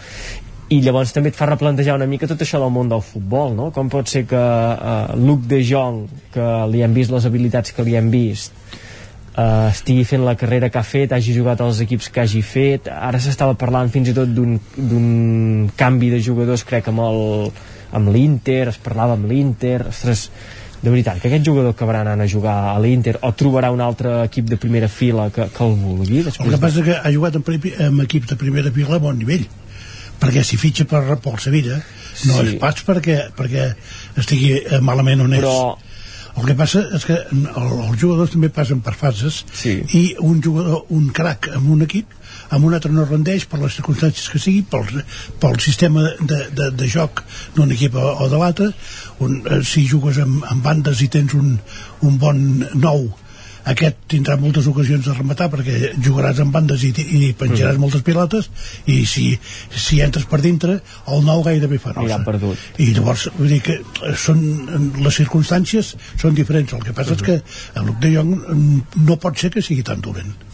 i 0.73 0.81
llavors 0.81 1.13
també 1.13 1.33
et 1.33 1.37
fa 1.37 1.49
replantejar 1.51 1.99
una 1.99 2.09
mica 2.09 2.29
tot 2.31 2.41
això 2.45 2.61
del 2.63 2.73
món 2.73 2.89
del 2.89 3.03
futbol, 3.05 3.53
no? 3.57 3.69
Com 3.75 3.91
pot 3.93 4.09
ser 4.09 4.25
que 4.31 4.41
uh, 4.41 5.13
Luc 5.21 5.45
de 5.51 5.61
Jong, 5.69 6.07
que 6.33 6.49
li 6.73 6.81
hem 6.85 6.95
vist 6.97 7.13
les 7.13 7.27
habilitats 7.29 7.75
que 7.77 7.85
li 7.85 7.97
hem 7.99 8.09
vist, 8.13 8.57
uh, 9.37 9.69
estigui 9.71 10.05
fent 10.09 10.25
la 10.27 10.37
carrera 10.39 10.71
que 10.71 10.81
ha 10.81 10.87
fet, 10.87 11.13
hagi 11.13 11.35
jugat 11.37 11.61
als 11.61 11.83
equips 11.85 12.11
que 12.13 12.25
hagi 12.25 12.43
fet, 12.47 12.89
ara 12.93 13.21
s'estava 13.21 13.57
parlant 13.59 13.93
fins 13.93 14.13
i 14.13 14.17
tot 14.17 14.33
d'un 14.33 15.71
canvi 15.77 16.11
de 16.13 16.23
jugadors, 16.25 16.65
crec, 16.69 16.91
amb 16.93 17.05
el 17.07 17.23
amb 17.93 18.09
l'Inter, 18.09 18.67
es 18.73 18.81
parlava 18.81 19.19
amb 19.19 19.29
l'Inter, 19.29 19.83
ostres, 19.91 20.29
de 20.83 20.91
veritat, 20.91 21.21
que 21.23 21.29
aquest 21.29 21.45
jugador 21.47 21.77
acabarà 21.77 22.01
anant 22.03 22.25
a 22.25 22.27
jugar 22.27 22.55
a 22.73 22.79
l'Inter 22.83 23.19
o 23.23 23.31
trobarà 23.39 23.71
un 23.71 23.83
altre 23.85 24.17
equip 24.25 24.49
de 24.51 24.59
primera 24.59 24.89
fila 24.91 25.29
que, 25.31 25.47
que 25.55 25.67
el 25.67 25.77
vulgui? 25.79 26.25
Després 26.27 26.49
el 26.49 26.57
que 26.57 26.63
passa 26.65 26.81
és 26.81 26.89
que 26.89 26.97
ha 26.99 27.13
jugat 27.15 27.39
amb, 27.39 27.51
amb 27.87 28.03
equips 28.09 28.33
de 28.33 28.39
primera 28.41 28.73
fila 28.75 28.99
a 28.99 29.03
bon 29.05 29.21
nivell 29.21 29.45
perquè 30.23 30.43
si 30.47 30.59
fitxa 30.59 30.87
per, 30.91 31.05
pel 31.23 31.39
Sevilla 31.43 31.79
no 31.79 32.41
sí. 32.41 32.43
és 32.43 32.59
pas 32.63 32.83
perquè, 32.87 33.19
perquè 33.37 33.71
estigui 34.21 34.57
eh, 34.59 34.81
malament 34.85 35.25
honest 35.25 35.43
però 35.43 35.57
el 36.37 36.49
que 36.49 36.57
passa 36.57 36.83
és 36.97 37.05
que 37.05 37.19
el, 37.35 37.45
els 37.89 37.99
jugadors 38.01 38.33
també 38.33 38.49
passen 38.53 38.81
per 38.85 38.95
fases 38.97 39.43
sí. 39.53 39.77
i 39.99 40.03
un 40.25 40.41
jugador, 40.45 40.87
un 40.97 41.11
crac 41.15 41.51
amb 41.53 41.71
un 41.75 41.85
equip 41.87 42.19
amb 42.53 42.67
un 42.69 42.77
altre 42.77 42.93
no 42.93 43.05
rendeix 43.09 43.45
per 43.49 43.61
les 43.61 43.77
circumstàncies 43.79 44.31
que 44.33 44.41
sigui 44.41 44.63
pel, 44.69 45.03
pel 45.43 45.59
sistema 45.65 46.05
de, 46.21 46.41
de, 46.57 46.71
de 46.77 46.89
joc 46.89 47.25
d'un 47.57 47.73
equip 47.77 47.97
o, 48.01 48.07
o 48.25 48.29
de 48.33 48.41
l'altre 48.41 48.71
eh, 48.73 49.61
si 49.67 49.85
jugues 49.89 50.21
amb, 50.25 50.45
amb 50.53 50.65
bandes 50.65 51.05
i 51.05 51.11
tens 51.13 51.37
un, 51.39 51.57
un 52.09 52.19
bon 52.23 52.43
nou 52.75 53.11
aquest 53.71 53.99
tindrà 54.11 54.37
moltes 54.41 54.67
ocasions 54.71 55.07
de 55.07 55.15
rematar 55.15 55.49
perquè 55.53 55.93
jugaràs 56.03 56.41
amb 56.43 56.55
bandes 56.55 56.85
i, 56.87 56.93
i 56.93 57.33
penjaràs 57.39 57.77
mm. 57.77 57.83
moltes 57.83 58.05
pilotes 58.07 58.51
i 58.91 59.03
si, 59.07 59.27
si 59.71 60.01
entres 60.05 60.27
per 60.31 60.41
dintre 60.45 60.79
el 61.13 61.27
nou 61.27 61.45
gairebé 61.47 61.79
fa 61.83 61.95
nosa 61.97 62.21
i 62.83 62.93
llavors 62.97 63.29
vull 63.39 63.53
dir 63.55 63.61
que 63.67 63.79
són, 64.19 64.43
les 64.99 65.21
circumstàncies 65.23 65.95
són 66.21 66.39
diferents 66.39 66.75
el 66.75 66.83
que 66.83 66.97
passa 66.97 67.15
mm 67.15 67.17
-hmm. 67.17 67.23
és 67.23 67.43
que 67.43 67.81
el 67.81 67.87
Luc 67.87 68.01
de 68.01 68.15
Jong 68.17 68.33
no 69.07 69.17
pot 69.17 69.39
ser 69.39 69.51
que 69.51 69.63
sigui 69.63 69.83
tan 69.83 70.01
dolent 70.01 70.52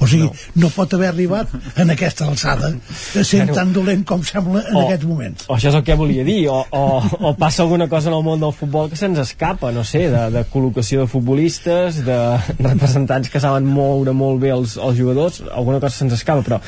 o 0.00 0.08
sigui, 0.08 0.26
no, 0.26 0.64
no 0.64 0.70
pot 0.72 0.94
haver 0.96 1.10
arribat 1.10 1.52
en 1.80 1.92
aquesta 1.92 2.26
alçada 2.30 2.72
sent 2.72 3.50
bueno, 3.50 3.56
tan 3.56 3.72
dolent 3.76 4.04
com 4.08 4.22
sembla 4.24 4.62
en 4.64 4.78
o, 4.78 4.84
aquests 4.86 5.08
moments. 5.08 5.46
O 5.48 5.56
això 5.56 5.70
és 5.70 5.76
el 5.76 5.84
que 5.84 5.96
volia 6.00 6.24
dir, 6.24 6.38
o, 6.48 6.60
o, 6.64 6.84
o 7.30 7.34
passa 7.38 7.62
alguna 7.66 7.88
cosa 7.92 8.08
en 8.10 8.16
el 8.16 8.24
món 8.24 8.40
del 8.40 8.54
futbol 8.56 8.88
que 8.90 8.98
se'ns 9.00 9.20
escapa, 9.20 9.72
no 9.76 9.84
sé, 9.84 10.06
de, 10.12 10.24
de 10.32 10.44
col·locació 10.52 11.04
de 11.04 11.10
futbolistes, 11.12 12.00
de 12.06 12.18
representants 12.58 13.28
que 13.32 13.42
saben 13.42 13.68
moure 13.68 14.16
molt 14.16 14.40
bé 14.42 14.54
els, 14.56 14.78
els 14.80 14.96
jugadors, 14.98 15.42
alguna 15.52 15.82
cosa 15.82 16.00
se'ns 16.00 16.16
escapa, 16.16 16.46
però 16.46 16.60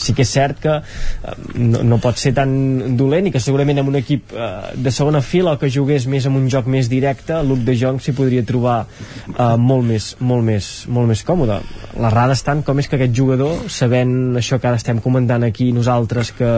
sí 0.00 0.14
que 0.16 0.24
és 0.24 0.32
cert 0.32 0.60
que 0.62 0.76
eh, 0.80 1.34
no, 1.60 1.82
no 1.86 2.00
pot 2.02 2.18
ser 2.20 2.32
tan 2.36 2.96
dolent 2.98 3.28
i 3.28 3.34
que 3.34 3.42
segurament 3.42 3.82
amb 3.82 3.92
un 3.92 4.00
equip 4.00 4.34
eh, 4.34 4.50
de 4.74 4.92
segona 4.94 5.22
fila 5.24 5.54
o 5.56 5.60
que 5.60 5.70
jugués 5.72 6.06
més 6.10 6.26
amb 6.28 6.40
un 6.40 6.48
joc 6.52 6.68
més 6.70 6.88
directe 6.92 7.40
Luc 7.46 7.64
de 7.66 7.76
Jong 7.78 8.00
s'hi 8.02 8.14
podria 8.16 8.44
trobar 8.46 8.78
eh, 8.84 9.56
molt, 9.56 9.86
més, 9.86 10.12
molt, 10.20 10.46
més, 10.46 10.70
molt 10.88 11.10
més 11.10 11.24
còmode. 11.26 11.60
L'errada 12.00 12.36
estant 12.38 12.64
com 12.66 12.80
és 12.80 12.88
que 12.88 12.98
aquest 12.98 13.16
jugador 13.16 13.66
sabent 13.72 14.38
això 14.40 14.60
que 14.60 14.70
ara 14.70 14.80
estem 14.80 15.02
comentant 15.04 15.44
aquí 15.46 15.70
nosaltres 15.76 16.32
que 16.36 16.50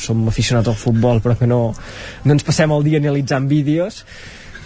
som 0.00 0.26
aficionats 0.30 0.70
al 0.70 0.78
futbol 0.78 1.22
però 1.24 1.36
que 1.38 1.48
no, 1.48 1.62
no 2.24 2.36
ens 2.36 2.46
passem 2.46 2.72
el 2.74 2.84
dia 2.86 3.00
analitzant 3.02 3.48
vídeos 3.50 4.04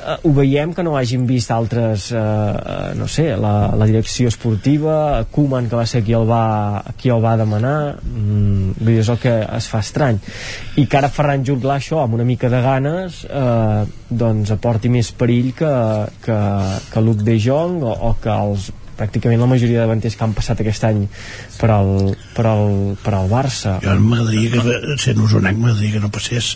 eh, 0.05 0.16
ho 0.23 0.33
veiem 0.36 0.74
que 0.74 0.84
no 0.84 0.97
hagin 0.99 1.24
vist 1.26 1.50
altres 1.55 2.10
eh, 2.12 2.18
eh, 2.18 2.92
no 2.99 3.08
sé, 3.08 3.31
la, 3.41 3.73
la 3.76 3.89
direcció 3.89 4.28
esportiva 4.28 5.24
Koeman 5.33 5.68
que 5.70 5.78
va 5.81 5.86
ser 5.89 6.05
qui 6.05 6.15
el 6.16 6.28
va, 6.28 6.83
qui 7.00 7.12
el 7.15 7.24
va 7.24 7.36
demanar. 7.41 7.97
Mm, 8.05 8.89
és 8.94 9.10
el 9.10 9.18
que 9.23 9.34
es 9.42 9.68
fa 9.70 9.83
estrany. 9.84 10.20
I 10.81 10.86
que 10.86 11.00
ara 11.00 11.12
Ferran 11.12 11.44
Jutglà 11.47 11.78
això 11.81 12.02
amb 12.05 12.18
una 12.18 12.28
mica 12.28 12.50
de 12.52 12.62
ganes 12.65 13.24
eh, 13.28 13.83
doncs 14.10 14.55
aporti 14.55 14.92
més 14.92 15.10
perill 15.16 15.52
que, 15.57 15.74
que, 16.24 16.39
que 16.92 17.05
Luc 17.05 17.24
de 17.26 17.39
Jong 17.41 17.83
o, 17.83 17.92
o 18.10 18.16
que 18.23 18.33
els 18.33 18.70
pràcticament 18.94 19.41
la 19.42 19.49
majoria 19.50 19.81
de 19.81 19.86
davanters 19.89 20.15
que 20.15 20.23
han 20.26 20.34
passat 20.36 20.60
aquest 20.62 20.84
any 20.86 21.00
per 21.58 21.70
al, 21.74 22.12
per 22.36 22.44
al, 22.47 22.68
per 23.02 23.16
al 23.18 23.31
Barça. 23.33 23.78
Jo 23.83 23.97
m'agradaria 23.99 24.52
que 24.55 24.99
sent 25.02 25.23
usonenc 25.24 25.58
m'agradaria 25.58 25.97
que 25.97 26.05
no 26.05 26.12
passés 26.15 26.55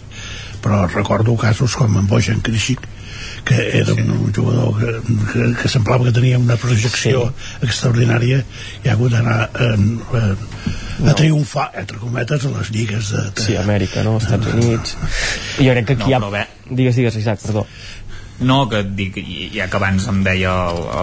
però 0.62 0.85
recordo 0.91 1.36
casos 1.39 1.77
com 1.78 1.99
en 1.99 2.07
Bojan 2.10 2.41
Krisic 2.44 2.86
que 3.49 3.78
era 3.81 3.94
un, 3.94 4.10
un 4.10 4.33
jugador 4.35 4.77
que, 4.77 5.15
que, 5.33 5.47
que 5.62 5.68
semblava 5.73 6.05
que 6.09 6.12
tenia 6.18 6.39
una 6.39 6.59
projecció 6.60 7.23
sí. 7.31 7.47
extraordinària 7.68 8.43
i 8.85 8.91
ha 8.91 8.97
hagut 8.97 9.15
d'anar 9.17 9.39
eh, 9.49 9.70
eh, 9.73 10.27
no. 10.99 11.10
a 11.10 11.15
triomfar, 11.17 11.70
entre 11.81 12.01
cometes, 12.02 12.44
a 12.44 12.52
les 12.59 12.73
lligues 12.75 13.15
de... 13.15 13.25
de 13.31 13.47
sí, 13.47 13.57
Amèrica, 13.57 14.05
no? 14.05 14.18
Estats 14.20 14.52
Units. 14.52 14.99
I 15.59 15.68
jo 15.70 15.77
crec 15.77 15.89
que 15.89 15.99
aquí 15.99 16.12
no, 16.12 16.28
hi 16.28 16.43
ha... 16.43 16.47
Digues, 16.68 17.01
digues, 17.01 17.17
Isaac, 17.17 17.41
perdó. 17.47 17.65
No, 18.41 18.68
que 18.70 18.84
dic, 18.86 19.17
ja 19.50 19.67
que 19.67 19.78
abans 19.81 20.05
em 20.10 20.20
deia 20.23 20.52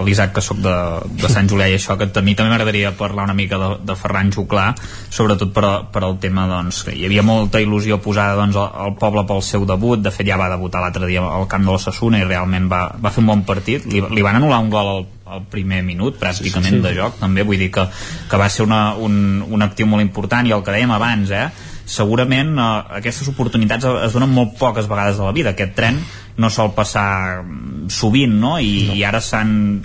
l'Isaac 0.04 0.32
que 0.38 0.44
sóc 0.44 0.62
de, 0.64 0.74
de 1.20 1.28
Sant 1.28 1.50
Julià 1.50 1.66
i 1.68 1.74
això, 1.76 1.98
que 2.00 2.08
a 2.08 2.22
mi 2.24 2.32
també 2.38 2.48
m'agradaria 2.52 2.94
parlar 2.96 3.26
una 3.28 3.36
mica 3.36 3.58
de, 3.60 3.68
de 3.84 3.96
Ferran 3.98 4.32
Juclà, 4.32 4.70
sobretot 5.12 5.52
per, 5.52 5.66
per 5.92 6.02
el 6.08 6.16
tema, 6.22 6.46
doncs, 6.48 6.80
que 6.86 6.94
hi 6.96 7.04
havia 7.08 7.24
molta 7.26 7.60
il·lusió 7.60 8.00
posada 8.00 8.38
doncs, 8.40 8.56
al, 8.56 8.72
al 8.86 8.96
poble 8.96 9.26
pel 9.28 9.44
seu 9.44 9.68
debut, 9.68 10.00
de 10.00 10.14
fet 10.14 10.30
ja 10.30 10.40
va 10.40 10.48
debutar 10.54 10.80
l'altre 10.80 11.10
dia 11.10 11.24
al 11.26 11.44
camp 11.50 11.68
de 11.68 11.76
la 11.76 11.82
Sassuna 11.82 12.22
i 12.22 12.24
realment 12.24 12.72
va, 12.72 12.86
va 12.96 13.12
fer 13.12 13.20
un 13.24 13.30
bon 13.34 13.44
partit, 13.44 13.84
li, 13.84 14.00
li 14.00 14.24
van 14.24 14.40
anul·lar 14.40 14.64
un 14.64 14.72
gol 14.72 14.92
al, 14.94 15.06
al 15.36 15.46
primer 15.52 15.84
minut 15.84 16.16
pràcticament 16.16 16.72
sí, 16.72 16.80
sí, 16.80 16.82
sí. 16.82 16.88
de 16.88 16.96
joc 16.96 17.20
també, 17.20 17.44
vull 17.44 17.60
dir 17.60 17.68
que, 17.74 17.84
que 18.30 18.40
va 18.40 18.48
ser 18.48 18.64
una, 18.64 18.94
un, 18.96 19.42
un 19.44 19.66
actiu 19.66 19.90
molt 19.90 20.04
important 20.04 20.48
i 20.48 20.56
el 20.56 20.64
que 20.64 20.72
dèiem 20.72 20.96
abans 20.96 21.36
eh, 21.36 21.48
segurament 21.86 22.56
eh, 22.58 22.68
aquestes 23.00 23.28
oportunitats 23.30 23.86
es 24.06 24.16
donen 24.16 24.32
molt 24.32 24.56
poques 24.58 24.88
vegades 24.90 25.20
a 25.20 25.28
la 25.28 25.34
vida. 25.36 25.54
Aquest 25.54 25.76
tren 25.78 26.00
no 26.36 26.50
sol 26.52 26.72
passar 26.76 27.44
sovint 27.88 28.34
no? 28.40 28.56
I, 28.60 28.72
no. 28.90 28.96
i 28.98 29.04
ara 29.08 29.22
s'han 29.24 29.80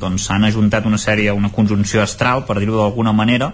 doncs, 0.00 0.28
ajuntat 0.30 0.86
una 0.86 1.00
sèrie, 1.00 1.32
una 1.34 1.50
conjunció 1.50 2.02
astral 2.02 2.44
per 2.46 2.60
dir-ho 2.60 2.78
d'alguna 2.78 3.12
manera 3.12 3.52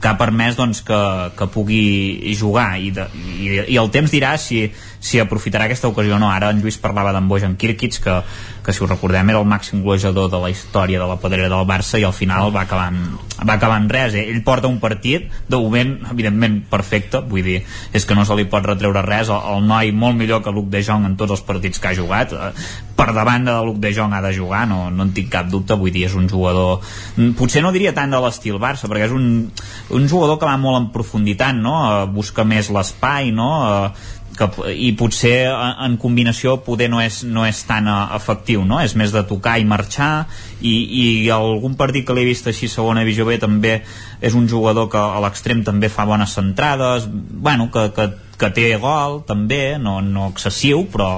que 0.00 0.10
ha 0.10 0.18
permès 0.20 0.58
doncs, 0.58 0.82
que, 0.84 1.00
que 1.38 1.48
pugui 1.48 2.34
jugar 2.36 2.74
i, 2.76 2.90
de, 2.92 3.06
i, 3.40 3.54
i 3.72 3.78
el 3.80 3.88
temps 3.94 4.12
dirà 4.12 4.34
si, 4.36 4.66
si 5.00 5.22
aprofitarà 5.22 5.64
aquesta 5.64 5.88
ocasió 5.88 6.18
o 6.18 6.20
no 6.20 6.28
ara 6.28 6.52
en 6.52 6.60
Lluís 6.60 6.76
parlava 6.82 7.14
d'en 7.14 7.30
Bojan 7.30 7.56
Kirkic 7.56 8.02
que, 8.04 8.18
que 8.64 8.72
si 8.72 8.82
ho 8.82 8.88
recordem 8.88 9.28
era 9.28 9.40
el 9.42 9.46
màxim 9.48 9.82
golejador 9.84 10.30
de 10.32 10.40
la 10.40 10.50
història 10.50 11.00
de 11.00 11.06
la 11.08 11.18
pedrera 11.20 11.50
del 11.52 11.66
Barça 11.68 12.00
i 12.00 12.06
al 12.08 12.14
final 12.16 12.48
va 12.54 12.62
acabar 12.64 12.88
en, 12.94 13.02
va 13.44 13.58
acabar 13.58 13.76
en 13.82 13.90
res 13.92 14.16
eh? 14.16 14.24
ell 14.32 14.40
porta 14.46 14.70
un 14.70 14.80
partit 14.80 15.28
de 15.48 15.60
moment 15.60 15.92
evidentment 16.10 16.62
perfecte 16.70 17.20
vull 17.28 17.44
dir, 17.44 17.58
és 17.92 18.08
que 18.08 18.16
no 18.16 18.24
se 18.24 18.36
li 18.38 18.46
pot 18.48 18.64
retreure 18.64 19.04
res 19.04 19.28
el, 19.28 19.42
el 19.52 19.68
noi 19.68 19.92
molt 19.92 20.16
millor 20.16 20.40
que 20.42 20.54
Luc 20.54 20.70
de 20.72 20.82
Jong 20.86 21.04
en 21.10 21.18
tots 21.20 21.36
els 21.36 21.44
partits 21.44 21.78
que 21.78 21.92
ha 21.92 21.98
jugat 21.98 22.32
eh, 22.32 22.50
per 22.96 23.10
davant 23.12 23.44
de 23.44 23.58
Luc 23.68 23.78
de 23.84 23.92
Jong 23.92 24.16
ha 24.16 24.22
de 24.24 24.32
jugar 24.32 24.64
no, 24.70 24.88
no 24.90 25.04
en 25.04 25.12
tinc 25.12 25.28
cap 25.34 25.52
dubte, 25.52 25.76
vull 25.76 25.92
dir, 25.92 26.06
és 26.08 26.16
un 26.16 26.30
jugador 26.32 26.80
mm, 27.18 27.36
potser 27.36 27.60
no 27.62 27.74
diria 27.74 27.92
tant 27.92 28.16
de 28.16 28.22
l'estil 28.24 28.56
Barça 28.62 28.88
perquè 28.88 29.10
és 29.10 29.14
un, 29.14 29.28
un 29.92 30.08
jugador 30.08 30.40
que 30.40 30.48
va 30.48 30.56
molt 30.56 30.80
en 30.80 30.90
profunditat 30.94 31.60
no? 31.60 31.76
Eh, 31.84 32.02
busca 32.16 32.48
més 32.48 32.72
l'espai 32.72 33.28
no? 33.34 33.52
Que, 34.36 34.48
i 34.74 34.92
potser 34.98 35.48
en 35.50 35.96
combinació 36.00 36.56
poder 36.66 36.88
no 36.92 37.00
és, 37.02 37.22
no 37.24 37.46
és 37.46 37.62
tan 37.68 37.88
efectiu 37.88 38.64
no? 38.66 38.80
és 38.84 38.96
més 38.98 39.14
de 39.14 39.22
tocar 39.28 39.56
i 39.60 39.66
marxar 39.68 40.26
i, 40.60 40.74
i 40.74 41.06
algun 41.34 41.76
partit 41.80 42.06
que 42.06 42.16
l'he 42.16 42.26
vist 42.26 42.48
així 42.50 42.68
segona 42.70 43.04
divisió 43.04 43.26
B 43.28 43.38
també 43.42 43.78
és 44.24 44.34
un 44.34 44.48
jugador 44.50 44.90
que 44.92 45.00
a 45.00 45.22
l'extrem 45.24 45.64
també 45.66 45.90
fa 45.92 46.06
bones 46.08 46.34
centrades 46.36 47.08
bueno, 47.08 47.70
que, 47.72 47.90
que, 47.96 48.08
que 48.38 48.50
té 48.54 48.70
gol 48.82 49.22
també, 49.28 49.76
no, 49.78 50.00
no 50.04 50.30
excessiu 50.32 50.86
però 50.92 51.10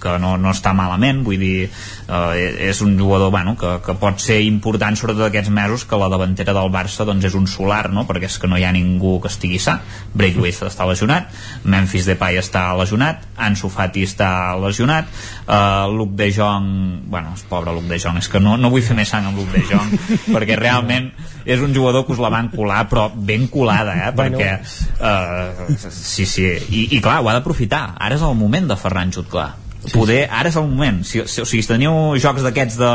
que 0.00 0.16
no, 0.22 0.34
no 0.40 0.52
està 0.54 0.72
malament 0.76 1.22
vull 1.26 1.40
dir, 1.40 1.68
eh, 1.68 2.68
és 2.68 2.80
un 2.84 2.96
jugador 2.98 3.30
bueno, 3.34 3.56
que, 3.58 3.76
que 3.84 3.96
pot 4.00 4.20
ser 4.22 4.40
important 4.44 4.98
sobretot 4.98 5.28
aquests 5.28 5.52
mesos 5.52 5.86
que 5.88 5.98
la 6.00 6.10
davantera 6.12 6.54
del 6.56 6.70
Barça 6.72 7.06
doncs, 7.08 7.26
és 7.28 7.36
un 7.38 7.46
solar, 7.50 7.86
no? 7.92 8.06
perquè 8.08 8.30
és 8.30 8.38
que 8.40 8.50
no 8.50 8.58
hi 8.58 8.66
ha 8.66 8.72
ningú 8.74 9.16
que 9.22 9.30
estigui 9.32 9.60
sa, 9.62 9.78
Braithwaite 10.14 10.68
està 10.70 10.86
lesionat 10.88 11.32
Memphis 11.64 12.08
Depay 12.08 12.40
està 12.40 12.68
lesionat 12.78 13.24
Ansu 13.46 13.70
Fati 13.72 14.04
està 14.06 14.30
lesionat 14.60 15.08
uh, 15.46 15.86
Luc 15.92 16.14
de 16.18 16.30
Jong 16.34 16.68
bueno, 17.10 17.34
és 17.36 17.44
pobre 17.48 17.74
Luc 17.76 17.88
de 17.90 18.00
Jong, 18.02 18.20
és 18.22 18.30
que 18.32 18.42
no, 18.42 18.56
no 18.60 18.70
vull 18.72 18.84
fer 18.84 18.96
més 18.98 19.10
sang 19.12 19.28
amb 19.28 19.40
Luc 19.40 19.52
de 19.54 19.64
Jong 19.70 19.96
perquè 20.34 20.58
realment 20.60 21.10
és 21.46 21.62
un 21.62 21.74
jugador 21.74 22.06
que 22.06 22.14
us 22.16 22.22
la 22.22 22.32
van 22.32 22.50
colar 22.52 22.84
però 22.90 23.08
ben 23.14 23.46
colada, 23.52 23.94
eh? 24.08 24.10
perquè 24.16 24.50
uh, 24.58 25.76
sí, 25.90 26.26
sí, 26.26 26.48
i, 26.70 26.88
i 26.96 27.02
clar, 27.02 27.20
ho 27.22 27.30
ha 27.30 27.38
d'aprofitar 27.38 27.86
ara 27.96 28.18
és 28.18 28.26
el 28.26 28.36
moment 28.38 28.68
de 28.70 28.78
Ferran 28.80 29.14
Jutclar 29.14 29.52
poder, 29.92 30.26
ara 30.30 30.50
és 30.50 30.58
el 30.58 30.66
moment 30.68 31.02
si, 31.06 31.22
si, 31.26 31.42
o 31.42 31.46
sigui, 31.48 31.62
si 31.64 31.70
teniu 31.70 32.16
jocs 32.22 32.44
d'aquests 32.46 32.78
de 32.80 32.92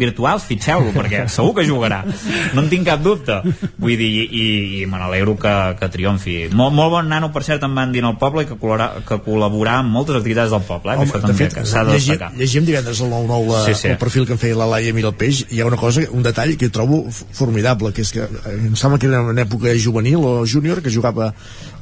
virtuals, 0.00 0.46
fitxeu-lo, 0.48 0.94
perquè 0.96 1.26
segur 1.36 1.54
que 1.58 1.66
jugarà 1.68 2.02
no 2.06 2.64
en 2.64 2.70
tinc 2.72 2.88
cap 2.88 3.02
dubte 3.04 3.40
vull 3.80 3.96
dir, 3.96 4.10
i, 4.10 4.24
i, 4.26 4.46
i 4.80 4.86
me 4.90 5.00
n'alegro 5.00 5.36
que, 5.40 5.54
que 5.80 5.90
triomfi. 5.92 6.36
Molt, 6.56 6.74
molt 6.76 6.94
bon 6.96 7.10
nano 7.10 7.30
per 7.34 7.44
cert 7.46 7.64
em 7.66 7.76
van 7.76 7.94
dir 7.94 8.04
al 8.06 8.16
poble 8.20 8.46
que, 8.48 8.56
col·labora, 8.60 9.04
que 9.06 9.20
col·laborà 9.24 9.78
amb 9.84 9.94
moltes 9.94 10.18
activitats 10.20 10.54
del 10.54 10.64
poble, 10.66 10.94
eh? 10.94 11.00
Home, 11.00 11.08
això 11.08 11.22
també 11.22 11.36
de 11.36 11.50
fet, 11.50 11.68
s'ha 11.68 11.84
de 11.86 11.96
destacar 11.98 12.30
llegim 12.40 12.66
divendres 12.66 13.00
al 13.04 13.10
9-9 13.12 13.50
la, 13.50 13.62
sí, 13.66 13.74
sí. 13.74 13.88
el 13.92 13.98
perfil 14.00 14.26
que 14.28 14.34
em 14.36 14.40
feia 14.40 14.58
la 14.58 14.68
Laia 14.70 14.94
Miralpeix 14.96 15.44
hi 15.50 15.60
ha 15.60 15.68
una 15.68 15.78
cosa, 15.80 16.04
un 16.16 16.24
detall 16.26 16.56
que 16.60 16.70
trobo 16.72 17.02
formidable 17.10 17.92
que 17.96 18.04
és 18.06 18.12
que 18.14 18.24
eh, 18.24 18.56
em 18.70 18.76
sembla 18.78 19.00
que 19.00 19.10
era 19.10 19.22
una 19.26 19.44
època 19.44 19.74
juvenil 19.76 20.24
o 20.24 20.34
júnior 20.46 20.82
que 20.82 20.92
jugava 20.92 21.32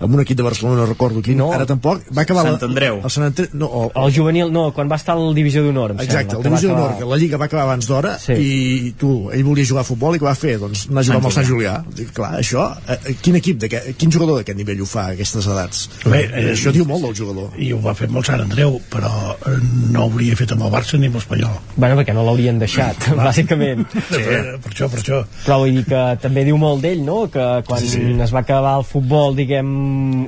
amb 0.00 0.14
un 0.14 0.22
equip 0.22 0.38
de 0.38 0.46
Barcelona, 0.46 0.82
no 0.82 0.86
recordo 0.86 1.22
quin, 1.24 1.38
no. 1.40 1.50
ara 1.54 1.66
tampoc, 1.68 2.04
va 2.14 2.24
acabar 2.24 2.46
Sant 2.48 2.68
Andreu. 2.68 3.00
El 3.02 3.12
Sant 3.12 3.28
Andreu, 3.28 3.50
no, 3.58 3.68
o, 3.68 3.84
el 4.04 4.14
juvenil, 4.14 4.52
no, 4.54 4.68
quan 4.76 4.90
va 4.90 4.98
estar 5.00 5.16
al 5.18 5.34
Divisió 5.36 5.62
d'Honor, 5.64 5.96
Exacte, 6.02 6.38
el 6.38 6.46
Divisió 6.46 6.72
d'Honor, 6.72 6.96
que 7.00 7.08
la 7.08 7.18
Lliga 7.20 7.40
va 7.40 7.48
acabar 7.50 7.66
abans 7.68 7.88
d'hora 7.88 8.14
sí. 8.22 8.36
i 8.38 8.92
tu, 8.98 9.12
ell 9.34 9.44
volia 9.46 9.68
jugar 9.68 9.84
a 9.84 9.88
futbol 9.88 10.16
i 10.16 10.22
què 10.22 10.28
va 10.28 10.36
fer? 10.38 10.56
Doncs 10.62 10.86
anar 10.88 11.02
a 11.02 11.08
jugar 11.08 11.20
amb 11.22 11.30
el 11.30 11.34
Sant 11.38 11.48
Julià. 11.48 11.74
Dic, 11.98 12.12
clar, 12.16 12.32
això, 12.40 12.68
eh, 12.88 13.14
quin 13.22 13.38
equip, 13.40 13.66
quin 13.98 14.14
jugador 14.14 14.40
d'aquest 14.40 14.58
nivell 14.58 14.82
ho 14.84 14.88
fa 14.88 15.08
a 15.08 15.16
aquestes 15.16 15.48
edats? 15.50 15.84
Bé, 16.06 16.24
eh, 16.28 16.46
això 16.54 16.72
diu 16.74 16.86
molt 16.88 17.08
del 17.08 17.16
jugador. 17.18 17.50
I 17.58 17.72
ho 17.74 17.80
va 17.84 17.94
fer 17.98 18.08
amb 18.10 18.20
el 18.20 18.28
Sant 18.28 18.44
Andreu, 18.44 18.78
però 18.92 19.12
eh, 19.34 19.56
no 19.92 20.04
ho 20.04 20.08
hauria 20.08 20.38
fet 20.38 20.54
amb 20.56 20.66
el 20.68 20.74
Barça 20.74 21.00
ni 21.00 21.10
amb 21.10 21.18
l'Espanyol. 21.18 21.58
Bueno, 21.76 21.98
perquè 22.00 22.16
no 22.16 22.24
l'haurien 22.26 22.60
deixat, 22.60 23.10
bàsicament. 23.18 23.86
Sí. 23.98 24.22
Per 24.22 24.72
això, 24.72 24.90
per 24.90 25.02
això. 25.02 25.22
Però 25.44 25.60
vull 25.64 25.80
dir 25.80 25.84
que 25.88 26.04
també 26.22 26.44
diu 26.48 26.58
molt 26.60 26.84
d'ell, 26.84 27.02
no?, 27.06 27.20
que 27.32 27.46
quan 27.68 27.82
sí, 27.82 27.90
sí. 27.96 28.04
es 28.22 28.34
va 28.34 28.44
acabar 28.44 28.76
el 28.80 28.86
futbol, 28.88 29.36
diguem, 29.38 29.68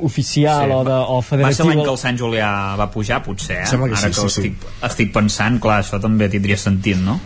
oficial 0.03 0.21
oficial 0.21 0.69
sí. 0.69 0.73
o, 0.73 0.85
de, 0.85 0.93
o 0.93 1.23
federatiu... 1.23 1.51
Va 1.51 1.57
ser 1.57 1.69
l'any 1.69 1.85
que 1.85 1.93
el 1.93 2.01
Sant 2.01 2.19
Julià 2.21 2.51
va 2.79 2.89
pujar, 2.93 3.21
potser, 3.25 3.63
eh? 3.63 3.69
Sembla 3.71 3.91
que 3.91 3.99
Ara 3.99 4.09
ara 4.09 4.15
que 4.15 4.21
sí, 4.21 4.27
ho 4.27 4.33
sí. 4.33 4.43
estic, 4.43 4.69
estic 4.91 5.15
pensant, 5.15 5.61
clar, 5.63 5.81
això 5.85 6.01
també 6.03 6.29
tindria 6.33 6.59
sentit, 6.61 7.01
no? 7.01 7.21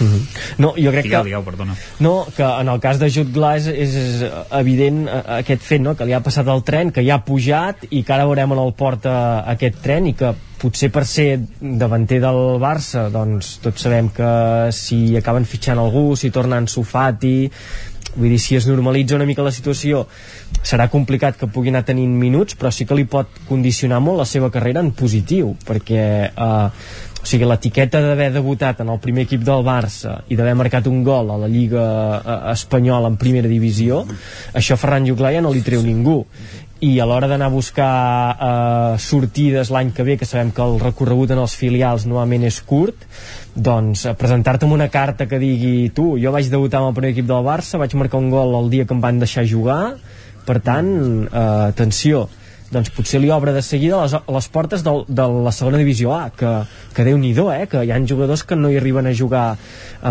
Mhm. 0.00 0.20
No, 0.64 0.72
jo 0.80 0.92
crec 0.94 1.04
digueu, 1.04 1.20
que... 1.20 1.28
Digueu, 1.28 1.44
perdona. 1.44 1.76
No, 2.00 2.14
que 2.36 2.44
en 2.44 2.70
el 2.72 2.80
cas 2.80 3.00
de 3.00 3.10
Jude 3.12 3.34
Glass 3.36 3.68
és, 3.68 3.94
és 3.94 4.22
evident 4.56 5.02
eh, 5.06 5.22
aquest 5.40 5.66
fet, 5.66 5.82
no? 5.84 5.96
que 5.96 6.08
li 6.08 6.16
ha 6.16 6.22
passat 6.24 6.48
el 6.48 6.64
tren, 6.66 6.92
que 6.94 7.04
ja 7.06 7.18
ha 7.20 7.24
pujat 7.26 7.84
i 7.90 8.04
que 8.04 8.16
ara 8.16 8.28
veurem 8.28 8.56
on 8.56 8.62
el 8.64 8.72
porta 8.78 9.12
aquest 9.52 9.82
tren 9.84 10.08
i 10.08 10.16
que 10.16 10.32
potser 10.60 10.90
per 10.92 11.06
ser 11.08 11.38
davanter 11.60 12.18
del 12.20 12.58
Barça 12.60 13.06
doncs 13.12 13.54
tots 13.64 13.86
sabem 13.86 14.10
que 14.12 14.32
si 14.76 15.16
acaben 15.16 15.46
fitxant 15.48 15.80
algú, 15.80 16.12
si 16.20 16.28
tornen 16.34 16.68
Sofati 16.68 17.48
vull 18.14 18.32
dir, 18.32 18.40
si 18.42 18.56
es 18.58 18.66
normalitza 18.66 19.16
una 19.16 19.28
mica 19.28 19.44
la 19.46 19.54
situació 19.54 20.06
serà 20.62 20.88
complicat 20.92 21.38
que 21.38 21.48
pugui 21.50 21.70
anar 21.70 21.84
tenint 21.88 22.16
minuts 22.18 22.56
però 22.58 22.72
sí 22.74 22.86
que 22.86 22.98
li 22.98 23.06
pot 23.10 23.42
condicionar 23.48 24.00
molt 24.02 24.22
la 24.22 24.28
seva 24.28 24.50
carrera 24.50 24.82
en 24.82 24.90
positiu 24.96 25.54
perquè 25.66 26.02
eh, 26.30 26.66
o 27.20 27.26
sigui, 27.28 27.44
l'etiqueta 27.44 28.00
d'haver 28.00 28.30
debutat 28.32 28.80
en 28.80 28.88
el 28.92 29.00
primer 29.02 29.26
equip 29.26 29.44
del 29.44 29.62
Barça 29.66 30.20
i 30.32 30.38
d'haver 30.38 30.56
marcat 30.56 30.88
un 30.88 31.02
gol 31.04 31.30
a 31.30 31.36
la 31.42 31.50
Lliga 31.52 31.84
eh, 31.84 32.38
Espanyola 32.54 33.12
en 33.12 33.20
primera 33.20 33.50
divisió 33.50 34.06
això 34.56 34.78
Ferran 34.80 35.06
Juclar 35.08 35.34
ja 35.36 35.44
no 35.44 35.52
li 35.52 35.62
treu 35.66 35.84
ningú. 35.84 36.22
I 36.80 36.94
a 36.96 37.04
l'hora 37.04 37.28
d'anar 37.28 37.50
a 37.50 37.52
buscar 37.52 37.92
eh, 38.32 38.94
sortides 39.04 39.68
l'any 39.68 39.90
que 39.92 40.06
ve, 40.06 40.16
que 40.16 40.24
sabem 40.24 40.48
que 40.56 40.64
el 40.64 40.78
recorregut 40.80 41.34
en 41.34 41.42
els 41.42 41.52
filials 41.60 42.06
normalment 42.08 42.48
és 42.48 42.62
curt 42.64 43.04
doncs 43.54 44.06
eh, 44.06 44.14
presentar-te 44.18 44.66
amb 44.66 44.76
una 44.76 44.88
carta 44.92 45.26
que 45.26 45.40
digui 45.42 45.90
tu, 45.94 46.14
jo 46.22 46.32
vaig 46.34 46.50
debutar 46.50 46.80
amb 46.80 46.90
el 46.90 46.98
primer 46.98 47.14
equip 47.14 47.30
del 47.30 47.46
Barça 47.46 47.80
vaig 47.80 47.94
marcar 47.98 48.20
un 48.22 48.30
gol 48.30 48.54
el 48.62 48.70
dia 48.70 48.86
que 48.86 48.94
em 48.94 49.02
van 49.02 49.18
deixar 49.22 49.46
jugar 49.48 49.96
per 50.46 50.60
tant, 50.64 50.90
eh, 51.26 51.48
atenció 51.70 52.28
doncs 52.70 52.90
potser 52.94 53.18
li 53.18 53.30
obre 53.34 53.50
de 53.50 53.62
seguida 53.66 53.98
les, 54.04 54.14
les 54.30 54.48
portes 54.54 54.84
del, 54.86 55.02
de 55.08 55.26
la 55.46 55.50
segona 55.54 55.80
divisió 55.80 56.12
A 56.14 56.30
que, 56.30 56.52
que 56.94 57.06
déu 57.06 57.18
nhi 57.18 57.32
eh? 57.34 57.66
que 57.66 57.82
hi 57.82 57.90
ha 57.90 57.98
jugadors 58.06 58.44
que 58.46 58.54
no 58.54 58.70
hi 58.70 58.76
arriben 58.78 59.06
a 59.06 59.14
jugar 59.14 59.56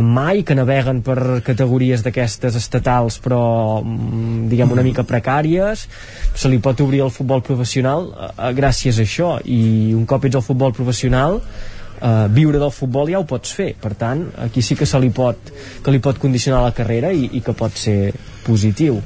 mai, 0.01 0.43
que 0.43 0.55
naveguen 0.55 1.01
per 1.01 1.39
categories 1.45 2.03
d'aquestes 2.03 2.55
estatals 2.59 3.19
però 3.23 3.81
mm, 3.81 4.49
diguem 4.51 4.71
una 4.75 4.83
mica 4.83 5.07
precàries 5.07 5.87
se 6.35 6.51
li 6.51 6.59
pot 6.59 6.79
obrir 6.81 7.01
el 7.07 7.15
futbol 7.15 7.41
professional 7.41 8.11
eh, 8.11 8.51
gràcies 8.53 8.99
a 8.99 9.07
això 9.07 9.37
i 9.45 9.93
un 9.95 10.05
cop 10.05 10.27
ets 10.27 10.35
al 10.35 10.43
futbol 10.43 10.75
professional 10.75 11.39
Uh, 11.99 12.29
viure 12.31 12.59
del 12.61 12.71
futbol 12.71 13.09
ja 13.11 13.19
ho 13.19 13.25
pots 13.27 13.51
fer. 13.51 13.73
Per 13.81 13.91
tant 13.99 14.21
aquí 14.45 14.61
sí 14.63 14.75
que 14.79 14.85
se 14.87 14.99
li 15.03 15.09
pot 15.11 15.51
que 15.83 15.91
li 15.91 15.99
pot 15.99 16.17
condicionar 16.21 16.61
la 16.63 16.71
carrera 16.77 17.11
i, 17.11 17.25
i 17.35 17.41
que 17.43 17.51
pot 17.53 17.75
ser 17.75 18.13
positiu. 18.45 19.01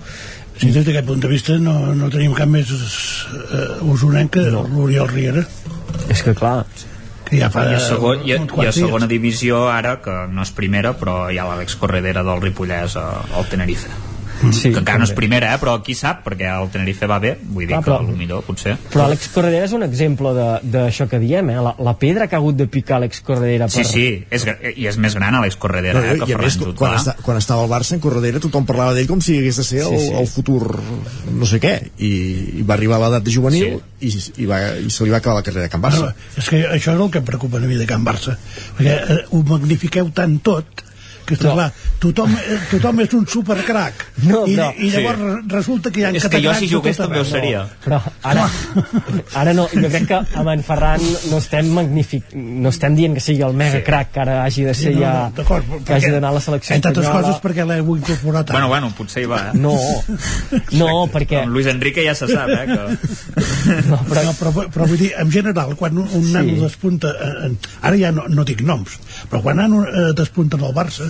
Sí, 0.54 0.70
des 0.70 0.86
d'aquest 0.86 1.08
punt 1.08 1.20
de 1.24 1.28
vista 1.32 1.56
no, 1.58 1.74
no 1.98 2.12
tenim 2.14 2.36
cap 2.38 2.48
més 2.54 2.70
uh, 2.70 3.82
usonenc 3.90 4.36
que 4.38 4.46
no. 4.54 4.68
l'Oriol 4.70 5.10
Riera. 5.10 5.42
És 6.14 6.22
que 6.22 6.36
clar 6.38 6.60
que 7.26 7.40
ja 7.40 7.50
fa 7.50 7.64
I 7.72 7.76
a, 7.78 7.82
segon, 7.82 8.22
i, 8.28 8.34
a, 8.36 8.42
i 8.62 8.68
a 8.70 8.72
segona 8.76 9.08
divisió 9.10 9.66
ara, 9.72 9.96
que 10.04 10.14
no 10.30 10.44
és 10.46 10.52
primera 10.54 10.94
però 11.00 11.32
hi 11.34 11.40
ha 11.42 11.46
l'Àlex 11.50 11.78
Corredera 11.82 12.22
del 12.28 12.42
Ripollès 12.44 12.98
a- 13.00 13.24
al 13.40 13.48
Tenerife 13.50 13.90
Sí, 14.52 14.72
que 14.74 14.80
encara 14.80 14.98
no 15.00 15.06
és 15.06 15.14
primera, 15.16 15.54
eh, 15.54 15.60
però 15.62 15.78
qui 15.84 15.96
sap, 15.96 16.24
perquè 16.26 16.50
el 16.52 16.70
Tenerife 16.74 17.08
va 17.08 17.20
bé, 17.20 17.38
vull 17.42 17.68
dir 17.68 17.76
Ah, 17.78 17.82
que 17.82 17.92
però- 17.92 18.16
millor 18.18 18.44
potser. 18.44 18.76
Però 18.92 19.06
Àlex 19.08 19.30
Corredera 19.34 19.66
és 19.66 19.72
un 19.74 19.84
exemple 19.84 20.34
de- 20.34 20.60
d'això 20.74 21.08
que 21.08 21.20
diem, 21.20 21.50
eh? 21.52 21.56
La, 21.62 21.76
la 21.80 21.94
pedra 21.98 22.28
que 22.28 22.36
ha 22.36 22.40
hagut 22.40 22.56
de 22.56 22.68
picar 22.68 22.98
Àlex 23.00 23.22
Corredera 23.24 23.68
per... 23.68 23.86
Sí, 23.86 23.86
sí, 23.86 24.26
és, 24.30 24.46
i 24.76 24.88
és 24.88 24.98
més 24.98 25.16
gran 25.16 25.36
Àlex 25.36 25.56
Corredera 25.56 26.02
No, 26.02 26.06
eh, 26.06 26.20
que 26.20 26.32
I 26.32 26.34
a 26.34 26.38
més, 26.38 26.58
Ferran 26.58 26.76
quan, 26.76 26.94
Jutglar. 26.94 27.00
està, 27.00 27.16
quan 27.24 27.38
estava 27.38 27.64
al 27.64 27.70
Barça, 27.70 27.94
en 27.94 28.00
Corredera, 28.04 28.40
tothom 28.40 28.66
parlava 28.66 28.94
d'ell 28.94 29.08
com 29.08 29.22
si 29.22 29.38
hagués 29.38 29.58
de 29.58 29.64
ser 29.64 29.82
el, 29.86 29.98
Sí, 30.00 30.08
sí. 30.08 30.14
el 30.20 30.28
futur 30.28 30.80
no 31.32 31.46
sé 31.46 31.60
què. 31.64 31.74
I, 32.00 32.12
i 32.60 32.62
va 32.68 32.74
arribar 32.76 32.98
a 32.98 33.06
l'edat 33.08 33.24
de 33.24 33.32
juvenil 33.32 33.80
i, 34.02 34.10
i, 34.38 34.46
va, 34.46 34.60
i 34.80 34.90
se 34.90 35.04
li 35.06 35.10
va 35.14 35.18
acabar 35.18 35.38
la 35.40 35.44
carrera 35.44 35.66
a 35.66 35.70
Can 35.70 35.82
Barça. 35.82 36.10
No, 36.10 36.14
és 36.38 36.50
que 36.50 36.64
això 36.68 36.94
és 36.96 37.00
el 37.00 37.12
que 37.12 37.20
em 37.24 37.26
preocupa 37.26 37.58
a 37.58 37.62
mi 37.62 37.76
de 37.80 37.86
Can 37.88 38.04
Barça 38.04 38.36
perquè 38.78 38.96
eh, 38.98 39.20
ho 39.32 39.44
magnifiqueu 39.48 40.10
tant 40.16 40.40
tot 40.44 40.84
que 41.26 41.36
està 41.36 41.50
No. 41.50 41.54
clar, 41.56 41.72
tothom, 42.00 42.34
eh, 42.36 42.58
tothom 42.72 43.00
és 43.04 43.14
un 43.14 43.28
supercrac 43.28 43.94
No, 44.24 44.46
I, 44.48 44.56
no. 44.56 44.70
i 44.78 44.90
llavors 44.92 45.20
Sí. 45.20 45.24
re- 45.26 45.42
resulta 45.56 45.92
que 45.92 46.00
hi 46.02 46.04
ha 46.06 46.10
És 46.12 46.28
que 46.28 46.42
jo 46.44 46.54
si 46.54 46.70
jugués 46.70 46.98
també 46.98 47.20
ho 47.20 47.26
seria. 47.26 47.66
Però 47.86 48.02
ara, 48.24 48.50
ara 49.36 49.54
no, 49.54 49.68
jo 49.72 49.90
crec 49.90 50.08
que 50.08 50.20
amb 50.40 50.50
en 50.54 50.64
Ferran 50.64 51.02
no 51.32 51.38
estem 51.38 51.70
magnífic, 51.74 52.34
no 52.36 52.70
estem 52.70 52.96
dient 52.96 53.14
que 53.16 53.20
sigui 53.24 53.42
el 53.44 53.54
mega 53.54 53.82
crac 53.84 54.12
que 54.14 54.20
ara 54.22 54.44
hagi 54.44 54.64
de 54.64 54.74
ser 54.74 54.94
Sí, 54.94 55.00
no, 55.00 55.02
ja 55.02 55.32
no, 55.36 55.82
que 55.86 55.94
hagi 55.94 56.12
d'anar 56.12 56.30
a 56.30 56.38
la 56.40 56.42
selecció 56.42 56.76
entre 56.76 56.90
altres 56.92 57.08
coses 57.10 57.42
perquè 57.44 57.66
l'heu 57.68 57.96
incorporat 57.98 58.50
ara. 58.50 58.60
Bueno, 58.60 58.68
bueno, 58.68 58.92
potser 58.98 59.24
hi 59.24 59.28
va, 59.32 59.42
eh? 59.50 59.58
no, 59.58 59.78
no, 60.72 61.08
perquè 61.12 61.44
Amb 61.44 61.54
Luis 61.56 61.68
Enrique 61.68 62.04
ja 62.06 62.14
se 62.16 62.28
sap, 62.28 62.50
eh? 62.50 62.66
Que... 62.68 63.82
no, 63.90 64.00
però, 64.10 64.24
no, 64.28 64.34
però, 64.40 64.52
però 64.74 64.88
vull 64.90 65.00
dir, 65.00 65.12
en 65.20 65.32
general, 65.32 65.76
quan 65.80 65.98
un, 65.98 66.08
un 66.14 66.32
nano 66.34 66.58
despunta, 66.62 67.14
eh, 67.16 67.46
en, 67.48 67.58
ara 67.82 67.98
ja 68.00 68.12
no, 68.16 68.28
no 68.30 68.46
dic 68.48 68.62
noms, 68.66 68.98
però 69.32 69.42
quan 69.46 69.58
nano 69.62 69.84
eh, 69.88 70.12
despunta 70.18 70.58
en 70.60 70.64
el 70.70 70.74
Barça, 70.76 71.10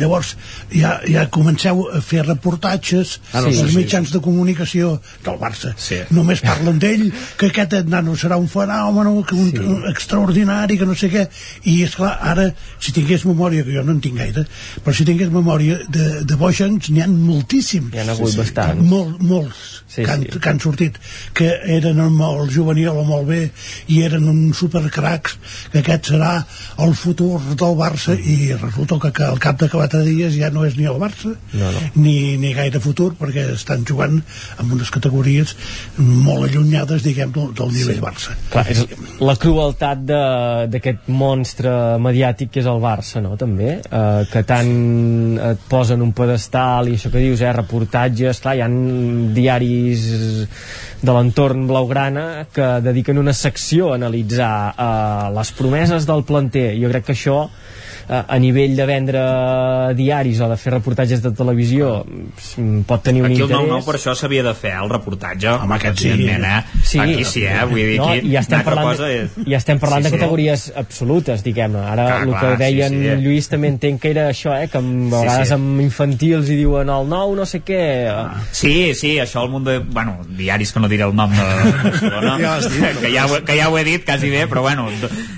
llavors 0.00 0.34
ja, 0.72 0.96
ja 1.08 1.26
comenceu 1.32 1.84
a 1.92 2.00
fer 2.04 2.24
reportatges 2.26 3.18
Ah, 3.32 3.40
no, 3.40 3.50
sí, 3.50 3.64
sí. 3.68 3.76
mitjans 3.76 4.12
de 4.12 4.20
comunicació 4.22 4.94
del 5.24 5.38
Barça. 5.40 5.72
Sí. 5.80 5.98
Només 6.14 6.40
parlen 6.44 6.78
d'ell, 6.82 7.06
que 7.38 7.50
aquest 7.50 7.74
nano 7.90 8.14
serà 8.18 8.36
un 8.40 8.48
fenomen, 8.48 9.10
que 9.28 9.34
un, 9.34 9.50
un 9.76 9.88
extraordinari, 9.90 10.78
que 10.78 10.86
no 10.88 10.94
sé 10.98 11.10
què, 11.12 11.26
i 11.70 11.80
és 11.84 11.94
clar, 11.98 12.14
ara, 12.32 12.48
si 12.80 12.92
tingués 12.96 13.24
memòria, 13.28 13.64
que 13.66 13.74
jo 13.74 13.82
no 13.86 13.94
en 13.96 14.00
tinc 14.04 14.18
gaire, 14.20 14.46
però 14.84 14.94
si 14.96 15.06
tingués 15.08 15.32
memòria 15.34 15.78
de, 15.88 16.24
de 16.24 16.36
boixens, 16.40 16.90
n'hi 16.90 17.02
ha 17.04 17.08
moltíssims. 17.10 17.92
Hi 17.94 18.02
ha 18.02 18.08
hagut 18.14 18.36
bastants. 18.40 18.84
Molt, 18.90 19.20
molts 19.24 19.70
Sí, 19.94 20.02
que, 20.02 20.10
han, 20.10 20.22
sí. 20.26 20.38
que 20.42 20.48
han 20.50 20.58
sortit 20.58 20.96
que 21.38 21.46
eren 21.70 22.00
molt 22.16 22.50
juvenil 22.50 22.88
o 22.98 23.04
molt 23.06 23.28
bé 23.28 23.42
i 23.94 24.00
eren 24.02 24.24
uns 24.26 24.58
supercracs 24.58 25.36
que 25.70 25.82
aquest 25.84 26.08
serà 26.10 26.32
el 26.82 26.96
futur 26.98 27.36
del 27.52 27.76
Barça 27.78 28.16
i 28.18 28.48
resulta 28.56 28.98
que, 29.04 29.12
que 29.14 29.28
al 29.34 29.42
cap 29.42 29.58
de 29.60 29.68
quatre 29.72 30.02
dies 30.06 30.36
ja 30.38 30.50
no 30.54 30.64
és 30.66 30.78
ni 30.78 30.88
el 30.90 30.98
Barça 31.02 31.34
No, 31.54 31.70
no. 31.70 31.82
Ni, 31.98 32.36
ni 32.40 32.54
gaire 32.56 32.80
futur 32.82 33.12
perquè 33.18 33.46
estan 33.54 33.84
jugant 33.88 34.20
amb 34.62 34.76
unes 34.76 34.90
categories 34.94 35.54
molt 35.98 36.48
allunyades 36.48 37.04
diguem 37.06 37.32
del, 37.34 37.52
del 37.56 37.74
nivell 37.74 38.02
Barça 38.04 38.36
Clar, 38.52 38.66
és 38.72 38.84
la 39.24 39.36
crueltat 39.40 40.04
d'aquest 40.72 41.08
monstre 41.12 41.74
mediàtic 42.02 42.52
que 42.54 42.62
és 42.62 42.70
el 42.70 42.80
Barça, 42.82 43.22
no?, 43.24 43.34
també, 43.40 43.78
eh, 43.82 44.24
que 44.30 44.44
tant 44.46 45.38
et 45.52 45.68
posen 45.70 46.02
un 46.04 46.12
pedestal 46.16 46.90
i 46.90 46.98
això 46.98 47.10
que 47.12 47.22
dius, 47.22 47.42
eh, 47.42 47.52
reportatges, 47.56 48.40
clar, 48.44 48.56
hi 48.58 48.64
ha 48.64 48.70
diaris 49.34 50.08
de 51.04 51.12
l'entorn 51.12 51.66
blaugrana 51.68 52.46
que 52.54 52.68
dediquen 52.84 53.20
una 53.20 53.34
secció 53.36 53.92
a 53.92 53.98
analitzar 53.98 54.54
eh, 54.72 55.30
les 55.36 55.52
promeses 55.58 56.08
del 56.08 56.24
planter. 56.24 56.70
Jo 56.80 56.90
crec 56.92 57.08
que 57.08 57.16
això 57.16 57.38
eh, 57.44 58.22
a 58.22 58.38
nivell 58.40 58.76
de 58.78 58.86
vendre 58.88 59.23
diaris 59.96 60.40
o 60.44 60.48
de 60.50 60.56
fer 60.60 60.72
reportatges 60.74 61.22
de 61.24 61.30
televisió 61.36 62.04
mm, 62.04 62.82
pot 62.88 63.02
tenir 63.06 63.22
un 63.24 63.30
Aquí 63.30 63.40
el 63.40 63.46
interès 63.48 63.68
9-9 63.70 63.84
per 63.88 63.94
això 63.98 64.14
s'havia 64.18 64.42
de 64.46 64.54
fer, 64.58 64.72
el 64.82 64.90
reportatge. 64.92 65.48
Home, 65.54 65.76
aquest 65.78 65.98
sí. 66.04 66.12
eh? 66.28 66.60
Sí. 66.84 66.98
Aquí 67.02 67.24
sí, 67.24 67.44
eh? 67.46 67.60
Vull 67.68 67.80
dir, 67.80 67.98
no, 68.00 68.08
aquí 68.12 68.28
i 68.28 68.34
ja 68.34 68.42
estem 68.44 68.62
parlant, 68.66 68.88
cosa 68.92 69.08
de, 69.10 69.20
és... 69.24 69.38
ja 69.48 69.60
estem 69.60 69.80
parlant 69.82 70.04
Sí, 70.04 70.08
de 70.08 70.12
sí. 70.14 70.18
categories 70.20 70.64
absolutes, 70.84 71.44
diguem-ne. 71.46 71.82
Ara 71.84 72.06
Clar, 72.06 72.20
el 72.24 72.32
clar, 72.34 72.42
que 72.44 72.62
deien 72.64 72.96
sí, 72.98 73.02
sí. 73.04 73.16
Lluís 73.24 73.48
també 73.52 73.70
entenc 73.72 74.00
que 74.02 74.10
era 74.14 74.26
això, 74.32 74.54
eh, 74.58 74.68
que 74.72 74.78
amb, 74.80 75.12
a 75.14 75.20
Sí, 75.20 75.26
vegades 75.26 75.48
sí. 75.52 75.54
amb 75.58 75.80
infantils 75.84 76.50
hi 76.50 76.58
diuen 76.62 76.90
el 76.94 77.08
nou 77.10 77.34
no 77.38 77.46
sé 77.48 77.60
què. 77.66 77.82
Sí, 78.52 78.74
sí, 78.98 79.14
això 79.22 79.42
al 79.44 79.50
món 79.52 79.64
de... 79.66 79.78
Bueno, 79.84 80.18
diaris 80.38 80.72
que 80.74 80.80
no 80.82 80.88
diré 80.90 81.04
el 81.08 81.14
nom 81.16 81.30
de 81.34 81.44
Barcelona, 81.44 82.36
Ja 82.44 82.56
dit. 82.60 83.00
que, 83.00 83.12
ja, 83.14 83.26
ho- 83.26 83.42
que 83.44 83.56
ja 83.58 83.68
ho 83.70 83.78
he 83.78 83.84
dit 83.86 84.04
quasi 84.04 84.30
bé, 84.30 84.46
però 84.50 84.62
bueno, 84.66 84.88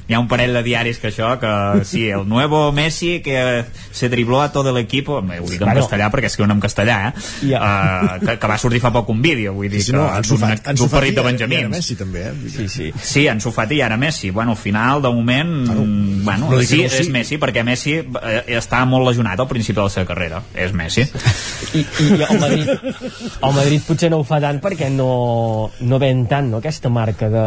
hi 0.08 0.14
ha 0.14 0.20
un 0.20 0.28
parell 0.28 0.54
de 0.56 0.62
diaris 0.66 0.98
que 1.02 1.10
això, 1.12 1.34
que 1.40 1.84
sí, 1.84 2.08
el 2.10 2.26
nuevo 2.28 2.70
Messi 2.72 3.20
que 3.24 3.64
se 3.90 4.08
dribló 4.08 4.42
a 4.42 4.50
todo 4.52 4.70
el 4.70 4.78
equipo, 4.82 5.18
ho 5.18 5.22
dic 5.22 5.60
en 5.60 5.66
Bueno. 5.66 5.80
castellà 5.80 6.10
perquè 6.10 6.30
escriuen 6.30 6.50
en 6.52 6.60
castellà, 6.60 6.98
eh? 7.08 7.12
Ja. 7.50 7.60
Uh, 7.60 8.26
que, 8.26 8.38
que 8.38 8.50
va 8.50 8.58
sortir 8.58 8.80
fa 8.80 8.92
poc 8.94 9.08
un 9.12 9.22
vídeo, 9.22 9.54
vull 9.54 9.70
dir, 9.70 9.82
Sí, 9.82 9.92
que 9.92 9.98
no, 9.98 10.08
Sofat, 10.26 10.58
en 10.66 10.76
d'un 10.76 10.86
Sofat 10.86 11.00
partit 11.00 11.14
de 11.14 11.20
i 11.20 11.24
ara 11.24 11.30
Benjamins. 11.30 11.70
Messi 11.76 11.96
també, 11.96 12.24
eh? 12.28 12.50
Sí, 12.52 12.68
sí. 12.68 12.90
Sí, 13.02 13.26
en 13.30 13.40
Sofati 13.40 13.78
i 13.78 13.82
ara 13.84 13.96
Messi. 13.96 14.30
Bueno, 14.30 14.52
al 14.52 14.56
final, 14.56 15.02
de 15.02 15.12
moment, 15.12 15.52
mm, 15.68 16.24
bueno, 16.24 16.50
no 16.50 16.60
sí, 16.62 16.82
que 16.82 16.82
no 16.82 16.88
és 16.88 16.96
sigui. 16.98 17.12
Messi, 17.12 17.38
perquè 17.42 17.64
Messi 17.66 17.96
eh, 18.00 18.42
està 18.58 18.82
molt 18.88 19.06
lesionat 19.08 19.40
al 19.40 19.48
principi 19.48 19.76
de 19.76 19.86
la 19.86 19.92
seva 19.92 20.06
carrera. 20.06 20.42
És 20.54 20.72
Messi. 20.76 21.06
I, 21.74 21.84
i 21.84 22.10
el, 22.22 22.40
Madrid, 22.40 22.70
el 22.70 23.54
Madrid 23.54 23.86
potser 23.86 24.10
no 24.12 24.20
ho 24.22 24.26
fa 24.26 24.40
tant 24.42 24.60
perquè 24.62 24.88
no, 24.92 25.70
no 25.80 26.00
ven 26.02 26.26
tant 26.30 26.50
no, 26.50 26.60
aquesta 26.62 26.90
marca 26.92 27.28
de, 27.32 27.46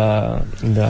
de, 0.62 0.90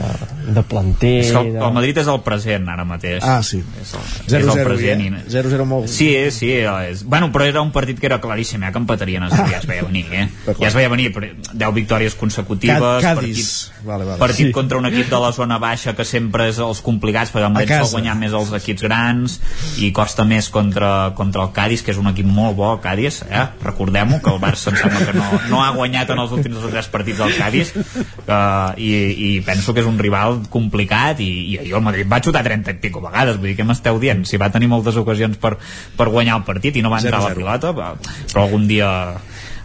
de 0.56 0.64
planter. 0.64 1.16
És 1.24 1.32
que 1.32 1.44
el, 1.44 1.54
de... 1.56 1.64
el 1.66 1.76
Madrid 1.76 2.02
és 2.04 2.12
el 2.12 2.22
present, 2.26 2.68
ara 2.70 2.86
mateix. 2.88 3.24
Ah, 3.24 3.42
sí. 3.46 3.62
És 3.82 3.94
el, 3.96 4.06
0-0 4.28 4.40
és 4.40 4.54
el 4.56 4.64
present 4.68 5.06
ja. 5.06 5.10
i, 5.10 5.29
0-0 5.30 5.66
molt... 5.66 5.88
Sí, 5.92 6.10
sí, 6.32 6.52
és... 6.58 7.04
bueno, 7.06 7.32
però 7.32 7.46
era 7.46 7.62
un 7.62 7.72
partit 7.72 8.00
que 8.00 8.08
era 8.10 8.20
claríssim, 8.22 8.64
eh, 8.64 8.72
que 8.72 8.80
empatarien, 8.82 9.24
es, 9.28 9.34
ja 9.38 9.60
es 9.60 9.68
veia 9.70 9.84
venir, 9.86 10.06
eh? 10.12 10.28
Ja 10.60 10.68
es 10.68 10.76
veia 10.76 10.90
venir, 10.90 11.12
10 11.54 11.74
victòries 11.76 12.16
consecutives, 12.20 12.80
Ca- 12.80 13.14
partit, 13.16 13.36
Cádiz. 13.38 13.72
Vale, 13.86 14.06
vale. 14.06 14.18
partit 14.20 14.48
Sí. 14.50 14.52
contra 14.56 14.78
un 14.78 14.86
equip 14.90 15.10
de 15.12 15.20
la 15.20 15.32
zona 15.36 15.58
baixa 15.60 15.94
que 15.96 16.04
sempre 16.06 16.48
és 16.50 16.58
els 16.60 16.82
complicats, 16.82 17.32
perquè 17.32 17.46
el 17.48 17.54
Madrid 17.54 17.70
casa. 17.70 17.86
sol 17.86 18.00
guanyar 18.00 18.16
més 18.18 18.34
els 18.34 18.52
equips 18.58 18.82
grans 18.84 19.40
i 19.80 19.92
costa 19.96 20.26
més 20.26 20.50
contra, 20.50 21.14
contra 21.16 21.44
el 21.46 21.52
Cádiz, 21.54 21.84
que 21.84 21.92
és 21.92 21.98
un 22.02 22.08
equip 22.12 22.26
molt 22.26 22.56
bo, 22.58 22.74
el 22.74 22.82
Cádiz, 22.84 23.22
eh? 23.30 23.46
Recordem-ho, 23.64 24.20
que 24.24 24.34
el 24.34 24.40
Barça 24.42 24.72
em 24.74 24.80
sembla 24.82 25.06
que 25.06 25.14
no, 25.18 25.30
no 25.50 25.64
ha 25.64 25.70
guanyat 25.76 26.10
en 26.16 26.20
els 26.26 26.32
últims 26.36 26.58
dos 26.60 26.72
tres 26.72 26.88
partits 26.92 27.20
del 27.20 27.36
Cádiz, 27.38 27.74
eh, 27.76 28.74
i, 28.82 28.92
i 29.30 29.30
penso 29.46 29.74
que 29.74 29.84
és 29.84 29.88
un 29.90 30.00
rival 30.00 30.42
complicat, 30.50 31.20
i, 31.22 31.30
i 31.54 31.58
ahir 31.62 31.76
el 31.78 31.86
Madrid 31.86 32.08
va 32.10 32.22
xutar 32.24 32.44
30 32.48 32.72
i 32.78 32.80
pico 32.82 33.02
vegades, 33.04 33.38
vull 33.38 33.52
dir, 33.52 33.58
què 33.60 33.68
m'esteu 33.68 34.00
dient? 34.02 34.26
Si 34.26 34.38
va 34.42 34.50
tenir 34.54 34.68
moltes 34.72 34.96
ocasions 34.98 35.19
per, 35.42 35.58
per 35.98 36.08
guanyar 36.10 36.38
el 36.38 36.44
partit 36.48 36.76
i 36.78 36.82
no 36.82 36.90
va 36.90 37.00
entrar 37.04 37.20
0-0. 37.20 37.28
la 37.28 37.36
pilota, 37.36 37.74
però 37.74 38.46
algun 38.46 38.68
dia 38.68 38.90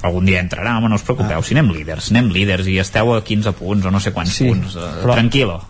algun 0.05 0.27
dia 0.29 0.41
entrarà, 0.43 0.77
home, 0.77 0.89
no 0.93 0.97
us 0.97 1.03
preocupeu, 1.07 1.41
si 1.43 1.55
anem 1.55 1.71
líders, 1.73 2.11
anem 2.13 2.27
líders 2.35 2.67
i 2.69 2.75
esteu 2.79 3.15
a 3.15 3.23
15 3.25 3.53
punts 3.57 3.87
o 3.87 3.91
no 3.91 4.01
sé 4.01 4.13
quants 4.13 4.35
Sí, 4.37 4.45
punts, 4.51 4.75
eh, 4.77 4.91
però- 5.05 5.15
tranquil·lo. 5.17 5.61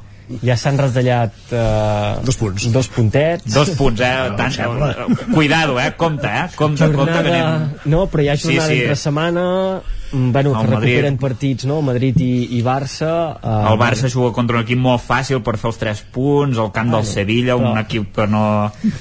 Ja 0.43 0.57
s'han 0.57 0.79
retallat 0.81 1.35
eh, 1.53 2.15
dos 2.25 2.37
punts. 2.41 2.65
Dos 2.73 2.89
puntets. 2.89 3.45
Dos 3.53 3.71
punts, 3.77 4.01
eh? 4.01 4.31
Tant, 4.39 4.55
eh, 4.59 5.17
cuidado, 5.35 5.79
eh? 5.79 5.93
Compte, 6.01 6.27
eh? 6.27 6.47
Compte, 6.57 6.89
compte 6.97 7.13
que 7.23 7.29
anem... 7.29 7.75
No, 7.85 8.07
però 8.09 8.23
hi 8.25 8.31
ha 8.33 8.37
jornada 8.41 8.67
Sí, 8.71 8.75
sí. 8.75 8.81
entre 8.83 8.97
setmana 8.97 9.45
bueno, 10.15 10.51
El 10.55 10.67
que 10.67 10.75
Madrid. 10.75 10.89
recuperen 10.95 11.19
partits, 11.19 11.65
no? 11.67 11.81
Madrid 11.83 12.21
i, 12.21 12.59
i 12.59 12.63
Barça. 12.63 13.13
Eh, 13.43 13.73
El 13.73 13.79
Barça 13.81 14.09
juga 14.13 14.33
contra 14.33 14.57
un 14.59 14.63
equip 14.65 14.79
molt 14.79 15.03
fàcil 15.03 15.43
per 15.43 15.57
fer 15.59 15.71
els 15.73 15.79
3 15.83 16.05
punts, 16.15 16.59
el 16.59 16.71
camp 16.73 16.91
del 16.93 17.01
Bueno, 17.03 17.13
Sevilla, 17.13 17.57
un 17.57 17.65
però- 17.73 17.81
equip 17.87 18.13
que 18.17 18.27
no... 18.31 18.45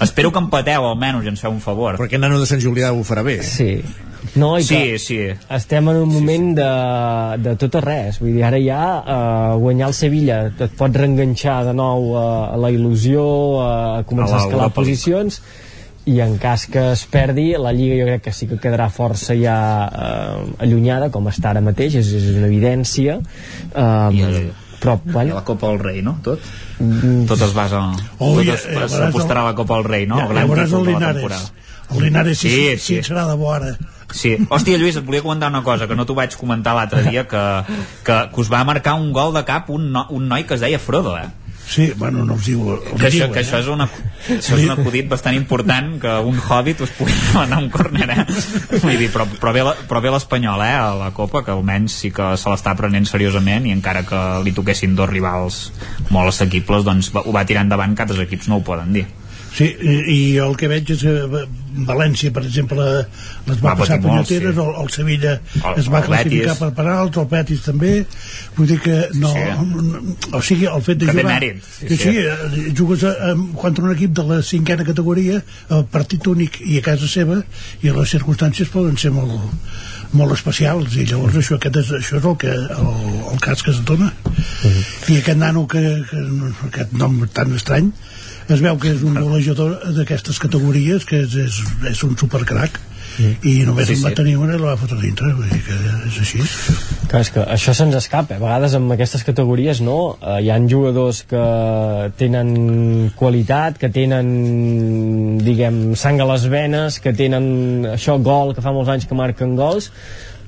Espero 0.02 0.32
que 0.32 0.40
empateu, 0.42 0.88
almenys, 0.90 1.26
i 1.26 1.34
ens 1.34 1.42
feu 1.46 1.52
un 1.54 1.62
favor. 1.62 1.98
Perquè 2.02 2.20
nano 2.20 2.40
de 2.42 2.46
Sant 2.50 2.62
Julià 2.64 2.92
ho 2.94 3.04
farà 3.06 3.24
bé. 3.24 3.40
Sí. 3.44 3.78
No, 4.40 4.54
i 4.58 4.64
Sí, 4.64 4.98
sí. 5.04 5.18
estem 5.52 5.90
en 5.92 5.98
un 6.00 6.08
moment 6.08 6.54
de, 6.56 6.68
de 7.44 7.56
tot 7.60 7.76
o 7.76 7.82
res. 7.84 8.22
Vull 8.24 8.38
dir, 8.38 8.44
ara 8.48 8.58
ja 8.64 8.84
eh, 9.04 9.58
guanyar 9.60 9.90
el 9.92 9.94
Sevilla 9.98 10.38
et 10.48 10.78
pot 10.80 10.96
reenganxar 10.96 11.66
de 11.68 11.74
nou 11.76 12.14
a, 12.18 12.24
a 12.54 12.58
la 12.58 12.72
il·lusió, 12.72 13.26
a 13.60 14.04
començar 14.08 14.38
A 14.38 14.40
a, 14.40 14.40
la 14.40 14.48
escalar 14.48 14.70
posicions 14.78 15.42
i 16.06 16.18
en 16.20 16.38
cas 16.38 16.66
que 16.68 16.82
es 16.92 17.06
perdi 17.08 17.54
la 17.56 17.72
Lliga 17.72 17.96
jo 18.02 18.08
crec 18.10 18.22
que 18.26 18.34
sí 18.36 18.48
que 18.50 18.58
quedarà 18.60 18.90
força 18.92 19.36
ja 19.40 19.56
eh, 19.88 20.64
allunyada 20.66 21.08
com 21.14 21.30
està 21.32 21.52
ara 21.54 21.62
mateix 21.64 21.96
és, 22.02 22.10
és 22.20 22.26
una 22.36 22.48
evidència 22.50 23.20
eh, 23.20 24.10
I 24.12 24.22
el- 24.28 24.52
però 24.84 24.98
I 25.00 25.12
bueno, 25.14 25.36
la 25.38 25.46
Copa 25.48 25.70
del 25.72 25.80
Rei, 25.80 26.02
no? 26.04 26.18
Tot? 26.22 26.42
Mm. 26.84 27.22
Tot 27.30 27.40
es 27.46 27.54
basa... 27.56 27.80
Oh, 28.18 28.34
tot 28.36 28.44
ja- 28.50 28.58
es, 28.58 28.66
ja 28.68 28.88
s'apostarà 28.92 29.46
la 29.46 29.54
Copa 29.56 29.78
del 29.80 29.86
Rei, 29.88 30.06
no? 30.06 30.18
Ja, 30.20 30.26
El 30.26 30.34
ja 30.34 30.34
gran 30.44 30.50
veuràs 30.50 30.74
el 30.76 30.84
Linares. 30.90 31.46
El 31.94 32.02
Linares 32.04 32.38
sí, 32.42 32.50
Sí, 32.50 32.56
sí, 32.58 32.78
sí, 32.78 32.96
sí. 32.98 33.04
serà 33.14 33.24
de 33.30 33.38
bo 33.40 33.54
ara. 33.56 33.70
Sí. 34.12 34.34
Hòstia, 34.50 34.76
Lluís, 34.78 34.98
et 35.00 35.06
volia 35.08 35.24
comentar 35.24 35.48
una 35.54 35.64
cosa 35.64 35.88
que 35.88 35.96
no 35.96 36.04
t'ho 36.06 36.18
vaig 36.20 36.36
comentar 36.36 36.76
l'altre 36.76 37.00
dia, 37.08 37.24
que, 37.32 37.44
que, 38.04 38.18
que 38.36 38.42
us 38.44 38.52
va 38.52 38.66
marcar 38.68 38.98
un 39.00 39.14
gol 39.16 39.32
de 39.34 39.46
cap 39.48 39.70
un, 39.72 39.88
no, 39.96 40.04
un 40.12 40.28
noi 40.28 40.44
que 40.44 40.60
es 40.60 40.66
deia 40.68 40.80
Frodo, 40.84 41.16
eh? 41.18 41.30
Sí, 41.66 41.94
bueno, 41.96 42.26
no 42.28 42.36
us 42.36 42.46
diu... 42.46 42.60
Que 43.00 43.08
això, 43.08 43.30
que 43.32 43.40
això, 43.40 43.60
és 43.64 43.68
una, 43.72 43.86
això 43.88 44.58
és 44.60 44.66
un 44.66 44.74
acudit 44.76 45.08
bastant 45.10 45.34
important 45.38 45.94
que 46.02 46.12
un 46.28 46.38
hobbit 46.44 46.82
us 46.86 46.92
pugui 46.98 47.16
mandar 47.34 47.62
un 47.64 47.70
córner, 47.74 48.10
eh? 48.12 48.26
Vull 48.84 48.98
dir, 49.00 49.08
però, 49.14 49.26
la- 49.64 49.76
però 49.90 50.02
bé 50.04 50.12
l'Espanyol, 50.12 50.62
eh, 50.68 50.74
a 50.76 50.92
la 51.00 51.10
Copa, 51.16 51.42
que 51.48 51.56
almenys 51.56 51.96
sí 52.04 52.12
que 52.12 52.34
se 52.38 52.52
l'està 52.52 52.76
prenent 52.78 53.08
seriosament 53.10 53.66
i 53.66 53.74
encara 53.74 54.04
que 54.06 54.22
li 54.44 54.52
toquessin 54.54 54.94
dos 55.00 55.10
rivals 55.10 55.72
molt 56.12 56.34
assequibles, 56.34 56.84
doncs 56.86 57.14
ho 57.16 57.32
va 57.34 57.46
tirar 57.48 57.64
endavant 57.66 57.96
que 57.96 58.04
altres 58.06 58.20
equips 58.28 58.52
no 58.52 58.60
ho 58.60 58.66
poden 58.68 58.92
dir. 58.94 59.08
Sí, 59.54 59.68
i, 59.86 59.94
i 60.10 60.20
el 60.42 60.56
que 60.58 60.66
veig 60.72 60.88
és 60.96 61.02
que 61.06 61.12
eh, 61.14 61.42
València, 61.86 62.30
per 62.34 62.42
exemple, 62.46 62.84
les 63.48 63.60
va, 63.62 63.72
Va 63.72 63.74
passar 63.80 64.00
punyeteres, 64.02 64.56
sí. 64.56 64.62
el, 64.64 64.72
el 64.82 64.90
Sevilla 64.94 65.32
El- 65.60 65.80
es 65.82 65.88
va 65.94 66.00
el 66.02 66.08
classificar 66.08 66.48
Betis. 66.54 66.60
per 66.64 66.70
penals, 66.80 67.18
el 67.22 67.28
Betis 67.32 67.62
també, 67.66 67.92
vull 68.58 68.68
dir 68.72 68.80
que 68.82 68.98
no... 69.22 69.32
Sí. 69.34 70.16
O 70.38 70.42
sigui, 70.46 70.66
el 70.70 70.82
fet 70.86 71.02
de 71.04 71.10
Que 71.10 71.16
jugar... 71.20 71.26
mèrit, 71.36 71.62
sí, 71.66 71.88
que 71.92 71.98
sí. 71.98 72.04
sí, 72.04 72.24
eh, 72.24 72.74
jugues 72.78 73.06
a, 73.10 73.14
a, 73.30 73.34
contra 73.62 73.86
un 73.86 73.94
equip 73.94 74.14
de 74.18 74.26
la 74.32 74.40
cinquena 74.46 74.86
categoria, 74.90 75.42
el 75.70 75.86
partit 75.94 76.26
únic 76.34 76.58
i 76.66 76.78
a 76.82 76.86
casa 76.90 77.10
seva, 77.10 77.38
i 77.82 77.94
les 77.94 78.14
circumstàncies 78.18 78.74
poden 78.74 78.98
ser 79.02 79.14
molt, 79.14 79.38
molt 80.18 80.34
especials 80.38 80.94
i 81.02 81.06
llavors 81.10 81.38
això, 81.42 81.58
aquest 81.62 81.78
és, 81.84 81.94
això 82.02 82.18
és 82.22 82.26
el, 82.26 82.38
que, 82.42 82.54
el, 82.54 83.22
el 83.34 83.40
cas 83.42 83.62
que 83.66 83.74
es 83.74 83.82
dona 83.86 84.10
i 85.10 85.18
aquest 85.22 85.38
nano 85.42 85.66
que, 85.70 85.82
que 86.10 86.26
aquest 86.70 86.94
nom 86.98 87.22
tan 87.34 87.54
estrany 87.58 87.90
es 88.50 88.64
veu 88.64 88.80
que 88.80 88.92
és 88.94 89.04
un 89.06 89.16
golejador 89.20 89.78
d'aquestes 89.96 90.40
categories 90.44 91.06
que 91.08 91.24
és, 91.24 91.38
és, 91.48 91.62
és 91.92 92.04
un 92.04 92.18
supercrac 92.20 92.82
i 93.46 93.62
només 93.68 93.88
Sí, 93.88 93.94
sí, 93.94 94.00
en 94.00 94.08
va 94.08 94.10
sí. 94.10 94.18
tenir 94.18 94.38
una 94.42 94.56
i 94.56 94.60
la 94.60 94.72
va 94.72 94.78
fotre 94.80 94.98
dintre 95.02 95.30
vull 95.38 95.50
dir 95.52 95.62
que 95.68 95.76
és 96.10 96.20
així 96.24 96.42
Clar, 97.12 97.22
és 97.22 97.30
que 97.30 97.44
això 97.56 97.76
se'ns 97.78 97.94
escapa. 98.00 98.40
A 98.40 98.42
vegades 98.42 98.74
amb 98.74 98.96
aquestes 98.96 99.22
categories 99.28 99.84
no, 99.86 100.16
eh, 100.18 100.40
hi 100.42 100.50
han 100.50 100.66
jugadors 100.72 101.22
que 101.30 101.44
tenen 102.18 103.12
qualitat, 103.20 103.78
que 103.78 103.92
tenen, 103.94 104.32
diguem, 105.46 105.82
sang 106.00 106.24
a 106.24 106.28
les 106.32 106.48
venes, 106.50 106.98
que 107.04 107.14
tenen 107.14 107.86
això, 107.94 108.18
gol, 108.18 108.56
que 108.58 108.66
fa 108.66 108.74
molts 108.74 108.90
anys 108.96 109.06
que 109.06 109.20
marquen 109.20 109.54
gols, 109.60 109.92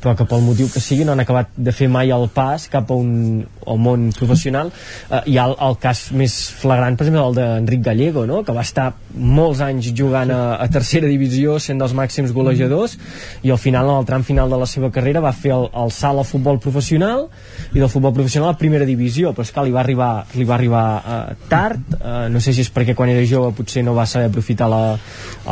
però 0.02 0.16
que 0.18 0.28
pel 0.30 0.44
motiu 0.46 0.70
que 0.72 0.82
sigui 0.84 1.06
no 1.06 1.14
han 1.16 1.24
acabat 1.24 1.52
de 1.56 1.74
fer 1.76 1.88
mai 1.92 2.12
el 2.14 2.28
pas 2.34 2.68
cap 2.72 2.92
a 2.92 2.98
un 2.98 3.46
al 3.66 3.80
món 3.82 4.10
professional. 4.16 4.72
Eh, 5.10 5.22
hi 5.32 5.38
ha 5.38 5.48
el, 5.50 5.56
el 5.68 5.78
cas 5.82 6.06
més 6.16 6.36
flagrant, 6.62 6.98
per 6.98 7.08
exemple, 7.08 7.26
el 7.26 7.38
d'Enric 7.38 7.84
Gallego, 7.86 8.26
no? 8.30 8.44
que 8.46 8.54
va 8.56 8.64
estar 8.66 8.92
molts 9.16 9.62
anys 9.66 9.90
jugant 9.98 10.32
a, 10.34 10.42
a 10.62 10.68
tercera 10.72 11.10
divisió, 11.10 11.58
sent 11.60 11.82
dels 11.82 11.96
màxims 11.98 12.34
golejadors, 12.36 12.98
i 13.44 13.54
al 13.54 13.62
final, 13.62 13.90
en 13.90 14.02
el 14.04 14.08
tram 14.10 14.26
final 14.28 14.52
de 14.52 14.60
la 14.62 14.70
seva 14.70 14.92
carrera, 14.94 15.24
va 15.24 15.34
fer 15.36 15.56
el, 15.56 15.68
el 15.74 15.94
salt 15.96 16.22
al 16.22 16.30
futbol 16.30 16.62
professional 16.62 17.28
i 17.74 17.82
del 17.82 17.90
futbol 17.92 18.14
professional 18.16 18.54
a 18.54 18.60
primera 18.60 18.88
divisió, 18.88 19.34
però 19.34 19.46
és 19.48 19.54
que 19.56 19.66
li 19.66 19.74
va 19.76 19.82
arribar, 19.82 20.12
li 20.38 20.48
va 20.48 20.58
arribar 20.60 20.86
eh, 21.00 21.20
tard, 21.50 21.98
eh, 21.98 22.16
no 22.32 22.44
sé 22.44 22.54
si 22.56 22.66
és 22.66 22.72
perquè 22.74 22.96
quan 22.98 23.12
era 23.12 23.26
jove 23.28 23.54
potser 23.58 23.84
no 23.86 23.98
va 23.98 24.08
saber 24.10 24.30
aprofitar 24.30 24.70
la, 24.72 24.84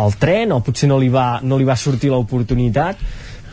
el 0.04 0.18
tren, 0.22 0.54
o 0.54 0.62
potser 0.66 0.90
no 0.92 1.00
li 1.02 1.12
va, 1.14 1.28
no 1.44 1.60
li 1.60 1.68
va 1.68 1.78
sortir 1.80 2.14
l'oportunitat, 2.14 3.02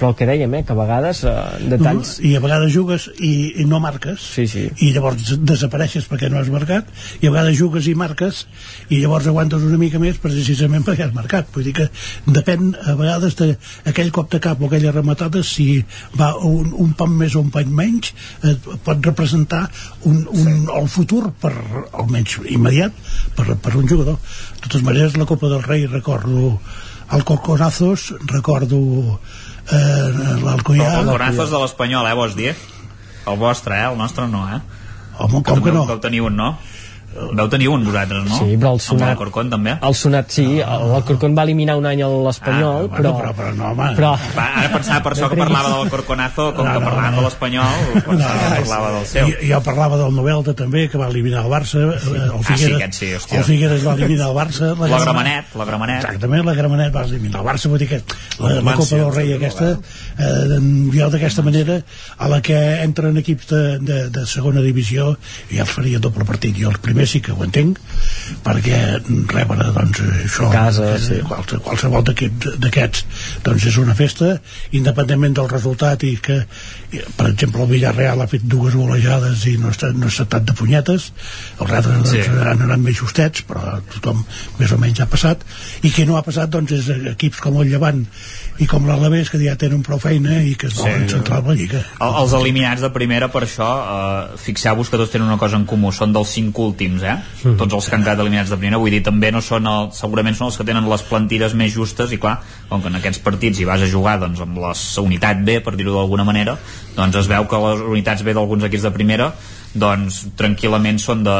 però 0.00 0.14
el 0.14 0.16
que 0.16 0.24
dèiem, 0.24 0.54
eh, 0.56 0.62
que 0.64 0.72
a 0.72 0.78
vegades 0.78 1.18
eh, 1.28 1.32
detalls... 1.68 2.14
i 2.24 2.32
a 2.36 2.40
vegades 2.40 2.72
jugues 2.72 3.06
i, 3.20 3.32
i 3.60 3.66
no 3.68 3.82
marques 3.84 4.22
sí, 4.36 4.46
sí. 4.48 4.62
i 4.80 4.88
llavors 4.94 5.34
desapareixes 5.44 6.06
perquè 6.08 6.30
no 6.32 6.38
has 6.40 6.48
marcat 6.52 6.88
i 7.20 7.28
a 7.28 7.32
vegades 7.34 7.58
jugues 7.58 7.88
i 7.90 7.92
marques 7.98 8.46
i 8.88 9.02
llavors 9.02 9.28
aguantes 9.28 9.66
una 9.66 9.76
mica 9.80 10.00
més 10.00 10.16
precisament 10.22 10.86
perquè 10.86 11.04
has 11.04 11.12
marcat 11.16 11.50
vull 11.52 11.68
dir 11.68 11.74
que 11.76 11.88
depèn 12.24 12.72
a 12.80 12.96
vegades 12.96 13.36
d'aquell 13.42 14.12
cop 14.16 14.32
de 14.32 14.40
cap 14.40 14.62
o 14.62 14.70
aquella 14.70 14.94
rematada 14.96 15.44
si 15.44 15.68
va 16.16 16.32
un, 16.48 16.72
un 16.72 16.94
pam 16.96 17.18
més 17.20 17.36
o 17.36 17.44
un 17.44 17.52
pany 17.52 17.68
menys 17.82 18.14
eh, 18.40 18.56
pot 18.86 19.04
representar 19.04 19.66
un, 20.08 20.22
un, 20.32 20.48
sí. 20.48 20.70
el 20.80 20.88
futur 20.88 21.26
per 21.44 21.52
almenys 21.90 22.38
immediat 22.48 22.96
per, 23.36 23.52
per 23.60 23.76
un 23.76 23.84
jugador 23.84 24.16
de 24.16 24.64
totes 24.64 24.86
maneres 24.86 25.20
la 25.20 25.28
Copa 25.28 25.52
del 25.52 25.66
Rei 25.66 25.84
recordo 25.90 26.56
el 27.12 27.24
Corconazos 27.26 28.14
recordo 28.30 29.20
eh, 29.72 30.36
l'Alcoià 30.44 30.92
El 31.00 31.10
corazos 31.10 31.52
de 31.52 31.62
l'Espanyol, 31.62 32.08
eh, 32.10 32.16
vols 32.18 32.36
dir? 32.38 32.54
El 33.30 33.38
vostre, 33.40 33.76
eh? 33.78 33.88
El 33.90 33.98
nostre 34.00 34.26
no, 34.30 34.44
eh? 34.48 34.60
Home, 35.20 35.42
com 35.44 35.62
que 35.62 35.72
no? 35.74 35.84
Vau 35.88 36.00
tenir 36.02 36.22
un, 36.26 36.36
no? 36.36 36.54
Vau 37.10 37.48
tenir 37.50 37.68
un 37.68 37.82
vosaltres, 37.84 38.24
no? 38.24 38.36
Sí, 38.38 38.56
però 38.56 38.70
el 38.76 38.80
sonat- 38.80 39.00
Amb 39.02 39.08
l'Alcorcón, 39.10 39.48
també? 39.50 39.72
El 39.82 39.94
Sonat, 39.98 40.30
sí, 40.30 40.44
el 40.60 40.92
Alcorcón 40.94 41.34
va 41.36 41.42
eliminar 41.42 41.74
un 41.76 41.86
any 41.86 41.98
l'Espanyol, 42.04 42.86
Ah, 42.90 42.96
però... 42.96 43.12
bueno, 43.12 43.18
però- 43.18 43.34
però 43.34 43.54
no, 43.56 43.64
home. 43.72 43.88
Però, 43.96 44.12
Va, 44.36 44.44
ara 44.60 44.68
pensava 44.72 45.02
per 45.02 45.12
això 45.16 45.28
que 45.28 45.36
parlava 45.36 45.72
del 45.78 45.90
Corconazo, 45.90 46.46
com 46.54 46.66
que 46.70 46.78
parlàvem 46.84 47.16
de 47.18 47.24
l'Espanyol, 47.26 47.82
pensava 48.06 48.38
que 48.38 48.60
parlava 48.62 48.90
del 48.96 49.06
seu. 49.06 49.26
Jo, 49.26 49.34
jo 49.50 49.60
parlava 49.66 49.96
del 49.98 50.14
Novelda 50.14 50.54
també, 50.54 50.88
que 50.88 50.98
va 50.98 51.08
eliminar 51.10 51.42
el 51.44 51.50
Barça 51.50 51.82
eh, 51.82 51.98
el 52.14 52.30
Ah, 52.30 52.42
sí, 52.46 52.54
Figueres, 52.64 52.96
sí, 52.96 53.10
hòstia. 53.18 53.38
el 53.38 53.44
Figueres 53.44 53.86
va 53.86 53.94
eliminar 53.98 54.28
el 54.30 54.36
Barça 54.36 54.70
La 54.78 54.98
Gramenet, 55.04 55.54
la 55.56 55.64
Gramenet. 55.64 56.04
exactament, 56.04 56.44
la 56.46 56.54
Gramenet 56.54 56.94
va 56.94 57.04
eliminar 57.04 57.40
el 57.42 57.46
Barça 57.46 57.68
vull 57.68 57.78
dir 57.82 57.88
que 57.88 58.02
la, 58.38 58.54
la 58.62 58.74
Copa 58.78 58.96
del 58.96 59.12
Rei 59.14 59.34
aquesta 59.34 59.72
eh, 60.18 60.58
jo 60.94 61.10
d'aquesta 61.10 61.42
manera 61.42 61.80
a 62.18 62.28
la 62.28 62.40
que 62.40 62.56
entren 62.84 63.16
equips 63.18 63.48
de, 63.50 63.78
de, 63.78 63.98
de 64.10 64.26
segona 64.26 64.60
divisió 64.62 65.16
ja 65.50 65.62
els 65.66 65.70
faria 65.74 65.98
doble 65.98 66.24
partit 66.24 66.56
jo 66.56 66.70
el 66.70 66.78
primer 67.00 67.08
sí 67.08 67.20
que 67.24 67.32
ho 67.32 67.42
entenc 67.44 67.78
perquè 68.44 68.78
rebre 69.32 69.66
doncs 69.74 70.00
això 70.24 70.50
Casa, 70.52 70.94
eh, 70.96 70.98
sí. 71.00 71.18
qualsevol, 71.26 71.62
qualsevol 71.64 72.04
d'aquest- 72.04 72.58
d'aquests 72.60 73.04
doncs 73.44 73.66
és 73.70 73.76
una 73.80 73.94
festa 73.94 74.40
independentment 74.76 75.34
del 75.38 75.48
resultat 75.48 76.02
i 76.04 76.16
que 76.20 76.42
per 77.16 77.28
exemple 77.30 77.62
el 77.64 77.70
Villarreal 77.70 78.20
ha 78.20 78.26
fet 78.30 78.42
dues 78.44 78.74
golejades 78.74 79.46
i 79.46 79.56
no 79.58 79.70
està, 79.70 79.92
no 79.94 80.10
s'ha 80.10 80.24
estat 80.26 80.44
de 80.44 80.52
punyetes 80.58 81.12
els 81.60 81.70
altres 81.70 81.96
doncs, 81.96 82.10
Sí. 82.10 82.20
han 82.28 82.62
anat 82.66 82.78
més 82.82 82.96
justets 82.98 83.44
però 83.46 83.80
tothom 83.94 84.24
més 84.58 84.72
o 84.72 84.78
menys 84.78 85.00
ha 85.00 85.06
passat 85.06 85.44
i 85.82 85.90
qui 85.90 86.04
no 86.06 86.16
ha 86.18 86.22
passat 86.26 86.50
doncs 86.50 86.72
és 86.72 86.88
equips 87.14 87.40
com 87.40 87.56
el 87.62 87.68
Llevant 87.70 88.04
i 88.58 88.66
com 88.66 88.84
l'Alavés 88.86 89.30
que 89.30 89.38
ja 89.40 89.54
tenen 89.56 89.82
prou 89.86 89.98
feina 90.02 90.42
i 90.42 90.54
que 90.58 90.66
es 90.66 90.74
volen 90.74 91.06
Sí. 91.08 91.14
centrar 91.14 91.38
a 91.40 91.46
la 91.48 91.54
Lliga 91.54 91.80
El, 92.00 92.14
els 92.24 92.32
eliminats 92.34 92.80
de 92.82 92.90
primera, 92.90 93.28
per 93.30 93.44
això, 93.46 93.68
eh, 94.34 94.36
fixeu-vos 94.36 94.88
que 94.90 94.96
tots 94.98 95.10
tenen 95.12 95.28
una 95.28 95.38
cosa 95.38 95.56
en 95.56 95.64
comú, 95.64 95.92
són 95.92 96.12
dels 96.12 96.28
cinc 96.28 96.58
últims 96.58 96.89
últims, 96.90 97.02
eh? 97.02 97.16
Mm. 97.44 97.56
Tots 97.56 97.74
els 97.74 97.88
que 97.88 97.96
han 97.96 98.04
quedat 98.04 98.20
eliminats 98.20 98.50
de 98.50 98.58
primera, 98.58 98.78
vull 98.78 98.90
dir, 98.90 99.02
també 99.02 99.30
no 99.32 99.40
són 99.40 99.66
el, 99.66 99.90
segurament 99.96 100.36
són 100.36 100.48
els 100.50 100.58
que 100.58 100.66
tenen 100.66 100.88
les 100.88 101.02
plantilles 101.02 101.54
més 101.54 101.72
justes 101.72 102.12
i 102.12 102.18
clar, 102.18 102.40
com 102.68 102.82
que 102.82 102.90
en 102.90 102.98
aquests 102.98 103.22
partits 103.22 103.60
hi 103.60 103.68
vas 103.68 103.82
a 103.82 103.88
jugar 103.90 104.18
doncs, 104.20 104.40
amb 104.40 104.58
la 104.58 104.74
unitat 105.02 105.44
B, 105.44 105.60
per 105.60 105.76
dir-ho 105.76 105.94
d'alguna 105.96 106.24
manera, 106.24 106.58
doncs 106.96 107.22
es 107.22 107.30
veu 107.30 107.46
que 107.46 107.62
les 107.66 107.86
unitats 107.94 108.24
B 108.26 108.34
d'alguns 108.34 108.66
equips 108.68 108.88
de 108.88 108.94
primera 108.94 109.32
doncs 109.74 110.24
tranquil·lament 110.38 110.98
són 110.98 111.22
de, 111.22 111.36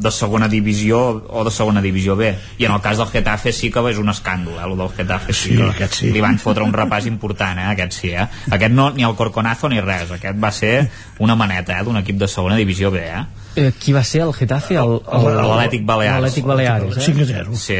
de 0.00 0.12
segona 0.14 0.48
divisió 0.48 1.00
o 1.28 1.44
de 1.44 1.52
segona 1.52 1.82
divisió 1.84 2.16
B 2.16 2.30
i 2.58 2.64
en 2.64 2.72
el 2.72 2.80
cas 2.84 3.00
del 3.00 3.10
Getafe 3.12 3.52
sí 3.52 3.70
que 3.72 3.82
és 3.90 4.00
un 4.00 4.08
escàndol 4.12 4.56
eh, 4.56 4.64
el 4.64 4.76
del 4.78 4.92
Getafe 4.96 5.36
sí, 5.36 5.56
sí, 5.58 5.70
que 5.76 5.88
sí. 5.92 6.12
li 6.14 6.22
van 6.24 6.40
fotre 6.40 6.64
un 6.64 6.72
repàs 6.72 7.08
important 7.10 7.60
eh, 7.60 7.66
aquest 7.74 7.98
sí, 8.00 8.14
eh? 8.16 8.24
aquest 8.56 8.72
no, 8.72 8.88
ni 8.96 9.04
el 9.04 9.16
Corconazo 9.18 9.68
ni 9.68 9.82
res 9.84 10.14
aquest 10.16 10.40
va 10.40 10.52
ser 10.52 10.88
una 11.20 11.36
maneta 11.36 11.76
eh, 11.76 11.84
d'un 11.84 12.00
equip 12.00 12.22
de 12.22 12.30
segona 12.30 12.56
divisió 12.56 12.90
B 12.94 13.04
eh? 13.04 13.24
Eh, 13.54 13.70
qui 13.78 13.92
va 13.92 14.02
ser 14.02 14.24
el 14.24 14.32
Getafe? 14.34 14.74
L'Atlètic 14.74 15.84
Balears. 15.86 16.24
L'Atlètic 16.24 16.48
Balears, 16.48 16.96
eh? 16.96 17.04
5 17.06 17.22
a 17.22 17.26
0. 17.28 17.54
Sí, 17.54 17.76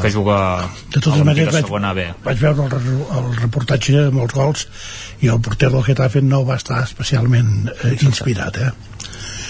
que 0.00 0.10
juga 0.14 0.68
de 0.94 1.00
totes 1.00 1.24
maneres 1.24 1.52
vaig, 1.54 1.64
segona 1.64 1.92
B. 1.96 2.04
vaig 2.22 2.38
veure 2.38 2.68
el, 2.68 2.90
el 3.18 3.32
reportatge 3.40 3.96
amb 4.04 4.20
els 4.22 4.36
gols 4.36 4.66
i 5.24 5.32
el 5.32 5.40
porter 5.42 5.72
del 5.72 5.82
Getafe 5.86 6.22
no 6.22 6.44
va 6.46 6.60
estar 6.60 6.78
especialment 6.84 7.72
eh, 7.72 7.96
inspirat 8.06 8.60
eh? 8.62 8.70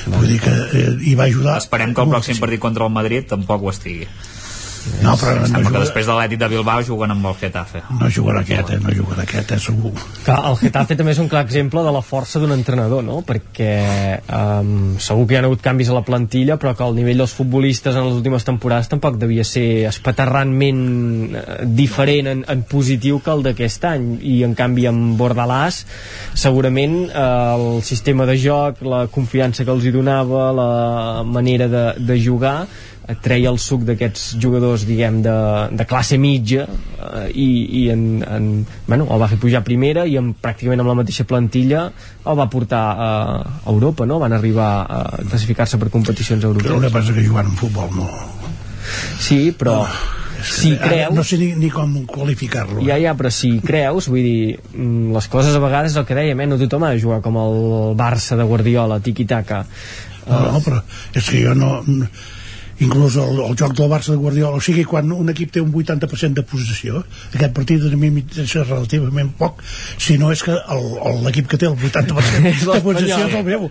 Vull 0.06 0.28
dir 0.28 0.40
que 0.42 0.52
eh, 0.52 0.92
hi 1.04 1.16
va 1.18 1.28
ajudar. 1.28 1.58
Esperem 1.60 1.94
que 1.94 2.04
el 2.04 2.12
pròxim 2.14 2.40
partit 2.42 2.62
contra 2.62 2.86
el 2.86 2.94
Madrid 2.94 3.28
tampoc 3.34 3.64
ho 3.64 3.74
estigui 3.74 4.08
no, 5.04 5.12
però 5.20 5.34
no 5.36 5.48
Sembla 5.48 5.70
que 5.74 5.82
després 5.82 6.06
de 6.08 6.14
l'Atlètic 6.14 6.40
de 6.40 6.48
Bilbao 6.54 6.84
juguen 6.86 7.12
amb 7.12 7.26
el 7.28 7.36
Getafe. 7.40 7.82
No 7.98 8.08
jugarà 8.12 8.40
aquest, 8.44 8.72
eh? 8.72 8.78
no 8.80 8.92
jugarà 8.96 9.26
aquest, 9.26 9.52
eh, 9.52 9.58
segur. 9.60 9.92
Clar, 10.24 10.38
el 10.50 10.56
Getafe 10.60 10.96
també 10.96 11.12
és 11.12 11.20
un 11.20 11.28
clar 11.28 11.42
exemple 11.44 11.82
de 11.84 11.92
la 11.92 12.02
força 12.04 12.40
d'un 12.40 12.54
entrenador, 12.54 13.04
no? 13.04 13.20
Perquè 13.26 13.70
um, 14.24 14.96
segur 15.02 15.26
que 15.28 15.36
hi 15.36 15.40
ha 15.40 15.44
hagut 15.44 15.64
canvis 15.64 15.92
a 15.92 15.98
la 15.98 16.04
plantilla, 16.06 16.56
però 16.60 16.72
que 16.76 16.86
el 16.86 16.96
nivell 16.96 17.20
dels 17.20 17.34
futbolistes 17.36 17.96
en 17.96 18.08
les 18.08 18.16
últimes 18.16 18.46
temporades 18.48 18.88
tampoc 18.88 19.20
devia 19.20 19.44
ser 19.44 19.86
espaterrantment 19.90 20.82
uh, 21.36 21.46
diferent 21.64 22.32
en, 22.32 22.44
en 22.48 22.64
positiu 22.68 23.20
que 23.24 23.34
el 23.36 23.44
d'aquest 23.50 23.88
any. 23.90 24.10
I 24.24 24.40
en 24.48 24.56
canvi 24.56 24.88
amb 24.88 25.20
Bordalàs 25.20 25.82
segurament 26.32 27.02
uh, 27.10 27.56
el 27.56 27.82
sistema 27.84 28.24
de 28.28 28.38
joc, 28.40 28.80
la 28.86 29.04
confiança 29.12 29.66
que 29.66 29.74
els 29.74 29.84
hi 29.84 29.92
donava, 29.92 30.48
la 30.56 30.70
manera 31.26 31.68
de, 31.68 31.84
de 32.00 32.20
jugar 32.20 32.62
treia 33.22 33.50
el 33.50 33.58
suc 33.62 33.84
d'aquests 33.88 34.36
jugadors 34.42 34.84
diguem 34.88 35.20
de, 35.24 35.36
de 35.76 35.86
classe 35.88 36.18
mitja 36.20 36.66
eh, 36.66 37.26
i, 37.32 37.48
i 37.82 37.84
en, 37.94 38.04
en, 38.26 38.50
bueno, 38.86 39.08
el 39.10 39.22
va 39.22 39.30
fer 39.30 39.40
pujar 39.42 39.62
a 39.62 39.66
primera 39.66 40.06
i 40.06 40.16
amb, 40.20 40.36
pràcticament 40.42 40.84
amb 40.84 40.92
la 40.92 40.98
mateixa 41.02 41.26
plantilla 41.28 41.88
el 41.90 42.38
va 42.38 42.48
portar 42.52 42.84
a, 42.92 43.10
a 43.64 43.74
Europa 43.74 44.06
no? 44.06 44.20
van 44.22 44.36
arribar 44.36 44.70
a 44.84 45.02
classificar-se 45.24 45.80
per 45.80 45.90
competicions 45.90 46.46
europees 46.46 46.70
però 46.70 46.80
que 46.86 46.94
passa 47.00 47.16
que 47.16 47.26
jugant 47.26 47.50
en 47.50 47.60
futbol 47.60 47.92
no 47.96 48.08
sí 49.20 49.50
però 49.56 49.82
no 49.82 50.18
si 50.42 50.76
creus... 50.76 51.14
No 51.14 51.24
sé 51.24 51.36
ni, 51.38 51.50
ni 51.54 51.68
com 51.68 51.92
qualificar-lo. 52.08 52.80
Ja, 52.86 52.96
ja, 53.00 53.12
però 53.18 53.28
si 53.34 53.58
creus, 53.64 54.08
vull 54.08 54.24
dir, 54.24 54.56
mm, 54.72 55.12
les 55.12 55.28
coses 55.28 55.56
a 55.56 55.62
vegades 55.62 55.96
el 56.00 56.06
que 56.08 56.16
dèiem, 56.16 56.40
eh? 56.40 56.48
no 56.48 56.58
tothom 56.60 56.86
ha 56.86 56.94
de 56.94 57.02
jugar 57.02 57.20
com 57.24 57.36
el 57.40 57.58
Barça 57.98 58.38
de 58.40 58.46
Guardiola, 58.48 59.00
tiki-taka. 59.04 59.64
No, 60.30 60.40
no, 60.46 60.60
però 60.62 60.80
és 61.16 61.26
que 61.26 61.40
jo 61.42 61.56
no 61.58 61.80
inclús 62.80 63.16
el, 63.20 63.40
el 63.44 63.56
joc 63.58 63.74
del 63.76 63.90
Barça 63.90 64.14
de 64.14 64.20
Guardiola. 64.20 64.58
O 64.58 64.64
sigui, 64.64 64.84
quan 64.88 65.10
un 65.12 65.32
equip 65.32 65.52
té 65.54 65.62
un 65.62 65.72
80% 65.72 66.40
de 66.40 66.44
possessió 66.46 67.02
aquest 67.34 67.54
partit 67.56 67.84
a 67.84 67.92
mi 67.96 68.10
m'interessa 68.10 68.64
relativament 68.64 69.32
poc 69.38 69.62
si 70.00 70.16
no 70.20 70.32
és 70.32 70.42
que 70.46 70.56
l'equip 71.24 71.50
que 71.50 71.60
té 71.60 71.68
el 71.68 71.76
80% 71.76 72.66
de 72.72 72.80
possessió 72.84 73.22
és 73.28 73.38
el 73.40 73.46
meu. 73.46 73.70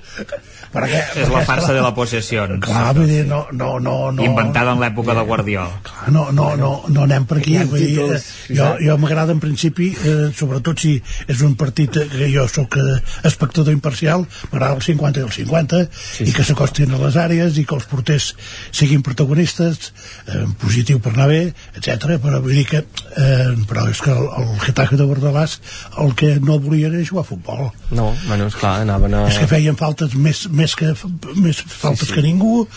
Perquè, 0.69 0.99
és 1.23 1.31
la 1.33 1.41
farsa 1.47 1.73
de 1.73 1.81
la 1.81 1.93
possessió 1.97 2.45
clar, 2.61 2.91
vull 2.93 3.09
dir, 3.09 3.23
no, 3.25 3.41
no, 3.51 3.71
no, 3.81 3.95
no. 4.13 4.25
Inventada 4.25 4.75
en 4.75 4.83
l'època 4.83 5.15
de 5.17 5.23
Guardiola. 5.25 5.79
Clar, 5.85 6.11
no, 6.13 6.27
no, 6.35 6.51
no, 6.59 6.71
no 6.93 7.05
anem 7.07 7.25
per 7.29 7.39
aquí 7.39 7.57
vull 7.69 7.81
dir, 7.81 8.05
eh, 8.05 8.19
jo, 8.53 8.69
jo 8.83 8.97
m'agrada 9.01 9.33
en 9.35 9.41
principi 9.41 9.89
eh, 9.97 10.29
sobretot 10.35 10.83
si 10.85 10.95
és 11.27 11.41
un 11.45 11.55
partit 11.59 11.97
que 12.11 12.29
jo 12.31 12.45
sóc 12.51 12.77
eh, 12.79 12.99
espectador 13.27 13.73
imparcial 13.73 14.25
m'agrada 14.51 14.77
el 14.77 14.85
50 14.85 15.21
i 15.21 15.25
el 15.25 15.33
50 15.33 15.81
sí, 15.89 16.29
i 16.29 16.35
que 16.35 16.45
s'acostin 16.45 16.93
a 16.93 17.01
les 17.01 17.17
àrees 17.19 17.57
i 17.57 17.65
que 17.65 17.77
els 17.77 17.89
porters 17.89 18.31
siguin 18.69 18.98
siguin 18.99 19.03
protagonistes 19.03 19.93
eh, 20.27 20.45
positiu 20.59 20.99
per 20.99 21.13
anar 21.13 21.27
bé, 21.29 21.53
etc. 21.75 22.19
però 22.21 22.41
vull 22.41 22.55
dir 22.55 22.65
que 22.67 22.83
eh, 22.83 23.55
però 23.67 23.87
és 23.89 24.01
que 24.01 24.11
el, 24.11 24.27
el 24.39 24.59
Getafe 24.59 24.97
de 24.97 25.05
Bordalàs 25.07 25.59
el 25.99 26.13
que 26.15 26.39
no 26.39 26.59
volia 26.59 26.89
era 26.89 27.03
jugar 27.03 27.23
a 27.23 27.29
futbol 27.29 27.69
no, 27.91 28.15
bueno, 28.27 28.47
és 28.47 28.55
clar, 28.55 28.81
anaven 28.83 29.13
a... 29.13 29.27
és 29.29 29.39
que 29.39 29.47
feien 29.47 29.77
faltes 29.79 30.15
més, 30.15 30.47
més, 30.49 30.75
que, 30.75 30.93
més 31.35 31.61
faltes 31.61 32.07
sí, 32.07 32.11
sí. 32.11 32.17
que 32.17 32.25
ningú 32.25 32.67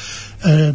eh, 0.49 0.73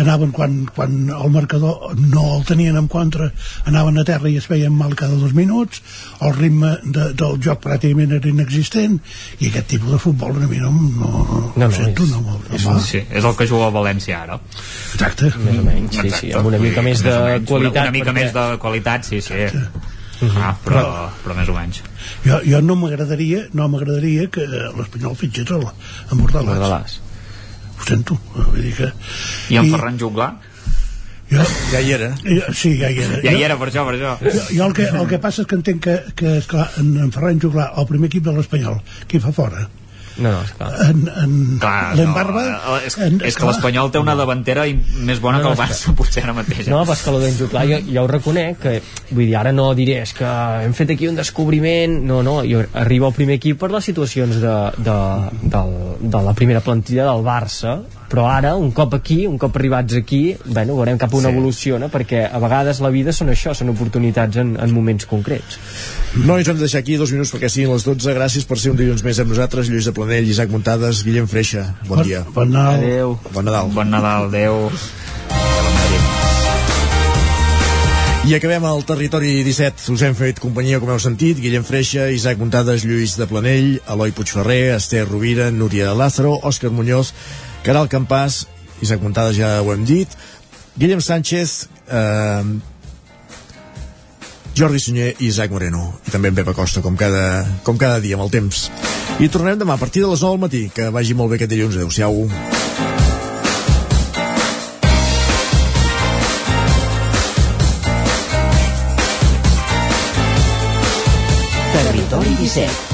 anaven 0.00 0.32
quan, 0.32 0.64
quan 0.74 0.96
el 1.10 1.30
marcador 1.30 1.94
no 1.98 2.24
el 2.36 2.44
tenien 2.48 2.76
en 2.76 2.88
contra 2.88 3.30
anaven 3.64 3.98
a 3.98 4.04
terra 4.04 4.30
i 4.30 4.38
es 4.40 4.48
feien 4.50 4.74
mal 4.74 4.94
cada 4.98 5.16
dos 5.20 5.34
minuts 5.34 5.82
el 6.20 6.34
ritme 6.36 6.76
de, 6.84 7.10
del 7.12 7.38
joc 7.42 7.62
pràcticament 7.64 8.16
era 8.18 8.30
inexistent 8.30 8.98
i 9.40 9.50
aquest 9.50 9.70
tipus 9.74 9.94
de 9.94 10.00
futbol 10.02 10.36
a 10.38 10.48
mi 10.50 10.60
no, 10.62 10.70
no, 10.70 11.12
no, 11.56 11.66
no, 11.66 11.70
sento, 11.72 12.06
no, 12.10 12.20
no, 12.20 12.38
no, 12.38 12.58
no 12.64 12.80
sí, 12.80 13.02
és 13.10 13.24
el 13.24 13.36
que 13.38 13.48
juga 13.50 13.68
a 13.68 13.74
València 13.74 14.20
ara. 14.24 14.38
Exacte. 14.94 15.32
Més 15.44 15.58
o 15.60 15.66
menys, 15.66 15.98
sí, 15.98 16.12
sí, 16.20 16.32
amb 16.36 16.50
una 16.50 16.60
mica 16.62 16.84
més 16.84 17.02
de 17.04 17.14
menys, 17.14 17.48
qualitat 17.50 17.82
una, 17.82 17.90
una 17.90 17.96
mica 17.98 18.10
perquè... 18.10 18.20
més 18.20 18.36
de 18.36 18.46
qualitat, 18.62 19.10
sí, 19.10 19.20
sí. 19.24 19.42
Exacte. 19.44 19.92
Ah, 20.24 20.54
però, 20.62 20.80
però, 20.80 21.06
però 21.24 21.34
més 21.36 21.48
o 21.50 21.56
menys. 21.56 21.80
Jo, 22.24 22.38
jo 22.46 22.60
no 22.64 22.76
m'agradaria 22.80 23.48
no 23.58 23.66
m'agradaria 23.72 24.28
que 24.32 24.46
l'Espanyol 24.46 25.18
fitxés 25.20 25.50
el, 25.56 25.66
Bordalàs, 26.14 26.46
Bordalàs 26.52 27.00
ho 27.84 27.92
sento 27.92 28.18
vull 28.32 28.60
dir 28.62 28.74
que... 28.80 28.90
i 29.52 29.60
en 29.60 29.68
I, 29.68 29.76
Ferran 29.76 30.00
Juglar? 30.00 30.32
Jo, 31.30 31.44
ja 31.72 31.80
hi 31.80 31.92
era. 31.96 32.10
Jo, 32.20 32.52
sí, 32.52 32.74
ja 32.80 32.90
hi 32.92 33.00
era. 33.04 33.20
Ja 33.24 33.32
hi 33.32 33.44
era, 33.46 33.56
per 33.60 33.70
això, 33.70 33.84
per 33.88 33.94
això. 33.96 34.12
Jo, 34.24 34.42
jo 34.50 34.66
el, 34.66 34.74
que, 34.76 34.88
el 34.90 35.06
que 35.10 35.18
passa 35.22 35.42
és 35.42 35.48
que 35.50 35.56
entenc 35.58 35.80
que, 35.86 35.94
que 36.18 36.34
esclar, 36.42 36.66
en, 36.80 36.92
en 37.06 37.14
Ferran 37.14 37.40
Juglar, 37.42 37.70
el 37.80 37.88
primer 37.88 38.10
equip 38.12 38.26
de 38.28 38.36
l'Espanyol, 38.36 38.76
qui 39.08 39.20
fa 39.24 39.32
fora? 39.34 39.64
No, 40.16 40.30
no, 40.30 40.42
esclar. 40.42 40.68
En, 40.86 41.00
en 41.08 41.32
clar, 41.58 41.94
l'Embarba... 41.98 42.44
No, 42.52 42.76
és, 42.86 42.96
en, 43.02 43.16
és 43.26 43.38
que 43.38 43.48
l'Espanyol 43.48 43.90
té 43.94 44.02
una 44.02 44.14
davantera 44.18 44.66
més 45.08 45.20
bona 45.22 45.40
no, 45.40 45.42
no, 45.42 45.48
que 45.48 45.54
el 45.56 45.60
Barça, 45.64 45.94
potser 45.98 46.22
ara 46.22 46.36
mateix. 46.36 46.68
No, 46.70 46.84
però 46.84 46.94
és 46.94 47.02
que 47.02 47.14
l'Odenjo, 47.16 47.48
clar, 47.50 47.64
jo, 47.70 47.80
jo 47.88 48.04
ho 48.04 48.10
reconec, 48.10 48.60
que 48.62 48.76
vull 49.10 49.24
dir, 49.24 49.34
ara 49.40 49.54
no 49.56 49.66
diré, 49.74 50.00
és 50.04 50.14
que 50.14 50.30
hem 50.64 50.76
fet 50.76 50.94
aquí 50.94 51.10
un 51.10 51.18
descobriment, 51.18 51.98
no, 52.06 52.22
no, 52.26 52.38
jo 52.46 52.62
arribo 52.84 53.10
al 53.10 53.18
primer 53.18 53.40
equip 53.40 53.58
per 53.64 53.72
les 53.74 53.90
situacions 53.90 54.38
de, 54.44 54.56
de, 54.86 54.98
de, 55.42 55.66
de 56.14 56.24
la 56.28 56.36
primera 56.38 56.62
plantilla 56.64 57.08
del 57.10 57.26
Barça, 57.26 57.80
però 58.14 58.28
ara, 58.30 58.52
un 58.54 58.70
cop 58.70 58.92
aquí, 58.94 59.24
un 59.26 59.40
cop 59.42 59.56
arribats 59.58 59.96
aquí, 59.98 60.36
bueno, 60.46 60.76
veurem 60.78 61.00
cap 61.02 61.10
a 61.10 61.18
una 61.18 61.32
sí. 61.32 61.34
evolució, 61.34 61.80
no? 61.82 61.88
perquè 61.90 62.20
a 62.30 62.38
vegades 62.38 62.78
la 62.84 62.92
vida 62.94 63.10
són 63.10 63.32
això, 63.32 63.56
són 63.58 63.72
oportunitats 63.72 64.38
en, 64.38 64.52
en 64.54 64.74
moments 64.74 65.08
concrets. 65.10 65.58
No, 66.14 66.36
ens 66.38 66.46
hem 66.46 66.60
de 66.60 66.62
deixar 66.68 66.84
aquí 66.84 66.94
dos 67.00 67.10
minuts 67.10 67.34
perquè 67.34 67.50
siguin 67.50 67.72
les 67.74 67.82
12. 67.88 68.14
Gràcies 68.14 68.46
per 68.46 68.60
ser 68.62 68.70
un 68.70 68.78
dilluns 68.78 69.02
més 69.02 69.18
amb 69.18 69.34
nosaltres. 69.34 69.66
Lluís 69.66 69.90
de 69.90 69.94
Planell, 69.96 70.30
Isaac 70.30 70.54
Muntades, 70.54 71.02
Guillem 71.02 71.26
Freixa. 71.26 71.72
Bon, 71.88 71.96
bon 71.96 72.06
dia. 72.06 72.22
Bon 72.36 72.54
Nadal. 72.54 72.78
Adéu. 72.78 73.16
Bon 73.34 73.50
Nadal. 73.50 73.74
Bon 73.74 73.90
Nadal, 73.90 74.30
adéu. 74.30 74.62
I 78.24 78.38
acabem 78.38 78.64
al 78.64 78.86
territori 78.88 79.34
17. 79.44 79.90
Us 79.92 80.04
hem 80.06 80.14
fet 80.16 80.38
companyia, 80.40 80.78
com 80.80 80.88
heu 80.94 81.00
sentit, 81.02 81.42
Guillem 81.42 81.66
Freixa, 81.66 82.06
Isaac 82.14 82.38
Muntades, 82.40 82.86
Lluís 82.86 83.18
de 83.18 83.26
Planell, 83.28 83.74
Eloi 83.90 84.14
Puigferrer, 84.16 84.76
Esther 84.78 85.02
Rovira, 85.10 85.50
Núria 85.52 85.90
Lázaro, 85.98 86.38
Òscar 86.46 86.70
Muñoz, 86.72 87.10
Caral 87.64 87.88
Campàs, 87.88 88.44
Isaac 88.84 89.00
Muntades 89.00 89.38
ja 89.38 89.56
ho 89.64 89.72
hem 89.72 89.86
dit, 89.88 90.12
Guillem 90.76 91.00
Sánchez, 91.00 91.68
eh, 91.88 92.44
Jordi 94.54 94.78
Sunyer 94.78 95.14
i 95.18 95.30
Isaac 95.32 95.50
Moreno. 95.50 95.94
I 96.06 96.12
també 96.12 96.28
en 96.28 96.36
Pepa 96.36 96.54
Costa 96.54 96.82
com 96.84 96.96
cada, 96.96 97.44
com 97.64 97.80
cada 97.80 97.98
dia 98.04 98.18
amb 98.18 98.26
el 98.26 98.30
temps. 98.30 98.68
I 99.18 99.30
tornem 99.32 99.58
demà 99.58 99.74
a 99.74 99.80
partir 99.80 100.02
de 100.04 100.10
les 100.12 100.22
9 100.22 100.36
del 100.36 100.44
matí. 100.44 100.62
Que 100.74 100.90
vagi 100.90 101.14
molt 101.14 101.30
bé 101.30 101.40
aquest 101.40 101.50
dilluns, 101.50 101.74
adeu-siau 101.74 102.28
Territori 111.74 112.36
17 112.44 112.93